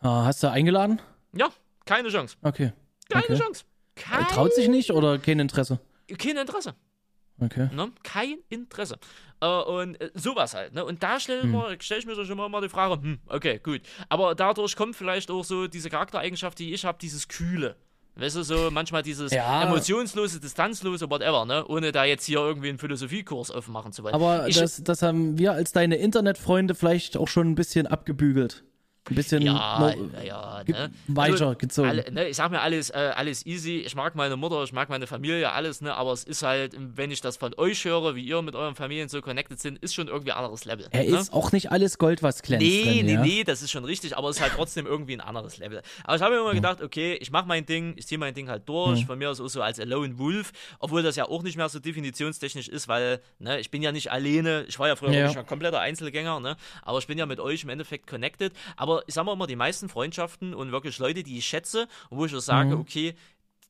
Ah, 0.00 0.24
hast 0.24 0.42
du 0.42 0.50
eingeladen? 0.50 1.00
Ja, 1.32 1.48
keine 1.84 2.08
Chance. 2.10 2.36
Okay. 2.42 2.72
Keine 3.08 3.24
Okay. 3.24 3.36
Chance. 3.38 3.64
Äh, 3.96 4.00
Kein, 4.00 4.24
Traut 4.28 4.54
sich 4.54 4.68
nicht 4.68 4.92
oder 4.92 5.18
kein 5.18 5.40
Interesse? 5.40 5.80
kein 6.18 6.36
Interesse. 6.36 6.74
Okay. 7.40 7.68
Ne? 7.74 7.90
Kein 8.02 8.38
Interesse. 8.48 8.98
Äh, 9.40 9.46
und 9.46 10.00
äh, 10.00 10.10
sowas 10.14 10.54
halt. 10.54 10.74
Ne? 10.74 10.84
Und 10.84 11.02
da 11.02 11.20
stelle 11.20 11.42
Hm. 11.42 11.76
stell 11.80 11.98
ich 12.00 12.06
mir 12.06 12.14
schon 12.14 12.28
immer 12.30 12.48
mal 12.48 12.60
die 12.60 12.68
Frage, 12.68 13.00
hm, 13.00 13.18
okay, 13.26 13.60
gut. 13.62 13.82
Aber 14.08 14.34
dadurch 14.34 14.74
kommt 14.76 14.96
vielleicht 14.96 15.30
auch 15.30 15.44
so 15.44 15.68
diese 15.68 15.90
Charaktereigenschaft, 15.90 16.58
die 16.58 16.72
ich 16.74 16.84
habe, 16.84 16.98
dieses 17.00 17.28
Kühle. 17.28 17.76
Weißt 18.16 18.34
du, 18.34 18.42
so 18.42 18.70
manchmal 18.72 19.04
dieses 19.04 19.32
Ja. 19.32 19.62
emotionslose, 19.62 20.40
distanzlose, 20.40 21.08
whatever, 21.08 21.44
ne? 21.44 21.64
Ohne 21.68 21.92
da 21.92 22.04
jetzt 22.04 22.24
hier 22.24 22.38
irgendwie 22.38 22.68
einen 22.70 22.78
Philosophiekurs 22.78 23.52
aufmachen 23.52 23.92
zu 23.92 24.02
wollen. 24.02 24.12
Aber 24.12 24.48
ich, 24.48 24.58
das, 24.58 24.82
das 24.82 25.02
haben 25.02 25.38
wir 25.38 25.52
als 25.52 25.70
deine 25.70 25.94
Internetfreunde 25.96 26.74
vielleicht 26.74 27.16
auch 27.16 27.28
schon 27.28 27.48
ein 27.48 27.54
bisschen 27.54 27.86
abgebügelt. 27.86 28.64
Ein 29.10 29.14
bisschen 29.14 29.42
ja, 29.42 29.78
no- 29.78 30.10
ja, 30.24 30.62
ne? 30.66 30.90
weiter 31.06 31.54
gezogen. 31.54 31.88
Alle, 31.88 32.10
ne, 32.12 32.28
ich 32.28 32.36
sag 32.36 32.50
mir 32.50 32.60
alles, 32.60 32.90
äh, 32.90 33.12
alles 33.14 33.46
easy. 33.46 33.78
Ich 33.78 33.94
mag 33.94 34.14
meine 34.14 34.36
Mutter, 34.36 34.62
ich 34.64 34.72
mag 34.72 34.88
meine 34.88 35.06
Familie, 35.06 35.52
alles, 35.52 35.80
ne? 35.80 35.94
Aber 35.94 36.12
es 36.12 36.24
ist 36.24 36.42
halt, 36.42 36.74
wenn 36.78 37.10
ich 37.10 37.20
das 37.20 37.36
von 37.36 37.54
euch 37.56 37.84
höre, 37.84 38.14
wie 38.14 38.22
ihr 38.22 38.42
mit 38.42 38.54
euren 38.54 38.74
Familien 38.74 39.08
so 39.08 39.20
connected 39.20 39.60
sind, 39.60 39.78
ist 39.78 39.94
schon 39.94 40.08
irgendwie 40.08 40.32
ein 40.32 40.38
anderes 40.38 40.64
Level. 40.64 40.86
er 40.90 41.04
ne? 41.04 41.16
ist 41.18 41.32
auch 41.32 41.52
nicht 41.52 41.70
alles 41.72 41.98
Gold, 41.98 42.22
was 42.22 42.42
glänzt. 42.42 42.66
Nee, 42.66 42.82
drin, 42.84 43.06
nee, 43.06 43.12
ja? 43.14 43.20
nee, 43.22 43.44
das 43.44 43.62
ist 43.62 43.70
schon 43.70 43.84
richtig, 43.84 44.16
aber 44.16 44.28
es 44.28 44.36
ist 44.36 44.42
halt 44.42 44.52
trotzdem 44.54 44.86
irgendwie 44.86 45.14
ein 45.14 45.20
anderes 45.20 45.58
Level. 45.58 45.82
Aber 46.04 46.16
ich 46.16 46.22
habe 46.22 46.34
mir 46.34 46.40
immer 46.40 46.54
gedacht, 46.54 46.82
okay, 46.82 47.14
ich 47.20 47.30
mache 47.30 47.46
mein 47.46 47.64
Ding, 47.66 47.94
ich 47.96 48.06
ziehe 48.06 48.18
mein 48.18 48.34
Ding 48.34 48.48
halt 48.48 48.68
durch. 48.68 49.06
Von 49.06 49.18
mir 49.18 49.30
aus 49.30 49.40
auch 49.40 49.48
so 49.48 49.62
als 49.62 49.80
Alone 49.80 50.18
Wolf, 50.18 50.52
obwohl 50.78 51.02
das 51.02 51.16
ja 51.16 51.26
auch 51.28 51.42
nicht 51.42 51.56
mehr 51.56 51.68
so 51.68 51.78
definitionstechnisch 51.78 52.68
ist, 52.68 52.88
weil 52.88 53.20
ne, 53.38 53.60
ich 53.60 53.70
bin 53.70 53.82
ja 53.82 53.92
nicht 53.92 54.10
alleine. 54.10 54.64
Ich 54.68 54.78
war 54.78 54.88
ja 54.88 54.96
früher 54.96 55.10
Ja. 55.10 55.20
wirklich 55.20 55.38
ein 55.38 55.46
kompletter 55.46 55.80
Einzelgänger, 55.80 56.40
ne? 56.40 56.56
aber 56.82 56.98
ich 56.98 57.06
bin 57.06 57.18
ja 57.18 57.26
mit 57.26 57.40
euch 57.40 57.62
im 57.62 57.68
Endeffekt 57.68 58.06
connected. 58.06 58.52
Aber 58.76 58.97
ich 59.06 59.14
sag 59.14 59.24
mal 59.24 59.32
immer, 59.32 59.46
die 59.46 59.56
meisten 59.56 59.88
Freundschaften 59.88 60.54
und 60.54 60.72
wirklich 60.72 60.98
Leute, 60.98 61.22
die 61.22 61.38
ich 61.38 61.46
schätze 61.46 61.88
wo 62.10 62.24
ich 62.26 62.34
auch 62.34 62.40
sage, 62.40 62.74
Mhm. 62.74 62.80
okay, 62.80 63.14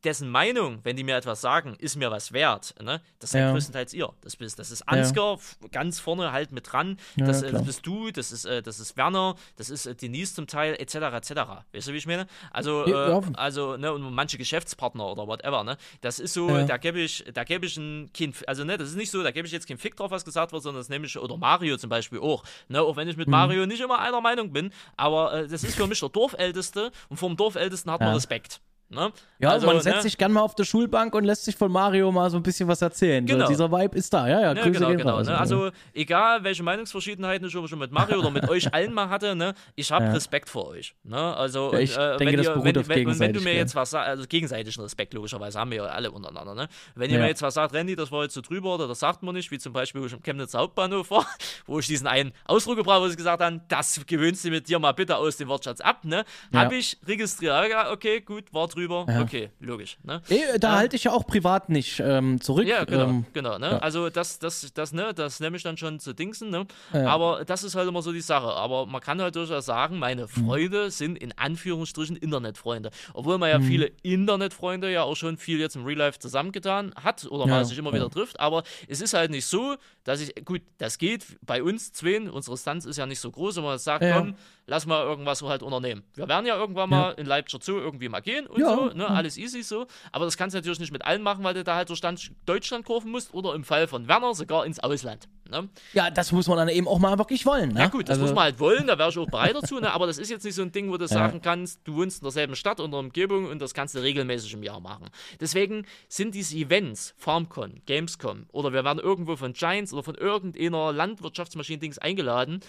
dessen 0.05 0.31
Meinung, 0.31 0.79
wenn 0.85 0.97
die 0.97 1.03
mir 1.05 1.17
etwas 1.17 1.41
sagen, 1.41 1.75
ist 1.79 1.97
mir 1.97 2.11
was 2.11 2.33
wert. 2.33 2.75
Ne? 2.81 3.01
Das 3.19 3.31
seid 3.31 3.43
Ja. 3.43 3.53
größtenteils 3.53 3.93
ihr. 3.95 4.09
Das 4.21 4.37
bist, 4.37 4.59
das 4.59 4.71
ist 4.71 4.83
Ansgar 4.89 5.35
f- 5.35 5.57
ganz 5.73 5.99
vorne 5.99 6.31
halt 6.33 6.53
mit 6.53 6.71
dran. 6.73 6.99
das, 7.17 7.43
Ja, 7.43 7.49
äh, 7.49 7.53
das 7.53 7.65
bist 7.65 7.85
du, 7.87 8.11
das 8.13 8.31
ist, 8.31 8.45
äh, 8.45 8.63
das 8.63 8.79
ist 8.79 8.97
Werner, 8.97 9.35
das 9.57 9.71
ist 9.71 9.87
äh, 9.87 9.95
Denise 9.97 10.35
zum 10.35 10.47
Teil, 10.47 10.75
etc. 10.79 10.95
etc. 10.97 11.31
Weißt 11.73 11.89
du, 11.89 11.93
wie 11.93 11.97
ich 11.97 12.07
meine? 12.07 12.27
Also, 12.53 12.85
äh, 12.85 12.91
Ja, 12.91 13.09
ja. 13.11 13.23
also, 13.35 13.77
ne, 13.77 13.93
und 13.93 14.03
manche 14.15 14.39
Geschäftspartner 14.39 15.05
oder 15.07 15.27
whatever, 15.27 15.65
ne? 15.65 15.77
Das 16.01 16.19
ist 16.21 16.33
so, 16.35 16.49
Ja. 16.49 16.65
da 16.65 16.77
gebe 16.77 17.01
ich, 17.01 17.25
da 17.35 17.43
gebe 17.45 17.67
ich 17.67 17.77
ein 17.77 18.11
Kind, 18.13 18.49
also 18.49 18.63
ne, 18.65 18.79
das 18.79 18.91
ist 18.91 18.97
nicht 18.97 19.11
so, 19.11 19.23
da 19.23 19.33
gebe 19.33 19.47
ich 19.47 19.53
jetzt 19.53 19.67
keinen 19.67 19.79
Fick 19.79 19.97
drauf, 19.97 20.11
was 20.13 20.25
gesagt 20.25 20.53
wird, 20.53 20.63
sondern 20.63 20.81
das 20.81 20.89
nehme 20.89 21.07
ich, 21.07 21.19
oder 21.19 21.37
Mario 21.37 21.77
zum 21.77 21.91
Beispiel 21.91 22.21
auch. 22.21 22.45
Ne, 22.69 22.81
auch 22.81 22.97
wenn 22.97 23.09
ich 23.09 23.17
Mhm. 23.17 23.21
mit 23.23 23.29
Mario 23.29 23.67
nicht 23.67 23.81
immer 23.81 23.99
einer 23.99 24.21
Meinung 24.21 24.53
bin, 24.53 24.73
aber 24.97 25.33
äh, 25.35 25.49
das 25.49 25.65
ist 25.65 25.75
für 25.75 25.87
mich 25.89 25.99
der 26.01 26.09
Dorfälteste 26.11 26.93
und 27.09 27.17
vom 27.17 27.37
Dorfältesten 27.37 27.91
hat 27.91 27.99
man 28.01 28.11
Ja. 28.11 28.15
Respekt. 28.15 28.61
Ne? 28.91 29.13
Ja, 29.39 29.51
also, 29.51 29.67
man 29.67 29.81
setzt 29.83 29.97
ne? 29.97 30.03
sich 30.03 30.17
gern 30.17 30.33
mal 30.33 30.41
auf 30.41 30.55
der 30.55 30.65
Schulbank 30.65 31.15
und 31.15 31.25
lässt 31.25 31.45
sich 31.45 31.55
von 31.55 31.71
Mario 31.71 32.11
mal 32.11 32.31
so 32.31 32.39
ein 32.39 32.43
bisschen 32.43 32.69
was 32.69 32.81
erzählen. 32.81 33.27
Genau. 33.27 33.45
So, 33.45 33.53
dieser 33.53 33.71
Vibe 33.71 33.99
ist 33.99 34.13
da, 34.15 34.27
ja, 34.27 34.41
ja. 34.41 34.55
Ja, 34.55 34.63
Grüße 34.63 34.81
genau, 34.81 34.97
genau. 34.97 35.17
raus. 35.17 35.27
Ne? 35.27 35.39
Also, 35.39 35.71
egal 35.93 36.43
welche 36.43 36.63
Meinungsverschiedenheiten 36.63 37.47
ich 37.47 37.53
schon 37.53 37.79
mit 37.79 37.93
Mario 37.93 38.21
oder 38.21 38.31
mit 38.31 38.49
euch 38.49 38.73
allen 38.73 38.95
mal 38.95 39.11
hatte, 39.11 39.37
ne? 39.37 39.53
ich 39.77 39.93
habe 39.93 40.07
Ja. 40.07 40.13
Respekt 40.13 40.49
vor 40.49 40.69
euch. 40.69 40.95
Ne? 41.05 41.19
Also, 41.19 41.71
Ja, 41.75 41.81
ich 41.81 41.95
und, 41.95 42.03
äh, 42.03 42.17
denke, 42.17 42.25
wenn, 42.25 42.37
das 42.39 42.47
ihr, 42.47 42.53
beruht 42.53 42.65
wenn, 42.65 42.79
auf 42.79 42.89
wenn, 42.89 43.19
wenn 43.21 43.33
du 43.35 43.41
mir 43.43 43.55
jetzt 43.55 43.75
was 43.75 43.91
sagst, 43.91 44.09
also 44.09 44.25
gegenseitigen 44.27 44.81
Respekt 44.81 45.13
logischerweise 45.13 45.61
haben 45.61 45.71
wir 45.71 45.79
ja 45.79 45.85
alle 45.85 46.11
untereinander. 46.11 46.55
Ne? 46.55 46.69
Wenn 46.95 47.11
ihr 47.11 47.19
mir 47.19 47.29
jetzt 47.29 47.43
was 47.43 47.53
sagt, 47.53 47.75
Randy, 47.75 47.95
das 47.95 48.11
war 48.11 48.23
jetzt 48.23 48.35
so 48.35 48.41
drüber 48.41 48.75
oder 48.75 48.89
das 48.89 49.01
sagt 49.01 49.23
man 49.23 49.35
nicht, 49.35 49.51
wie 49.51 49.59
zum 49.59 49.75
Beispiel, 49.75 50.01
wo 50.01 50.07
ich 50.07 50.13
im 50.15 50.23
Chemnitzer 50.23 50.61
Hauptbahnhof 50.61 51.11
war, 51.11 51.27
wo 51.67 51.79
ich 51.79 51.87
diesen 51.87 52.07
einen 52.07 52.33
Ausdruck 52.47 52.77
gebraucht 52.77 52.95
habe, 52.95 53.05
wo 53.05 53.11
ich 53.11 53.17
gesagt 53.19 53.43
habe, 53.43 53.61
das 53.69 54.01
gewöhnst 54.07 54.47
du 54.47 54.49
mit 54.49 54.67
dir 54.67 54.79
mal 54.79 54.93
bitte 54.93 55.17
aus 55.19 55.37
dem 55.37 55.49
Wortschatz 55.49 55.83
ab. 55.83 56.07
Ne? 56.07 56.25
Habe 56.55 56.77
ich 56.77 56.97
registriert, 57.07 57.69
okay, 57.93 58.23
gut, 58.23 58.51
war 58.55 58.67
drüber. 58.67 58.78
Drüber. 58.79 59.07
Ja. 59.09 59.21
Okay, 59.23 59.51
logisch. 59.61 59.99
Ne? 60.03 60.23
Eh, 60.29 60.59
da 60.59 60.69
Ähm, 60.73 60.77
halte 60.79 60.97
ich 60.97 61.05
ja 61.05 61.13
auch 61.13 61.27
privat 61.27 61.69
nicht 61.69 62.01
ähm, 62.01 62.41
zurück. 62.41 62.67
Ja, 62.67 62.85
genau, 62.85 63.05
Ähm, 63.09 63.27
genau, 63.33 63.59
ne? 63.59 63.71
ja. 63.73 63.79
Also 63.79 64.09
das, 64.11 64.39
das, 64.39 64.73
das, 64.73 64.93
ne, 64.93 65.13
das 65.15 65.41
nehme 65.41 65.57
ich 65.57 65.63
dann 65.63 65.77
schon 65.77 65.99
zu 66.01 66.13
Dingsen, 66.15 66.51
ne? 66.51 66.67
Ja. 66.93 67.07
Aber 67.09 67.45
das 67.45 67.65
ist 67.65 67.75
halt 67.75 67.89
immer 67.89 68.03
so 68.03 68.13
die 68.13 68.21
Sache. 68.21 68.47
Aber 68.49 68.87
man 68.87 69.01
kann 69.01 69.21
halt 69.21 69.35
durchaus 69.37 69.67
sagen, 69.67 69.99
meine 69.99 70.23
Mhm. 70.23 70.29
Freunde 70.47 70.91
sind 70.91 71.19
in 71.19 71.37
Anführungsstrichen 71.37 72.17
Internetfreunde. 72.17 72.91
Obwohl 73.15 73.39
man 73.39 73.51
ja 73.51 73.59
Mhm. 73.59 73.65
viele 73.65 73.91
Internetfreunde 74.03 74.91
ja 74.93 75.03
auch 75.03 75.17
schon 75.17 75.37
viel 75.37 75.59
jetzt 75.59 75.77
im 75.77 75.85
Real 75.85 75.99
Life 75.99 76.19
zusammengetan 76.19 76.93
hat 77.03 77.27
oder 77.31 77.47
mal 77.47 77.65
sich 77.65 77.79
immer 77.79 77.93
wieder 77.93 78.11
trifft. 78.11 78.39
Aber 78.41 78.63
es 78.89 79.01
ist 79.01 79.15
halt 79.15 79.31
nicht 79.31 79.47
so, 79.47 79.77
dass 80.05 80.21
ich, 80.21 80.35
gut, 80.45 80.63
das 80.79 80.99
geht 80.99 81.25
bei 81.43 81.63
uns 81.63 81.93
Zweien, 81.93 82.29
unsere 82.31 82.57
Stanz 82.57 82.85
ist 82.85 82.97
ja 82.99 83.07
nicht 83.07 83.21
so 83.21 83.31
groß, 83.31 83.57
wenn 83.57 83.65
man 83.65 83.79
sagt, 83.79 84.05
komm, 84.13 84.35
lass 84.67 84.87
mal 84.87 85.03
irgendwas 85.05 85.43
halt 85.43 85.63
unternehmen. 85.63 86.03
Wir 86.15 86.29
werden 86.29 86.47
ja 86.47 86.57
irgendwann 86.57 86.91
mal 86.91 87.13
in 87.13 87.27
Leipzig 87.27 87.63
Zoo 87.63 87.79
irgendwie 87.79 88.09
mal 88.09 88.21
gehen 88.21 88.47
und 88.47 88.61
Ja. 88.61 88.68
So, 88.77 88.87
ne? 88.95 89.09
Alles 89.09 89.37
easy 89.39 89.63
so. 89.63 89.87
Aber 90.13 90.25
das 90.25 90.37
kannst 90.37 90.55
du 90.55 90.59
natürlich 90.59 90.79
nicht 90.81 90.93
mit 90.93 91.05
allen 91.05 91.23
machen, 91.23 91.43
weil 91.45 91.55
du 91.55 91.65
da 91.65 91.75
halt 91.77 91.89
durch 91.89 91.99
Stand- 91.99 92.33
Deutschland 92.47 92.85
kurven 92.85 93.11
musst 93.11 93.33
oder 93.35 93.55
im 93.55 93.65
Fall 93.65 93.87
von 93.89 94.09
Werner 94.09 94.35
sogar 94.35 94.65
ins 94.67 94.79
Ausland. 94.81 95.29
Ne? 95.51 95.67
ja, 95.95 96.11
das 96.11 96.31
muss 96.31 96.47
man 96.47 96.59
dann 96.59 96.69
eben 96.69 96.87
auch 96.87 96.99
mal 96.99 97.17
wirklich 97.17 97.47
wollen. 97.47 97.71
Ne? 97.71 97.81
Ja 97.81 97.87
gut, 97.87 98.03
das 98.11 98.19
Also- 98.19 98.23
muss 98.27 98.35
man 98.35 98.45
halt 98.45 98.61
wollen, 98.61 98.87
da 98.87 98.99
wäre 98.99 99.09
ich 99.09 99.17
auch 99.17 99.25
bereit 99.31 99.57
dazu, 99.57 99.81
ne? 99.81 99.91
aber 99.95 100.07
das 100.07 100.19
ist 100.19 100.29
jetzt 100.31 100.45
nicht 100.45 100.55
so 100.55 100.61
ein 100.61 100.73
Ding, 100.73 100.91
wo 100.91 100.99
du 100.99 101.09
sagen 101.09 101.41
kannst, 101.41 101.81
du 101.85 101.95
wohnst 101.95 102.19
in 102.21 102.25
derselben 102.25 102.55
Stadt 102.55 102.81
oder 102.81 102.99
Umgebung 102.99 103.47
und 103.47 103.59
das 103.59 103.73
kannst 103.73 103.95
du 103.95 104.01
regelmäßig 104.01 104.53
im 104.53 104.63
Jahr 104.63 104.79
machen. 104.81 105.07
Deswegen 105.41 105.87
sind 106.07 106.35
diese 106.35 106.55
Events, 106.55 107.15
FarmCon, 107.17 107.81
Gamescom 107.87 108.45
oder 108.53 108.75
wir 108.75 108.85
werden 108.85 108.99
irgendwo 108.99 109.37
von 109.37 109.55
Giants 109.55 109.95
oder 109.95 110.03
von 110.03 110.17
irgendeiner 110.17 110.93
Landwirtschaftsmaschinen-Dings 110.93 111.97
eingeladen, 111.99 112.61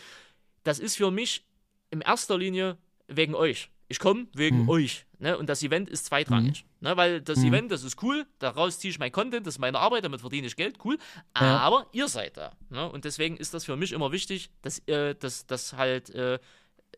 das 0.64 0.80
ist 0.80 0.96
für 0.96 1.12
mich 1.12 1.44
in 1.92 2.00
erster 2.00 2.38
Linie 2.38 2.78
wegen 3.10 3.36
euch. 3.36 3.70
Ich 3.90 4.00
komme 4.00 4.28
wegen 4.34 4.64
Mhm. 4.64 4.70
euch. 4.70 5.06
Ne? 5.18 5.38
Und 5.38 5.50
das 5.50 5.62
Event 5.64 5.90
ist 5.90 6.06
zweitrangig. 6.06 6.64
Ne? 6.80 6.96
Weil 6.96 7.22
das 7.22 7.40
Event, 7.44 7.72
das 7.72 7.84
ist 7.84 8.02
cool, 8.04 8.26
daraus 8.40 8.80
ziehe 8.80 8.92
ich 8.92 9.00
mein 9.00 9.12
Content, 9.12 9.46
das 9.46 9.56
ist 9.56 9.60
meine 9.60 9.80
Arbeit, 9.80 10.06
damit 10.06 10.22
verdiene 10.22 10.48
ich 10.48 10.56
Geld, 10.56 10.78
cool. 10.86 10.98
Ja. 11.36 11.58
Aber 11.58 11.88
ihr 11.92 12.08
seid 12.08 12.38
da. 12.38 12.54
Ne? 12.70 12.90
Und 12.90 13.04
deswegen 13.04 13.36
ist 13.36 13.54
das 13.54 13.66
für 13.66 13.76
mich 13.76 13.92
immer 13.92 14.12
wichtig, 14.12 14.50
dass, 14.62 14.80
äh, 14.88 15.16
dass, 15.16 15.46
dass 15.48 15.74
halt 15.74 16.10
äh, 16.12 16.40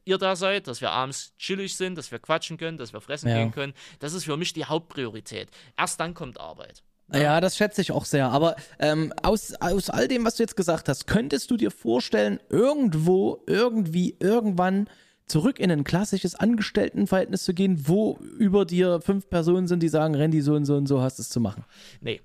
ihr 0.05 0.17
da 0.17 0.35
seid, 0.35 0.67
dass 0.67 0.81
wir 0.81 0.91
abends 0.91 1.33
chillig 1.37 1.75
sind, 1.75 1.95
dass 1.97 2.11
wir 2.11 2.19
quatschen 2.19 2.57
können, 2.57 2.77
dass 2.77 2.91
wir 2.93 3.01
fressen 3.01 3.29
Ja. 3.29 3.37
gehen 3.37 3.51
können. 3.51 3.73
Das 3.99 4.13
ist 4.13 4.25
für 4.25 4.37
mich 4.37 4.51
die 4.53 4.65
Hauptpriorität. 4.65 5.49
Erst 5.77 5.99
dann 5.99 6.13
kommt 6.13 6.39
Arbeit. 6.39 6.83
Ja, 7.13 7.41
das 7.41 7.57
schätze 7.57 7.81
ich 7.81 7.91
auch 7.91 8.05
sehr. 8.05 8.29
Aber 8.29 8.55
ähm, 8.79 9.13
aus, 9.23 9.53
aus 9.59 9.89
all 9.89 10.07
dem, 10.07 10.23
was 10.25 10.35
du 10.35 10.43
jetzt 10.43 10.55
gesagt 10.55 10.87
hast, 10.89 11.07
könntest 11.07 11.51
du 11.51 11.57
dir 11.57 11.69
vorstellen, 11.71 12.39
irgendwo, 12.49 13.43
irgendwie, 13.47 14.15
irgendwann 14.19 14.89
zurück 15.31 15.59
in 15.59 15.71
ein 15.71 15.83
klassisches 15.83 16.35
Angestelltenverhältnis 16.35 17.43
zu 17.43 17.53
gehen, 17.53 17.87
wo 17.87 18.19
über 18.37 18.65
dir 18.65 19.01
fünf 19.01 19.29
Personen 19.29 19.67
sind, 19.67 19.81
die 19.81 19.89
sagen, 19.89 20.15
Randy, 20.15 20.41
so 20.41 20.53
und 20.53 20.65
so 20.65 20.75
und 20.75 20.87
so 20.87 21.01
hast 21.01 21.19
es 21.19 21.29
zu 21.29 21.39
machen? 21.39 21.63
Nee. 22.01 22.21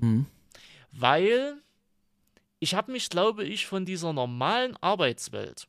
Hm. 0.00 0.26
Weil 0.90 1.56
ich 2.58 2.74
habe 2.74 2.92
mich, 2.92 3.10
glaube 3.10 3.44
ich, 3.44 3.66
von 3.66 3.84
dieser 3.84 4.12
normalen 4.12 4.76
Arbeitswelt 4.80 5.68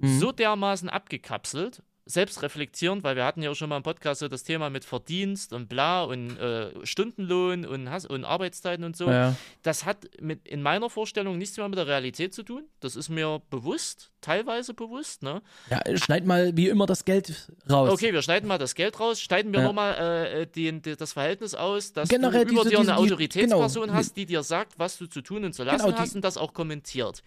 Mhm. 0.00 0.18
so 0.18 0.32
dermaßen 0.32 0.88
abgekapselt, 0.88 1.82
selbst 2.06 2.42
reflektierend, 2.42 3.04
weil 3.04 3.16
wir 3.16 3.24
hatten 3.24 3.42
ja 3.42 3.50
auch 3.50 3.54
schon 3.54 3.68
mal 3.68 3.76
im 3.76 3.82
Podcast 3.82 4.20
so 4.20 4.28
das 4.28 4.42
Thema 4.42 4.70
mit 4.70 4.84
Verdienst 4.84 5.52
und 5.52 5.68
bla 5.68 6.02
und 6.02 6.36
äh, 6.38 6.70
Stundenlohn 6.84 7.64
und, 7.66 7.90
Hass 7.90 8.06
und 8.06 8.24
Arbeitszeiten 8.24 8.84
und 8.84 8.96
so. 8.96 9.08
Ja. 9.10 9.36
Das 9.62 9.84
hat 9.84 10.08
mit, 10.20 10.48
in 10.48 10.62
meiner 10.62 10.90
Vorstellung 10.90 11.38
nichts 11.38 11.56
mehr 11.56 11.68
mit 11.68 11.78
der 11.78 11.86
Realität 11.86 12.34
zu 12.34 12.42
tun. 12.42 12.64
Das 12.80 12.96
ist 12.96 13.10
mir 13.10 13.42
bewusst, 13.50 14.09
teilweise 14.20 14.74
bewusst. 14.74 15.22
Ne? 15.22 15.42
ja, 15.70 15.80
schneid 15.96 16.24
mal 16.26 16.56
wie 16.56 16.68
immer 16.68 16.86
das 16.86 17.04
Geld 17.04 17.50
raus. 17.70 17.90
Okay, 17.90 18.12
wir 18.12 18.22
schneiden 18.22 18.46
mal 18.48 18.58
das 18.58 18.74
Geld 18.74 18.98
raus, 19.00 19.20
schneiden 19.20 19.52
wir 19.52 19.60
Ja. 19.60 19.66
nochmal 19.66 19.94
äh, 19.94 20.46
den- 20.46 20.82
die, 20.82 20.96
das 20.96 21.12
Verhältnis 21.12 21.54
aus, 21.54 21.92
dass 21.92 22.08
Generell 22.08 22.44
du 22.44 22.52
über 22.52 22.62
diese- 22.62 22.70
dir 22.70 22.78
eine 22.80 22.86
diese- 22.86 22.96
die- 23.06 23.12
Autoritätsperson 23.12 23.82
genau. 23.84 23.94
hast, 23.94 24.16
die 24.16 24.26
dir 24.26 24.42
sagt, 24.42 24.78
was 24.78 24.98
du 24.98 25.06
zu 25.06 25.20
tun 25.22 25.44
und 25.44 25.52
zu 25.54 25.64
lassen 25.64 25.78
Genau, 25.84 25.90
die- 25.96 25.98
hast 26.02 26.14
und 26.14 26.24
das 26.24 26.36
auch 26.36 26.54
kommentiert. 26.54 27.22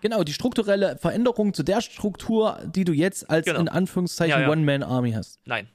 Genau, 0.00 0.22
die 0.22 0.32
strukturelle 0.32 0.96
Veränderung 0.96 1.54
zu 1.54 1.62
der 1.64 1.80
Struktur, 1.80 2.58
die 2.64 2.84
du 2.84 2.92
jetzt 2.92 3.28
als 3.28 3.46
Genau. 3.46 3.60
in 3.60 3.68
Anführungszeichen 3.68 4.30
Ja, 4.30 4.40
ja. 4.46 4.48
One-Man-Army 4.50 5.12
hast. 5.12 5.40
Nein. 5.44 5.68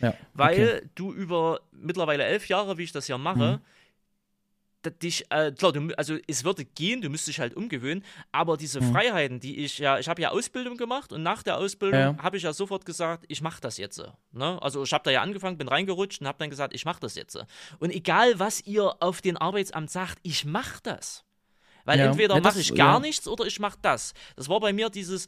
Ja. 0.00 0.12
Weil 0.34 0.52
okay. 0.78 0.88
du 0.96 1.12
über 1.12 1.60
mittlerweile 1.70 2.24
elf 2.24 2.48
Jahre, 2.48 2.78
wie 2.78 2.82
ich 2.82 2.90
das 2.92 3.06
hier 3.06 3.16
Mhm. 3.16 3.60
Dich, 4.90 5.24
äh, 5.30 5.52
klar, 5.52 5.72
du, 5.72 5.88
also 5.96 6.16
es 6.26 6.44
würde 6.44 6.64
gehen, 6.64 7.00
du 7.00 7.08
müsstest 7.08 7.28
dich 7.36 7.40
halt 7.40 7.54
umgewöhnen, 7.54 8.04
aber 8.32 8.56
diese 8.56 8.80
Mhm. 8.80 8.92
Freiheiten, 8.92 9.40
die 9.40 9.64
ich 9.64 9.78
ja, 9.78 9.98
ich 9.98 10.08
habe 10.08 10.22
ja 10.22 10.30
Ausbildung 10.30 10.76
gemacht 10.76 11.12
und 11.12 11.22
nach 11.22 11.42
der 11.42 11.56
Ausbildung 11.58 12.00
Ja. 12.00 12.22
habe 12.22 12.36
ich 12.36 12.42
ja 12.42 12.52
sofort 12.52 12.84
gesagt, 12.84 13.24
ich 13.28 13.40
mache 13.42 13.60
das 13.60 13.76
jetzt. 13.78 14.02
Ne? 14.32 14.60
Also 14.62 14.82
ich 14.82 14.92
habe 14.92 15.04
da 15.04 15.10
ja 15.10 15.22
angefangen, 15.22 15.58
bin 15.58 15.68
reingerutscht 15.68 16.20
und 16.20 16.26
habe 16.28 16.38
dann 16.38 16.50
gesagt, 16.50 16.74
ich 16.74 16.84
mache 16.84 17.00
das 17.00 17.14
jetzt. 17.14 17.36
Und 17.78 17.90
egal, 17.90 18.38
was 18.38 18.60
ihr 18.66 18.96
auf 19.02 19.20
den 19.20 19.36
Arbeitsamt 19.36 19.90
sagt, 19.90 20.18
ich 20.22 20.44
mache 20.44 20.80
das. 20.82 21.24
Weil 21.84 21.98
Ja. 21.98 22.06
entweder 22.06 22.36
Ja, 22.36 22.40
mache 22.40 22.60
ich 22.60 22.74
gar 22.74 22.98
nichts 23.00 23.28
oder 23.28 23.44
ich 23.44 23.60
mache 23.60 23.78
das. 23.82 24.14
Das 24.36 24.48
war 24.48 24.58
bei 24.60 24.72
mir 24.72 24.88
dieses 24.90 25.26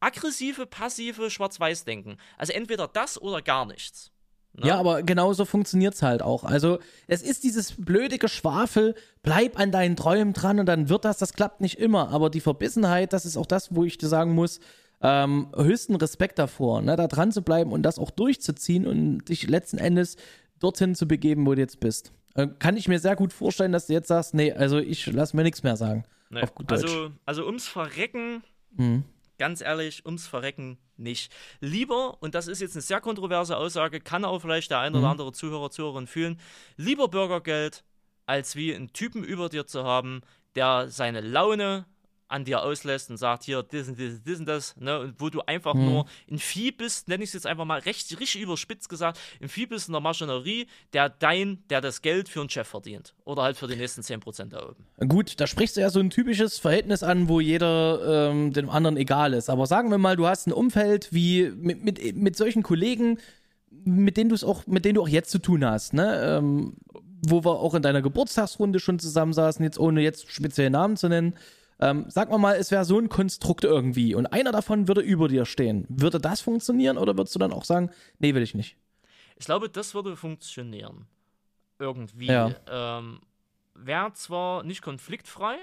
aggressive, 0.00 0.66
passive 0.66 1.30
Schwarz-Weiß-Denken. 1.30 2.16
Also 2.38 2.52
entweder 2.52 2.88
das 2.88 3.20
oder 3.20 3.42
gar 3.42 3.66
nichts. 3.66 4.10
Ne? 4.52 4.68
Ja, 4.68 4.78
aber 4.78 5.02
genauso 5.02 5.44
funktioniert's 5.44 6.02
halt 6.02 6.22
auch. 6.22 6.44
Also, 6.44 6.78
es 7.06 7.22
ist 7.22 7.44
dieses 7.44 7.74
blöde 7.76 8.18
Geschwafel, 8.18 8.94
bleib 9.22 9.58
an 9.58 9.70
deinen 9.70 9.96
Träumen 9.96 10.32
dran 10.32 10.58
und 10.58 10.66
dann 10.66 10.88
wird 10.88 11.04
das, 11.04 11.18
das 11.18 11.32
klappt 11.32 11.60
nicht 11.60 11.78
immer. 11.78 12.10
Aber 12.10 12.30
die 12.30 12.40
Verbissenheit, 12.40 13.12
das 13.12 13.24
ist 13.26 13.36
auch 13.36 13.46
das, 13.46 13.74
wo 13.74 13.84
ich 13.84 13.96
dir 13.98 14.08
sagen 14.08 14.34
muss, 14.34 14.60
ähm, 15.02 15.48
höchsten 15.56 15.94
Respekt 15.94 16.38
davor, 16.38 16.82
ne, 16.82 16.96
da 16.96 17.06
dran 17.06 17.32
zu 17.32 17.42
bleiben 17.42 17.72
und 17.72 17.82
das 17.82 17.98
auch 17.98 18.10
durchzuziehen 18.10 18.86
und 18.86 19.28
dich 19.28 19.48
letzten 19.48 19.78
Endes 19.78 20.16
dorthin 20.58 20.94
zu 20.94 21.08
begeben, 21.08 21.46
wo 21.46 21.54
du 21.54 21.60
jetzt 21.60 21.80
bist. 21.80 22.12
Äh, 22.34 22.48
kann 22.58 22.76
ich 22.76 22.86
mir 22.86 22.98
sehr 22.98 23.16
gut 23.16 23.32
vorstellen, 23.32 23.72
dass 23.72 23.86
du 23.86 23.94
jetzt 23.94 24.08
sagst, 24.08 24.34
nee, 24.34 24.52
also 24.52 24.78
ich 24.78 25.06
lass 25.06 25.32
mir 25.32 25.42
nichts 25.42 25.62
mehr 25.62 25.76
sagen. 25.76 26.04
Nee. 26.28 26.42
Auf 26.42 26.54
gut 26.54 26.70
Deutsch. 26.70 26.82
Also, 26.84 27.10
also 27.24 27.46
ums 27.46 27.66
Verrecken, 27.66 28.42
Mhm. 28.76 29.04
Ganz 29.40 29.62
ehrlich, 29.62 30.04
ums 30.04 30.28
Verrecken 30.28 30.78
nicht. 30.98 31.32
Lieber, 31.60 32.18
und 32.20 32.34
das 32.34 32.46
ist 32.46 32.60
jetzt 32.60 32.76
eine 32.76 32.82
sehr 32.82 33.00
kontroverse 33.00 33.56
Aussage, 33.56 33.98
kann 34.00 34.24
auch 34.24 34.38
vielleicht 34.40 34.70
der 34.70 34.80
ein 34.80 34.92
oder 34.94 35.06
Mhm. 35.06 35.10
andere 35.12 35.32
Zuhörer, 35.32 35.70
Zuhörerin 35.70 36.06
fühlen, 36.06 36.38
lieber 36.76 37.08
Bürgergeld, 37.08 37.82
als 38.26 38.54
wie 38.54 38.74
einen 38.74 38.92
Typen 38.92 39.24
über 39.24 39.48
dir 39.48 39.66
zu 39.66 39.82
haben, 39.82 40.20
der 40.54 40.88
seine 40.90 41.22
Laune 41.22 41.86
an 42.30 42.44
dir 42.44 42.62
auslässt 42.62 43.10
und 43.10 43.16
sagt, 43.16 43.44
hier, 43.44 43.62
das 43.62 43.88
und 43.88 43.98
das, 44.00 44.22
das 44.24 44.38
und 44.38 44.46
das, 44.46 44.76
ne, 44.76 45.00
und 45.00 45.14
wo 45.20 45.28
du 45.30 45.40
einfach 45.42 45.74
Mhm. 45.74 45.84
nur 45.84 46.06
ein 46.30 46.38
Vieh 46.38 46.70
bist, 46.72 47.08
nenne 47.08 47.22
ich 47.24 47.30
es 47.30 47.34
jetzt 47.34 47.46
einfach 47.46 47.64
mal 47.64 47.80
recht, 47.80 48.18
richtig 48.20 48.40
überspitzt 48.42 48.88
gesagt, 48.88 49.18
ein 49.40 49.48
Vieh 49.48 49.66
bist 49.66 49.88
in 49.88 49.92
der 49.92 50.00
Maschinerie, 50.00 50.66
der 50.92 51.08
dein, 51.08 51.62
der 51.70 51.80
das 51.80 52.02
Geld 52.02 52.28
für 52.28 52.40
einen 52.40 52.50
Chef 52.50 52.68
verdient. 52.68 53.14
Oder 53.24 53.42
halt 53.42 53.56
für 53.56 53.66
die 53.66 53.76
nächsten 53.76 54.02
10% 54.02 54.50
da 54.50 54.68
oben. 54.68 55.08
Gut, 55.08 55.40
da 55.40 55.46
sprichst 55.46 55.76
du 55.76 55.80
ja 55.80 55.90
so 55.90 56.00
ein 56.00 56.10
typisches 56.10 56.58
Verhältnis 56.58 57.02
an, 57.02 57.28
wo 57.28 57.40
jeder 57.40 58.30
ähm, 58.30 58.52
dem 58.52 58.70
anderen 58.70 58.96
egal 58.96 59.34
ist. 59.34 59.50
Aber 59.50 59.66
sagen 59.66 59.90
wir 59.90 59.98
mal, 59.98 60.16
du 60.16 60.26
hast 60.26 60.46
ein 60.46 60.52
Umfeld 60.52 61.08
wie 61.12 61.50
mit, 61.56 61.84
mit, 61.84 62.16
mit 62.16 62.36
solchen 62.36 62.62
Kollegen, 62.62 63.18
mit 63.84 64.16
denen 64.16 64.28
du 64.30 64.34
es 64.34 64.44
auch, 64.44 64.66
mit 64.66 64.84
denen 64.84 64.94
du 64.96 65.02
auch 65.02 65.08
jetzt 65.08 65.30
zu 65.30 65.38
tun 65.38 65.64
hast, 65.64 65.94
ne? 65.94 66.38
Ähm, 66.38 66.74
wo 67.26 67.44
wir 67.44 67.60
auch 67.60 67.74
in 67.74 67.82
deiner 67.82 68.00
Geburtstagsrunde 68.02 68.80
schon 68.80 68.98
zusammensaßen, 68.98 69.62
jetzt 69.62 69.78
ohne 69.78 70.00
jetzt 70.00 70.30
spezielle 70.32 70.70
Namen 70.70 70.96
zu 70.96 71.08
nennen. 71.08 71.34
Ähm, 71.80 72.04
sag 72.08 72.28
mal 72.30 72.38
mal, 72.38 72.56
es 72.56 72.70
wäre 72.70 72.84
so 72.84 72.98
ein 72.98 73.08
Konstrukt 73.08 73.64
irgendwie 73.64 74.14
und 74.14 74.26
einer 74.26 74.52
davon 74.52 74.86
würde 74.86 75.00
über 75.00 75.28
dir 75.28 75.46
stehen. 75.46 75.86
Würde 75.88 76.20
das 76.20 76.40
funktionieren 76.42 76.98
oder 76.98 77.16
würdest 77.16 77.34
du 77.34 77.38
dann 77.38 77.52
auch 77.52 77.64
sagen, 77.64 77.90
nee, 78.18 78.34
will 78.34 78.42
ich 78.42 78.54
nicht? 78.54 78.76
Ich 79.36 79.46
glaube, 79.46 79.68
das 79.70 79.94
würde 79.94 80.16
funktionieren. 80.16 81.06
Irgendwie. 81.78 82.26
Ja. 82.26 82.50
Ähm, 82.68 83.20
Wäre 83.74 84.12
zwar 84.12 84.62
nicht 84.64 84.82
konfliktfrei, 84.82 85.56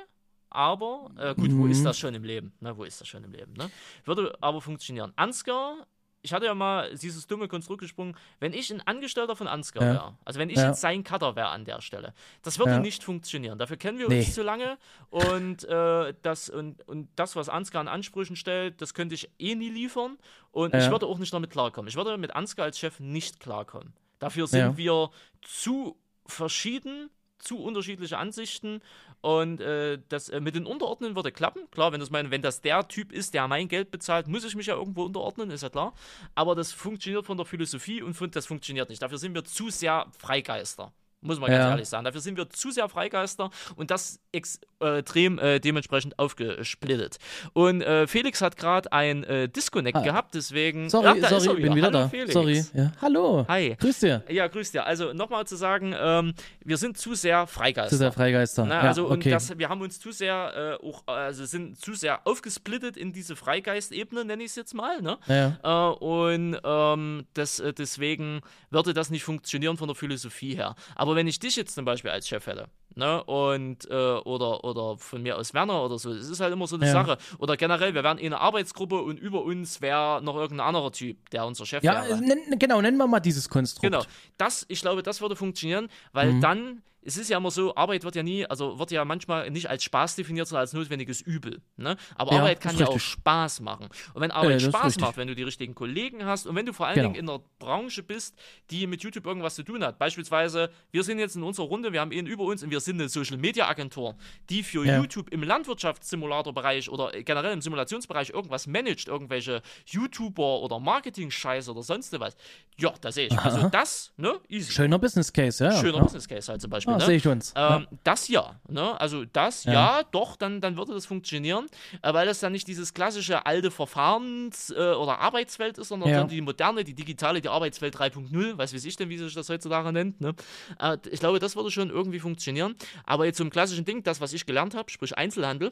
aber 0.50 1.12
äh, 1.18 1.36
gut, 1.36 1.52
wo 1.52 1.66
Mhm. 1.66 1.72
ist 1.72 1.86
das 1.86 2.00
schon 2.00 2.16
im 2.16 2.24
Leben? 2.24 2.54
Ne, 2.62 2.76
wo 2.76 2.84
ist 2.84 3.00
das 3.00 3.08
schon 3.08 3.24
im 3.24 3.32
Leben? 3.32 3.54
Ne? 3.54 3.70
Würde 4.06 4.36
aber 4.42 4.60
funktionieren. 4.62 5.14
Ansgar, 5.16 5.86
ich 6.28 6.34
hatte 6.34 6.46
ja 6.46 6.54
mal 6.54 6.94
dieses 6.94 7.26
dumme 7.26 7.48
Konstrukt 7.48 7.80
gesprungen, 7.80 8.18
wenn 8.42 8.52
ich 8.52 8.70
ein 8.70 8.82
Angestellter 8.86 9.38
von 9.38 9.48
Ansgar 9.48 9.86
Ja. 9.86 9.94
wäre, 9.94 10.18
also 10.26 10.40
wenn 10.40 10.50
ich 10.50 10.58
Ja. 10.58 10.68
jetzt 10.68 10.82
sein 10.82 11.06
Cutter 11.06 11.38
wäre 11.38 11.48
an 11.48 11.64
der 11.64 11.82
Stelle, 11.82 12.14
das 12.44 12.60
würde 12.60 12.74
Ja. 12.74 12.80
nicht 12.80 13.02
funktionieren. 13.02 13.58
Dafür 13.58 13.78
kennen 13.78 13.98
wir 13.98 14.10
Nee. 14.10 14.20
uns 14.20 14.34
zu 14.36 14.44
lange 14.44 14.78
und, 15.10 15.64
äh, 15.64 16.14
das, 16.22 16.50
und, 16.50 16.86
und 16.88 17.08
das, 17.16 17.38
was 17.38 17.48
Ansgar 17.48 17.80
an 17.80 17.88
Ansprüchen 17.88 18.36
stellt, 18.36 18.82
das 18.82 18.94
könnte 18.94 19.16
ich 19.16 19.30
eh 19.40 19.56
nie 19.56 19.70
liefern 19.70 20.18
und 20.52 20.76
ich 20.76 20.90
würde 20.92 21.06
auch 21.06 21.18
nicht 21.18 21.34
damit 21.34 21.50
klarkommen. 21.50 21.88
Ich 21.88 21.96
würde 21.96 22.18
mit 22.18 22.36
Ansgar 22.36 22.66
als 22.66 22.78
Chef 22.78 23.00
nicht 23.00 23.40
klarkommen. 23.40 23.94
Dafür 24.20 24.48
sind 24.48 24.78
wir 24.78 25.10
zu 25.42 25.98
verschieden, 26.26 27.10
zu 27.40 27.60
unterschiedliche 27.60 28.18
Ansichten 28.18 28.82
und 29.22 29.62
äh, 29.62 30.00
das 30.10 30.30
äh, 30.30 30.40
mit 30.40 30.56
den 30.56 30.66
Unterordnen 30.66 31.16
würde 31.16 31.32
klappen. 31.32 31.70
Klar, 31.72 31.92
wenn 31.92 32.00
das 32.00 32.10
mein, 32.10 32.32
wenn 32.32 32.42
das 32.42 32.62
der 32.62 32.88
Typ 32.88 33.12
ist, 33.12 33.34
der 33.34 33.48
mein 33.48 33.68
Geld 33.68 33.92
bezahlt, 33.92 34.28
muss 34.28 34.46
ich 34.46 34.56
mich 34.56 34.68
ja 34.68 34.76
irgendwo 34.76 35.04
unterordnen, 35.04 35.52
ist 35.52 35.64
ja 35.64 35.70
klar. 35.70 35.94
Aber 36.36 36.56
das 36.56 36.72
funktioniert 36.72 37.26
von 37.26 37.38
der 37.38 37.46
Philosophie 37.46 38.02
und 38.02 38.14
von, 38.14 38.32
das 38.32 38.46
funktioniert 38.46 38.90
nicht. 38.90 39.02
Dafür 39.02 39.18
sind 39.18 39.34
wir 39.34 39.44
zu 39.44 39.70
sehr 39.70 40.08
Freigeister. 40.18 40.94
Muss 41.22 41.40
man 41.40 41.50
ganz 41.50 41.64
Ja. 41.64 41.70
ehrlich 41.72 41.90
sagen. 41.90 42.06
Dafür 42.06 42.22
sind 42.22 42.38
wir 42.38 42.48
zu 42.50 42.70
sehr 42.72 42.88
Freigeister 42.90 43.50
und 43.76 43.90
das 43.90 44.20
extrem 44.32 45.40
äh, 45.40 45.60
dementsprechend 45.60 46.18
aufgesplittet. 46.20 47.18
Und 47.54 47.82
äh, 47.82 48.06
Felix 48.08 48.42
hat 48.42 48.56
gerade 48.58 48.92
ein 48.92 49.24
äh, 49.24 49.50
Disconnect 49.50 49.98
Ah. 49.98 50.02
gehabt, 50.02 50.36
deswegen. 50.36 50.90
Sorry, 50.90 51.20
Ja, 51.20 51.30
sorry, 51.30 51.48
er 51.48 51.54
ich 51.58 51.64
bin 51.64 51.76
wieder 51.76 51.88
Hallo, 51.88 52.00
da. 52.00 52.10
Felix. 52.10 52.34
Sorry. 52.34 52.64
Ja. 52.74 52.92
Hallo. 53.02 53.46
Hi. 53.48 53.76
Grüß 53.80 54.00
dir. 54.00 54.24
Ja, 54.30 54.48
grüß 54.48 54.72
dir. 54.72 54.86
Also 54.86 55.14
nochmal 55.14 55.48
zu 55.48 55.56
sagen, 55.56 55.96
ähm, 56.00 56.34
wir 56.64 56.78
sind 56.78 56.98
zu 56.98 57.16
sehr 57.16 57.48
Freigeister. 57.48 57.90
Zu 57.90 57.98
sehr 57.98 58.12
Freigeister. 58.12 58.66
Na, 58.66 58.76
ja, 58.76 58.82
also 58.82 59.06
okay. 59.06 59.14
und 59.14 59.26
das, 59.32 59.58
wir 59.58 59.70
haben 59.70 59.82
uns 59.82 60.00
zu 60.00 60.12
sehr 60.12 60.78
äh, 60.82 60.86
auch, 60.86 61.02
also 61.08 61.46
sind 61.46 61.80
zu 61.80 61.94
sehr 61.94 62.28
aufgesplittet 62.28 62.96
in 62.96 63.12
diese 63.12 63.36
Freigeistebene, 63.36 64.24
nenne 64.24 64.44
ich 64.44 64.52
es 64.52 64.56
jetzt 64.56 64.74
mal, 64.76 65.02
ne? 65.02 65.18
ja. 65.28 65.58
Äh, 65.64 65.96
und 65.96 66.60
ähm, 66.64 67.26
das, 67.34 67.60
äh, 67.60 67.74
deswegen 67.74 68.42
würde 68.70 68.94
das 68.94 69.10
nicht 69.10 69.24
funktionieren 69.24 69.78
von 69.78 69.88
der 69.88 69.96
Philosophie 69.96 70.56
her. 70.56 70.76
Aber 70.96 71.07
wenn 71.16 71.28
ich 71.28 71.40
dich 71.40 71.56
jetzt 71.56 71.76
zum 71.76 71.86
Beispiel 71.86 72.12
als 72.12 72.28
Chef 72.28 72.46
hätte, 72.48 72.68
ne, 72.96 73.24
und 73.24 73.90
äh, 73.90 73.94
oder, 73.94 74.64
oder 74.64 74.98
von 74.98 75.22
mir 75.22 75.38
aus 75.38 75.54
Werner 75.54 75.84
oder 75.84 75.98
so, 76.00 76.12
es 76.12 76.30
ist 76.30 76.40
halt 76.40 76.52
immer 76.54 76.68
so 76.68 76.76
eine 76.76 76.86
Ja. 76.86 76.92
Sache. 76.92 77.18
Oder 77.40 77.56
generell, 77.58 77.94
wir 77.94 78.04
wären 78.04 78.18
eh 78.18 78.26
eine 78.26 78.40
Arbeitsgruppe 78.40 79.02
und 79.02 79.18
über 79.20 79.44
uns 79.44 79.82
wäre 79.82 80.22
noch 80.24 80.36
irgendein 80.36 80.68
anderer 80.68 80.92
Typ, 80.92 81.30
der 81.30 81.46
unser 81.46 81.66
Chef 81.66 81.84
Ja, 81.84 82.04
wäre. 82.08 82.20
nenn, 82.22 82.58
genau, 82.60 82.82
nennen 82.82 82.98
wir 82.98 83.08
mal 83.08 83.20
dieses 83.20 83.50
Konstrukt. 83.50 83.84
Genau. 83.84 84.04
Das, 84.38 84.66
ich 84.70 84.82
glaube, 84.82 85.04
das 85.04 85.22
würde 85.22 85.36
funktionieren, 85.36 85.90
weil 86.14 86.34
Mhm. 86.34 86.42
dann, 86.42 86.82
es 87.08 87.16
ist 87.16 87.30
ja 87.30 87.38
immer 87.38 87.52
so, 87.52 87.74
Arbeit 87.76 88.04
wird 88.04 88.16
ja 88.16 88.22
nie, 88.24 88.46
also 88.46 88.78
wird 88.80 88.92
ja 88.92 89.06
manchmal 89.06 89.50
nicht 89.50 89.70
als 89.70 89.84
Spaß 89.86 90.18
definiert, 90.18 90.46
sondern 90.48 90.62
als 90.62 90.74
notwendiges 90.74 91.22
Übel. 91.22 91.62
Ne? 91.78 91.96
Aber 92.16 92.34
Ja, 92.34 92.40
Arbeit 92.40 92.60
kann 92.60 92.78
ja 92.78 92.86
auch 92.88 92.96
richtig. 92.96 93.12
Spaß 93.14 93.62
machen. 93.62 93.88
Und 94.14 94.22
wenn 94.22 94.30
Arbeit 94.32 94.58
ist 94.58 94.64
Spaß 94.68 95.00
macht, 95.00 95.16
wenn 95.16 95.30
du 95.30 95.34
die 95.36 95.44
richtigen 95.44 95.74
Kollegen 95.74 96.26
hast 96.26 96.46
und 96.48 96.56
wenn 96.56 96.66
du 96.66 96.74
vor 96.74 96.86
allen 96.86 96.96
Genau. 96.96 97.08
Dingen 97.14 97.24
in 97.24 97.30
einer 97.30 97.42
Branche 97.60 98.04
bist, 98.04 98.36
die 98.72 98.88
mit 98.88 99.04
YouTube 99.04 99.26
irgendwas 99.26 99.56
zu 99.56 99.64
tun 99.64 99.84
hat. 99.86 99.98
Beispielsweise, 99.98 100.70
wir 100.92 101.04
sind 101.04 101.20
jetzt 101.20 101.38
in 101.38 101.44
unserer 101.44 101.68
Runde, 101.68 101.94
wir 101.94 102.02
haben 102.02 102.12
ihn 102.12 102.28
über 102.28 102.44
uns 102.44 102.62
und 102.62 102.72
wir 102.72 102.82
sind 102.82 103.00
eine 103.00 103.08
Social 103.08 103.38
Media 103.38 103.68
Agentur, 103.70 104.16
die 104.50 104.62
für 104.62 104.86
Ja. 104.86 104.98
YouTube 104.98 105.30
im 105.30 105.44
Landwirtschaftssimulatorbereich 105.44 106.90
oder 106.90 107.12
generell 107.24 107.54
im 107.54 107.62
Simulationsbereich 107.62 108.32
irgendwas 108.32 108.68
managt, 108.68 109.08
irgendwelche 109.08 109.62
YouTuber 109.86 110.60
oder 110.62 110.80
Marketing-Scheiße 110.80 111.72
oder 111.72 111.84
sonst 111.84 112.18
was. 112.20 112.36
Ja, 112.78 112.94
da 113.02 113.12
sehe 113.12 113.28
ich. 113.28 113.38
Also 113.38 113.70
das, 113.70 114.12
ne, 114.18 114.34
easy. 114.50 114.72
Schöner 114.72 115.00
Business 115.00 115.32
Case, 115.32 115.64
ja. 115.64 115.72
Schöner 115.72 115.98
ja. 115.98 116.04
Business 116.04 116.28
Case 116.28 116.52
halt 116.52 116.62
zum 116.62 116.70
Beispiel. 116.70 116.97
Ne? 117.00 117.06
sehe 117.06 117.16
ich 117.18 117.28
uns. 117.28 117.54
Ähm, 117.56 117.88
Das 118.04 118.28
ja, 118.28 118.60
ne? 118.68 119.00
Also 119.00 119.26
das 119.26 119.64
ja, 119.66 119.74
Ja. 119.74 120.04
doch, 120.12 120.36
dann, 120.36 120.62
dann 120.62 120.78
würde 120.78 120.94
das 120.94 121.06
funktionieren, 121.06 121.68
äh, 122.02 122.14
weil 122.14 122.26
das 122.28 122.40
dann 122.40 122.52
nicht 122.52 122.68
dieses 122.68 122.94
klassische 122.94 123.46
alte 123.46 123.70
Verfahrens- 123.72 124.72
äh, 124.72 124.94
oder 124.96 125.20
Arbeitswelt 125.20 125.78
ist, 125.78 125.90
sondern 125.90 126.10
Ja. 126.10 126.24
die 126.24 126.42
moderne, 126.42 126.84
die 126.84 126.94
digitale, 126.94 127.42
die 127.42 127.50
Arbeitswelt 127.50 127.96
3.0, 127.96 128.58
weiß 128.58 128.74
wie 128.74 128.88
ich 128.88 128.96
denn, 128.96 129.10
wie 129.10 129.18
sich 129.18 129.34
das 129.34 129.50
heutzutage 129.50 129.92
nennt. 129.92 130.22
Ne? 130.22 130.34
Äh, 130.80 130.98
ich 131.12 131.20
glaube, 131.20 131.40
das 131.40 131.56
würde 131.56 131.72
schon 131.72 131.90
irgendwie 131.90 132.20
funktionieren. 132.20 132.76
Aber 133.06 133.26
jetzt 133.26 133.38
zum 133.38 133.50
klassischen 133.50 133.86
Ding, 133.86 134.04
das, 134.04 134.22
was 134.22 134.34
ich 134.34 134.46
gelernt 134.46 134.76
habe, 134.76 134.90
sprich 134.92 135.18
Einzelhandel, 135.18 135.72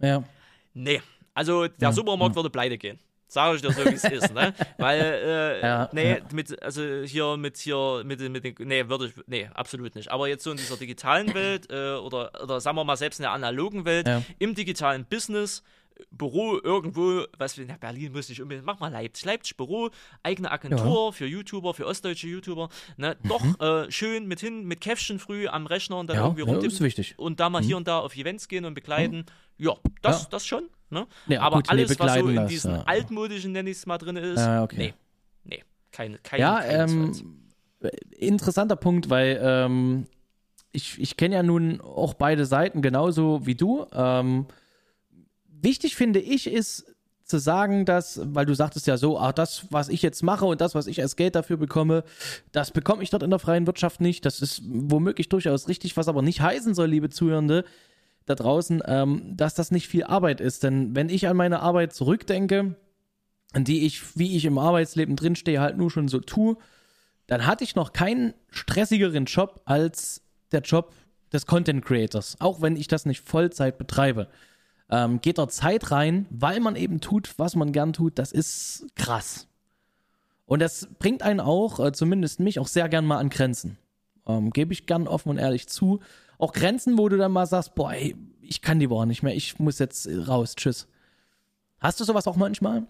ja. 0.00 0.08
ja. 0.08 0.24
nee. 0.74 1.00
Also 1.34 1.66
der 1.68 1.92
Supermarkt 1.92 2.36
würde 2.36 2.50
pleite 2.50 2.78
gehen. 2.78 2.98
Sage 3.34 3.56
ich 3.56 3.62
dir 3.62 3.72
so, 3.72 3.84
wie 3.84 3.94
es 3.94 4.04
ist, 4.04 4.32
ne? 4.32 4.54
Weil, 4.78 5.00
äh, 5.00 5.60
Ja, 5.60 5.88
nee, 5.92 6.10
ja. 6.12 6.24
mit, 6.32 6.62
also 6.62 6.82
hier 7.04 7.36
mit 7.36 7.56
hier, 7.56 8.02
mit, 8.04 8.20
den- 8.20 8.30
mit 8.30 8.44
den, 8.44 8.54
nee, 8.60 8.88
würde 8.88 9.06
ich, 9.06 9.12
nee, 9.26 9.50
absolut 9.52 9.96
nicht. 9.96 10.08
Aber 10.12 10.28
jetzt 10.28 10.44
so 10.44 10.52
in 10.52 10.56
dieser 10.56 10.76
digitalen 10.76 11.34
Welt, 11.34 11.68
äh, 11.70 11.94
oder, 11.96 12.30
oder 12.42 12.60
sagen 12.60 12.76
wir 12.76 12.84
mal 12.84 12.96
selbst 12.96 13.18
in 13.18 13.24
der 13.24 13.32
analogen 13.32 13.84
Welt, 13.84 14.06
Ja. 14.06 14.22
im 14.38 14.54
digitalen 14.54 15.04
Business, 15.04 15.64
Büro 16.10 16.58
irgendwo, 16.62 17.24
was 17.38 17.56
wir, 17.58 17.64
na, 17.68 17.76
Berlin 17.76 18.12
muss 18.12 18.28
nicht 18.28 18.40
unbedingt, 18.42 18.66
mach 18.66 18.80
mal 18.80 18.90
Leipzig, 18.90 19.24
Leipzig 19.26 19.56
Büro, 19.56 19.90
eigene 20.24 20.50
Agentur 20.50 21.12
für 21.12 21.26
YouTuber, 21.26 21.72
für 21.74 21.86
ostdeutsche 21.86 22.26
YouTuber, 22.26 22.68
ne, 22.96 23.16
doch 23.28 23.42
äh, 23.60 23.90
schön 23.92 24.26
mit 24.26 24.40
hin, 24.40 24.64
mit 24.64 24.80
Käffchen 24.80 25.18
früh 25.20 25.46
am 25.48 25.66
Rechner 25.66 25.98
und 25.98 26.08
dann 26.08 26.16
Mhm. 26.16 26.20
Ja, 26.22 26.26
irgendwie 26.26 26.42
ja, 26.42 26.46
rumtippen 26.52 26.74
ist 26.76 26.80
wichtig. 26.80 27.14
Mhm. 27.18 27.24
und 27.24 27.40
da 27.40 27.48
mal 27.50 27.62
hier 27.62 27.76
und 27.76 27.86
da 27.88 27.98
auf 28.00 28.16
Events 28.16 28.48
gehen 28.48 28.64
und 28.64 28.74
begleiten. 28.74 29.26
Ja, 29.56 29.74
das, 30.02 30.22
Ja. 30.24 30.28
das 30.30 30.46
schon. 30.46 30.68
Ne? 30.94 31.06
Ja, 31.26 31.42
Aber 31.42 31.56
gut, 31.56 31.66
nee, 31.66 31.72
alles, 31.72 31.98
was 31.98 32.14
so 32.14 32.28
in 32.28 32.36
das, 32.36 32.48
diesen 32.48 32.70
ja. 32.70 32.82
altmodischen, 32.84 33.52
nenne 33.52 33.68
ich 33.68 33.76
es 33.76 33.86
mal, 33.86 33.98
drin 33.98 34.16
ist, 34.16 34.38
Ja, 34.38 34.62
okay. 34.62 34.76
nee, 34.78 34.94
nee, 35.44 35.62
kein, 35.92 36.18
kein, 36.22 36.40
Ja, 36.40 36.60
keinesfalls. 36.60 37.20
ähm, 37.20 37.40
interessanter 38.16 38.76
Punkt, 38.76 39.10
weil 39.10 39.38
ähm, 39.42 40.06
ich, 40.72 40.98
ich 40.98 41.16
kenne 41.16 41.34
ja 41.34 41.42
nun 41.42 41.80
auch 41.82 42.14
beide 42.14 42.46
Seiten 42.46 42.80
genauso 42.80 43.44
wie 43.46 43.54
du. 43.54 43.86
Ähm, 43.92 44.46
wichtig 45.46 45.96
finde 45.96 46.20
ich 46.20 46.46
ist 46.46 46.86
zu 47.24 47.38
sagen, 47.38 47.86
dass, 47.86 48.20
weil 48.22 48.44
du 48.44 48.54
sagtest 48.54 48.86
ja 48.86 48.98
so, 48.98 49.18
ah, 49.18 49.32
das, 49.32 49.66
was 49.70 49.88
ich 49.88 50.02
jetzt 50.02 50.22
mache 50.22 50.44
und 50.44 50.60
das, 50.60 50.74
was 50.74 50.86
ich 50.86 51.00
als 51.00 51.16
Geld 51.16 51.34
dafür 51.34 51.56
bekomme, 51.56 52.04
das 52.52 52.70
bekomme 52.70 53.02
ich 53.02 53.08
dort 53.10 53.22
in 53.22 53.30
der 53.30 53.38
freien 53.38 53.66
Wirtschaft 53.66 54.00
nicht. 54.02 54.26
Das 54.26 54.42
ist 54.42 54.62
womöglich 54.66 55.30
durchaus 55.30 55.66
richtig, 55.68 55.96
was 55.96 56.08
aber 56.08 56.20
nicht 56.20 56.42
heißen 56.42 56.74
soll, 56.74 56.88
liebe 56.88 57.08
Zuhörende 57.08 57.64
da 58.26 58.34
draußen, 58.34 58.82
ähm, 58.86 59.36
dass 59.36 59.54
das 59.54 59.70
nicht 59.70 59.88
viel 59.88 60.04
Arbeit 60.04 60.40
ist. 60.40 60.62
Denn 60.62 60.94
wenn 60.94 61.08
ich 61.08 61.28
an 61.28 61.36
meine 61.36 61.60
Arbeit 61.60 61.92
zurückdenke, 61.92 62.76
die 63.56 63.86
ich, 63.86 64.18
wie 64.18 64.36
ich 64.36 64.44
im 64.44 64.58
Arbeitsleben 64.58 65.16
drinstehe, 65.16 65.60
halt 65.60 65.76
nur 65.76 65.90
schon 65.90 66.08
so 66.08 66.20
tue, 66.20 66.56
dann 67.26 67.46
hatte 67.46 67.64
ich 67.64 67.74
noch 67.74 67.92
keinen 67.92 68.34
stressigeren 68.50 69.26
Job 69.26 69.60
als 69.64 70.22
der 70.52 70.60
Job 70.60 70.92
des 71.32 71.46
Content 71.46 71.84
Creators. 71.84 72.36
Auch 72.40 72.60
wenn 72.62 72.76
ich 72.76 72.88
das 72.88 73.06
nicht 73.06 73.20
Vollzeit 73.20 73.78
betreibe. 73.78 74.28
Ähm, 74.90 75.20
geht 75.20 75.38
dort 75.38 75.52
Zeit 75.52 75.90
rein, 75.90 76.26
weil 76.30 76.60
man 76.60 76.76
eben 76.76 77.00
tut, 77.00 77.38
was 77.38 77.56
man 77.56 77.72
gern 77.72 77.92
tut. 77.92 78.18
Das 78.18 78.32
ist 78.32 78.86
krass. 78.94 79.48
Und 80.46 80.60
das 80.60 80.88
bringt 80.98 81.22
einen 81.22 81.40
auch, 81.40 81.80
äh, 81.80 81.92
zumindest 81.92 82.40
mich, 82.40 82.58
auch 82.58 82.66
sehr 82.66 82.88
gern 82.88 83.06
mal 83.06 83.18
an 83.18 83.30
Grenzen. 83.30 83.78
Ähm, 84.26 84.50
Gebe 84.50 84.72
ich 84.72 84.86
gern 84.86 85.08
offen 85.08 85.30
und 85.30 85.38
ehrlich 85.38 85.68
zu. 85.68 86.00
Auch 86.38 86.52
Grenzen, 86.52 86.98
wo 86.98 87.08
du 87.08 87.16
dann 87.16 87.32
mal 87.32 87.46
sagst, 87.46 87.74
boah, 87.74 87.92
ey, 87.92 88.16
ich 88.40 88.60
kann 88.60 88.78
die 88.80 88.90
Woche 88.90 89.06
nicht 89.06 89.22
mehr, 89.22 89.34
ich 89.34 89.58
muss 89.58 89.78
jetzt 89.78 90.08
raus, 90.28 90.54
tschüss. 90.56 90.88
Hast 91.80 92.00
du 92.00 92.04
sowas 92.04 92.26
auch 92.26 92.36
manchmal? 92.36 92.86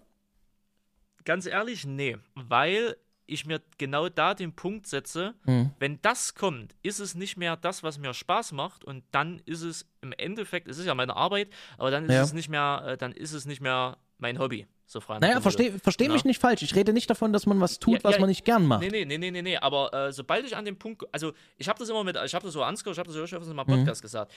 Ganz 1.23 1.45
ehrlich, 1.45 1.85
nee, 1.85 2.17
weil 2.35 2.97
ich 3.25 3.45
mir 3.45 3.59
genau 3.79 4.09
da 4.09 4.35
den 4.35 4.53
Punkt 4.53 4.85
setze, 4.85 5.33
Hm. 5.45 5.71
wenn 5.79 5.99
das 6.03 6.35
kommt, 6.35 6.75
ist 6.83 6.99
es 6.99 7.15
nicht 7.15 7.37
mehr 7.37 7.57
das, 7.57 7.81
was 7.81 7.97
mir 7.97 8.13
Spaß 8.13 8.51
macht 8.51 8.83
und 8.85 9.03
dann 9.11 9.41
ist 9.45 9.61
es 9.63 9.87
im 10.01 10.11
Endeffekt, 10.13 10.67
es 10.67 10.77
ist 10.77 10.85
ja 10.85 10.93
meine 10.93 11.15
Arbeit, 11.15 11.49
aber 11.79 11.89
dann 11.89 12.05
ist 12.05 12.13
Ja. 12.13 12.21
es 12.21 12.33
nicht 12.33 12.49
mehr, 12.49 12.83
äh, 12.85 12.97
dann 12.97 13.11
ist 13.11 13.33
es 13.33 13.45
nicht 13.45 13.61
mehr 13.61 13.97
mein 14.19 14.37
Hobby, 14.37 14.67
so 14.85 14.99
frei. 15.01 15.19
Naja, 15.19 15.41
versteh, 15.41 15.71
versteh 15.71 16.07
mich 16.09 16.21
Ja. 16.23 16.27
nicht 16.27 16.39
falsch. 16.39 16.61
Ich 16.61 16.75
rede 16.75 16.93
nicht 16.93 17.09
davon, 17.09 17.33
dass 17.33 17.45
man 17.45 17.59
was 17.59 17.79
tut, 17.79 17.95
Ja, 17.95 18.03
was 18.03 18.15
ja, 18.15 18.19
man 18.21 18.29
nicht 18.29 18.45
gern 18.45 18.65
macht. 18.65 18.81
Nee, 18.81 18.89
nee, 19.05 19.17
nee, 19.17 19.31
nee, 19.31 19.41
nee, 19.41 19.57
aber 19.57 19.93
äh, 19.93 20.11
sobald 20.13 20.45
ich 20.45 20.55
an 20.55 20.63
dem 20.65 20.77
Punkt, 20.77 21.03
also 21.11 21.33
ich 21.57 21.67
habe 21.67 21.79
das 21.79 21.89
immer 21.89 22.03
mit, 22.03 22.15
ich 22.23 22.33
habe 22.35 22.45
das 22.45 22.53
so 22.53 22.63
Ansgar, 22.63 22.91
ich 22.93 22.99
habe 22.99 23.11
das 23.11 23.29
schon 23.29 23.39
öfters 23.39 23.53
mal 23.53 23.63
Mhm. 23.65 23.73
im 23.73 23.79
Podcast 23.79 24.01
gesagt. 24.01 24.31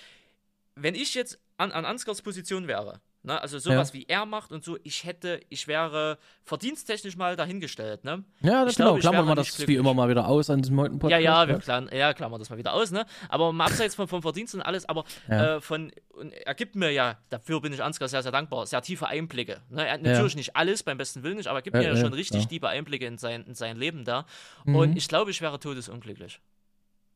Wenn 0.75 0.95
ich 0.95 1.15
jetzt 1.15 1.39
an, 1.57 1.73
an 1.73 1.85
Ansgars 1.85 2.23
Position 2.23 2.67
wäre, 2.69 3.01
ne, 3.29 3.41
also 3.41 3.59
sowas 3.61 3.91
Ja. 3.91 3.95
wie 3.95 4.07
er 4.09 4.27
macht 4.27 4.51
und 4.51 4.65
so, 4.65 4.77
ich 4.83 5.05
hätte, 5.05 5.41
ich 5.51 5.69
wäre 5.69 6.19
verdiensttechnisch 6.43 7.17
mal 7.17 7.37
dahingestellt, 7.37 8.03
ne? 8.03 8.25
Ja, 8.41 8.65
das 8.65 8.73
Ich 8.73 8.77
genau. 8.79 8.89
glaube, 8.97 9.01
Klammern 9.01 9.29
wir 9.29 9.35
das 9.37 9.53
wie 9.53 9.57
glücklich. 9.59 9.79
immer 9.79 9.95
mal 9.95 10.09
wieder 10.09 10.27
aus 10.27 10.51
an 10.51 10.63
diesem 10.63 10.79
heutigen 10.81 10.97
Ja, 10.97 11.01
Podcast. 11.19 11.23
ja, 11.25 11.49
wir 11.49 11.59
klar, 11.59 11.93
ja, 11.95 12.15
klammern 12.15 12.41
das 12.41 12.51
mal 12.51 12.57
wieder 12.59 12.73
aus, 12.73 12.91
ne? 12.91 13.07
Aber 13.29 13.53
mal 13.53 13.67
abseits 13.67 13.95
von, 13.95 14.09
vom 14.09 14.23
Verdienst 14.23 14.55
und 14.55 14.63
alles, 14.63 14.89
aber 14.89 15.05
Ja. 15.29 15.57
äh, 15.57 15.61
von, 15.61 15.93
und 16.15 16.33
er 16.33 16.55
gibt 16.55 16.75
mir 16.75 16.91
ja, 16.91 17.19
dafür 17.29 17.61
bin 17.61 17.73
ich 17.73 17.83
Ansgar 17.83 18.09
sehr, 18.09 18.23
sehr 18.23 18.33
dankbar, 18.33 18.67
sehr 18.67 18.83
tiefe 18.83 19.07
Einblicke. 19.07 19.61
Ne? 19.71 19.87
Er 19.87 19.93
hat 19.95 20.03
natürlich 20.03 20.35
nicht 20.35 20.57
alles, 20.57 20.83
beim 20.83 20.99
besten 20.99 21.23
Willen 21.23 21.37
nicht, 21.37 21.47
aber 21.47 21.61
er 21.61 21.63
gibt 21.63 21.77
Ja, 21.77 21.83
mir 21.83 21.89
ja 21.89 21.95
ja, 21.95 22.01
schon 22.01 22.13
richtig 22.15 22.47
tiefe 22.49 22.67
Einblicke 22.69 23.07
in 23.07 23.19
sein, 23.19 23.45
in 23.47 23.55
sein 23.55 23.77
Leben 23.77 24.05
da. 24.05 24.25
Mhm. 24.65 24.75
Und 24.75 24.97
ich 24.97 25.07
glaube, 25.07 25.31
ich 25.31 25.41
wäre 25.43 25.61
todesunglücklich. 25.61 26.41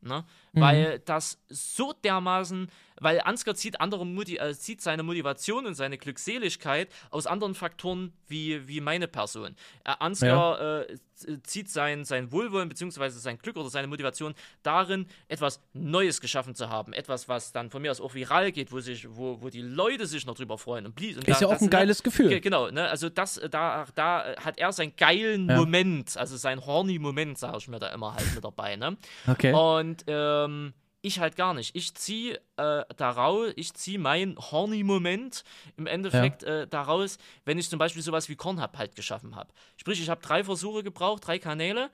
Ne? 0.04 0.24
Mhm. 0.52 0.60
Weil 0.60 0.98
das 1.00 1.38
so 1.48 1.92
dermaßen, 1.92 2.68
weil 3.02 3.20
Ansgar 3.20 3.54
zieht, 3.54 3.80
andere 3.80 4.04
äh, 4.04 4.54
zieht 4.54 4.80
seine 4.80 5.02
Motivation 5.02 5.66
und 5.66 5.74
seine 5.74 5.98
Glückseligkeit 5.98 6.88
aus 7.10 7.26
anderen 7.26 7.54
Faktoren 7.54 8.12
wie, 8.28 8.66
wie 8.68 8.80
meine 8.80 9.08
Person. 9.08 9.56
Äh, 9.84 9.92
Ansgar 9.98 10.60
äh, 10.88 10.96
z- 11.14 11.46
zieht 11.46 11.68
sein, 11.70 12.04
sein 12.04 12.32
Wohlwollen 12.32 12.68
bzw. 12.68 13.08
sein 13.10 13.38
Glück 13.38 13.56
oder 13.56 13.68
seine 13.70 13.86
Motivation 13.88 14.34
darin, 14.62 15.06
etwas 15.28 15.60
Neues 15.72 16.20
geschaffen 16.20 16.54
zu 16.54 16.68
haben. 16.68 16.92
Etwas, 16.92 17.28
was 17.28 17.52
dann 17.52 17.70
von 17.70 17.82
mir 17.82 17.90
aus 17.90 18.00
auch 18.00 18.14
viral 18.14 18.52
geht, 18.52 18.72
wo, 18.72 18.80
sich, 18.80 19.06
wo, 19.10 19.40
wo 19.42 19.48
die 19.48 19.62
Leute 19.62 20.06
sich 20.06 20.26
noch 20.26 20.34
drüber 20.34 20.58
freuen. 20.58 20.86
Und 20.86 20.94
please, 20.94 21.18
und 21.18 21.28
Ist 21.28 21.36
da, 21.36 21.40
ja 21.42 21.46
auch 21.48 21.52
das, 21.52 21.62
ein 21.62 21.66
ne, 21.66 21.70
geiles 21.70 22.02
Gefühl. 22.02 22.28
Ge- 22.28 22.40
Genau, 22.40 22.70
ne? 22.70 22.88
also 22.88 23.08
das, 23.08 23.38
äh, 23.38 23.48
da, 23.48 23.86
da 23.94 24.34
hat 24.44 24.58
er 24.58 24.72
seinen 24.72 24.94
geilen 24.96 25.48
Ja. 25.48 25.56
Moment, 25.56 26.16
also 26.16 26.36
seinen 26.36 26.64
horny 26.64 26.98
Moment, 26.98 27.38
sage 27.38 27.58
ich 27.58 27.68
mir 27.68 27.78
da 27.78 27.88
immer 27.88 28.14
halt 28.14 28.34
mit 28.34 28.44
dabei. 28.44 28.76
Ne? 28.76 28.96
Okay. 29.26 29.52
Und 29.52 30.04
ähm, 30.06 30.72
ich 31.02 31.18
halt 31.20 31.36
gar 31.36 31.52
nicht. 31.52 31.74
Ich 31.76 31.94
ziehe 31.94 32.36
äh, 32.56 32.84
daraus, 32.96 33.52
ich 33.56 33.74
ziehe 33.74 33.98
meinen 33.98 34.38
Horny-Moment 34.38 35.44
im 35.76 35.86
Endeffekt 35.86 36.42
äh, 36.44 36.66
daraus, 36.66 37.18
wenn 37.44 37.58
ich 37.58 37.68
zum 37.68 37.78
Beispiel 37.78 38.02
sowas 38.02 38.28
wie 38.28 38.36
Kornhub 38.36 38.78
halt 38.78 38.94
geschaffen 38.94 39.36
habe. 39.36 39.52
Sprich, 39.76 40.00
ich 40.00 40.08
habe 40.08 40.22
drei 40.22 40.44
Versuche 40.44 40.82
gebraucht, 40.82 41.26
drei 41.26 41.38
Kanäle, 41.38 41.90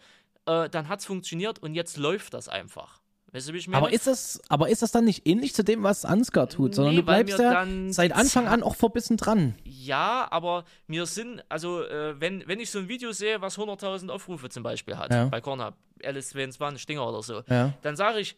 äh, 0.46 0.68
dann 0.68 0.88
hat 0.88 1.00
es 1.00 1.06
funktioniert 1.06 1.58
und 1.58 1.74
jetzt 1.74 1.96
läuft 1.96 2.34
das 2.34 2.48
einfach. 2.48 3.00
Weißt 3.32 3.48
du, 3.48 3.52
wie 3.52 3.58
ich 3.58 3.68
meine? 3.68 3.84
Aber 3.84 3.92
ist 3.92 4.06
das, 4.06 4.40
aber 4.48 4.70
ist 4.70 4.80
das 4.80 4.90
dann 4.90 5.04
nicht 5.04 5.26
ähnlich 5.26 5.54
zu 5.54 5.62
dem, 5.62 5.82
was 5.82 6.06
Ansgar 6.06 6.48
tut, 6.48 6.74
sondern 6.74 6.94
Nee, 6.94 7.00
du 7.00 7.06
bleibst 7.06 7.38
ja 7.38 7.66
seit 7.90 8.12
Anfang 8.12 8.46
an 8.48 8.62
auch 8.62 8.74
verbissen 8.74 9.18
dran. 9.18 9.54
ja, 9.64 10.26
aber 10.30 10.64
mir 10.86 11.04
sind, 11.04 11.44
also 11.50 11.82
äh, 11.82 12.18
wenn, 12.18 12.46
wenn 12.48 12.58
ich 12.58 12.70
so 12.70 12.78
ein 12.78 12.88
Video 12.88 13.12
sehe, 13.12 13.42
was 13.42 13.58
100.000 13.58 14.08
Aufrufe 14.08 14.48
zum 14.48 14.62
Beispiel 14.62 14.96
hat, 14.96 15.12
Ja. 15.12 15.26
bei 15.26 15.42
Cornhub, 15.42 15.74
LS22 16.00 16.78
Stinger 16.78 17.06
oder 17.06 17.22
so, 17.22 17.42
Ja. 17.50 17.74
dann 17.82 17.96
sage 17.96 18.20
ich, 18.20 18.34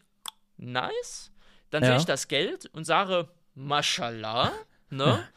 nice, 0.61 1.31
dann 1.69 1.83
Ja. 1.83 1.89
sehe 1.89 1.97
ich 1.97 2.05
das 2.05 2.27
Geld 2.27 2.67
und 2.73 2.85
sage, 2.85 3.27
Mashallah, 3.55 4.51
ne? 4.89 5.27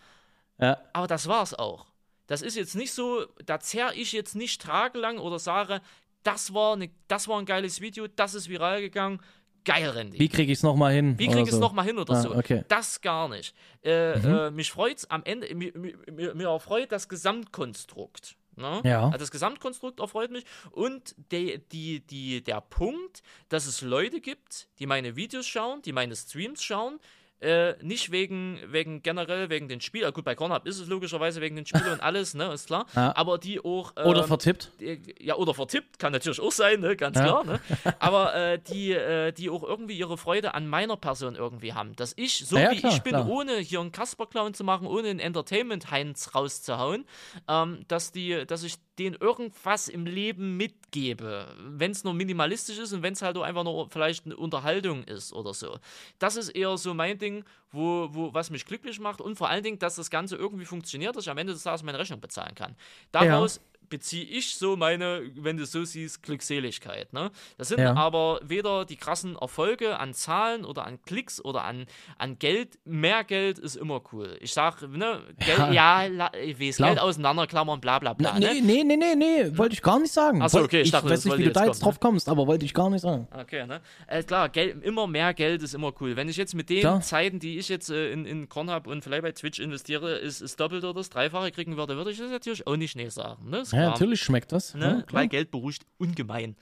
Ja. 0.59 0.79
Aber 0.93 1.07
das 1.07 1.27
war's 1.27 1.53
auch. 1.55 1.87
Das 2.27 2.41
ist 2.43 2.57
jetzt 2.57 2.75
nicht 2.75 2.93
so, 2.93 3.27
da 3.45 3.59
zerr 3.61 3.93
ich 3.95 4.13
jetzt 4.13 4.35
nicht 4.37 4.63
tagelang 4.63 5.19
oder 5.19 5.39
sage, 5.39 5.81
das 6.23 6.55
war, 6.55 6.77
ne, 6.77 6.91
das 7.09 7.29
war 7.29 7.39
ein 7.39 7.45
geiles 7.45 7.81
Video, 7.81 8.07
das 8.07 8.35
ist 8.35 8.49
viral 8.49 8.81
gegangen, 8.81 9.21
geil, 9.65 9.91
Randy. 9.91 10.19
Wie 10.19 10.29
kriege 10.29 10.51
ich 10.53 10.59
es 10.59 10.63
nochmal 10.63 10.93
hin? 10.95 11.19
Wie 11.19 11.27
oder 11.27 11.35
krieg 11.35 11.43
ich 11.45 11.49
es 11.51 11.55
so? 11.57 11.61
nochmal 11.61 11.85
hin 11.85 11.99
oder 11.99 12.15
Ah, 12.15 12.21
so? 12.23 12.35
okay. 12.35 12.61
Mhm. 12.61 12.65
Das 12.69 13.01
gar 13.01 13.29
nicht. 13.29 13.55
Äh, 13.85 14.47
äh, 14.47 14.51
mich 14.51 14.71
freut's 14.71 15.05
am 15.11 15.23
Ende, 15.25 15.55
mir, 15.55 15.77
mir, 15.77 15.97
mir- 16.11 16.35
mir 16.35 16.49
erfreut 16.49 16.93
das 16.93 17.09
Gesamtkonstrukt. 17.09 18.37
Ne? 18.56 18.81
Ja. 18.85 19.05
Also 19.06 19.18
das 19.18 19.31
Gesamtkonstrukt 19.31 20.01
erfreut 20.01 20.31
mich 20.31 20.44
und 20.70 21.14
die, 21.32 21.59
die, 21.72 22.01
die, 22.01 22.43
der 22.43 22.60
Punkt, 22.60 23.22
dass 23.48 23.66
es 23.66 23.81
Leute 23.81 24.20
gibt, 24.20 24.68
die 24.78 24.86
meine 24.86 25.16
Videos 25.16 25.47
schauen, 25.47 25.82
die 25.82 25.93
meine 25.93 26.14
Streams 26.14 26.62
schauen, 26.62 27.01
äh, 27.40 27.74
nicht 27.82 28.11
wegen, 28.11 28.59
wegen 28.69 29.02
generell 29.02 29.51
wegen 29.51 29.69
den 29.69 29.81
Spielen, 29.81 30.12
gut, 30.12 30.24
bei 30.24 30.35
Cornhub 30.35 30.66
ist 30.66 30.78
es 30.78 30.89
logischerweise 30.89 31.40
wegen 31.40 31.56
den 31.56 31.66
Spielen 31.66 31.93
und 31.93 32.01
alles, 32.02 32.35
ne, 32.35 32.52
ist 32.52 32.66
klar, 32.69 32.86
Ja. 32.94 33.15
aber 33.16 33.39
die 33.39 33.61
auch 33.62 33.93
ähm, 33.97 34.06
Oder 34.06 34.24
vertippt? 34.24 34.73
die- 34.81 35.15
ja, 35.20 35.35
oder 35.36 35.52
vertippt, 35.55 35.98
kann 35.98 36.12
natürlich 36.12 36.40
auch 36.40 36.52
sein, 36.52 36.81
ne? 36.81 36.97
ganz 36.97 37.16
Ja. 37.19 37.24
klar. 37.24 37.44
Ne? 37.44 37.61
Aber 37.98 38.35
äh, 38.35 38.59
die, 38.59 38.93
äh, 38.93 39.32
die 39.32 39.51
auch 39.51 39.62
irgendwie 39.62 39.97
ihre 39.98 40.16
Freude 40.16 40.55
an 40.55 40.66
meiner 40.69 40.97
Person 40.97 41.35
irgendwie 41.36 41.73
haben. 41.74 41.94
Dass 41.97 42.12
ich, 42.16 42.39
so 42.47 42.56
Ja, 42.56 42.70
wie 42.70 42.78
klar, 42.78 42.93
ich 42.93 43.02
bin, 43.02 43.12
klar. 43.12 43.28
ohne 43.28 43.56
hier 43.59 43.81
einen 43.81 43.93
Kasper-Clown 43.93 44.55
zu 44.55 44.65
machen, 44.65 44.86
ohne 44.86 45.09
einen 45.09 45.19
Entertainment-Heinz 45.20 46.35
rauszuhauen, 46.35 47.05
ähm, 47.48 47.85
dass, 47.89 48.12
die, 48.12 48.47
dass 48.47 48.62
ich 48.62 48.77
denen 48.98 49.16
irgendwas 49.20 49.89
im 49.89 50.06
Leben 50.06 50.56
mitgebe. 50.95 51.47
Wenn 51.59 51.91
es 51.91 52.05
nur 52.05 52.15
minimalistisch 52.15 52.79
ist 52.79 52.93
und 52.93 53.03
wenn 53.03 53.12
es 53.12 53.23
halt 53.23 53.37
auch 53.37 53.43
einfach 53.43 53.65
nur 53.65 53.89
vielleicht 53.91 54.27
eine 54.27 54.37
Unterhaltung 54.37 55.05
ist 55.05 55.33
oder 55.33 55.53
so. 55.55 55.79
Das 56.19 56.37
ist 56.37 56.51
eher 56.51 56.77
so 56.77 56.95
mein 56.95 57.19
Ding, 57.19 57.45
wo, 57.73 58.09
wo, 58.12 58.33
was 58.33 58.51
mich 58.51 58.65
glücklich 58.65 59.01
macht 59.01 59.21
und 59.21 59.37
vor 59.37 59.49
allen 59.49 59.62
Dingen, 59.62 59.79
dass 59.79 59.97
das 59.97 60.11
Ganze 60.11 60.37
irgendwie 60.37 60.65
funktioniert, 60.65 61.16
dass 61.16 61.25
ich 61.25 61.31
am 61.31 61.39
Ende 61.39 61.53
des 61.53 61.62
Tages 61.62 61.83
meine 61.83 61.99
Rechnung 61.99 62.21
bezahlen 62.21 62.55
kann. 62.55 62.77
Daraus 63.12 63.61
beziehe 63.95 64.25
ich 64.25 64.57
so 64.57 64.77
meine, 64.77 65.23
wenn 65.37 65.57
du 65.57 65.65
so 65.66 65.85
siehst, 65.85 66.21
Glückseligkeit. 66.25 67.12
Ne? 67.12 67.31
Das 67.59 67.69
sind 67.69 67.79
Ja. 67.79 67.95
aber 67.95 68.41
weder 68.43 68.85
die 68.85 68.97
krassen 68.97 69.37
Erfolge 69.37 70.01
an 70.01 70.15
Zahlen 70.15 70.65
oder 70.65 70.85
an 70.85 71.01
Klicks 71.03 71.41
oder 71.45 71.62
an, 71.62 71.87
an 72.19 72.37
Geld. 72.41 72.77
Mehr 72.85 73.23
Geld 73.23 73.61
ist 73.61 73.77
immer 73.77 74.03
cool. 74.12 74.37
Ich 74.41 74.53
sag, 74.53 74.83
ne, 74.83 75.21
Geld, 75.39 75.73
ja, 75.73 76.07
la, 76.07 76.33
ich 76.35 76.59
weiß, 76.59 76.77
Klar. 76.77 76.89
Geld 76.91 77.01
auseinanderklammern, 77.01 77.81
bla 77.81 78.01
bla 78.01 78.15
bla. 78.15 78.33
Na, 78.35 78.41
ne? 78.41 78.61
nee, 78.61 78.83
nee, 78.83 78.83
nee, 78.83 78.97
nee, 78.97 79.15
nee, 79.15 79.57
wollte 79.57 79.75
ich 79.75 79.83
gar 79.83 80.01
nicht 80.01 80.12
sagen. 80.12 80.43
Ach 80.43 80.49
so, 80.49 80.59
Wollt- 80.59 80.65
okay, 80.66 80.81
ich 80.81 80.87
ich 80.87 80.91
dachte, 80.91 81.09
das 81.09 81.21
weiß 81.21 81.25
nicht, 81.27 81.39
wie 81.39 81.45
du 81.45 81.53
da 81.53 81.66
jetzt 81.66 81.81
kommen, 81.81 81.93
drauf 81.93 82.01
kommst, 82.01 82.29
aber 82.29 82.49
wollte 82.49 82.65
ich 82.65 82.75
gar 82.75 82.91
nicht 82.91 83.03
sagen. 83.03 83.29
Okay, 83.33 83.65
ne? 83.65 83.81
Äh, 84.09 84.25
klar, 84.25 84.49
Geld, 84.49 84.83
immer 84.83 85.07
mehr 85.07 85.33
Geld 85.35 85.62
ist 85.62 85.73
immer 85.75 85.93
cool. 86.01 86.16
Wenn 86.16 86.29
ich 86.29 86.37
jetzt 86.37 86.55
mit 86.57 86.69
den 86.69 86.81
Klar. 86.81 87.01
Zeiten, 87.01 87.39
die 87.39 87.59
ich 87.59 87.69
jetzt 87.69 87.91
äh, 87.91 88.11
in, 88.11 88.27
in 88.27 88.49
Korn 88.49 88.71
habe 88.71 88.91
und 88.91 89.05
vielleicht 89.05 89.23
bei 89.23 89.31
Twitch 89.33 89.61
investiere, 89.61 90.16
ist, 90.16 90.41
ist 90.41 90.59
doppelt 90.59 90.83
oder 90.83 90.95
das 90.95 91.11
Dreifache 91.11 91.53
kriegen 91.53 91.77
würde, 91.77 91.97
würde 91.97 92.11
ich 92.11 92.19
das 92.19 92.31
natürlich 92.31 92.66
auch 92.66 92.77
nicht 92.77 92.97
nee 92.97 93.09
sagen. 93.09 93.51
Ne? 93.51 93.59
Ist 93.59 93.73
Ja, 93.73 93.84
klar. 93.85 93.93
natürlich 93.93 94.20
schmeckt 94.20 94.52
das. 94.52 94.74
Ne? 94.74 95.05
Ja. 95.06 95.15
Weil 95.15 95.28
Geld 95.28 95.51
beruhigt 95.51 95.85
ungemein. 95.98 96.56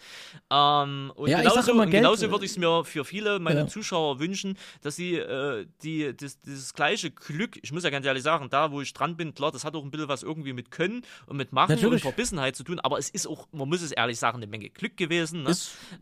Ähm, 0.51 1.12
und 1.15 1.28
Ja, 1.28 1.40
genauso, 1.43 1.73
immer, 1.73 1.82
und 1.85 1.90
genauso 1.90 2.27
äh, 2.27 2.31
würde 2.31 2.44
ich 2.44 2.53
es 2.53 2.59
mir 2.59 2.85
für 2.85 3.05
viele 3.05 3.39
meiner 3.39 3.62
ja. 3.62 3.66
Zuschauer 3.66 4.20
wünschen, 4.20 4.57
dass 4.82 4.97
sie 4.97 5.16
äh, 5.16 5.66
die, 5.82 6.15
das, 6.16 6.40
dieses 6.40 6.74
gleiche 6.74 7.11
Glück, 7.11 7.59
ich 7.62 7.73
muss 7.73 7.85
ja 7.85 7.90
ganz 7.90 8.07
ehrlich 8.07 8.23
sagen, 8.23 8.49
da 8.51 8.70
wo 8.70 8.81
ich 8.81 8.93
dran 8.93 9.16
bin, 9.16 9.35
klar, 9.35 9.53
das 9.53 9.65
hat 9.65 9.74
auch 9.74 9.82
ein 9.82 9.90
bisschen 9.90 10.09
was 10.09 10.23
irgendwie 10.23 10.53
mit 10.53 10.70
Können 10.70 11.03
und 11.27 11.36
mit 11.36 11.53
Machen 11.53 11.73
Natürlich. 11.73 12.05
und 12.05 12.12
Verbissenheit 12.12 12.57
zu 12.57 12.65
tun, 12.65 12.81
aber 12.81 12.99
es 12.99 13.11
ist 13.11 13.27
auch, 13.27 13.49
man 13.53 13.69
muss 13.69 13.82
es 13.82 13.93
ehrlich 13.93 14.19
sagen, 14.19 14.39
eine 14.39 14.47
Menge 14.47 14.70
Glück 14.70 14.97
gewesen. 14.97 15.43
Ne? 15.43 15.51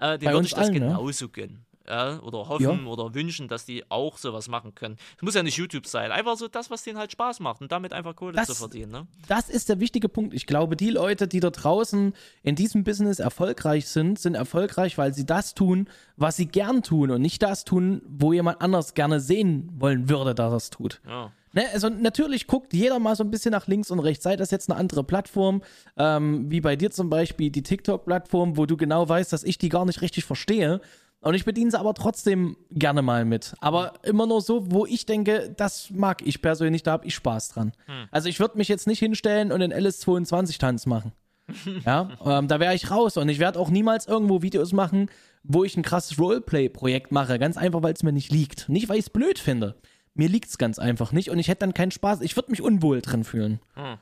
Äh, 0.01 0.18
den 0.18 0.26
bei 0.26 0.32
würde 0.32 0.47
ich 0.47 0.55
das 0.55 0.68
allen, 0.68 0.74
ne? 0.74 0.80
genauso 0.80 1.28
gönnen. 1.28 1.64
Ja, 1.90 2.20
oder 2.20 2.48
hoffen 2.48 2.86
oder 2.86 3.14
wünschen, 3.14 3.48
dass 3.48 3.64
die 3.64 3.82
auch 3.90 4.16
sowas 4.16 4.46
machen 4.48 4.76
können. 4.76 4.96
Es 5.16 5.22
muss 5.22 5.34
ja 5.34 5.42
nicht 5.42 5.56
YouTube 5.56 5.86
sein. 5.86 6.12
Einfach 6.12 6.36
so 6.36 6.46
das, 6.46 6.70
was 6.70 6.84
denen 6.84 6.98
halt 6.98 7.10
Spaß 7.10 7.40
macht 7.40 7.60
und 7.60 7.72
damit 7.72 7.92
einfach 7.92 8.14
Kohle 8.14 8.34
Das- 8.34 8.46
zu 8.46 8.54
verdienen. 8.54 8.92
Ne? 8.92 9.06
Das 9.26 9.48
ist 9.50 9.68
der 9.68 9.80
wichtige 9.80 10.08
Punkt. 10.08 10.32
Ich 10.32 10.46
glaube, 10.46 10.76
die 10.76 10.90
Leute, 10.90 11.26
die 11.26 11.40
da 11.40 11.50
draußen 11.50 12.12
in 12.44 12.54
diesem 12.54 12.84
Business 12.84 13.18
erfolgreich 13.18 13.88
sind, 13.88 14.20
sind 14.20 14.36
erfolgreich, 14.36 14.98
weil 14.98 15.12
sie 15.12 15.26
das 15.26 15.54
tun, 15.54 15.88
was 16.16 16.36
sie 16.36 16.46
gern 16.46 16.82
tun 16.84 17.10
und 17.10 17.22
nicht 17.22 17.42
das 17.42 17.64
tun, 17.64 18.02
wo 18.08 18.32
jemand 18.32 18.62
anders 18.62 18.94
gerne 18.94 19.18
sehen 19.18 19.68
wollen 19.76 20.08
würde, 20.08 20.34
dass 20.34 20.52
er 20.52 20.56
es 20.56 20.70
tut. 20.70 21.00
Ja. 21.08 21.32
Ne, 21.52 21.64
also 21.72 21.88
natürlich 21.88 22.46
guckt 22.46 22.72
jeder 22.72 23.00
mal 23.00 23.16
so 23.16 23.24
ein 23.24 23.30
bisschen 23.32 23.50
nach 23.50 23.66
links 23.66 23.90
und 23.90 23.98
rechts. 23.98 24.22
Sei 24.22 24.36
das 24.36 24.52
jetzt 24.52 24.70
eine 24.70 24.78
andere 24.78 25.02
Plattform, 25.02 25.62
ähm, 25.96 26.48
wie 26.48 26.60
bei 26.60 26.76
dir 26.76 26.92
zum 26.92 27.10
Beispiel 27.10 27.50
die 27.50 27.64
TikTok-Plattform, 27.64 28.56
wo 28.56 28.66
du 28.66 28.76
genau 28.76 29.08
weißt, 29.08 29.32
dass 29.32 29.42
ich 29.42 29.58
die 29.58 29.68
gar 29.68 29.84
nicht 29.84 30.00
richtig 30.00 30.24
verstehe. 30.24 30.80
Und 31.22 31.34
ich 31.34 31.44
bediene 31.44 31.70
sie 31.70 31.78
aber 31.78 31.92
trotzdem 31.92 32.56
gerne 32.70 33.02
mal 33.02 33.24
mit. 33.26 33.55
Aber 33.60 33.92
immer 34.02 34.26
nur 34.26 34.40
so, 34.40 34.70
wo 34.70 34.86
ich 34.86 35.05
denke, 35.05 35.52
das 35.55 35.90
mag 35.90 36.22
ich 36.26 36.40
persönlich, 36.40 36.82
da 36.82 36.92
habe 36.92 37.06
ich 37.06 37.14
Spaß 37.14 37.51
dran. 37.51 37.72
Also 38.10 38.28
ich 38.28 38.40
würde 38.40 38.56
mich 38.56 38.68
jetzt 38.68 38.86
nicht 38.86 39.01
hinstellen 39.01 39.52
und 39.52 39.60
den 39.60 39.72
LS22-Tanz 39.72 40.86
machen. 40.86 41.12
Ja, 41.84 42.10
ähm, 42.24 42.47
da 42.47 42.60
wäre 42.60 42.76
ich 42.76 42.92
raus 42.92 43.16
und 43.16 43.28
ich 43.28 43.40
werde 43.40 43.59
auch 43.59 43.70
niemals 43.70 44.06
irgendwo 44.06 44.40
Videos 44.40 44.72
machen, 44.72 45.10
wo 45.42 45.64
ich 45.64 45.76
ein 45.76 45.82
krasses 45.82 46.16
Roleplay-Projekt 46.16 47.10
mache. 47.10 47.40
Ganz 47.40 47.56
einfach, 47.56 47.82
weil 47.82 47.92
es 47.92 48.05
mir 48.05 48.12
nicht 48.12 48.30
liegt. 48.30 48.68
Nicht, 48.68 48.88
weil 48.88 48.98
ich 48.98 49.06
es 49.06 49.10
blöd 49.10 49.40
finde. 49.40 49.74
Mir 50.14 50.28
liegt 50.28 50.48
es 50.48 50.59
ganz 50.59 50.78
einfach 50.78 51.10
nicht 51.10 51.28
und 51.28 51.40
ich 51.40 51.48
hätte 51.48 51.60
dann 51.60 51.74
keinen 51.74 51.90
Spaß. 51.90 52.20
Ich 52.20 52.36
würde 52.36 52.52
mich 52.52 52.62
unwohl 52.62 53.01
drin 53.01 53.24
fühlen. 53.24 53.59
Hm. 53.74 53.97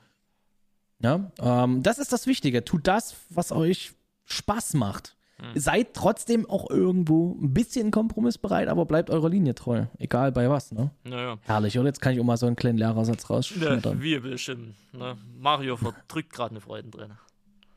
Ja, 1.01 1.31
ähm, 1.41 1.81
das 1.81 1.97
ist 1.97 2.13
das 2.13 2.27
Wichtige. 2.27 2.63
Tut 2.63 2.85
das, 2.87 3.15
was 3.29 3.51
euch 3.51 3.93
Spaß 4.25 4.75
macht. 4.75 5.15
Seid 5.55 5.93
trotzdem 5.93 6.49
auch 6.49 6.69
irgendwo 6.69 7.37
ein 7.41 7.53
bisschen 7.53 7.91
kompromissbereit, 7.91 8.67
aber 8.67 8.85
bleibt 8.85 9.09
eurer 9.09 9.29
Linie 9.29 9.55
treu. 9.55 9.85
Egal 9.97 10.31
bei 10.31 10.49
was, 10.49 10.71
ne? 10.71 10.91
Naja. 11.05 11.37
Herrlich, 11.43 11.77
oder? 11.79 11.87
Jetzt 11.87 12.01
kann 12.01 12.13
ich 12.13 12.19
auch 12.19 12.25
mal 12.25 12.37
so 12.37 12.45
einen 12.45 12.55
kleinen 12.57 12.77
Lehrersatz 12.77 13.23
Ne, 13.29 13.35
rausschmettern. 13.35 14.01
wie 14.01 14.19
bestimmt. 14.19 14.75
Ne? 14.93 15.17
Mario 15.37 15.77
verdrückt 15.77 16.33
gerade 16.33 16.51
eine 16.51 16.61
Freuden 16.61 16.91
drin. 16.91 17.11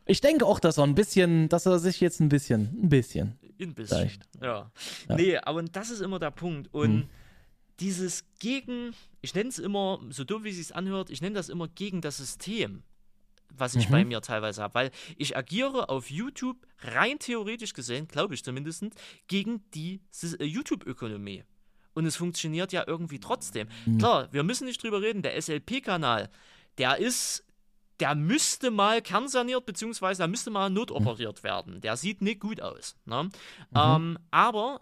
Ich 0.07 0.21
denke 0.21 0.45
auch, 0.47 0.59
dass 0.59 0.79
er 0.79 0.85
ein 0.85 0.95
bisschen, 0.97 1.49
dass 1.49 1.65
er 1.67 1.79
sich 1.79 2.01
jetzt 2.01 2.21
ein 2.21 2.29
bisschen, 2.29 2.77
ein 2.83 2.89
bisschen. 2.89 3.39
Ein 3.61 3.75
bisschen. 3.75 3.97
Vielleicht. 3.99 4.23
Ja. 4.43 4.71
Nee, 5.09 5.37
aber 5.39 5.63
das 5.63 5.91
ist 5.91 6.01
immer 6.01 6.19
der 6.19 6.33
Punkt. 6.33 6.75
Und 6.75 6.91
Hm. 7.03 7.09
dieses 7.81 8.25
gegen, 8.41 8.93
ich 9.21 9.35
nenne 9.35 9.49
es 9.51 9.59
immer, 9.59 10.01
so 10.11 10.25
dumm 10.25 10.43
wie 10.45 10.51
es 10.51 10.57
sich 10.57 10.75
anhört, 10.75 11.11
ich 11.11 11.23
nenne 11.23 11.35
das 11.37 11.49
immer 11.49 11.69
gegen 11.69 12.01
das 12.01 12.17
System, 12.17 12.83
was 13.57 13.75
ich 13.75 13.89
Mhm. 13.89 13.93
bei 13.93 14.05
mir 14.05 14.21
teilweise 14.21 14.63
habe. 14.63 14.75
Weil 14.75 14.91
ich 15.17 15.37
agiere 15.37 15.89
auf 15.89 16.11
YouTube 16.11 16.67
rein 16.81 17.19
theoretisch 17.19 17.73
gesehen, 17.75 18.09
glaube 18.09 18.35
ich 18.35 18.45
zumindest, 18.45 18.85
gegen 19.29 19.63
die 19.73 20.01
äh, 20.39 20.45
YouTube-Ökonomie. 20.45 21.45
Und 21.95 22.07
es 22.07 22.17
funktioniert 22.17 22.73
ja 22.73 22.85
irgendwie 22.87 23.21
trotzdem. 23.21 23.69
Mhm. 23.87 23.99
Klar, 23.99 24.33
wir 24.33 24.43
müssen 24.43 24.67
nicht 24.67 24.83
drüber 24.83 25.03
reden, 25.03 25.23
der 25.23 25.37
SLP-Kanal, 25.41 26.31
der 26.79 26.99
ist 26.99 27.45
der 28.01 28.15
müsste 28.17 28.73
mal 28.73 29.01
kernsaniert, 29.01 29.65
beziehungsweise 29.65 30.19
der 30.19 30.27
müsste 30.29 30.51
mal 30.51 30.71
notoperiert 30.71 31.45
werden. 31.45 31.81
Der 31.83 31.97
sieht 31.97 32.21
nicht 32.21 32.41
gut 32.41 32.61
aus. 32.61 32.97
Ne? 33.05 33.29
Ähm, 33.77 34.19
aber 34.33 34.81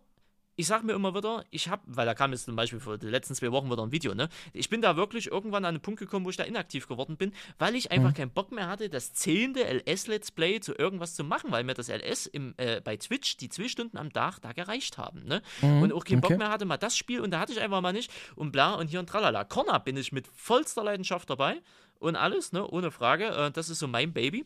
ich 0.60 0.66
sag 0.66 0.84
mir 0.84 0.92
immer 0.92 1.14
wieder, 1.14 1.44
ich 1.50 1.68
habe, 1.68 1.82
weil 1.86 2.04
da 2.04 2.14
kam 2.14 2.32
jetzt 2.32 2.44
zum 2.44 2.54
Beispiel 2.54 2.80
vor 2.80 2.98
den 2.98 3.08
letzten 3.08 3.34
zwei 3.34 3.50
Wochen 3.50 3.70
wieder 3.70 3.82
ein 3.82 3.92
Video, 3.92 4.14
ne? 4.14 4.28
Ich 4.52 4.68
bin 4.68 4.82
da 4.82 4.94
wirklich 4.94 5.28
irgendwann 5.28 5.64
an 5.64 5.70
einen 5.70 5.80
Punkt 5.80 5.98
gekommen, 5.98 6.26
wo 6.26 6.30
ich 6.30 6.36
da 6.36 6.44
inaktiv 6.44 6.86
geworden 6.86 7.16
bin, 7.16 7.32
weil 7.58 7.74
ich 7.74 7.90
einfach 7.90 8.12
keinen 8.12 8.30
Bock 8.30 8.52
mehr 8.52 8.68
hatte, 8.68 8.90
das 8.90 9.14
zehnte 9.14 9.64
LS-Let's 9.64 10.30
Play 10.30 10.60
zu 10.60 10.74
irgendwas 10.74 11.14
zu 11.14 11.24
machen, 11.24 11.50
weil 11.50 11.64
mir 11.64 11.72
das 11.72 11.88
LS 11.88 12.26
im, 12.26 12.52
äh, 12.58 12.82
bei 12.82 12.98
Twitch 12.98 13.38
die 13.38 13.48
zwei 13.48 13.68
Stunden 13.68 13.96
am 13.96 14.12
Tag 14.12 14.40
da 14.42 14.52
gereicht 14.52 14.98
haben, 14.98 15.24
ne? 15.24 15.40
Und 15.62 15.92
auch 15.94 16.04
keinen 16.04 16.18
okay. 16.18 16.34
Bock 16.34 16.38
mehr 16.38 16.50
hatte, 16.50 16.66
mal 16.66 16.76
das 16.76 16.94
Spiel 16.94 17.20
und 17.20 17.30
da 17.30 17.40
hatte 17.40 17.52
ich 17.52 17.60
einfach 17.60 17.80
mal 17.80 17.94
nicht 17.94 18.12
und 18.36 18.52
bla 18.52 18.74
und 18.74 18.88
hier 18.88 19.00
und 19.00 19.08
tralala. 19.08 19.44
Corner 19.44 19.80
bin 19.80 19.96
ich 19.96 20.12
mit 20.12 20.26
vollster 20.26 20.84
Leidenschaft 20.84 21.30
dabei 21.30 21.62
und 22.00 22.16
alles, 22.16 22.52
ne? 22.52 22.68
Ohne 22.68 22.90
Frage. 22.90 23.28
Äh, 23.28 23.50
das 23.50 23.70
ist 23.70 23.78
so 23.78 23.88
mein 23.88 24.12
Baby. 24.12 24.44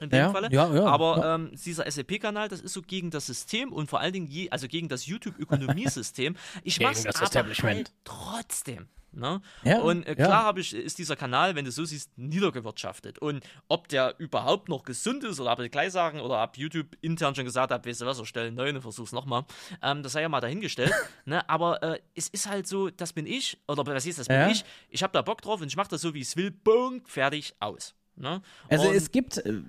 In 0.00 0.10
dem 0.10 0.18
Ja, 0.18 0.30
Falle. 0.30 0.48
ja, 0.50 0.74
ja, 0.74 0.84
Aber 0.86 1.18
ja. 1.18 1.34
ähm, 1.36 1.50
dieser 1.54 1.90
SAP-Kanal, 1.90 2.48
das 2.48 2.60
ist 2.60 2.72
so 2.72 2.82
gegen 2.82 3.10
das 3.10 3.26
System 3.26 3.72
und 3.72 3.88
vor 3.88 4.00
allen 4.00 4.12
Dingen 4.12 4.26
je, 4.26 4.50
also 4.50 4.66
gegen 4.68 4.88
das 4.88 5.06
YouTube-Ökonomiesystem. 5.06 6.36
Ich 6.64 6.80
mach's 6.80 7.02
das 7.04 7.16
aber 7.16 7.24
Establishment. 7.24 7.76
halt 7.76 7.92
trotzdem. 8.04 8.88
Ne? 9.12 9.40
Ja, 9.64 9.80
und 9.80 10.04
äh, 10.06 10.10
ja. 10.10 10.14
klar 10.14 10.44
habe 10.44 10.60
ich, 10.60 10.72
ist 10.72 10.98
dieser 10.98 11.16
Kanal, 11.16 11.56
wenn 11.56 11.64
du 11.64 11.72
so 11.72 11.84
siehst, 11.84 12.16
niedergewirtschaftet. 12.16 13.18
Und 13.18 13.42
ob 13.66 13.88
der 13.88 14.14
überhaupt 14.18 14.68
noch 14.68 14.84
gesund 14.84 15.24
ist 15.24 15.40
oder 15.40 15.50
ob 15.52 15.58
ich 15.58 15.70
gleich 15.72 15.90
sagen 15.90 16.20
oder 16.20 16.40
ob 16.42 16.56
YouTube 16.56 16.96
intern 17.00 17.34
schon 17.34 17.44
gesagt 17.44 17.72
hat, 17.72 17.84
weißt 17.84 18.02
du 18.02 18.06
was, 18.06 18.20
erstellen 18.20 18.54
neuen 18.54 18.76
und 18.76 18.82
versuch's 18.82 19.10
nochmal, 19.10 19.44
ähm, 19.82 20.04
das 20.04 20.12
sei 20.12 20.22
ja 20.22 20.28
mal 20.28 20.40
dahingestellt. 20.40 20.92
ne? 21.24 21.46
Aber 21.48 21.82
äh, 21.82 21.98
es 22.14 22.28
ist 22.28 22.48
halt 22.48 22.68
so, 22.68 22.88
das 22.88 23.12
bin 23.12 23.26
ich, 23.26 23.58
oder 23.66 23.84
was 23.84 24.06
ist 24.06 24.20
das 24.20 24.28
bin 24.28 24.36
Ja. 24.36 24.48
ich, 24.48 24.64
ich 24.90 25.02
habe 25.02 25.12
da 25.12 25.22
Bock 25.22 25.42
drauf 25.42 25.60
und 25.60 25.66
ich 25.66 25.76
mache 25.76 25.88
das 25.90 26.02
so, 26.02 26.14
wie 26.14 26.20
ich 26.20 26.28
es 26.28 26.36
will, 26.36 26.52
Punkt, 26.52 27.08
fertig, 27.08 27.54
aus. 27.58 27.94
Ne? 28.14 28.42
Also 28.68 28.88
und, 28.90 28.94
es 28.94 29.10
gibt, 29.10 29.38
äh, 29.38 29.60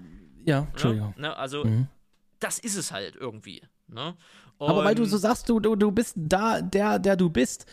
ja, 0.46 0.68
Entschuldigung. 0.72 1.14
Ne? 1.18 1.28
Ne? 1.30 1.38
Also, 1.38 1.64
Mhm. 1.66 1.88
das 2.40 2.60
ist 2.60 2.76
es 2.76 2.92
halt 2.92 3.16
irgendwie. 3.16 3.62
Ne? 3.88 4.16
Aber 4.60 4.84
weil 4.84 4.96
du 4.96 5.06
so 5.06 5.18
sagst, 5.18 5.50
du, 5.50 5.60
du, 5.60 5.76
du 5.76 5.92
bist 5.92 6.14
da, 6.18 6.62
der, 6.62 7.00
der 7.00 7.16
du 7.16 7.30
bist. 7.30 7.66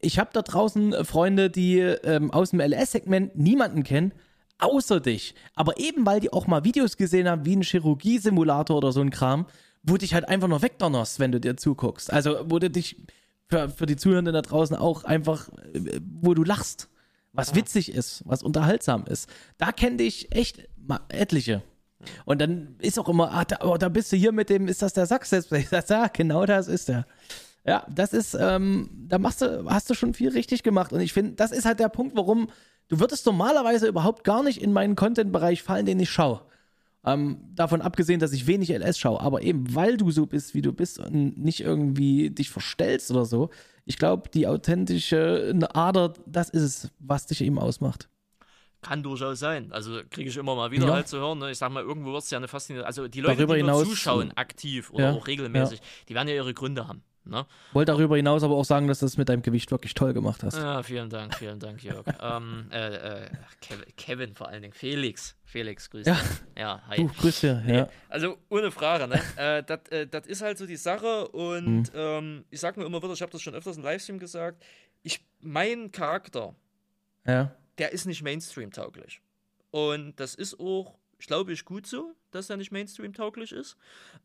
ich 0.00 0.18
habe 0.18 0.30
da 0.32 0.42
draußen 0.42 0.92
äh, 0.92 1.04
Freunde, 1.04 1.48
die 1.50 1.78
ähm, 1.78 2.30
aus 2.30 2.50
dem 2.50 2.60
LS-Segment 2.60 3.36
niemanden 3.36 3.82
kennen, 3.82 4.12
außer 4.58 5.00
dich. 5.00 5.34
Aber 5.54 5.78
eben, 5.78 6.04
weil 6.06 6.20
die 6.20 6.32
auch 6.32 6.46
mal 6.46 6.64
Videos 6.64 6.96
gesehen 6.98 7.28
haben, 7.28 7.44
wie 7.46 7.56
ein 7.56 7.62
Chirurgiesimulator 7.62 8.76
oder 8.76 8.92
so 8.92 9.00
ein 9.00 9.10
Kram, 9.10 9.46
wo 9.82 9.96
dich 9.96 10.12
halt 10.14 10.28
einfach 10.28 10.48
nur 10.48 10.60
wegdonnerst, 10.62 11.18
wenn 11.20 11.32
du 11.32 11.40
dir 11.40 11.56
zuguckst. 11.56 12.12
Also, 12.12 12.38
wo 12.44 12.58
du 12.58 12.68
dich 12.70 12.96
für, 13.48 13.68
für 13.70 13.86
die 13.86 13.96
Zuhörenden 13.96 14.34
da 14.34 14.42
draußen 14.42 14.76
auch 14.76 15.04
einfach, 15.04 15.48
äh, 15.72 16.00
wo 16.20 16.34
du 16.34 16.44
lachst, 16.44 16.88
was 17.32 17.54
witzig 17.54 17.92
ist, 17.92 18.22
was 18.26 18.42
unterhaltsam 18.42 19.04
ist. 19.06 19.28
Da 19.58 19.70
kenne 19.72 20.02
ich 20.02 20.32
echt 20.34 20.68
etliche. 21.08 21.62
Und 22.24 22.40
dann 22.40 22.76
ist 22.80 22.98
auch 22.98 23.08
immer, 23.08 23.32
ah, 23.32 23.44
da, 23.44 23.58
oh, 23.64 23.76
da 23.76 23.88
bist 23.88 24.12
du 24.12 24.16
hier 24.16 24.32
mit 24.32 24.50
dem, 24.50 24.68
ist 24.68 24.82
das 24.82 24.92
der 24.92 25.06
Sachs? 25.06 25.32
Ich 25.52 25.68
sag, 25.68 25.88
ja, 25.88 26.08
genau 26.08 26.46
das 26.46 26.68
ist 26.68 26.88
der. 26.88 27.06
Ja, 27.66 27.84
das 27.92 28.12
ist, 28.12 28.36
ähm, 28.38 28.88
da 29.08 29.18
machst 29.18 29.42
du, 29.42 29.68
hast 29.68 29.90
du 29.90 29.94
schon 29.94 30.14
viel 30.14 30.28
richtig 30.28 30.62
gemacht. 30.62 30.92
Und 30.92 31.00
ich 31.00 31.12
finde, 31.12 31.32
das 31.32 31.50
ist 31.50 31.64
halt 31.64 31.80
der 31.80 31.88
Punkt, 31.88 32.16
warum 32.16 32.48
du 32.88 33.00
würdest 33.00 33.26
normalerweise 33.26 33.88
überhaupt 33.88 34.22
gar 34.22 34.42
nicht 34.44 34.62
in 34.62 34.72
meinen 34.72 34.94
Content-Bereich 34.94 35.62
fallen, 35.62 35.86
den 35.86 35.98
ich 35.98 36.10
schaue. 36.10 36.42
Ähm, 37.04 37.38
davon 37.54 37.82
abgesehen, 37.82 38.20
dass 38.20 38.32
ich 38.32 38.46
wenig 38.46 38.70
LS 38.70 38.98
schaue, 38.98 39.20
aber 39.20 39.42
eben 39.42 39.74
weil 39.74 39.96
du 39.96 40.10
so 40.10 40.26
bist, 40.26 40.54
wie 40.54 40.62
du 40.62 40.72
bist 40.72 40.98
und 40.98 41.38
nicht 41.38 41.60
irgendwie 41.60 42.30
dich 42.30 42.50
verstellst 42.50 43.10
oder 43.10 43.24
so, 43.24 43.50
ich 43.84 43.96
glaube, 43.96 44.28
die 44.28 44.48
authentische 44.48 45.54
Ader, 45.72 46.14
das 46.26 46.50
ist 46.50 46.62
es, 46.62 46.90
was 46.98 47.26
dich 47.26 47.42
eben 47.42 47.60
ausmacht. 47.60 48.08
Kann 48.86 49.02
durchaus 49.02 49.40
sein. 49.40 49.72
Also 49.72 50.00
kriege 50.10 50.28
ich 50.30 50.36
immer 50.36 50.54
mal 50.54 50.70
wieder 50.70 50.86
Ja. 50.86 50.92
halt 50.94 51.08
zu 51.08 51.18
hören. 51.18 51.38
Ne? 51.40 51.50
Ich 51.50 51.58
sag 51.58 51.70
mal, 51.72 51.82
irgendwo 51.82 52.12
wird 52.12 52.22
es 52.22 52.30
ja 52.30 52.38
eine 52.38 52.46
Faszination. 52.46 52.86
Also 52.86 53.08
die 53.08 53.20
Leute, 53.20 53.36
Darüber 53.38 53.56
die 53.56 53.62
nur 53.64 53.84
zuschauen, 53.84 54.30
aktiv 54.36 54.90
oder 54.92 55.04
Ja, 55.06 55.12
auch 55.12 55.26
regelmäßig, 55.26 55.80
die 56.08 56.14
werden 56.14 56.28
ja 56.28 56.34
ihre 56.34 56.54
Gründe 56.54 56.86
haben. 56.86 57.02
Ne? 57.24 57.44
Wollte 57.72 57.90
darüber 57.90 58.14
hinaus 58.16 58.44
aber 58.44 58.54
auch 58.54 58.64
sagen, 58.64 58.86
dass 58.86 59.00
du 59.00 59.06
das 59.06 59.16
mit 59.16 59.28
deinem 59.28 59.42
Gewicht 59.42 59.72
wirklich 59.72 59.94
toll 59.94 60.12
gemacht 60.14 60.44
hast. 60.44 60.56
Ja, 60.56 60.84
vielen 60.84 61.10
Dank, 61.10 61.34
vielen 61.34 61.58
Dank, 61.58 61.82
Jörg. 61.82 62.04
ähm, 62.22 62.68
äh, 62.70 63.24
äh, 63.24 63.28
Kevin, 63.60 63.84
Kevin 63.96 64.34
vor 64.36 64.46
allen 64.48 64.62
Dingen. 64.62 64.72
Felix. 64.74 65.34
Felix, 65.42 65.90
grüß 65.90 66.06
Ja. 66.06 66.14
dich. 66.14 66.22
Ja, 66.56 66.82
hi. 66.86 66.96
Du, 66.98 67.08
grüß 67.08 67.40
dir, 67.40 67.64
ja. 67.66 67.88
Also 68.08 68.38
ohne 68.48 68.70
Frage, 68.70 69.08
ne? 69.08 69.20
äh, 69.36 69.64
Das 69.64 69.80
äh, 69.90 70.06
das 70.06 70.26
ist 70.28 70.40
halt 70.42 70.56
so 70.58 70.66
die 70.66 70.76
Sache 70.76 71.26
und 71.28 71.66
Mhm. 71.66 71.84
ähm, 71.94 72.44
ich 72.50 72.60
sag 72.60 72.76
mir 72.76 72.84
immer 72.84 73.02
wieder, 73.02 73.12
ich 73.14 73.22
habe 73.22 73.32
das 73.32 73.42
schon 73.42 73.54
öfters 73.56 73.76
im 73.76 73.82
Livestream 73.82 74.20
gesagt, 74.20 74.62
ich, 75.02 75.26
mein 75.40 75.90
Charakter, 75.90 76.54
ja. 77.26 77.50
Der 77.78 77.92
ist 77.92 78.06
nicht 78.06 78.22
Mainstream-tauglich. 78.22 79.20
Und 79.70 80.18
das 80.18 80.34
ist 80.34 80.58
auch, 80.58 80.98
ich 81.18 81.26
glaube 81.26 81.52
ich, 81.52 81.64
gut 81.64 81.86
so, 81.86 82.14
dass 82.30 82.50
er 82.50 82.56
nicht 82.56 82.72
Mainstream-tauglich 82.72 83.52
ist. 83.52 83.76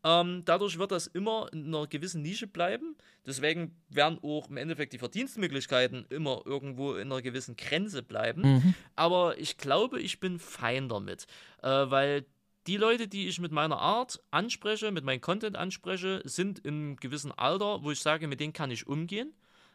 Ähm, 0.04 0.42
dadurch 0.44 0.78
wird 0.78 0.92
das 0.92 1.06
immer 1.06 1.48
in 1.52 1.66
einer 1.66 1.86
gewissen 1.86 2.22
Nische 2.22 2.46
bleiben. 2.46 2.96
Deswegen 3.26 3.76
werden 3.88 4.18
auch 4.22 4.48
im 4.48 4.56
Endeffekt 4.56 4.92
die 4.92 4.98
Verdienstmöglichkeiten 4.98 6.06
immer 6.10 6.42
irgendwo 6.44 6.94
in 6.94 7.10
einer 7.12 7.22
gewissen 7.22 7.56
Grenze 7.56 8.02
bleiben. 8.02 8.42
Mhm. 8.42 8.74
Aber 8.96 9.38
ich 9.38 9.56
glaube, 9.56 10.00
ich 10.00 10.20
bin 10.20 10.38
fein 10.38 10.88
damit, 10.88 11.26
äh, 11.62 11.68
weil 11.68 12.24
die 12.66 12.76
Leute, 12.76 13.08
die 13.08 13.26
ich 13.26 13.40
mit 13.40 13.50
meiner 13.52 13.78
Art 13.78 14.22
anspreche, 14.30 14.92
mit 14.92 15.04
meinem 15.04 15.20
Content 15.20 15.56
anspreche, 15.56 16.22
sind 16.24 16.60
in 16.60 16.74
einem 16.74 16.96
gewissen 16.96 17.32
Alter, 17.32 17.82
wo 17.82 17.90
ich 17.90 18.00
sage, 18.00 18.28
mit 18.28 18.38
denen 18.40 18.52
kann 18.52 18.70
ich 18.70 18.86
umgehen. 18.86 19.34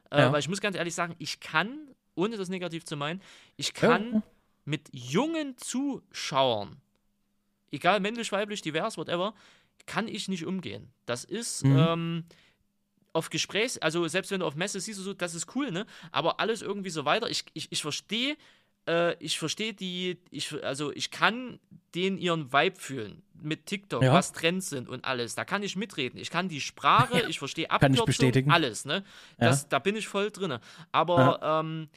Äh, 0.09 0.19
Ja. 0.19 0.31
Weil 0.31 0.39
ich 0.39 0.47
muss 0.47 0.61
ganz 0.61 0.77
ehrlich 0.77 0.95
sagen, 0.95 1.15
ich 1.19 1.39
kann, 1.41 1.89
ohne 2.18 2.38
das 2.38 2.49
negativ 2.49 2.84
zu 2.85 2.98
meinen, 2.98 3.22
ich 3.56 3.73
kann 3.73 4.14
Ja. 4.14 4.23
mit 4.65 4.89
jungen 4.91 5.57
Zuschauern, 5.57 6.77
egal 7.72 7.99
männlich, 7.99 8.31
weiblich, 8.31 8.61
divers, 8.61 8.98
whatever, 8.98 9.34
kann 9.85 10.07
ich 10.07 10.27
nicht 10.27 10.45
umgehen. 10.45 10.91
Das 11.06 11.23
ist 11.23 11.64
Mhm. 11.64 11.76
ähm, 11.77 12.26
auf 13.14 13.30
Gesprächs, 13.30 13.77
also 13.77 14.07
selbst 14.07 14.31
wenn 14.31 14.41
du 14.41 14.45
auf 14.45 14.56
Messe 14.56 14.80
siehst, 14.80 14.99
so, 14.99 15.14
das 15.14 15.34
ist 15.34 15.56
cool, 15.56 15.72
ne? 15.72 15.85
Aber 16.11 16.39
alles 16.39 16.61
irgendwie 16.61 16.89
so 16.89 17.06
weiter. 17.06 17.30
Ich, 17.30 17.45
ich, 17.53 17.72
ich 17.72 17.81
verstehe, 17.81 18.35
äh, 18.88 19.15
ich 19.23 19.39
verstehe 19.39 19.73
die, 19.73 20.18
ich, 20.30 20.53
also 20.64 20.91
ich 20.91 21.10
kann 21.10 21.60
den 21.95 22.18
ihren 22.18 22.52
Vibe 22.53 22.80
fühlen 22.80 23.23
mit 23.34 23.65
TikTok, 23.65 24.03
Ja. 24.03 24.14
was 24.14 24.34
Trends 24.34 24.69
sind 24.69 24.88
und 24.89 25.06
alles. 25.06 25.34
Da 25.35 25.45
kann 25.45 25.64
ich 25.64 25.76
mitreden. 25.76 26.19
Ich 26.19 26.30
kann 26.30 26.48
die 26.49 26.61
Sprache, 26.61 27.22
ich 27.30 27.39
verstehe 27.39 27.68
Kann 27.68 27.76
ich 27.94 27.99
Abkürzungen, 27.99 28.06
bestätigen. 28.06 28.52
alles, 28.52 28.85
ne? 28.85 29.03
Das, 29.38 29.68
Da 29.69 29.80
bin 29.80 29.95
ich 29.95 30.07
voll 30.07 30.30
drin. 30.31 30.60
Aber 30.91 31.39
ähm, 31.41 31.89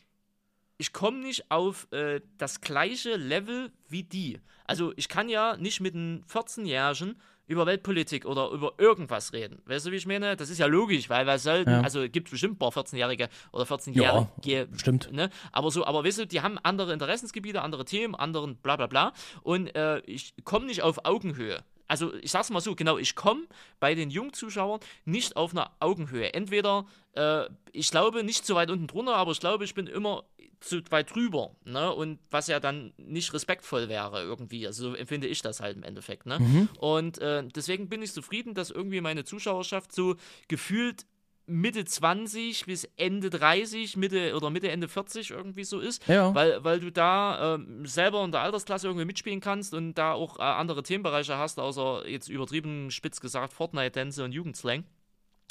ich 0.80 0.92
komme 0.94 1.18
nicht 1.18 1.50
auf 1.50 1.86
äh, 1.92 2.20
das 2.38 2.60
gleiche 2.62 3.16
Level 3.16 3.70
wie 3.88 4.02
die. 4.02 4.40
Also 4.64 4.92
ich 4.96 5.08
kann 5.08 5.28
ja 5.28 5.56
nicht 5.58 5.80
mit 5.80 5.94
einem 5.94 6.22
14-Jährigen 6.32 7.20
über 7.46 7.66
Weltpolitik 7.66 8.24
oder 8.24 8.50
über 8.50 8.74
irgendwas 8.78 9.32
reden. 9.32 9.60
Weißt 9.66 9.84
du, 9.86 9.90
wie 9.90 9.96
ich 9.96 10.06
meine? 10.06 10.36
Das 10.36 10.48
ist 10.50 10.58
ja 10.58 10.66
logisch, 10.66 11.10
weil 11.10 11.26
wir 11.26 11.38
sollten, 11.38 11.70
Ja. 11.70 11.80
also 11.82 12.08
gibt 12.08 12.30
bestimmt 12.30 12.54
ein 12.54 12.58
paar 12.58 12.70
14-Jährige 12.70 13.28
oder 13.52 13.64
14-Jährige, 13.64 14.68
stimmt. 14.78 15.12
ne? 15.12 15.30
Aber 15.52 15.70
so, 15.70 15.84
aber 15.84 16.04
weißt 16.04 16.18
du, 16.20 16.26
die 16.26 16.40
haben 16.40 16.58
andere 16.62 16.92
Interessensgebiete, 16.92 17.60
andere 17.60 17.84
Themen, 17.84 18.14
anderen 18.14 18.56
bla 18.56 18.76
bla 18.76 18.86
bla. 18.86 19.12
Und 19.42 19.74
äh, 19.74 19.98
ich 20.06 20.32
komme 20.44 20.66
nicht 20.66 20.82
auf 20.82 21.04
Augenhöhe. 21.04 21.62
Also 21.88 22.14
ich 22.22 22.30
sag's 22.30 22.50
mal 22.50 22.60
so, 22.60 22.76
genau, 22.76 22.98
ich 22.98 23.16
komme 23.16 23.42
bei 23.80 23.96
den 23.96 24.10
Jungzuschauern 24.10 24.78
nicht 25.04 25.34
auf 25.34 25.50
einer 25.50 25.72
Augenhöhe. 25.80 26.32
Entweder, 26.32 26.86
äh, 27.14 27.46
ich 27.72 27.90
glaube, 27.90 28.22
nicht 28.22 28.46
zu 28.46 28.54
weit 28.54 28.70
unten 28.70 28.86
drunter, 28.86 29.16
aber 29.16 29.32
ich 29.32 29.40
glaube, 29.40 29.64
ich 29.64 29.74
bin 29.74 29.88
immer 29.88 30.22
zu 30.60 30.80
weit 30.90 31.14
drüber, 31.14 31.56
ne? 31.64 31.92
Und 31.92 32.18
was 32.30 32.46
ja 32.46 32.60
dann 32.60 32.92
nicht 32.96 33.32
respektvoll 33.32 33.88
wäre 33.88 34.22
irgendwie. 34.22 34.66
Also 34.66 34.90
so 34.90 34.94
empfinde 34.94 35.26
ich 35.26 35.42
das 35.42 35.60
halt 35.60 35.76
im 35.76 35.82
Endeffekt, 35.82 36.26
ne? 36.26 36.38
Und 36.78 37.18
äh, 37.18 37.42
deswegen 37.54 37.88
bin 37.88 38.02
ich 38.02 38.12
zufrieden, 38.12 38.54
dass 38.54 38.70
irgendwie 38.70 39.00
meine 39.00 39.24
Zuschauerschaft 39.24 39.92
so 39.92 40.16
gefühlt 40.48 41.06
Mitte 41.50 41.84
20 41.84 42.66
bis 42.66 42.88
Ende 42.96 43.28
30, 43.28 43.96
Mitte 43.96 44.36
oder 44.36 44.50
Mitte, 44.50 44.70
Ende 44.70 44.88
40 44.88 45.30
irgendwie 45.30 45.64
so 45.64 45.80
ist. 45.80 46.06
Ja. 46.06 46.34
Weil, 46.34 46.62
weil 46.62 46.80
du 46.80 46.92
da 46.92 47.56
ähm, 47.56 47.84
selber 47.86 48.24
in 48.24 48.30
der 48.30 48.42
Altersklasse 48.42 48.86
irgendwie 48.86 49.04
mitspielen 49.04 49.40
kannst 49.40 49.74
und 49.74 49.94
da 49.94 50.12
auch 50.12 50.38
äh, 50.38 50.42
andere 50.42 50.82
Themenbereiche 50.82 51.36
hast, 51.36 51.58
außer 51.58 52.08
jetzt 52.08 52.28
übertrieben 52.28 52.90
spitz 52.90 53.20
gesagt 53.20 53.52
Fortnite-Tänze 53.52 54.24
und 54.24 54.32
Jugendslang. 54.32 54.84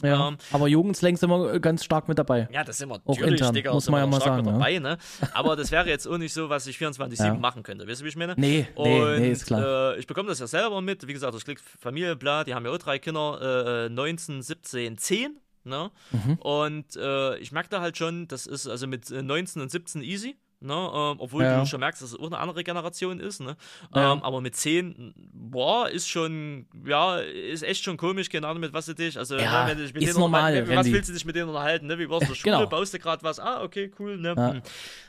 Ja. 0.01 0.29
Ähm, 0.29 0.37
aber 0.51 0.67
Jugendslang 0.67 1.17
sind 1.17 1.29
wir 1.29 1.53
äh, 1.53 1.59
ganz 1.59 1.83
stark 1.83 2.07
mit 2.07 2.17
dabei. 2.17 2.47
Ja, 2.51 2.63
das 2.63 2.77
sind 2.77 2.89
wir 2.89 2.95
Auch 2.95 3.15
natürlich, 3.15 3.31
intern, 3.39 3.53
Digga, 3.53 3.73
muss 3.73 3.89
man 3.89 3.99
ja 4.01 4.07
mal 4.07 4.21
sagen, 4.21 4.37
mit 4.37 4.45
ja. 4.45 4.51
dabei, 4.53 4.79
ne? 4.79 4.97
Aber 5.33 5.55
das 5.55 5.71
wäre 5.71 5.87
jetzt 5.87 6.07
auch 6.07 6.17
nicht 6.17 6.33
so, 6.33 6.49
was 6.49 6.67
ich 6.67 6.77
24-7 6.77 7.25
Ja. 7.25 7.33
machen 7.33 7.63
könnte. 7.63 7.87
Weißt 7.87 8.01
du, 8.01 8.05
wie 8.05 8.09
ich 8.09 8.15
meine? 8.15 8.35
Nee, 8.37 8.67
nee, 8.77 9.01
Und, 9.01 9.19
nee, 9.19 9.31
ist 9.31 9.45
klar. 9.45 9.95
Äh, 9.95 9.99
ich 9.99 10.07
bekomme 10.07 10.29
das 10.29 10.39
ja 10.39 10.47
selber 10.47 10.81
mit. 10.81 11.07
Wie 11.07 11.13
gesagt, 11.13 11.35
ich 11.35 11.45
krieg 11.45 11.59
Familie, 11.59 12.15
bla, 12.15 12.43
die 12.43 12.53
haben 12.53 12.65
ja 12.65 12.71
auch 12.71 12.77
drei 12.77 12.99
Kinder, 12.99 13.85
äh, 13.85 13.89
19, 13.89 14.41
17, 14.41 14.97
10. 14.97 15.37
Ne? 15.65 15.91
Mhm. 16.11 16.35
Und 16.39 16.95
äh, 16.95 17.37
ich 17.37 17.51
merke 17.51 17.69
da 17.69 17.81
halt 17.81 17.97
schon, 17.97 18.27
das 18.27 18.47
ist 18.47 18.67
also 18.67 18.87
mit 18.87 19.11
äh, 19.11 19.21
19 19.21 19.61
und 19.61 19.69
17 19.69 20.01
easy. 20.01 20.37
Ne? 20.61 20.73
Ähm, 20.73 21.15
obwohl 21.19 21.43
Ja. 21.43 21.59
du 21.61 21.65
schon 21.65 21.79
merkst, 21.79 22.01
dass 22.01 22.11
es 22.11 22.19
auch 22.19 22.25
eine 22.25 22.37
andere 22.37 22.63
Generation 22.65 23.19
ist. 23.21 23.39
Ne? 23.39 23.55
Ja. 23.95 24.11
Ähm, 24.13 24.23
aber 24.23 24.41
mit 24.41 24.55
10, 24.57 25.13
boah, 25.33 25.87
ist 25.89 26.09
schon, 26.09 26.65
ja, 26.85 27.17
ist 27.19 27.63
echt 27.63 27.83
schon 27.83 27.95
komisch, 27.95 28.29
keine 28.29 28.45
Ahnung, 28.47 28.59
mit 28.59 28.73
was 28.73 28.85
du 28.87 28.93
dich, 28.93 29.17
also 29.17 29.37
Ja, 29.37 29.63
ne, 29.65 29.71
wenn 29.71 29.77
du 29.77 29.83
dich 29.83 29.93
mit 29.93 30.03
ist 30.03 30.09
denen 30.09 30.19
normal, 30.19 30.53
unterhal- 30.53 30.75
was 30.75 30.91
willst 30.91 31.09
du 31.09 31.13
dich 31.13 31.23
mit 31.23 31.35
denen 31.35 31.47
unterhalten, 31.47 31.87
ne? 31.87 31.97
Wie 31.97 32.09
warst 32.09 32.23
du 32.23 32.27
der 32.27 32.35
Schule, 32.35 32.55
Genau. 32.57 32.67
baust 32.69 32.93
du 32.93 32.99
gerade 32.99 33.23
was, 33.23 33.39
ah, 33.39 33.63
okay, 33.63 33.89
cool, 33.99 34.17
ne? 34.17 34.33
Ja. 34.35 34.51
Hm. 34.53 34.61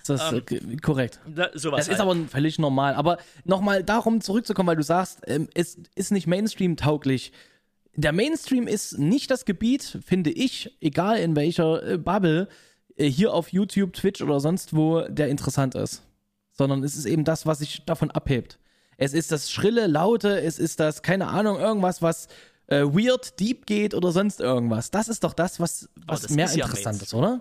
Das 0.07 0.23
ist 0.25 0.33
äh, 0.33 0.41
g- 0.41 0.77
korrekt. 0.77 1.21
Da, 1.27 1.51
sowas 1.55 1.79
Das 1.87 1.89
ist 1.89 1.99
halt. 2.01 2.09
aber 2.09 2.29
völlig 2.29 2.59
normal. 2.61 2.95
Aber 2.95 3.19
nochmal 3.45 3.83
darum 3.83 4.21
zurückzukommen, 4.21 4.69
weil 4.69 4.77
du 4.77 4.83
sagst, 4.85 5.21
ähm, 5.27 5.49
es 5.55 5.79
ist 5.97 6.13
nicht 6.13 6.27
Mainstream-tauglich. 6.29 7.33
Der 7.97 8.13
Mainstream 8.13 8.69
ist 8.69 8.99
nicht 8.99 9.31
das 9.33 9.45
Gebiet, 9.45 9.99
finde 10.07 10.31
ich, 10.31 10.77
egal 10.81 11.19
in 11.19 11.35
welcher 11.35 11.83
äh, 11.83 11.99
Bubble, 11.99 12.49
hier 12.97 13.33
auf 13.33 13.53
YouTube, 13.53 13.93
Twitch 13.93 14.23
oder 14.23 14.41
sonst 14.41 14.75
wo, 14.75 15.03
der 15.03 15.29
interessant 15.29 15.75
ist. 15.75 16.03
Sondern 16.53 16.83
es 16.83 16.97
ist 16.97 17.07
eben 17.07 17.25
das, 17.25 17.47
was 17.47 17.59
sich 17.59 17.85
davon 17.85 18.11
abhebt. 18.11 18.59
Es 18.97 19.15
ist 19.15 19.33
das 19.33 19.51
schrille, 19.51 19.87
laute, 19.87 20.41
es 20.41 20.59
ist 20.59 20.79
das, 20.79 21.03
keine 21.03 21.29
Ahnung, 21.29 21.59
irgendwas, 21.59 22.03
was 22.03 22.29
äh, 22.67 22.83
weird, 22.83 23.41
deep 23.41 23.67
geht 23.67 23.95
oder 23.95 24.13
sonst 24.13 24.41
irgendwas. 24.41 24.91
Das 24.91 25.09
ist 25.09 25.25
doch 25.25 25.33
das, 25.33 25.59
was, 25.59 25.89
was 26.07 26.23
das 26.23 26.31
mehr 26.33 26.45
ist 26.45 26.57
ja 26.57 26.67
interessant 26.67 27.03
ist, 27.03 27.15
oder? 27.15 27.41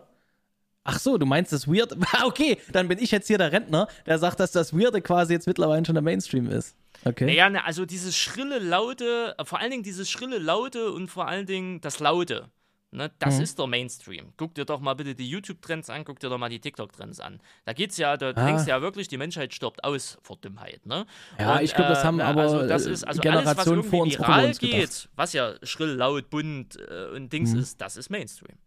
Ach 0.83 0.99
so, 0.99 1.17
du 1.17 1.25
meinst 1.25 1.53
das 1.53 1.67
Weird. 1.67 1.95
Okay, 2.23 2.57
dann 2.71 2.87
bin 2.87 2.97
ich 2.97 3.11
jetzt 3.11 3.27
hier 3.27 3.37
der 3.37 3.51
Rentner, 3.51 3.87
der 4.05 4.17
sagt, 4.17 4.39
dass 4.39 4.51
das 4.51 4.73
Weirde 4.73 5.01
quasi 5.01 5.33
jetzt 5.33 5.45
mittlerweile 5.45 5.85
schon 5.85 5.95
der 5.95 6.01
Mainstream 6.01 6.49
ist. 6.49 6.75
Okay. 7.05 7.25
Naja, 7.25 7.49
ne, 7.49 7.63
also 7.63 7.85
dieses 7.85 8.17
schrille, 8.17 8.59
laute, 8.59 9.35
äh, 9.37 9.45
vor 9.45 9.59
allen 9.59 9.71
Dingen 9.71 9.83
dieses 9.83 10.09
schrille, 10.09 10.39
laute 10.39 10.91
und 10.91 11.07
vor 11.07 11.27
allen 11.27 11.45
Dingen 11.45 11.79
das 11.81 11.99
Laute. 11.99 12.49
Ne, 12.91 13.11
das 13.19 13.37
Mhm. 13.37 13.43
ist 13.43 13.59
der 13.59 13.67
Mainstream. 13.67 14.33
Guck 14.35 14.55
dir 14.55 14.65
doch 14.65 14.79
mal 14.79 14.95
bitte 14.95 15.13
die 15.13 15.29
YouTube-Trends 15.29 15.91
an, 15.91 16.03
guck 16.05 16.19
dir 16.19 16.27
doch 16.29 16.39
mal 16.39 16.49
die 16.49 16.59
TikTok-Trends 16.59 17.19
an. 17.19 17.39
Da 17.65 17.73
geht's 17.73 17.97
ja, 17.97 18.17
da 18.17 18.29
Ah. 18.29 18.45
denkst 18.45 18.63
du 18.63 18.69
ja 18.71 18.81
wirklich, 18.81 19.07
die 19.07 19.17
Menschheit 19.17 19.53
stirbt 19.53 19.83
aus 19.83 20.17
vor 20.23 20.37
Dummheit. 20.41 20.83
Ne? 20.87 21.05
Ja, 21.39 21.57
Und, 21.57 21.61
ich 21.63 21.75
glaub, 21.75 21.87
das 21.87 22.03
haben 22.03 22.15
ne, 22.17 22.25
aber, 22.25 22.41
also 22.41 22.67
das 22.67 22.87
äh, 22.87 22.91
ist, 22.91 23.03
also 23.07 23.21
Generationen 23.21 23.47
alles, 23.47 23.85
was 23.85 23.89
vor 23.91 24.01
uns 24.01 24.17
viral 24.17 24.45
uns 24.47 24.57
gedacht. 24.59 24.79
geht, 24.79 25.09
was 25.15 25.33
ja 25.33 25.53
schrill, 25.61 25.91
laut, 25.93 26.31
bunt 26.31 26.77
äh, 26.77 27.15
und 27.15 27.31
Dings 27.31 27.53
Mhm. 27.53 27.59
ist, 27.59 27.79
das 27.79 27.95
ist 27.95 28.09
Mainstream. 28.09 28.57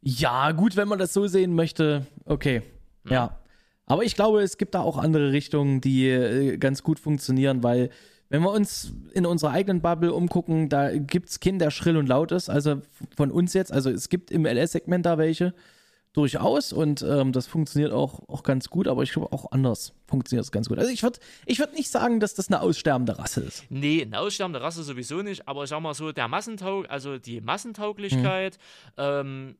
Ja, 0.00 0.52
gut, 0.52 0.76
wenn 0.76 0.88
man 0.88 0.98
das 0.98 1.12
so 1.12 1.26
sehen 1.26 1.54
möchte, 1.54 2.06
okay. 2.24 2.62
Ja. 3.08 3.38
Aber 3.86 4.04
ich 4.04 4.14
glaube, 4.14 4.42
es 4.42 4.58
gibt 4.58 4.74
da 4.74 4.80
auch 4.80 4.96
andere 4.98 5.32
Richtungen, 5.32 5.80
die 5.80 6.08
äh, 6.08 6.56
ganz 6.58 6.82
gut 6.82 6.98
funktionieren, 6.98 7.62
weil 7.62 7.90
wenn 8.30 8.42
wir 8.42 8.50
uns 8.50 8.92
in 9.14 9.24
unserer 9.26 9.50
eigenen 9.52 9.80
Bubble 9.80 10.12
umgucken, 10.12 10.68
da 10.68 10.96
gibt 10.96 11.30
es 11.30 11.40
keinen, 11.40 11.58
der 11.58 11.70
schrill 11.70 11.96
und 11.96 12.06
laut 12.08 12.30
ist. 12.32 12.48
Also 12.50 12.82
von 13.16 13.30
uns 13.30 13.54
jetzt, 13.54 13.72
also 13.72 13.90
es 13.90 14.08
gibt 14.08 14.30
im 14.30 14.44
LS-Segment 14.46 15.04
da 15.06 15.16
welche. 15.18 15.54
durchaus 16.14 16.72
und 16.72 17.02
ähm, 17.02 17.32
das 17.32 17.46
funktioniert 17.46 17.92
auch, 17.92 18.28
auch 18.28 18.42
ganz 18.42 18.70
gut, 18.70 18.88
aber 18.88 19.02
ich 19.04 19.12
glaube 19.12 19.30
auch 19.32 19.52
anders 19.52 19.92
funktioniert 20.06 20.44
es 20.44 20.50
ganz 20.50 20.68
gut. 20.68 20.78
Also 20.78 20.90
ich 20.90 21.02
würde 21.02 21.20
ich 21.46 21.58
würd 21.60 21.74
nicht 21.74 21.90
sagen, 21.90 22.18
dass 22.18 22.34
das 22.34 22.48
eine 22.48 22.60
aussterbende 22.60 23.18
Rasse 23.18 23.42
ist. 23.42 23.64
Nee, 23.70 24.02
eine 24.02 24.18
aussterbende 24.18 24.60
Rasse 24.60 24.82
sowieso 24.82 25.22
nicht, 25.22 25.46
aber 25.46 25.62
ich 25.64 25.70
sag 25.70 25.80
mal 25.80 25.94
so, 25.94 26.10
der 26.10 26.26
Massentaug, 26.26 26.86
also 26.90 27.18
die 27.18 27.40
Massentauglichkeit, 27.40 28.56
Mhm. 28.56 28.92
ähm, 28.96 29.56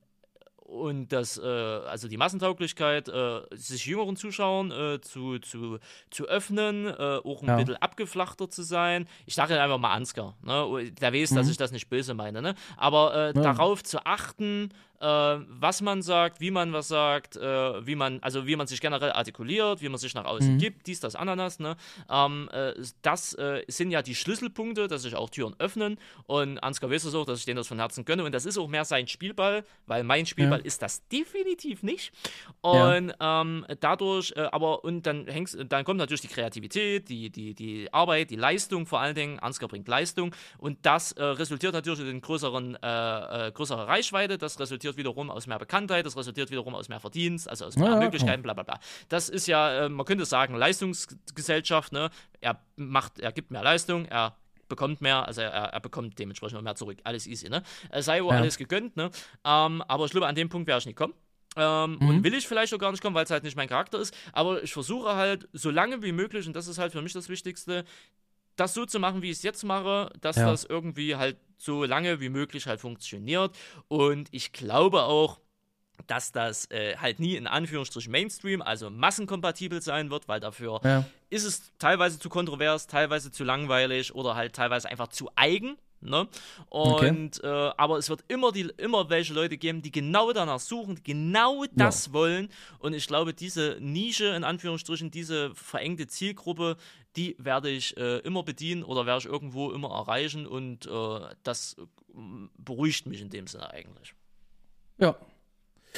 und 0.69 1.09
das, 1.09 1.39
äh, 1.39 1.47
also 1.47 2.09
die 2.09 2.19
Massentauglichkeit, 2.19 3.09
äh, 3.09 3.41
sich 3.53 3.87
jüngeren 3.87 4.17
Zuschauern 4.17 4.71
äh, 4.71 5.01
zu, 5.01 5.39
zu, 5.39 5.79
zu 6.11 6.27
öffnen, 6.27 6.87
äh, 6.87 6.93
auch 7.25 7.43
ein 7.43 7.49
Ja. 7.49 7.57
bisschen 7.57 7.77
abgeflachter 7.77 8.51
zu 8.51 8.63
sein. 8.63 9.09
Ich 9.25 9.35
sage 9.35 9.55
jetzt 9.55 9.63
einfach 9.63 9.79
mal 9.79 9.93
Ansgar, 9.95 10.37
ne? 10.43 10.91
der 11.01 11.13
weiß, 11.15 11.31
dass 11.31 11.49
ich 11.49 11.57
das 11.57 11.73
nicht 11.73 11.89
böse 11.89 12.13
meine, 12.13 12.43
ne? 12.43 12.55
aber 12.77 13.15
äh, 13.15 13.31
Mhm. 13.31 13.37
Ja. 13.43 13.43
darauf 13.55 13.83
zu 13.83 14.05
achten, 14.05 14.69
was 15.01 15.81
man 15.81 16.03
sagt, 16.03 16.41
wie 16.41 16.51
man 16.51 16.73
was 16.73 16.89
sagt, 16.89 17.37
äh, 17.37 17.87
wie 17.87 17.95
man, 17.95 18.19
also 18.23 18.47
wie 18.47 18.57
man 18.57 18.67
sich 18.67 18.81
generell 18.81 19.13
artikuliert, 19.13 19.81
wie 19.81 19.89
man 19.89 19.99
sich 19.99 20.15
nach 20.15 20.25
außen 20.25 20.55
Mhm. 20.55 20.59
gibt, 20.59 20.87
dies, 20.87 21.01
das, 21.01 21.15
Ananas, 21.15 21.59
ne? 21.59 21.77
Ähm, 22.11 22.49
äh, 22.53 22.75
das 23.03 23.35
äh, 23.35 23.63
sind 23.69 23.91
ja 23.91 24.03
die 24.03 24.15
Schlüsselpunkte, 24.15 24.89
dass 24.89 25.03
sich 25.03 25.15
auch 25.15 25.31
Türen 25.31 25.55
öffnen. 25.59 25.99
Und 26.27 26.59
Ansgar 26.59 26.91
weiß 26.91 27.15
auch, 27.15 27.25
dass 27.25 27.41
ich 27.41 27.45
denen 27.45 27.57
das 27.59 27.69
von 27.69 27.79
Herzen 27.79 28.05
gönne. 28.05 28.25
Und 28.25 28.33
das 28.33 28.45
ist 28.47 28.59
auch 28.59 28.69
mehr 28.69 28.85
sein 28.85 29.07
Spielball, 29.07 29.65
weil 29.87 30.05
mein 30.05 30.27
Spielball 30.27 30.61
ist 30.61 30.83
das 30.83 31.07
definitiv 31.09 31.83
nicht. 31.83 32.13
Und 32.61 33.15
ähm, 33.21 33.67
dadurch, 33.81 34.33
äh, 34.37 34.49
aber 34.53 34.85
und 34.85 35.07
dann 35.07 35.27
hängst, 35.27 35.57
dann 35.69 35.85
kommt 35.85 35.99
natürlich 35.99 36.23
die 36.23 36.29
Kreativität, 36.29 37.09
die, 37.09 37.31
die, 37.31 37.55
die 37.55 37.93
Arbeit, 37.93 38.31
die 38.31 38.37
Leistung 38.37 38.87
vor 38.87 39.01
allen 39.01 39.15
Dingen, 39.15 39.39
Ansgar 39.39 39.69
bringt 39.69 39.87
Leistung. 39.89 40.35
Und 40.59 40.85
das 40.85 41.13
äh, 41.13 41.23
resultiert 41.23 41.73
natürlich 41.73 42.01
in 42.01 42.21
größeren, 42.21 42.77
äh, 42.83 43.49
äh, 43.49 43.53
größere 43.53 43.87
Reichweite, 43.87 44.39
das 44.39 44.59
resultiert 44.59 44.88
wiederum 44.97 45.31
aus 45.31 45.47
mehr 45.47 45.59
Bekanntheit, 45.59 46.07
das 46.07 46.17
resultiert 46.17 46.51
wiederum 46.51 46.75
aus 46.75 46.89
mehr 46.89 47.01
Verdienst, 47.01 47.49
also 47.49 47.67
aus 47.67 47.77
mehr 47.77 47.91
Ja, 47.91 47.97
Möglichkeiten, 47.97 48.43
bla 48.43 48.55
bla 48.55 48.63
bla. 48.63 48.81
Das 49.09 49.29
ist 49.29 49.47
ja, 49.47 49.85
äh, 49.85 49.89
man 49.89 50.07
könnte 50.07 50.25
sagen, 50.25 50.55
Leistungsgesellschaft, 50.55 51.93
ne? 51.93 52.11
Er 52.41 52.61
macht, 52.77 53.19
er 53.21 53.33
gibt 53.33 53.51
mehr 53.51 53.63
Leistung, 53.63 54.05
er 54.07 54.37
bekommt 54.69 55.01
mehr, 55.01 55.27
also 55.27 55.41
er, 55.41 55.51
er 55.51 55.81
bekommt 55.81 56.19
dementsprechend 56.19 56.59
auch 56.59 56.63
mehr 56.63 56.75
zurück. 56.75 56.99
Alles 57.05 57.27
easy, 57.27 57.49
ne? 57.49 57.63
Sei 57.99 58.23
wohl 58.23 58.33
Ja. 58.35 58.39
alles 58.41 58.59
gegönnt, 58.59 58.97
ne? 58.97 59.11
Ähm, 59.45 59.83
aber 59.83 60.05
ich 60.05 60.11
glaube, 60.11 60.27
an 60.27 60.35
dem 60.35 60.49
Punkt 60.49 60.67
werde 60.69 60.81
ich 60.81 60.87
nicht 60.87 60.97
kommen. 60.97 61.15
Ähm, 61.57 61.99
Mhm. 62.01 62.09
Und 62.09 62.25
will 62.25 62.35
ich 62.35 62.47
vielleicht 62.47 62.73
auch 62.75 62.79
gar 62.79 62.91
nicht 62.93 63.03
kommen, 63.03 63.17
weil 63.17 63.25
es 63.25 63.31
halt 63.31 63.43
nicht 63.45 63.57
mein 63.57 63.69
Charakter 63.69 63.99
ist. 63.99 64.15
Aber 64.33 64.63
ich 64.63 64.73
versuche 64.73 65.17
halt, 65.17 65.49
so 65.53 65.71
lange 65.71 66.03
wie 66.03 66.13
möglich, 66.13 66.47
und 66.47 66.55
das 66.55 66.69
ist 66.69 66.79
halt 66.79 66.93
für 66.93 67.03
mich 67.03 67.15
das 67.15 67.29
Wichtigste, 67.29 67.85
das 68.57 68.75
so 68.75 68.85
zu 68.85 68.99
machen, 69.01 69.23
wie 69.23 69.31
ich 69.31 69.39
es 69.39 69.43
jetzt 69.43 69.65
mache, 69.65 70.11
dass 70.21 70.37
Ja. 70.37 70.47
das 70.47 70.65
irgendwie 70.65 71.17
halt 71.17 71.37
so 71.59 71.85
lange 71.85 72.21
wie 72.21 72.29
möglich 72.29 72.67
halt 72.67 72.81
funktioniert. 72.81 73.57
Und 73.89 74.29
ich 74.31 74.53
glaube 74.53 75.03
auch, 75.03 75.41
dass 76.07 76.33
das 76.33 76.71
äh, 76.71 76.97
halt 76.97 77.19
nie 77.19 77.35
in 77.35 77.47
Anführungsstrichen 77.47 78.11
Mainstream, 78.11 78.63
also 78.63 78.89
massenkompatibel 78.89 79.83
sein 79.83 80.11
wird, 80.11 80.29
weil 80.29 80.41
dafür 80.41 80.81
Ja. 80.85 81.05
ist 81.29 81.45
es 81.45 81.73
teilweise 81.79 82.19
zu 82.19 82.29
kontrovers, 82.29 82.87
teilweise 82.87 83.31
zu 83.33 83.45
langweilig 83.45 84.15
oder 84.15 84.37
halt 84.37 84.55
teilweise 84.55 84.89
einfach 84.89 85.09
zu 85.09 85.29
eigen. 85.37 85.77
Ne? 86.01 86.29
Okay. 86.71 87.09
Und 87.11 87.43
äh, 87.43 87.47
aber 87.49 87.99
es 87.99 88.09
wird 88.09 88.25
immer 88.29 88.53
die 88.53 88.71
immer 88.77 89.11
welche 89.11 89.35
Leute 89.35 89.57
geben, 89.59 89.83
die 89.83 89.91
genau 89.91 90.33
danach 90.33 90.61
suchen, 90.61 90.95
die 90.97 91.03
genau 91.03 91.65
das 91.73 92.13
wollen. 92.13 92.51
Und 92.79 92.93
ich 92.93 93.07
glaube, 93.09 93.35
diese 93.35 93.79
Nische 93.81 94.27
in 94.27 94.45
Anführungsstrichen, 94.45 95.11
diese 95.11 95.55
verengte 95.57 96.07
Zielgruppe, 96.07 96.77
die 97.17 97.35
werde 97.39 97.69
ich 97.71 97.97
äh, 97.97 98.19
immer 98.19 98.45
bedienen 98.45 98.85
oder 98.85 99.07
werde 99.07 99.21
ich 99.21 99.27
irgendwo 99.27 99.73
immer 99.73 99.91
erreichen. 99.91 100.47
Und 100.47 100.87
äh, 100.87 101.21
das 101.43 101.77
äh, 101.79 101.83
beruhigt 102.57 103.07
mich 103.07 103.21
in 103.21 103.31
dem 103.31 103.47
Sinne 103.49 103.71
eigentlich. 103.73 104.15
Ja. 104.99 105.17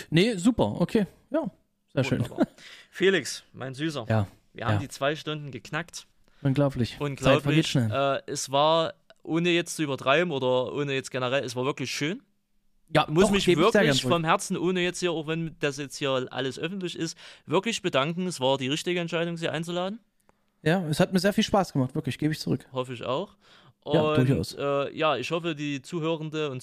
Nee, 0.08 0.34
super, 0.36 0.80
okay. 0.80 1.06
Ja, 1.30 1.50
sehr 1.92 2.04
schön. 2.04 2.20
Wunderbar. 2.20 2.46
Felix, 2.90 3.42
mein 3.52 3.74
Süßer, 3.74 4.06
Ja, 4.08 4.26
wir 4.54 4.64
haben 4.64 4.74
ja. 4.74 4.78
die 4.80 4.88
zwei 4.88 5.14
Stunden 5.16 5.50
geknackt. 5.50 6.06
unglaublich. 6.42 6.90
Zeit 6.92 6.98
vergeht 6.98 7.10
Unglaublich. 7.10 7.66
schnell. 7.68 7.90
Äh, 8.26 8.30
es 8.30 8.50
war, 8.50 8.94
ohne 9.22 9.50
jetzt 9.50 9.76
zu 9.76 9.82
übertreiben 9.82 10.30
oder 10.32 10.72
ohne 10.72 10.92
jetzt 10.94 11.10
generell, 11.10 11.44
es 11.44 11.56
war 11.56 11.64
wirklich 11.64 11.90
schön. 11.90 12.22
ja, 12.94 13.04
Ich 13.08 13.08
muss 13.14 13.24
doch, 13.24 13.30
mich 13.30 13.46
wirklich 13.46 14.02
vom 14.02 14.24
Herzen, 14.24 14.56
ohne 14.56 14.80
jetzt 14.80 15.00
hier, 15.00 15.12
auch 15.12 15.26
wenn 15.26 15.56
das 15.60 15.76
jetzt 15.78 15.96
hier 15.96 16.26
alles 16.30 16.58
öffentlich 16.58 16.96
ist, 16.98 17.16
wirklich 17.46 17.82
bedanken. 17.82 18.26
Es 18.26 18.40
war 18.40 18.58
die 18.58 18.68
richtige 18.68 19.00
Entscheidung, 19.00 19.36
Sie 19.36 19.48
einzuladen. 19.48 20.00
Ja, 20.62 20.86
es 20.88 21.00
hat 21.00 21.12
mir 21.12 21.18
sehr 21.20 21.32
viel 21.32 21.44
Spaß 21.44 21.72
gemacht, 21.72 21.94
wirklich, 21.94 22.18
gebe 22.18 22.32
ich 22.32 22.40
zurück. 22.40 22.66
Hoffe 22.72 22.92
ich 22.92 23.04
auch. 23.04 23.36
Ja, 23.86 24.02
Und 24.02 24.16
durchaus. 24.18 24.54
äh, 24.58 24.94
ja, 24.94 25.16
ich 25.16 25.30
hoffe, 25.30 25.54
die 25.54 25.80
Zuhörende 25.80 26.50
und 26.50 26.60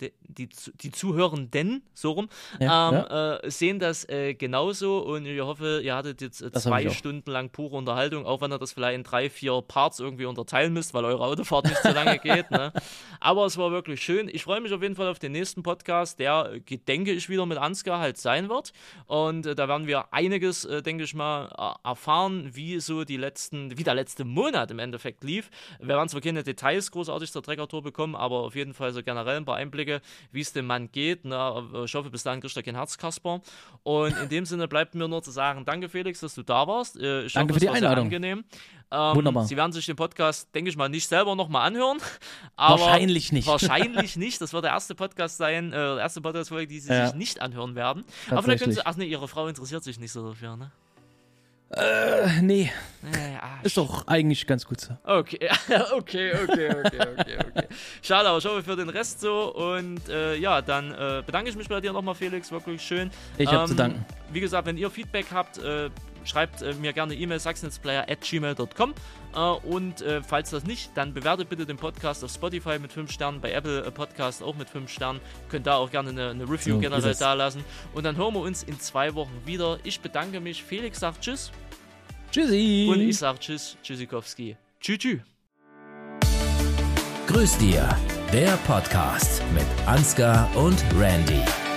Die, 0.00 0.48
die 0.82 0.90
Zuhörenden, 0.92 1.82
so 1.94 2.12
rum, 2.12 2.28
Ja, 2.60 2.90
ähm, 2.90 3.42
Äh, 3.42 3.50
sehen 3.50 3.78
das 3.78 4.08
äh, 4.08 4.34
genauso 4.34 4.98
und 4.98 5.26
ich 5.26 5.40
hoffe, 5.40 5.80
ihr 5.82 5.94
hattet 5.94 6.20
jetzt 6.20 6.40
äh, 6.40 6.52
zwei. 6.52 6.88
Stunden 6.90 7.30
lang 7.30 7.50
pure 7.50 7.76
Unterhaltung, 7.76 8.26
auch 8.26 8.40
wenn 8.40 8.52
ihr 8.52 8.58
das 8.58 8.72
vielleicht 8.72 8.94
in 8.96 9.04
drei, 9.04 9.28
vier 9.30 9.62
Parts 9.62 10.00
irgendwie 10.00 10.24
unterteilen 10.26 10.72
müsst, 10.72 10.94
weil 10.94 11.04
eure 11.04 11.24
Autofahrt 11.24 11.66
nicht 11.66 11.82
so 11.82 11.90
lange 11.90 12.18
geht. 12.18 12.50
Ne? 12.50 12.72
Aber 13.20 13.46
es 13.46 13.56
war 13.56 13.70
wirklich 13.70 14.02
schön. 14.02 14.28
Ich 14.28 14.44
freue 14.44 14.60
mich 14.60 14.72
auf 14.72 14.82
jeden 14.82 14.94
Fall 14.94 15.08
auf 15.08 15.18
den 15.18 15.32
nächsten 15.32 15.62
Podcast, 15.62 16.18
der, 16.18 16.52
äh, 16.66 16.76
denke 16.76 17.12
ich, 17.12 17.28
wieder 17.28 17.46
mit 17.46 17.58
Ansgar 17.58 17.98
halt 18.00 18.18
sein 18.18 18.48
wird. 18.48 18.72
Und 19.06 19.46
äh, 19.46 19.54
da 19.54 19.68
werden 19.68 19.86
wir 19.86 20.12
einiges, 20.12 20.64
äh, 20.64 20.82
denke 20.82 21.04
ich 21.04 21.14
mal, 21.14 21.76
erfahren, 21.84 22.50
wie 22.54 22.80
so 22.80 23.04
die 23.04 23.16
letzten, 23.16 23.76
wie 23.78 23.84
der 23.84 23.94
letzte 23.94 24.24
Monat 24.24 24.70
im 24.70 24.78
Endeffekt 24.78 25.24
lief. 25.24 25.50
Wir 25.78 25.88
werden 25.88 26.08
zwar 26.08 26.20
keine 26.20 26.42
Details 26.42 26.90
großartig 26.90 27.32
zur 27.32 27.42
Trekker-Tour 27.42 27.82
bekommen, 27.82 28.14
aber 28.14 28.40
auf 28.40 28.54
jeden 28.54 28.74
Fall 28.74 28.92
so 28.92 29.02
generell 29.02 29.36
ein 29.36 29.44
paar 29.44 29.56
Einblicke, 29.56 29.87
wie 30.32 30.40
es 30.40 30.52
dem 30.52 30.66
Mann 30.66 30.90
geht. 30.92 31.24
Ne? 31.24 31.84
Ich 31.84 31.94
hoffe, 31.94 32.10
bis 32.10 32.22
dahin 32.22 32.40
kriegt 32.40 32.56
er 32.56 32.62
kein 32.62 32.74
Herzkasper. 32.76 33.40
Und 33.82 34.16
in 34.22 34.28
dem 34.28 34.44
Sinne 34.44 34.68
bleibt 34.68 34.94
mir 34.94 35.08
nur 35.08 35.22
zu 35.22 35.30
sagen, 35.30 35.64
danke 35.64 35.88
Felix, 35.88 36.20
dass 36.20 36.34
du 36.34 36.42
da 36.42 36.66
warst. 36.66 36.96
Äh, 37.00 37.24
Ich 37.26 37.32
Danke 37.32 37.52
hoffe, 37.54 37.60
für 37.60 37.66
die 37.66 37.70
Einladung. 37.70 38.04
angenehm. 38.04 38.44
Ähm, 38.90 39.16
Wunderbar. 39.16 39.44
Sie 39.44 39.56
werden 39.56 39.72
sich 39.72 39.84
den 39.84 39.96
Podcast, 39.96 40.54
denke 40.54 40.70
ich 40.70 40.76
mal, 40.76 40.88
nicht 40.88 41.06
selber 41.08 41.34
nochmal 41.36 41.66
anhören. 41.66 41.98
Wahrscheinlich 42.56 43.32
nicht. 43.32 43.46
Wahrscheinlich 43.46 44.16
nicht. 44.16 44.40
Das 44.40 44.52
wird 44.52 44.64
der 44.64 44.72
erste 44.72 44.94
Podcast 44.94 45.36
sein, 45.36 45.72
äh, 45.72 45.94
die 45.94 46.00
erste 46.00 46.20
Podcast-Folge, 46.20 46.66
die 46.68 46.80
Sie 46.80 46.90
Ja. 46.92 47.06
sich 47.06 47.14
nicht 47.14 47.40
anhören 47.42 47.74
werden. 47.74 48.04
Aber 48.30 48.42
vielleicht 48.42 48.62
können. 48.62 48.74
Sie, 48.74 48.84
ach 48.86 48.96
nee, 48.96 49.04
Ihre 49.06 49.28
Frau 49.28 49.46
interessiert 49.46 49.84
sich 49.84 49.98
nicht 49.98 50.12
so 50.12 50.26
dafür, 50.28 50.56
ne? 50.56 50.70
Äh, 51.70 52.40
nee, 52.40 52.70
ah, 53.40 53.58
ist 53.62 53.76
doch 53.76 54.06
eigentlich 54.06 54.46
ganz 54.46 54.64
gut 54.64 54.80
so. 54.80 54.96
Okay, 55.04 55.38
okay, 55.92 56.32
okay, 56.32 56.70
okay, 56.70 57.00
okay, 57.18 57.38
okay. 57.46 57.66
Schade, 58.00 58.28
aber 58.28 58.38
ich 58.38 58.44
hoffe 58.46 58.62
für 58.62 58.76
den 58.76 58.88
Rest 58.88 59.20
so. 59.20 59.54
Und 59.54 60.08
äh, 60.08 60.36
ja, 60.36 60.62
dann 60.62 60.92
äh, 60.92 61.22
bedanke 61.24 61.50
ich 61.50 61.56
mich 61.56 61.68
bei 61.68 61.80
dir 61.80 61.92
nochmal, 61.92 62.14
Felix. 62.14 62.50
Wirklich 62.50 62.80
schön. 62.80 63.10
Ich 63.36 63.52
habe 63.52 63.68
zu 63.68 63.74
danken. 63.74 64.04
Wie 64.32 64.40
gesagt, 64.40 64.66
wenn 64.66 64.78
ihr 64.78 64.90
Feedback 64.90 65.26
habt, 65.30 65.58
äh, 65.58 65.90
schreibt 66.24 66.62
äh, 66.62 66.72
mir 66.74 66.94
gerne 66.94 67.14
E-Mail 67.14 67.38
sachsenplayer.gmail.com 67.38 68.90
äh, 68.90 68.94
und 69.34 70.00
äh, 70.02 70.22
falls 70.22 70.50
das 70.50 70.64
nicht, 70.64 70.90
dann 70.94 71.14
bewertet 71.14 71.48
bitte 71.48 71.66
den 71.66 71.76
Podcast 71.76 72.24
auf 72.24 72.30
Spotify 72.32 72.78
mit 72.78 72.92
5 72.92 73.10
Sternen, 73.10 73.40
bei 73.40 73.52
Apple 73.52 73.84
äh, 73.84 73.90
Podcast 73.90 74.42
auch 74.42 74.56
mit 74.56 74.68
5 74.68 74.90
Sternen. 74.90 75.20
Könnt 75.48 75.66
da 75.66 75.76
auch 75.76 75.90
gerne 75.90 76.10
eine, 76.10 76.30
eine 76.30 76.44
Review 76.44 76.74
So, 76.74 76.78
generell 76.78 77.14
da 77.14 77.34
lassen. 77.34 77.64
Und 77.94 78.04
dann 78.04 78.16
hören 78.16 78.34
wir 78.34 78.40
uns 78.40 78.62
in 78.62 78.80
zwei 78.80 79.14
Wochen 79.14 79.42
wieder. 79.44 79.78
Ich 79.84 80.00
bedanke 80.00 80.40
mich. 80.40 80.62
Felix 80.62 81.00
sagt 81.00 81.22
Tschüss 81.22 81.50
Tschüssi. 82.30 82.88
und 82.90 83.00
ich 83.00 83.16
sage 83.18 83.38
Tschüss, 83.38 83.76
Tschüssikowski. 83.82 84.56
Tschüss, 84.80 84.98
tschüss. 84.98 85.20
Grüß 87.26 87.58
dir, 87.58 87.88
der 88.32 88.56
Podcast 88.66 89.42
mit 89.54 89.66
Ansgar 89.86 90.48
und 90.56 90.82
Randy. 90.98 91.67